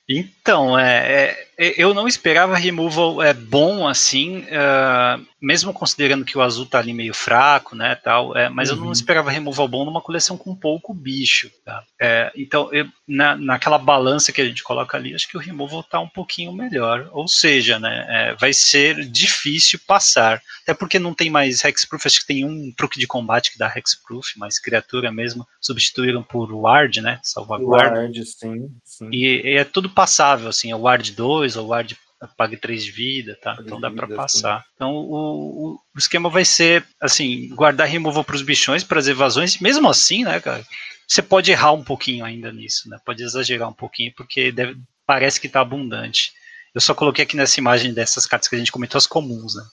Então, 0.07 0.77
é, 0.77 1.07
é, 1.07 1.47
eu 1.77 1.93
não 1.93 2.07
esperava 2.07 2.55
removal 2.57 3.21
é, 3.21 3.33
bom 3.33 3.87
assim, 3.87 4.39
uh, 4.39 5.23
mesmo 5.39 5.71
considerando 5.71 6.25
que 6.25 6.35
o 6.35 6.41
azul 6.41 6.65
tá 6.65 6.79
ali 6.79 6.91
meio 6.91 7.13
fraco, 7.13 7.75
né, 7.75 7.93
tal, 7.95 8.35
é, 8.35 8.49
mas 8.49 8.69
uhum. 8.69 8.75
eu 8.75 8.79
não 8.79 8.85
uhum. 8.87 8.91
esperava 8.91 9.29
removal 9.29 9.67
bom 9.67 9.85
numa 9.85 10.01
coleção 10.01 10.37
com 10.37 10.55
pouco 10.55 10.91
bicho, 10.93 11.51
tá? 11.63 11.83
É, 11.99 12.31
então, 12.35 12.73
eu, 12.73 12.87
na, 13.07 13.35
naquela 13.35 13.77
balança 13.77 14.31
que 14.31 14.41
a 14.41 14.45
gente 14.45 14.63
coloca 14.63 14.97
ali, 14.97 15.13
acho 15.13 15.27
que 15.27 15.37
o 15.37 15.39
removal 15.39 15.83
tá 15.83 15.99
um 15.99 16.07
pouquinho 16.07 16.51
melhor, 16.51 17.09
ou 17.11 17.27
seja, 17.27 17.77
né, 17.77 18.07
é, 18.09 18.35
vai 18.35 18.53
ser 18.53 19.05
difícil 19.05 19.79
passar, 19.85 20.41
até 20.63 20.73
porque 20.73 20.97
não 20.97 21.13
tem 21.13 21.29
mais 21.29 21.63
hexproof, 21.63 22.07
acho 22.07 22.21
que 22.21 22.27
tem 22.27 22.43
um 22.43 22.71
truque 22.75 22.99
de 22.99 23.05
combate 23.05 23.51
que 23.51 23.59
dá 23.59 23.71
hexproof, 23.75 24.33
mas 24.37 24.57
criatura 24.57 25.11
mesmo 25.11 25.47
substituíram 25.59 26.23
por 26.23 26.51
ward, 26.53 27.01
né, 27.01 27.19
salvaguarda. 27.21 27.99
Ward, 27.99 28.25
sim, 28.25 28.67
sim. 28.83 29.09
E, 29.11 29.41
e 29.43 29.57
é 29.57 29.63
tudo 29.63 29.89
passável, 29.89 30.49
assim, 30.49 30.71
é 30.71 30.75
ward 30.75 31.11
2 31.11 31.50
ou 31.55 31.67
ward 31.67 31.97
pague 32.37 32.57
3 32.57 32.83
de 32.83 32.91
vida, 32.91 33.37
tá? 33.41 33.57
Então 33.59 33.79
dá 33.79 33.89
para 33.89 34.07
passar. 34.07 34.63
Então 34.75 34.93
o, 34.93 35.73
o, 35.73 35.97
esquema 35.97 36.29
vai 36.29 36.45
ser 36.45 36.85
assim, 36.99 37.49
guardar 37.55 37.87
removal 37.87 38.23
para 38.23 38.35
os 38.35 38.41
bichões, 38.41 38.83
para 38.83 38.99
as 38.99 39.07
evasões, 39.07 39.59
mesmo 39.59 39.89
assim, 39.89 40.23
né, 40.23 40.39
cara? 40.39 40.65
Você 41.07 41.21
pode 41.21 41.51
errar 41.51 41.73
um 41.73 41.83
pouquinho 41.83 42.23
ainda 42.23 42.51
nisso, 42.51 42.89
né? 42.89 42.97
Pode 43.05 43.23
exagerar 43.23 43.67
um 43.67 43.73
pouquinho, 43.73 44.13
porque 44.15 44.51
deve, 44.51 44.77
parece 45.05 45.41
que 45.41 45.49
tá 45.49 45.61
abundante. 45.61 46.31
Eu 46.73 46.79
só 46.79 46.93
coloquei 46.93 47.23
aqui 47.23 47.35
nessa 47.35 47.59
imagem 47.59 47.93
dessas 47.93 48.25
cartas 48.25 48.47
que 48.47 48.55
a 48.55 48.59
gente 48.59 48.71
comentou 48.71 48.97
as 48.97 49.07
comuns, 49.07 49.55
né? 49.55 49.63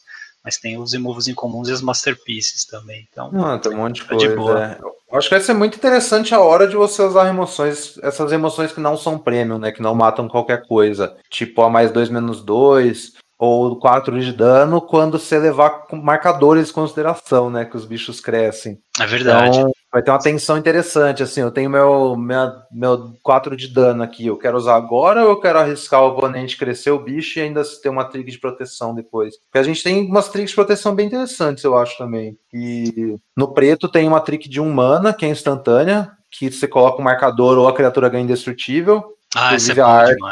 Mas 0.44 0.56
tem 0.56 0.78
os 0.78 0.92
removos 0.92 1.28
incomuns 1.28 1.68
e 1.68 1.72
as 1.72 1.82
masterpieces 1.82 2.64
também. 2.64 3.06
Então, 3.10 3.30
ah, 3.34 3.58
tem 3.58 3.72
um 3.72 3.78
monte 3.78 3.96
de 3.96 4.04
coisa. 4.04 4.28
De 4.28 4.34
boa. 4.34 4.64
É. 4.64 4.78
Acho 5.12 5.28
que 5.28 5.34
vai 5.34 5.44
ser 5.44 5.54
muito 5.54 5.76
interessante 5.76 6.34
a 6.34 6.40
hora 6.40 6.68
de 6.68 6.76
você 6.76 7.02
usar 7.02 7.28
emoções, 7.28 7.98
essas 8.02 8.30
emoções 8.30 8.72
que 8.72 8.80
não 8.80 8.96
são 8.96 9.18
prêmio, 9.18 9.58
né? 9.58 9.72
Que 9.72 9.82
não 9.82 9.94
matam 9.94 10.28
qualquer 10.28 10.66
coisa. 10.66 11.16
Tipo 11.30 11.62
a 11.62 11.70
mais 11.70 11.90
2 11.90 12.10
menos 12.10 12.42
2, 12.42 13.14
ou 13.38 13.78
4 13.78 14.20
de 14.20 14.32
dano, 14.32 14.80
quando 14.80 15.18
você 15.18 15.38
levar 15.38 15.84
marcadores 15.92 16.70
em 16.70 16.72
consideração, 16.72 17.48
né? 17.48 17.64
Que 17.64 17.76
os 17.76 17.84
bichos 17.84 18.20
crescem. 18.20 18.78
É 19.00 19.06
verdade. 19.06 19.58
Então, 19.58 19.70
vai 19.92 20.02
ter 20.02 20.10
uma 20.10 20.18
tensão 20.18 20.58
interessante, 20.58 21.22
assim, 21.22 21.40
eu 21.40 21.50
tenho 21.50 21.70
meu, 21.70 22.16
minha, 22.16 22.52
meu 22.70 23.12
4 23.22 23.56
de 23.56 23.68
dano 23.68 24.02
aqui, 24.02 24.26
eu 24.26 24.36
quero 24.36 24.56
usar 24.56 24.74
agora 24.74 25.22
ou 25.22 25.30
eu 25.30 25.40
quero 25.40 25.58
arriscar 25.58 26.02
o 26.02 26.08
oponente 26.08 26.56
crescer 26.56 26.90
o 26.90 26.98
bicho 26.98 27.38
e 27.38 27.42
ainda 27.42 27.62
ter 27.80 27.88
uma 27.88 28.04
trig 28.04 28.30
de 28.30 28.38
proteção 28.38 28.94
depois? 28.94 29.36
Porque 29.38 29.58
a 29.58 29.62
gente 29.62 29.82
tem 29.82 30.04
umas 30.04 30.28
trigs 30.28 30.50
de 30.50 30.56
proteção 30.56 30.94
bem 30.94 31.06
interessantes, 31.06 31.62
eu 31.62 31.78
acho 31.78 31.96
também. 31.96 32.36
E 32.52 33.16
no 33.36 33.54
preto 33.54 33.88
tem 33.88 34.08
uma 34.08 34.20
trick 34.20 34.48
de 34.48 34.60
um 34.60 34.70
mana, 34.70 35.12
que 35.12 35.24
é 35.24 35.28
instantânea, 35.28 36.10
que 36.30 36.50
você 36.50 36.66
coloca 36.66 37.00
um 37.00 37.04
marcador 37.04 37.56
ou 37.56 37.68
a 37.68 37.74
criatura 37.74 38.08
ganha 38.08 38.24
indestrutível. 38.24 39.14
Ah, 39.34 39.48
Inclusive, 39.48 39.80
é 39.80 39.82
a, 39.82 39.86
arte, 39.86 40.22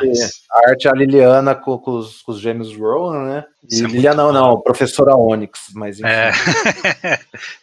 a 0.51 0.71
arte 0.71 0.89
é 0.89 0.91
a 0.91 0.95
Liliana 0.95 1.55
com, 1.55 1.79
com, 1.79 1.99
os, 1.99 2.23
com 2.23 2.33
os 2.33 2.41
gêmeos 2.41 2.75
Rowan, 2.75 3.25
né? 3.25 3.45
E 3.71 3.81
é 3.81 3.87
Liliana 3.87 4.23
não, 4.25 4.33
não, 4.33 4.61
professora 4.61 5.15
Onyx, 5.15 5.71
mas 5.75 6.01
enfim. 6.01 6.09
É. 6.09 6.33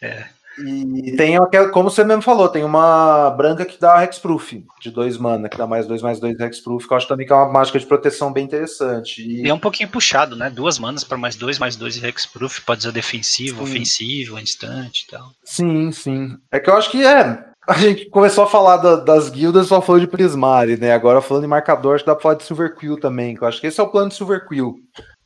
é. 0.00 0.26
E 0.58 1.16
tem, 1.16 1.36
como 1.72 1.90
você 1.90 2.04
mesmo 2.04 2.22
falou, 2.22 2.48
tem 2.48 2.62
uma 2.62 3.30
branca 3.30 3.64
que 3.64 3.80
dá 3.80 4.04
Hexproof, 4.04 4.64
de 4.80 4.90
dois 4.90 5.18
mana, 5.18 5.48
que 5.48 5.58
dá 5.58 5.66
mais 5.66 5.86
dois, 5.86 6.00
mais 6.00 6.20
dois 6.20 6.38
Hexproof, 6.38 6.86
que 6.86 6.92
eu 6.92 6.96
acho 6.96 7.08
também 7.08 7.26
que 7.26 7.32
é 7.32 7.36
uma 7.36 7.50
mágica 7.50 7.78
de 7.78 7.86
proteção 7.86 8.32
bem 8.32 8.44
interessante. 8.44 9.20
E, 9.20 9.44
e 9.44 9.48
é 9.48 9.54
um 9.54 9.58
pouquinho 9.58 9.88
puxado, 9.88 10.36
né? 10.36 10.48
Duas 10.48 10.78
manas 10.78 11.02
para 11.02 11.18
mais 11.18 11.34
dois, 11.34 11.58
mais 11.58 11.74
dois 11.74 12.02
Hexproof, 12.02 12.60
pode 12.60 12.82
ser 12.82 12.92
defensivo, 12.92 13.66
sim. 13.66 13.72
ofensivo, 13.72 14.38
instante 14.38 15.04
e 15.08 15.10
tal. 15.10 15.32
Sim, 15.42 15.90
sim. 15.90 16.36
É 16.52 16.60
que 16.60 16.70
eu 16.70 16.76
acho 16.76 16.90
que 16.90 17.04
é. 17.04 17.44
A 17.66 17.74
gente 17.74 18.06
começou 18.10 18.44
a 18.44 18.46
falar 18.46 18.76
da, 18.76 18.96
das 18.96 19.30
guildas, 19.30 19.68
só 19.68 19.80
falou 19.80 20.00
de 20.00 20.06
Prismari, 20.06 20.76
né? 20.76 20.92
Agora 20.92 21.22
falando 21.22 21.44
em 21.44 21.48
marcador, 21.48 21.94
acho 21.94 22.04
que 22.04 22.10
dá 22.10 22.14
pra 22.14 22.22
falar 22.22 22.34
de 22.34 22.44
Silver 22.44 22.74
Quill 22.76 23.00
também, 23.00 23.34
que 23.34 23.42
eu 23.42 23.48
acho 23.48 23.60
que 23.60 23.66
esse 23.66 23.80
é 23.80 23.82
o 23.82 23.88
plano 23.88 24.10
de 24.10 24.16
Silver 24.16 24.46
Quill. 24.46 24.76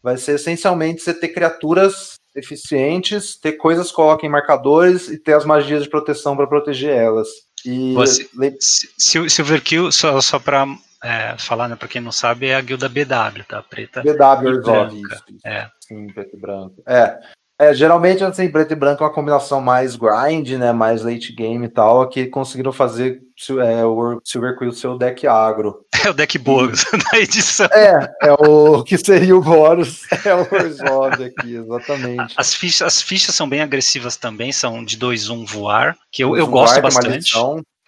Vai 0.03 0.17
ser 0.17 0.37
essencialmente 0.37 1.03
você 1.03 1.13
ter 1.13 1.29
criaturas 1.29 2.15
eficientes, 2.37 3.37
ter 3.37 3.53
coisas 3.53 3.89
que 3.89 3.97
coloquem 3.97 4.31
marcadores 4.31 5.09
e 5.09 5.19
ter 5.19 5.35
as 5.35 5.45
magias 5.45 5.83
de 5.83 5.91
proteção 5.91 6.37
para 6.37 6.47
proteger 6.47 6.95
elas. 6.95 7.29
E 7.65 7.93
Você, 7.95 8.29
Silverkill, 8.99 9.91
só, 9.91 10.21
só 10.21 10.39
para 10.39 10.67
é, 11.03 11.37
falar, 11.39 11.69
né, 11.69 11.77
para 11.77 11.89
quem 11.89 12.01
não 12.01 12.13
sabe, 12.13 12.47
é 12.47 12.55
a 12.55 12.61
guilda 12.61 12.89
BW, 12.89 13.45
tá? 13.49 13.63
Preta. 13.63 14.03
BW, 14.03 14.63
branca. 14.63 15.23
É. 15.45 15.69
Sim, 15.81 16.07
preto 16.09 16.37
e 16.37 16.41
branco. 16.41 16.83
É. 16.87 17.19
É, 17.59 17.75
geralmente, 17.75 18.23
assim, 18.23 18.49
preto 18.49 18.73
e 18.73 18.77
branco 18.77 19.03
é 19.03 19.07
uma 19.07 19.13
combinação 19.13 19.61
mais 19.61 19.97
grind, 19.97 20.51
né? 20.53 20.73
Mais 20.73 21.03
late 21.03 21.33
game 21.33 21.67
e 21.67 21.69
tal, 21.69 22.09
que 22.09 22.27
conseguiram 22.27 22.73
fazer 22.73 23.21
é, 23.67 23.85
o 23.85 24.21
Silver 24.25 24.57
Quill 24.57 24.73
seu 24.73 24.97
deck 24.97 25.27
agro. 25.27 25.85
É 26.07 26.11
o 26.11 26.15
deck 26.15 26.39
Boros 26.39 26.85
da 27.11 27.19
edição. 27.19 27.67
É, 27.73 28.09
é 28.23 28.33
o 28.33 28.85
que 28.85 28.97
seria 28.97 29.37
o 29.37 29.41
Boros, 29.41 30.03
é 30.25 30.33
o 30.33 30.41
Orzhov 30.43 31.25
aqui, 31.25 31.57
exatamente. 31.57 32.35
As 32.37 32.55
fichas, 32.55 32.83
as 32.87 33.03
fichas 33.03 33.35
são 33.35 33.49
bem 33.49 33.61
agressivas 33.63 34.17
também, 34.17 34.53
são 34.53 34.85
de 34.85 34.97
2-1 34.97 35.45
voar, 35.45 35.97
que 36.13 36.23
eu, 36.23 36.37
eu 36.37 36.47
gosto 36.47 36.81
bastante. 36.81 37.33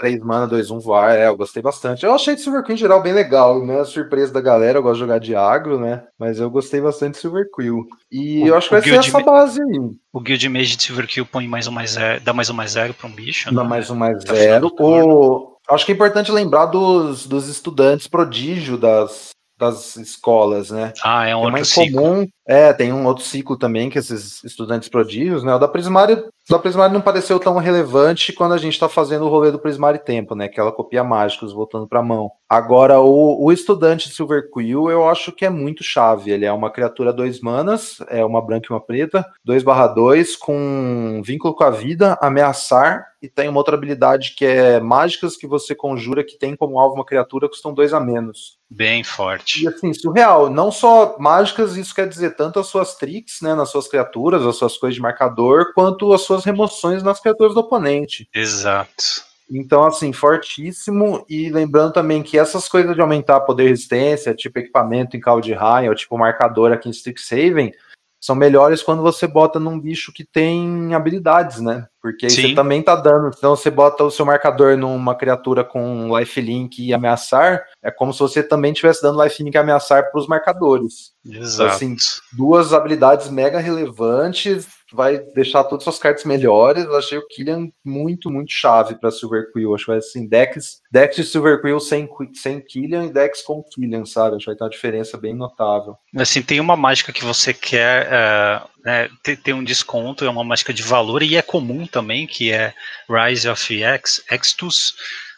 3 0.00 0.18
mana, 0.20 0.46
2, 0.46 0.70
1 0.70 0.80
voar, 0.80 1.14
é, 1.14 1.28
eu 1.28 1.36
gostei 1.36 1.62
bastante. 1.62 2.04
Eu 2.04 2.14
achei 2.14 2.34
de 2.34 2.40
Silver 2.40 2.64
Quill 2.64 2.74
em 2.74 2.78
geral 2.78 3.02
bem 3.02 3.12
legal, 3.12 3.64
né? 3.64 3.84
Surpresa 3.84 4.32
da 4.32 4.40
galera, 4.40 4.78
eu 4.78 4.82
gosto 4.82 4.94
de 4.94 5.00
jogar 5.00 5.20
de 5.20 5.36
agro, 5.36 5.78
né? 5.78 6.04
Mas 6.18 6.40
eu 6.40 6.50
gostei 6.50 6.80
bastante 6.80 7.14
de 7.14 7.20
Silver 7.20 7.46
Quill. 7.54 7.86
E 8.10 8.42
o, 8.42 8.46
eu 8.48 8.56
acho 8.56 8.68
que 8.68 8.74
vai 8.74 8.82
ser 8.82 8.94
essa 8.94 9.20
base 9.20 9.60
aí. 9.60 9.78
O 10.10 10.20
Guild 10.20 10.48
Mage 10.48 10.76
de 10.76 10.82
Silver 10.82 11.06
Quill 11.06 11.26
põe 11.26 11.46
mais 11.46 11.66
um 11.66 11.72
mais 11.72 11.90
zero, 11.90 12.20
dá 12.24 12.32
mais 12.32 12.48
um 12.48 12.54
mais 12.54 12.72
zero 12.72 12.94
pra 12.94 13.06
um 13.06 13.12
bicho. 13.12 13.54
Dá 13.54 13.62
né? 13.62 13.68
mais 13.68 13.90
um 13.90 13.94
mais 13.94 14.24
tá 14.24 14.34
zero. 14.34 14.72
O... 14.80 15.56
Acho 15.68 15.84
que 15.84 15.92
é 15.92 15.94
importante 15.94 16.32
lembrar 16.32 16.66
dos, 16.66 17.26
dos 17.26 17.46
estudantes 17.48 18.08
prodígio 18.08 18.78
das, 18.78 19.30
das 19.58 19.96
escolas, 19.96 20.70
né? 20.70 20.94
Ah, 21.04 21.28
é 21.28 21.36
um 21.36 21.46
é 21.46 21.52
mais 21.52 21.72
comum. 21.72 22.26
É, 22.50 22.72
tem 22.72 22.92
um 22.92 23.06
outro 23.06 23.22
ciclo 23.22 23.56
também 23.56 23.88
que 23.88 23.96
esses 23.96 24.42
estudantes 24.42 24.88
prodígios, 24.88 25.44
né? 25.44 25.54
O 25.54 25.58
da 25.60 25.68
Prismário, 25.68 26.24
da 26.48 26.58
Prismário 26.58 26.92
não 26.92 27.00
pareceu 27.00 27.38
tão 27.38 27.56
relevante 27.58 28.32
quando 28.32 28.54
a 28.54 28.58
gente 28.58 28.72
está 28.72 28.88
fazendo 28.88 29.24
o 29.24 29.28
rolê 29.28 29.52
do 29.52 29.58
Prismário 29.60 30.02
Tempo, 30.02 30.34
né? 30.34 30.48
Que 30.48 30.58
ela 30.58 30.72
copia 30.72 31.04
mágicos 31.04 31.52
voltando 31.52 31.86
para 31.86 32.00
a 32.00 32.02
mão. 32.02 32.28
Agora, 32.48 32.98
o, 32.98 33.44
o 33.44 33.52
estudante 33.52 34.08
Silver 34.08 34.50
Quill, 34.50 34.90
eu 34.90 35.08
acho 35.08 35.30
que 35.30 35.44
é 35.44 35.48
muito 35.48 35.84
chave. 35.84 36.32
Ele 36.32 36.44
é 36.44 36.52
uma 36.52 36.72
criatura 36.72 37.12
dois 37.12 37.40
manas, 37.40 37.98
é 38.08 38.24
uma 38.24 38.44
branca 38.44 38.66
e 38.68 38.74
uma 38.74 38.84
preta, 38.84 39.24
2/2 39.46 40.36
com 40.36 41.22
vínculo 41.24 41.54
com 41.54 41.62
a 41.62 41.70
vida, 41.70 42.18
ameaçar 42.20 43.10
e 43.22 43.28
tem 43.28 43.48
uma 43.48 43.58
outra 43.58 43.76
habilidade 43.76 44.34
que 44.34 44.46
é 44.46 44.80
mágicas 44.80 45.36
que 45.36 45.46
você 45.46 45.74
conjura 45.74 46.24
que 46.24 46.38
tem 46.38 46.56
como 46.56 46.78
alvo 46.78 46.94
uma 46.94 47.04
criatura 47.04 47.48
custam 47.48 47.74
dois 47.74 47.92
a 47.92 48.00
menos. 48.00 48.58
Bem 48.70 49.04
forte. 49.04 49.64
E 49.64 49.68
assim, 49.68 49.92
surreal. 49.92 50.48
Não 50.48 50.72
só 50.72 51.16
mágicas, 51.18 51.76
isso 51.76 51.94
quer 51.94 52.08
dizer 52.08 52.36
tanto 52.40 52.58
as 52.58 52.68
suas 52.68 52.94
tricks, 52.94 53.42
né, 53.42 53.54
nas 53.54 53.68
suas 53.68 53.86
criaturas, 53.86 54.46
as 54.46 54.56
suas 54.56 54.78
coisas 54.78 54.94
de 54.94 55.02
marcador, 55.02 55.74
quanto 55.74 56.10
as 56.14 56.22
suas 56.22 56.42
remoções 56.42 57.02
nas 57.02 57.20
criaturas 57.20 57.52
do 57.52 57.60
oponente. 57.60 58.26
Exato. 58.34 59.28
Então, 59.50 59.84
assim, 59.84 60.10
fortíssimo. 60.10 61.22
E 61.28 61.50
lembrando 61.50 61.92
também 61.92 62.22
que 62.22 62.38
essas 62.38 62.66
coisas 62.66 62.94
de 62.94 63.00
aumentar 63.02 63.40
poder 63.40 63.64
e 63.64 63.68
resistência, 63.68 64.34
tipo 64.34 64.58
equipamento 64.58 65.18
em 65.18 65.20
Call 65.20 65.42
de 65.42 65.52
Rain, 65.52 65.90
ou 65.90 65.94
tipo 65.94 66.16
marcador 66.16 66.72
aqui 66.72 66.88
em 66.88 66.92
Strixhaven, 66.92 67.74
são 68.20 68.36
melhores 68.36 68.82
quando 68.82 69.02
você 69.02 69.26
bota 69.26 69.58
num 69.58 69.80
bicho 69.80 70.12
que 70.12 70.24
tem 70.24 70.94
habilidades, 70.94 71.60
né? 71.60 71.86
Porque 72.02 72.28
você 72.28 72.54
também 72.54 72.82
tá 72.82 72.94
dando. 72.94 73.30
Então 73.36 73.56
você 73.56 73.70
bota 73.70 74.04
o 74.04 74.10
seu 74.10 74.24
marcador 74.24 74.76
numa 74.76 75.14
criatura 75.14 75.64
com 75.64 76.18
lifelink 76.18 76.82
e 76.84 76.92
ameaçar, 76.94 77.64
é 77.82 77.90
como 77.90 78.12
se 78.12 78.20
você 78.20 78.42
também 78.42 78.72
estivesse 78.72 79.02
dando 79.02 79.22
lifelink 79.22 79.54
e 79.54 79.58
ameaçar 79.58 80.10
para 80.10 80.20
os 80.20 80.26
marcadores. 80.26 81.12
Exato. 81.24 81.74
Assim, 81.74 81.96
Duas 82.32 82.72
habilidades 82.72 83.28
mega 83.30 83.58
relevantes, 83.58 84.66
vai 84.92 85.18
deixar 85.34 85.64
todas 85.64 85.80
as 85.80 85.84
suas 85.84 85.98
cartas 85.98 86.24
melhores. 86.24 86.84
Eu 86.84 86.96
achei 86.96 87.18
o 87.18 87.26
Killian 87.26 87.68
muito, 87.84 88.30
muito 88.30 88.52
chave 88.52 88.94
para 88.96 89.10
Silver 89.10 89.50
Quill. 89.52 89.74
Acho 89.74 89.84
que 89.84 89.90
vai 89.90 89.98
assim, 89.98 90.26
decks, 90.26 90.80
decks 90.90 91.16
de 91.16 91.24
Silver 91.24 91.60
Quill 91.60 91.80
sem, 91.80 92.08
sem 92.34 92.60
Killian 92.60 93.06
e 93.06 93.12
decks 93.12 93.42
com 93.42 93.62
Killian, 93.62 94.04
sabe? 94.04 94.36
Acho 94.36 94.44
que 94.44 94.50
vai 94.50 94.56
ter 94.56 94.64
uma 94.64 94.70
diferença 94.70 95.16
bem 95.16 95.34
notável. 95.34 95.96
Assim, 96.16 96.42
tem 96.42 96.60
uma 96.60 96.76
mágica 96.76 97.12
que 97.12 97.24
você 97.24 97.54
quer 97.54 98.08
é, 98.10 98.62
né, 98.84 99.08
ter, 99.22 99.36
ter 99.36 99.52
um 99.52 99.64
desconto, 99.64 100.24
é 100.24 100.30
uma 100.30 100.44
mágica 100.44 100.72
de 100.72 100.82
valor, 100.82 101.22
e 101.22 101.36
é 101.36 101.42
comum 101.42 101.86
também, 101.86 102.26
que 102.26 102.52
é 102.52 102.74
Rise 103.08 103.48
of 103.48 103.82
X, 103.82 104.22
Extus. 104.30 104.94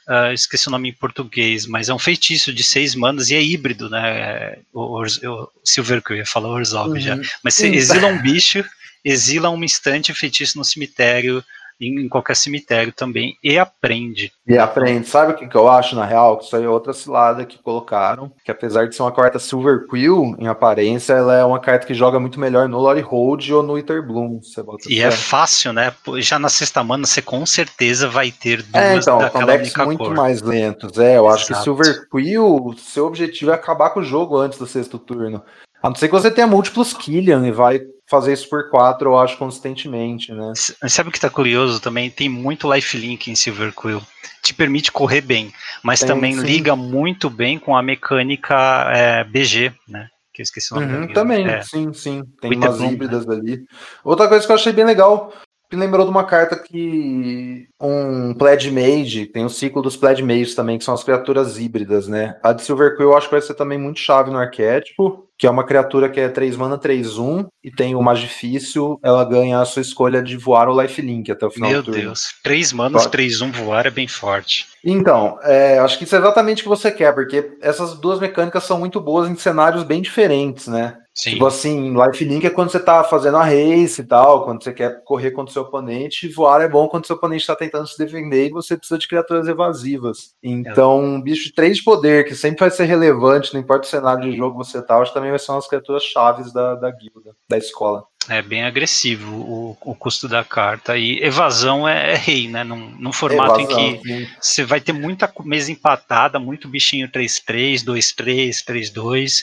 Uh, 0.09 0.33
esqueci 0.33 0.67
o 0.67 0.71
nome 0.71 0.89
em 0.89 0.95
português, 0.95 1.65
mas 1.65 1.89
é 1.89 1.95
um 1.95 1.99
feitiço 1.99 2.53
de 2.53 2.65
seis 2.65 2.95
manas 2.95 3.31
e 3.31 3.37
é 3.37 3.43
híbrido, 3.43 3.89
né? 3.89 4.59
O, 4.73 5.01
o, 5.01 5.05
o 5.05 5.51
Silver 5.65 6.03
Quill, 6.03 6.17
eu 6.17 6.21
ia 6.21 6.27
falar 6.27 6.49
Orzhov 6.49 6.99
já. 6.99 7.17
Mas 7.43 7.55
você 7.55 7.69
exila 7.69 8.09
um 8.09 8.21
bicho, 8.21 8.65
exila 9.05 9.51
um 9.51 9.63
instante 9.63 10.13
feitiço 10.15 10.59
no 10.59 10.65
cemitério, 10.65 11.45
em, 11.81 12.05
em, 12.05 12.09
qualquer 12.09 12.37
cemitério 12.37 12.93
também, 12.93 13.37
e 13.43 13.59
aprende. 13.59 14.33
E 14.47 14.57
aprende. 14.57 15.09
Sabe 15.09 15.33
o 15.33 15.37
que, 15.37 15.49
que 15.49 15.57
eu 15.57 15.69
acho, 15.69 15.97
na 15.97 16.05
real? 16.05 16.39
Que 16.39 16.45
isso 16.45 16.57
aí 16.57 16.65
é 16.65 16.69
outra 16.69 16.93
cilada 16.93 17.45
que 17.45 17.59
colocaram, 17.59 18.33
que 18.45 18.51
apesar 18.51 18.89
de 18.89 18.95
ser 18.95 19.03
uma 19.03 19.13
carta 19.13 19.39
Silver 19.39 19.87
Quill, 19.89 20.37
em 20.39 20.47
aparência, 20.47 21.15
ela 21.15 21.37
é 21.37 21.45
uma 21.45 21.59
carta 21.59 21.87
que 21.87 21.95
joga 21.95 22.21
muito 22.21 22.39
melhor 22.39 22.69
no 22.69 22.79
Lore 22.79 23.01
Hold 23.01 23.51
ou 23.51 23.63
no 23.63 23.77
Ether 23.77 24.07
Bloom. 24.07 24.41
e 24.89 25.01
é 25.01 25.11
fácil, 25.11 25.73
né? 25.73 25.93
Já 26.19 26.39
na 26.39 26.49
sexta 26.49 26.85
mana, 26.85 27.07
você 27.07 27.21
com 27.21 27.45
certeza 27.45 28.09
vai 28.09 28.31
ter 28.31 28.63
duas 28.63 28.85
é, 28.85 28.97
então, 28.97 29.19
daquela 29.19 29.57
decks 29.57 29.75
muito 29.85 30.05
cor. 30.05 30.15
mais 30.15 30.41
lentos. 30.41 30.99
É, 30.99 31.17
eu 31.17 31.27
Exato. 31.27 31.35
acho 31.35 31.47
que 31.47 31.55
Silver 31.55 32.09
Quill, 32.09 32.75
seu 32.79 33.07
objetivo 33.07 33.51
é 33.51 33.55
acabar 33.55 33.91
com 33.91 34.01
o 34.01 34.05
jogo 34.05 34.37
antes 34.37 34.59
do 34.59 34.67
sexto 34.67 34.99
turno. 34.99 35.43
A 35.83 35.89
não 35.89 35.97
ser 35.97 36.07
que 36.07 36.15
você 36.15 36.31
tenha 36.31 36.47
múltiplos 36.47 36.93
Killian 36.93 37.45
e 37.45 37.51
vai 37.51 37.81
fazer 38.13 38.35
isso 38.35 38.47
por 38.47 38.69
quatro, 38.69 39.09
eu 39.11 39.19
acho, 39.19 39.39
consistentemente, 39.39 40.33
né? 40.33 40.53
Sabe 40.55 41.09
o 41.09 41.13
que 41.13 41.19
tá 41.19 41.31
curioso 41.31 41.81
também? 41.81 42.11
Tem 42.11 42.29
muito 42.29 42.71
lifelink 42.71 43.31
em 43.31 43.35
Silver 43.35 43.73
Quill. 43.73 44.03
Te 44.43 44.53
permite 44.53 44.93
correr 44.93 45.23
bem, 45.23 45.51
mas 45.83 46.01
Tem, 46.01 46.09
também 46.09 46.35
sim. 46.35 46.43
liga 46.43 46.77
muito 46.77 47.31
bem 47.31 47.59
com 47.59 47.75
a 47.75 47.83
mecânica 47.83 48.55
é, 48.95 49.25
BG, 49.25 49.73
né? 49.89 50.09
Que 50.35 50.43
eu 50.43 50.45
esqueci 50.45 50.75
o 50.75 50.81
nome 50.81 50.93
Uhum, 50.93 51.13
também, 51.15 51.49
É. 51.49 51.63
sim, 51.63 51.91
sim. 51.95 52.23
Tem 52.39 52.51
Winter 52.51 52.69
umas 52.69 52.79
Bloom, 52.79 52.89
né? 52.89 52.95
híbridas 52.95 53.29
ali. 53.29 53.65
Outra 54.05 54.29
coisa 54.29 54.45
que 54.45 54.53
eu 54.53 54.57
achei 54.57 54.73
bem 54.75 54.85
legal, 54.85 55.33
me 55.73 55.81
lembrou 55.81 56.05
de 56.05 56.11
uma 56.11 56.25
carta 56.25 56.57
que 56.57 57.67
um 57.81 58.35
Pledge 58.35 58.71
Mage, 58.71 59.27
tem 59.27 59.45
o 59.45 59.51
ciclo 59.51 59.83
dos 59.83 59.97
Pledge 59.97 60.23
Mages 60.23 60.55
também, 60.55 60.79
que 60.79 60.85
são 60.85 60.95
as 60.95 61.03
criaturas 61.03 61.59
híbridas, 61.59 62.07
né? 62.07 62.37
A 62.43 62.53
de 62.53 62.63
Silver 62.63 62.97
Quill 62.97 63.11
eu 63.11 63.17
acho 63.17 63.29
que 63.29 63.35
vai 63.35 63.43
ser 63.43 63.55
também 63.55 63.79
muito 63.79 63.99
chave 63.99 64.31
no 64.31 64.39
arquétipo, 64.39 65.29
que 65.37 65.47
é 65.47 65.51
uma 65.51 65.65
criatura 65.65 66.09
que 66.09 66.21
é 66.21 66.29
3 66.29 66.57
mana, 66.57 66.79
3 66.79 67.19
1 67.19 67.47
e 67.65 67.71
tem 67.71 67.95
o 67.95 68.03
Magifício, 68.03 68.99
ela 69.03 69.25
ganha 69.25 69.61
a 69.61 69.65
sua 69.65 69.83
escolha 69.83 70.23
de 70.23 70.37
voar 70.37 70.69
ou 70.69 70.81
lifelink 70.81 71.33
até 71.33 71.45
o 71.45 71.51
final 71.51 71.71
Meu 71.71 71.83
do 71.83 71.87
turno. 71.87 72.01
Deus. 72.01 72.35
Três 72.45 72.73
manos, 72.73 73.03
Pode. 73.03 73.13
3 73.13 73.41
1 73.41 73.53
voar 73.53 73.87
é 73.87 73.91
bem 73.91 74.07
forte. 74.07 74.69
Então, 74.85 75.39
é, 75.43 75.79
acho 75.79 75.99
que 75.99 76.05
isso 76.05 76.15
é 76.15 76.19
exatamente 76.19 76.61
o 76.61 76.63
que 76.65 76.69
você 76.69 76.91
quer, 76.91 77.13
porque 77.13 77.57
essas 77.61 77.95
duas 77.99 78.21
mecânicas 78.21 78.65
são 78.65 78.79
muito 78.79 79.01
boas 79.01 79.29
em 79.29 79.37
cenários 79.37 79.83
bem 79.83 80.03
diferentes, 80.03 80.69
né? 80.69 80.99
Sim. 81.15 81.33
Tipo 81.33 81.47
assim, 81.47 81.95
lifelink 81.95 82.47
é 82.47 82.51
quando 82.51 82.71
você 82.71 82.81
tá 82.81 83.05
fazendo 83.05 83.37
a 83.37 83.45
race 83.45 84.01
e 84.01 84.05
tal, 84.05 84.45
quando 84.45 84.65
você 84.65 84.73
quer 84.73 85.05
correr 85.05 85.31
contra 85.31 85.51
o 85.51 85.53
seu 85.53 85.63
oponente, 85.63 86.29
voar 86.29 86.63
é 86.63 86.69
bom 86.69 86.89
quando 86.89 87.05
o 87.05 87.07
seu 87.07 87.17
oponente 87.17 87.47
tá 87.47 87.55
tentando 87.55 87.87
se 87.87 87.99
defender 87.99 88.47
e 88.47 88.51
você 88.51 88.77
precisa 88.77 88.99
de 88.99 89.07
criaturas 89.07 89.47
evasivas. 89.47 90.35
Então, 90.43 91.05
um 91.05 91.21
bicho 91.21 91.45
de 91.45 91.53
3 91.53 91.77
de 91.77 91.85
poder, 91.85 92.25
que 92.25 92.35
sempre 92.35 92.61
vai 92.61 92.71
ser 92.71 92.85
relevante, 92.85 93.53
não 93.53 93.61
importa 93.61 93.87
o 93.87 93.91
cenário 93.91 94.31
de 94.31 94.37
jogo 94.37 94.59
que 94.59 94.67
você 94.67 94.81
tá, 94.81 94.97
acho 94.99 95.11
que 95.11 95.15
também 95.15 95.31
vai 95.31 95.39
ser 95.39 95.53
uma 95.53 95.59
das 95.59 95.69
criaturas 95.69 96.03
chaves 96.03 96.51
da, 96.53 96.77
da 96.77 96.91
guilda, 96.91 97.37
da 97.49 97.59
escola. 97.59 98.05
É 98.29 98.41
bem 98.41 98.63
agressivo 98.63 99.35
o, 99.35 99.77
o 99.81 99.95
custo 99.97 100.29
da 100.29 100.45
carta. 100.45 100.97
E 100.97 101.19
evasão 101.23 101.89
é, 101.89 102.13
é 102.13 102.15
rei, 102.15 102.47
né? 102.47 102.63
Num, 102.63 102.91
num 102.99 103.13
formato 103.13 103.61
Evasão, 103.61 103.81
em 103.81 103.99
que 104.01 104.29
você 104.41 104.65
vai 104.65 104.81
ter 104.81 104.93
muita 104.93 105.33
mesa 105.45 105.73
empatada, 105.73 106.39
muito 106.39 106.69
bichinho 106.69 107.09
3-3, 107.09 107.85
2-3, 107.85 108.65
3-2. 108.65 109.43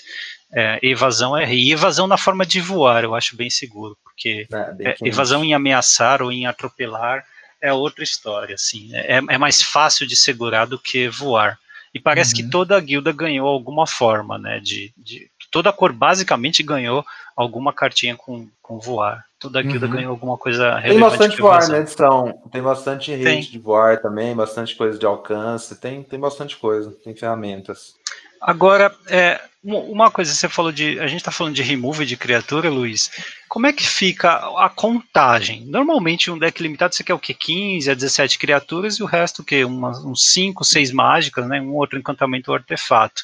É, 0.51 0.79
evasão 0.81 1.37
é. 1.37 1.53
E 1.53 1.71
evasão 1.71 2.07
na 2.07 2.17
forma 2.17 2.45
de 2.45 2.59
voar, 2.59 3.03
eu 3.03 3.13
acho 3.15 3.35
bem 3.35 3.49
seguro, 3.49 3.97
porque 4.03 4.47
É, 4.51 4.71
bem 4.73 4.87
é, 4.87 4.95
evasão 5.03 5.43
em 5.43 5.53
ameaçar 5.53 6.21
ou 6.21 6.31
em 6.31 6.45
atropelar 6.47 7.23
é 7.61 7.71
outra 7.73 8.03
história, 8.03 8.55
assim. 8.55 8.89
É, 8.93 9.17
é 9.17 9.37
mais 9.37 9.61
fácil 9.61 10.07
de 10.07 10.15
segurar 10.15 10.65
do 10.65 10.79
que 10.79 11.07
voar. 11.09 11.59
E 11.93 11.99
parece 11.99 12.33
que 12.33 12.43
Uhum. 12.43 12.49
toda 12.49 12.77
a 12.77 12.79
guilda 12.79 13.11
ganhou 13.11 13.47
alguma 13.47 13.85
forma, 13.87 14.37
né? 14.37 14.59
De, 14.59 14.93
de- 14.95 15.29
toda 15.51 15.69
a 15.69 15.73
cor 15.73 15.91
basicamente 15.91 16.61
ganhou 16.63 17.03
alguma 17.35 17.73
cartinha 17.73 18.15
com, 18.15 18.47
com 18.61 18.79
voar. 18.79 19.25
Toda 19.39 19.59
a 19.59 19.61
guilda 19.63 19.87
Uhum. 19.87 19.91
ganhou 19.93 20.11
alguma 20.11 20.37
coisa 20.37 20.73
Tem 20.73 20.81
relevante 20.93 21.09
bastante 21.11 21.37
com 21.37 21.43
voar 21.43 21.55
evasão. 21.57 21.75
na 21.75 21.81
edição. 21.81 22.41
Tem 22.51 22.61
bastante 22.61 23.11
rate 23.11 23.23
Tem. 23.23 23.41
de 23.41 23.57
voar 23.59 23.99
também, 24.01 24.35
bastante 24.35 24.75
coisa 24.75 24.99
de 24.99 25.05
alcance. 25.05 25.79
Tem, 25.79 26.03
tem 26.03 26.19
bastante 26.19 26.55
coisa, 26.57 26.91
tem 27.03 27.15
ferramentas. 27.15 27.95
Agora, 28.41 28.95
é, 29.07 29.39
uma- 29.63 30.09
coisa, 30.11 30.33
você 30.33 30.47
falou 30.47 30.71
de. 30.71 30.99
A 30.99 31.07
gente 31.07 31.17
está 31.19 31.31
falando 31.31 31.55
de 31.55 31.61
remove 31.61 32.05
de 32.05 32.15
criatura, 32.15 32.69
Luiz. 32.69 33.11
Como 33.47 33.67
é 33.67 33.73
que 33.73 33.85
fica 33.85 34.31
a 34.57 34.69
contagem? 34.69 35.65
Normalmente, 35.65 36.31
um 36.31 36.37
deck 36.37 36.61
limitado 36.61 36.95
você 36.95 37.03
quer 37.03 37.13
o 37.13 37.19
quê? 37.19 37.33
15 37.33 37.91
a 37.91 37.93
17 37.93 38.37
criaturas 38.39 38.95
e 38.95 39.03
o 39.03 39.05
resto 39.05 39.41
o 39.41 39.45
quê? 39.45 39.65
Uns 39.65 40.31
5, 40.31 40.63
6 40.63 40.91
mágicas, 40.91 41.47
né? 41.47 41.59
Um 41.59 41.73
outro 41.75 41.99
encantamento 41.99 42.51
ou 42.51 42.55
artefato. 42.55 43.21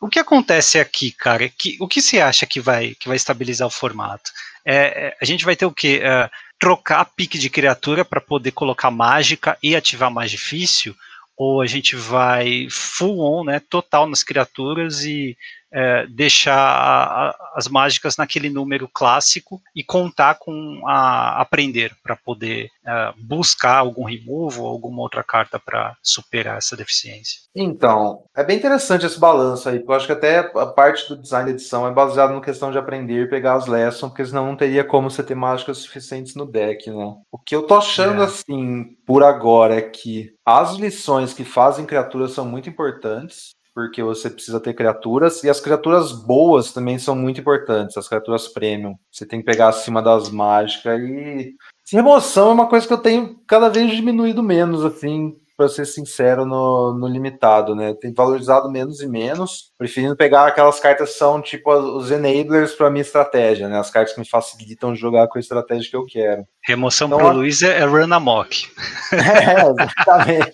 O 0.00 0.08
que 0.08 0.18
acontece 0.18 0.78
aqui, 0.78 1.10
cara? 1.12 1.48
Que, 1.48 1.76
o 1.80 1.88
que 1.88 2.02
você 2.02 2.20
acha 2.20 2.44
que 2.46 2.60
vai, 2.60 2.94
que 2.98 3.08
vai 3.08 3.16
estabilizar 3.16 3.66
o 3.66 3.70
formato? 3.70 4.30
É, 4.64 5.08
é, 5.08 5.16
a 5.20 5.24
gente 5.24 5.44
vai 5.44 5.56
ter 5.56 5.64
o 5.66 5.72
quê? 5.72 6.00
É, 6.02 6.28
trocar 6.58 7.04
pique 7.04 7.38
de 7.38 7.48
criatura 7.48 8.04
para 8.04 8.20
poder 8.20 8.50
colocar 8.50 8.90
mágica 8.90 9.56
e 9.62 9.76
ativar 9.76 10.10
mais 10.10 10.30
difícil? 10.30 10.94
Ou 11.36 11.60
a 11.60 11.66
gente 11.66 11.94
vai 11.94 12.66
full 12.70 13.20
on, 13.20 13.44
né, 13.44 13.60
total 13.60 14.08
nas 14.08 14.22
criaturas 14.22 15.04
e 15.04 15.36
é, 15.72 16.06
deixar 16.06 16.56
a- 16.56 17.28
a- 17.30 17.52
as 17.56 17.68
mágicas 17.68 18.16
naquele 18.16 18.48
número 18.48 18.88
clássico 18.88 19.60
e 19.74 19.82
contar 19.82 20.36
com 20.38 20.82
a 20.86 21.40
aprender 21.40 21.92
para 22.02 22.14
poder 22.16 22.68
é, 22.88 23.12
buscar 23.18 23.78
algum 23.78 24.04
remove 24.04 24.60
ou 24.60 24.66
alguma 24.68 25.02
outra 25.02 25.24
carta 25.24 25.58
para 25.58 25.96
superar 26.00 26.58
essa 26.58 26.76
deficiência. 26.76 27.40
Então, 27.54 28.22
é 28.36 28.44
bem 28.44 28.56
interessante 28.58 29.04
esse 29.04 29.18
balanço 29.18 29.68
aí, 29.68 29.78
porque 29.80 29.90
eu 29.90 29.96
acho 29.96 30.06
que 30.06 30.12
até 30.12 30.38
a 30.38 30.66
parte 30.66 31.08
do 31.08 31.20
design 31.20 31.46
da 31.46 31.50
edição 31.56 31.84
é 31.86 31.90
baseado 31.92 32.32
na 32.32 32.40
questão 32.40 32.70
de 32.70 32.78
aprender 32.78 33.24
e 33.24 33.28
pegar 33.28 33.54
as 33.54 33.66
lessons, 33.66 34.10
porque 34.10 34.24
senão 34.24 34.46
não 34.46 34.56
teria 34.56 34.84
como 34.84 35.10
você 35.10 35.22
ter 35.22 35.34
mágicas 35.34 35.78
suficientes 35.78 36.36
no 36.36 36.46
deck, 36.46 36.88
né? 36.90 37.14
O 37.32 37.38
que 37.38 37.56
eu 37.56 37.66
tô 37.66 37.74
achando, 37.74 38.22
É. 38.22 38.26
assim, 38.26 38.84
por 39.04 39.24
agora 39.24 39.74
é 39.76 39.82
que 39.82 40.32
as 40.46 40.74
lições 40.76 41.32
que 41.34 41.44
fazem 41.44 41.84
criaturas 41.86 42.30
são 42.32 42.44
muito 42.44 42.68
importantes, 42.68 43.50
porque 43.76 44.02
você 44.02 44.30
precisa 44.30 44.58
ter 44.58 44.72
criaturas, 44.72 45.44
e 45.44 45.50
as 45.50 45.60
criaturas 45.60 46.10
boas 46.10 46.72
também 46.72 46.98
são 46.98 47.14
muito 47.14 47.42
importantes, 47.42 47.94
as 47.98 48.08
criaturas 48.08 48.48
premium. 48.48 48.94
Você 49.12 49.26
tem 49.26 49.40
que 49.40 49.44
pegar 49.44 49.68
acima 49.68 50.00
das 50.00 50.30
mágicas 50.30 50.98
e. 50.98 51.54
Remoção 51.92 52.48
é 52.48 52.54
uma 52.54 52.68
coisa 52.70 52.86
que 52.86 52.92
eu 52.94 52.98
tenho 52.98 53.36
cada 53.46 53.68
vez 53.68 53.90
diminuído 53.94 54.42
menos, 54.42 54.82
assim, 54.82 55.36
para 55.58 55.68
ser 55.68 55.84
sincero, 55.84 56.46
no, 56.46 56.94
no 56.94 57.06
limitado, 57.06 57.74
né? 57.74 57.92
Tem 58.00 58.14
valorizado 58.14 58.70
menos 58.70 59.02
e 59.02 59.06
menos, 59.06 59.70
preferindo 59.76 60.16
pegar 60.16 60.46
aquelas 60.46 60.80
cartas 60.80 61.10
que 61.12 61.18
são 61.18 61.42
tipo 61.42 61.70
os 61.70 62.10
enablers 62.10 62.72
para 62.74 62.88
minha 62.90 63.02
estratégia, 63.02 63.68
né? 63.68 63.78
As 63.78 63.90
cartas 63.90 64.14
que 64.14 64.20
me 64.20 64.28
facilitam 64.28 64.96
jogar 64.96 65.28
com 65.28 65.36
a 65.36 65.40
estratégia 65.40 65.90
que 65.90 65.96
eu 65.96 66.06
quero. 66.06 66.44
Remoção 66.64 67.08
Então, 67.08 67.18
pro 67.18 67.28
a- 67.28 67.32
Luiz 67.32 67.60
é, 67.60 67.78
é 67.80 67.84
run 67.84 68.10
amok. 68.10 68.68
É, 69.12 69.84
exatamente. 69.84 70.52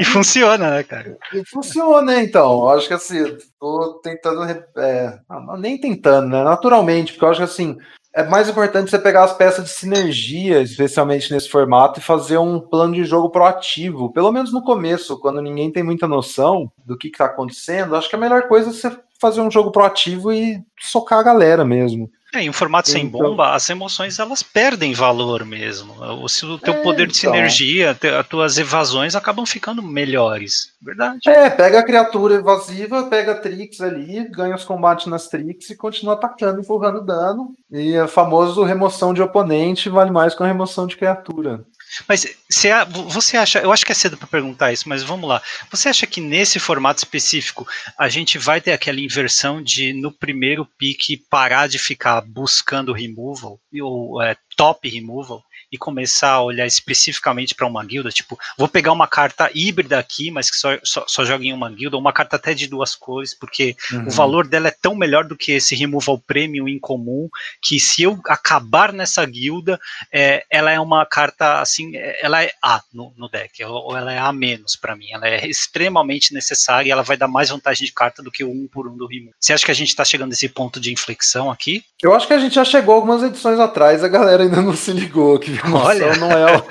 E 0.00 0.04
funciona, 0.04 0.70
né, 0.70 0.82
cara? 0.82 1.16
E 1.32 1.44
funciona, 1.44 2.20
então. 2.22 2.60
Eu 2.60 2.70
acho 2.70 2.88
que 2.88 2.94
assim, 2.94 3.36
tô 3.58 4.00
tentando. 4.02 4.44
é, 4.76 5.18
não, 5.28 5.56
nem 5.56 5.78
tentando, 5.78 6.28
né? 6.28 6.42
Naturalmente, 6.42 7.12
porque 7.12 7.24
eu 7.24 7.30
acho 7.30 7.38
que 7.38 7.44
assim, 7.44 7.76
é 8.14 8.22
mais 8.24 8.48
importante 8.48 8.90
você 8.90 8.98
pegar 8.98 9.24
as 9.24 9.32
peças 9.32 9.64
de 9.64 9.70
sinergia, 9.70 10.60
especialmente 10.60 11.32
nesse 11.32 11.48
formato, 11.48 11.98
e 11.98 12.02
fazer 12.02 12.36
um 12.36 12.60
plano 12.60 12.94
de 12.94 13.04
jogo 13.04 13.30
proativo. 13.30 14.12
Pelo 14.12 14.30
menos 14.30 14.52
no 14.52 14.62
começo, 14.62 15.18
quando 15.18 15.40
ninguém 15.40 15.72
tem 15.72 15.82
muita 15.82 16.06
noção 16.06 16.70
do 16.84 16.96
que 16.96 17.08
está 17.08 17.24
acontecendo, 17.24 17.96
acho 17.96 18.10
que 18.10 18.16
a 18.16 18.18
melhor 18.18 18.48
coisa 18.48 18.68
é 18.68 18.72
você 18.72 18.96
fazer 19.18 19.40
um 19.40 19.50
jogo 19.50 19.72
proativo 19.72 20.32
e 20.32 20.62
socar 20.78 21.20
a 21.20 21.22
galera 21.22 21.64
mesmo. 21.64 22.10
É, 22.34 22.42
em 22.42 22.48
um 22.48 22.52
formato 22.52 22.88
sem 22.88 23.04
então, 23.04 23.20
bomba, 23.20 23.54
as 23.54 23.68
emoções 23.68 24.18
elas 24.18 24.42
perdem 24.42 24.94
valor 24.94 25.44
mesmo. 25.44 25.92
O, 26.00 26.24
o 26.24 26.58
teu 26.58 26.72
é, 26.72 26.82
poder 26.82 27.06
de 27.06 27.18
então. 27.18 27.30
sinergia, 27.32 27.90
as 28.18 28.26
tuas 28.26 28.56
evasões 28.56 29.14
acabam 29.14 29.44
ficando 29.44 29.82
melhores. 29.82 30.72
Verdade. 30.80 31.20
É, 31.26 31.50
pega 31.50 31.80
a 31.80 31.84
criatura 31.84 32.36
evasiva, 32.36 33.04
pega 33.04 33.32
a 33.32 33.34
Trix 33.34 33.82
ali, 33.82 34.26
ganha 34.30 34.54
os 34.54 34.64
combates 34.64 35.06
nas 35.06 35.28
Trix 35.28 35.68
e 35.68 35.76
continua 35.76 36.14
atacando, 36.14 36.60
empurrando 36.60 37.04
dano. 37.04 37.52
E 37.70 37.96
a 37.96 38.08
famoso 38.08 38.62
remoção 38.62 39.12
de 39.12 39.20
oponente 39.20 39.90
vale 39.90 40.10
mais 40.10 40.34
que 40.34 40.42
a 40.42 40.46
remoção 40.46 40.86
de 40.86 40.96
criatura. 40.96 41.64
Mas 42.08 42.26
você 42.48 43.36
acha, 43.36 43.58
eu 43.58 43.72
acho 43.72 43.84
que 43.84 43.92
é 43.92 43.94
cedo 43.94 44.16
para 44.16 44.26
perguntar 44.26 44.72
isso, 44.72 44.88
mas 44.88 45.02
vamos 45.02 45.28
lá. 45.28 45.42
Você 45.70 45.88
acha 45.88 46.06
que 46.06 46.20
nesse 46.20 46.58
formato 46.58 46.98
específico 46.98 47.66
a 47.98 48.08
gente 48.08 48.38
vai 48.38 48.60
ter 48.60 48.72
aquela 48.72 49.00
inversão 49.00 49.62
de 49.62 49.92
no 49.92 50.10
primeiro 50.10 50.64
pique 50.78 51.16
parar 51.16 51.68
de 51.68 51.78
ficar 51.78 52.20
buscando 52.22 52.92
removal 52.92 53.60
ou 53.80 54.22
é, 54.22 54.36
top 54.56 54.88
removal 54.88 55.42
e 55.72 55.78
começar 55.78 56.32
a 56.32 56.42
olhar 56.42 56.66
especificamente 56.66 57.54
para 57.54 57.66
uma 57.66 57.82
guilda, 57.82 58.10
tipo, 58.10 58.38
vou 58.58 58.68
pegar 58.68 58.92
uma 58.92 59.06
carta 59.06 59.50
híbrida 59.54 59.98
aqui, 59.98 60.30
mas 60.30 60.50
que 60.50 60.56
só, 60.56 60.78
só, 60.84 61.04
só 61.08 61.24
joga 61.24 61.44
em 61.44 61.52
uma 61.52 61.70
guilda, 61.70 61.96
ou 61.96 62.00
uma 62.00 62.12
carta 62.12 62.36
até 62.36 62.52
de 62.52 62.66
duas 62.66 62.94
cores, 62.94 63.32
porque 63.34 63.74
uhum. 63.90 64.08
o 64.08 64.10
valor 64.10 64.46
dela 64.46 64.68
é 64.68 64.76
tão 64.82 64.94
melhor 64.94 65.24
do 65.24 65.36
que 65.36 65.52
esse 65.52 65.74
removal 65.74 66.18
premium 66.18 66.68
incomum, 66.68 67.28
que 67.62 67.80
se 67.80 68.02
eu 68.02 68.20
acabar 68.26 68.92
nessa 68.92 69.24
guilda, 69.24 69.80
é, 70.12 70.44
ela 70.50 70.70
é 70.70 70.78
uma 70.78 71.06
carta 71.06 71.60
assim, 71.60 71.96
é, 71.96 72.24
ela 72.24 72.42
é 72.42 72.52
A 72.62 72.82
no, 72.92 73.14
no 73.16 73.28
deck, 73.28 73.64
ou 73.64 73.96
ela 73.96 74.12
é 74.12 74.18
A 74.18 74.32
menos 74.32 74.76
para 74.76 74.94
mim, 74.94 75.06
ela 75.10 75.26
é 75.26 75.46
extremamente 75.46 76.34
necessária 76.34 76.88
e 76.88 76.92
ela 76.92 77.02
vai 77.02 77.16
dar 77.16 77.28
mais 77.28 77.48
vantagem 77.48 77.86
de 77.86 77.92
carta 77.92 78.22
do 78.22 78.30
que 78.30 78.44
o 78.44 78.50
um 78.50 78.68
por 78.70 78.86
um 78.86 78.96
do 78.96 79.06
removal. 79.06 79.34
Você 79.40 79.52
acha 79.52 79.64
que 79.64 79.70
a 79.70 79.74
gente 79.74 79.88
está 79.88 80.04
chegando 80.04 80.30
nesse 80.30 80.48
ponto 80.48 80.78
de 80.78 80.92
inflexão 80.92 81.50
aqui? 81.50 81.82
Eu 82.02 82.14
acho 82.14 82.26
que 82.26 82.32
a 82.34 82.38
gente 82.38 82.54
já 82.54 82.64
chegou 82.64 82.94
algumas 82.94 83.22
edições 83.22 83.58
atrás, 83.58 84.04
a 84.04 84.08
galera 84.08 84.42
ainda 84.42 84.60
não 84.60 84.76
se 84.76 84.92
ligou 84.92 85.38
que 85.38 85.61
Olha. 85.72 86.16
não 86.16 86.30
é 86.30 86.56
o, 86.56 86.64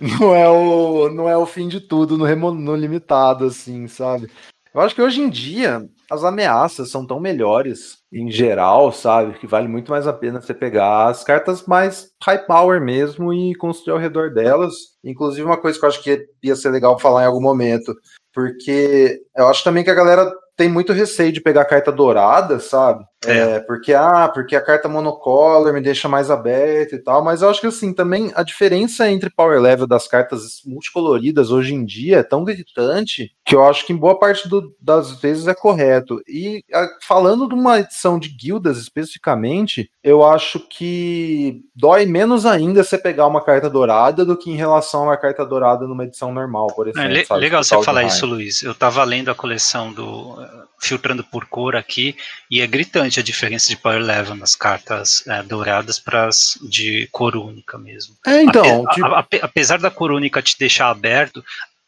não 0.20 0.34
é 0.34 0.48
o 0.48 1.08
não 1.10 1.28
é 1.28 1.36
o 1.36 1.46
fim 1.46 1.68
de 1.68 1.80
tudo 1.80 2.16
no, 2.16 2.24
remo, 2.24 2.52
no 2.52 2.76
limitado 2.76 3.44
assim, 3.44 3.88
sabe? 3.88 4.30
Eu 4.74 4.80
acho 4.82 4.94
que 4.94 5.00
hoje 5.00 5.22
em 5.22 5.30
dia 5.30 5.88
as 6.10 6.22
ameaças 6.22 6.90
são 6.90 7.06
tão 7.06 7.18
melhores 7.18 7.98
em 8.12 8.30
geral, 8.30 8.92
sabe? 8.92 9.38
Que 9.38 9.46
vale 9.46 9.66
muito 9.66 9.90
mais 9.90 10.06
a 10.06 10.12
pena 10.12 10.40
você 10.40 10.54
pegar 10.54 11.06
as 11.06 11.24
cartas 11.24 11.66
mais 11.66 12.10
high 12.22 12.46
power 12.46 12.80
mesmo 12.80 13.32
e 13.32 13.54
construir 13.54 13.94
ao 13.94 13.98
redor 13.98 14.32
delas. 14.32 14.74
Inclusive, 15.02 15.44
uma 15.44 15.56
coisa 15.56 15.78
que 15.78 15.84
eu 15.84 15.88
acho 15.88 16.02
que 16.02 16.26
ia 16.42 16.54
ser 16.54 16.70
legal 16.70 16.98
falar 16.98 17.22
em 17.22 17.26
algum 17.26 17.40
momento, 17.40 17.92
porque 18.32 19.20
eu 19.36 19.48
acho 19.48 19.64
também 19.64 19.82
que 19.82 19.90
a 19.90 19.94
galera 19.94 20.30
tem 20.56 20.68
muito 20.68 20.92
receio 20.92 21.30
de 21.30 21.40
pegar 21.40 21.64
carta 21.66 21.92
dourada, 21.92 22.58
sabe? 22.58 23.04
É. 23.24 23.38
é. 23.38 23.60
porque, 23.60 23.92
ah, 23.92 24.28
porque 24.32 24.54
a 24.54 24.60
carta 24.60 24.88
monocolor 24.88 25.72
me 25.72 25.80
deixa 25.80 26.08
mais 26.08 26.30
aberto 26.30 26.94
e 26.94 26.98
tal, 26.98 27.24
mas 27.24 27.42
eu 27.42 27.50
acho 27.50 27.60
que 27.60 27.66
assim, 27.66 27.92
também 27.92 28.30
a 28.34 28.42
diferença 28.42 29.10
entre 29.10 29.30
power 29.30 29.60
level 29.60 29.86
das 29.86 30.06
cartas 30.06 30.60
multicoloridas 30.64 31.50
hoje 31.50 31.74
em 31.74 31.84
dia 31.84 32.18
é 32.18 32.22
tão 32.22 32.44
gritante 32.44 33.32
que 33.44 33.54
eu 33.54 33.64
acho 33.64 33.86
que 33.86 33.92
em 33.92 33.96
boa 33.96 34.18
parte 34.18 34.48
do, 34.48 34.74
das 34.80 35.20
vezes 35.20 35.46
é 35.46 35.54
correto. 35.54 36.20
E 36.28 36.62
a, 36.72 36.88
falando 37.02 37.48
de 37.48 37.54
uma 37.54 37.80
edição 37.80 38.18
de 38.18 38.28
guildas 38.28 38.78
especificamente, 38.78 39.90
eu 40.02 40.24
acho 40.24 40.60
que 40.60 41.62
dói 41.74 42.06
menos 42.06 42.46
ainda 42.46 42.84
você 42.84 42.98
pegar 42.98 43.26
uma 43.26 43.42
carta 43.42 43.68
dourada 43.70 44.24
do 44.24 44.36
que 44.36 44.50
em 44.50 44.56
relação 44.56 45.02
a 45.02 45.04
uma 45.04 45.16
carta 45.16 45.44
dourada 45.44 45.86
numa 45.86 46.04
edição 46.04 46.32
normal, 46.32 46.68
por 46.68 46.88
exemplo. 46.88 47.08
É, 47.08 47.12
le 47.12 47.24
sabe, 47.24 47.40
legal 47.40 47.64
você 47.64 47.82
falar 47.82 48.04
isso, 48.04 48.26
Luiz. 48.26 48.62
Eu 48.62 48.74
tava 48.74 49.02
lendo 49.04 49.30
a 49.30 49.34
coleção 49.34 49.92
do 49.92 50.36
filtrando 50.78 51.24
por 51.24 51.46
cor 51.46 51.76
aqui, 51.76 52.16
e 52.50 52.60
é 52.60 52.66
gritante 52.66 53.18
a 53.18 53.22
diferença 53.22 53.68
de 53.68 53.76
power 53.76 54.00
level 54.00 54.34
nas 54.34 54.54
cartas 54.54 55.26
é, 55.26 55.42
douradas 55.42 55.98
para 55.98 56.26
as 56.26 56.58
de 56.62 57.08
cor 57.10 57.36
única 57.36 57.78
mesmo. 57.78 58.14
É, 58.26 58.42
então. 58.42 58.84
Ape, 58.86 58.94
tipo... 58.94 59.06
a, 59.06 59.20
a, 59.20 59.26
apesar 59.42 59.78
da 59.78 59.90
cor 59.90 60.12
única 60.12 60.42
te 60.42 60.58
deixar 60.58 60.90
aberto, 60.90 61.42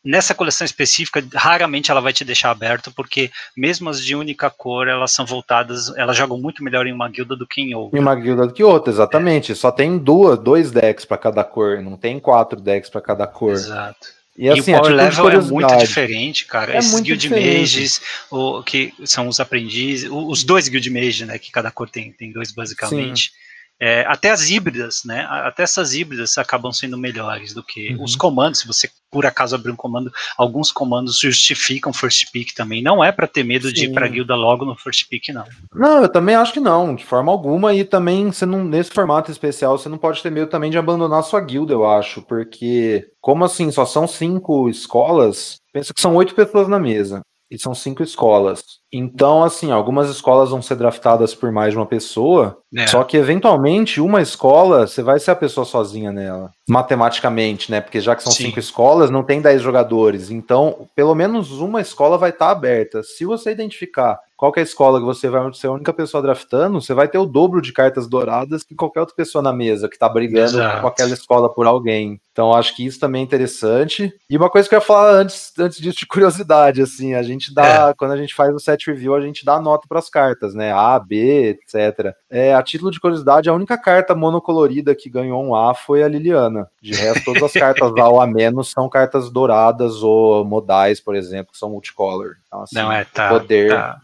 nessa 0.05 0.35
coleção 0.35 0.65
específica, 0.65 1.23
raramente 1.35 1.91
ela 1.91 2.01
vai 2.01 2.13
te 2.13 2.25
deixar 2.25 2.51
aberto, 2.51 2.91
porque 2.93 3.31
mesmo 3.57 3.91
as 3.91 4.03
de 4.03 4.15
única 4.15 4.49
cor, 4.49 4.89
elas 4.89 5.13
são 5.13 5.27
voltadas, 5.27 5.95
elas 5.97 6.17
jogam 6.17 6.39
muito 6.39 6.63
melhor 6.63 6.87
em 6.87 6.93
uma 6.93 7.09
guilda 7.09 7.37
do 7.37 7.47
que 7.47 7.61
em 7.61 7.75
outra. 7.75 7.99
Em 7.99 8.01
uma 8.01 8.15
guilda 8.15 8.47
do 8.47 8.53
que 8.53 8.65
outra, 8.65 8.93
exatamente. 8.93 9.53
É. 9.53 9.55
Só 9.55 9.71
tem 9.71 9.99
duas, 9.99 10.39
dois 10.39 10.71
decks 10.71 11.05
para 11.05 11.19
cada 11.19 11.45
cor, 11.45 11.83
não 11.83 11.97
tem 11.97 12.19
quatro 12.19 12.61
decks 12.61 12.91
para 12.91 13.01
cada 13.01 13.27
cor. 13.27 13.53
Exato. 13.53 14.18
E, 14.39 14.49
assim, 14.49 14.71
e 14.71 14.75
o 14.75 14.79
power 14.79 14.95
level 14.95 15.31
é 15.31 15.41
muito 15.41 15.77
diferente, 15.79 16.47
cara. 16.47 16.75
É 16.75 16.79
Esses 16.79 17.01
guild 17.01 17.21
diferente. 17.21 17.59
mages, 17.59 18.01
o, 18.31 18.63
que 18.63 18.95
são 19.05 19.27
os 19.27 19.41
aprendizes, 19.41 20.09
os 20.09 20.45
dois 20.45 20.69
guild 20.69 20.89
mages, 20.91 21.27
né? 21.27 21.37
Que 21.41 21.51
cada 21.51 21.73
cor 21.73 21.91
tem, 21.91 22.13
tem 22.13 22.31
dois 22.31 22.53
basicamente. 22.53 23.31
Sim. 23.31 23.48
É, 23.81 24.05
até 24.09 24.31
as 24.31 24.51
híbridas, 24.51 25.03
né? 25.05 25.27
Até 25.29 25.63
essas 25.63 25.95
híbridas 25.95 26.37
acabam 26.37 26.73
sendo 26.73 26.99
melhores 26.99 27.55
do 27.55 27.63
que 27.63 27.95
uhum. 27.95 28.03
os 28.05 28.17
comandos. 28.17 28.61
Se 28.61 28.67
você 28.67 28.91
por 29.11 29.25
acaso 29.25 29.55
abrir 29.55 29.71
um 29.71 29.77
comando, 29.77 30.13
alguns 30.37 30.71
comandos 30.71 31.19
justificam 31.19 31.93
first 31.93 32.31
pick 32.33 32.53
também. 32.55 32.83
Não 32.83 33.03
é 33.03 33.11
para 33.11 33.27
ter 33.27 33.43
medo 33.43 33.69
Sim. 33.69 33.75
de 33.75 33.85
ir 33.87 33.93
para 33.93 34.09
guilda 34.09 34.35
logo 34.35 34.65
no 34.65 34.77
first 34.77 35.09
pick, 35.09 35.29
não. 35.29 35.45
Não, 35.75 36.03
eu 36.03 36.09
também 36.09 36.35
acho 36.35 36.53
que 36.53 36.61
não, 36.61 36.95
de 36.95 37.05
forma 37.05 37.33
alguma. 37.33 37.73
E 37.73 37.85
também 37.85 38.31
você 38.31 38.45
não 38.45 38.65
nesse 38.65 38.91
formato 38.91 39.31
especial 39.31 39.79
você 39.79 39.89
não 39.89 39.99
pode 39.99 40.23
ter 40.23 40.31
medo 40.31 40.51
também 40.51 40.71
de 40.71 40.79
abandonar 40.79 41.23
sua 41.23 41.41
guilda, 41.41 41.73
eu 41.73 41.87
acho, 41.87 42.23
porque 42.23 43.09
como 43.21 43.45
assim 43.45 43.71
só 43.71 43.87
são 43.87 44.07
cinco 44.07 44.69
escolas, 44.69 45.57
pensa 45.73 45.95
que 45.95 46.01
são 46.01 46.15
oito 46.17 46.35
pessoas 46.35 46.69
na 46.69 46.79
mesa 46.79 47.21
e 47.51 47.59
são 47.59 47.75
cinco 47.75 48.03
escolas. 48.03 48.63
Então, 48.93 49.45
assim, 49.45 49.71
algumas 49.71 50.09
escolas 50.09 50.51
vão 50.51 50.63
ser 50.63 50.77
draftadas 50.77 51.35
por 51.35 51.53
mais 51.53 51.73
de 51.73 51.79
uma 51.79 51.85
pessoa, 51.85 52.59
é. 52.75 52.87
só 52.87 53.05
que 53.05 53.19
eventualmente 53.19 54.01
uma 54.01 54.23
escola, 54.23 54.87
você 54.87 55.03
vai 55.03 55.21
ser 55.21 55.31
a 55.31 55.37
pessoa 55.37 55.67
sozinha 55.67 56.11
nela, 56.11 56.51
matematicamente, 56.67 57.71
né? 57.71 57.83
Porque 57.83 58.01
já 58.01 58.17
que 58.17 58.23
são 58.23 58.33
Sim. 58.33 58.45
cinco 58.45 58.59
escolas, 58.59 59.11
não 59.11 59.23
tem 59.23 59.43
dez 59.43 59.61
jogadores. 59.61 60.31
Então, 60.31 60.89
pelo 60.97 61.15
menos 61.15 61.53
uma 61.53 61.83
escola 61.83 62.17
vai 62.17 62.31
estar 62.31 62.47
tá 62.47 62.53
aberta. 62.53 63.03
Se 63.03 63.27
você 63.27 63.51
identificar 63.51 64.19
qual 64.39 64.53
é 64.57 64.61
a 64.61 64.63
escola 64.63 65.01
que 65.01 65.05
você 65.05 65.29
vai 65.29 65.53
ser 65.53 65.67
a 65.67 65.73
única 65.73 65.93
pessoa 65.93 66.23
draftando, 66.23 66.81
você 66.81 66.95
vai 66.95 67.09
ter 67.09 67.19
o 67.19 67.27
dobro 67.27 67.61
de 67.61 67.73
cartas 67.73 68.07
douradas 68.07 68.63
que 68.63 68.73
qualquer 68.73 69.01
outra 69.01 69.17
pessoa 69.17 69.43
na 69.43 69.53
mesa 69.53 69.89
que 69.89 69.97
está 69.97 70.09
brigando 70.09 70.59
Exato. 70.59 70.81
com 70.81 70.87
aquela 70.87 71.13
escola 71.13 71.53
por 71.53 71.67
alguém. 71.67 72.21
Então 72.31 72.55
acho 72.55 72.77
que 72.77 72.87
isso 72.87 73.01
também 73.01 73.23
é 73.23 73.25
interessante. 73.25 74.15
E 74.31 74.37
uma 74.37 74.49
coisa 74.49 74.69
que 74.69 74.77
eu 74.77 74.79
ia 74.79 74.85
falar 74.85 75.11
antes, 75.11 75.53
antes 75.59 75.81
disso 75.81 75.99
de 75.99 76.07
curiosidade, 76.07 76.81
assim, 76.81 77.15
a 77.15 77.23
gente 77.25 77.53
dá, 77.53 77.89
é. 77.89 77.95
quando 77.95 78.13
a 78.13 78.17
gente 78.17 78.33
faz 78.33 78.55
o 78.55 78.61
set 78.61 78.78
review, 78.87 79.15
a 79.15 79.21
gente 79.21 79.45
dá 79.45 79.61
nota 79.61 79.87
para 79.89 79.99
as 79.99 80.11
cartas, 80.11 80.55
né? 80.55 80.73
A, 80.73 80.99
B, 80.99 81.51
etc. 81.51 82.15
É, 82.31 82.55
a 82.55 82.63
título 82.63 82.91
de 82.91 83.01
curiosidade, 83.01 83.49
a 83.49 83.55
única 83.55 83.79
carta 83.79 84.15
monocolorida 84.15 84.95
que 84.95 85.11
ganhou 85.11 85.45
um 85.45 85.55
A 85.55 85.75
foi 85.75 86.03
a 86.03 86.09
Liliana. 86.09 86.69
De 86.81 86.95
resto, 86.95 87.25
todas 87.25 87.43
as 87.43 87.53
cartas 87.53 87.93
A 87.97 88.09
ou 88.09 88.21
A 88.21 88.27
menos 88.27 88.71
são 88.71 88.89
cartas 88.89 89.31
douradas 89.31 90.03
ou 90.03 90.45
modais, 90.45 91.01
por 91.01 91.17
exemplo, 91.17 91.53
que 91.53 91.59
são 91.59 91.71
multicolor. 91.71 92.37
Então, 92.47 92.63
assim, 92.63 92.77
Não, 92.77 92.93
é, 92.93 93.05
tá, 93.05 93.29
poder... 93.29 93.71
tá, 93.71 94.01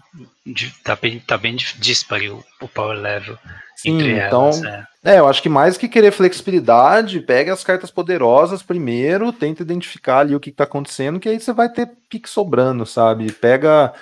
tá 0.82 0.96
bem, 0.96 1.20
tá 1.20 1.38
bem 1.38 1.56
dispare 1.78 2.30
o, 2.30 2.42
o 2.60 2.68
power 2.68 2.98
level. 2.98 3.38
Sim, 3.76 4.00
então, 4.12 4.46
elas, 4.46 4.62
é. 4.62 4.86
é. 5.04 5.18
eu 5.18 5.28
acho 5.28 5.42
que 5.42 5.48
mais 5.48 5.76
que 5.76 5.88
querer 5.88 6.10
flexibilidade, 6.10 7.20
pegue 7.20 7.50
as 7.50 7.64
cartas 7.64 7.90
poderosas 7.90 8.62
primeiro, 8.62 9.32
tenta 9.32 9.62
identificar 9.62 10.20
ali 10.20 10.34
o 10.34 10.40
que, 10.40 10.50
está 10.50 10.64
acontecendo, 10.64 11.20
que 11.20 11.28
aí 11.28 11.38
você 11.38 11.52
vai 11.52 11.68
ter 11.68 11.90
pique 12.08 12.28
sobrando, 12.28 12.86
sabe? 12.86 13.30
Pega 13.32 13.92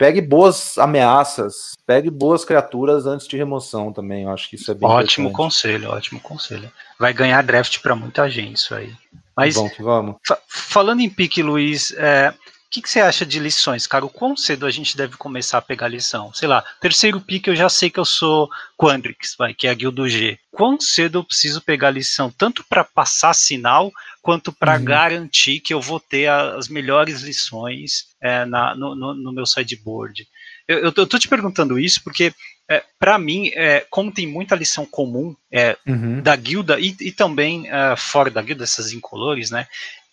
pegue 0.00 0.22
boas 0.22 0.78
ameaças, 0.78 1.76
pegue 1.86 2.08
boas 2.08 2.42
criaturas 2.42 3.04
antes 3.04 3.28
de 3.28 3.36
remoção 3.36 3.92
também. 3.92 4.22
Eu 4.22 4.30
acho 4.30 4.48
que 4.48 4.56
isso 4.56 4.70
é 4.70 4.74
bem 4.74 4.88
Ótimo 4.88 5.30
conselho, 5.30 5.90
ótimo 5.90 6.18
conselho. 6.18 6.72
Vai 6.98 7.12
ganhar 7.12 7.42
draft 7.42 7.80
para 7.80 7.94
muita 7.94 8.26
gente 8.30 8.56
isso 8.56 8.74
aí. 8.74 8.90
Mas 9.36 9.54
vamos, 9.54 9.76
vamos. 9.78 10.16
Fa 10.26 10.38
falando 10.48 11.00
em 11.00 11.10
pique, 11.10 11.42
Luiz, 11.42 11.92
é, 11.98 12.32
o 12.32 12.70
que, 12.70 12.80
que, 12.80 12.88
você 12.88 13.00
acha 13.00 13.26
de 13.26 13.38
lições, 13.38 13.86
cara? 13.86 14.06
O 14.06 14.08
quão 14.08 14.34
cedo 14.34 14.64
a 14.64 14.70
gente 14.70 14.96
deve 14.96 15.18
começar 15.18 15.58
a 15.58 15.62
pegar 15.62 15.88
lição? 15.88 16.32
Sei 16.32 16.48
lá, 16.48 16.64
terceiro 16.80 17.20
pique 17.20 17.50
eu 17.50 17.56
já 17.56 17.68
sei 17.68 17.90
que 17.90 18.00
eu 18.00 18.04
sou 18.06 18.48
Quandrix, 18.78 19.36
vai, 19.36 19.52
que 19.52 19.66
é 19.66 19.70
a 19.70 19.74
guilda 19.74 20.08
G. 20.08 20.38
Quão 20.50 20.80
cedo 20.80 21.18
eu 21.18 21.24
preciso 21.24 21.60
pegar 21.60 21.90
lição, 21.90 22.30
tanto 22.30 22.64
para 22.70 22.84
passar 22.84 23.34
sinal, 23.34 23.92
quanto 24.22 24.52
para 24.52 24.76
uhum. 24.76 24.84
garantir 24.84 25.60
que 25.60 25.72
eu 25.72 25.80
vou 25.80 25.98
ter 25.98 26.28
as 26.28 26.68
melhores 26.68 27.22
lições 27.22 28.06
é, 28.20 28.44
na, 28.44 28.74
no, 28.74 28.94
no, 28.94 29.14
no, 29.14 29.32
meu 29.32 29.46
sideboard? 29.46 30.26
Eu, 30.68 30.78
eu, 30.78 30.92
eu 30.96 31.06
tô 31.06 31.18
te 31.18 31.28
perguntando 31.28 31.78
isso 31.78 32.02
porque 32.04 32.32
é, 32.68 32.84
para 32.98 33.18
mim, 33.18 33.50
é, 33.54 33.84
como 33.90 34.12
tem 34.12 34.26
muita 34.26 34.54
lição 34.54 34.86
comum 34.86 35.34
é, 35.50 35.76
uhum. 35.86 36.22
da 36.22 36.36
guilda 36.36 36.78
e, 36.78 36.94
e 37.00 37.10
também 37.10 37.68
é, 37.68 37.96
fora 37.96 38.30
da 38.30 38.40
guilda, 38.40 38.64
essas 38.64 38.92
incolores, 38.92 39.50
né? 39.50 39.66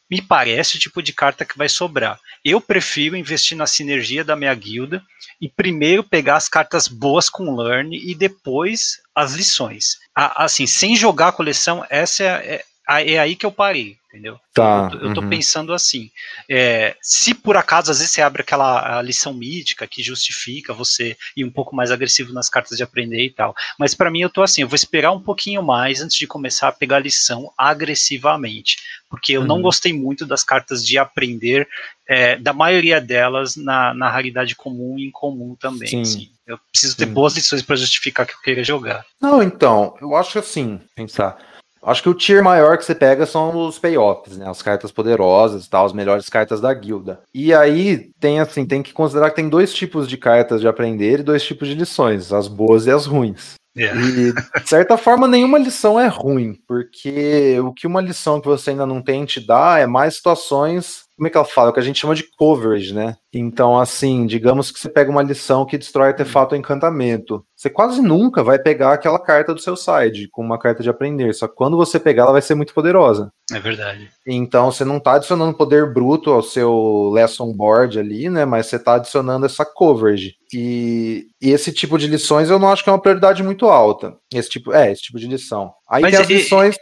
me 0.09 0.21
parece 0.21 0.77
o 0.77 0.79
tipo 0.79 1.01
de 1.01 1.13
carta 1.13 1.45
que 1.45 1.57
vai 1.57 1.67
sobrar. 1.67 2.19
Eu 2.43 2.61
prefiro 2.61 3.15
investir 3.15 3.57
na 3.57 3.67
sinergia 3.67 4.23
da 4.23 4.35
minha 4.35 4.53
guilda 4.55 5.03
e 5.39 5.49
primeiro 5.49 6.03
pegar 6.03 6.37
as 6.37 6.47
cartas 6.47 6.87
boas 6.87 7.29
com 7.29 7.55
Learn 7.55 7.95
e 7.95 8.15
depois 8.15 9.01
as 9.13 9.33
lições. 9.33 9.97
assim, 10.15 10.65
sem 10.65 10.95
jogar 10.95 11.29
a 11.29 11.33
coleção, 11.33 11.85
essa 11.89 12.23
é, 12.23 12.63
é, 12.89 13.19
aí 13.19 13.35
que 13.35 13.45
eu 13.45 13.51
parei 13.51 13.97
entendeu? 14.17 14.39
Tá, 14.53 14.89
eu, 14.93 15.09
eu 15.09 15.13
tô 15.13 15.21
uhum. 15.21 15.29
pensando 15.29 15.73
assim, 15.73 16.09
é, 16.49 16.95
se 17.01 17.33
por 17.33 17.55
acaso 17.55 17.91
às 17.91 17.99
vezes 17.99 18.11
você 18.11 18.21
abre 18.21 18.41
aquela 18.41 19.01
lição 19.01 19.33
mítica 19.33 19.87
que 19.87 20.01
justifica 20.01 20.73
você 20.73 21.15
ir 21.35 21.45
um 21.45 21.51
pouco 21.51 21.75
mais 21.75 21.91
agressivo 21.91 22.33
nas 22.33 22.49
cartas 22.49 22.77
de 22.77 22.83
aprender 22.83 23.23
e 23.23 23.29
tal, 23.29 23.55
mas 23.77 23.93
para 23.93 24.09
mim 24.09 24.21
eu 24.21 24.29
tô 24.29 24.41
assim, 24.41 24.61
eu 24.61 24.67
vou 24.67 24.75
esperar 24.75 25.11
um 25.11 25.21
pouquinho 25.21 25.61
mais 25.61 26.01
antes 26.01 26.17
de 26.17 26.27
começar 26.27 26.67
a 26.67 26.71
pegar 26.71 26.97
a 26.97 27.01
lição 27.01 27.51
agressivamente, 27.57 28.77
porque 29.09 29.33
eu 29.33 29.41
uhum. 29.41 29.47
não 29.47 29.61
gostei 29.61 29.93
muito 29.93 30.25
das 30.25 30.43
cartas 30.43 30.85
de 30.85 30.97
aprender, 30.97 31.67
é, 32.07 32.37
da 32.37 32.53
maioria 32.53 32.99
delas 32.99 33.55
na, 33.55 33.93
na 33.93 34.09
raridade 34.09 34.55
comum 34.55 34.97
e 34.97 35.07
incomum 35.07 35.55
também, 35.55 35.87
Sim. 35.87 36.01
Assim. 36.01 36.29
Eu 36.47 36.57
preciso 36.71 36.95
ter 36.95 37.05
Sim. 37.05 37.11
boas 37.11 37.35
lições 37.35 37.61
para 37.61 37.75
justificar 37.75 38.25
que 38.25 38.31
eu 38.31 38.39
queira 38.39 38.63
jogar. 38.63 39.05
Não, 39.21 39.43
então, 39.43 39.97
eu 39.99 40.15
acho 40.15 40.39
assim, 40.39 40.79
pensar 40.95 41.37
Acho 41.81 42.03
que 42.03 42.09
o 42.09 42.13
tier 42.13 42.43
maior 42.43 42.77
que 42.77 42.85
você 42.85 42.95
pega 42.95 43.25
são 43.25 43.67
os 43.67 43.79
payoffs, 43.79 44.37
né? 44.37 44.49
As 44.49 44.61
cartas 44.61 44.91
poderosas, 44.91 45.67
tal, 45.67 45.85
as 45.85 45.93
melhores 45.93 46.29
cartas 46.29 46.59
da 46.59 46.73
guilda. 46.73 47.21
E 47.33 47.53
aí 47.53 48.11
tem 48.19 48.39
assim, 48.39 48.65
tem 48.65 48.83
que 48.83 48.93
considerar 48.93 49.29
que 49.29 49.35
tem 49.35 49.49
dois 49.49 49.73
tipos 49.73 50.07
de 50.07 50.17
cartas 50.17 50.61
de 50.61 50.67
aprender 50.67 51.19
e 51.19 51.23
dois 51.23 51.43
tipos 51.43 51.67
de 51.67 51.75
lições, 51.75 52.33
as 52.33 52.47
boas 52.47 52.87
e 52.87 52.91
as 52.91 53.05
ruins. 53.05 53.55
Yeah. 53.77 54.01
E, 54.01 54.33
de 54.33 54.67
certa 54.69 54.97
forma, 54.97 55.27
nenhuma 55.27 55.59
lição 55.59 55.99
é 55.99 56.07
ruim, 56.07 56.55
porque 56.67 57.59
o 57.59 57.71
que 57.71 57.85
uma 57.85 58.01
lição 58.01 58.41
que 58.41 58.47
você 58.47 58.71
ainda 58.71 58.87
não 58.87 59.01
tem 59.01 59.23
te 59.23 59.39
dá 59.39 59.77
é 59.77 59.85
mais 59.85 60.15
situações 60.15 61.06
como 61.17 61.27
é 61.27 61.31
que 61.31 61.37
ela 61.37 61.45
fala? 61.45 61.71
O 61.71 61.73
que 61.73 61.79
a 61.79 61.83
gente 61.83 61.99
chama 61.99 62.13
de 62.13 62.23
coverage, 62.37 62.93
né? 62.93 63.17
Então, 63.33 63.77
assim, 63.77 64.27
digamos 64.27 64.69
que 64.69 64.79
você 64.79 64.87
pega 64.87 65.09
uma 65.09 65.23
lição 65.23 65.65
que 65.65 65.77
destrói 65.77 66.09
artefato 66.09 66.53
ou 66.53 66.59
encantamento. 66.59 67.43
Você 67.55 67.71
quase 67.71 68.01
nunca 68.03 68.43
vai 68.43 68.59
pegar 68.59 68.93
aquela 68.93 69.17
carta 69.17 69.51
do 69.51 69.59
seu 69.59 69.75
side 69.75 70.29
com 70.31 70.43
uma 70.43 70.59
carta 70.59 70.83
de 70.83 70.89
aprender. 70.89 71.33
Só 71.33 71.47
que 71.47 71.55
quando 71.55 71.75
você 71.75 71.99
pegar, 71.99 72.23
ela 72.23 72.33
vai 72.33 72.41
ser 72.41 72.53
muito 72.53 72.73
poderosa. 72.73 73.31
É 73.51 73.59
verdade. 73.59 74.09
Então, 74.27 74.71
você 74.71 74.85
não 74.85 74.97
está 74.97 75.13
adicionando 75.13 75.57
poder 75.57 75.91
bruto 75.91 76.31
ao 76.31 76.43
seu 76.43 77.09
lesson 77.11 77.51
board 77.51 77.99
ali, 77.99 78.29
né? 78.29 78.45
Mas 78.45 78.67
você 78.67 78.75
está 78.75 78.93
adicionando 78.93 79.47
essa 79.47 79.65
coverage. 79.65 80.35
E, 80.53 81.27
e, 81.41 81.51
esse 81.51 81.73
tipo 81.73 81.97
de 81.97 82.07
lições 82.07 82.49
eu 82.49 82.57
não 82.57 82.69
acho 82.69 82.81
que 82.81 82.89
é 82.89 82.93
uma 82.93 83.01
prioridade 83.01 83.43
muito 83.43 83.65
alta. 83.65 84.15
Esse 84.33 84.49
tipo, 84.49 84.73
é, 84.73 84.91
esse 84.91 85.01
tipo 85.01 85.19
de 85.19 85.27
lição. 85.27 85.73
Aí 85.89 86.01
Mas 86.01 86.11
tem 86.11 86.21
as 86.21 86.27
lições. 86.29 86.75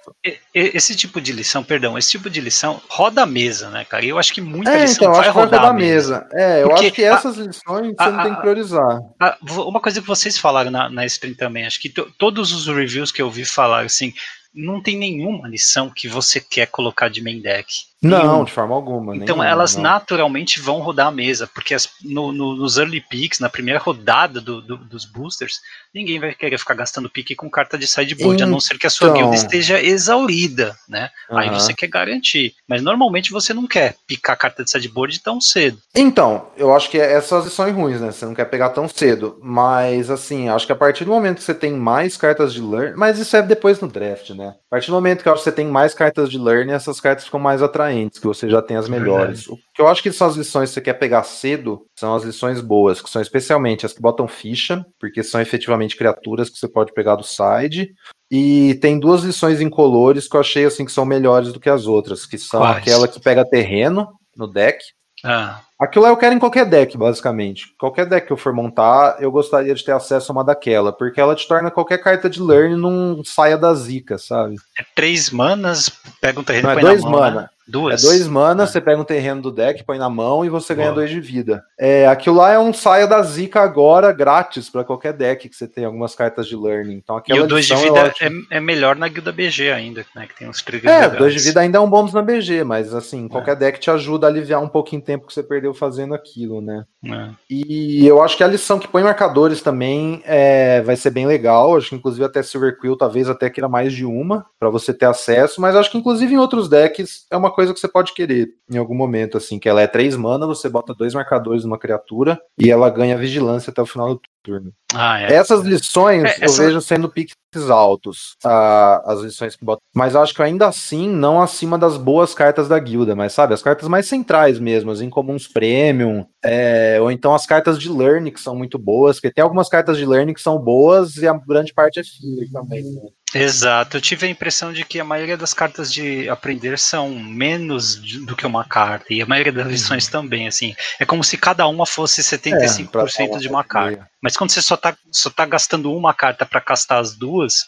esse 0.53 0.95
tipo 0.95 1.19
de 1.19 1.31
lição, 1.31 1.63
perdão, 1.63 1.97
esse 1.97 2.11
tipo 2.11 2.29
de 2.29 2.39
lição 2.41 2.79
roda 2.87 3.23
a 3.23 3.25
mesa, 3.25 3.69
né, 3.69 3.83
cara? 3.83 4.05
Eu 4.05 4.19
acho 4.19 4.33
que 4.33 4.41
muita 4.41 4.71
é, 4.71 4.81
lição 4.81 5.09
então, 5.09 5.13
vai 5.13 5.29
rodar 5.29 5.65
a 5.65 5.73
mesa. 5.73 6.27
mesa. 6.27 6.29
É, 6.33 6.63
eu 6.63 6.69
Porque 6.69 6.85
acho 6.85 6.95
que 6.95 7.03
essas 7.03 7.39
a, 7.39 7.43
lições 7.43 7.95
a, 7.97 8.03
você 8.03 8.11
não 8.11 8.19
a, 8.19 8.23
tem 8.23 8.35
que 8.35 8.41
priorizar. 8.41 8.99
uma 9.41 9.79
coisa 9.79 10.01
que 10.01 10.07
vocês 10.07 10.37
falaram 10.37 10.69
na, 10.69 10.89
na 10.89 11.05
stream 11.05 11.33
também, 11.33 11.65
acho 11.65 11.81
que 11.81 11.89
todos 11.89 12.51
os 12.51 12.67
reviews 12.67 13.11
que 13.11 13.21
eu 13.21 13.31
vi 13.31 13.45
falar 13.45 13.85
assim, 13.85 14.13
não 14.55 14.81
tem 14.81 14.97
nenhuma 14.97 15.47
lição 15.47 15.89
que 15.89 16.07
você 16.07 16.39
quer 16.39 16.67
colocar 16.67 17.09
de 17.09 17.21
main 17.21 17.41
deck. 17.41 17.67
Não, 18.09 18.43
de 18.43 18.51
forma 18.51 18.75
alguma. 18.75 19.15
Então 19.15 19.37
nenhuma, 19.37 19.47
elas 19.47 19.75
não. 19.75 19.83
naturalmente 19.83 20.59
vão 20.59 20.79
rodar 20.79 21.07
a 21.07 21.11
mesa, 21.11 21.47
porque 21.47 21.73
as, 21.73 21.89
no, 22.03 22.31
no, 22.31 22.55
nos 22.55 22.77
early 22.77 23.01
picks, 23.01 23.39
na 23.39 23.49
primeira 23.49 23.79
rodada 23.79 24.39
do, 24.39 24.61
do, 24.61 24.77
dos 24.77 25.05
boosters, 25.05 25.61
ninguém 25.93 26.19
vai 26.19 26.33
querer 26.33 26.57
ficar 26.57 26.73
gastando 26.73 27.09
pique 27.09 27.35
com 27.35 27.49
carta 27.49 27.77
de 27.77 27.87
sideboard, 27.87 28.35
então, 28.35 28.47
a 28.47 28.51
não 28.51 28.59
ser 28.59 28.77
que 28.77 28.87
a 28.87 28.89
sua 28.89 29.09
guilda 29.09 29.35
então. 29.35 29.45
esteja 29.45 29.81
exaurida, 29.81 30.75
né? 30.87 31.09
Uh 31.29 31.35
-huh. 31.35 31.39
Aí 31.39 31.49
você 31.49 31.73
quer 31.73 31.87
garantir. 31.87 32.53
Mas 32.67 32.81
normalmente 32.81 33.31
você 33.31 33.53
não 33.53 33.67
quer 33.67 33.95
picar 34.07 34.37
carta 34.37 34.63
de 34.63 34.69
sideboard 34.69 35.19
tão 35.19 35.39
cedo. 35.39 35.77
Então, 35.95 36.47
eu 36.57 36.75
acho 36.75 36.89
que 36.89 36.99
essas 36.99 37.51
são 37.51 37.71
ruins, 37.71 38.01
né? 38.01 38.11
Você 38.11 38.25
não 38.25 38.35
quer 38.35 38.45
pegar 38.45 38.69
tão 38.69 38.87
cedo. 38.87 39.39
Mas, 39.41 40.09
assim, 40.09 40.49
acho 40.49 40.65
que 40.65 40.71
a 40.71 40.75
partir 40.75 41.05
do 41.05 41.11
momento 41.11 41.37
que 41.37 41.43
você 41.43 41.53
tem 41.53 41.73
mais 41.73 42.17
cartas 42.17 42.53
de 42.53 42.61
learn, 42.61 42.95
mas 42.95 43.17
isso 43.17 43.35
é 43.35 43.41
depois 43.41 43.79
no 43.79 43.87
draft, 43.87 44.31
né? 44.31 44.55
A 44.67 44.69
partir 44.75 44.87
do 44.87 44.93
momento 44.93 45.23
que 45.23 45.29
você 45.29 45.51
tem 45.51 45.65
mais 45.65 45.93
cartas 45.93 46.29
de 46.29 46.37
learn, 46.37 46.71
essas 46.71 46.99
cartas 46.99 47.25
ficam 47.25 47.39
mais 47.39 47.61
atraentes 47.61 47.94
que 48.09 48.25
você 48.25 48.49
já 48.49 48.61
tem 48.61 48.77
as 48.77 48.87
melhores. 48.89 49.47
o 49.47 49.57
que 49.73 49.81
eu 49.81 49.87
acho 49.87 50.03
que 50.03 50.11
são 50.11 50.27
as 50.27 50.35
lições 50.35 50.69
que 50.69 50.75
você 50.75 50.81
quer 50.81 50.93
pegar 50.93 51.23
cedo 51.23 51.85
são 51.97 52.15
as 52.15 52.23
lições 52.23 52.61
boas, 52.61 53.01
que 53.01 53.09
são 53.09 53.21
especialmente 53.21 53.85
as 53.85 53.93
que 53.93 54.01
botam 54.01 54.27
ficha, 54.27 54.85
porque 54.99 55.23
são 55.23 55.41
efetivamente 55.41 55.95
criaturas 55.95 56.49
que 56.49 56.57
você 56.57 56.67
pode 56.67 56.93
pegar 56.93 57.15
do 57.15 57.23
side. 57.23 57.93
E 58.31 58.75
tem 58.81 58.99
duas 58.99 59.23
lições 59.23 59.61
incolores 59.61 60.27
que 60.27 60.35
eu 60.35 60.41
achei 60.41 60.65
assim 60.65 60.85
que 60.85 60.91
são 60.91 61.05
melhores 61.05 61.53
do 61.53 61.59
que 61.59 61.69
as 61.69 61.85
outras, 61.85 62.25
que 62.25 62.37
são 62.37 62.61
Quais? 62.61 62.77
aquela 62.77 63.07
que 63.07 63.19
pega 63.19 63.47
terreno 63.47 64.07
no 64.35 64.47
deck. 64.47 64.79
Ah. 65.23 65.61
Aquilo 65.79 66.07
eu 66.07 66.15
quero 66.15 66.33
em 66.33 66.39
qualquer 66.39 66.65
deck, 66.65 66.97
basicamente. 66.97 67.75
Qualquer 67.77 68.05
deck 68.05 68.27
que 68.27 68.33
eu 68.33 68.37
for 68.37 68.53
montar, 68.53 69.17
eu 69.19 69.29
gostaria 69.29 69.75
de 69.75 69.83
ter 69.83 69.91
acesso 69.91 70.31
a 70.31 70.33
uma 70.33 70.43
daquela, 70.43 70.93
porque 70.93 71.19
ela 71.19 71.35
te 71.35 71.45
torna 71.47 71.69
qualquer 71.69 71.97
carta 71.97 72.29
de 72.29 72.41
learn 72.41 72.75
num 72.77 73.23
saia 73.25 73.57
da 73.57 73.73
zica, 73.73 74.17
sabe? 74.17 74.55
É 74.79 74.85
três 74.95 75.29
manas, 75.29 75.91
pega 76.21 76.39
um 76.39 76.43
terreno 76.43 76.69
Não, 76.69 76.79
é 76.79 76.81
dois 76.81 77.03
mão, 77.03 77.11
mana. 77.11 77.41
Né? 77.41 77.49
Duas. 77.67 78.03
É 78.03 78.07
dois 78.07 78.27
manas, 78.27 78.69
é. 78.69 78.73
você 78.73 78.81
pega 78.81 79.01
um 79.01 79.05
terreno 79.05 79.41
do 79.41 79.51
deck, 79.51 79.83
põe 79.83 79.97
na 79.97 80.09
mão 80.09 80.45
e 80.45 80.49
você 80.49 80.75
ganha 80.75 80.89
Boa. 80.89 80.97
dois 80.97 81.09
de 81.09 81.19
vida. 81.19 81.63
É, 81.79 82.05
aquilo 82.05 82.35
lá 82.35 82.51
é 82.51 82.59
um 82.59 82.71
saia 82.71 83.07
da 83.07 83.21
zica 83.23 83.61
agora, 83.61 84.11
grátis, 84.11 84.69
para 84.69 84.83
qualquer 84.83 85.13
deck 85.13 85.49
que 85.49 85.55
você 85.55 85.67
tem 85.67 85.83
algumas 85.83 86.13
cartas 86.13 86.47
de 86.47 86.55
learning. 86.55 87.01
Então, 87.03 87.19
e 87.27 87.39
o 87.39 87.47
dois 87.47 87.65
de 87.65 87.75
vida 87.75 88.13
é, 88.21 88.57
é, 88.57 88.59
melhor 88.59 88.95
na 88.95 89.07
guilda 89.07 89.31
BG 89.31 89.71
ainda, 89.71 90.05
né? 90.15 90.27
Que 90.27 90.35
tem 90.37 90.47
uns 90.47 90.61
triggers. 90.61 90.93
É, 90.93 91.01
legais. 91.01 91.17
dois 91.17 91.33
de 91.33 91.39
vida 91.39 91.59
ainda 91.59 91.79
é 91.79 91.81
um 91.81 91.89
bônus 91.89 92.13
na 92.13 92.21
BG, 92.21 92.63
mas 92.63 92.93
assim, 92.93 93.27
qualquer 93.27 93.53
é. 93.53 93.55
deck 93.55 93.79
te 93.79 93.89
ajuda 93.89 94.27
a 94.27 94.29
aliviar 94.29 94.61
um 94.61 94.69
pouquinho 94.69 95.01
de 95.01 95.07
tempo 95.07 95.25
que 95.25 95.33
você 95.33 95.41
perdeu 95.41 95.64
fazendo 95.73 96.13
aquilo, 96.13 96.61
né? 96.61 96.85
É. 97.05 97.29
E 97.49 98.05
eu 98.05 98.21
acho 98.21 98.35
que 98.37 98.43
a 98.43 98.47
lição 98.47 98.79
que 98.79 98.87
põe 98.87 99.03
marcadores 99.03 99.61
também 99.61 100.21
é, 100.25 100.81
vai 100.81 100.95
ser 100.95 101.09
bem 101.09 101.25
legal. 101.25 101.75
Acho 101.77 101.89
que 101.89 101.95
inclusive 101.95 102.25
até 102.25 102.41
Silver 102.41 102.77
Quill 102.79 102.97
talvez 102.97 103.29
até 103.29 103.49
queira 103.49 103.69
mais 103.69 103.93
de 103.93 104.05
uma 104.05 104.45
para 104.59 104.69
você 104.69 104.93
ter 104.93 105.05
acesso, 105.05 105.61
mas 105.61 105.75
acho 105.75 105.91
que 105.91 105.97
inclusive 105.97 106.33
em 106.33 106.37
outros 106.37 106.69
decks 106.69 107.25
é 107.31 107.37
uma 107.37 107.51
coisa 107.51 107.73
que 107.73 107.79
você 107.79 107.87
pode 107.87 108.13
querer 108.13 108.49
em 108.69 108.77
algum 108.77 108.95
momento, 108.95 109.37
assim, 109.37 109.59
que 109.59 109.69
ela 109.69 109.81
é 109.81 109.87
três 109.87 110.15
mana, 110.15 110.47
você 110.47 110.67
bota 110.67 110.93
dois 110.93 111.13
marcadores 111.13 111.63
numa 111.63 111.77
criatura 111.77 112.39
e 112.57 112.71
ela 112.71 112.89
ganha 112.89 113.17
vigilância 113.17 113.71
até 113.71 113.81
o 113.81 113.85
final 113.85 114.15
do 114.15 114.21
turno. 114.45 114.71
Ah, 114.93 115.19
é. 115.19 115.33
Essas 115.33 115.63
lições 115.63 116.23
é, 116.23 116.27
essa... 116.27 116.45
eu 116.45 116.67
vejo 116.67 116.81
sendo 116.81 117.09
piques 117.09 117.35
altos, 117.69 118.35
uh, 118.45 119.01
as 119.05 119.21
lições 119.21 119.55
que 119.55 119.65
botam. 119.65 119.81
Mas 119.93 120.15
acho 120.15 120.33
que 120.33 120.41
ainda 120.41 120.67
assim, 120.67 121.09
não 121.09 121.41
acima 121.41 121.77
das 121.77 121.97
boas 121.97 122.33
cartas 122.33 122.67
da 122.67 122.77
guilda, 122.77 123.15
mas 123.15 123.33
sabe, 123.33 123.53
as 123.53 123.61
cartas 123.61 123.87
mais 123.87 124.05
centrais 124.05 124.59
mesmo, 124.59 124.91
as 124.91 125.01
incomuns 125.01 125.47
premium, 125.47 126.25
é, 126.43 126.97
ou 127.01 127.11
então 127.11 127.33
as 127.33 127.45
cartas 127.45 127.79
de 127.79 127.89
learn 127.89 128.29
que 128.31 128.39
são 128.39 128.55
muito 128.55 128.77
boas, 128.77 129.17
porque 129.17 129.33
tem 129.33 129.43
algumas 129.43 129.67
cartas 129.67 129.97
de 129.97 130.05
learn 130.05 130.33
que 130.33 130.41
são 130.41 130.59
boas 130.59 131.17
e 131.17 131.27
a 131.27 131.33
grande 131.33 131.73
parte 131.73 131.99
é 131.99 132.03
filler 132.03 132.51
também. 132.51 132.83
Né? 132.83 133.01
Exato, 133.37 133.97
eu 133.97 134.01
tive 134.01 134.25
a 134.25 134.29
impressão 134.29 134.71
de 134.71 134.85
que 134.85 134.97
a 134.97 135.03
maioria 135.03 135.35
das 135.35 135.53
cartas 135.53 135.91
de 135.91 136.29
aprender 136.29 136.79
são 136.79 137.09
menos 137.09 137.95
do 138.25 138.33
que 138.33 138.45
uma 138.45 138.63
carta, 138.63 139.13
e 139.13 139.21
a 139.21 139.25
maioria 139.25 139.51
das 139.51 139.67
lições 139.67 140.05
uhum. 140.05 140.11
também, 140.11 140.47
assim. 140.47 140.73
É 140.97 141.05
como 141.05 141.21
se 141.21 141.37
cada 141.37 141.67
uma 141.67 141.85
fosse 141.85 142.21
75% 142.21 143.35
é, 143.35 143.37
de 143.37 143.49
uma 143.49 143.63
carta. 143.63 144.09
Mas 144.21 144.37
quando 144.37 144.51
você 144.51 144.61
só 144.61 144.77
tá, 144.77 144.95
só 145.11 145.29
tá 145.29 145.45
gastando 145.45 145.93
uma 145.93 146.13
carta 146.13 146.45
para 146.45 146.61
castar 146.61 147.01
as 147.01 147.13
duas, 147.13 147.65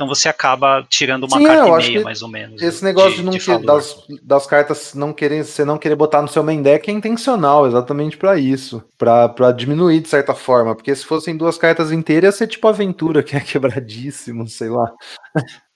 então 0.00 0.08
você 0.08 0.30
acaba 0.30 0.82
tirando 0.88 1.24
uma 1.24 1.36
Sim, 1.36 1.44
carta 1.44 1.68
e 1.68 1.88
meia, 1.90 2.02
mais 2.02 2.22
ou 2.22 2.28
menos. 2.28 2.62
Esse 2.62 2.82
negócio 2.82 3.10
de, 3.10 3.16
de 3.18 3.22
não 3.24 3.58
de 3.58 3.66
das, 3.66 4.02
das 4.22 4.46
cartas 4.46 4.94
não 4.94 5.12
querer, 5.12 5.44
você 5.44 5.62
não 5.62 5.76
querer 5.76 5.94
botar 5.94 6.22
no 6.22 6.28
seu 6.28 6.42
main 6.42 6.62
deck 6.62 6.90
é 6.90 6.94
intencional, 6.94 7.66
exatamente 7.66 8.16
para 8.16 8.38
isso. 8.38 8.82
para 8.96 9.52
diminuir 9.52 10.00
de 10.00 10.08
certa 10.08 10.34
forma. 10.34 10.74
Porque 10.74 10.96
se 10.96 11.04
fossem 11.04 11.36
duas 11.36 11.58
cartas 11.58 11.92
inteiras, 11.92 12.34
ia 12.34 12.38
ser 12.38 12.46
tipo 12.46 12.66
aventura, 12.66 13.20
que 13.22 13.36
é 13.36 13.40
quebradíssimo, 13.40 14.48
sei 14.48 14.70
lá. 14.70 14.90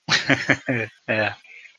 é. 1.07 1.31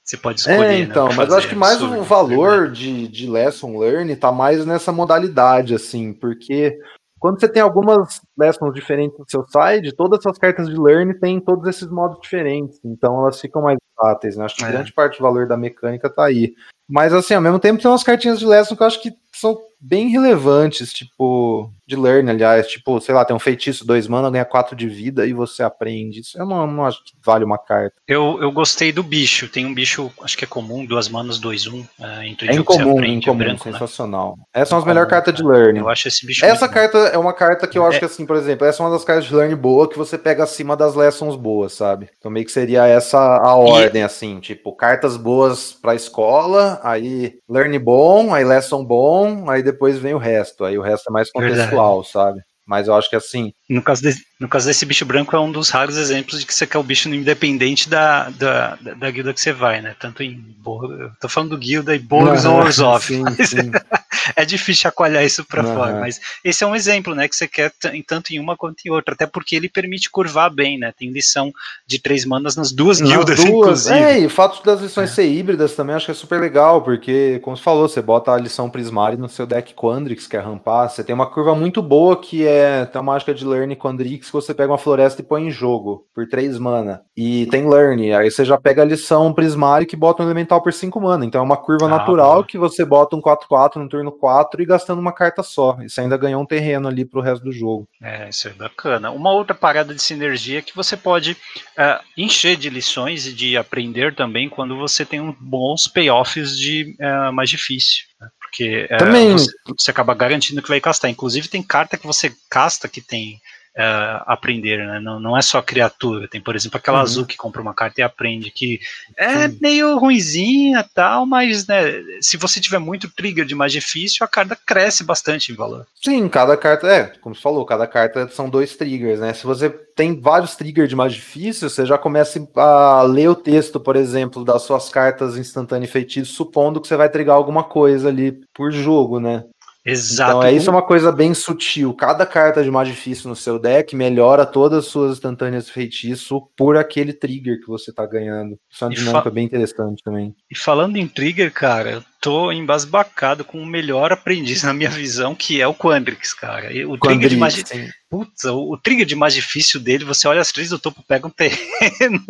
Você 0.05 0.17
pode 0.17 0.39
escolher. 0.39 0.57
É, 0.57 0.69
né, 0.69 0.79
então, 0.79 1.09
né, 1.09 1.15
mas 1.17 1.29
eu 1.31 1.37
acho 1.37 1.49
que 1.49 1.57
mais 1.57 1.83
o 1.83 2.05
valor 2.05 2.71
de, 2.71 3.09
de 3.09 3.29
lesson 3.29 3.77
learn 3.77 4.15
tá 4.15 4.31
mais 4.31 4.65
nessa 4.65 4.93
modalidade, 4.93 5.75
assim, 5.75 6.13
porque 6.13 6.79
quando 7.19 7.41
você 7.41 7.49
tem 7.49 7.63
algumas 7.63 8.21
lessons 8.37 8.75
diferentes 8.75 9.19
no 9.19 9.25
seu 9.29 9.45
side, 9.47 9.95
todas 9.95 10.25
as 10.25 10.39
cartas 10.39 10.69
de 10.69 10.79
learn 10.79 11.19
têm 11.19 11.41
todos 11.41 11.67
esses 11.69 11.89
modos 11.89 12.21
diferentes, 12.21 12.79
então 12.85 13.21
elas 13.21 13.41
ficam 13.41 13.63
mais 13.63 13.79
fáceis, 13.97 14.37
né? 14.37 14.45
Acho 14.45 14.57
que 14.57 14.65
é. 14.65 14.71
grande 14.71 14.93
parte 14.93 15.19
do 15.19 15.23
valor 15.23 15.47
da 15.47 15.57
mecânica 15.57 16.11
tá 16.11 16.25
aí. 16.25 16.55
Mas 16.89 17.13
assim, 17.13 17.35
ao 17.35 17.41
mesmo 17.41 17.59
tempo 17.59 17.81
tem 17.81 17.91
umas 17.91 18.05
cartinhas 18.05 18.39
de 18.39 18.47
lesson 18.47 18.77
que 18.77 18.83
eu 18.83 18.87
acho 18.87 19.03
que 19.03 19.13
são 19.33 19.59
bem 19.81 20.09
relevantes, 20.09 20.93
tipo, 20.93 21.71
de 21.87 21.97
learn, 21.97 22.29
aliás, 22.31 22.67
tipo, 22.67 23.01
sei 23.01 23.15
lá, 23.15 23.25
tem 23.25 23.35
um 23.35 23.39
feitiço, 23.39 23.87
dois 23.87 24.09
mana, 24.09 24.31
ganha 24.31 24.45
quatro 24.45 24.75
de 24.75 24.89
vida 24.89 25.27
e 25.27 25.33
você 25.33 25.63
aprende. 25.63 26.21
Isso 26.21 26.39
eu 26.39 26.45
não, 26.45 26.67
não 26.67 26.85
acho 26.85 27.03
que 27.05 27.13
vale 27.25 27.45
uma 27.45 27.59
carta. 27.59 27.95
Eu, 28.09 28.39
eu 28.43 28.51
gostei 28.51 28.93
do 28.93 29.03
bicho, 29.03 29.49
tem 29.49 29.65
um 29.65 29.75
bicho, 29.75 30.11
acho 30.23 30.37
que 30.37 30.45
é 30.45 30.49
comum, 30.49 30.85
duas 30.85 31.09
manas, 31.09 31.39
dois, 31.39 31.67
um. 31.67 31.81
Uh, 31.81 32.23
entre 32.25 32.49
é 32.49 32.55
incomum, 32.55 33.03
incomum, 33.05 33.39
branco, 33.39 33.69
né? 33.69 33.73
sensacional. 33.73 34.37
Né? 34.37 34.45
Essas 34.55 34.71
são 34.71 34.79
as 34.79 34.85
melhores 34.85 35.09
cartas 35.09 35.35
de 35.35 35.43
learn. 35.43 35.79
Eu 35.79 35.89
acho 35.89 36.09
esse 36.09 36.27
bicho. 36.27 36.45
Essa 36.45 36.69
carta 36.69 36.99
é 36.99 37.19
uma 37.19 37.33
carta 37.33 37.67
que 37.67 37.79
eu 37.79 37.87
acho 37.87 37.97
é... 37.97 37.99
que, 38.01 38.05
assim, 38.05 38.27
por 38.27 38.37
exemplo, 38.37 38.67
essa 38.67 38.83
é 38.83 38.87
uma 38.87 38.93
das 38.93 39.05
cartas 39.05 39.27
de 39.27 39.35
learn 39.35 39.55
boa 39.55 39.89
que 39.89 39.97
você 39.97 40.19
pega 40.19 40.43
acima 40.43 40.77
das 40.77 40.95
lessons 40.95 41.37
boas, 41.37 41.73
sabe? 41.73 42.09
Então 42.19 42.31
meio 42.31 42.45
que 42.45 42.53
seria 42.53 42.87
essa 42.87 43.19
a 43.19 43.55
ordem, 43.55 44.03
e... 44.03 44.05
assim, 44.05 44.41
tipo, 44.41 44.75
cartas 44.75 45.17
boas 45.17 45.73
pra 45.73 45.95
escola, 45.95 46.81
aí 46.83 47.39
learn 47.49 47.79
bom, 47.79 48.35
aí 48.35 48.45
lesson 48.45 48.85
bom, 48.85 49.49
aí 49.49 49.63
depois 49.63 49.99
vem 49.99 50.15
o 50.15 50.19
resto. 50.19 50.65
Aí 50.65 50.77
o 50.77 50.83
resto 50.83 51.09
é 51.09 51.13
mais 51.13 51.31
contextual, 51.31 51.57
Verdade. 51.57 51.76
Sabe? 52.05 52.45
Mas 52.67 52.89
eu 52.89 52.95
acho 52.95 53.09
que 53.09 53.17
assim. 53.17 53.53
No 53.69 53.81
caso, 53.81 54.03
de, 54.03 54.15
no 54.41 54.49
caso 54.49 54.67
desse 54.67 54.85
bicho 54.85 55.05
branco, 55.05 55.37
é 55.37 55.41
um 55.41 55.53
dos 55.53 55.71
raros 55.71 55.97
exemplos 55.97 56.41
de 56.41 56.47
que 56.47 56.53
você 56.53 56.67
quer 56.67 56.79
o 56.79 56.83
bicho 56.83 57.09
independente 57.09 57.89
da, 57.89 58.29
da, 58.31 58.77
da, 58.77 58.95
da 58.95 59.11
guilda 59.11 59.33
que 59.33 59.41
você 59.41 59.53
vai, 59.53 59.81
né? 59.81 59.95
Tanto 60.01 60.23
em. 60.23 60.45
Eu 60.67 61.11
tô 61.21 61.29
falando 61.29 61.51
do 61.51 61.59
guilda 61.59 61.95
e 61.95 61.99
Boros 61.99 62.45
ou 62.45 62.57
Orzhov. 62.57 63.05
Sim, 63.05 63.25
sim. 63.45 63.71
é 64.35 64.45
difícil 64.45 64.83
chacoalhar 64.83 65.25
isso 65.25 65.45
para 65.45 65.65
uhum. 65.65 65.75
fora, 65.75 66.01
mas 66.01 66.21
esse 66.43 66.65
é 66.65 66.67
um 66.67 66.75
exemplo, 66.75 67.15
né, 67.15 67.29
que 67.29 67.37
você 67.37 67.47
quer 67.47 67.73
tanto 68.07 68.33
em 68.33 68.41
uma 68.41 68.57
quanto 68.57 68.85
em 68.85 68.91
outra, 68.91 69.15
até 69.15 69.27
porque 69.27 69.55
ele 69.55 69.69
permite 69.69 70.11
curvar 70.11 70.51
bem, 70.51 70.79
né, 70.79 70.93
tem 70.97 71.11
lição 71.11 71.53
de 71.87 71.99
três 71.99 72.25
manas 72.25 72.57
nas 72.57 72.73
duas 72.73 73.01
nas 73.01 73.11
guildas, 73.11 73.37
duas, 73.37 73.49
inclusive. 73.49 73.99
É, 73.99 74.21
e 74.21 74.27
o 74.27 74.31
fato 74.31 74.65
das 74.65 74.81
lições 74.81 75.11
é. 75.11 75.15
ser 75.15 75.27
híbridas 75.27 75.75
também 75.75 75.95
acho 75.95 76.07
que 76.07 76.13
é 76.13 76.15
super 76.15 76.41
legal, 76.41 76.83
porque, 76.83 77.39
como 77.43 77.57
você 77.57 77.63
falou, 77.63 77.89
você 77.89 78.03
bota 78.03 78.33
a 78.33 78.39
lição 78.39 78.71
Prismari 78.71 79.17
no 79.17 79.29
seu 79.29 79.47
deck 79.47 79.75
Quandrix, 79.75 80.27
que 80.27 80.37
é 80.37 80.41
rampar, 80.41 80.89
você 80.89 81.05
tem 81.05 81.15
uma 81.15 81.27
curva 81.27 81.55
muito 81.55 81.83
boa 81.83 82.21
que 82.21 82.47
é, 82.47 82.56
tem 82.93 83.01
a 83.01 83.03
mágica 83.03 83.35
de 83.35 83.45
Learn 83.45 83.75
Quandrix, 83.77 84.27
que 84.27 84.33
você 84.33 84.55
pega 84.55 84.73
uma 84.73 84.79
floresta 84.79 85.21
e 85.21 85.25
põe 85.25 85.47
em 85.47 85.51
jogo, 85.51 86.07
por 86.15 86.27
três 86.29 86.59
mana, 86.59 87.03
e 87.17 87.47
tem 87.47 87.69
Learn, 87.69 88.15
aí 88.15 88.31
você 88.31 88.45
já 88.45 88.59
pega 88.59 88.83
a 88.83 88.85
lição 88.85 89.33
Prismari 89.33 89.87
que 89.87 89.97
bota 89.97 90.23
um 90.23 90.27
elemental 90.27 90.63
por 90.63 90.73
cinco 90.73 91.01
mana, 91.01 91.25
então 91.25 91.41
é 91.41 91.45
uma 91.45 91.57
curva 91.57 91.87
ah, 91.87 91.89
natural 91.89 92.45
que 92.45 92.59
você 92.59 92.85
bota 92.85 93.17
um 93.17 93.21
4-4 93.21 93.77
no 93.77 93.89
turno 93.89 94.13
4 94.13 94.63
e 94.63 94.67
gastando 94.67 94.99
uma 94.99 95.13
carta 95.13 95.43
só. 95.43 95.79
Isso 95.83 96.01
ainda 96.01 96.17
ganhou 96.17 96.43
um 96.43 96.47
terreno 96.47 96.89
ali 96.89 97.05
pro 97.05 97.21
resto 97.21 97.45
do 97.45 97.53
jogo. 97.53 97.89
É, 98.03 98.29
isso 98.29 98.49
é 98.49 98.53
bacana. 98.53 99.11
Uma 99.11 99.33
outra 99.33 99.55
parada 99.55 99.95
de 99.95 100.03
sinergia 100.03 100.59
é 100.59 100.63
que 100.63 100.75
você 100.75 100.97
pode 100.97 101.33
uh, 101.33 102.03
encher 102.17 102.57
de 102.57 102.71
lições 102.71 103.27
e 103.27 103.33
de 103.33 103.57
aprender 103.57 104.15
também 104.15 104.49
quando 104.49 104.77
você 104.77 105.05
tem 105.05 105.35
bons 105.41 105.87
payoffs 105.89 106.57
de 106.57 106.97
uh, 107.01 107.33
mais 107.33 107.51
difícil. 107.51 108.05
Porque 108.47 108.89
uh, 108.91 108.99
Também... 108.99 109.33
Você, 109.33 109.53
você 109.67 109.91
acaba 109.91 110.15
garantindo 110.15 110.63
que 110.63 110.69
vai 110.69 110.81
castar. 110.81 111.11
Inclusive 111.11 111.49
tem 111.49 111.63
carta 111.63 111.97
que 111.97 112.07
você 112.07 112.33
casta 112.49 112.89
que 112.89 113.01
tem 113.01 113.41
uh, 113.77 114.23
aprender, 114.27 114.79
né? 114.79 114.99
Não, 115.01 115.21
não 115.21 115.37
é 115.37 115.43
só 115.43 115.61
criatura. 115.61 116.27
Tem, 116.27 116.41
por 116.41 116.57
exemplo, 116.57 116.79
aquela 116.79 116.99
uhum. 116.99 117.03
azul 117.03 117.27
que 117.27 117.37
compra 117.37 117.61
uma 117.61 117.75
carta 117.75 118.01
e 118.01 118.05
aprende, 118.05 118.51
que 118.51 118.81
é 119.17 119.49
Sim. 119.49 119.59
meio 119.61 119.99
ruinzinha 119.99 120.85
tal, 120.95 121.27
mas 121.27 121.67
né, 121.67 122.03
se 122.21 122.37
você 122.37 122.61
tiver 122.61 122.79
muito 122.79 123.11
trigger 123.11 123.45
de 123.45 123.55
mais 123.55 123.73
difícil, 123.73 124.25
a 124.25 124.29
carta 124.29 124.57
cresce 124.57 125.05
bastante 125.05 125.53
em 125.53 125.55
valor. 125.55 125.87
Sim, 126.03 126.29
cada 126.29 126.57
carta, 126.57 126.87
é, 126.87 127.05
como 127.21 127.35
você 127.35 127.41
falou, 127.41 127.65
cada 127.65 127.87
carta 127.87 128.29
são 128.29 128.49
dois 128.49 128.77
triggers, 128.77 129.21
né? 129.21 129.33
Se 129.35 129.45
você 129.45 129.69
tem 129.69 130.21
vários 130.21 130.57
triggers 130.57 130.89
de 130.89 130.97
mais 130.97 131.15
difícil, 131.15 131.71
você 131.71 131.87
já 131.87 131.97
começa 131.97 132.47
a 132.55 133.03
ler 133.03 133.29
o 133.29 133.35
texto, 133.35 133.81
por 133.81 133.97
exemplo, 133.97 134.45
das 134.45 134.63
suas 134.63 134.89
cartas 134.89 135.37
instantâneas 135.37 135.91
feitiço, 135.91 136.35
supondo 136.35 136.81
que 136.81 136.87
você 136.87 136.97
vai 136.97 137.09
trigar 137.09 137.37
alguma 137.37 137.65
coisa 137.65 138.09
ali 138.09 138.39
por 138.55 138.71
jogo, 138.71 139.19
né? 139.19 139.45
Exato. 139.87 140.39
Então 140.39 140.43
é 140.43 140.53
isso 140.53 140.69
é 140.69 140.73
uma 140.73 140.83
coisa 140.83 141.13
bem 141.13 141.33
sutil. 141.33 141.95
Cada 141.95 142.27
carta 142.27 142.65
de 142.65 142.71
mais 142.73 142.89
difícil 142.89 143.31
no 143.31 143.37
seu 143.37 143.57
deck 143.57 143.95
melhora 143.95 144.45
todas 144.45 144.81
as 144.85 144.91
suas 144.91 145.13
instantâneas 145.13 145.67
de 145.67 145.73
feitiço 145.73 146.43
por 146.57 146.77
aquele 146.77 147.13
trigger 147.13 147.61
que 147.61 147.69
você 147.69 147.93
tá 147.93 148.05
ganhando. 148.05 148.59
Isso 148.69 148.85
é 148.85 148.89
uma 148.89 148.95
dinâmica 148.95 149.31
bem 149.31 149.45
interessante 149.45 150.03
também. 150.03 150.35
E 150.51 150.59
falando 150.59 150.97
em 150.97 151.07
trigger, 151.07 151.53
cara, 151.53 151.91
eu 151.91 152.05
tô 152.21 152.51
embasbacado 152.51 153.45
com 153.45 153.63
o 153.63 153.67
melhor 153.67 154.13
aprendiz 154.13 154.65
na 154.65 154.75
minha 154.75 154.91
visão, 154.91 155.37
que 155.37 155.61
é 155.61 155.69
o 155.69 155.75
Quandrix, 155.75 156.35
cara. 156.35 156.73
E 156.73 156.85
o 156.85 156.99
trigger 156.99 157.29
de 157.29 157.37
mais 157.37 157.63
Putz, 158.09 158.45
o, 158.45 158.73
o, 158.73 158.79
trigger 158.79 159.05
de 159.05 159.17
mais 159.17 159.35
difícil 159.35 159.81
dele, 159.81 160.05
você 160.05 160.29
olha 160.29 160.41
as 160.41 160.53
três 160.53 160.71
do 160.71 160.79
topo, 160.79 161.03
pega 161.07 161.27
um 161.27 161.31
terreno. 161.31 162.21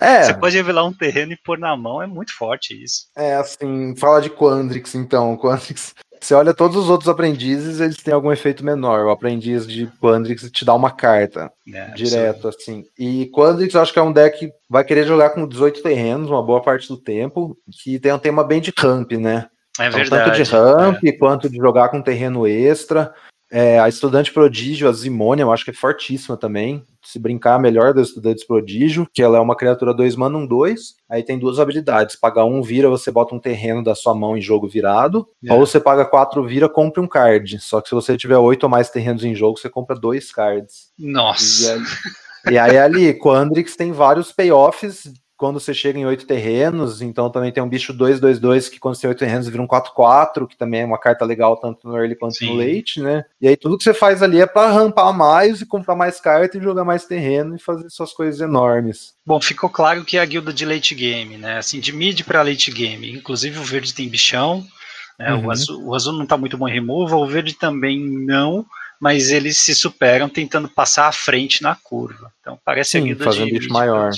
É. 0.00 0.24
você 0.24 0.34
pode 0.34 0.56
revelar 0.56 0.84
um 0.84 0.92
terreno 0.92 1.32
e 1.32 1.36
pôr 1.36 1.58
na 1.58 1.76
mão, 1.76 2.02
é 2.02 2.06
muito 2.06 2.34
forte 2.34 2.72
isso. 2.82 3.06
É, 3.16 3.34
assim, 3.34 3.94
fala 3.96 4.20
de 4.20 4.30
Quandrix, 4.30 4.94
então. 4.94 5.36
Quandrix 5.36 5.94
você 6.20 6.34
olha 6.34 6.54
todos 6.54 6.76
os 6.76 6.88
outros 6.88 7.08
aprendizes, 7.08 7.80
eles 7.80 7.96
têm 7.96 8.12
algum 8.12 8.32
efeito 8.32 8.64
menor. 8.64 9.04
O 9.06 9.10
aprendiz 9.10 9.66
de 9.66 9.86
Quandrix 10.00 10.50
te 10.50 10.64
dá 10.64 10.74
uma 10.74 10.90
carta 10.90 11.50
é, 11.72 11.90
direto, 11.92 12.48
assim. 12.48 12.84
E 12.98 13.30
Quandrix 13.34 13.74
eu 13.74 13.80
acho 13.80 13.92
que 13.92 13.98
é 13.98 14.02
um 14.02 14.12
deck 14.12 14.38
que 14.38 14.52
vai 14.68 14.84
querer 14.84 15.06
jogar 15.06 15.30
com 15.30 15.46
18 15.46 15.82
terrenos, 15.82 16.30
uma 16.30 16.42
boa 16.42 16.62
parte 16.62 16.88
do 16.88 16.96
tempo, 16.96 17.56
que 17.82 17.98
tem 17.98 18.12
um 18.12 18.18
tema 18.18 18.44
bem 18.44 18.60
de 18.60 18.72
ramp, 18.76 19.12
né? 19.12 19.46
É 19.78 19.88
então, 19.88 19.98
verdade. 19.98 20.24
Tanto 20.24 20.36
de 20.36 20.50
ramp 20.50 21.04
é. 21.04 21.12
quanto 21.12 21.48
de 21.48 21.56
jogar 21.56 21.88
com 21.90 22.02
terreno 22.02 22.46
extra. 22.46 23.12
É, 23.50 23.78
a 23.78 23.88
estudante 23.88 24.32
prodígio, 24.32 24.88
a 24.88 24.92
Zimônia, 24.92 25.44
eu 25.44 25.52
acho 25.52 25.64
que 25.64 25.70
é 25.70 25.74
fortíssima 25.74 26.36
também. 26.36 26.84
Se 27.04 27.18
brincar, 27.18 27.60
melhor 27.60 27.94
das 27.94 28.08
estudantes 28.08 28.44
prodígio, 28.44 29.06
que 29.12 29.22
ela 29.22 29.38
é 29.38 29.40
uma 29.40 29.56
criatura 29.56 29.94
2 29.94 30.16
mana, 30.16 30.36
um 30.36 30.46
2. 30.46 30.96
Aí 31.08 31.22
tem 31.22 31.38
duas 31.38 31.60
habilidades. 31.60 32.16
Paga 32.16 32.44
um, 32.44 32.60
vira, 32.60 32.88
você 32.88 33.10
bota 33.10 33.34
um 33.34 33.38
terreno 33.38 33.84
da 33.84 33.94
sua 33.94 34.14
mão 34.14 34.36
em 34.36 34.40
jogo 34.40 34.68
virado. 34.68 35.28
É. 35.44 35.52
Ou 35.52 35.60
você 35.64 35.78
paga 35.78 36.04
quatro, 36.04 36.44
vira, 36.44 36.68
compra 36.68 37.00
um 37.00 37.06
card. 37.06 37.60
Só 37.60 37.80
que 37.80 37.88
se 37.88 37.94
você 37.94 38.16
tiver 38.16 38.38
oito 38.38 38.64
ou 38.64 38.68
mais 38.68 38.90
terrenos 38.90 39.22
em 39.22 39.34
jogo, 39.34 39.58
você 39.58 39.70
compra 39.70 39.94
dois 39.94 40.32
cards. 40.32 40.90
Nossa! 40.98 41.76
E 42.48 42.50
aí, 42.50 42.54
e 42.54 42.58
aí 42.58 42.78
ali, 42.78 43.14
Quandrix 43.14 43.76
tem 43.76 43.92
vários 43.92 44.32
payoffs 44.32 45.12
quando 45.36 45.60
você 45.60 45.74
chega 45.74 45.98
em 45.98 46.06
oito 46.06 46.26
terrenos, 46.26 47.02
então 47.02 47.30
também 47.30 47.52
tem 47.52 47.62
um 47.62 47.68
bicho 47.68 47.92
2-2-2 47.92 48.70
que 48.70 48.78
quando 48.78 48.94
você 48.94 49.02
tem 49.02 49.08
oito 49.08 49.18
terrenos 49.18 49.48
vira 49.48 49.62
um 49.62 49.66
4-4, 49.66 50.46
que 50.46 50.56
também 50.56 50.80
é 50.80 50.84
uma 50.84 50.98
carta 50.98 51.24
legal 51.24 51.56
tanto 51.56 51.86
no 51.86 51.96
early 51.96 52.16
quanto 52.16 52.36
Sim. 52.36 52.56
no 52.56 52.56
late, 52.56 53.00
né? 53.00 53.24
E 53.40 53.46
aí 53.46 53.56
tudo 53.56 53.76
que 53.76 53.84
você 53.84 53.92
faz 53.92 54.22
ali 54.22 54.40
é 54.40 54.46
para 54.46 54.72
rampar 54.72 55.12
mais 55.12 55.60
e 55.60 55.66
comprar 55.66 55.94
mais 55.94 56.18
carta 56.20 56.56
e 56.56 56.62
jogar 56.62 56.84
mais 56.84 57.04
terreno 57.04 57.54
e 57.54 57.58
fazer 57.58 57.88
suas 57.90 58.12
coisas 58.12 58.40
enormes. 58.40 59.14
Bom, 59.26 59.40
ficou 59.40 59.68
claro 59.68 60.04
que 60.04 60.16
é 60.16 60.20
a 60.20 60.24
guilda 60.24 60.52
de 60.52 60.64
late 60.64 60.94
game, 60.94 61.36
né? 61.36 61.58
Assim, 61.58 61.80
de 61.80 61.92
mid 61.92 62.22
para 62.22 62.42
late 62.42 62.70
game. 62.70 63.12
Inclusive 63.12 63.58
o 63.58 63.64
verde 63.64 63.92
tem 63.92 64.08
bichão, 64.08 64.64
né? 65.18 65.34
Uhum. 65.34 65.46
o, 65.46 65.50
azul, 65.50 65.86
o 65.88 65.94
azul 65.94 66.12
não 66.14 66.24
tá 66.24 66.36
muito 66.36 66.56
bom 66.56 66.66
em 66.66 66.72
removal, 66.72 67.22
o 67.22 67.26
verde 67.26 67.54
também 67.54 68.00
não 68.00 68.64
mas 69.00 69.30
eles 69.30 69.58
se 69.58 69.74
superam 69.74 70.28
tentando 70.28 70.68
passar 70.68 71.08
à 71.08 71.12
frente 71.12 71.62
na 71.62 71.74
curva. 71.74 72.32
Então 72.40 72.58
parece 72.64 72.92
Sim, 72.92 72.98
a 72.98 73.00
guilda 73.02 73.24
fazer 73.24 73.44
de, 73.44 73.50
um 73.50 73.58
bicho 73.58 73.72
maior. 73.72 74.10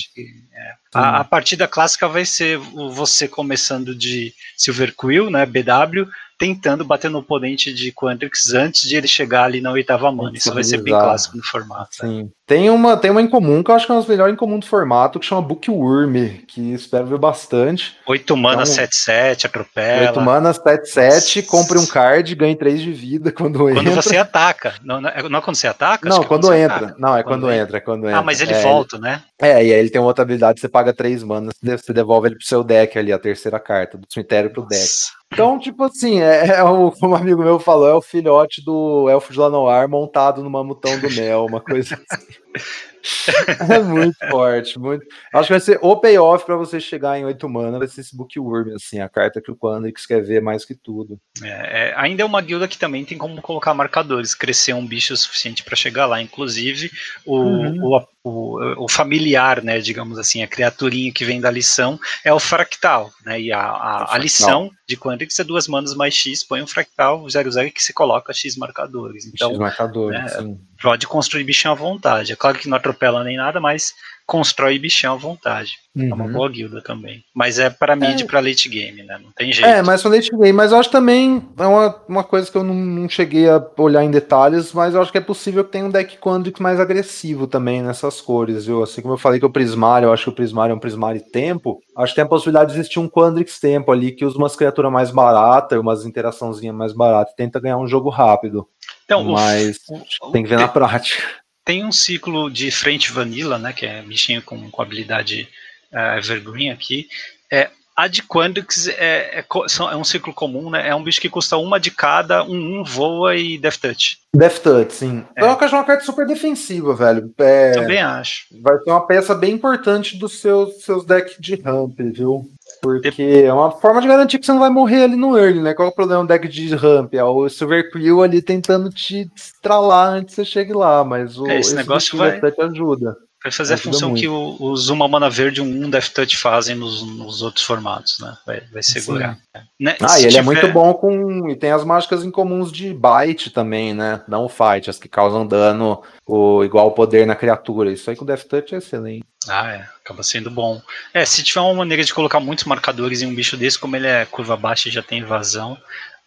A, 0.95 1.21
a, 1.21 1.25
partida 1.25 1.69
clássica 1.69 2.09
vai 2.09 2.25
ser 2.25 2.59
você 2.59 3.29
começando 3.29 3.95
de 3.95 4.33
Silver 4.57 4.95
Quill, 4.97 5.31
né, 5.31 5.45
BW, 5.45 6.09
tentando 6.39 6.85
bater 6.85 7.11
no 7.11 7.19
oponente 7.19 7.75
de 7.75 7.93
Quantrix 7.93 8.55
antes 8.55 8.89
de 8.89 8.97
ele 8.97 9.09
chegar 9.09 9.45
ali 9.45 9.61
na 9.61 9.73
oitava 9.73 10.11
mana. 10.13 10.37
Isso 10.37 10.55
vai 10.55 10.63
ser 10.63 10.81
bem 10.81 10.95
clássico 10.95 11.37
no 11.37 11.43
formato. 11.43 11.91
Né? 12.03 12.09
Sim. 12.09 12.23
Né? 12.23 12.29
Tem 12.47 12.71
uma, 12.71 12.97
tem 12.97 13.11
uma 13.11 13.21
em 13.21 13.29
comum 13.29 13.63
que 13.63 13.71
eu 13.71 13.75
acho 13.75 13.85
que 13.85 13.93
é 13.93 13.95
uma 13.95 14.01
das 14.01 14.09
melhores 14.09 14.33
em 14.33 14.37
comum 14.37 14.59
do 14.59 14.65
formato, 14.65 15.19
que 15.19 15.27
chama 15.27 15.43
Bookworm, 15.43 16.15
que 16.47 16.73
espero 16.73 17.07
ver 17.07 17.19
bastante. 17.19 17.95
8 18.07 18.37
mana, 18.39 18.63
7-7, 18.63 19.35
então, 19.37 19.49
atropela. 19.49 20.07
8 20.09 20.21
mana, 20.23 20.55
7-7, 20.55 21.45
compre 21.45 21.77
um 21.77 21.85
card, 21.85 22.35
ganhe 22.35 22.57
3 22.57 22.81
de 22.81 22.91
vida 22.91 23.31
quando, 23.33 23.59
quando 23.59 23.71
entra. 23.71 23.85
Quando 23.85 24.03
você 24.03 24.17
ataca. 24.17 24.75
Não, 24.83 24.99
não, 24.99 25.11
é, 25.11 25.29
não 25.29 25.39
é 25.39 25.43
quando 25.43 25.57
você 25.57 25.67
ataca? 25.67 26.09
Não, 26.09 26.25
quando, 26.25 26.47
quando 26.47 26.55
entra. 26.55 26.77
Ataca. 26.77 26.97
Não, 26.99 27.17
é 27.17 27.23
quando, 27.23 27.41
quando 27.43 27.53
entra, 27.53 27.77
é 27.77 27.81
quando 27.81 28.07
entra. 28.07 28.19
Ah, 28.19 28.23
mas 28.23 28.41
ele 28.41 28.55
é, 28.55 28.63
volta, 28.63 28.97
né? 28.99 29.23
É, 29.39 29.53
e 29.53 29.55
aí 29.55 29.71
ele 29.71 29.91
tem 29.91 30.01
uma 30.01 30.09
outra 30.09 30.23
habilidade, 30.23 30.59
você 30.59 30.69
paga 30.71 30.95
3 30.95 31.23
manas, 31.25 31.53
você 31.63 31.93
devolve 31.93 32.29
ele 32.29 32.37
pro 32.37 32.47
seu 32.47 32.65
deck 32.65 32.99
ali, 32.99 33.13
a 33.13 33.19
terceira 33.19 33.61
carta, 33.61 33.99
do 33.99 34.07
cemitério 34.09 34.51
pro 34.51 34.63
Nossa. 34.63 34.75
deck. 34.75 35.18
Então, 35.33 35.59
tipo 35.59 35.85
assim, 35.85 36.21
é, 36.21 36.47
é, 36.47 36.63
o, 36.63 36.91
como 36.91 37.13
um 37.13 37.17
amigo 37.17 37.43
meu 37.43 37.59
falou, 37.59 37.89
é 37.89 37.95
o 37.95 38.03
filhote 38.03 38.65
do 38.65 39.09
Elfo 39.09 39.33
de 39.33 39.39
Lanoir 39.39 39.89
montado 39.89 40.43
no 40.43 40.51
mamutão 40.51 40.99
do 40.99 41.11
mel, 41.11 41.45
uma 41.47 41.61
coisa 41.61 41.95
assim. 42.11 42.39
é 43.71 43.79
muito 43.81 44.17
forte, 44.31 44.79
muito. 44.79 45.07
Acho 45.33 45.47
que 45.47 45.53
vai 45.53 45.61
ser 45.61 45.79
o 45.83 45.97
payoff 45.97 46.45
para 46.45 46.57
você 46.57 46.81
chegar 46.81 47.19
em 47.19 47.25
8 47.25 47.49
mana, 47.49 47.79
vai 47.79 47.89
ser 47.89 48.01
esse 48.01 48.17
Bookworm, 48.17 48.75
assim, 48.75 49.01
a 49.01 49.09
carta 49.09 49.41
que 49.41 49.51
o 49.51 49.57
Quandrix 49.57 50.07
quer 50.07 50.23
ver 50.23 50.43
mais 50.43 50.65
que 50.65 50.75
tudo. 50.75 51.19
É, 51.43 51.49
é, 51.49 51.95
ainda 51.97 52.23
é 52.23 52.25
uma 52.25 52.41
guilda 52.41 52.69
que 52.69 52.79
também 52.79 53.05
tem 53.05 53.17
como 53.17 53.41
colocar 53.41 53.75
marcadores, 53.75 54.35
crescer 54.35 54.73
um 54.73 54.87
bicho 54.87 55.17
suficiente 55.17 55.63
para 55.63 55.77
chegar 55.77 56.07
lá. 56.07 56.21
Inclusive, 56.21 56.91
o, 57.25 57.37
uhum. 57.37 57.85
o, 57.85 58.07
o, 58.25 58.85
o, 58.85 58.89
familiar, 58.89 59.63
né, 59.63 59.79
digamos 59.79 60.19
assim, 60.19 60.43
a 60.43 60.49
criaturinha 60.49 61.13
que 61.13 61.25
vem 61.25 61.41
da 61.41 61.51
lição 61.51 61.99
é 62.25 62.33
o 62.33 62.41
fractal, 62.41 63.11
né? 63.25 63.41
E 63.41 63.53
a, 63.53 63.61
a, 63.61 64.15
a 64.15 64.19
lição 64.19 64.71
de 64.89 64.97
Quandrix 64.97 65.39
é 65.39 65.45
duas 65.45 65.69
manas 65.69 65.95
mais 65.95 66.15
X, 66.15 66.45
põe 66.45 66.63
um 66.63 66.67
fractal 66.67 67.25
00 67.29 67.71
que 67.73 67.83
se 67.83 67.93
coloca 67.93 68.33
X 68.33 68.57
marcadores. 68.57 69.27
Então, 69.27 69.51
X 69.51 69.59
marcadores, 69.59 70.21
né, 70.21 70.29
sim 70.29 70.59
pode 70.81 71.07
construir 71.07 71.45
bichão 71.45 71.73
à 71.73 71.75
vontade. 71.75 72.33
É 72.33 72.37
claro 72.37 72.59
que 72.59 72.69
não 72.69 72.77
atropela 72.77 73.25
nem 73.25 73.37
nada, 73.37 73.61
mas 73.61 73.95
constrói 74.29 74.79
bichão 74.79 75.15
à 75.15 75.17
vontade. 75.17 75.73
Uhum. 75.97 76.11
É 76.11 76.15
uma 76.15 76.27
uhum. 76.27 76.33
boa 76.33 76.49
guilda 76.51 76.83
também. 76.83 77.25
Mas 77.35 77.59
é 77.59 77.71
para 77.71 77.97
mid 77.97 78.21
é. 78.21 78.25
para 78.25 78.41
late 78.41 78.69
game, 78.69 79.03
né? 79.03 79.19
Não 79.23 79.33
tem 79.33 79.51
jeito. 79.51 79.67
É, 79.67 79.83
mas 79.83 80.03
para 80.03 80.13
late 80.13 80.31
game. 80.31 80.53
Mas 80.53 80.71
eu 80.71 80.79
acho 80.79 80.91
também 80.91 81.43
é 81.59 81.67
uma, 81.67 82.03
uma 82.07 82.23
coisa 82.23 82.51
que 82.51 82.57
eu 82.57 82.63
não, 82.63 82.75
não, 82.75 83.09
cheguei 83.09 83.49
a 83.49 83.65
olhar 83.79 84.05
em 84.05 84.11
detalhes, 84.11 84.73
mas 84.75 84.95
eu 84.95 85.01
acho 85.01 85.11
que 85.11 85.17
é 85.17 85.23
possível 85.23 85.65
que 85.65 85.73
tenha 85.73 85.87
um 85.87 85.91
deck 85.91 86.19
Quandrix 86.19 86.61
mais 86.61 86.79
agressivo 86.79 87.47
também 87.47 87.83
nessas 87.83 88.21
cores, 88.21 88.67
viu? 88.67 88.83
Assim 88.83 89.01
como 89.01 89.15
eu 89.15 89.19
falei 89.19 89.41
que 89.41 89.47
o 89.47 89.51
Prismário, 89.51 90.07
eu 90.07 90.13
acho 90.13 90.25
que 90.25 90.31
o 90.31 90.35
Prismário 90.35 90.73
é 90.75 90.77
um 90.77 90.81
Prismário 90.81 91.23
tempo, 91.33 91.81
acho 91.97 92.13
que 92.13 92.17
tem 92.17 92.25
a 92.25 92.29
possibilidade 92.29 92.73
de 92.73 92.79
existir 92.79 93.01
um 93.01 93.09
Quandrix 93.09 93.59
tempo 93.59 93.91
ali 93.91 94.13
que 94.13 94.27
usa 94.27 94.37
umas 94.37 94.55
criaturas 94.55 94.93
mais 94.93 95.11
baratas, 95.11 95.81
umas 95.81 96.05
interaçãozinhas 96.05 96.77
mais 96.77 96.93
baratas, 96.93 97.35
tenta 97.35 97.59
ganhar 97.59 97.79
um 97.79 97.89
jogo 97.89 98.11
rápido. 98.11 98.69
Então, 99.09 99.25
mas 99.25 99.79
o, 99.89 100.03
o, 100.29 100.33
tem 100.33 100.43
que 100.43 100.51
ver 100.51 100.59
na 100.59 100.69
prática. 100.69 101.23
Tem 101.65 101.83
um 101.83 101.91
ciclo 101.91 102.51
de 102.51 102.71
frente 102.71 103.11
vanilla, 103.11 103.59
né, 103.59 103.73
que 103.73 103.87
é 103.87 104.03
bichinho 104.03 104.43
com, 104.43 104.71
com 104.71 104.83
habilidade 104.83 105.49
uh, 105.91 106.19
evergreen 106.19 106.71
aqui. 106.71 107.09
É, 107.51 107.71
a 107.97 108.07
de 108.07 108.23
Quandrix 108.23 108.87
é, 108.87 109.41
é, 109.41 109.45
é, 109.45 109.97
um 109.97 110.05
ciclo 110.05 110.33
comum, 110.33 110.71
né? 110.71 110.89
É 110.89 110.95
um 110.95 111.03
bicho 111.03 111.21
que 111.21 111.29
custa 111.29 111.57
uma 111.57 111.81
de 111.81 111.91
cada, 111.91 112.45
um, 112.45 112.81
um 112.81 112.85
voa 112.85 113.35
e 113.35 113.59
Death 113.59 113.79
Touch. 113.79 114.19
Death 114.33 114.59
Touch, 114.61 114.95
sim. 114.95 115.25
É. 115.35 115.43
Eu 115.43 115.51
acho 115.51 115.75
uma 115.75 115.83
carta 115.83 116.05
super 116.05 116.25
defensiva, 116.25 116.95
velho. 116.95 117.33
É, 117.39 117.73
Também 117.73 117.99
acho. 117.99 118.47
Vai 118.63 118.79
ser 118.79 118.91
uma 118.91 119.05
peça 119.05 119.35
bem 119.35 119.55
importante 119.55 120.17
dos 120.17 120.39
seus, 120.39 120.85
seus 120.85 121.05
decks 121.05 121.37
de 121.41 121.57
ramp, 121.57 121.99
viu? 121.99 122.49
Porque 122.81 123.43
é 123.45 123.53
uma 123.53 123.71
forma 123.71 124.01
de 124.01 124.09
garantir 124.09 124.39
que 124.39 124.47
você 124.47 124.53
não 124.53 124.61
vai 124.61 124.71
morrer 124.71 125.05
ali 125.05 125.17
no 125.17 125.37
early, 125.37 125.61
né? 125.61 125.75
Qual 125.75 125.89
é 125.89 125.91
o 125.91 125.95
problema 125.95 126.23
do 126.23 126.29
deck 126.29 126.49
de 126.49 126.75
ramp? 126.75 127.15
É 127.15 127.25
o 127.25 127.49
Silver 127.49 127.91
ali 128.25 128.41
tentando 128.41 128.91
te 128.91 129.31
estralar 129.35 130.15
antes 130.15 130.35
que 130.35 130.43
você 130.43 130.45
chegue 130.45 130.73
lá, 130.73 131.05
mas 131.05 131.39
o, 131.39 131.47
é, 131.47 131.59
esse, 131.59 131.71
esse 131.71 131.77
negócio 131.77 132.17
vai... 132.17 132.41
ajuda. 132.61 133.17
Vai 133.49 133.53
fazer 133.53 133.75
Ajuda 133.75 133.89
a 133.89 133.93
função 133.93 134.11
muito. 134.11 134.21
que 134.21 134.29
os 134.29 134.91
Uma 134.91 135.09
Mana 135.09 135.31
Verde 135.31 135.61
e 135.61 135.63
um 135.63 135.89
Death 135.89 136.11
Touch 136.11 136.37
fazem 136.37 136.77
nos, 136.77 137.03
nos 137.03 137.41
outros 137.41 137.65
formatos, 137.65 138.19
né? 138.21 138.37
Vai, 138.47 138.61
vai 138.71 138.83
segurar. 138.83 139.39
Né? 139.81 139.97
Ah, 140.03 140.19
e 140.19 140.25
ele 140.25 140.29
tiver... 140.29 140.41
é 140.41 140.43
muito 140.43 140.69
bom 140.69 140.93
com. 140.93 141.49
E 141.49 141.57
tem 141.57 141.71
as 141.71 141.83
mágicas 141.83 142.23
incomuns 142.25 142.71
de 142.71 142.93
bite 142.93 143.49
também, 143.49 143.95
né? 143.95 144.21
Não 144.29 144.51
fight, 144.51 144.91
as 144.91 144.99
que 144.99 145.09
causam 145.09 145.47
dano 145.47 146.03
o, 146.27 146.63
igual 146.63 146.93
poder 146.93 147.27
na 147.27 147.35
criatura. 147.35 147.91
Isso 147.91 148.11
aí 148.11 148.17
com 148.17 148.27
Death 148.27 148.45
Touch 148.45 148.75
é 148.75 148.79
excelente. 148.79 149.25
Ah, 149.49 149.73
é. 149.73 149.89
Acaba 150.05 150.23
sendo 150.23 150.51
bom. 150.51 150.83
É, 151.15 151.25
se 151.25 151.43
tiver 151.43 151.63
uma 151.63 151.73
maneira 151.73 152.05
de 152.05 152.13
colocar 152.13 152.41
muitos 152.41 152.65
marcadores 152.65 153.23
em 153.23 153.27
um 153.27 153.35
bicho 153.35 153.57
desse, 153.57 153.79
como 153.79 153.97
ele 153.97 154.07
é 154.07 154.27
curva 154.27 154.59
baixa 154.59 154.91
e 154.91 154.93
já 154.93 155.03
tem 155.03 155.21
invasão, 155.21 155.79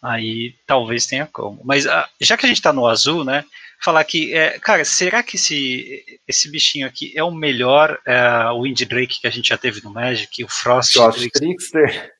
aí 0.02 0.56
talvez 0.66 1.06
tenha 1.06 1.28
como. 1.32 1.60
Mas 1.62 1.86
ah, 1.86 2.08
já 2.20 2.36
que 2.36 2.46
a 2.46 2.48
gente 2.48 2.60
tá 2.60 2.72
no 2.72 2.88
azul, 2.88 3.24
né? 3.24 3.44
Falar 3.82 4.04
que, 4.04 4.32
é, 4.32 4.58
cara, 4.58 4.84
será 4.84 5.22
que 5.22 5.36
esse, 5.36 6.20
esse 6.26 6.50
bichinho 6.50 6.86
aqui 6.86 7.12
é 7.16 7.22
o 7.22 7.30
melhor 7.30 7.98
é, 8.06 8.52
Wind 8.60 8.80
Drake 8.82 9.20
que 9.20 9.26
a 9.26 9.30
gente 9.30 9.48
já 9.48 9.58
teve 9.58 9.82
no 9.82 9.90
Magic, 9.90 10.44
o 10.44 10.48
Frost, 10.48 10.92
Frost 10.92 11.28
Trickster? 11.30 12.12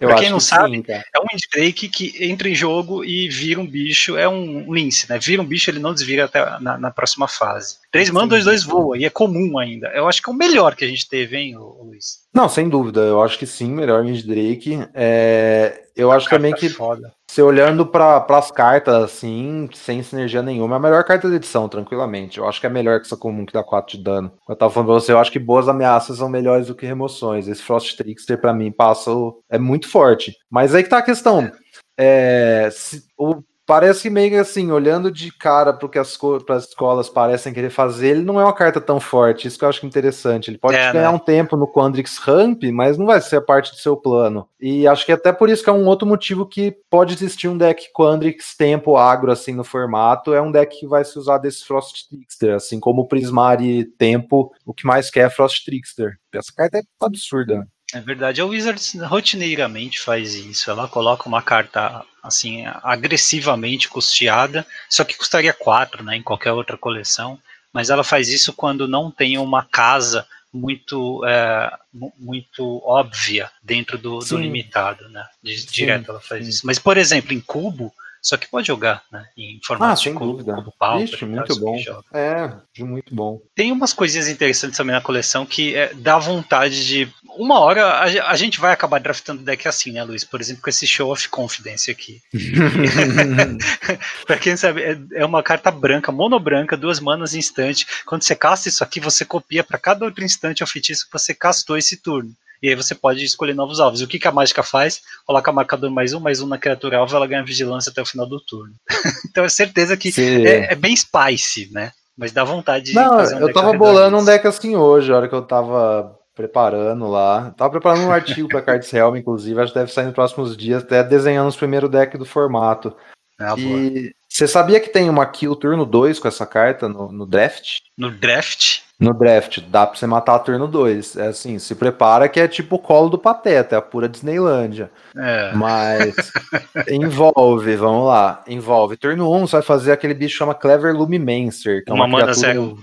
Eu 0.00 0.08
pra 0.08 0.18
quem 0.18 0.30
não 0.30 0.38
que 0.38 0.44
sabe, 0.44 0.78
sim, 0.78 0.84
é 0.88 1.20
um 1.20 1.26
Wind 1.30 1.42
Drake 1.54 1.88
que 1.88 2.24
entra 2.24 2.48
em 2.48 2.56
jogo 2.56 3.04
e 3.04 3.28
vira 3.28 3.60
um 3.60 3.66
bicho, 3.66 4.16
é 4.16 4.28
um 4.28 4.74
lince, 4.74 5.08
né? 5.08 5.16
Vira 5.16 5.40
um 5.40 5.44
bicho, 5.44 5.70
ele 5.70 5.78
não 5.78 5.94
desvira 5.94 6.24
até 6.24 6.58
na, 6.58 6.76
na 6.76 6.90
próxima 6.90 7.28
fase. 7.28 7.76
3 7.92 8.10
man, 8.10 8.26
2, 8.26 8.44
2 8.44 8.64
voa, 8.64 8.98
e 8.98 9.04
é 9.04 9.10
comum 9.10 9.58
ainda. 9.58 9.86
Eu 9.94 10.08
acho 10.08 10.20
que 10.20 10.28
é 10.28 10.32
o 10.32 10.36
melhor 10.36 10.74
que 10.74 10.84
a 10.84 10.88
gente 10.88 11.08
teve, 11.08 11.36
hein, 11.36 11.56
Luiz? 11.56 12.18
Não, 12.34 12.48
sem 12.48 12.68
dúvida. 12.68 13.00
Eu 13.02 13.22
acho 13.22 13.38
que 13.38 13.46
sim, 13.46 13.70
melhor 13.70 14.04
Wind 14.04 14.22
Drake. 14.24 14.76
É, 14.92 15.81
eu 15.96 16.10
acho 16.10 16.28
também 16.28 16.52
que 16.54 16.68
foda. 16.68 17.12
você 17.26 17.42
olhando 17.42 17.86
para 17.86 18.24
as 18.28 18.50
cartas 18.50 18.94
assim, 18.94 19.68
sem 19.74 20.02
sinergia 20.02 20.42
nenhuma, 20.42 20.76
é 20.76 20.78
a 20.78 20.80
melhor 20.80 21.04
carta 21.04 21.28
de 21.28 21.36
edição, 21.36 21.68
tranquilamente. 21.68 22.38
Eu 22.38 22.48
acho 22.48 22.60
que 22.60 22.66
é 22.66 22.70
melhor 22.70 23.00
que 23.00 23.06
essa 23.06 23.16
comum 23.16 23.44
que 23.44 23.52
dá 23.52 23.62
4 23.62 23.96
de 23.96 24.02
dano. 24.02 24.32
Eu 24.48 24.56
tava 24.56 24.72
falando 24.72 24.88
pra 24.88 24.94
você, 24.94 25.12
eu 25.12 25.18
acho 25.18 25.32
que 25.32 25.38
boas 25.38 25.68
ameaças 25.68 26.18
são 26.18 26.28
melhores 26.28 26.66
do 26.66 26.74
que 26.74 26.86
remoções. 26.86 27.48
Esse 27.48 27.62
Frost 27.62 27.96
Trickster, 27.96 28.40
para 28.40 28.52
mim, 28.52 28.72
passa. 28.72 29.10
é 29.50 29.58
muito 29.58 29.88
forte. 29.88 30.34
Mas 30.50 30.74
aí 30.74 30.82
que 30.82 30.88
tá 30.90 30.98
a 30.98 31.02
questão. 31.02 31.50
É, 31.96 32.68
se, 32.72 33.02
o 33.18 33.42
parece 33.66 34.10
meio 34.10 34.40
assim, 34.40 34.70
olhando 34.70 35.10
de 35.10 35.30
cara 35.30 35.72
para 35.72 35.86
o 35.86 35.88
que 35.88 35.98
as, 35.98 36.18
as 36.48 36.68
escolas 36.68 37.08
parecem 37.08 37.52
querer 37.52 37.70
fazer, 37.70 38.08
ele 38.08 38.22
não 38.22 38.40
é 38.40 38.44
uma 38.44 38.52
carta 38.52 38.80
tão 38.80 38.98
forte. 38.98 39.46
Isso 39.46 39.58
que 39.58 39.64
eu 39.64 39.68
acho 39.68 39.86
interessante. 39.86 40.50
Ele 40.50 40.58
pode 40.58 40.76
é, 40.76 40.92
ganhar 40.92 41.10
né? 41.10 41.16
um 41.16 41.18
tempo 41.18 41.56
no 41.56 41.66
Quandrix 41.66 42.18
Ramp, 42.18 42.62
mas 42.72 42.98
não 42.98 43.06
vai 43.06 43.20
ser 43.20 43.40
parte 43.42 43.70
do 43.70 43.76
seu 43.76 43.96
plano. 43.96 44.48
E 44.60 44.86
acho 44.86 45.04
que 45.04 45.12
até 45.12 45.32
por 45.32 45.48
isso 45.48 45.62
que 45.62 45.70
é 45.70 45.72
um 45.72 45.86
outro 45.86 46.06
motivo 46.06 46.46
que 46.46 46.74
pode 46.90 47.14
existir 47.14 47.48
um 47.48 47.56
deck 47.56 47.88
Quandrix 47.94 48.56
tempo 48.56 48.96
agro 48.96 49.32
assim 49.32 49.54
no 49.54 49.64
formato. 49.64 50.34
É 50.34 50.40
um 50.40 50.52
deck 50.52 50.80
que 50.80 50.86
vai 50.86 51.04
se 51.04 51.18
usar 51.18 51.38
desse 51.38 51.64
Frost 51.64 52.08
Trickster, 52.08 52.54
assim 52.54 52.80
como 52.80 53.02
o 53.02 53.08
Prismari 53.08 53.84
tempo, 53.84 54.52
o 54.64 54.74
que 54.74 54.86
mais 54.86 55.10
quer 55.10 55.26
é 55.26 55.30
Frost 55.30 55.64
Trickster. 55.64 56.16
Essa 56.32 56.52
carta 56.54 56.78
é 56.78 56.82
absurda. 57.00 57.66
É 57.94 58.00
verdade, 58.00 58.40
a 58.40 58.46
Wizards 58.46 58.94
rotineiramente 59.02 60.00
faz 60.00 60.34
isso. 60.34 60.70
Ela 60.70 60.88
coloca 60.88 61.28
uma 61.28 61.42
carta 61.42 62.02
assim 62.22 62.64
agressivamente 62.82 63.88
custeada, 63.88 64.66
só 64.88 65.04
que 65.04 65.16
custaria 65.16 65.52
4, 65.52 66.04
né, 66.04 66.16
em 66.16 66.22
qualquer 66.22 66.52
outra 66.52 66.78
coleção. 66.78 67.38
Mas 67.72 67.90
ela 67.90 68.04
faz 68.04 68.28
isso 68.28 68.52
quando 68.52 68.86
não 68.86 69.10
tem 69.10 69.38
uma 69.38 69.64
casa 69.64 70.26
muito 70.52 71.24
é, 71.24 71.72
muito 72.18 72.82
óbvia 72.84 73.50
dentro 73.62 73.96
do, 73.96 74.18
do 74.18 74.36
limitado, 74.36 75.08
né? 75.08 75.26
Direto 75.42 76.10
ela 76.10 76.20
faz 76.20 76.44
sim. 76.44 76.50
isso. 76.50 76.66
Mas 76.66 76.78
por 76.78 76.98
exemplo, 76.98 77.32
em 77.32 77.40
cubo 77.40 77.92
só 78.22 78.36
que 78.36 78.46
pode 78.46 78.68
jogar, 78.68 79.02
né? 79.10 79.26
Em 79.36 79.58
formato 79.64 79.92
ah, 79.92 79.96
sem 79.96 80.14
dúvida. 80.14 80.54
Como 80.54 80.72
pauta, 80.78 81.02
Ixi, 81.02 81.24
muito 81.24 81.58
bom. 81.58 81.76
É, 82.14 82.52
muito 82.78 83.12
bom. 83.12 83.40
Tem 83.52 83.72
umas 83.72 83.92
coisinhas 83.92 84.28
interessantes 84.28 84.76
também 84.76 84.94
na 84.94 85.00
coleção 85.00 85.44
que 85.44 85.74
é, 85.74 85.92
dá 85.92 86.16
vontade 86.18 86.86
de. 86.86 87.12
Uma 87.36 87.58
hora 87.58 87.84
a, 87.84 88.30
a, 88.30 88.36
gente 88.36 88.60
vai 88.60 88.72
acabar 88.72 89.00
draftando 89.00 89.42
deck 89.42 89.66
assim, 89.66 89.90
né, 89.90 90.04
Luiz? 90.04 90.22
Por 90.22 90.40
exemplo, 90.40 90.62
com 90.62 90.70
esse 90.70 90.86
Show 90.86 91.10
of 91.10 91.28
Confidence 91.30 91.90
aqui. 91.90 92.20
pra 94.24 94.38
quem 94.38 94.56
sabe, 94.56 94.82
é, 94.82 94.98
é, 95.14 95.26
uma 95.26 95.42
carta 95.42 95.72
branca, 95.72 96.12
monobranca, 96.12 96.76
duas 96.76 97.00
manas 97.00 97.34
instante. 97.34 97.86
Quando 98.06 98.22
você 98.22 98.36
casta 98.36 98.68
isso 98.68 98.84
aqui, 98.84 99.00
você 99.00 99.24
copia 99.24 99.64
para 99.64 99.80
cada 99.80 100.04
outro 100.04 100.22
instante 100.22 100.62
o 100.62 100.66
feitiço 100.66 101.06
que 101.06 101.12
você 101.12 101.34
castou 101.34 101.76
esse 101.76 101.96
turno. 101.96 102.30
E 102.62 102.68
aí 102.68 102.74
você 102.76 102.94
pode 102.94 103.24
escolher 103.24 103.54
novos 103.54 103.80
alvos. 103.80 104.00
E 104.00 104.04
o 104.04 104.08
que, 104.08 104.18
que 104.18 104.28
a 104.28 104.32
mágica 104.32 104.62
faz? 104.62 105.02
Coloca 105.26 105.50
marcador 105.50 105.90
mais 105.90 106.14
um, 106.14 106.20
mais 106.20 106.40
um 106.40 106.46
na 106.46 106.58
criatura 106.58 106.98
alvo, 106.98 107.16
ela 107.16 107.26
ganha 107.26 107.44
vigilância 107.44 107.90
até 107.90 108.00
o 108.00 108.06
final 108.06 108.26
do 108.26 108.40
turno. 108.40 108.74
então 109.28 109.44
é 109.44 109.48
certeza 109.48 109.96
que 109.96 110.12
é, 110.18 110.72
é, 110.72 110.74
bem 110.76 110.94
spicy, 110.96 111.70
né? 111.72 111.90
Mas 112.16 112.30
dá 112.30 112.44
vontade 112.44 112.86
de 112.86 112.94
Não, 112.94 113.16
fazer 113.16 113.36
um 113.36 113.40
eu 113.40 113.52
tava 113.52 113.72
bolando 113.72 114.16
um 114.16 114.24
deck 114.24 114.46
assim 114.46 114.76
hoje, 114.76 115.10
a 115.10 115.16
hora 115.16 115.28
que 115.28 115.34
eu 115.34 115.42
tava 115.42 116.16
preparando 116.34 117.08
lá. 117.08 117.50
Tava 117.56 117.70
preparando 117.70 118.06
um 118.06 118.12
artigo 118.12 118.48
para 118.48 118.62
Cards 118.62 118.92
Helm, 118.92 119.16
inclusive, 119.16 119.60
acho 119.60 119.72
que 119.72 119.78
deve 119.78 119.92
sair 119.92 120.04
nos 120.04 120.14
próximos 120.14 120.56
dias, 120.56 120.82
até 120.82 121.02
desenhando 121.02 121.48
os 121.48 121.56
primeiros 121.56 121.90
decks 121.90 122.18
do 122.18 122.24
formato. 122.24 122.94
Ah, 123.40 123.54
e 123.58 124.14
você 124.28 124.46
sabia 124.46 124.78
que 124.78 124.88
tem 124.88 125.10
uma 125.10 125.26
kill 125.26 125.56
turno 125.56 125.84
2 125.84 126.18
com 126.18 126.28
essa 126.28 126.46
carta 126.46 126.88
no, 126.88 127.10
no 127.10 127.26
draft? 127.26 127.80
No 127.98 128.10
draft? 128.10 128.80
No 129.02 129.14
draft, 129.14 129.60
dá 129.68 129.86
pra 129.86 129.98
você 129.98 130.06
matar 130.06 130.38
turno 130.38 130.68
2. 130.68 131.16
É 131.16 131.26
assim, 131.28 131.58
se 131.58 131.74
prepara 131.74 132.28
que 132.28 132.40
é 132.40 132.46
tipo 132.46 132.76
o 132.76 132.78
colo 132.78 133.08
do 133.08 133.18
Pateta, 133.18 133.74
é 133.74 133.78
a 133.78 133.82
pura 133.82 134.08
Disneylândia. 134.08 134.90
É. 135.16 135.52
Mas 135.54 136.14
envolve, 136.88 137.76
vamos 137.76 138.06
lá. 138.06 138.42
Envolve. 138.46 138.96
Turno 138.96 139.30
1, 139.30 139.36
um, 139.36 139.46
você 139.46 139.56
vai 139.56 139.62
fazer 139.62 139.92
aquele 139.92 140.14
bicho 140.14 140.32
que 140.34 140.38
chama 140.38 140.54
Clever 140.54 140.94
Lumimancer, 140.94 141.84
que 141.84 141.90
é 141.90 141.94
uma, 141.94 142.06
uma 142.06 142.18
mana 142.18 142.32
zero, 142.32 142.78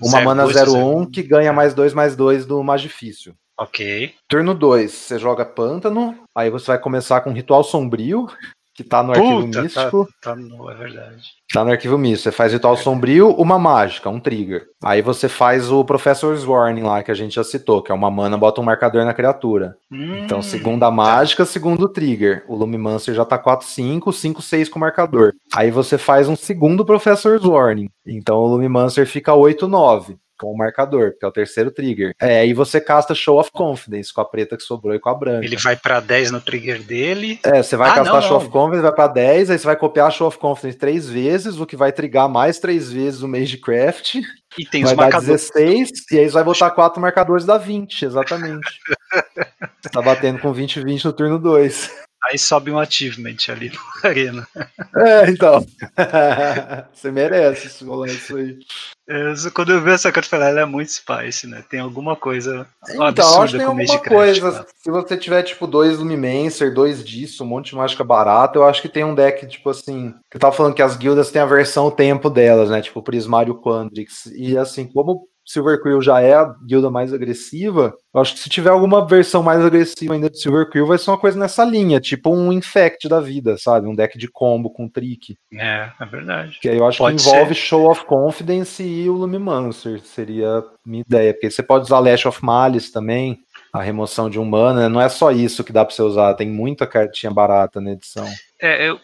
uma 0.00 0.10
zero, 0.10 0.24
mana 0.24 0.44
01 0.46 0.98
um, 0.98 1.06
que 1.06 1.22
ganha 1.22 1.52
mais 1.52 1.74
2 1.74 1.94
mais 1.94 2.14
2 2.14 2.46
do 2.46 2.62
Magifício. 2.62 3.34
Ok. 3.58 4.12
Turno 4.28 4.52
2, 4.52 4.90
você 4.90 5.18
joga 5.18 5.44
Pântano, 5.44 6.18
aí 6.36 6.50
você 6.50 6.66
vai 6.66 6.78
começar 6.78 7.20
com 7.20 7.30
Ritual 7.30 7.62
Sombrio, 7.62 8.28
que 8.74 8.82
tá 8.82 9.02
no 9.02 9.12
Puta, 9.12 9.20
arquivo 9.20 9.50
tá, 9.50 9.62
místico. 9.62 10.08
Tá, 10.20 10.30
tá 10.30 10.36
no, 10.36 10.70
é 10.70 10.74
verdade. 10.74 11.22
Tá 11.52 11.64
no 11.64 11.70
arquivo 11.70 11.96
místico. 11.96 12.24
Você 12.24 12.32
faz 12.32 12.52
ritual 12.52 12.74
é. 12.74 12.76
sombrio, 12.76 13.30
uma 13.30 13.58
mágica, 13.58 14.10
um 14.10 14.18
trigger. 14.18 14.66
Aí 14.82 15.00
você 15.00 15.28
faz 15.28 15.70
o 15.70 15.84
Professor's 15.84 16.44
Warning 16.44 16.82
lá, 16.82 17.02
que 17.02 17.10
a 17.10 17.14
gente 17.14 17.36
já 17.36 17.44
citou, 17.44 17.82
que 17.82 17.92
é 17.92 17.94
uma 17.94 18.10
mana, 18.10 18.36
bota 18.36 18.60
um 18.60 18.64
marcador 18.64 19.04
na 19.04 19.14
criatura. 19.14 19.76
Hum, 19.90 20.18
então, 20.18 20.42
segunda 20.42 20.90
mágica, 20.90 21.44
segundo 21.44 21.88
trigger. 21.88 22.44
O 22.48 22.56
Lumimancer 22.56 23.14
já 23.14 23.24
tá 23.24 23.38
4, 23.38 23.66
5, 23.66 24.12
5, 24.12 24.42
6 24.42 24.68
com 24.68 24.78
marcador. 24.80 25.32
Aí 25.54 25.70
você 25.70 25.96
faz 25.96 26.28
um 26.28 26.34
segundo 26.34 26.84
Professor's 26.84 27.44
Warning. 27.44 27.88
Então 28.04 28.38
o 28.38 28.48
Lumimancer 28.48 29.06
fica 29.06 29.32
8, 29.32 29.68
9 29.68 30.18
com 30.38 30.52
o 30.52 30.56
marcador, 30.56 31.16
que 31.18 31.24
é 31.24 31.28
o 31.28 31.32
terceiro 31.32 31.70
trigger. 31.70 32.14
É, 32.20 32.40
aí 32.40 32.52
você 32.52 32.80
casta 32.80 33.14
Show 33.14 33.38
of 33.38 33.50
Confidence 33.52 34.12
com 34.12 34.20
a 34.20 34.24
preta 34.24 34.56
que 34.56 34.62
sobrou 34.62 34.94
e 34.94 34.98
com 34.98 35.08
a 35.08 35.14
branca. 35.14 35.44
Ele 35.44 35.56
vai 35.56 35.76
para 35.76 36.00
10 36.00 36.30
no 36.30 36.40
trigger 36.40 36.82
dele. 36.82 37.38
É, 37.44 37.62
você 37.62 37.76
vai 37.76 37.90
ah, 37.90 37.94
castar 37.94 38.14
não, 38.14 38.22
Show 38.22 38.30
não. 38.30 38.36
of 38.38 38.48
Confidence, 38.48 38.82
vai 38.82 38.92
para 38.92 39.08
10, 39.08 39.50
aí 39.50 39.58
você 39.58 39.66
vai 39.66 39.76
copiar 39.76 40.12
Show 40.12 40.26
of 40.26 40.38
Confidence 40.38 40.78
três 40.78 41.08
vezes, 41.08 41.58
o 41.58 41.66
que 41.66 41.76
vai 41.76 41.92
trigar 41.92 42.28
mais 42.28 42.58
três 42.58 42.92
vezes 42.92 43.22
o 43.22 43.28
Magecraft. 43.28 44.16
E 44.56 44.64
tem 44.64 44.82
vai 44.82 44.92
os 44.92 44.96
marcadores. 44.96 45.50
16, 45.50 45.90
e 46.12 46.18
aí 46.18 46.28
você 46.28 46.32
vai 46.32 46.44
botar 46.44 46.70
quatro 46.70 47.00
marcadores 47.00 47.44
da 47.44 47.58
20, 47.58 48.04
exatamente. 48.04 48.80
tá 49.92 50.02
batendo 50.02 50.38
com 50.40 50.52
20 50.52 50.76
e 50.76 50.84
20 50.84 51.04
no 51.04 51.12
turno 51.12 51.38
2. 51.38 52.03
Aí 52.24 52.38
sobe 52.38 52.70
um 52.70 52.78
achievement 52.78 53.36
ali 53.48 53.70
no 53.70 53.80
Arena. 54.08 54.48
É, 54.96 55.30
então. 55.30 55.64
Você 56.92 57.10
merece 57.10 57.66
isso 57.66 58.36
aí. 58.36 58.58
É, 59.06 59.34
quando 59.52 59.72
eu 59.72 59.82
vi 59.82 59.90
essa 59.90 60.10
carta, 60.10 60.26
eu 60.26 60.30
falei, 60.30 60.48
ela 60.48 60.60
é 60.62 60.64
muito 60.64 60.90
spice, 60.90 61.46
né? 61.46 61.62
Tem 61.68 61.80
alguma 61.80 62.16
coisa 62.16 62.66
então, 62.88 63.06
absurda 63.06 63.42
acho 63.42 63.52
que 63.52 63.58
tem 63.58 63.66
alguma 63.66 63.98
coisa. 63.98 64.66
Se 64.82 64.90
você 64.90 65.16
tiver, 65.16 65.42
tipo, 65.42 65.66
dois 65.66 65.98
Lumimancer, 65.98 66.72
dois 66.72 67.04
disso, 67.04 67.44
um 67.44 67.46
monte 67.46 67.70
de 67.70 67.76
mágica 67.76 68.02
barata, 68.02 68.58
eu 68.58 68.64
acho 68.64 68.80
que 68.80 68.88
tem 68.88 69.04
um 69.04 69.14
deck, 69.14 69.46
tipo 69.46 69.68
assim. 69.68 70.14
Eu 70.32 70.40
tava 70.40 70.56
falando 70.56 70.74
que 70.74 70.82
as 70.82 70.96
guildas 70.96 71.30
têm 71.30 71.42
a 71.42 71.46
versão 71.46 71.90
tempo 71.90 72.30
delas, 72.30 72.70
né? 72.70 72.80
Tipo, 72.80 73.02
Prismário 73.02 73.60
Quandrix. 73.60 74.26
E 74.34 74.56
assim, 74.56 74.86
como 74.86 75.28
Silver 75.44 75.80
Quill 75.82 76.00
já 76.00 76.20
é 76.20 76.34
a 76.34 76.54
guilda 76.66 76.90
mais 76.90 77.12
agressiva, 77.12 77.94
eu 78.14 78.20
acho 78.20 78.34
que 78.34 78.40
se 78.40 78.48
tiver 78.48 78.70
alguma 78.70 79.06
versão 79.06 79.42
mais 79.42 79.64
agressiva 79.64 80.14
ainda 80.14 80.30
de 80.30 80.40
Silver 80.40 80.70
Quill, 80.70 80.86
vai 80.86 80.98
ser 80.98 81.10
uma 81.10 81.18
coisa 81.18 81.38
nessa 81.38 81.64
linha, 81.64 82.00
tipo 82.00 82.34
um 82.34 82.52
Infect 82.52 83.08
da 83.08 83.20
vida, 83.20 83.56
sabe? 83.58 83.88
Um 83.88 83.94
deck 83.94 84.16
de 84.16 84.28
combo 84.28 84.70
com 84.70 84.88
trick. 84.88 85.36
É, 85.52 85.90
é 86.00 86.06
verdade. 86.06 86.58
Que 86.60 86.68
aí 86.68 86.78
eu 86.78 86.86
acho 86.86 86.98
pode 86.98 87.16
que 87.16 87.28
envolve 87.28 87.54
ser. 87.54 87.60
Show 87.60 87.90
of 87.90 88.04
Confidence 88.04 88.82
e 88.82 89.08
o 89.10 89.14
Lumimancer, 89.14 90.00
seria 90.00 90.58
a 90.58 90.64
minha 90.86 91.02
ideia. 91.06 91.32
Porque 91.32 91.50
você 91.50 91.62
pode 91.62 91.84
usar 91.84 91.98
Lash 91.98 92.26
of 92.26 92.44
Malice 92.44 92.92
também, 92.92 93.40
a 93.72 93.82
remoção 93.82 94.30
de 94.30 94.38
um 94.38 94.44
mana, 94.44 94.88
não 94.88 95.00
é 95.00 95.08
só 95.08 95.32
isso 95.32 95.64
que 95.64 95.72
dá 95.72 95.84
pra 95.84 95.92
você 95.92 96.02
usar, 96.02 96.34
tem 96.34 96.48
muita 96.48 96.86
cartinha 96.86 97.32
barata 97.32 97.80
na 97.80 97.90
edição. 97.90 98.26
É, 98.64 98.88
eu, 98.88 98.98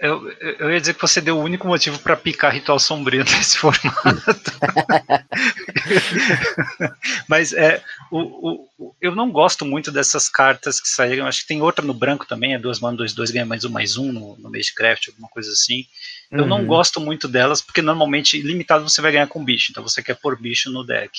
eu, 0.00 0.32
eu 0.58 0.72
ia 0.72 0.80
dizer 0.80 0.94
que 0.94 1.00
você 1.02 1.20
deu 1.20 1.36
o 1.36 1.42
único 1.42 1.66
motivo 1.66 1.98
para 1.98 2.16
picar 2.16 2.54
Ritual 2.54 2.78
Sombrio 2.78 3.22
nesse 3.36 3.58
formato. 3.58 3.84
Mas 7.28 7.52
é, 7.52 7.84
o, 8.10 8.66
o, 8.78 8.94
eu 9.02 9.14
não 9.14 9.30
gosto 9.30 9.66
muito 9.66 9.92
dessas 9.92 10.30
cartas 10.30 10.80
que 10.80 10.88
saíram. 10.88 11.26
Acho 11.26 11.42
que 11.42 11.48
tem 11.48 11.60
outra 11.60 11.84
no 11.84 11.92
branco 11.92 12.26
também, 12.26 12.54
é 12.54 12.58
duas 12.58 12.80
manas, 12.80 12.96
dois, 12.96 13.12
dois, 13.12 13.30
ganha 13.30 13.44
mais 13.44 13.62
um, 13.62 13.68
mais 13.68 13.98
um 13.98 14.10
no, 14.10 14.38
no 14.38 14.50
Magecraft, 14.50 15.08
alguma 15.08 15.28
coisa 15.28 15.52
assim. 15.52 15.84
Eu 16.30 16.44
uhum. 16.44 16.46
não 16.46 16.64
gosto 16.64 16.98
muito 16.98 17.28
delas, 17.28 17.60
porque 17.60 17.82
normalmente 17.82 18.40
limitado 18.40 18.88
você 18.88 19.02
vai 19.02 19.12
ganhar 19.12 19.26
com 19.26 19.44
bicho, 19.44 19.70
então 19.70 19.82
você 19.82 20.02
quer 20.02 20.14
pôr 20.14 20.40
bicho 20.40 20.70
no 20.70 20.82
deck 20.82 21.10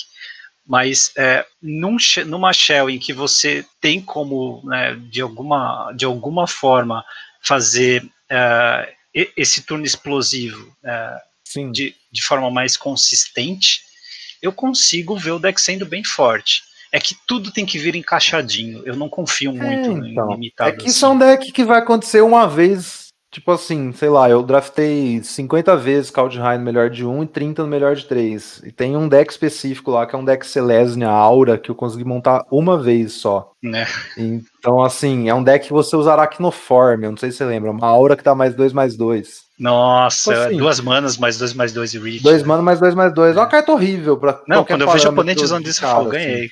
mas 0.68 1.12
é, 1.16 1.46
num, 1.62 1.96
numa 2.26 2.52
shell 2.52 2.90
em 2.90 2.98
que 2.98 3.14
você 3.14 3.64
tem 3.80 4.02
como 4.02 4.64
né, 4.66 4.96
de 4.96 5.22
alguma 5.22 5.94
de 5.96 6.06
alguma 6.06 6.48
forma 6.48 7.06
fazer 7.46 8.04
uh, 8.04 8.92
esse 9.38 9.62
turno 9.62 9.86
explosivo 9.86 10.76
uh, 10.84 11.72
de, 11.72 11.96
de 12.12 12.22
forma 12.22 12.50
mais 12.52 12.76
consistente, 12.76 13.82
eu 14.42 14.52
consigo 14.52 15.18
ver 15.18 15.32
o 15.32 15.40
deck 15.40 15.60
sendo 15.60 15.86
bem 15.86 16.04
forte. 16.04 16.64
É 16.92 17.00
que 17.00 17.16
tudo 17.28 17.52
tem 17.52 17.66
que 17.66 17.78
vir 17.78 17.96
encaixadinho. 17.96 18.82
Eu 18.86 18.96
não 18.96 19.10
confio 19.10 19.52
muito 19.52 20.06
é, 20.06 20.12
então, 20.12 20.28
no 20.28 20.32
limitado. 20.34 20.70
É 20.70 20.72
que 20.74 20.84
assim. 20.84 20.90
isso 20.90 21.06
é 21.06 21.10
um 21.10 21.18
deck 21.18 21.52
que 21.52 21.64
vai 21.64 21.80
acontecer 21.80 22.22
uma 22.22 22.48
vez 22.48 23.05
Tipo 23.36 23.52
assim, 23.52 23.92
sei 23.92 24.08
lá, 24.08 24.30
eu 24.30 24.42
draftei 24.42 25.22
50 25.22 25.76
vezes 25.76 26.10
Kaldheim 26.10 26.58
no 26.58 26.64
melhor 26.64 26.90
de 26.90 27.06
1 27.06 27.24
e 27.24 27.28
30 27.28 27.64
no 27.64 27.68
melhor 27.68 27.94
de 27.94 28.06
3. 28.06 28.62
E 28.64 28.72
tem 28.72 28.96
um 28.96 29.10
deck 29.10 29.30
específico 29.30 29.92
lá, 29.92 30.06
que 30.06 30.16
é 30.16 30.18
um 30.18 30.24
deck 30.24 30.48
Selesnya 30.48 31.10
Aura, 31.10 31.58
que 31.58 31.70
eu 31.70 31.76
consegui 31.76 32.06
montar 32.06 32.46
uma 32.50 32.82
vez 32.82 33.12
só. 33.12 33.52
Né? 33.62 33.86
Então, 34.18 34.82
assim, 34.82 35.28
é 35.28 35.36
um 35.36 35.44
deck 35.44 35.68
que 35.68 35.74
você 35.74 35.98
usará 35.98 36.22
Arachnoform, 36.22 37.04
eu 37.04 37.12
não 37.12 37.18
sei 37.18 37.30
se 37.30 37.40
você 37.40 37.44
lembra, 37.44 37.72
uma 37.72 37.86
aura 37.86 38.16
que 38.16 38.24
dá 38.24 38.34
mais 38.34 38.56
2 38.56 38.72
mais 38.72 38.96
2. 38.96 39.44
Nossa, 39.60 40.32
tipo 40.32 40.46
assim, 40.46 40.58
duas 40.58 40.80
manas 40.80 41.18
mais 41.18 41.38
2 41.38 41.54
mais 41.56 41.74
2 41.74 41.94
e 41.94 42.00
reach. 42.00 42.24
Dois 42.24 42.42
manas 42.42 42.64
mais 42.64 42.80
2 42.80 42.96
mais 42.96 43.14
2. 43.14 43.36
É 43.36 43.40
uma 43.40 43.48
carta 43.48 43.74
horrível. 43.74 44.16
Pra 44.16 44.40
não, 44.48 44.64
quando 44.64 44.84
eu 44.84 44.92
vejo 44.92 45.10
oponente 45.10 45.44
usando 45.44 45.68
isso, 45.68 45.84
eu 45.84 45.90
falo, 45.90 46.10
ganhei. 46.10 46.46
Assim. 46.46 46.50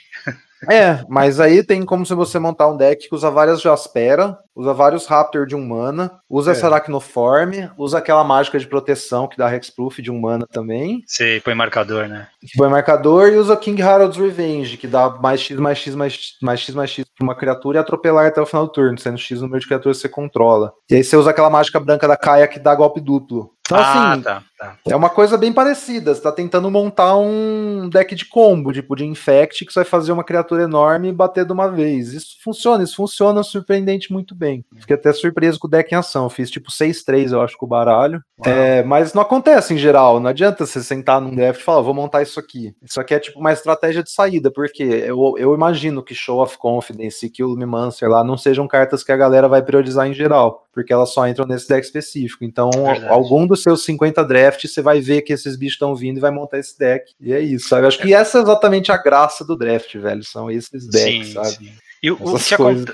É, 0.70 1.04
mas 1.08 1.40
aí 1.40 1.64
tem 1.64 1.86
como 1.86 2.06
se 2.06 2.14
você 2.14 2.40
montar 2.40 2.68
um 2.68 2.78
deck 2.78 3.08
que 3.08 3.16
usa 3.16 3.30
várias 3.30 3.62
Jaspera, 3.62 4.38
usa 4.56 4.74
vários 4.74 5.06
Raptor 5.06 5.46
de 5.46 5.56
um 5.56 5.66
mana, 5.66 6.20
usa 6.30 6.52
é. 6.52 6.54
essa 6.54 6.68
Arachnoform, 6.68 7.70
usa 7.78 7.98
aquela 7.98 8.24
mágica 8.24 8.60
de 8.60 8.68
proteção 8.68 9.28
que 9.28 9.38
dá 9.38 9.54
Hexproof 9.54 10.02
de 10.02 10.12
um 10.12 10.20
mana 10.20 10.46
também. 10.52 11.04
Você 11.08 11.42
põe 11.44 11.56
marcador, 11.56 12.08
né? 12.08 12.28
Põe 12.58 12.70
marcador 12.70 13.30
e 13.30 13.38
usa 13.38 13.58
King 13.58 13.82
Harold's 13.82 14.18
Revenge, 14.18 14.78
que 14.78 14.88
dá 14.88 15.10
mais 15.10 15.42
X, 15.42 15.58
mais 15.58 15.78
X, 15.78 15.96
mais, 15.96 16.18
mais 16.42 16.60
X, 16.60 16.76
mais 16.76 16.90
X 16.90 17.06
pra 17.16 17.24
uma 17.24 17.36
criatura 17.36 17.78
e 17.78 17.82
atropelar 17.82 18.28
até 18.28 18.42
o 18.42 18.46
final 18.46 18.66
do 18.66 18.72
turno, 18.72 18.98
sendo 18.98 19.18
X 19.18 19.40
o 19.40 19.44
número 19.44 19.60
de 19.60 19.68
criaturas 19.68 19.98
que 19.98 20.02
você 20.02 20.10
controla. 20.10 20.72
E 20.90 20.96
aí 20.96 21.04
você 21.04 21.16
usa 21.18 21.32
aquela 21.32 21.50
mágica 21.50 21.80
branca 21.80 22.08
da 22.08 22.18
Kaia 22.18 22.48
que 22.48 22.60
dá 22.60 22.76
golpe 22.76 23.02
duplo. 23.02 23.53
Então, 23.66 23.78
ah, 23.78 24.12
assim, 24.12 24.22
tá, 24.22 24.44
tá. 24.60 24.78
é 24.86 24.94
uma 24.94 25.10
coisa 25.10 25.38
bem 25.38 25.54
parecida. 25.54 26.14
Você 26.14 26.22
tá 26.22 26.34
tentando 26.34 26.70
montar 26.70 27.16
um 27.16 27.88
deck 27.90 28.14
de 28.14 28.26
combo, 28.26 28.74
tipo 28.74 28.94
de 28.94 29.06
Infect, 29.06 29.66
que 29.66 29.72
você 29.72 29.80
vai 29.80 29.86
fazer 29.86 30.12
uma 30.12 30.24
criatura 30.24 30.64
enorme 30.64 31.08
e 31.08 31.14
bater 31.14 31.46
de 31.46 31.54
uma 31.54 31.70
vez. 31.70 32.12
Isso 32.12 32.36
funciona, 32.44 32.84
isso 32.84 32.98
funciona 32.98 33.42
surpreendente 33.42 34.12
muito 34.12 34.36
bem. 34.36 34.66
Fiquei 34.78 34.98
até 34.98 35.14
surpreso 35.14 35.60
com 35.60 35.68
o 35.68 35.70
deck 35.70 35.94
em 35.94 35.98
ação. 35.98 36.30
fiz 36.30 36.52
tipo 36.52 36.70
6-3, 36.70 37.32
eu 37.32 37.42
acho, 37.42 37.58
com 37.58 37.66
o 37.66 37.70
baralho. 37.70 38.22
É, 38.44 38.84
mas 38.84 39.14
não 39.14 39.22
acontece 39.22 39.74
em 39.74 39.78
geral. 39.78 40.20
Não 40.20 40.30
adianta 40.30 40.66
você 40.66 40.84
sentar 40.84 41.22
num 41.22 41.34
draft 41.34 41.62
e 41.62 41.64
falar, 41.64 41.82
vou 41.82 41.94
montar 41.94 42.22
isso 42.22 42.40
aqui. 42.40 42.76
Isso 42.84 43.00
aqui 43.00 43.14
é 43.14 43.20
tipo 43.20 43.40
uma 43.40 43.54
estratégia 43.54 44.04
de 44.04 44.12
saída, 44.12 44.52
porque 44.52 44.84
eu, 44.84 45.36
eu 45.38 45.54
imagino 45.54 46.04
que 46.04 46.14
Show 46.14 46.44
of 46.44 46.58
Confidence 46.58 47.26
e 47.26 47.30
que 47.30 47.42
o 47.42 47.48
Lumimancer 47.48 48.10
lá 48.10 48.26
não 48.26 48.36
sejam 48.36 48.68
cartas 48.68 49.06
que 49.06 49.12
a 49.12 49.18
galera 49.18 49.48
vai 49.48 49.62
priorizar 49.62 50.06
em 50.06 50.14
geral, 50.14 50.68
porque 50.74 50.92
elas 50.92 51.14
só 51.14 51.28
entram 51.28 51.46
nesse 51.46 51.68
deck 51.68 51.86
específico. 51.86 52.44
Então, 52.44 52.70
é 52.74 53.08
algum 53.08 53.46
dos 53.46 53.62
seus 53.62 53.86
50 53.86 54.24
drafts, 54.26 54.74
você 54.74 54.82
vai 54.82 55.00
ver 55.00 55.22
que 55.22 55.32
esses 55.32 55.56
bichos 55.56 55.76
estão 55.76 55.96
vindo 55.96 56.18
e 56.18 56.20
vai 56.20 56.32
montar 56.32 56.58
esse 56.58 56.78
deck. 56.78 57.14
E 57.22 57.32
é 57.32 57.40
isso, 57.40 57.70
sabe? 57.70 57.88
Acho 57.88 58.00
que 58.00 58.14
essa 58.14 58.40
é 58.40 58.42
exatamente 58.42 58.92
a 58.92 58.98
graça 58.98 59.46
do 59.46 59.56
draft, 59.56 59.96
velho. 59.96 60.24
São 60.24 60.50
esses 60.50 60.88
decks, 60.88 61.28
sim, 61.28 61.34
sabe? 61.34 61.50
Sim. 61.50 61.72
E 62.02 62.12
o, 62.12 62.16
o 62.16 62.38
que, 62.38 62.94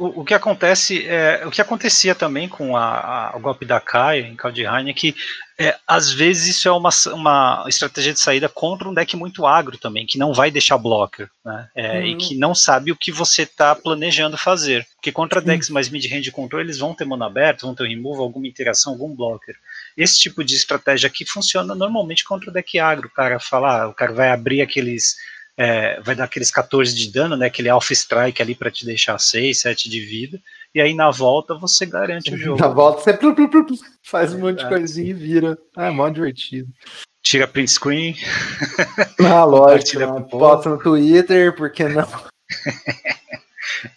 o, 0.00 0.22
o, 0.22 0.24
que 0.24 0.32
acontece 0.32 1.06
é 1.06 1.42
o 1.46 1.50
que 1.50 1.60
acontecia 1.60 2.14
também 2.14 2.48
com 2.48 2.74
a, 2.74 3.32
a, 3.32 3.36
o 3.36 3.40
golpe 3.40 3.66
da 3.66 3.78
Kai 3.78 4.20
em 4.20 4.34
Kaldheim 4.34 4.88
é 4.88 4.94
que 4.94 5.14
é, 5.58 5.76
às 5.86 6.10
vezes 6.10 6.56
isso 6.56 6.66
é 6.66 6.72
uma, 6.72 6.88
uma 7.12 7.66
estratégia 7.68 8.14
de 8.14 8.18
saída 8.18 8.48
contra 8.48 8.88
um 8.88 8.94
deck 8.94 9.14
muito 9.14 9.44
agro 9.46 9.76
também, 9.76 10.06
que 10.06 10.16
não 10.16 10.32
vai 10.32 10.50
deixar 10.50 10.78
blocker, 10.78 11.28
né? 11.44 11.68
É, 11.76 11.98
uhum. 11.98 12.06
E 12.06 12.16
que 12.16 12.34
não 12.34 12.54
sabe 12.54 12.90
o 12.90 12.96
que 12.96 13.12
você 13.12 13.42
está 13.42 13.74
planejando 13.74 14.38
fazer. 14.38 14.86
Porque 14.96 15.12
contra 15.12 15.38
decks 15.42 15.68
mais 15.68 15.90
mid-range 15.90 16.30
control, 16.30 16.62
eles 16.62 16.78
vão 16.78 16.94
ter 16.94 17.04
mano 17.04 17.24
aberto, 17.24 17.66
vão 17.66 17.74
ter 17.74 17.86
remove, 17.86 18.20
alguma 18.20 18.46
interação, 18.46 18.94
algum 18.94 19.14
blocker. 19.14 19.54
Esse 19.98 20.18
tipo 20.18 20.42
de 20.42 20.54
estratégia 20.54 21.08
aqui 21.08 21.26
funciona 21.26 21.74
normalmente 21.74 22.24
contra 22.24 22.48
o 22.48 22.52
deck 22.52 22.78
agro. 22.78 23.08
O 23.08 23.12
cara 23.12 23.38
fala, 23.38 23.82
ah, 23.82 23.88
o 23.88 23.92
cara 23.92 24.14
vai 24.14 24.30
abrir 24.30 24.62
aqueles 24.62 25.16
é, 25.60 26.00
vai 26.00 26.14
dar 26.14 26.24
aqueles 26.24 26.50
14 26.50 26.94
de 26.94 27.12
dano, 27.12 27.36
né? 27.36 27.44
Aquele 27.44 27.68
Alpha 27.68 27.92
Strike 27.92 28.40
ali 28.40 28.54
para 28.54 28.70
te 28.70 28.86
deixar 28.86 29.18
6, 29.18 29.60
7 29.60 29.90
de 29.90 30.00
vida. 30.00 30.40
E 30.74 30.80
aí 30.80 30.94
na 30.94 31.10
volta 31.10 31.54
você 31.54 31.84
garante 31.84 32.32
o 32.32 32.36
jogo. 32.40 32.58
Na 32.58 32.68
volta 32.68 33.02
você 33.02 33.18
faz 34.02 34.32
um 34.32 34.38
monte 34.38 34.60
de 34.60 34.68
coisinha 34.68 35.10
e 35.10 35.12
vira. 35.12 35.58
Ah, 35.76 35.88
é 35.88 35.90
mó 35.90 36.08
divertido. 36.08 36.72
Tira 37.22 37.46
print 37.46 37.72
screen. 37.72 38.16
Ah, 39.22 39.44
lógico. 39.44 40.20
Bota 40.30 40.70
no 40.70 40.78
Twitter, 40.78 41.54
por 41.54 41.70
que 41.70 41.84
não? 41.84 42.08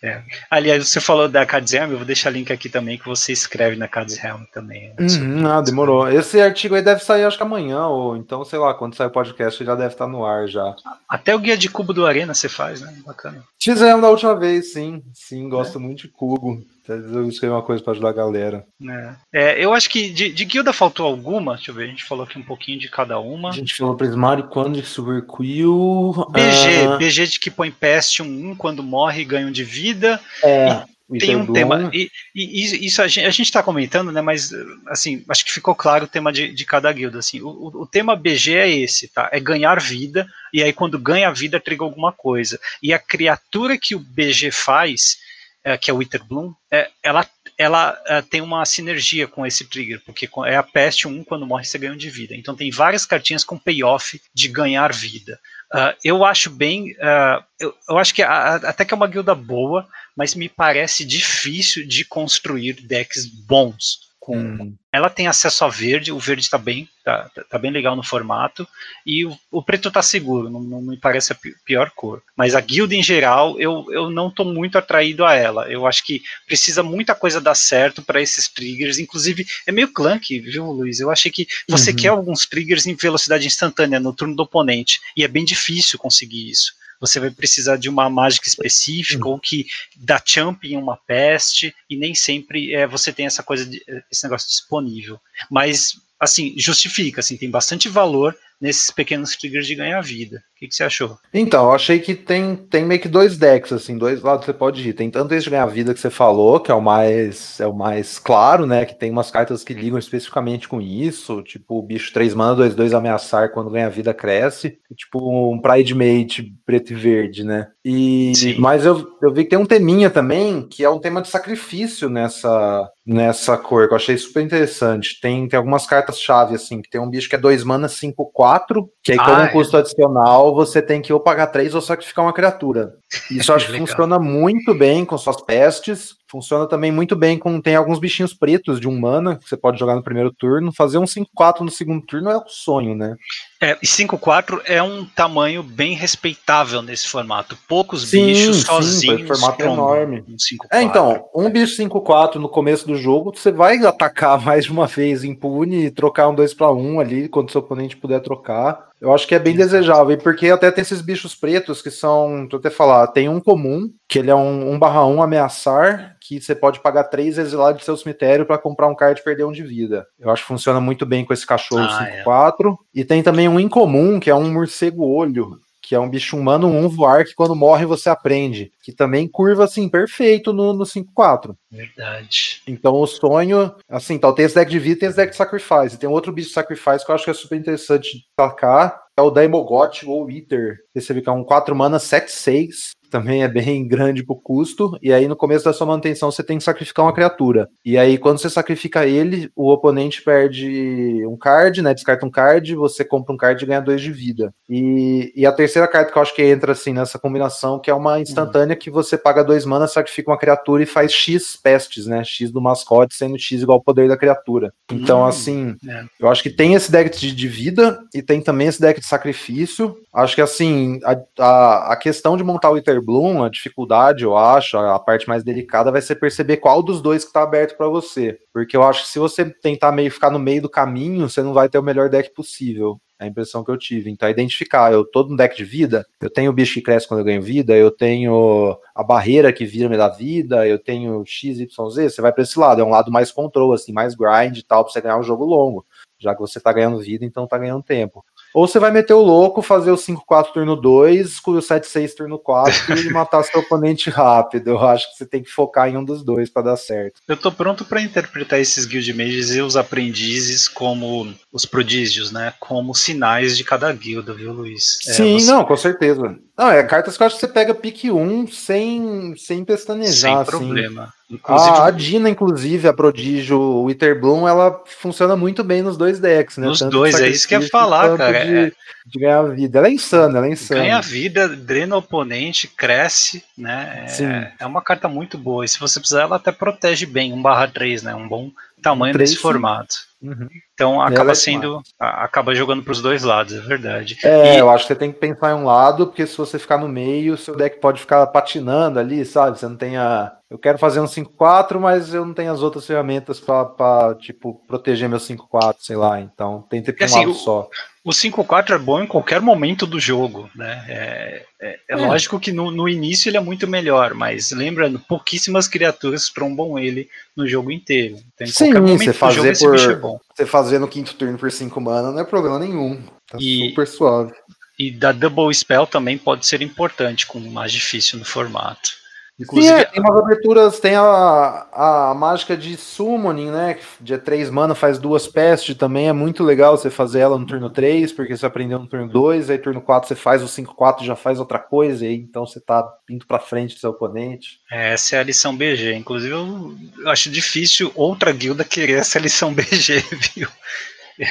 É. 0.01 0.21
Aliás, 0.49 0.87
você 0.87 0.99
falou 0.99 1.27
da 1.27 1.45
Kadzhelm, 1.45 1.91
eu 1.91 1.97
vou 1.97 2.05
deixar 2.05 2.29
link 2.29 2.51
aqui 2.51 2.69
também 2.69 2.97
que 2.97 3.05
você 3.05 3.31
escreve 3.31 3.75
na 3.75 3.87
Kadzhelm 3.87 4.43
também. 4.53 4.89
Né? 4.89 4.95
Uhum, 4.99 5.47
ah, 5.47 5.61
demorou. 5.61 6.09
Esse 6.09 6.41
artigo 6.41 6.75
aí 6.75 6.81
deve 6.81 7.03
sair 7.03 7.23
acho 7.23 7.37
que 7.37 7.43
amanhã, 7.43 7.85
ou 7.87 8.15
então, 8.17 8.43
sei 8.45 8.59
lá, 8.59 8.73
quando 8.73 8.95
sair 8.95 9.07
o 9.07 9.11
podcast 9.11 9.63
já 9.63 9.75
deve 9.75 9.93
estar 9.93 10.07
no 10.07 10.25
ar 10.25 10.47
já. 10.47 10.75
Até 11.07 11.35
o 11.35 11.39
guia 11.39 11.57
de 11.57 11.69
cubo 11.69 11.93
do 11.93 12.05
Arena 12.05 12.33
você 12.33 12.49
faz, 12.49 12.81
né? 12.81 12.93
Bacana. 13.05 13.43
Fizemos 13.59 14.01
da 14.01 14.09
última 14.09 14.35
vez, 14.35 14.73
sim. 14.73 15.03
Sim, 15.13 15.49
gosto 15.49 15.77
é. 15.77 15.81
muito 15.81 16.03
de 16.03 16.07
cubo. 16.09 16.61
Eu 16.87 17.29
escrevi 17.29 17.53
uma 17.53 17.61
coisa 17.61 17.81
para 17.81 17.93
ajudar 17.93 18.09
a 18.09 18.13
galera. 18.13 18.65
É. 18.81 19.15
é. 19.31 19.63
eu 19.65 19.73
acho 19.73 19.89
que 19.89 20.09
de, 20.09 20.29
de, 20.29 20.45
guilda 20.45 20.73
faltou 20.73 21.05
alguma. 21.05 21.55
Deixa 21.55 21.71
eu 21.71 21.75
ver, 21.75 21.85
a 21.85 21.87
gente 21.87 22.03
falou 22.03 22.25
aqui 22.25 22.37
um 22.37 22.43
pouquinho 22.43 22.77
de 22.77 22.89
cada 22.89 23.19
uma. 23.19 23.49
A 23.49 23.53
gente 23.53 23.75
falou 23.75 23.95
Prismário, 23.95 24.47
quando 24.47 24.81
de 24.81 24.85
Super 24.85 25.25
Quill. 25.25 26.13
BG, 26.29 26.87
uh... 26.87 26.97
BG 26.97 27.27
de 27.27 27.39
que 27.39 27.49
põe 27.49 27.71
peste 27.71 28.21
um, 28.21 28.51
um 28.51 28.55
quando 28.55 28.83
morre 28.83 29.21
e 29.21 29.25
ganha 29.25 29.47
um 29.47 29.51
de 29.51 29.63
vida. 29.63 30.19
É. 30.43 30.83
E 31.11 31.19
tem 31.19 31.35
um 31.35 31.51
tema. 31.51 31.91
E, 31.93 32.09
e, 32.33 32.85
isso 32.85 33.01
a 33.01 33.07
gente 33.07 33.43
está 33.43 33.61
comentando, 33.61 34.11
né? 34.11 34.21
Mas 34.21 34.51
assim, 34.87 35.23
acho 35.29 35.45
que 35.45 35.53
ficou 35.53 35.75
claro 35.75 36.05
o 36.05 36.07
tema 36.07 36.31
de, 36.31 36.53
de 36.53 36.65
cada 36.65 36.91
guilda. 36.91 37.19
Assim, 37.19 37.41
o, 37.41 37.71
o, 37.81 37.85
tema 37.85 38.15
BG 38.15 38.55
é 38.55 38.69
esse, 38.69 39.07
tá? 39.09 39.29
É 39.31 39.39
ganhar 39.39 39.79
vida, 39.79 40.25
e 40.53 40.63
aí 40.63 40.73
quando 40.73 40.97
ganha 40.97 41.31
vida, 41.31 41.59
triga 41.59 41.83
alguma 41.83 42.11
coisa. 42.11 42.59
E 42.81 42.93
a 42.93 42.99
criatura 42.99 43.77
que 43.77 43.95
o 43.95 43.99
BG 43.99 44.49
faz 44.51 45.17
é, 45.63 45.77
que 45.77 45.89
é 45.89 45.93
o 45.93 45.97
Witherbloom, 45.97 46.53
é, 46.71 46.89
ela, 47.01 47.27
ela 47.57 48.01
é, 48.05 48.21
tem 48.21 48.41
uma 48.41 48.65
sinergia 48.65 49.27
com 49.27 49.45
esse 49.45 49.65
trigger, 49.65 50.01
porque 50.05 50.29
é 50.45 50.55
a 50.55 50.63
peste 50.63 51.07
1, 51.07 51.23
quando 51.23 51.47
morre 51.47 51.63
você 51.63 51.77
ganha 51.77 51.93
um 51.93 51.97
de 51.97 52.09
vida. 52.09 52.35
Então 52.35 52.55
tem 52.55 52.69
várias 52.69 53.05
cartinhas 53.05 53.43
com 53.43 53.57
payoff 53.57 54.21
de 54.33 54.47
ganhar 54.47 54.91
vida. 54.91 55.39
Uh, 55.73 55.95
eu 56.03 56.23
acho 56.23 56.51
bem. 56.51 56.91
Uh, 56.93 57.43
eu, 57.59 57.75
eu, 57.89 57.97
acho 57.97 58.13
que 58.13 58.21
a, 58.21 58.55
até 58.55 58.85
que 58.85 58.93
é 58.93 58.97
uma 58.97 59.07
guilda 59.07 59.33
boa, 59.33 59.87
mas 60.15 60.35
me 60.35 60.47
parece 60.47 61.03
difícil 61.03 61.87
de 61.87 62.05
construir 62.05 62.73
decks 62.73 63.25
bons 63.25 64.12
com. 64.23 64.37
Hum. 64.37 64.73
Ela 64.89 65.09
tem 65.09 65.27
acesso 65.27 65.65
a 65.65 65.67
verde, 65.67 66.13
o 66.13 66.19
verde 66.19 66.43
está 66.43 66.57
bem, 66.57 66.87
tá, 67.03 67.29
tá, 67.49 67.57
bem 67.57 67.71
legal 67.71 67.93
no 67.93 68.03
formato, 68.03 68.65
e 69.05 69.25
o, 69.25 69.37
o 69.51 69.61
preto 69.61 69.89
está 69.89 70.01
seguro, 70.01 70.49
não, 70.49 70.61
não, 70.61 70.81
me 70.81 70.95
parece 70.95 71.33
a 71.33 71.37
pior 71.65 71.91
cor. 71.93 72.23
Mas 72.37 72.55
a 72.55 72.61
guilda 72.61 72.95
em 72.95 73.03
geral, 73.03 73.59
eu, 73.59 73.85
eu 73.89 74.09
não 74.09 74.29
estou 74.29 74.45
muito 74.45 74.77
atraído 74.77 75.25
a 75.25 75.33
ela. 75.33 75.69
Eu 75.69 75.85
acho 75.85 76.05
que 76.05 76.21
precisa 76.47 76.81
muita 76.81 77.13
coisa 77.13 77.41
dar 77.41 77.55
certo 77.55 78.01
para 78.01 78.21
esses 78.21 78.47
triggers. 78.47 78.97
Inclusive, 78.97 79.45
é 79.67 79.73
meio 79.73 79.91
clunky, 79.91 80.39
viu, 80.39 80.71
Luiz? 80.71 81.01
Eu 81.01 81.11
achei 81.11 81.29
que 81.29 81.45
você 81.67 81.89
uhum. 81.89 81.97
quer 81.97 82.07
alguns 82.07 82.45
triggers 82.45 82.85
em 82.85 82.95
velocidade 82.95 83.45
instantânea 83.45 83.99
no 83.99 84.13
turno 84.13 84.35
do 84.35 84.43
oponente, 84.43 85.01
e 85.17 85.23
é 85.25 85.27
bem 85.27 85.43
difícil 85.43 85.99
conseguir 85.99 86.49
isso 86.49 86.81
você 87.03 87.19
vai 87.19 87.29
precisar 87.29 87.75
de 87.75 87.89
uma 87.89 88.09
mágica 88.09 88.47
específica 88.47 89.27
ou 89.27 89.37
que 89.37 89.65
dá 89.93 90.21
champ 90.25 90.63
em 90.63 90.77
uma 90.77 90.95
peste 90.95 91.75
e 91.89 91.97
nem 91.97 92.15
sempre 92.15 92.73
é, 92.73 92.87
você 92.87 93.11
tem 93.11 93.25
essa 93.25 93.43
coisa 93.43 93.65
de, 93.65 93.83
esse 94.09 94.23
negócio 94.23 94.47
disponível. 94.47 95.19
Mas 95.51 95.97
assim, 96.19 96.53
justifica, 96.57 97.19
assim, 97.19 97.37
tem 97.37 97.49
bastante 97.49 97.89
valor 97.89 98.35
nesses 98.63 98.89
pequenos 98.89 99.35
triggers 99.35 99.67
de 99.67 99.75
ganhar 99.75 99.99
vida. 99.99 100.37
O 100.37 100.59
que, 100.59 100.67
que, 100.69 100.75
você 100.75 100.85
achou? 100.85 101.17
Então, 101.33 101.65
eu 101.65 101.73
achei 101.73 101.99
que 101.99 102.15
tem, 102.15 102.55
tem 102.55 102.85
meio 102.85 103.01
que 103.01 103.09
dois 103.09 103.37
decks, 103.37 103.73
assim, 103.73 103.97
dois 103.97 104.21
lados 104.21 104.45
você 104.45 104.53
pode 104.53 104.87
ir. 104.87 104.93
Tem 104.93 105.11
tanto 105.11 105.33
esse 105.33 105.43
de 105.43 105.49
ganhar 105.49 105.65
vida 105.65 105.93
que 105.93 105.99
você 105.99 106.09
falou, 106.09 106.61
que 106.61 106.71
é 106.71 106.73
o 106.73 106.81
mais 106.81 107.59
é 107.59 107.67
o 107.67 107.73
mais 107.73 108.17
claro, 108.17 108.65
né? 108.65 108.85
Que 108.85 108.97
tem 108.97 109.11
umas 109.11 109.29
cartas 109.29 109.65
que 109.65 109.73
ligam 109.73 109.99
especificamente 109.99 110.69
com 110.69 110.79
isso, 110.79 111.43
tipo 111.43 111.77
o 111.77 111.83
bicho 111.83 112.13
3 112.13 112.33
mana, 112.33 112.55
2, 112.55 112.75
2 112.75 112.93
ameaçar 112.93 113.51
quando 113.51 113.69
ganha 113.69 113.89
vida 113.89 114.13
cresce. 114.13 114.79
Tipo 114.95 115.51
um 115.51 115.59
Pride 115.59 115.93
Mate 115.93 116.55
preto 116.65 116.93
e 116.93 116.95
verde, 116.95 117.43
né? 117.43 117.67
E, 117.85 118.55
mas 118.59 118.85
eu, 118.85 119.05
eu 119.21 119.33
vi 119.33 119.43
que 119.43 119.49
tem 119.49 119.59
um 119.59 119.65
teminha 119.65 120.09
também, 120.09 120.65
que 120.65 120.85
é 120.85 120.89
um 120.89 120.99
tema 120.99 121.21
de 121.21 121.27
sacrifício 121.27 122.09
nessa, 122.09 122.89
nessa 123.05 123.57
cor, 123.57 123.87
que 123.87 123.93
eu 123.93 123.97
achei 123.97 124.17
super 124.17 124.41
interessante. 124.41 125.19
Tem, 125.21 125.47
tem 125.49 125.57
algumas 125.57 125.85
cartas-chave, 125.85 126.55
assim, 126.55 126.81
que 126.81 126.89
tem 126.89 127.01
um 127.01 127.09
bicho 127.09 127.27
que 127.27 127.35
é 127.35 127.39
2 127.39 127.65
mana, 127.65 127.89
5, 127.89 128.31
4, 128.31 128.89
que 129.03 129.11
aí, 129.11 129.17
ah, 129.19 129.43
um 129.43 129.47
custo 129.51 129.75
é. 129.75 129.81
adicional, 129.81 130.55
você 130.55 130.81
tem 130.81 131.01
que 131.01 131.11
ou 131.11 131.19
pagar 131.19 131.47
3 131.47 131.75
ou 131.75 131.81
sacrificar 131.81 132.23
uma 132.23 132.33
criatura. 132.33 132.93
Isso 133.29 133.51
acho 133.51 133.69
que 133.69 133.77
funciona 133.77 134.17
muito 134.17 134.73
bem 134.73 135.03
com 135.03 135.17
suas 135.17 135.41
pestes. 135.41 136.15
Funciona 136.33 136.65
também 136.65 136.91
muito 136.91 137.15
bem 137.15 137.37
com. 137.37 137.61
Tem 137.61 137.75
alguns 137.75 137.99
bichinhos 137.99 138.33
pretos 138.33 138.79
de 138.79 138.87
um 138.87 138.99
mana 138.99 139.35
que 139.35 139.47
você 139.47 139.55
pode 139.55 139.77
jogar 139.77 139.93
no 139.93 140.01
primeiro 140.01 140.33
turno. 140.33 140.73
Fazer 140.73 140.97
um 140.97 141.03
5-4 141.03 141.59
no 141.59 141.69
segundo 141.69 142.03
turno 142.03 142.31
é 142.31 142.37
um 142.39 142.47
sonho, 142.47 142.95
né? 142.95 143.15
É, 143.61 143.77
e 143.79 143.85
5-4 143.85 144.59
é 144.65 144.81
um 144.81 145.05
tamanho 145.05 145.61
bem 145.61 145.93
respeitável 145.93 146.81
nesse 146.81 147.07
formato. 147.07 147.55
Poucos 147.67 148.09
sim, 148.09 148.25
bichos 148.25 148.57
sim, 148.57 148.65
sozinhos. 148.65 149.21
O 149.21 149.27
formato 149.27 149.61
é 149.61 149.65
enorme. 149.67 150.23
Um 150.27 150.35
é, 150.71 150.81
então, 150.81 151.23
um 151.35 151.51
bicho 151.51 151.79
5-4 151.79 152.35
no 152.37 152.49
começo 152.49 152.87
do 152.87 152.97
jogo, 152.97 153.31
você 153.31 153.51
vai 153.51 153.77
atacar 153.85 154.41
mais 154.41 154.65
de 154.65 154.71
uma 154.71 154.87
vez 154.87 155.23
impune 155.23 155.85
e 155.85 155.91
trocar 155.91 156.29
um 156.29 156.33
2 156.33 156.55
para 156.55 156.73
1 156.73 156.99
ali, 156.99 157.29
quando 157.29 157.51
seu 157.51 157.61
oponente 157.61 157.95
puder 157.95 158.19
trocar. 158.21 158.91
Eu 159.03 159.13
acho 159.13 159.27
que 159.27 159.35
é 159.35 159.39
bem 159.39 159.53
desejável, 159.53 160.17
porque 160.17 160.49
até 160.49 160.71
tem 160.71 160.81
esses 160.81 161.01
bichos 161.01 161.35
pretos 161.35 161.81
que 161.81 161.91
são, 161.91 162.47
eu 162.49 162.57
até 162.57 162.69
falar, 162.69 163.05
tem 163.07 163.27
um 163.27 163.41
comum, 163.41 163.89
que 164.07 164.17
ele 164.17 164.31
é 164.31 164.35
um 164.35 164.71
1 164.71 164.79
barra 164.79 165.05
1 165.05 165.21
ameaçar, 165.21 166.15
que 166.21 166.39
você 166.39 166.55
pode 166.55 166.79
pagar 166.79 167.03
três 167.03 167.37
exilados 167.37 167.81
do 167.81 167.83
seu 167.83 167.97
cemitério 167.97 168.45
para 168.45 168.57
comprar 168.57 168.87
um 168.87 168.95
card 168.95 169.19
e 169.19 169.23
perder 169.23 169.43
um 169.43 169.51
de 169.51 169.61
vida. 169.61 170.07
Eu 170.17 170.29
acho 170.29 170.43
que 170.43 170.47
funciona 170.47 170.79
muito 170.79 171.05
bem 171.05 171.25
com 171.25 171.33
esse 171.33 171.45
cachorro 171.45 171.81
ah, 171.81 172.23
5-4. 172.25 172.71
É. 172.71 173.01
E 173.01 173.03
tem 173.03 173.21
também 173.21 173.49
um 173.49 173.59
incomum, 173.59 174.21
que 174.21 174.29
é 174.29 174.35
um 174.35 174.53
morcego 174.53 175.05
olho, 175.05 175.59
que 175.93 175.95
é 175.95 175.99
um 175.99 176.09
bicho 176.09 176.35
humano, 176.35 176.67
um 176.67 176.89
voar, 176.89 177.23
que 177.23 177.35
quando 177.35 177.55
morre 177.55 177.85
você 177.85 178.09
aprende. 178.09 178.71
Que 178.81 178.91
também 178.91 179.27
curva, 179.27 179.65
assim, 179.65 179.87
perfeito 179.87 180.51
no, 180.51 180.73
no 180.73 180.85
5-4. 180.85 181.55
Verdade. 181.69 182.63
Então 182.65 182.95
o 182.95 183.05
sonho, 183.05 183.71
assim, 183.87 184.17
tal, 184.17 184.33
tem 184.33 184.45
esse 184.45 184.55
deck 184.55 184.71
de 184.71 184.79
vida 184.79 185.01
tem 185.01 185.09
esse 185.09 185.17
deck 185.17 185.29
de 185.29 185.37
sacrifice. 185.37 185.93
E 185.93 185.99
tem 185.99 186.09
outro 186.09 186.33
bicho 186.33 186.47
de 186.47 186.53
sacrifice 186.55 187.05
que 187.05 187.11
eu 187.11 187.15
acho 187.15 187.25
que 187.25 187.29
é 187.29 187.33
super 187.35 187.57
interessante 187.57 188.17
de 188.17 188.23
tacar, 188.35 189.03
é 189.15 189.21
o 189.21 189.29
Daimogot 189.29 190.03
ou 190.07 190.31
Eater. 190.31 190.79
Esse 190.95 191.13
fica 191.13 191.31
um 191.31 191.43
4 191.43 191.75
mana 191.75 191.97
7-6 191.97 192.93
também 193.13 193.43
é 193.43 193.47
bem 193.47 193.85
grande 193.87 194.23
pro 194.23 194.35
custo, 194.35 194.97
e 194.99 195.13
aí 195.13 195.27
no 195.27 195.35
começo 195.35 195.63
da 195.63 195.71
sua 195.71 195.85
manutenção 195.85 196.31
você 196.31 196.43
tem 196.43 196.57
que 196.57 196.63
sacrificar 196.63 197.05
uma 197.05 197.13
criatura. 197.13 197.69
E 197.85 197.95
aí 197.95 198.17
quando 198.17 198.39
você 198.39 198.49
sacrifica 198.49 199.05
ele, 199.05 199.51
o 199.55 199.71
oponente 199.71 200.23
perde 200.23 201.23
um 201.27 201.37
card, 201.37 201.83
né? 201.83 201.93
Descarta 201.93 202.25
um 202.25 202.31
card, 202.31 202.73
você 202.75 203.05
compra 203.05 203.33
um 203.33 203.37
card 203.37 203.63
e 203.63 203.67
ganha 203.67 203.79
dois 203.79 204.01
de 204.01 204.11
vida. 204.11 204.51
E, 204.67 205.31
e 205.35 205.45
a 205.45 205.51
terceira 205.51 205.87
carta 205.87 206.11
que 206.11 206.17
eu 206.17 206.21
acho 206.21 206.35
que 206.35 206.41
entra 206.41 206.71
assim 206.71 206.91
nessa 206.91 207.19
combinação, 207.19 207.79
que 207.79 207.91
é 207.91 207.93
uma 207.93 208.19
instantânea 208.19 208.75
que 208.75 208.89
você 208.89 209.15
paga 209.15 209.43
dois 209.43 209.63
mana, 209.63 209.87
sacrifica 209.87 210.31
uma 210.31 210.37
criatura 210.37 210.81
e 210.81 210.87
faz 210.87 211.11
X 211.11 211.55
pestes, 211.55 212.07
né? 212.07 212.23
X 212.23 212.51
do 212.51 212.61
mascote, 212.61 213.15
sendo 213.15 213.37
X 213.37 213.61
igual 213.61 213.77
ao 213.77 213.83
poder 213.83 214.09
da 214.09 214.17
criatura. 214.17 214.73
Então, 214.91 215.21
hum, 215.21 215.25
assim, 215.25 215.75
é. 215.87 216.03
eu 216.19 216.27
acho 216.29 216.41
que 216.41 216.49
tem 216.49 216.73
esse 216.73 216.91
deck 216.91 217.15
de, 217.15 217.35
de 217.35 217.47
vida 217.47 217.99
e 218.13 218.23
tem 218.23 218.41
também 218.41 218.67
esse 218.67 218.81
deck 218.81 218.99
de 218.99 219.05
sacrifício. 219.05 219.95
Acho 220.11 220.35
que 220.35 220.41
assim, 220.41 220.99
a, 221.03 221.17
a, 221.39 221.93
a 221.93 221.95
questão 221.95 222.35
de 222.35 222.43
montar 222.43 222.71
o 222.71 222.73
Wither 222.73 223.02
Bloom, 223.03 223.43
a 223.43 223.49
dificuldade, 223.49 224.23
eu 224.23 224.37
acho, 224.37 224.77
a 224.77 224.97
parte 224.99 225.27
mais 225.27 225.43
delicada 225.43 225.91
vai 225.91 226.01
ser 226.01 226.15
perceber 226.15 226.57
qual 226.57 226.81
dos 226.81 227.01
dois 227.01 227.23
que 227.23 227.29
está 227.29 227.43
aberto 227.43 227.75
para 227.75 227.87
você. 227.87 228.39
Porque 228.53 228.77
eu 228.77 228.83
acho 228.83 229.03
que 229.03 229.09
se 229.09 229.19
você 229.19 229.45
tentar 229.49 229.91
meio 229.91 230.11
ficar 230.11 230.29
no 230.29 230.39
meio 230.39 230.61
do 230.61 230.69
caminho, 230.69 231.29
você 231.29 231.41
não 231.41 231.53
vai 231.53 231.69
ter 231.69 231.77
o 231.77 231.83
melhor 231.83 232.09
deck 232.09 232.33
possível. 232.33 232.99
É 233.19 233.25
a 233.25 233.27
impressão 233.27 233.63
que 233.63 233.71
eu 233.71 233.77
tive. 233.77 234.09
Então, 234.09 234.29
identificar, 234.29 234.91
eu 234.91 235.05
tô 235.05 235.23
no 235.23 235.37
deck 235.37 235.55
de 235.55 235.63
vida, 235.63 236.05
eu 236.21 236.29
tenho 236.29 236.51
o 236.51 236.53
bicho 236.53 236.73
que 236.73 236.81
cresce 236.81 237.07
quando 237.07 237.19
eu 237.19 237.25
ganho 237.25 237.41
vida, 237.41 237.73
eu 237.73 237.89
tenho 237.89 238.77
a 238.93 239.03
barreira 239.03 239.53
que 239.53 239.65
vira 239.65 239.87
me 239.87 239.95
da 239.95 240.09
vida, 240.09 240.67
eu 240.67 240.77
tenho 240.77 241.23
XYZ, 241.25 241.67
você 241.75 242.21
vai 242.21 242.33
para 242.33 242.43
esse 242.43 242.59
lado. 242.59 242.81
É 242.81 242.83
um 242.83 242.89
lado 242.89 243.11
mais 243.11 243.31
control, 243.31 243.73
assim, 243.73 243.93
mais 243.93 244.15
grind 244.15 244.57
e 244.57 244.63
tal, 244.63 244.83
pra 244.83 244.91
você 244.91 244.99
ganhar 244.99 245.17
um 245.17 245.23
jogo 245.23 245.45
longo. 245.45 245.85
Já 246.19 246.33
que 246.33 246.41
você 246.41 246.59
tá 246.59 246.71
ganhando 246.71 246.99
vida, 246.99 247.25
então 247.25 247.47
tá 247.47 247.57
ganhando 247.57 247.83
tempo. 247.83 248.25
Ou 248.53 248.67
você 248.67 248.79
vai 248.79 248.91
meter 248.91 249.13
o 249.13 249.21
louco, 249.21 249.61
fazer 249.61 249.91
o 249.91 249.95
5-4 249.95 250.53
turno 250.53 250.75
2, 250.75 251.39
com 251.39 251.51
o 251.51 251.55
7-6 251.55 252.13
turno 252.15 252.37
4 252.37 252.99
e 252.99 253.09
matar 253.11 253.43
seu 253.43 253.61
oponente 253.61 254.09
rápido. 254.09 254.69
Eu 254.69 254.79
acho 254.79 255.11
que 255.11 255.17
você 255.17 255.25
tem 255.25 255.41
que 255.41 255.49
focar 255.49 255.89
em 255.89 255.97
um 255.97 256.03
dos 256.03 256.23
dois 256.23 256.49
para 256.49 256.63
dar 256.63 256.77
certo. 256.77 257.21
Eu 257.27 257.37
tô 257.37 257.51
pronto 257.51 257.85
para 257.85 258.01
interpretar 258.01 258.59
esses 258.59 258.85
Guild 258.85 259.13
Mages 259.13 259.55
e 259.55 259.61
os 259.61 259.75
aprendizes 259.75 260.67
como 260.67 261.33
os 261.51 261.65
prodígios, 261.65 262.31
né? 262.31 262.53
Como 262.59 262.93
sinais 262.93 263.57
de 263.57 263.63
cada 263.63 263.91
guilda, 263.91 264.33
viu, 264.33 264.53
Luiz? 264.53 264.99
É, 265.07 265.13
Sim, 265.13 265.39
você... 265.39 265.51
não, 265.51 265.65
com 265.65 265.77
certeza. 265.77 266.37
Não, 266.63 266.71
é 266.71 266.81
cartas 266.81 267.17
que 267.17 267.23
eu 267.23 267.27
acho 267.27 267.35
que 267.35 267.41
você 267.41 267.47
pega 267.47 267.75
pique 267.75 268.09
1 268.09 268.47
sem, 268.47 269.35
sem 269.35 269.65
pestanejar. 269.65 270.13
Sem 270.13 270.33
assim. 270.33 270.49
problema. 270.49 271.13
Inclusive, 271.29 271.77
a, 271.77 271.85
a 271.85 271.91
Dina, 271.91 272.29
inclusive, 272.29 272.87
a 272.87 272.93
Prodígio 272.93 273.59
o 273.59 274.19
Bloom, 274.21 274.47
ela 274.47 274.81
funciona 274.85 275.35
muito 275.35 275.61
bem 275.61 275.81
nos 275.81 275.97
dois 275.97 276.19
decks, 276.19 276.57
né? 276.57 276.67
Nos 276.67 276.79
tanto 276.79 276.91
dois, 276.91 277.19
é 277.19 277.27
isso 277.27 277.47
que 277.47 277.55
eu 277.55 277.61
ia 277.61 277.67
falar, 277.67 278.15
cara. 278.17 278.45
De, 278.45 278.55
é... 278.55 278.71
de, 279.05 279.19
ganhar 279.19 279.43
vida. 279.43 279.79
Ela 279.79 279.87
é 279.87 279.91
insana, 279.91 280.37
ela 280.37 280.47
é 280.47 280.51
insana. 280.51 280.81
Ganha 280.81 281.01
vida, 281.01 281.49
drena 281.49 281.95
o 281.95 281.99
oponente, 281.99 282.67
cresce, 282.67 283.43
né? 283.57 284.05
É, 284.19 284.63
é 284.63 284.65
uma 284.65 284.81
carta 284.81 285.09
muito 285.09 285.37
boa. 285.37 285.65
E 285.65 285.67
se 285.67 285.79
você 285.79 285.99
precisar, 285.99 286.21
ela 286.21 286.37
até 286.37 286.51
protege 286.51 287.05
bem, 287.05 287.33
1/3, 287.33 288.03
né? 288.03 288.15
Um 288.15 288.27
bom 288.27 288.51
tamanho 288.83 289.13
3, 289.13 289.29
nesse 289.29 289.41
sim. 289.41 289.41
formato. 289.41 289.95
Uhum. 290.21 290.47
Então 290.73 291.01
acaba 291.01 291.31
é 291.31 291.35
sendo. 291.35 291.81
acaba 291.99 292.55
jogando 292.55 292.83
para 292.83 292.93
os 292.93 293.01
dois 293.01 293.23
lados, 293.23 293.53
é 293.53 293.59
verdade. 293.59 294.17
É, 294.23 294.55
e... 294.55 294.59
eu 294.59 294.69
acho 294.69 294.85
que 294.85 294.93
você 294.93 294.99
tem 294.99 295.11
que 295.11 295.19
pensar 295.19 295.51
em 295.51 295.55
um 295.55 295.65
lado, 295.65 296.07
porque 296.07 296.25
se 296.25 296.37
você 296.37 296.57
ficar 296.57 296.77
no 296.77 296.87
meio, 296.87 297.37
seu 297.37 297.55
deck 297.55 297.79
pode 297.79 297.99
ficar 297.99 298.25
patinando 298.27 298.99
ali, 298.99 299.25
sabe? 299.25 299.59
Você 299.59 299.67
não 299.67 299.75
tem 299.75 299.97
a. 299.97 300.31
Eu 300.53 300.59
quero 300.59 300.77
fazer 300.77 300.99
um 300.99 301.05
5-4, 301.05 301.79
mas 301.79 302.13
eu 302.13 302.23
não 302.23 302.31
tenho 302.31 302.53
as 302.53 302.61
outras 302.61 302.85
ferramentas 302.85 303.39
para, 303.39 304.13
tipo, 304.19 304.61
proteger 304.67 305.09
meu 305.09 305.17
5-4, 305.17 305.77
sei 305.79 305.95
lá. 305.95 306.21
Então 306.21 306.63
tem 306.69 306.79
que 306.79 306.93
ter 306.93 307.05
um 307.05 307.05
assim, 307.05 307.33
só. 307.33 307.67
O 308.05 308.11
5-4 308.11 308.75
é 308.75 308.77
bom 308.77 309.01
em 309.01 309.07
qualquer 309.07 309.41
momento 309.41 309.87
do 309.87 309.99
jogo, 309.99 310.47
né? 310.55 310.85
É, 310.87 311.45
é, 311.59 311.69
é, 311.69 311.77
é. 311.89 311.95
lógico 311.95 312.39
que 312.39 312.51
no, 312.51 312.69
no, 312.69 312.87
início 312.87 313.31
ele 313.31 313.37
é 313.37 313.39
muito 313.39 313.67
melhor, 313.67 314.13
mas 314.13 314.51
lembrando, 314.51 314.99
pouquíssimas 314.99 315.67
criaturas 315.67 316.29
trombam 316.29 316.77
ele 316.77 317.09
no 317.35 317.47
jogo 317.47 317.71
inteiro. 317.71 318.17
Então, 318.35 318.45
em 318.45 318.51
Sim, 318.51 318.65
qualquer 318.65 318.81
momento 318.81 319.05
você 319.05 319.13
fazer 319.13 319.55
jogo, 319.55 319.75
por, 319.75 319.91
é 319.91 319.95
bom. 319.95 320.19
Você 320.35 320.45
fazer 320.45 320.77
no 320.77 320.87
quinto 320.87 321.15
turno 321.15 321.35
por 321.35 321.51
5 321.51 321.81
mana 321.81 322.11
não 322.11 322.19
é 322.19 322.23
problema 322.23 322.59
nenhum. 322.59 323.01
Tá 323.27 323.39
e, 323.41 323.69
super 323.69 323.87
suave. 323.87 324.33
E 324.77 324.91
da 324.91 325.11
Double 325.11 325.51
Spell 325.51 325.87
também 325.87 326.15
pode 326.15 326.45
ser 326.45 326.61
importante, 326.61 327.25
com 327.25 327.39
mais 327.39 327.71
difícil 327.71 328.19
no 328.19 328.25
formato. 328.25 329.01
Inclusive, 329.39 329.73
Sim, 329.75 329.81
é, 329.81 329.85
tem 329.85 329.99
umas 329.99 330.19
aberturas, 330.19 330.79
tem 330.79 330.95
a, 330.95 331.67
a 331.73 332.13
mágica 332.13 332.55
de 332.55 332.77
summoning, 332.77 333.49
né? 333.49 333.73
Que 333.73 333.83
de 333.99 334.17
3 334.17 334.49
mana 334.51 334.75
faz 334.75 334.99
duas 334.99 335.27
pestes 335.27 335.75
também. 335.75 336.07
É 336.07 336.13
muito 336.13 336.43
legal 336.43 336.77
você 336.77 336.89
fazer 336.91 337.21
ela 337.21 337.37
no 337.37 337.45
turno 337.45 337.69
3, 337.69 338.11
porque 338.13 338.37
você 338.37 338.45
aprendeu 338.45 338.77
no 338.77 338.87
turno 338.87 339.07
2, 339.07 339.49
aí 339.49 339.57
turno 339.57 339.81
4 339.81 340.07
você 340.07 340.15
faz 340.15 340.43
o 340.43 340.47
5-4 340.47 341.03
já 341.03 341.15
faz 341.15 341.39
outra 341.39 341.57
coisa, 341.57 342.05
e 342.05 342.09
aí 342.09 342.15
então 342.15 342.45
você 342.45 342.61
tá 342.61 342.87
indo 343.09 343.25
pra 343.25 343.39
frente 343.39 343.73
do 343.73 343.79
seu 343.79 343.89
oponente. 343.89 344.59
É, 344.71 344.93
essa 344.93 345.15
é 345.15 345.19
a 345.19 345.23
lição 345.23 345.55
BG. 345.55 345.95
Inclusive, 345.95 346.31
eu, 346.31 346.75
eu 346.99 347.09
acho 347.09 347.31
difícil 347.31 347.91
outra 347.95 348.31
guilda 348.31 348.63
querer 348.63 348.99
essa 348.99 349.17
lição 349.17 349.51
BG, 349.51 350.03
viu? 350.35 350.47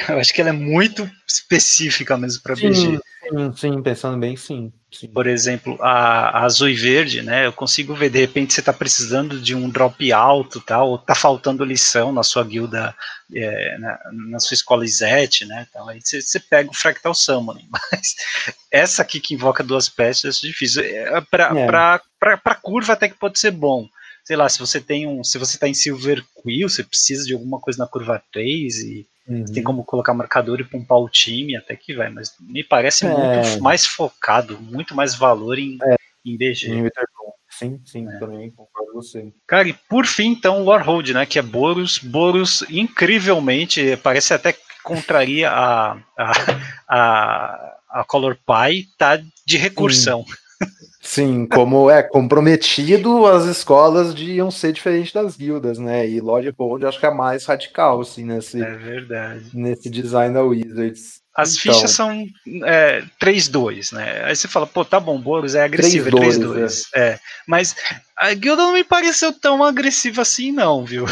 Eu 0.09 0.19
acho 0.19 0.33
que 0.33 0.41
ela 0.41 0.49
é 0.49 0.53
muito 0.53 1.09
específica 1.27 2.17
mesmo 2.17 2.41
para 2.41 2.55
BG. 2.55 2.73
Sim, 2.73 3.53
sim, 3.55 3.81
pensando 3.81 4.17
bem, 4.17 4.35
sim. 4.35 4.71
sim. 4.91 5.07
Por 5.07 5.27
exemplo, 5.27 5.77
a, 5.81 6.29
a, 6.39 6.45
azul 6.45 6.69
e 6.69 6.73
verde, 6.73 7.21
né? 7.21 7.45
Eu 7.45 7.53
consigo 7.53 7.95
ver, 7.95 8.09
de 8.09 8.19
repente, 8.19 8.53
você 8.53 8.59
está 8.59 8.73
precisando 8.73 9.39
de 9.39 9.55
um 9.55 9.69
drop 9.69 10.11
alto, 10.11 10.59
tal, 10.59 10.89
ou 10.89 10.97
tá 10.97 11.15
faltando 11.15 11.63
lição 11.63 12.11
na 12.11 12.23
sua 12.23 12.43
guilda, 12.43 12.93
é, 13.33 13.77
na, 13.77 13.99
na, 14.11 14.39
sua 14.39 14.55
escola 14.55 14.85
Izete, 14.85 15.45
né? 15.45 15.65
Então 15.69 15.87
aí 15.87 16.01
você, 16.01 16.21
você 16.21 16.39
pega 16.39 16.69
o 16.69 16.75
Fractal 16.75 17.13
Summoning. 17.13 17.67
Mas 17.71 18.15
essa 18.71 19.01
aqui 19.01 19.19
que 19.19 19.33
invoca 19.33 19.63
duas 19.63 19.87
pestes 19.89 20.43
é 20.43 20.47
difícil. 20.47 20.83
É, 20.83 21.21
para 21.21 22.01
é. 22.23 22.55
curva 22.61 22.93
até 22.93 23.07
que 23.07 23.15
pode 23.15 23.39
ser 23.39 23.51
bom 23.51 23.87
sei 24.25 24.37
lá, 24.37 24.47
se 24.47 24.57
você 24.57 24.79
tem 24.79 25.05
um, 25.05 25.21
se 25.21 25.37
você 25.37 25.57
tá 25.57 25.67
em 25.67 25.73
Silver 25.73 26.23
Quill, 26.41 26.69
você 26.69 26.81
precisa 26.81 27.25
de 27.25 27.33
alguma 27.33 27.59
coisa 27.59 27.79
na 27.79 27.89
curva 27.89 28.23
3 28.31 28.79
e 28.79 29.07
uhum. 29.27 29.45
tem 29.45 29.63
como 29.63 29.83
colocar 29.83 30.13
marcador 30.13 30.59
e 30.59 30.63
pompar 30.63 30.99
o 30.99 31.09
time, 31.09 31.55
até 31.55 31.75
que 31.75 31.93
vai, 31.93 32.09
mas 32.09 32.33
me 32.39 32.63
parece 32.63 33.05
é. 33.05 33.09
muito 33.09 33.61
mais 33.61 33.85
focado, 33.85 34.59
muito 34.59 34.95
mais 34.95 35.15
valor 35.15 35.57
em, 35.57 35.77
é. 35.83 35.95
em 36.25 36.37
BG. 36.37 36.69
Sim, 37.49 37.79
sim, 37.85 38.07
é. 38.09 38.17
também 38.17 38.49
concordo 38.49 38.93
com 38.93 39.01
você. 39.01 39.31
Cara, 39.47 39.67
e 39.67 39.73
por 39.73 40.05
fim, 40.05 40.31
então, 40.31 40.63
o 40.63 40.77
Hold, 40.77 41.09
né, 41.09 41.25
que 41.25 41.37
é 41.37 41.41
Boros. 41.41 41.99
Boros, 41.99 42.63
incrivelmente, 42.69 43.95
parece 43.97 44.33
até 44.33 44.53
que 44.53 44.61
contraria 44.83 45.51
a, 45.51 45.97
a, 46.17 46.31
a, 46.89 47.77
a 47.89 48.03
Color 48.05 48.35
Pie, 48.37 48.87
tá 48.97 49.21
de 49.45 49.57
recursão. 49.57 50.25
Sim. 50.25 50.33
Sim, 51.05 51.45
como 51.45 51.91
é 51.91 52.01
comprometido, 52.01 53.25
as 53.25 53.43
escolas 53.43 54.13
deviam 54.13 54.49
ser 54.49 54.71
diferentes 54.71 55.11
das 55.11 55.35
guildas, 55.35 55.77
né? 55.77 56.07
E 56.07 56.21
Lord 56.21 56.49
Gold 56.53 56.85
acho 56.85 56.97
que 56.97 57.05
é 57.05 57.11
mais 57.11 57.45
radical, 57.45 57.99
assim, 57.99 58.23
nesse, 58.23 58.63
é 58.63 58.75
verdade. 58.77 59.49
nesse 59.53 59.89
design 59.89 60.33
da 60.33 60.41
Wizards. 60.41 61.21
As 61.35 61.55
então, 61.55 61.73
fichas 61.73 61.91
são 61.91 62.25
é, 62.63 63.03
3-2, 63.21 63.93
né? 63.93 64.23
Aí 64.23 64.35
você 64.35 64.47
fala, 64.47 64.65
pô, 64.65 64.85
tá 64.85 64.97
bom, 64.97 65.19
Boros 65.19 65.55
é 65.55 65.63
agressivo, 65.63 66.09
3-2. 66.09 66.83
É, 66.95 67.01
é. 67.01 67.19
Mas 67.45 67.75
a 68.15 68.33
guilda 68.33 68.63
não 68.63 68.73
me 68.73 68.83
pareceu 68.83 69.33
tão 69.33 69.61
agressiva 69.61 70.21
assim, 70.21 70.53
não, 70.53 70.85
viu? 70.85 71.05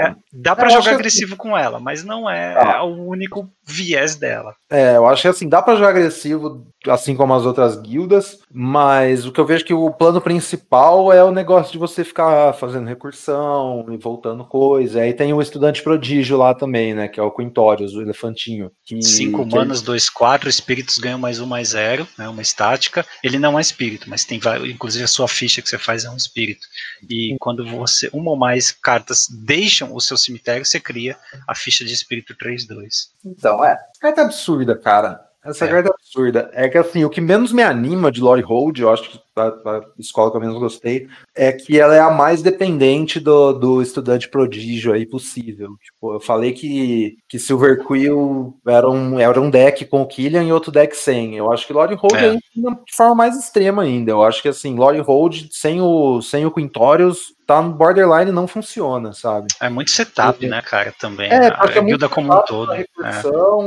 É, 0.00 0.14
dá 0.32 0.56
para 0.56 0.70
jogar 0.70 0.92
agressivo 0.92 1.32
que... 1.32 1.42
com 1.42 1.56
ela, 1.56 1.78
mas 1.78 2.02
não 2.02 2.28
é 2.28 2.54
ah. 2.56 2.82
o 2.84 3.06
único 3.06 3.50
viés 3.66 4.16
dela. 4.16 4.54
É, 4.70 4.96
eu 4.96 5.06
acho 5.06 5.22
que 5.22 5.28
assim, 5.28 5.48
dá 5.48 5.60
para 5.60 5.76
jogar 5.76 5.90
agressivo, 5.90 6.66
assim 6.88 7.14
como 7.16 7.34
as 7.34 7.44
outras 7.44 7.76
guildas, 7.76 8.38
mas 8.52 9.26
o 9.26 9.32
que 9.32 9.40
eu 9.40 9.46
vejo 9.46 9.64
é 9.64 9.66
que 9.66 9.74
o 9.74 9.90
plano 9.90 10.20
principal 10.20 11.12
é 11.12 11.22
o 11.22 11.30
negócio 11.30 11.72
de 11.72 11.78
você 11.78 12.04
ficar 12.04 12.52
fazendo 12.54 12.86
recursão 12.86 13.86
e 13.90 13.96
voltando 13.96 14.44
coisa. 14.44 15.00
Aí 15.00 15.12
tem 15.12 15.32
o 15.32 15.42
estudante 15.42 15.82
prodígio 15.82 16.36
lá 16.36 16.54
também, 16.54 16.94
né? 16.94 17.08
Que 17.08 17.20
é 17.20 17.22
o 17.22 17.30
Quintorius, 17.30 17.94
o 17.94 18.02
elefantinho. 18.02 18.70
Que, 18.84 19.00
Cinco 19.02 19.46
que 19.46 19.54
manas, 19.54 19.82
dois, 19.82 20.08
quatro, 20.08 20.48
espíritos 20.48 20.98
ganham 20.98 21.18
mais 21.18 21.40
um, 21.40 21.46
mais 21.46 21.68
zero, 21.68 22.06
né? 22.18 22.28
Uma 22.28 22.42
estática. 22.42 23.04
Ele 23.22 23.38
não 23.38 23.58
é 23.58 23.62
espírito, 23.62 24.08
mas 24.08 24.24
tem 24.24 24.40
inclusive 24.66 25.04
a 25.04 25.08
sua 25.08 25.28
ficha 25.28 25.62
que 25.62 25.68
você 25.68 25.78
faz 25.78 26.04
é 26.04 26.10
um 26.10 26.16
espírito. 26.16 26.66
E 27.08 27.30
Sim. 27.30 27.36
quando 27.38 27.66
você, 27.66 28.10
uma 28.12 28.30
ou 28.30 28.36
mais 28.36 28.70
cartas 28.70 29.26
deixam 29.30 29.94
o 29.94 30.00
seu 30.00 30.16
cemitério, 30.16 30.64
você 30.64 30.80
cria 30.80 31.16
a 31.48 31.54
ficha 31.54 31.84
de 31.84 31.92
espírito 31.92 32.34
3-2. 32.34 33.08
Então, 33.24 33.64
é. 33.64 33.78
Carta 34.00 34.22
absurda, 34.22 34.76
cara. 34.76 35.33
Essa 35.44 35.66
é. 35.66 35.68
carta 35.68 35.90
é 35.90 35.92
absurda. 35.92 36.50
É 36.54 36.68
que 36.68 36.78
assim, 36.78 37.04
o 37.04 37.10
que 37.10 37.20
menos 37.20 37.52
me 37.52 37.62
anima 37.62 38.10
de 38.10 38.20
Lore 38.20 38.40
Hold, 38.42 38.78
eu 38.78 38.90
acho 38.90 39.10
que 39.10 39.20
a, 39.36 39.46
a, 39.46 39.82
escola 39.98 40.30
que 40.30 40.36
eu 40.36 40.40
menos 40.40 40.58
gostei, 40.58 41.06
é 41.34 41.52
que 41.52 41.78
ela 41.78 41.94
é 41.94 42.00
a 42.00 42.10
mais 42.10 42.40
dependente 42.40 43.20
do, 43.20 43.52
do 43.52 43.82
estudante 43.82 44.28
prodígio 44.28 44.92
aí 44.92 45.04
possível. 45.04 45.76
Tipo, 45.82 46.14
eu 46.14 46.20
falei 46.20 46.52
que, 46.52 47.18
que 47.28 47.38
Silver 47.38 47.84
Quill 47.84 48.58
era 48.66 48.88
um, 48.88 49.18
era 49.18 49.40
um 49.40 49.50
deck 49.50 49.84
com 49.84 50.02
o 50.02 50.06
Killian 50.06 50.44
e 50.44 50.52
outro 50.52 50.72
deck 50.72 50.96
sem. 50.96 51.36
Eu 51.36 51.52
acho 51.52 51.66
que 51.66 51.72
Lore 51.72 51.94
Hold 51.94 52.14
é. 52.14 52.32
de 52.32 52.96
forma 52.96 53.14
mais 53.14 53.36
extrema 53.36 53.82
ainda. 53.82 54.12
Eu 54.12 54.22
acho 54.22 54.40
que 54.40 54.48
assim, 54.48 54.76
Lore 54.76 55.00
Hold 55.00 55.48
sem 55.50 55.80
o, 55.80 56.22
sem 56.22 56.46
o 56.46 56.50
Quintorius 56.50 57.33
tá 57.46 57.60
no 57.60 57.70
borderline 57.72 58.32
não 58.32 58.46
funciona, 58.46 59.12
sabe? 59.12 59.48
É 59.60 59.68
muito 59.68 59.90
setup, 59.90 60.46
né, 60.46 60.62
cara, 60.62 60.94
também. 60.98 61.30
É, 61.30 61.50
porque 61.50 61.78
a 61.78 61.82
é 61.82 61.84
guilda 61.84 62.08
como 62.08 62.34
um 62.34 62.42
todo. 62.42 62.72
É. 62.72 62.84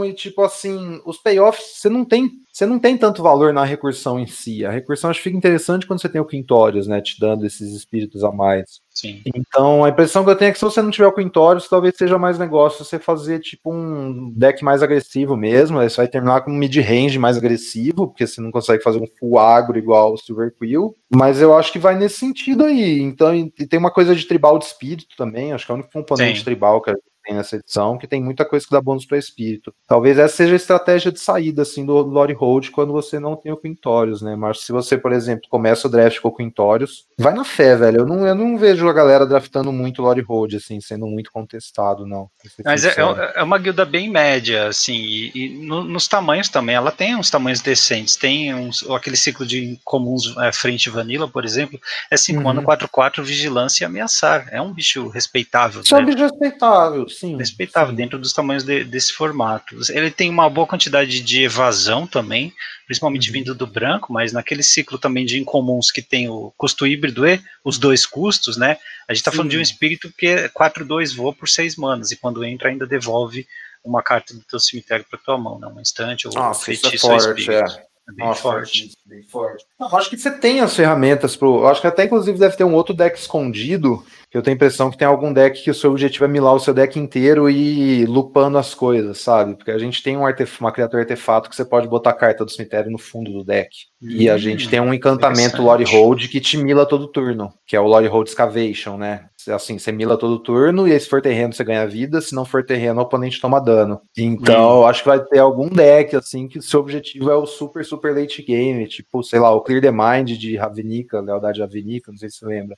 E 0.06 0.14
tipo 0.14 0.44
assim, 0.44 1.02
os 1.06 1.18
payoffs, 1.18 1.80
você 1.80 1.90
não 1.90 2.04
tem 2.04 2.32
você 2.58 2.66
não 2.66 2.80
tem 2.80 2.98
tanto 2.98 3.22
valor 3.22 3.54
na 3.54 3.64
recursão 3.64 4.20
em 4.20 4.26
si. 4.26 4.66
A 4.66 4.72
recursão 4.72 5.12
acho 5.12 5.20
que 5.20 5.26
fica 5.26 5.38
interessante 5.38 5.86
quando 5.86 6.02
você 6.02 6.10
tem 6.10 6.20
o 6.20 6.26
Quintórios, 6.26 6.88
né? 6.88 7.00
Te 7.00 7.20
dando 7.20 7.46
esses 7.46 7.72
espíritos 7.72 8.24
a 8.24 8.32
mais. 8.32 8.82
Sim. 8.90 9.22
Então 9.28 9.86
a 9.86 9.90
impressão 9.90 10.24
que 10.24 10.32
eu 10.32 10.36
tenho 10.36 10.50
é 10.50 10.52
que 10.52 10.58
se 10.58 10.66
você 10.66 10.82
não 10.82 10.90
tiver 10.90 11.06
o 11.06 11.14
Quintórios, 11.14 11.70
talvez 11.70 11.96
seja 11.96 12.18
mais 12.18 12.40
negócio 12.40 12.84
você 12.84 12.98
fazer 12.98 13.42
tipo 13.42 13.72
um 13.72 14.34
deck 14.36 14.64
mais 14.64 14.82
agressivo 14.82 15.38
mesmo. 15.38 15.78
Aí 15.78 15.88
você 15.88 15.98
vai 15.98 16.08
terminar 16.08 16.42
com 16.42 16.50
um 16.50 16.58
mid-range 16.58 17.20
mais 17.20 17.38
agressivo, 17.38 18.08
porque 18.08 18.26
você 18.26 18.42
não 18.42 18.50
consegue 18.50 18.82
fazer 18.82 18.98
um 18.98 19.08
full 19.20 19.38
agro 19.38 19.78
igual 19.78 20.14
o 20.14 20.18
Silver 20.18 20.52
Quill. 20.58 20.96
Mas 21.14 21.40
eu 21.40 21.56
acho 21.56 21.72
que 21.72 21.78
vai 21.78 21.96
nesse 21.96 22.18
sentido 22.18 22.64
aí. 22.66 23.00
Então, 23.00 23.36
e 23.36 23.52
tem 23.52 23.78
uma 23.78 23.92
coisa 23.92 24.16
de 24.16 24.26
tribal 24.26 24.58
de 24.58 24.66
espírito 24.66 25.16
também. 25.16 25.54
Acho 25.54 25.64
que 25.64 25.72
é 25.72 25.76
o 25.76 25.78
único 25.78 25.94
componente 25.94 26.40
Sim. 26.40 26.46
tribal 26.46 26.82
que 26.82 26.90
tem 27.28 27.36
nessa 27.36 27.58
edição, 27.58 27.98
que 27.98 28.08
tem 28.08 28.24
muita 28.24 28.46
coisa 28.46 28.66
que 28.66 28.72
dá 28.72 28.80
bônus 28.80 29.06
para 29.06 29.18
espírito. 29.18 29.74
Talvez 29.86 30.18
essa 30.18 30.38
seja 30.38 30.54
a 30.54 30.56
estratégia 30.56 31.12
de 31.12 31.20
saída 31.20 31.64
assim 31.64 31.86
do 31.86 31.94
Lore 31.94 32.34
Hold 32.34 32.70
quando 32.70 32.94
você 32.94 33.20
não 33.20 33.36
tem 33.36 33.52
o 33.52 33.58
Quintorius, 33.58 34.22
né? 34.22 34.36
Mas 34.36 34.62
se 34.62 34.72
você, 34.72 34.98
por 34.98 35.12
exemplo, 35.12 35.50
começa 35.50 35.88
o 35.88 35.92
draft 35.92 36.20
com 36.20 36.30
o 36.30 36.36
Quintorius, 36.36 37.06
vai 37.18 37.34
na 37.34 37.44
fé, 37.44 37.76
velho. 37.76 38.02
Eu 38.02 38.06
não, 38.06 38.26
eu 38.26 38.36
não 38.36 38.58
vejo 38.58 38.88
a 38.88 38.94
galera 38.94 39.26
draftando 39.26 39.72
muito 39.72 40.02
Lore 40.02 40.22
Hold, 40.22 40.56
assim, 40.56 40.80
sendo 40.80 41.06
muito 41.06 41.32
contestado, 41.32 42.06
não. 42.06 42.30
Mas 42.64 42.86
é, 42.86 42.90
é, 42.90 43.34
é, 43.36 43.44
uma 43.44 43.58
guilda 43.58 43.84
bem 43.84 44.10
média, 44.10 44.68
assim, 44.68 44.96
e, 44.96 45.32
e 45.36 45.50
no, 45.66 45.84
nos 45.84 46.08
tamanhos 46.08 46.48
também. 46.48 46.76
Ela 46.76 46.92
tem 46.92 47.16
uns 47.16 47.30
tamanhos 47.30 47.62
decentes. 47.62 48.16
Tem 48.16 48.54
uns, 48.54 48.90
aquele 48.90 49.18
ciclo 49.18 49.46
de 49.46 49.80
comuns 49.84 50.36
é, 50.38 50.52
frente 50.52 50.90
vanilla, 50.90 51.28
por 51.28 51.44
exemplo, 51.44 51.80
é 52.10 52.16
5 52.16 52.40
uhum. 52.40 52.50
ano 52.50 52.64
4-4, 52.64 53.22
vigilância 53.22 53.84
e 53.84 53.86
ameaçar. 53.86 54.48
É 54.52 54.62
um 54.62 54.72
bicho 54.72 55.10
respeitável. 55.10 55.82
Isso 55.82 55.94
né? 55.94 56.00
é 56.00 56.04
um 56.04 56.06
bicho 56.06 56.24
respeitável, 56.24 57.06
sim. 57.20 57.38
Respeitável, 57.38 57.92
sim. 57.92 57.96
dentro 57.96 58.20
dos 58.20 58.34
tamanhos 58.34 58.64
de, 58.64 58.84
desse 58.84 59.14
formato. 59.14 59.76
Ele 59.90 60.12
tem 60.12 60.30
uma 60.30 60.50
boa 60.50 60.68
quantidade 60.68 61.22
de 61.22 61.44
evasão 61.44 62.06
também, 62.06 62.54
principalmente 62.86 63.30
uhum. 63.30 63.34
vindo 63.34 63.56
do 63.56 63.68
branco, 63.68 64.12
mas 64.12 64.32
naquele 64.34 64.64
ciclo 64.64 64.98
também 64.98 65.26
de 65.26 65.40
incomuns 65.40 65.92
que 65.92 66.02
tem 66.02 66.30
o 66.30 66.54
custo 66.58 66.86
híbrido 66.86 67.28
e 67.28 67.42
os 67.64 67.78
dois 67.78 68.06
custos, 68.06 68.58
né? 68.58 68.78
A 69.08 69.14
gente 69.14 69.22
está 69.22 69.32
falando 69.32 69.52
de 69.52 69.58
um 69.58 69.62
espírito 69.62 70.12
que 70.18 70.28
é 70.28 70.50
4-2 70.50 71.16
voa 71.16 71.34
por 71.34 71.48
6 71.48 71.76
manas, 71.76 72.12
e 72.12 72.16
quando 72.16 72.44
entra 72.44 72.70
ainda 72.70 72.86
devolve 72.86 73.48
uma 73.84 74.04
carta 74.04 74.34
do 74.34 74.42
teu 74.42 74.60
cemitério 74.60 75.06
para 75.10 75.20
tua 75.20 75.38
mão, 75.38 75.60
né? 75.60 75.68
Um 75.68 75.80
instante 75.80 76.28
ou 76.28 76.34
Nossa, 76.34 76.62
um 76.62 76.64
feitiço 76.64 76.96
isso 76.96 77.12
é 77.12 77.20
forte, 77.20 77.52
é. 77.52 77.88
É 78.10 78.14
bem 78.14 78.26
Nossa, 78.26 78.42
forte. 78.42 78.92
Bem 79.06 79.22
forte. 79.24 79.66
Não, 79.78 79.94
acho 79.98 80.10
que 80.10 80.18
você 80.18 80.32
tem 80.32 80.62
as 80.62 80.74
ferramentas 80.74 81.36
pro. 81.36 81.60
Eu 81.60 81.68
acho 81.68 81.82
que 81.82 81.88
até 81.88 82.06
inclusive 82.06 82.40
deve 82.40 82.56
ter 82.56 82.64
um 82.64 82.74
outro 82.74 82.94
deck 82.94 83.20
escondido 83.20 84.06
eu 84.34 84.42
tenho 84.42 84.56
a 84.56 84.58
impressão 84.58 84.92
que 84.92 84.98
tem 84.98 85.08
algum 85.08 85.32
deck 85.32 85.64
que 85.64 85.72
o 85.72 85.74
seu 85.74 85.92
objetivo 85.92 86.26
é 86.26 86.28
milar 86.28 86.54
o 86.54 86.60
seu 86.60 86.74
deck 86.74 87.00
inteiro 87.00 87.50
e 87.50 88.06
lupando 88.06 88.58
as 88.58 88.74
coisas, 88.76 89.20
sabe? 89.20 89.56
Porque 89.56 89.72
a 89.72 89.78
gente 89.78 90.04
tem 90.04 90.18
um 90.18 90.26
artef 90.26 90.60
uma 90.60 90.72
criatura 90.72 91.04
artefato 91.04 91.50
que 91.50 91.56
você 91.56 91.64
pode 91.64 91.88
botar 91.88 92.10
a 92.10 92.14
carta 92.14 92.44
do 92.44 92.52
cemitério 92.52 92.92
no 92.92 92.98
fundo 92.98 93.32
do 93.32 93.44
deck. 93.44 93.70
Hum, 94.02 94.10
e 94.10 94.30
a 94.30 94.36
hum, 94.36 94.38
gente 94.38 94.70
tem 94.70 94.82
um 94.82 94.94
encantamento 94.94 95.62
Lore 95.62 95.86
Hold 95.86 96.28
que 96.28 96.42
te 96.42 96.58
mila 96.58 96.86
todo 96.86 97.08
turno, 97.08 97.54
que 97.66 97.76
é 97.76 97.80
o 97.80 97.88
Lore 97.88 98.08
Hold 98.08 98.28
Excavation, 98.28 98.98
né? 98.98 99.26
Assim, 99.52 99.78
você 99.78 99.92
mila 99.92 100.18
todo 100.18 100.40
turno, 100.40 100.88
e 100.88 100.92
aí 100.92 101.00
se 101.00 101.10
for 101.10 101.22
terreno 101.22 101.54
você 101.54 101.64
ganha 101.64 101.88
vida, 101.88 102.22
se 102.22 102.36
não 102.36 102.46
for 102.46 102.66
terreno, 102.66 103.00
o 103.00 103.04
oponente 103.04 103.40
toma 103.40 103.60
dano. 103.60 104.02
Então, 104.18 104.82
hum. 104.82 104.86
acho 104.86 105.04
que 105.04 105.10
vai 105.10 105.20
ter 105.20 105.40
algum 105.40 105.70
deck, 105.70 106.16
assim, 106.16 106.48
que 106.48 106.60
o 106.60 106.62
seu 106.62 106.80
objetivo 106.80 107.30
é 107.32 107.36
o 107.36 107.46
super, 107.46 107.84
super 107.86 108.16
late 108.16 108.42
game, 108.42 108.88
tipo, 108.88 109.24
sei 109.24 109.40
lá, 109.40 109.52
o 109.52 109.62
Clear 109.62 109.82
the 109.82 109.92
Mind 109.92 110.38
de 110.38 110.56
Ravenica, 110.56 111.20
Lealdade 111.20 111.62
Ravenica, 111.62 112.12
não 112.12 112.18
sei 112.18 112.30
se 112.30 112.40
você 112.40 112.46
lembra. 112.46 112.78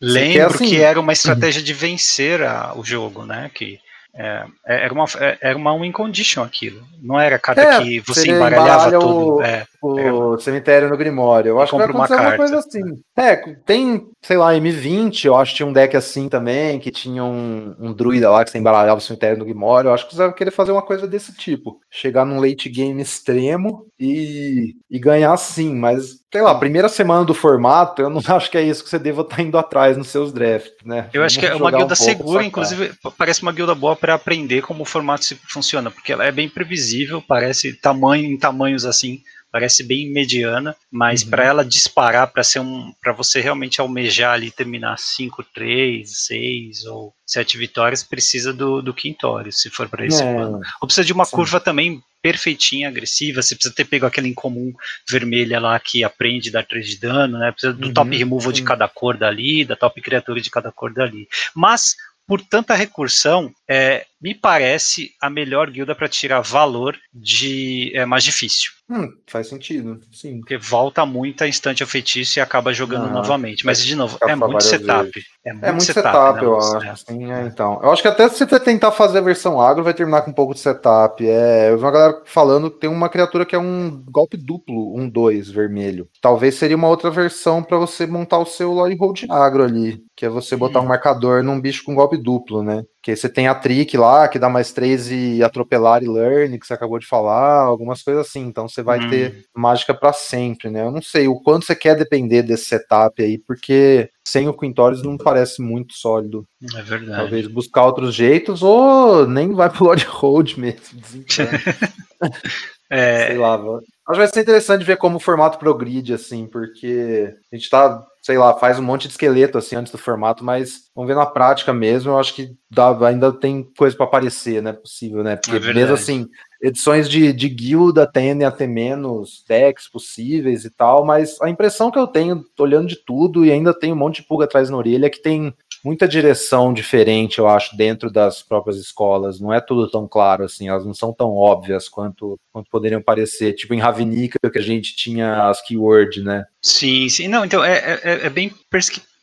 Lembro 0.00 0.46
assim, 0.46 0.68
que 0.68 0.80
era 0.80 1.00
uma 1.00 1.12
estratégia 1.12 1.62
de 1.62 1.72
vencer 1.72 2.42
a, 2.42 2.74
o 2.76 2.84
jogo, 2.84 3.24
né, 3.24 3.50
que 3.54 3.78
é, 4.18 4.46
é, 4.66 4.84
era, 4.84 4.94
uma, 4.94 5.04
é, 5.20 5.38
era 5.42 5.58
uma 5.58 5.78
win 5.78 5.92
condition 5.92 6.42
aquilo. 6.42 6.82
Não 7.02 7.20
era 7.20 7.38
carta 7.38 7.60
é, 7.60 7.82
que 7.82 8.00
você 8.00 8.30
embaralhava 8.30 8.98
tudo. 8.98 9.42
É, 9.42 9.66
o 9.82 10.38
cemitério 10.38 10.88
no 10.88 10.96
Grimório. 10.96 11.50
Eu 11.50 11.60
acho 11.60 11.72
que 11.72 11.78
vai 11.78 11.86
acontecer 11.86 12.14
uma, 12.14 12.28
uma 12.28 12.36
coisa 12.36 12.58
assim. 12.58 12.82
É, 13.16 13.36
tem, 13.64 14.06
sei 14.22 14.36
lá, 14.36 14.52
M20, 14.54 15.24
eu 15.24 15.36
acho 15.36 15.52
que 15.52 15.56
tinha 15.58 15.66
um 15.66 15.72
deck 15.72 15.96
assim 15.96 16.28
também, 16.28 16.78
que 16.78 16.90
tinha 16.90 17.24
um, 17.24 17.74
um 17.78 17.92
druida 17.92 18.30
lá 18.30 18.44
que 18.44 18.50
você 18.50 18.58
embaralhava 18.58 18.98
o 18.98 19.02
cemitério 19.02 19.38
no 19.38 19.44
Grimório. 19.44 19.88
Eu 19.88 19.94
acho 19.94 20.06
que 20.06 20.14
você 20.14 20.22
vai 20.22 20.32
querer 20.32 20.50
fazer 20.50 20.72
uma 20.72 20.82
coisa 20.82 21.06
desse 21.06 21.32
tipo. 21.34 21.78
Chegar 21.90 22.24
num 22.24 22.40
late 22.40 22.68
game 22.68 23.00
extremo 23.00 23.86
e, 23.98 24.74
e 24.90 24.98
ganhar 24.98 25.32
assim, 25.32 25.74
mas 25.74 26.26
sei 26.36 26.42
lá, 26.42 26.54
primeira 26.54 26.88
semana 26.88 27.24
do 27.24 27.32
formato, 27.32 28.02
eu 28.02 28.10
não 28.10 28.20
acho 28.28 28.50
que 28.50 28.58
é 28.58 28.62
isso 28.62 28.84
que 28.84 28.90
você 28.90 28.98
deva 28.98 29.22
estar 29.22 29.40
indo 29.40 29.56
atrás 29.56 29.96
nos 29.96 30.08
seus 30.08 30.32
drafts, 30.32 30.84
né? 30.84 31.08
Eu 31.12 31.24
acho 31.24 31.38
que 31.38 31.46
é 31.46 31.54
uma 31.54 31.70
guilda 31.70 31.94
um 31.94 31.96
segura, 31.96 32.44
inclusive 32.44 32.92
parece 33.16 33.42
uma 33.42 33.52
guilda 33.52 33.74
boa 33.74 33.96
para 33.96 34.14
aprender 34.14 34.60
como 34.62 34.82
o 34.82 34.86
formato 34.86 35.24
funciona, 35.48 35.90
porque 35.90 36.12
ela 36.12 36.24
é 36.24 36.32
bem 36.32 36.48
previsível, 36.48 37.22
parece 37.26 37.72
tamanho 37.80 38.26
em 38.26 38.38
tamanhos 38.38 38.84
assim, 38.84 39.20
parece 39.56 39.82
bem 39.82 40.12
mediana, 40.12 40.76
mas 40.92 41.22
uhum. 41.22 41.30
para 41.30 41.44
ela 41.46 41.64
disparar, 41.64 42.26
para 42.30 42.44
ser 42.44 42.60
um, 42.60 42.92
para 43.02 43.14
você 43.14 43.40
realmente 43.40 43.80
almejar 43.80 44.34
ali 44.34 44.50
terminar 44.50 44.98
5, 44.98 45.42
3, 45.44 46.06
6 46.26 46.84
ou 46.84 47.14
7 47.26 47.56
vitórias, 47.56 48.02
precisa 48.02 48.52
do, 48.52 48.82
do 48.82 48.92
Quintório, 48.92 49.50
se 49.50 49.70
for 49.70 49.88
para 49.88 50.04
esse 50.04 50.22
é, 50.22 50.34
plano. 50.34 50.60
Ou 50.78 50.86
precisa 50.86 51.06
de 51.06 51.12
uma 51.14 51.24
sim. 51.24 51.34
curva 51.34 51.58
também 51.58 52.02
perfeitinha, 52.20 52.88
agressiva, 52.88 53.40
você 53.40 53.54
precisa 53.54 53.74
ter 53.74 53.86
pego 53.86 54.04
aquela 54.04 54.28
incomum 54.28 54.74
vermelha 55.08 55.58
lá 55.58 55.80
que 55.80 56.04
aprende 56.04 56.50
dar 56.50 56.66
3 56.66 56.86
de 56.86 57.00
dano, 57.00 57.38
né? 57.38 57.50
Precisa 57.50 57.72
do 57.72 57.86
uhum, 57.86 57.94
top 57.94 58.14
removal 58.14 58.50
sim. 58.50 58.56
de 58.56 58.62
cada 58.62 58.86
cor 58.86 59.16
dali, 59.16 59.64
da 59.64 59.74
top 59.74 60.02
criatura 60.02 60.38
de 60.38 60.50
cada 60.50 60.70
cor 60.70 60.92
dali. 60.92 61.26
Mas 61.54 61.94
por 62.26 62.42
tanta 62.42 62.74
recursão, 62.74 63.50
é, 63.68 64.04
me 64.20 64.34
parece 64.34 65.10
a 65.20 65.28
melhor 65.28 65.70
guilda 65.70 65.94
para 65.94 66.08
tirar 66.08 66.40
valor 66.40 66.96
de 67.12 67.92
é, 67.94 68.04
mais 68.04 68.24
difícil. 68.24 68.70
Hum, 68.88 69.08
faz 69.26 69.48
sentido, 69.48 70.00
sim. 70.12 70.38
Porque 70.38 70.56
volta 70.56 71.04
muito 71.04 71.42
a 71.42 71.48
instante 71.48 71.82
ao 71.82 71.88
feitiço 71.88 72.38
e 72.38 72.40
acaba 72.40 72.72
jogando 72.72 73.06
ah, 73.06 73.10
novamente. 73.10 73.66
Mas, 73.66 73.84
de 73.84 73.96
novo, 73.96 74.16
é 74.22 74.36
muito 74.36 74.62
setup. 74.62 75.10
É 75.44 75.52
muito, 75.52 75.64
é 75.64 75.70
muito 75.72 75.84
setup, 75.84 76.06
setup 76.06 76.40
né, 76.40 76.46
eu 76.46 76.56
acho. 76.56 76.76
É. 76.76 76.96
Sim, 76.96 77.32
é, 77.32 77.42
então. 77.42 77.80
Eu 77.82 77.90
acho 77.90 78.00
que 78.00 78.08
até 78.08 78.28
se 78.28 78.46
você 78.46 78.60
tentar 78.60 78.92
fazer 78.92 79.18
a 79.18 79.22
versão 79.22 79.60
agro, 79.60 79.82
vai 79.82 79.92
terminar 79.92 80.22
com 80.22 80.30
um 80.30 80.34
pouco 80.34 80.54
de 80.54 80.60
setup. 80.60 81.26
É, 81.26 81.70
eu 81.70 81.78
vi 81.78 81.84
uma 81.84 81.90
galera 81.90 82.22
falando 82.26 82.70
que 82.70 82.78
tem 82.78 82.88
uma 82.88 83.08
criatura 83.08 83.44
que 83.44 83.56
é 83.56 83.58
um 83.58 84.04
golpe 84.08 84.36
duplo, 84.36 84.96
um 84.96 85.08
2 85.08 85.50
vermelho. 85.50 86.08
Talvez 86.20 86.54
seria 86.54 86.76
uma 86.76 86.88
outra 86.88 87.10
versão 87.10 87.64
para 87.64 87.78
você 87.78 88.06
montar 88.06 88.38
o 88.38 88.46
seu 88.46 88.72
Lore 88.72 88.96
Hold 88.96 89.24
agro 89.28 89.64
ali. 89.64 90.00
Que 90.16 90.26
é 90.26 90.28
você 90.28 90.56
botar 90.56 90.80
hum. 90.80 90.84
um 90.84 90.88
marcador 90.88 91.42
num 91.42 91.60
bicho 91.60 91.82
com 91.84 91.94
golpe 91.94 92.16
duplo, 92.16 92.62
né? 92.62 92.84
Que 93.06 93.14
você 93.14 93.28
tem 93.28 93.46
a 93.46 93.54
trick 93.54 93.96
lá, 93.96 94.26
que 94.26 94.36
dá 94.36 94.48
mais 94.48 94.72
3 94.72 95.12
e 95.12 95.40
atropelar 95.40 96.02
e 96.02 96.08
learn, 96.08 96.58
que 96.58 96.66
você 96.66 96.74
acabou 96.74 96.98
de 96.98 97.06
falar, 97.06 97.60
algumas 97.60 98.02
coisas 98.02 98.26
assim. 98.26 98.40
Então 98.40 98.68
você 98.68 98.82
vai 98.82 98.98
hum. 98.98 99.08
ter 99.08 99.46
mágica 99.54 99.94
para 99.94 100.12
sempre, 100.12 100.68
né? 100.70 100.82
Eu 100.82 100.90
não 100.90 101.00
sei 101.00 101.28
o 101.28 101.40
quanto 101.40 101.66
você 101.66 101.76
quer 101.76 101.94
depender 101.94 102.42
desse 102.42 102.64
setup 102.64 103.22
aí, 103.22 103.38
porque 103.38 104.10
sem 104.26 104.48
o 104.48 104.52
Quintorius 104.52 105.04
não 105.04 105.16
parece 105.16 105.62
muito 105.62 105.94
sólido. 105.94 106.44
É 106.74 106.82
verdade. 106.82 107.20
Talvez 107.20 107.46
buscar 107.46 107.84
outros 107.84 108.12
jeitos, 108.12 108.60
ou 108.60 109.24
nem 109.24 109.52
vai 109.52 109.70
pro 109.70 109.84
Lord 109.84 110.04
Hold 110.04 110.56
mesmo. 110.56 111.00
é... 112.90 113.28
Sei 113.28 113.38
lá, 113.38 113.54
acho 113.54 113.80
que 114.10 114.16
vai 114.16 114.26
ser 114.26 114.40
interessante 114.40 114.84
ver 114.84 114.96
como 114.96 115.18
o 115.18 115.20
formato 115.20 115.58
progride, 115.58 116.12
assim, 116.12 116.44
porque 116.44 117.36
a 117.52 117.56
gente 117.56 117.70
tá 117.70 118.04
sei 118.26 118.36
lá, 118.36 118.58
faz 118.58 118.76
um 118.76 118.82
monte 118.82 119.02
de 119.02 119.10
esqueleto 119.10 119.56
assim 119.56 119.76
antes 119.76 119.92
do 119.92 119.98
formato, 119.98 120.44
mas 120.44 120.90
vamos 120.96 121.06
ver 121.06 121.14
na 121.14 121.24
prática 121.24 121.72
mesmo. 121.72 122.10
Eu 122.10 122.18
acho 122.18 122.34
que 122.34 122.50
dá, 122.68 122.90
ainda 123.06 123.32
tem 123.32 123.62
coisa 123.78 123.96
para 123.96 124.04
aparecer, 124.04 124.60
né? 124.60 124.72
Possível, 124.72 125.22
né? 125.22 125.36
Porque 125.36 125.56
é 125.56 125.72
mesmo 125.72 125.94
assim, 125.94 126.26
edições 126.60 127.08
de, 127.08 127.32
de 127.32 127.48
guilda 127.48 128.06
tendem 128.06 128.46
a 128.46 128.50
ter 128.50 128.66
menos 128.66 129.44
decks 129.48 129.88
possíveis 129.88 130.64
e 130.64 130.70
tal, 130.70 131.04
mas 131.04 131.40
a 131.40 131.48
impressão 131.48 131.90
que 131.90 131.98
eu 131.98 132.06
tenho, 132.06 132.44
olhando 132.58 132.88
de 132.88 132.96
tudo, 132.96 133.44
e 133.44 133.52
ainda 133.52 133.78
tem 133.78 133.92
um 133.92 133.96
monte 133.96 134.22
de 134.22 134.28
pulga 134.28 134.44
atrás 134.44 134.70
na 134.70 134.76
orelha, 134.76 135.06
é 135.06 135.10
que 135.10 135.22
tem 135.22 135.54
muita 135.84 136.08
direção 136.08 136.72
diferente, 136.72 137.38
eu 137.38 137.48
acho, 137.48 137.76
dentro 137.76 138.10
das 138.10 138.42
próprias 138.42 138.76
escolas. 138.76 139.40
Não 139.40 139.52
é 139.52 139.60
tudo 139.60 139.88
tão 139.90 140.08
claro 140.08 140.44
assim, 140.44 140.68
elas 140.68 140.84
não 140.84 140.94
são 140.94 141.12
tão 141.12 141.34
óbvias 141.34 141.88
quanto, 141.88 142.38
quanto 142.52 142.70
poderiam 142.70 143.00
parecer. 143.00 143.52
Tipo 143.52 143.74
em 143.74 143.78
Ravnica, 143.78 144.38
que 144.50 144.58
a 144.58 144.62
gente 144.62 144.96
tinha 144.96 145.48
as 145.48 145.62
keywords, 145.62 146.24
né? 146.24 146.44
Sim, 146.60 147.08
sim. 147.08 147.28
Não, 147.28 147.44
então 147.44 147.62
é, 147.62 148.00
é, 148.02 148.26
é 148.26 148.30
bem 148.30 148.50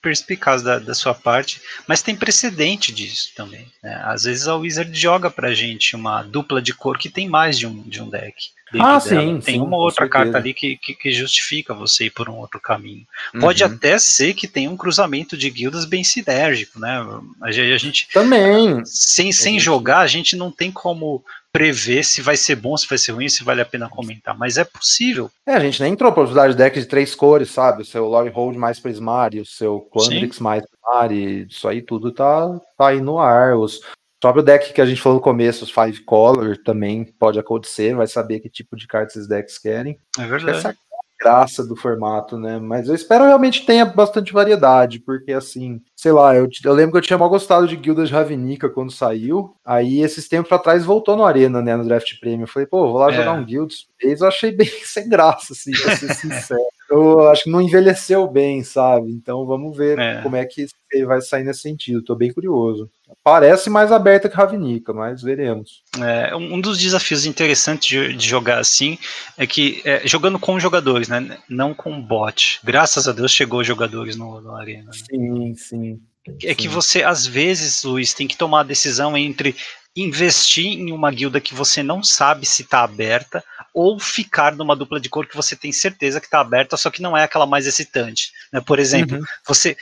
perspicaz 0.03 0.61
da, 0.61 0.77
da, 0.77 0.93
sua 0.93 1.13
parte, 1.15 1.61
mas 1.87 2.01
tem 2.01 2.13
precedente 2.13 2.91
disso 2.91 3.31
também. 3.35 3.65
Né? 3.81 3.99
Às 4.03 4.25
vezes 4.25 4.47
a 4.49 4.55
Wizard 4.55 4.93
joga 4.93 5.31
pra 5.31 5.53
gente 5.53 5.95
uma 5.95 6.21
dupla 6.21 6.61
de 6.61 6.73
cor 6.73 6.97
que 6.97 7.09
tem 7.09 7.29
mais 7.29 7.57
de 7.57 7.65
um, 7.65 7.81
de 7.83 8.03
um 8.03 8.09
deck. 8.09 8.35
Ah, 8.79 8.99
sim. 8.99 9.39
Tem 9.39 9.55
sim, 9.55 9.61
uma 9.61 9.77
outra 9.77 10.09
carta 10.09 10.37
ali 10.37 10.53
que, 10.53 10.77
que, 10.77 10.95
que, 10.95 11.11
justifica 11.11 11.73
você 11.75 12.05
ir 12.05 12.09
por 12.09 12.27
um 12.27 12.37
outro 12.37 12.59
caminho. 12.59 13.05
Pode 13.39 13.63
uhum. 13.63 13.71
até 13.71 13.99
ser 13.99 14.33
que 14.33 14.47
tenha 14.47 14.69
um 14.69 14.75
cruzamento 14.75 15.37
de 15.37 15.49
guildas 15.49 15.85
bem 15.85 16.03
sinérgico, 16.03 16.79
né? 16.79 17.05
A 17.41 17.51
gente. 17.51 18.07
Também. 18.11 18.83
Sem, 18.83 19.31
sem 19.31 19.59
jogar, 19.59 19.99
a 19.99 20.07
gente 20.07 20.35
não 20.35 20.51
tem 20.51 20.71
como 20.71 21.23
prever 21.53 22.03
se 22.03 22.19
vai 22.19 22.35
ser 22.35 22.55
bom, 22.55 22.75
se 22.75 22.87
vai 22.87 22.97
ser 22.97 23.11
ruim, 23.11 23.29
se 23.29 23.43
vale 23.43 23.61
a 23.61 23.65
pena 23.65 23.87
comentar, 23.87 24.35
mas 24.35 24.57
é 24.57 24.63
possível. 24.63 25.29
É, 25.45 25.53
a 25.53 25.59
gente 25.59 25.81
nem 25.81 25.93
entrou 25.93 26.11
para 26.11 26.23
possibilidade 26.23 26.53
de 26.53 26.57
deck 26.57 26.79
de 26.79 26.87
três 26.87 27.13
cores, 27.13 27.51
sabe? 27.51 27.83
O 27.83 27.85
seu 27.85 28.07
Lore 28.07 28.29
Hold 28.29 28.57
mais 28.57 28.79
Prismari, 28.79 29.39
o 29.39 29.45
seu 29.45 29.87
Quandrix 29.93 30.39
mais 30.39 30.63
Prismari, 30.65 31.47
isso 31.47 31.67
aí 31.67 31.83
tudo 31.83 32.11
tá, 32.11 32.59
tá 32.75 32.87
aí 32.87 32.99
no 32.99 33.19
ar. 33.19 33.55
Os 33.55 33.79
próprio 34.19 34.43
deck 34.43 34.73
que 34.73 34.81
a 34.81 34.85
gente 34.85 35.01
falou 35.01 35.17
no 35.19 35.23
começo, 35.23 35.63
os 35.63 35.69
Five 35.69 36.01
Color, 36.05 36.57
também 36.63 37.03
pode 37.03 37.37
acontecer, 37.37 37.93
vai 37.93 38.07
saber 38.07 38.39
que 38.39 38.49
tipo 38.49 38.75
de 38.75 38.87
carta 38.87 39.11
esses 39.11 39.27
decks 39.27 39.59
querem. 39.59 39.99
É 40.17 40.25
verdade. 40.25 40.57
Essa 40.57 40.75
graça 41.19 41.65
do 41.65 41.75
formato, 41.75 42.37
né? 42.37 42.59
Mas 42.59 42.87
eu 42.87 42.95
espero 42.95 43.25
realmente 43.25 43.61
que 43.61 43.67
tenha 43.67 43.85
bastante 43.85 44.33
variedade, 44.33 44.99
porque 44.99 45.31
assim, 45.31 45.81
sei 45.95 46.11
lá, 46.11 46.35
eu, 46.35 46.47
eu 46.63 46.73
lembro 46.73 46.91
que 46.93 46.97
eu 46.97 47.01
tinha 47.01 47.17
mal 47.17 47.29
gostado 47.29 47.67
de 47.67 47.75
Guildas 47.75 48.09
de 48.09 48.13
Ravnica 48.13 48.69
quando 48.69 48.91
saiu. 48.91 49.55
Aí, 49.65 50.01
esses 50.01 50.27
tempos 50.27 50.51
atrás, 50.51 50.83
voltou 50.83 51.15
no 51.15 51.23
Arena, 51.23 51.61
né? 51.61 51.75
No 51.75 51.85
Draft 51.85 52.19
Premium. 52.19 52.41
Eu 52.41 52.47
falei, 52.47 52.67
pô, 52.67 52.91
vou 52.91 52.97
lá 52.97 53.11
é. 53.11 53.13
jogar 53.13 53.33
um 53.33 53.45
Guilds. 53.45 53.87
Eu 54.01 54.27
achei 54.27 54.51
bem 54.51 54.67
sem 54.83 55.07
graça, 55.07 55.53
assim, 55.53 55.71
pra 55.71 55.95
ser 55.95 56.13
sincero. 56.13 56.61
Eu 56.93 57.27
acho 57.29 57.43
que 57.43 57.49
não 57.49 57.61
envelheceu 57.61 58.27
bem, 58.27 58.63
sabe? 58.63 59.11
Então 59.11 59.45
vamos 59.45 59.75
ver 59.75 59.97
é. 59.99 60.21
como 60.21 60.35
é 60.35 60.45
que 60.45 60.67
ele 60.91 61.05
vai 61.05 61.21
sair 61.21 61.43
nesse 61.43 61.61
sentido. 61.61 62.03
Tô 62.03 62.15
bem 62.15 62.31
curioso. 62.31 62.89
Parece 63.23 63.69
mais 63.69 63.91
aberta 63.91 64.29
que 64.29 64.35
Ravnica, 64.35 64.93
mas 64.93 65.21
veremos. 65.21 65.83
É, 65.99 66.35
um 66.35 66.59
dos 66.59 66.77
desafios 66.77 67.25
interessantes 67.25 67.87
de, 67.87 68.13
de 68.13 68.27
jogar 68.27 68.59
assim 68.59 68.97
é 69.37 69.45
que 69.47 69.81
é, 69.85 70.05
jogando 70.07 70.39
com 70.39 70.59
jogadores, 70.59 71.07
né? 71.07 71.37
Não 71.49 71.73
com 71.73 72.01
bot. 72.01 72.59
Graças 72.63 73.07
a 73.07 73.11
Deus 73.11 73.31
chegou 73.31 73.63
jogadores 73.63 74.15
no, 74.15 74.41
no 74.41 74.55
Arena. 74.55 74.85
Né? 74.85 74.91
Sim, 75.09 75.55
sim. 75.55 75.99
É 76.43 76.49
sim. 76.49 76.55
que 76.55 76.67
você, 76.67 77.03
às 77.03 77.25
vezes, 77.25 77.83
Luiz, 77.83 78.13
tem 78.13 78.27
que 78.27 78.37
tomar 78.37 78.61
a 78.61 78.63
decisão 78.63 79.17
entre 79.17 79.55
investir 79.95 80.65
em 80.65 80.91
uma 80.91 81.11
guilda 81.11 81.39
que 81.39 81.53
você 81.53 81.83
não 81.83 82.01
sabe 82.01 82.45
se 82.45 82.63
está 82.63 82.83
aberta 82.83 83.43
ou 83.73 83.99
ficar 83.99 84.55
numa 84.55 84.75
dupla 84.75 84.99
de 84.99 85.09
cor 85.09 85.25
que 85.25 85.35
você 85.35 85.55
tem 85.55 85.71
certeza 85.71 86.19
que 86.19 86.27
está 86.27 86.39
aberta, 86.39 86.77
só 86.77 86.91
que 86.91 87.01
não 87.01 87.17
é 87.17 87.23
aquela 87.23 87.45
mais 87.45 87.65
excitante. 87.65 88.31
Né? 88.51 88.61
Por 88.61 88.79
exemplo, 88.79 89.17
uhum. 89.17 89.23
você, 89.45 89.75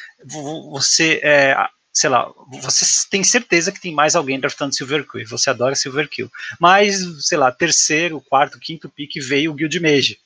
você 0.72 1.20
é, 1.22 1.58
sei 1.94 2.10
lá, 2.10 2.32
você 2.62 2.86
tem 3.10 3.24
certeza 3.24 3.72
que 3.72 3.82
tem 3.82 3.94
mais 3.94 4.16
alguém 4.16 4.40
draftando 4.40 4.74
Silverkill, 4.74 5.28
você 5.28 5.50
adora 5.50 5.76
Silverkill. 5.76 6.32
Mas, 6.60 7.02
sei 7.28 7.38
lá, 7.38 7.52
terceiro, 7.52 8.22
quarto, 8.22 8.60
quinto 8.60 8.90
pick 8.90 9.16
veio 9.22 9.52
o 9.52 9.54
Guild 9.54 9.80
Mage. 9.80 10.18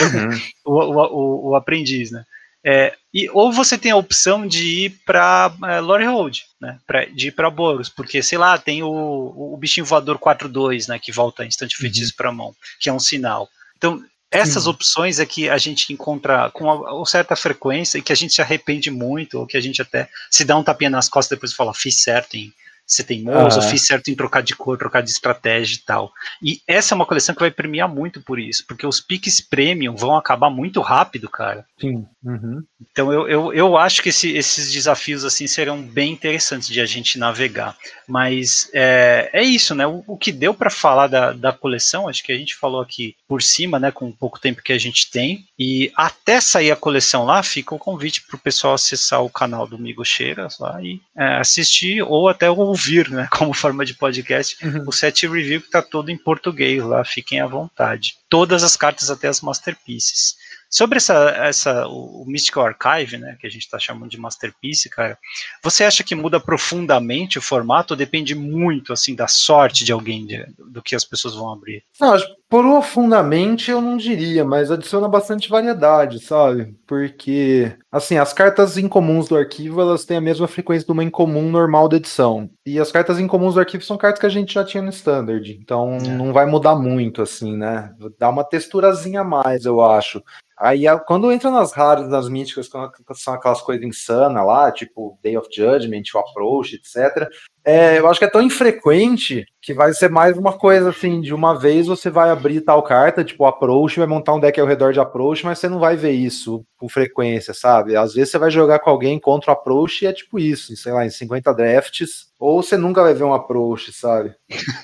Uhum. 0.00 0.40
o, 0.64 0.72
o, 0.72 0.96
o, 0.96 1.50
o, 1.50 1.56
aprendiz, 1.56 2.10
né? 2.12 2.24
É, 2.64 2.94
e, 3.12 3.28
ou 3.30 3.52
você 3.52 3.76
tem 3.76 3.90
a 3.90 3.96
opção 3.96 4.46
de 4.46 4.84
ir 4.84 5.00
para 5.04 5.52
é, 5.64 5.80
Lore 5.80 6.06
Hold, 6.06 6.38
né? 6.60 6.78
Pra, 6.86 7.04
de 7.06 7.28
ir 7.28 7.32
para 7.32 7.50
Boros, 7.50 7.88
porque, 7.88 8.22
sei 8.22 8.38
lá, 8.38 8.56
tem 8.56 8.82
o, 8.82 8.88
o 8.88 9.56
bichinho 9.56 9.84
voador 9.84 10.18
4-2, 10.18 10.88
né? 10.88 10.98
Que 10.98 11.10
volta 11.10 11.44
instante 11.44 11.76
feitiço 11.76 12.12
uhum. 12.12 12.16
para 12.16 12.32
mão, 12.32 12.54
que 12.80 12.88
é 12.88 12.92
um 12.92 13.00
sinal. 13.00 13.48
Então, 13.76 14.02
essas 14.30 14.66
opções 14.66 15.18
é 15.18 15.26
que 15.26 15.50
a 15.50 15.58
gente 15.58 15.92
encontra 15.92 16.50
com 16.50 16.64
uma 16.64 17.04
certa 17.06 17.36
frequência 17.36 17.98
e 17.98 18.02
que 18.02 18.12
a 18.12 18.16
gente 18.16 18.32
se 18.32 18.40
arrepende 18.40 18.90
muito, 18.90 19.38
ou 19.38 19.46
que 19.46 19.58
a 19.58 19.60
gente 19.60 19.82
até 19.82 20.08
se 20.30 20.42
dá 20.42 20.56
um 20.56 20.64
tapinha 20.64 20.88
nas 20.88 21.08
costas 21.08 21.32
e 21.32 21.34
depois 21.36 21.52
fala, 21.52 21.74
fiz 21.74 22.00
certo 22.00 22.34
em 22.34 22.50
ser 22.94 23.04
teimoso, 23.04 23.60
uhum. 23.60 23.68
fiz 23.68 23.86
certo 23.86 24.08
em 24.08 24.14
trocar 24.14 24.42
de 24.42 24.54
cor, 24.54 24.78
trocar 24.78 25.02
de 25.02 25.10
estratégia 25.10 25.76
e 25.76 25.84
tal. 25.84 26.12
E 26.42 26.60
essa 26.66 26.94
é 26.94 26.96
uma 26.96 27.06
coleção 27.06 27.34
que 27.34 27.40
vai 27.40 27.50
premiar 27.50 27.88
muito 27.88 28.20
por 28.20 28.38
isso, 28.38 28.64
porque 28.66 28.86
os 28.86 29.00
piques 29.00 29.40
premium 29.40 29.96
vão 29.96 30.16
acabar 30.16 30.50
muito 30.50 30.80
rápido, 30.80 31.28
cara. 31.28 31.64
Sim. 31.80 32.06
Uhum. 32.24 32.62
Então 32.90 33.12
eu, 33.12 33.28
eu, 33.28 33.52
eu 33.52 33.76
acho 33.76 34.02
que 34.02 34.10
esse, 34.10 34.30
esses 34.36 34.70
desafios 34.70 35.24
assim 35.24 35.46
serão 35.46 35.82
bem 35.82 36.12
interessantes 36.12 36.68
de 36.68 36.80
a 36.80 36.86
gente 36.86 37.18
navegar. 37.18 37.76
Mas 38.06 38.70
é, 38.74 39.30
é 39.32 39.42
isso, 39.42 39.74
né? 39.74 39.86
O, 39.86 40.04
o 40.06 40.16
que 40.16 40.30
deu 40.30 40.52
para 40.52 40.70
falar 40.70 41.06
da, 41.06 41.32
da 41.32 41.52
coleção, 41.52 42.08
acho 42.08 42.22
que 42.22 42.32
a 42.32 42.36
gente 42.36 42.54
falou 42.54 42.80
aqui 42.80 43.14
por 43.26 43.42
cima, 43.42 43.78
né? 43.78 43.90
Com 43.90 44.08
o 44.08 44.16
pouco 44.16 44.38
tempo 44.38 44.62
que 44.62 44.72
a 44.72 44.78
gente 44.78 45.10
tem. 45.10 45.44
E 45.58 45.90
até 45.96 46.40
sair 46.40 46.70
a 46.70 46.76
coleção 46.76 47.24
lá, 47.24 47.42
fica 47.42 47.74
o 47.74 47.78
convite 47.78 48.22
para 48.26 48.36
o 48.36 48.40
pessoal 48.40 48.74
acessar 48.74 49.22
o 49.22 49.30
canal 49.30 49.66
do 49.66 49.78
Migo 49.78 50.04
Cheiras 50.04 50.58
lá 50.58 50.82
e 50.82 51.00
é, 51.16 51.36
assistir 51.36 52.02
ou 52.02 52.28
até 52.28 52.50
ouvir, 52.82 53.08
né? 53.10 53.28
Como 53.30 53.54
forma 53.54 53.84
de 53.84 53.94
podcast, 53.94 54.56
uhum. 54.64 54.84
o 54.86 54.92
set 54.92 55.26
review 55.26 55.60
que 55.60 55.66
está 55.66 55.80
todo 55.80 56.10
em 56.10 56.18
português 56.18 56.82
lá. 56.82 57.04
Fiquem 57.04 57.40
à 57.40 57.46
vontade. 57.46 58.14
Todas 58.28 58.62
as 58.62 58.76
cartas 58.76 59.10
até 59.10 59.28
as 59.28 59.40
masterpieces. 59.40 60.36
Sobre 60.72 60.96
essa, 60.96 61.28
essa, 61.36 61.86
o 61.86 62.24
Mystical 62.26 62.64
Archive, 62.64 63.18
né, 63.18 63.36
que 63.38 63.46
a 63.46 63.50
gente 63.50 63.60
está 63.60 63.78
chamando 63.78 64.08
de 64.08 64.18
Masterpiece, 64.18 64.88
cara, 64.88 65.18
você 65.62 65.84
acha 65.84 66.02
que 66.02 66.14
muda 66.14 66.40
profundamente 66.40 67.38
o 67.38 67.42
formato 67.42 67.92
ou 67.92 67.98
depende 67.98 68.34
muito, 68.34 68.90
assim, 68.90 69.14
da 69.14 69.28
sorte 69.28 69.84
de 69.84 69.92
alguém, 69.92 70.26
de, 70.26 70.46
do 70.58 70.80
que 70.80 70.96
as 70.96 71.04
pessoas 71.04 71.34
vão 71.34 71.52
abrir? 71.52 71.84
Não, 72.00 72.16
Profundamente 72.52 73.70
eu 73.70 73.80
não 73.80 73.96
diria, 73.96 74.44
mas 74.44 74.70
adiciona 74.70 75.08
bastante 75.08 75.48
variedade, 75.48 76.22
sabe? 76.22 76.76
Porque, 76.86 77.74
assim, 77.90 78.18
as 78.18 78.34
cartas 78.34 78.76
incomuns 78.76 79.26
do 79.26 79.38
arquivo, 79.38 79.80
elas 79.80 80.04
têm 80.04 80.18
a 80.18 80.20
mesma 80.20 80.46
frequência 80.46 80.84
de 80.84 80.92
uma 80.92 81.02
incomum 81.02 81.50
normal 81.50 81.88
da 81.88 81.96
edição. 81.96 82.50
E 82.66 82.78
as 82.78 82.92
cartas 82.92 83.18
incomuns 83.18 83.54
do 83.54 83.60
arquivo 83.60 83.82
são 83.82 83.96
cartas 83.96 84.20
que 84.20 84.26
a 84.26 84.28
gente 84.28 84.52
já 84.52 84.62
tinha 84.62 84.82
no 84.82 84.90
standard, 84.90 85.50
então 85.50 85.96
é. 85.96 86.08
não 86.08 86.30
vai 86.30 86.44
mudar 86.44 86.74
muito, 86.74 87.22
assim, 87.22 87.56
né? 87.56 87.90
Dá 88.18 88.28
uma 88.28 88.44
texturazinha 88.44 89.22
a 89.22 89.24
mais, 89.24 89.64
eu 89.64 89.80
acho. 89.80 90.22
Aí 90.58 90.84
quando 91.06 91.32
entra 91.32 91.50
nas 91.50 91.72
raras, 91.72 92.06
nas 92.08 92.28
míticas, 92.28 92.68
que 92.68 93.14
são 93.14 93.34
aquelas 93.34 93.62
coisas 93.62 93.84
insanas 93.84 94.46
lá, 94.46 94.70
tipo 94.70 95.18
Day 95.22 95.36
of 95.36 95.48
Judgment, 95.50 96.02
o 96.14 96.18
Approach, 96.18 96.76
etc. 96.76 97.28
É, 97.64 97.98
eu 97.98 98.08
acho 98.08 98.18
que 98.18 98.24
é 98.24 98.30
tão 98.30 98.42
infrequente 98.42 99.46
que 99.60 99.72
vai 99.72 99.92
ser 99.92 100.10
mais 100.10 100.36
uma 100.36 100.52
coisa 100.52 100.90
assim, 100.90 101.20
de 101.20 101.32
uma 101.32 101.56
vez 101.56 101.86
você 101.86 102.10
vai 102.10 102.28
abrir 102.28 102.60
tal 102.62 102.82
carta, 102.82 103.22
tipo 103.22 103.44
approach, 103.44 104.00
vai 104.00 104.08
montar 104.08 104.34
um 104.34 104.40
deck 104.40 104.60
ao 104.60 104.66
redor 104.66 104.92
de 104.92 104.98
approach, 104.98 105.44
mas 105.44 105.60
você 105.60 105.68
não 105.68 105.78
vai 105.78 105.96
ver 105.96 106.10
isso 106.10 106.64
com 106.76 106.88
frequência, 106.88 107.54
sabe? 107.54 107.94
Às 107.94 108.14
vezes 108.14 108.30
você 108.30 108.38
vai 108.38 108.50
jogar 108.50 108.80
com 108.80 108.90
alguém 108.90 109.20
contra 109.20 109.52
o 109.52 109.54
approach 109.54 110.02
e 110.02 110.08
é 110.08 110.12
tipo 110.12 110.40
isso, 110.40 110.76
sei 110.76 110.92
lá, 110.92 111.06
em 111.06 111.10
50 111.10 111.52
drafts, 111.54 112.31
ou 112.42 112.60
você 112.60 112.76
nunca 112.76 113.04
vai 113.04 113.14
ver 113.14 113.22
um 113.22 113.32
approach, 113.32 113.92
sabe? 113.92 114.34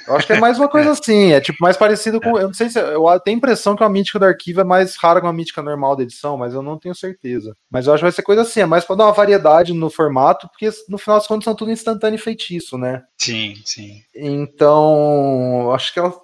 Eu 0.07 0.15
acho 0.15 0.29
que 0.29 0.33
é 0.33 0.39
mais 0.39 0.57
uma 0.61 0.69
coisa 0.69 0.93
assim, 0.93 1.33
é 1.33 1.41
tipo 1.41 1.59
mais 1.61 1.77
parecido 1.77 2.21
com, 2.21 2.39
eu 2.39 2.47
não 2.47 2.55
sei 2.55 2.71
se 2.71 2.79
eu 2.79 3.03
tenho 3.19 3.35
a 3.35 3.39
impressão 3.39 3.75
que 3.75 3.83
a 3.83 3.89
mítica 3.89 4.17
do 4.17 4.27
arquivo 4.27 4.61
é 4.61 4.65
mais 4.65 4.95
rara 4.95 5.21
que 5.21 5.27
uma 5.27 5.33
mítica 5.33 5.61
normal 5.61 5.97
da 5.97 6.05
edição, 6.05 6.37
mas 6.39 6.55
eu 6.55 6.63
não 6.63 6.79
tenho 6.79 6.95
certeza. 6.95 7.57
Mas 7.69 7.87
eu 7.87 7.93
acho 7.93 8.01
que 8.01 8.05
vai 8.05 8.13
ser 8.13 8.23
coisa 8.23 8.43
assim, 8.43 8.61
é 8.61 8.67
mais 8.67 8.85
para 8.85 8.95
dar 8.95 9.07
uma 9.07 9.13
variedade 9.13 9.75
no 9.75 9.91
formato, 9.91 10.49
porque 10.49 10.71
no 10.89 10.99
final 10.99 11.19
das 11.19 11.27
contas 11.27 11.45
são 11.45 11.55
tudo 11.55 11.73
instantâneo 11.73 12.15
e 12.15 12.21
feitiço, 12.21 12.79
né? 12.79 13.03
Sim, 13.21 13.57
sim. 13.65 14.03
Então, 14.15 15.73
acho 15.73 15.93
que 15.93 15.99
ela. 15.99 16.15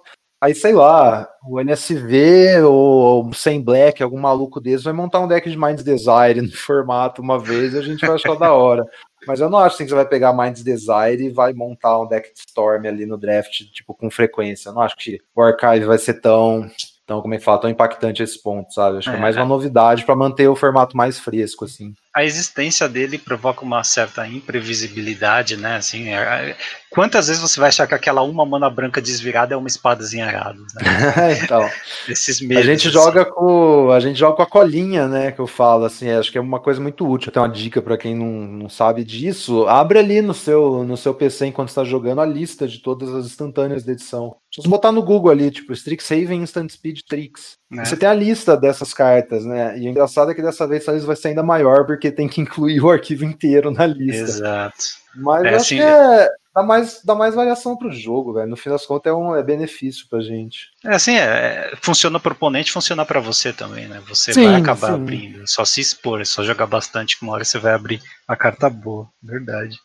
Aí, 0.41 0.53
sei 0.53 0.73
lá, 0.73 1.27
o 1.45 1.59
NSV 1.59 2.61
ou 2.61 3.27
o 3.27 3.33
Sem 3.33 3.61
Black, 3.61 4.01
algum 4.01 4.19
maluco 4.19 4.61
desses, 4.61 4.83
vai 4.83 4.93
montar 4.93 5.19
um 5.19 5.27
deck 5.27 5.49
de 5.49 5.57
Minds 5.57 5.83
Desire 5.83 6.41
no 6.41 6.51
formato 6.51 7.21
uma 7.21 7.39
vez 7.39 7.73
e 7.73 7.79
a 7.79 7.81
gente 7.81 8.05
vai 8.05 8.15
achar 8.15 8.37
da 8.37 8.53
hora. 8.53 8.85
Mas 9.27 9.39
eu 9.39 9.49
não 9.49 9.59
acho 9.59 9.75
assim, 9.75 9.83
que 9.83 9.89
você 9.89 9.95
vai 9.95 10.07
pegar 10.07 10.33
Minds 10.33 10.63
Desire 10.63 11.25
e 11.25 11.29
vai 11.29 11.53
montar 11.53 11.99
um 11.99 12.07
deck 12.07 12.33
de 12.33 12.39
Storm 12.39 12.85
ali 12.87 13.05
no 13.05 13.17
draft, 13.17 13.63
tipo, 13.71 13.93
com 13.93 14.09
frequência. 14.09 14.69
Eu 14.69 14.73
não 14.73 14.81
acho 14.81 14.95
que 14.95 15.19
o 15.35 15.41
Archive 15.41 15.85
vai 15.85 15.97
ser 15.97 16.15
tão 16.15 16.69
então, 17.03 17.21
como 17.21 17.35
é 17.35 17.37
que 17.37 17.43
fala, 17.43 17.61
tão 17.61 17.69
impactante 17.69 18.23
esse 18.23 18.41
ponto, 18.41 18.73
sabe? 18.73 18.97
Acho 18.97 19.09
é, 19.09 19.13
que 19.13 19.17
é 19.19 19.21
mais 19.21 19.35
uma 19.35 19.45
novidade 19.45 20.03
para 20.03 20.15
manter 20.15 20.47
o 20.47 20.55
formato 20.55 20.97
mais 20.97 21.19
fresco, 21.19 21.63
assim 21.63 21.93
a 22.15 22.23
existência 22.23 22.87
dele 22.87 23.17
provoca 23.17 23.61
uma 23.61 23.83
certa 23.83 24.25
imprevisibilidade, 24.25 25.57
né? 25.57 25.75
Assim, 25.75 26.07
é, 26.07 26.13
é, 26.13 26.55
quantas 26.89 27.27
vezes 27.27 27.41
você 27.41 27.59
vai 27.59 27.67
achar 27.67 27.85
que 27.85 27.93
aquela 27.93 28.21
uma 28.21 28.45
mana 28.45 28.69
branca 28.69 29.01
desvirada 29.01 29.53
é 29.53 29.57
uma 29.57 29.67
espadazinha 29.67 30.25
arada? 30.25 30.57
Né? 30.57 31.39
então, 31.43 31.69
Esses 32.07 32.39
medos, 32.39 32.63
a 32.63 32.65
gente 32.65 32.87
assim. 32.87 32.93
joga 32.93 33.25
com 33.25 33.91
a 33.91 33.99
gente 33.99 34.17
joga 34.17 34.37
com 34.37 34.43
a 34.43 34.47
colinha, 34.47 35.09
né? 35.09 35.33
Que 35.33 35.41
eu 35.41 35.47
falo 35.47 35.83
assim, 35.83 36.09
acho 36.09 36.31
que 36.31 36.37
é 36.37 36.41
uma 36.41 36.61
coisa 36.61 36.79
muito 36.79 37.05
útil. 37.05 37.33
Tem 37.33 37.41
uma 37.41 37.49
dica 37.49 37.81
para 37.81 37.97
quem 37.97 38.15
não, 38.15 38.31
não 38.59 38.69
sabe 38.69 39.03
disso. 39.03 39.67
Abre 39.67 39.99
ali 39.99 40.21
no 40.21 40.33
seu 40.33 40.85
no 40.85 40.95
seu 40.95 41.13
PC 41.13 41.47
enquanto 41.47 41.67
está 41.67 41.83
jogando 41.83 42.21
a 42.21 42.25
lista 42.25 42.65
de 42.65 42.79
todas 42.79 43.13
as 43.13 43.25
instantâneas 43.25 43.83
da 43.83 43.91
edição. 43.91 44.37
Se 44.61 44.69
botar 44.69 44.93
no 44.93 45.03
Google 45.03 45.31
ali, 45.31 45.51
tipo 45.51 45.73
Strixhaven 45.73 46.41
Instant 46.41 46.71
Speed 46.71 47.01
Tricks, 47.09 47.57
é. 47.73 47.83
você 47.83 47.97
tem 47.97 48.07
a 48.07 48.13
lista 48.13 48.55
dessas 48.55 48.93
cartas, 48.93 49.43
né? 49.43 49.77
E 49.77 49.85
o 49.85 49.89
engraçado 49.89 50.31
é 50.31 50.33
que 50.33 50.41
dessa 50.41 50.65
vez 50.65 50.87
a 50.87 50.93
lista 50.93 51.07
vai 51.07 51.15
ser 51.15 51.29
ainda 51.29 51.43
maior 51.43 51.85
porque 51.85 52.04
porque 52.05 52.11
tem 52.11 52.27
que 52.27 52.41
incluir 52.41 52.81
o 52.81 52.89
arquivo 52.89 53.25
inteiro 53.25 53.71
na 53.71 53.85
lista. 53.85 54.23
Exato. 54.23 54.85
Mas 55.15 55.43
é, 55.43 55.47
acho 55.49 55.55
assim, 55.57 55.77
que 55.77 55.81
é, 55.81 56.29
dá, 56.53 56.63
mais, 56.63 57.01
dá 57.03 57.15
mais 57.15 57.33
variação 57.33 57.77
pro 57.77 57.91
jogo, 57.91 58.33
velho. 58.33 58.49
No 58.49 58.57
fim 58.57 58.69
das 58.69 58.85
contas 58.85 59.11
é 59.11 59.15
um 59.15 59.35
é 59.35 59.41
benefício 59.41 60.05
pra 60.09 60.21
gente. 60.21 60.67
É 60.83 60.93
assim, 60.93 61.15
é, 61.15 61.73
funciona 61.81 62.19
pro 62.19 62.33
oponente, 62.33 62.71
funciona 62.71 63.05
para 63.05 63.19
você 63.19 63.53
também, 63.53 63.87
né? 63.87 64.01
Você 64.07 64.33
sim, 64.33 64.45
vai 64.45 64.55
acabar 64.55 64.89
sim. 64.89 64.93
abrindo. 64.93 65.47
Só 65.47 65.63
se 65.63 65.81
expor, 65.81 66.21
é 66.21 66.25
só 66.25 66.43
jogar 66.43 66.67
bastante, 66.67 67.17
que 67.17 67.23
uma 67.23 67.33
hora 67.33 67.45
você 67.45 67.57
vai 67.57 67.73
abrir 67.73 68.01
a 68.27 68.35
carta 68.35 68.69
boa. 68.69 69.07
Verdade. 69.23 69.77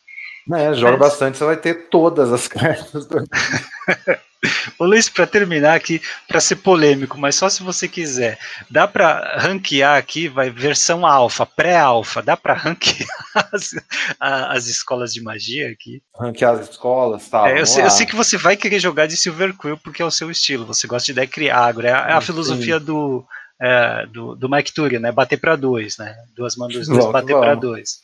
É, 0.54 0.74
joga 0.74 0.96
bastante, 0.96 1.38
você 1.38 1.44
vai 1.44 1.56
ter 1.56 1.88
todas 1.88 2.32
as 2.32 2.46
cartas 2.48 3.06
Ô 4.78 4.86
Luiz, 4.86 5.08
para 5.08 5.26
terminar 5.26 5.74
aqui, 5.74 6.00
para 6.26 6.40
ser 6.40 6.56
polêmico, 6.56 7.18
mas 7.18 7.34
só 7.34 7.50
se 7.50 7.62
você 7.62 7.86
quiser, 7.86 8.38
dá 8.70 8.88
para 8.88 9.38
ranquear 9.38 9.98
aqui, 9.98 10.28
vai 10.28 10.48
versão 10.48 11.04
alfa, 11.04 11.44
pré-alfa, 11.44 12.22
dá 12.22 12.38
para 12.38 12.54
ranquear 12.54 13.08
as, 13.52 13.74
as, 14.18 14.66
escolas 14.66 15.12
de 15.12 15.22
magia 15.22 15.70
aqui? 15.70 16.02
Ranquear 16.18 16.54
as 16.54 16.70
escolas, 16.70 17.28
tá? 17.28 17.50
É, 17.50 17.60
eu, 17.60 17.66
sei, 17.66 17.84
eu, 17.84 17.90
sei, 17.90 18.06
que 18.06 18.16
você 18.16 18.38
vai 18.38 18.56
querer 18.56 18.80
jogar 18.80 19.06
de 19.06 19.16
Silver 19.16 19.54
Quill 19.54 19.76
porque 19.76 20.00
é 20.00 20.06
o 20.06 20.10
seu 20.10 20.30
estilo, 20.30 20.64
você 20.64 20.86
gosta 20.86 21.12
de 21.12 21.20
deck 21.20 21.50
agro, 21.50 21.86
é, 21.86 21.90
é 21.90 22.12
a 22.12 22.20
filosofia 22.22 22.80
do, 22.80 23.22
é, 23.60 24.06
do, 24.06 24.34
do 24.34 24.48
Mike 24.48 24.72
Turia, 24.72 24.98
né? 24.98 25.12
Bater 25.12 25.38
para 25.38 25.54
dois, 25.54 25.98
né? 25.98 26.16
Duas 26.34 26.56
mandas, 26.56 26.88
dois, 26.88 27.12
bater 27.12 27.36
para 27.36 27.54
dois. 27.54 28.00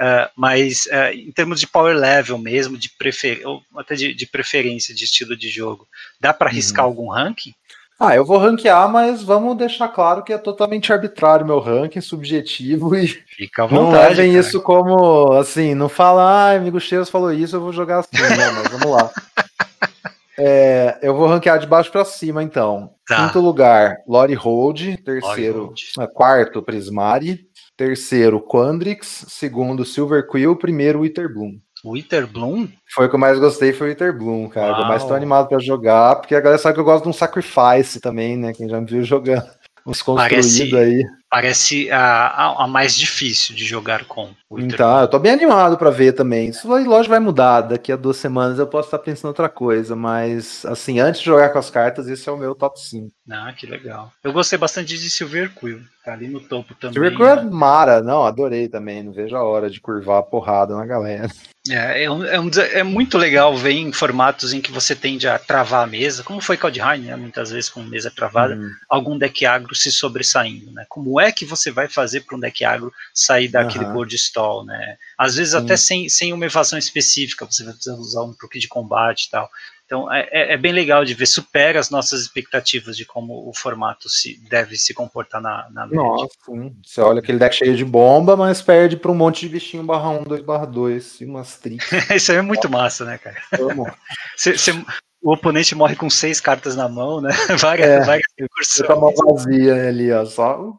Uh, 0.00 0.30
mas 0.34 0.86
uh, 0.86 1.12
em 1.12 1.30
termos 1.30 1.60
de 1.60 1.66
power 1.66 1.94
level 1.94 2.38
mesmo, 2.38 2.78
de 2.78 2.88
prefer... 2.88 3.42
ou 3.44 3.60
até 3.76 3.94
de, 3.94 4.14
de 4.14 4.26
preferência 4.26 4.94
de 4.94 5.04
estilo 5.04 5.36
de 5.36 5.50
jogo, 5.50 5.86
dá 6.18 6.32
para 6.32 6.48
arriscar 6.48 6.86
uhum. 6.86 6.90
algum 6.90 7.10
ranking? 7.10 7.52
Ah, 7.98 8.16
eu 8.16 8.24
vou 8.24 8.38
ranquear, 8.38 8.88
mas 8.88 9.22
vamos 9.22 9.58
deixar 9.58 9.88
claro 9.88 10.24
que 10.24 10.32
é 10.32 10.38
totalmente 10.38 10.90
arbitrário 10.90 11.44
meu 11.44 11.58
ranking, 11.58 12.00
subjetivo 12.00 12.96
e 12.96 13.08
Fica 13.08 13.64
à 13.64 13.66
vontade, 13.66 13.84
não 13.84 13.92
levem 13.92 14.30
cara. 14.30 14.40
isso 14.40 14.62
como 14.62 15.32
assim, 15.34 15.74
não 15.74 15.86
fala, 15.86 16.22
ah, 16.22 16.56
amigo 16.56 16.80
Cheiros 16.80 17.10
falou 17.10 17.30
isso, 17.30 17.56
eu 17.56 17.60
vou 17.60 17.74
jogar 17.74 17.98
assim, 17.98 18.16
né? 18.22 18.50
Mas 18.52 18.68
vamos 18.68 18.90
lá. 18.90 19.10
É, 20.42 20.98
eu 21.02 21.14
vou 21.14 21.28
ranquear 21.28 21.58
de 21.58 21.66
baixo 21.66 21.92
para 21.92 22.02
cima, 22.02 22.42
então. 22.42 22.94
Tá. 23.06 23.26
Quinto 23.26 23.40
lugar, 23.40 23.98
Lori 24.08 24.32
Hold. 24.32 24.96
Terceiro, 25.04 25.58
Lori 25.58 25.66
Hold. 25.66 25.80
É, 25.98 26.06
quarto, 26.06 26.62
Prismari. 26.62 27.46
Terceiro, 27.80 28.42
Quandrix. 28.42 29.24
Segundo, 29.26 29.86
Silver 29.86 30.28
Quill. 30.28 30.54
Primeiro, 30.54 31.00
Witherbloom. 31.00 31.58
Witherbloom? 31.82 32.68
Foi 32.94 33.06
o 33.06 33.08
que 33.08 33.14
eu 33.14 33.18
mais 33.18 33.38
gostei, 33.38 33.72
foi 33.72 33.86
o 33.86 33.90
Witherbloom, 33.90 34.50
cara. 34.50 34.72
Uau. 34.72 34.82
Eu 34.82 34.88
mais 34.88 35.02
tô 35.02 35.14
animado 35.14 35.48
para 35.48 35.58
jogar, 35.60 36.16
porque 36.16 36.34
a 36.34 36.40
galera 36.42 36.60
sabe 36.60 36.74
que 36.74 36.80
eu 36.80 36.84
gosto 36.84 37.04
de 37.04 37.08
um 37.08 37.12
Sacrifice 37.14 37.98
também, 37.98 38.36
né? 38.36 38.52
Quem 38.52 38.68
já 38.68 38.78
me 38.78 38.86
viu 38.86 39.02
jogando 39.02 39.48
uns 39.86 40.02
construídos 40.02 40.74
aí. 40.74 41.02
Parece 41.30 41.88
a, 41.92 42.64
a, 42.64 42.66
mais 42.66 42.96
difícil 42.96 43.54
de 43.54 43.64
jogar 43.64 44.04
com. 44.04 44.30
Então, 44.58 45.00
eu 45.00 45.06
tô 45.06 45.16
bem 45.16 45.32
animado 45.32 45.78
para 45.78 45.88
ver 45.88 46.12
também. 46.12 46.48
Isso, 46.48 46.66
lógico, 46.66 47.10
vai 47.10 47.20
mudar. 47.20 47.60
Daqui 47.60 47.92
a 47.92 47.96
duas 47.96 48.16
semanas 48.16 48.58
eu 48.58 48.66
posso 48.66 48.88
estar 48.88 48.98
pensando 48.98 49.28
outra 49.28 49.48
coisa, 49.48 49.94
mas, 49.94 50.64
assim, 50.66 50.98
antes 50.98 51.20
de 51.20 51.26
jogar 51.26 51.50
com 51.50 51.58
as 51.60 51.70
cartas, 51.70 52.08
esse 52.08 52.28
é 52.28 52.32
o 52.32 52.36
meu 52.36 52.52
top 52.54 52.80
5. 52.80 53.12
Ah, 53.30 53.52
que 53.52 53.64
legal. 53.64 54.12
Eu 54.24 54.32
gostei 54.32 54.58
bastante 54.58 54.98
de 54.98 55.08
Silver 55.08 55.54
Quill. 55.54 55.80
Tá 56.04 56.14
ali 56.14 56.26
no 56.26 56.40
topo 56.40 56.74
também. 56.74 56.94
Silver 56.94 57.14
Quill 57.14 57.26
é 57.28 57.44
mara. 57.44 58.02
Não, 58.02 58.24
adorei 58.24 58.68
também. 58.68 59.04
Não 59.04 59.12
vejo 59.12 59.36
a 59.36 59.44
hora 59.44 59.70
de 59.70 59.80
curvar 59.80 60.18
a 60.18 60.22
porrada 60.22 60.74
na 60.74 60.84
galera. 60.84 61.28
É, 61.68 62.04
é, 62.04 62.10
um, 62.10 62.24
é, 62.24 62.40
um, 62.40 62.50
é, 62.72 62.82
muito 62.82 63.18
legal 63.18 63.54
ver 63.54 63.72
em 63.72 63.92
formatos 63.92 64.54
em 64.54 64.62
que 64.62 64.72
você 64.72 64.96
tende 64.96 65.28
a 65.28 65.38
travar 65.38 65.84
a 65.84 65.86
mesa, 65.86 66.22
como 66.22 66.40
foi 66.40 66.56
Kaldheim, 66.56 67.02
né, 67.02 67.16
muitas 67.16 67.50
vezes 67.50 67.68
com 67.68 67.82
mesa 67.82 68.10
travada, 68.10 68.56
uhum. 68.56 68.70
algum 68.88 69.18
deck 69.18 69.44
agro 69.44 69.74
se 69.74 69.92
sobressaindo. 69.92 70.72
Né? 70.72 70.86
Como 70.88 71.19
é 71.20 71.32
que 71.32 71.44
você 71.44 71.70
vai 71.70 71.88
fazer 71.88 72.22
para 72.22 72.36
um 72.36 72.40
deck 72.40 72.64
agro 72.64 72.92
sair 73.14 73.48
daquele 73.48 73.84
uhum. 73.84 73.92
board 73.92 74.14
stall? 74.16 74.64
Né? 74.64 74.96
Às 75.16 75.36
vezes 75.36 75.54
até 75.54 75.76
sem, 75.76 76.08
sem 76.08 76.32
uma 76.32 76.46
evasão 76.46 76.78
específica, 76.78 77.46
você 77.46 77.64
vai 77.64 77.74
precisar 77.74 77.96
usar 77.96 78.22
um 78.22 78.34
truque 78.34 78.58
de 78.58 78.68
combate 78.68 79.24
e 79.26 79.30
tal. 79.30 79.48
Então 79.90 80.12
é, 80.12 80.28
é, 80.30 80.52
é, 80.52 80.56
bem 80.56 80.72
legal 80.72 81.04
de 81.04 81.14
ver, 81.14 81.26
supera 81.26 81.80
as 81.80 81.90
nossas 81.90 82.20
expectativas 82.20 82.96
de 82.96 83.04
como 83.04 83.48
o 83.48 83.52
formato 83.52 84.08
se 84.08 84.38
deve 84.48 84.76
se 84.76 84.94
comportar 84.94 85.40
na, 85.40 85.68
na 85.72 85.84
Nossa, 85.84 86.28
sim. 86.46 86.76
Você 86.86 87.00
olha 87.00 87.18
aquele 87.18 87.40
deck 87.40 87.56
cheio 87.56 87.76
de 87.76 87.84
bomba, 87.84 88.36
mas 88.36 88.62
perde 88.62 88.96
para 88.96 89.10
um 89.10 89.16
monte 89.16 89.40
de 89.40 89.48
bichinho 89.48 89.82
barra 89.82 90.10
1, 90.10 90.22
2 90.22 90.42
barra 90.42 90.64
2 90.64 91.22
e 91.22 91.24
umas 91.24 91.56
tricks. 91.58 91.90
Isso 92.14 92.30
aí 92.30 92.38
é 92.38 92.42
muito 92.42 92.70
massa, 92.70 93.04
né, 93.04 93.18
cara? 93.18 93.36
Cê, 94.36 94.56
cê, 94.56 94.72
o 95.22 95.32
oponente 95.32 95.74
morre 95.74 95.96
com 95.96 96.08
seis 96.08 96.40
cartas 96.40 96.74
na 96.74 96.88
mão, 96.88 97.20
né? 97.20 97.30
Várias, 97.58 97.88
é, 97.88 98.04
várias 98.04 98.26
recursões. 98.38 98.88
Tá 98.88 98.96
mão 98.96 99.12
vazia 99.14 99.88
ali, 99.88 100.10
ó, 100.12 100.24
só 100.24 100.74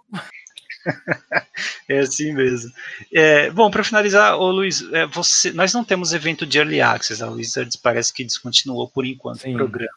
é 1.87 1.99
assim 1.99 2.33
mesmo. 2.33 2.71
É, 3.13 3.49
bom, 3.51 3.69
para 3.69 3.83
finalizar, 3.83 4.35
ô 4.35 4.49
Luiz, 4.51 4.81
é, 4.91 5.05
você, 5.05 5.51
nós 5.51 5.73
não 5.73 5.83
temos 5.83 6.13
evento 6.13 6.45
de 6.45 6.57
Early 6.57 6.81
Access, 6.81 7.23
a 7.23 7.27
Wizards 7.27 7.75
parece 7.75 8.13
que 8.13 8.23
descontinuou 8.23 8.89
por 8.89 9.05
enquanto 9.05 9.41
Sim. 9.41 9.53
o 9.53 9.57
programa. 9.57 9.91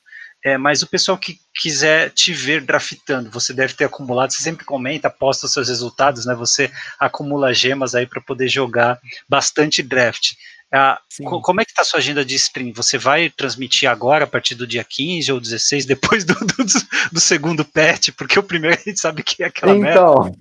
É, 0.44 0.58
mas 0.58 0.82
o 0.82 0.86
pessoal 0.86 1.16
que 1.16 1.40
quiser 1.54 2.10
te 2.10 2.34
ver 2.34 2.60
draftando, 2.60 3.30
você 3.30 3.54
deve 3.54 3.72
ter 3.72 3.84
acumulado, 3.84 4.30
você 4.30 4.42
sempre 4.42 4.66
comenta, 4.66 5.08
posta 5.08 5.48
seus 5.48 5.68
resultados, 5.68 6.26
né? 6.26 6.34
Você 6.34 6.70
acumula 7.00 7.54
gemas 7.54 7.94
aí 7.94 8.06
para 8.06 8.20
poder 8.20 8.48
jogar 8.48 9.00
bastante 9.26 9.82
draft. 9.82 10.34
Ah, 10.74 10.98
como 11.24 11.60
é 11.60 11.64
que 11.64 11.70
está 11.70 11.82
a 11.82 11.84
sua 11.84 12.00
agenda 12.00 12.24
de 12.24 12.34
stream? 12.34 12.72
Você 12.74 12.98
vai 12.98 13.30
transmitir 13.30 13.88
agora, 13.88 14.24
a 14.24 14.26
partir 14.26 14.54
do 14.54 14.66
dia 14.66 14.82
15 14.82 15.32
ou 15.32 15.40
16, 15.40 15.86
depois 15.86 16.24
do, 16.24 16.34
do, 16.34 16.64
do 17.12 17.20
segundo 17.20 17.64
patch? 17.64 18.10
Porque 18.16 18.38
o 18.38 18.42
primeiro 18.42 18.76
a 18.76 18.88
gente 18.88 19.00
sabe 19.00 19.22
que 19.22 19.42
é 19.42 19.46
aquela 19.46 19.74
então, 19.74 20.24
merda. 20.24 20.38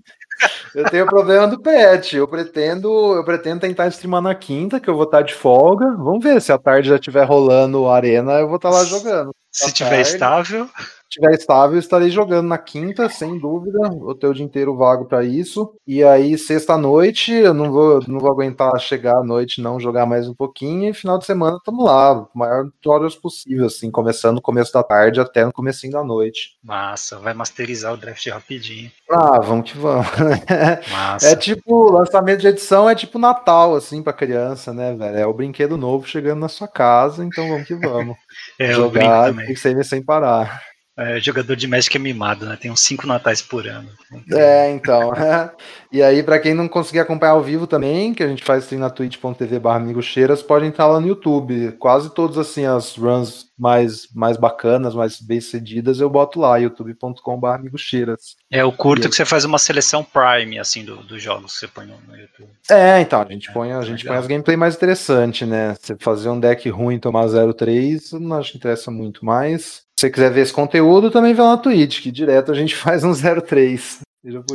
Eu 0.73 0.85
tenho 0.89 1.05
problema 1.05 1.47
do 1.47 1.59
pet. 1.59 2.15
Eu 2.15 2.27
pretendo, 2.27 3.15
eu 3.15 3.23
pretendo 3.23 3.61
tentar 3.61 3.87
streamar 3.87 4.21
na 4.21 4.35
quinta, 4.35 4.79
que 4.79 4.89
eu 4.89 4.95
vou 4.95 5.03
estar 5.03 5.21
de 5.21 5.33
folga. 5.33 5.85
Vamos 5.97 6.23
ver 6.23 6.41
se 6.41 6.51
a 6.51 6.57
tarde 6.57 6.89
já 6.89 6.95
estiver 6.95 7.23
rolando 7.23 7.87
a 7.87 7.95
arena, 7.95 8.33
eu 8.33 8.47
vou 8.47 8.57
estar 8.57 8.69
lá 8.69 8.83
jogando. 8.83 9.31
Se 9.51 9.71
tiver 9.71 10.01
estável. 10.01 10.67
Estiver 11.13 11.33
estável, 11.33 11.77
estarei 11.77 12.09
jogando 12.09 12.47
na 12.47 12.57
quinta, 12.57 13.07
sem 13.07 13.37
dúvida. 13.37 13.89
Vou 13.89 14.15
ter 14.15 14.27
o 14.27 14.33
dia 14.33 14.45
inteiro 14.45 14.75
vago 14.75 15.05
para 15.05 15.23
isso. 15.23 15.73
E 15.85 16.03
aí, 16.03 16.37
sexta-noite, 16.37 17.31
eu 17.31 17.53
não 17.53 17.71
vou, 17.71 18.01
não 18.07 18.19
vou 18.19 18.31
aguentar 18.31 18.77
chegar 18.79 19.17
à 19.17 19.23
noite, 19.23 19.61
não 19.61 19.79
jogar 19.79 20.05
mais 20.05 20.27
um 20.27 20.33
pouquinho. 20.33 20.89
E 20.89 20.93
final 20.93 21.17
de 21.17 21.25
semana, 21.25 21.57
estamos 21.57 21.85
lá, 21.85 22.13
o 22.13 22.29
maior 22.33 22.69
horas 22.85 23.15
possível, 23.15 23.67
assim, 23.67 23.91
começando 23.91 24.35
no 24.35 24.41
começo 24.41 24.73
da 24.73 24.83
tarde 24.83 25.19
até 25.19 25.45
no 25.45 25.53
comecinho 25.53 25.93
da 25.93 26.03
noite. 26.03 26.57
Massa, 26.63 27.19
vai 27.19 27.33
masterizar 27.33 27.93
o 27.93 27.97
draft 27.97 28.25
rapidinho. 28.27 28.91
Ah, 29.09 29.39
vamos 29.39 29.71
que 29.71 29.77
vamos. 29.77 30.07
Massa. 30.91 31.29
É 31.29 31.35
tipo, 31.35 31.91
lançamento 31.91 32.41
de 32.41 32.47
edição 32.47 32.89
é 32.89 32.95
tipo 32.95 33.19
Natal, 33.19 33.75
assim, 33.75 34.01
pra 34.01 34.13
criança, 34.13 34.73
né, 34.73 34.93
velho? 34.95 35.17
É 35.17 35.25
o 35.25 35.33
brinquedo 35.33 35.77
novo 35.77 36.07
chegando 36.07 36.39
na 36.39 36.49
sua 36.49 36.67
casa, 36.67 37.23
então 37.23 37.47
vamos 37.47 37.67
que 37.67 37.75
vamos. 37.75 38.17
é, 38.59 38.73
Jogar 38.73 39.33
tem 39.33 39.47
que 39.47 39.55
ser 39.55 39.83
sem 39.83 40.01
parar. 40.01 40.72
É, 40.95 41.19
jogador 41.19 41.55
de 41.55 41.67
Magic 41.67 41.95
é 41.95 41.99
mimado, 41.99 42.45
né? 42.45 42.55
Tem 42.55 42.69
uns 42.69 42.81
cinco 42.81 43.07
natais 43.07 43.41
por 43.41 43.67
ano. 43.67 43.89
É, 44.31 44.69
então. 44.69 45.11
e 45.91 46.03
aí, 46.03 46.21
para 46.21 46.39
quem 46.39 46.53
não 46.53 46.67
conseguir 46.67 46.99
acompanhar 46.99 47.31
ao 47.31 47.41
vivo 47.41 47.65
também, 47.65 48.13
que 48.13 48.21
a 48.21 48.27
gente 48.27 48.43
faz 48.43 48.65
assim 48.65 48.77
na 48.77 48.91
twitch.tv 48.91 49.59
barra 49.59 49.83
Cheiras, 50.03 50.43
pode 50.43 50.67
entrar 50.67 50.85
lá 50.85 50.99
no 50.99 51.07
YouTube. 51.07 51.71
Quase 51.79 52.13
todas 52.13 52.37
assim 52.37 52.65
as 52.65 52.95
runs 52.95 53.47
mais, 53.57 54.07
mais 54.13 54.37
bacanas, 54.37 54.93
mais 54.93 55.19
bem 55.19 55.41
cedidas, 55.41 55.99
eu 55.99 56.09
boto 56.09 56.39
lá, 56.39 56.57
youtube.com 56.57 57.39
barra 57.39 57.63
Cheiras. 57.75 58.35
É 58.51 58.63
o 58.63 58.71
curto 58.71 59.09
que 59.09 59.15
você 59.15 59.25
faz 59.25 59.45
uma 59.45 59.57
seleção 59.57 60.03
prime, 60.03 60.59
assim, 60.59 60.85
dos 60.85 61.05
do 61.07 61.17
jogos 61.17 61.53
que 61.53 61.59
você 61.59 61.67
põe 61.67 61.87
no, 61.87 61.99
no, 62.01 62.15
YouTube. 62.15 62.49
É, 62.69 63.01
então, 63.01 63.19
a 63.19 63.25
gente, 63.25 63.51
põe, 63.51 63.71
a 63.71 63.81
gente 63.81 64.05
põe 64.05 64.15
as 64.15 64.27
gameplay 64.27 64.55
mais 64.55 64.75
interessantes, 64.75 65.47
né? 65.47 65.75
Você 65.79 65.95
fazer 65.99 66.29
um 66.29 66.39
deck 66.39 66.69
ruim 66.69 66.95
e 66.95 66.99
tomar 66.99 67.25
0-3, 67.25 68.19
não 68.19 68.37
acho 68.37 68.51
que 68.51 68.57
interessa 68.57 68.91
muito 68.91 69.25
mais 69.25 69.82
você 69.97 70.09
quiser 70.09 70.31
ver 70.31 70.41
esse 70.41 70.53
conteúdo, 70.53 71.11
também 71.11 71.33
vai 71.33 71.45
lá 71.45 71.51
na 71.53 71.57
Twitch, 71.57 72.01
que 72.01 72.11
direto 72.11 72.51
a 72.51 72.55
gente 72.55 72.75
faz 72.75 73.03
um 73.03 73.13
03. 73.13 74.01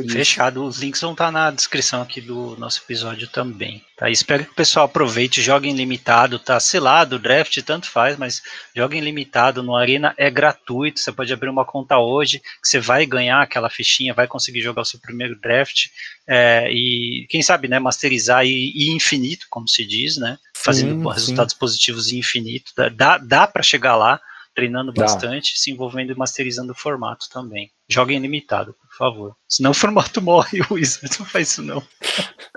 Fechado, 0.09 0.65
os 0.65 0.79
links 0.79 0.99
vão 0.99 1.11
estar 1.11 1.31
na 1.31 1.51
descrição 1.51 2.01
aqui 2.01 2.19
do 2.19 2.55
nosso 2.57 2.81
episódio 2.83 3.27
também. 3.27 3.83
Tá? 3.95 4.09
Espero 4.09 4.43
que 4.43 4.51
o 4.51 4.55
pessoal 4.55 4.85
aproveite, 4.87 5.43
jogue 5.43 5.69
em 5.69 5.75
limitado, 5.75 6.39
tá 6.39 6.59
selado, 6.59 7.19
draft 7.19 7.55
tanto 7.61 7.87
faz, 7.87 8.17
mas 8.17 8.41
jogue 8.75 8.97
em 8.97 9.01
limitado 9.01 9.61
no 9.61 9.75
Arena 9.75 10.11
é 10.17 10.27
gratuito, 10.31 10.99
você 10.99 11.11
pode 11.11 11.31
abrir 11.31 11.49
uma 11.49 11.63
conta 11.63 11.99
hoje, 11.99 12.39
que 12.39 12.67
você 12.67 12.79
vai 12.79 13.05
ganhar 13.05 13.43
aquela 13.43 13.69
fichinha, 13.69 14.11
vai 14.11 14.25
conseguir 14.25 14.61
jogar 14.61 14.81
o 14.81 14.85
seu 14.85 14.99
primeiro 14.99 15.39
draft 15.39 15.89
é, 16.27 16.67
e 16.71 17.27
quem 17.29 17.43
sabe, 17.43 17.67
né, 17.67 17.77
masterizar 17.77 18.43
e, 18.47 18.71
e 18.73 18.89
infinito, 18.89 19.45
como 19.51 19.67
se 19.67 19.85
diz, 19.85 20.17
né, 20.17 20.39
fazendo 20.55 20.99
sim, 20.99 21.13
resultados 21.13 21.53
sim. 21.53 21.59
positivos 21.59 22.11
e 22.11 22.17
infinito, 22.17 22.71
dá, 22.95 23.19
dá 23.19 23.45
para 23.45 23.61
chegar 23.61 23.95
lá, 23.95 24.19
treinando 24.59 24.91
bastante, 24.93 25.57
se 25.57 25.71
envolvendo 25.71 26.11
e 26.11 26.15
masterizando 26.15 26.73
o 26.73 26.75
formato 26.75 27.29
também. 27.29 27.71
Joguem 27.87 28.19
limitado, 28.19 28.73
por 28.73 28.97
favor. 28.97 29.35
Senão 29.47 29.71
o 29.71 29.73
formato 29.73 30.21
morre, 30.21 30.61
o 30.69 30.73
Wizard 30.73 31.17
não 31.17 31.25
faz 31.25 31.51
isso 31.51 31.63
não. 31.63 31.81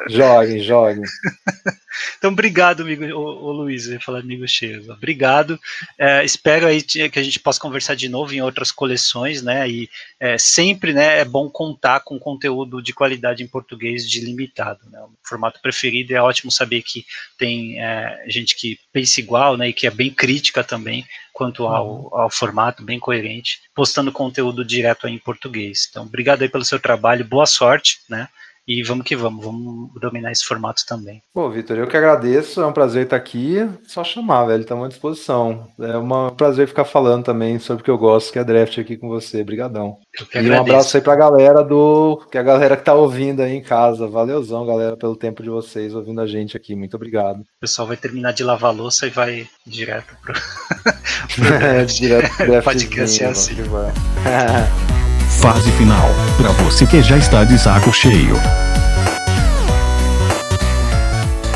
Joguem, 0.08 0.60
joguem. 0.60 1.02
então, 2.18 2.30
obrigado, 2.32 2.82
amigo, 2.82 3.04
o, 3.04 3.52
Luiz, 3.52 3.86
eu 3.86 3.94
ia 3.94 4.00
falar 4.00 4.20
amigo 4.20 4.46
cheio. 4.48 4.90
Obrigado. 4.92 5.58
É, 5.98 6.24
espero 6.24 6.66
aí 6.66 6.82
que 6.82 7.18
a 7.18 7.22
gente 7.22 7.38
possa 7.38 7.60
conversar 7.60 7.94
de 7.94 8.08
novo 8.08 8.34
em 8.34 8.40
outras 8.40 8.72
coleções, 8.72 9.42
né? 9.42 9.68
E 9.68 9.88
é, 10.18 10.36
sempre, 10.38 10.92
né, 10.92 11.20
é 11.20 11.24
bom 11.24 11.48
contar 11.48 12.00
com 12.00 12.18
conteúdo 12.18 12.82
de 12.82 12.92
qualidade 12.92 13.42
em 13.42 13.48
português 13.48 14.08
de 14.08 14.20
limitado. 14.20 14.80
Né? 14.90 14.98
O 15.00 15.10
formato 15.22 15.60
preferido 15.60 16.14
é 16.14 16.20
ótimo 16.20 16.50
saber 16.50 16.82
que 16.82 17.04
tem 17.38 17.80
é, 17.80 18.24
gente 18.28 18.56
que 18.56 18.78
pensa 18.92 19.20
igual, 19.20 19.56
né? 19.56 19.68
E 19.68 19.72
que 19.72 19.86
é 19.86 19.90
bem 19.90 20.10
crítica 20.10 20.64
também 20.64 21.06
quanto 21.32 21.66
ao, 21.66 21.88
uhum. 21.88 22.08
ao 22.12 22.30
formato, 22.30 22.84
bem 22.84 22.98
coerente, 22.98 23.60
postando 23.74 24.12
conteúdo 24.12 24.64
direto 24.64 25.08
em 25.08 25.18
português. 25.18 25.86
Então, 25.90 26.04
obrigado 26.04 26.42
aí 26.42 26.48
pelo 26.48 26.64
seu 26.64 26.78
trabalho, 26.78 27.24
boa 27.24 27.46
sorte, 27.46 28.00
né? 28.08 28.28
E 28.66 28.82
vamos 28.82 29.04
que 29.04 29.16
vamos, 29.16 29.44
vamos 29.44 29.90
dominar 30.00 30.30
esse 30.30 30.44
formato 30.44 30.82
também. 30.86 31.20
Pô, 31.34 31.50
Vitor, 31.50 31.76
eu 31.76 31.86
que 31.88 31.96
agradeço, 31.96 32.60
é 32.60 32.66
um 32.66 32.72
prazer 32.72 33.04
estar 33.04 33.16
aqui. 33.16 33.56
Só 33.84 34.04
chamar, 34.04 34.44
velho, 34.44 34.60
estamos 34.60 34.84
à 34.84 34.88
disposição. 34.88 35.68
É 35.80 35.96
um 35.98 36.30
prazer 36.30 36.68
ficar 36.68 36.84
falando 36.84 37.24
também 37.24 37.58
sobre 37.58 37.82
o 37.82 37.84
que 37.84 37.90
eu 37.90 37.98
gosto, 37.98 38.32
que 38.32 38.38
é 38.38 38.44
draft 38.44 38.78
aqui 38.78 38.96
com 38.96 39.08
você. 39.08 39.42
Obrigadão. 39.42 39.98
E 40.34 40.50
um 40.50 40.60
abraço 40.60 40.96
aí 40.96 41.02
pra 41.02 41.16
galera 41.16 41.64
do. 41.64 42.24
Que 42.30 42.38
a 42.38 42.42
galera 42.42 42.76
que 42.76 42.84
tá 42.84 42.94
ouvindo 42.94 43.42
aí 43.42 43.52
em 43.52 43.62
casa. 43.62 44.06
Valeuzão, 44.06 44.64
galera, 44.64 44.96
pelo 44.96 45.16
tempo 45.16 45.42
de 45.42 45.50
vocês 45.50 45.94
ouvindo 45.94 46.20
a 46.20 46.26
gente 46.26 46.56
aqui. 46.56 46.76
Muito 46.76 46.94
obrigado. 46.94 47.40
O 47.40 47.60
pessoal 47.60 47.88
vai 47.88 47.96
terminar 47.96 48.32
de 48.32 48.44
lavar 48.44 48.70
a 48.70 48.74
louça 48.74 49.06
e 49.06 49.10
vai 49.10 49.48
direto 49.66 50.16
pro. 50.22 50.34
pro 51.34 51.54
é, 51.54 51.84
direto 51.84 52.36
pro 52.36 52.62
podcast 52.62 53.24
é 53.24 53.26
assim. 53.26 53.56
Fase 55.40 55.72
final. 55.72 56.08
Para 56.36 56.50
você 56.64 56.86
que 56.86 57.02
já 57.02 57.16
está 57.16 57.44
de 57.44 57.58
saco 57.58 57.92
cheio. 57.92 58.36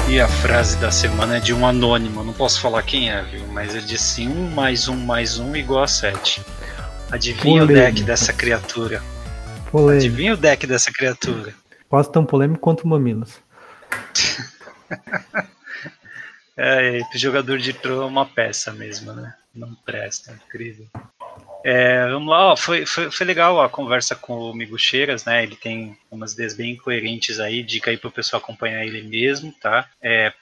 E 0.09 0.21
a 0.21 0.29
frase 0.29 0.77
da 0.79 0.91
semana 0.91 1.37
é 1.37 1.41
de 1.41 1.53
um 1.53 1.67
anônimo, 1.67 2.25
não 2.25 2.33
posso 2.33 2.61
falar 2.61 2.83
quem 2.83 3.11
é, 3.11 3.23
viu? 3.23 3.47
Mas 3.49 3.87
de 3.87 3.95
assim: 3.97 4.29
1 4.29 4.51
mais 4.51 4.89
1 4.89 4.97
mais 4.97 5.39
1 5.39 5.57
igual 5.57 5.83
a 5.83 5.89
7. 5.89 6.43
Adivinha 7.11 7.61
Polêmica. 7.61 7.73
o 7.73 7.85
deck 7.85 8.03
dessa 8.03 8.33
criatura. 8.33 9.03
Polêmica. 9.71 10.07
Adivinha 10.07 10.35
o 10.35 10.37
deck 10.37 10.67
dessa 10.67 10.91
criatura. 10.93 11.55
Quase 11.89 12.11
tão 12.11 12.25
polêmico 12.25 12.61
quanto 12.61 12.83
o 12.83 12.89
Mamilos. 12.89 13.39
é, 16.57 17.01
o 17.15 17.19
jogador 17.19 17.59
de 17.59 17.73
Tron 17.73 18.03
é 18.03 18.07
uma 18.07 18.27
peça 18.27 18.73
mesmo, 18.73 19.13
né? 19.13 19.35
Não 19.55 19.75
presta, 19.85 20.33
é 20.33 20.35
incrível. 20.35 20.87
É, 21.69 22.09
vamos 22.11 22.29
lá, 22.29 22.53
ó, 22.53 22.57
foi, 22.57 22.87
foi, 22.87 23.11
foi 23.11 23.27
legal 23.27 23.61
a 23.61 23.69
conversa 23.69 24.15
com 24.15 24.39
o 24.39 24.55
Migo 24.55 24.79
Cheiras, 24.79 25.25
né? 25.25 25.43
Ele 25.43 25.57
tem 25.57 25.99
umas 26.09 26.33
ideias 26.33 26.55
bem 26.55 26.77
coerentes 26.77 27.41
aí, 27.41 27.61
dica 27.61 27.91
aí 27.91 27.97
pro 27.97 28.09
pessoal 28.09 28.41
acompanhar 28.41 28.87
ele 28.87 29.03
mesmo, 29.03 29.53
tá? 29.61 29.89
É, 30.01 30.33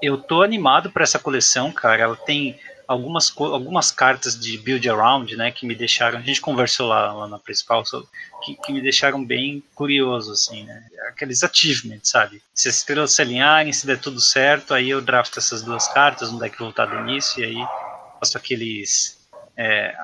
eu 0.00 0.16
tô 0.16 0.40
animado 0.40 0.88
para 0.92 1.02
essa 1.02 1.18
coleção, 1.18 1.72
cara. 1.72 2.04
Ela 2.04 2.14
tem 2.16 2.60
algumas, 2.86 3.36
algumas 3.36 3.90
cartas 3.90 4.38
de 4.38 4.56
build 4.56 4.88
around, 4.88 5.34
né, 5.36 5.50
que 5.50 5.66
me 5.66 5.74
deixaram, 5.74 6.20
a 6.20 6.22
gente 6.22 6.40
conversou 6.40 6.86
lá, 6.86 7.12
lá 7.12 7.26
na 7.26 7.40
principal, 7.40 7.82
que, 8.44 8.54
que, 8.54 8.72
me 8.72 8.80
deixaram 8.80 9.24
bem 9.24 9.64
curioso, 9.74 10.30
assim, 10.30 10.62
né, 10.62 10.84
aqueles 11.08 11.42
achievements, 11.42 12.08
sabe, 12.08 12.40
se 12.54 12.68
as 12.68 12.76
estrelas 12.76 13.12
se 13.12 13.20
alinharem, 13.20 13.72
se 13.72 13.84
der 13.84 13.98
tudo 13.98 14.20
certo, 14.20 14.74
aí 14.74 14.90
eu 14.90 15.00
drafto 15.00 15.40
essas 15.40 15.62
duas 15.62 15.88
cartas, 15.88 16.30
um 16.30 16.38
deck 16.38 16.56
voltado 16.56 17.00
nisso, 17.02 17.40
e 17.40 17.44
aí 17.44 17.66
faço 18.20 18.36
aqueles, 18.36 19.18
é, 19.56 19.96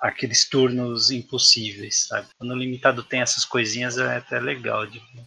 aqueles 0.00 0.48
turnos 0.48 1.10
impossíveis, 1.10 2.06
sabe? 2.08 2.28
Quando 2.38 2.52
o 2.52 2.56
limitado 2.56 3.02
tem 3.02 3.20
essas 3.20 3.44
coisinhas 3.44 3.98
é 3.98 4.16
até 4.16 4.38
legal. 4.38 4.86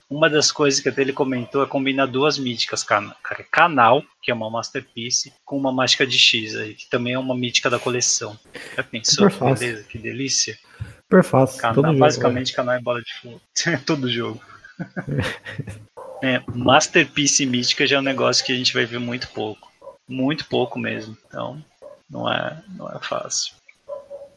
Uma 0.09 0.29
das 0.29 0.51
coisas 0.51 0.79
que 0.79 0.89
até 0.89 1.01
ele 1.01 1.13
comentou 1.13 1.61
é 1.61 1.67
combinar 1.67 2.05
duas 2.05 2.37
míticas, 2.37 2.83
cara. 2.83 3.15
Canal, 3.51 4.03
que 4.21 4.31
é 4.31 4.33
uma 4.33 4.49
Masterpiece, 4.49 5.33
com 5.43 5.57
uma 5.57 5.71
mágica 5.71 6.07
de 6.07 6.17
X 6.17 6.55
aí, 6.55 6.73
que 6.73 6.89
também 6.89 7.13
é 7.13 7.19
uma 7.19 7.35
mítica 7.35 7.69
da 7.69 7.79
coleção. 7.79 8.39
Já 8.75 8.83
pensou? 8.83 9.29
Beleza, 9.29 9.83
que 9.83 9.97
delícia. 9.97 10.57
Super 11.03 11.23
fácil. 11.23 11.61
Canal, 11.61 11.95
basicamente, 11.95 12.47
jogo, 12.47 12.55
canal 12.55 12.75
é 12.75 12.79
bola 12.79 13.01
de 13.01 13.13
fogo. 13.21 13.41
Todo 13.85 14.09
jogo. 14.09 14.41
é, 16.23 16.41
Masterpiece 16.47 17.45
mítica 17.45 17.85
já 17.85 17.97
é 17.97 17.99
um 17.99 18.03
negócio 18.03 18.45
que 18.45 18.53
a 18.53 18.55
gente 18.55 18.73
vai 18.73 18.85
ver 18.85 18.99
muito 18.99 19.27
pouco. 19.29 19.69
Muito 20.07 20.45
pouco 20.45 20.79
mesmo. 20.79 21.17
Então, 21.27 21.63
não 22.09 22.31
é, 22.31 22.61
não 22.69 22.89
é 22.89 22.99
fácil. 23.01 23.53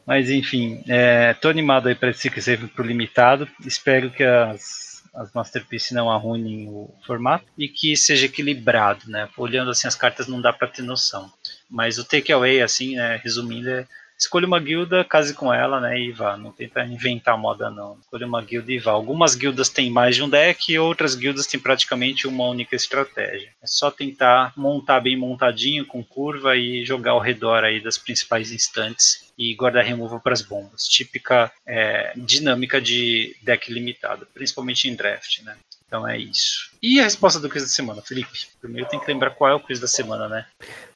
Mas 0.05 0.29
enfim, 0.29 0.83
estou 1.31 1.49
é, 1.49 1.51
animado 1.51 1.87
aí 1.87 1.95
para 1.95 2.11
esse 2.11 2.29
que 2.29 2.41
serve 2.41 2.67
para 2.67 2.83
o 2.83 2.87
limitado. 2.87 3.47
Espero 3.65 4.11
que 4.11 4.23
as, 4.23 5.03
as 5.15 5.31
Masterpiece 5.33 5.93
não 5.93 6.11
arruinem 6.11 6.67
o 6.69 6.93
formato 7.05 7.45
e 7.57 7.67
que 7.67 7.95
seja 7.97 8.27
equilibrado, 8.27 9.09
né? 9.09 9.27
Olhando 9.35 9.71
assim 9.71 9.87
as 9.87 9.95
cartas 9.95 10.27
não 10.27 10.39
dá 10.39 10.53
para 10.53 10.67
ter 10.67 10.83
noção. 10.83 11.31
Mas 11.69 11.97
o 11.97 12.05
takeaway, 12.05 12.61
assim, 12.61 12.95
né, 12.95 13.19
resumindo, 13.23 13.69
é 13.69 13.87
escolha 14.17 14.45
uma 14.45 14.59
guilda, 14.59 15.03
case 15.03 15.33
com 15.33 15.51
ela, 15.51 15.81
né, 15.81 15.99
e 15.99 16.11
vá. 16.11 16.37
Não 16.37 16.51
tenta 16.51 16.85
inventar 16.85 17.35
moda, 17.35 17.71
não. 17.71 17.97
Escolha 17.99 18.27
uma 18.27 18.43
guilda 18.43 18.71
e 18.71 18.77
vá. 18.77 18.91
Algumas 18.91 19.33
guildas 19.33 19.69
têm 19.69 19.89
mais 19.89 20.15
de 20.15 20.21
um 20.21 20.29
deck 20.29 20.71
e 20.71 20.77
outras 20.77 21.15
guildas 21.15 21.47
têm 21.47 21.59
praticamente 21.59 22.27
uma 22.27 22.47
única 22.47 22.75
estratégia. 22.75 23.49
É 23.61 23.65
só 23.65 23.89
tentar 23.89 24.53
montar 24.55 24.99
bem 24.99 25.17
montadinho, 25.17 25.85
com 25.85 26.03
curva 26.03 26.55
e 26.55 26.85
jogar 26.85 27.11
ao 27.11 27.19
redor 27.19 27.63
aí 27.63 27.81
das 27.81 27.97
principais 27.97 28.51
instantes 28.51 29.24
e 29.37 29.53
guardar 29.55 29.83
removal 29.83 30.19
para 30.19 30.33
as 30.33 30.41
bombas. 30.41 30.83
Típica 30.83 31.51
é, 31.65 32.13
dinâmica 32.15 32.81
de 32.81 33.35
deck 33.41 33.71
limitado, 33.71 34.27
principalmente 34.33 34.87
em 34.87 34.95
draft, 34.95 35.41
né? 35.43 35.55
Então 35.87 36.07
é 36.07 36.17
isso. 36.17 36.71
E 36.81 36.99
a 36.99 37.03
resposta 37.03 37.39
do 37.39 37.49
quiz 37.49 37.63
da 37.63 37.69
semana, 37.69 38.01
Felipe? 38.01 38.47
Primeiro 38.59 38.89
tem 38.89 38.99
que 38.99 39.07
lembrar 39.07 39.31
qual 39.31 39.51
é 39.51 39.53
o 39.53 39.59
quiz 39.59 39.79
da 39.79 39.87
semana, 39.87 40.27
né? 40.27 40.45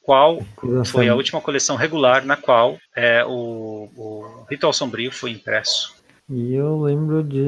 Qual 0.02 0.40
foi 0.86 1.08
a 1.08 1.16
última 1.16 1.40
coleção 1.40 1.76
regular 1.76 2.26
na 2.26 2.36
qual 2.36 2.78
é, 2.96 3.24
o, 3.24 3.90
o 3.96 4.46
Ritual 4.50 4.74
Sombrio 4.74 5.12
foi 5.12 5.32
impresso? 5.32 5.96
E 6.30 6.54
eu 6.54 6.80
lembro 6.80 7.24
de 7.24 7.44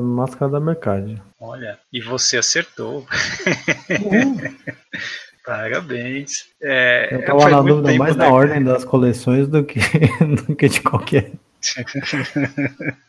Máscara 0.00 0.52
da 0.52 0.60
Mercade. 0.60 1.20
Olha, 1.40 1.78
e 1.92 2.00
você 2.00 2.36
acertou. 2.36 3.06
Uhum. 3.90 4.36
Parabéns. 5.44 6.46
É, 6.60 7.08
eu 7.12 7.24
tava 7.24 7.50
na 7.50 7.60
dúvida 7.60 7.94
mais 7.98 8.12
tempo, 8.12 8.18
na 8.18 8.30
né? 8.30 8.30
ordem 8.30 8.64
das 8.64 8.84
coleções 8.84 9.46
do 9.46 9.62
que, 9.62 9.78
do 10.46 10.56
que 10.56 10.68
de 10.68 10.80
qualquer 10.80 11.32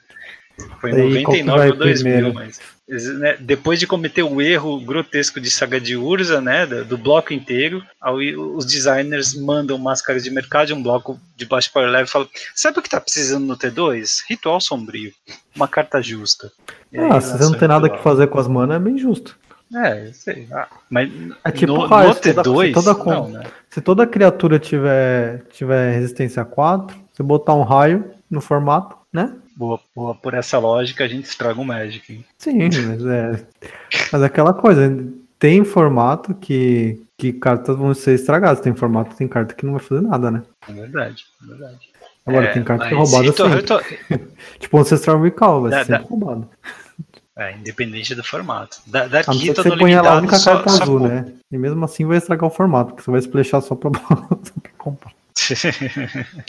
Foi 0.79 0.91
que 0.91 1.43
99 1.43 1.57
vai 1.57 1.69
ou 1.69 1.75
2000, 1.75 2.13
primeiro? 2.13 2.33
mas 2.33 2.59
né, 2.87 3.35
depois 3.39 3.79
de 3.79 3.87
cometer 3.87 4.23
o 4.23 4.39
erro 4.41 4.79
grotesco 4.79 5.41
de 5.41 5.49
Saga 5.49 5.81
de 5.81 5.97
Urza, 5.97 6.39
né, 6.39 6.65
do, 6.65 6.85
do 6.85 6.97
bloco 6.97 7.33
inteiro, 7.33 7.83
aí 7.99 8.35
os 8.35 8.65
designers 8.65 9.33
mandam 9.33 9.77
máscaras 9.77 10.23
de 10.23 10.29
mercado, 10.29 10.73
um 10.73 10.83
bloco 10.83 11.19
de 11.35 11.45
baixo 11.45 11.71
para 11.73 11.89
leve 11.89 12.07
e 12.07 12.11
falam: 12.11 12.29
Sabe 12.53 12.79
o 12.79 12.81
que 12.81 12.89
tá 12.89 13.01
precisando 13.01 13.45
no 13.45 13.57
T2? 13.57 14.23
Ritual 14.29 14.61
sombrio. 14.61 15.11
Uma 15.55 15.67
carta 15.67 16.01
justa. 16.01 16.51
E 16.91 16.99
aí 16.99 17.09
Ah, 17.09 17.19
se 17.19 17.37
você 17.37 17.43
não 17.43 17.53
tem 17.53 17.67
nada 17.67 17.89
que 17.89 18.01
fazer 18.03 18.27
com 18.27 18.39
as 18.39 18.47
manas, 18.47 18.77
é 18.77 18.79
bem 18.79 18.97
justo. 18.97 19.37
É, 19.73 20.07
eu 20.07 20.13
sei. 20.13 20.47
Ah, 20.51 20.67
mas 20.89 21.09
É 21.43 21.51
tipo 21.51 21.73
no, 21.73 21.85
raio, 21.87 22.09
no 22.09 22.13
se 22.13 22.33
toda- 22.33 22.43
T2, 22.49 22.67
se 22.67 22.73
toda 22.73 23.03
não, 23.15 23.27
né? 23.29 23.43
Se 23.69 23.81
toda 23.81 24.07
criatura 24.07 24.59
tiver, 24.59 25.43
tiver 25.51 25.93
resistência 25.93 26.41
a 26.41 26.45
4, 26.45 26.95
você 27.11 27.23
botar 27.23 27.53
um 27.55 27.63
raio 27.63 28.05
no 28.29 28.39
formato, 28.41 28.95
né? 29.11 29.33
Boa, 29.57 29.79
boa, 29.95 30.13
por 30.15 30.33
essa 30.33 30.59
lógica 30.59 31.03
a 31.03 31.07
gente 31.07 31.25
estraga 31.25 31.59
o 31.59 31.65
Magic. 31.65 32.11
hein? 32.13 32.25
Sim, 32.37 32.59
mas 32.87 33.05
é. 33.05 33.45
Mas 34.11 34.21
é 34.21 34.25
aquela 34.25 34.53
coisa, 34.53 35.03
tem 35.39 35.63
formato 35.63 36.33
que, 36.35 37.01
que 37.17 37.31
cartas 37.33 37.75
vão 37.77 37.93
ser 37.93 38.13
estragadas. 38.15 38.59
Tem 38.59 38.75
formato, 38.75 39.15
tem 39.15 39.27
carta 39.27 39.55
que 39.55 39.65
não 39.65 39.73
vai 39.73 39.81
fazer 39.81 40.01
nada, 40.01 40.29
né? 40.29 40.43
É 40.69 40.73
verdade, 40.73 41.25
é 41.43 41.47
verdade. 41.47 41.89
Agora 42.25 42.45
É, 42.47 42.51
tem 42.53 42.63
carta 42.63 42.87
que 42.87 42.93
é 42.93 42.97
roubada 42.97 43.31
sempre. 43.31 43.55
Ritual- 43.55 43.81
Tipo 44.59 44.77
Ancestral 44.79 45.21
Recall, 45.21 45.61
vai 45.61 45.71
ser 45.71 45.85
sempre 45.85 46.07
roubado. 46.09 46.49
É, 47.37 47.51
independente 47.51 48.15
do 48.15 48.23
formato. 48.23 48.81
Da, 48.87 49.07
da 49.07 49.19
A 49.19 49.23
não 49.27 49.33
ser 49.33 49.39
que 49.39 49.47
Kita 49.49 49.63
você 49.63 49.95
lá 49.95 50.13
a 50.13 50.17
única 50.17 50.37
só, 50.37 50.53
carta 50.53 50.69
só 50.69 50.83
azul, 50.83 50.99
né? 51.01 51.33
E 51.51 51.57
mesmo 51.57 51.83
assim 51.83 52.05
vai 52.05 52.17
estragar 52.17 52.49
o 52.49 52.53
formato, 52.53 52.91
porque 52.91 53.03
você 53.03 53.11
vai 53.11 53.19
splashar 53.19 53.61
só 53.61 53.75
pra, 53.75 53.91
só 53.99 54.53
pra 54.61 54.71
comprar. 54.77 55.13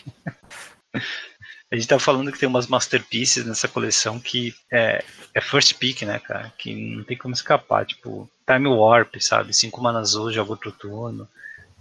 A 1.70 1.74
gente 1.74 1.88
tá 1.88 1.98
falando 1.98 2.30
que 2.30 2.38
tem 2.38 2.48
umas 2.48 2.68
masterpieces 2.68 3.44
nessa 3.44 3.66
coleção 3.66 4.20
que 4.20 4.54
é, 4.70 5.04
é 5.34 5.40
first 5.40 5.74
pick, 5.74 6.02
né, 6.02 6.20
cara? 6.20 6.52
Que 6.56 6.72
não 6.72 7.02
tem 7.02 7.16
como 7.16 7.34
escapar. 7.34 7.84
Tipo, 7.84 8.30
Time 8.46 8.68
Warp, 8.68 9.16
sabe? 9.18 9.52
Cinco 9.52 9.82
mana 9.82 9.98
azul, 9.98 10.32
joga 10.32 10.52
outro 10.52 10.70
turno. 10.70 11.28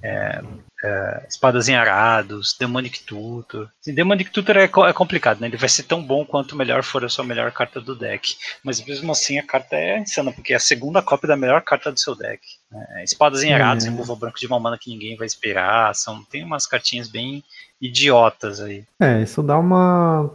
É, 0.03 0.41
é, 0.83 1.25
Espadas 1.27 1.67
em 1.67 1.75
Arados, 1.75 2.55
Demonic 2.59 3.01
Tutor. 3.03 3.69
Assim, 3.81 3.93
Demonic 3.93 4.29
Tutor 4.29 4.57
é, 4.57 4.67
co- 4.67 4.85
é 4.85 4.93
complicado, 4.93 5.39
né? 5.39 5.47
Ele 5.47 5.57
vai 5.57 5.69
ser 5.69 5.83
tão 5.83 6.03
bom 6.03 6.23
quanto 6.25 6.55
melhor 6.55 6.83
for 6.83 7.03
a 7.03 7.09
sua 7.09 7.23
melhor 7.25 7.51
carta 7.51 7.81
do 7.81 7.95
deck. 7.95 8.35
Mas 8.63 8.83
mesmo 8.85 9.11
assim 9.11 9.39
a 9.39 9.43
carta 9.45 9.75
é 9.75 9.97
insana, 9.99 10.31
porque 10.31 10.53
é 10.53 10.57
a 10.57 10.59
segunda 10.59 11.01
cópia 11.01 11.29
da 11.29 11.37
melhor 11.37 11.61
carta 11.63 11.91
do 11.91 11.99
seu 11.99 12.13
deck. 12.15 12.41
né? 12.71 13.03
Espadas 13.03 13.41
em 13.41 13.53
Arados, 13.53 13.85
É. 13.85 13.89
removal 13.89 14.15
branco 14.15 14.39
de 14.39 14.45
uma 14.45 14.59
mana 14.59 14.77
que 14.79 14.91
ninguém 14.91 15.15
vai 15.17 15.25
esperar. 15.25 15.95
São, 15.95 16.23
tem 16.25 16.43
umas 16.43 16.67
cartinhas 16.67 17.07
bem 17.07 17.43
idiotas 17.81 18.59
aí. 18.59 18.83
É, 18.99 19.21
isso 19.21 19.41
dá 19.41 19.57
uma, 19.57 20.29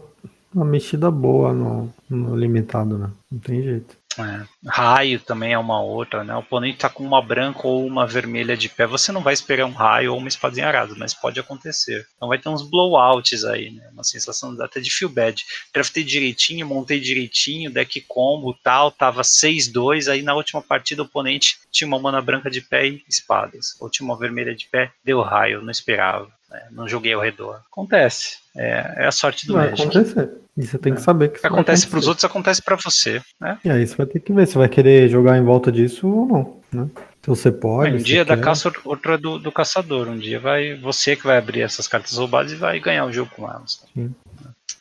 uma 0.54 0.64
mexida 0.64 1.10
boa 1.10 1.52
no, 1.52 1.92
no 2.08 2.34
limitado, 2.36 2.96
né? 2.98 3.10
Não 3.30 3.38
tem 3.38 3.62
jeito. 3.62 3.96
É. 4.18 4.44
Raio 4.66 5.20
também 5.20 5.52
é 5.52 5.58
uma 5.58 5.80
outra, 5.80 6.24
né? 6.24 6.34
O 6.34 6.40
oponente 6.40 6.78
tá 6.78 6.88
com 6.88 7.04
uma 7.04 7.22
branca 7.22 7.66
ou 7.66 7.86
uma 7.86 8.06
vermelha 8.06 8.56
de 8.56 8.68
pé, 8.68 8.84
você 8.84 9.12
não 9.12 9.22
vai 9.22 9.32
esperar 9.32 9.66
um 9.66 9.72
raio 9.72 10.12
ou 10.12 10.18
uma 10.18 10.28
espada 10.28 10.58
em 10.58 10.62
arado, 10.62 10.96
mas 10.98 11.14
pode 11.14 11.38
acontecer. 11.38 12.04
Então 12.16 12.28
vai 12.28 12.38
ter 12.38 12.48
uns 12.48 12.68
blowouts 12.68 13.44
aí, 13.44 13.70
né? 13.70 13.88
Uma 13.92 14.02
sensação 14.02 14.56
até 14.60 14.80
de 14.80 14.90
feel 14.90 15.08
bad. 15.08 15.44
Draftei 15.72 16.02
direitinho, 16.02 16.66
montei 16.66 16.98
direitinho, 16.98 17.70
deck 17.70 18.00
combo 18.08 18.52
tal, 18.64 18.90
tava 18.90 19.22
6-2, 19.22 20.10
aí 20.10 20.22
na 20.22 20.34
última 20.34 20.60
partida 20.60 21.02
o 21.02 21.04
oponente 21.04 21.60
tinha 21.70 21.86
uma 21.86 21.98
mana 21.98 22.20
branca 22.20 22.50
de 22.50 22.60
pé 22.60 22.88
e 22.88 23.04
espadas. 23.08 23.76
Ou 23.80 23.88
tinha 23.88 24.04
uma 24.04 24.18
vermelha 24.18 24.54
de 24.54 24.66
pé, 24.66 24.92
deu 25.04 25.22
raio, 25.22 25.62
não 25.62 25.70
esperava. 25.70 26.39
Né? 26.50 26.62
Não 26.72 26.88
joguei 26.88 27.12
ao 27.12 27.20
redor. 27.20 27.60
Acontece. 27.70 28.38
É, 28.56 28.94
é 28.98 29.06
a 29.06 29.12
sorte 29.12 29.46
do 29.46 29.54
Vai 29.54 29.70
Magic. 29.70 29.82
acontecer. 29.88 30.30
E 30.56 30.66
você 30.66 30.76
tem 30.78 30.92
que 30.92 31.00
É. 31.00 31.02
saber 31.02 31.28
que 31.28 31.34
O 31.34 31.36
isso 31.36 31.40
que 31.42 31.46
acontece 31.46 31.82
pros 31.86 31.92
acontecer. 32.04 32.08
outros 32.08 32.24
acontece 32.24 32.62
pra 32.62 32.76
você, 32.76 33.22
né? 33.40 33.58
E 33.64 33.70
aí 33.70 33.86
você 33.86 33.94
vai 33.96 34.06
ter 34.06 34.20
que 34.20 34.32
ver 34.32 34.46
se 34.46 34.56
vai 34.58 34.68
querer 34.68 35.08
jogar 35.08 35.38
em 35.38 35.44
volta 35.44 35.70
disso 35.70 36.08
ou 36.08 36.26
não, 36.26 36.60
né? 36.72 36.90
Se 37.22 37.28
você 37.28 37.52
pode. 37.52 37.94
um 37.94 37.98
dia 37.98 38.24
da 38.24 38.34
quer. 38.36 38.42
caça, 38.42 38.72
outro 38.84 39.12
é 39.12 39.18
do, 39.18 39.38
do 39.38 39.52
caçador. 39.52 40.08
Um 40.08 40.16
dia 40.18 40.40
vai 40.40 40.74
você 40.74 41.14
que 41.14 41.24
vai 41.26 41.36
abrir 41.38 41.60
essas 41.60 41.86
cartas 41.86 42.16
roubadas 42.16 42.52
e 42.52 42.56
vai 42.56 42.80
ganhar 42.80 43.04
o 43.04 43.12
jogo 43.12 43.30
com 43.36 43.46
elas. 43.48 43.82
Sim. 43.94 44.14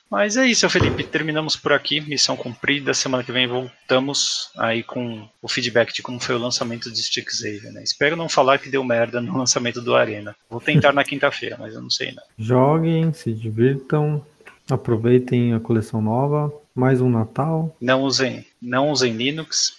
Mas 0.10 0.38
é 0.38 0.46
isso, 0.46 0.70
Felipe. 0.70 1.04
Terminamos 1.04 1.56
por 1.56 1.74
aqui. 1.74 2.02
Missão 2.02 2.36
cumprida. 2.36 2.94
Semana 2.94 3.24
que 3.24 3.32
vem 3.32 3.48
voltamos 3.48 4.52
aí 4.58 4.84
com 4.84 5.28
o 5.42 5.48
feedback 5.48 5.94
de 5.94 6.02
como 6.02 6.20
foi 6.20 6.36
o 6.36 6.40
lançamento 6.40 6.92
de 6.92 7.00
Strixhaven. 7.00 7.72
Né? 7.72 7.84
Espero 7.84 8.16
não 8.16 8.28
falar 8.28 8.58
que 8.60 8.70
deu 8.70 8.84
merda 8.84 9.22
no 9.22 9.36
lançamento 9.38 9.82
do 9.82 9.96
Arena. 9.96 10.36
Vou 10.50 10.60
tentar 10.62 10.94
na 10.94 11.04
quinta-feira, 11.04 11.58
mas 11.60 11.74
eu 11.74 11.82
não 11.82 11.90
sei 11.90 12.12
não. 12.12 12.24
Joguem, 12.38 13.14
se 13.14 13.32
divirtam, 13.34 14.26
aproveitem 14.70 15.54
a 15.54 15.60
coleção 15.60 16.02
nova. 16.02 16.52
Mais 16.74 17.02
um 17.02 17.10
Natal. 17.10 17.76
Não 17.82 18.04
usem, 18.04 18.46
não 18.62 18.90
usem 18.90 19.14
Linux. 19.14 19.78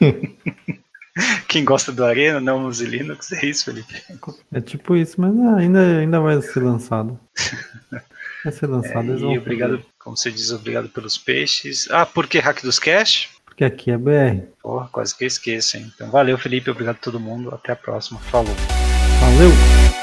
Quem 1.48 1.64
gosta 1.64 1.92
do 1.92 2.04
Arena, 2.04 2.40
não 2.40 2.66
use 2.66 2.84
Linux. 2.84 3.30
É 3.32 3.46
isso, 3.46 3.66
Felipe. 3.66 4.02
É 4.52 4.60
tipo 4.60 4.96
isso, 4.96 5.20
mas 5.20 5.30
ainda, 5.56 5.98
ainda 5.98 6.18
vai 6.20 6.42
ser 6.42 6.60
lançado. 6.60 7.18
Vai 8.44 8.52
ser 8.52 8.66
lançado. 8.66 9.12
É, 9.14 9.32
E 9.34 9.38
obrigado, 9.38 9.82
como 9.98 10.16
você 10.16 10.30
diz, 10.30 10.52
obrigado 10.52 10.88
pelos 10.90 11.16
peixes. 11.16 11.88
Ah, 11.90 12.04
por 12.04 12.26
que 12.26 12.38
Hack 12.38 12.62
dos 12.62 12.78
Cash? 12.78 13.30
Porque 13.46 13.64
aqui 13.64 13.90
é 13.90 13.96
BR. 13.96 14.42
Porra, 14.62 14.88
quase 14.92 15.16
que 15.16 15.24
eu 15.24 15.28
esqueço, 15.28 15.76
hein? 15.76 15.90
Então 15.94 16.10
valeu, 16.10 16.36
Felipe. 16.36 16.70
Obrigado 16.70 16.96
a 16.96 17.00
todo 17.00 17.20
mundo. 17.20 17.54
Até 17.54 17.72
a 17.72 17.76
próxima. 17.76 18.18
Falou. 18.20 18.54
Valeu! 19.20 19.93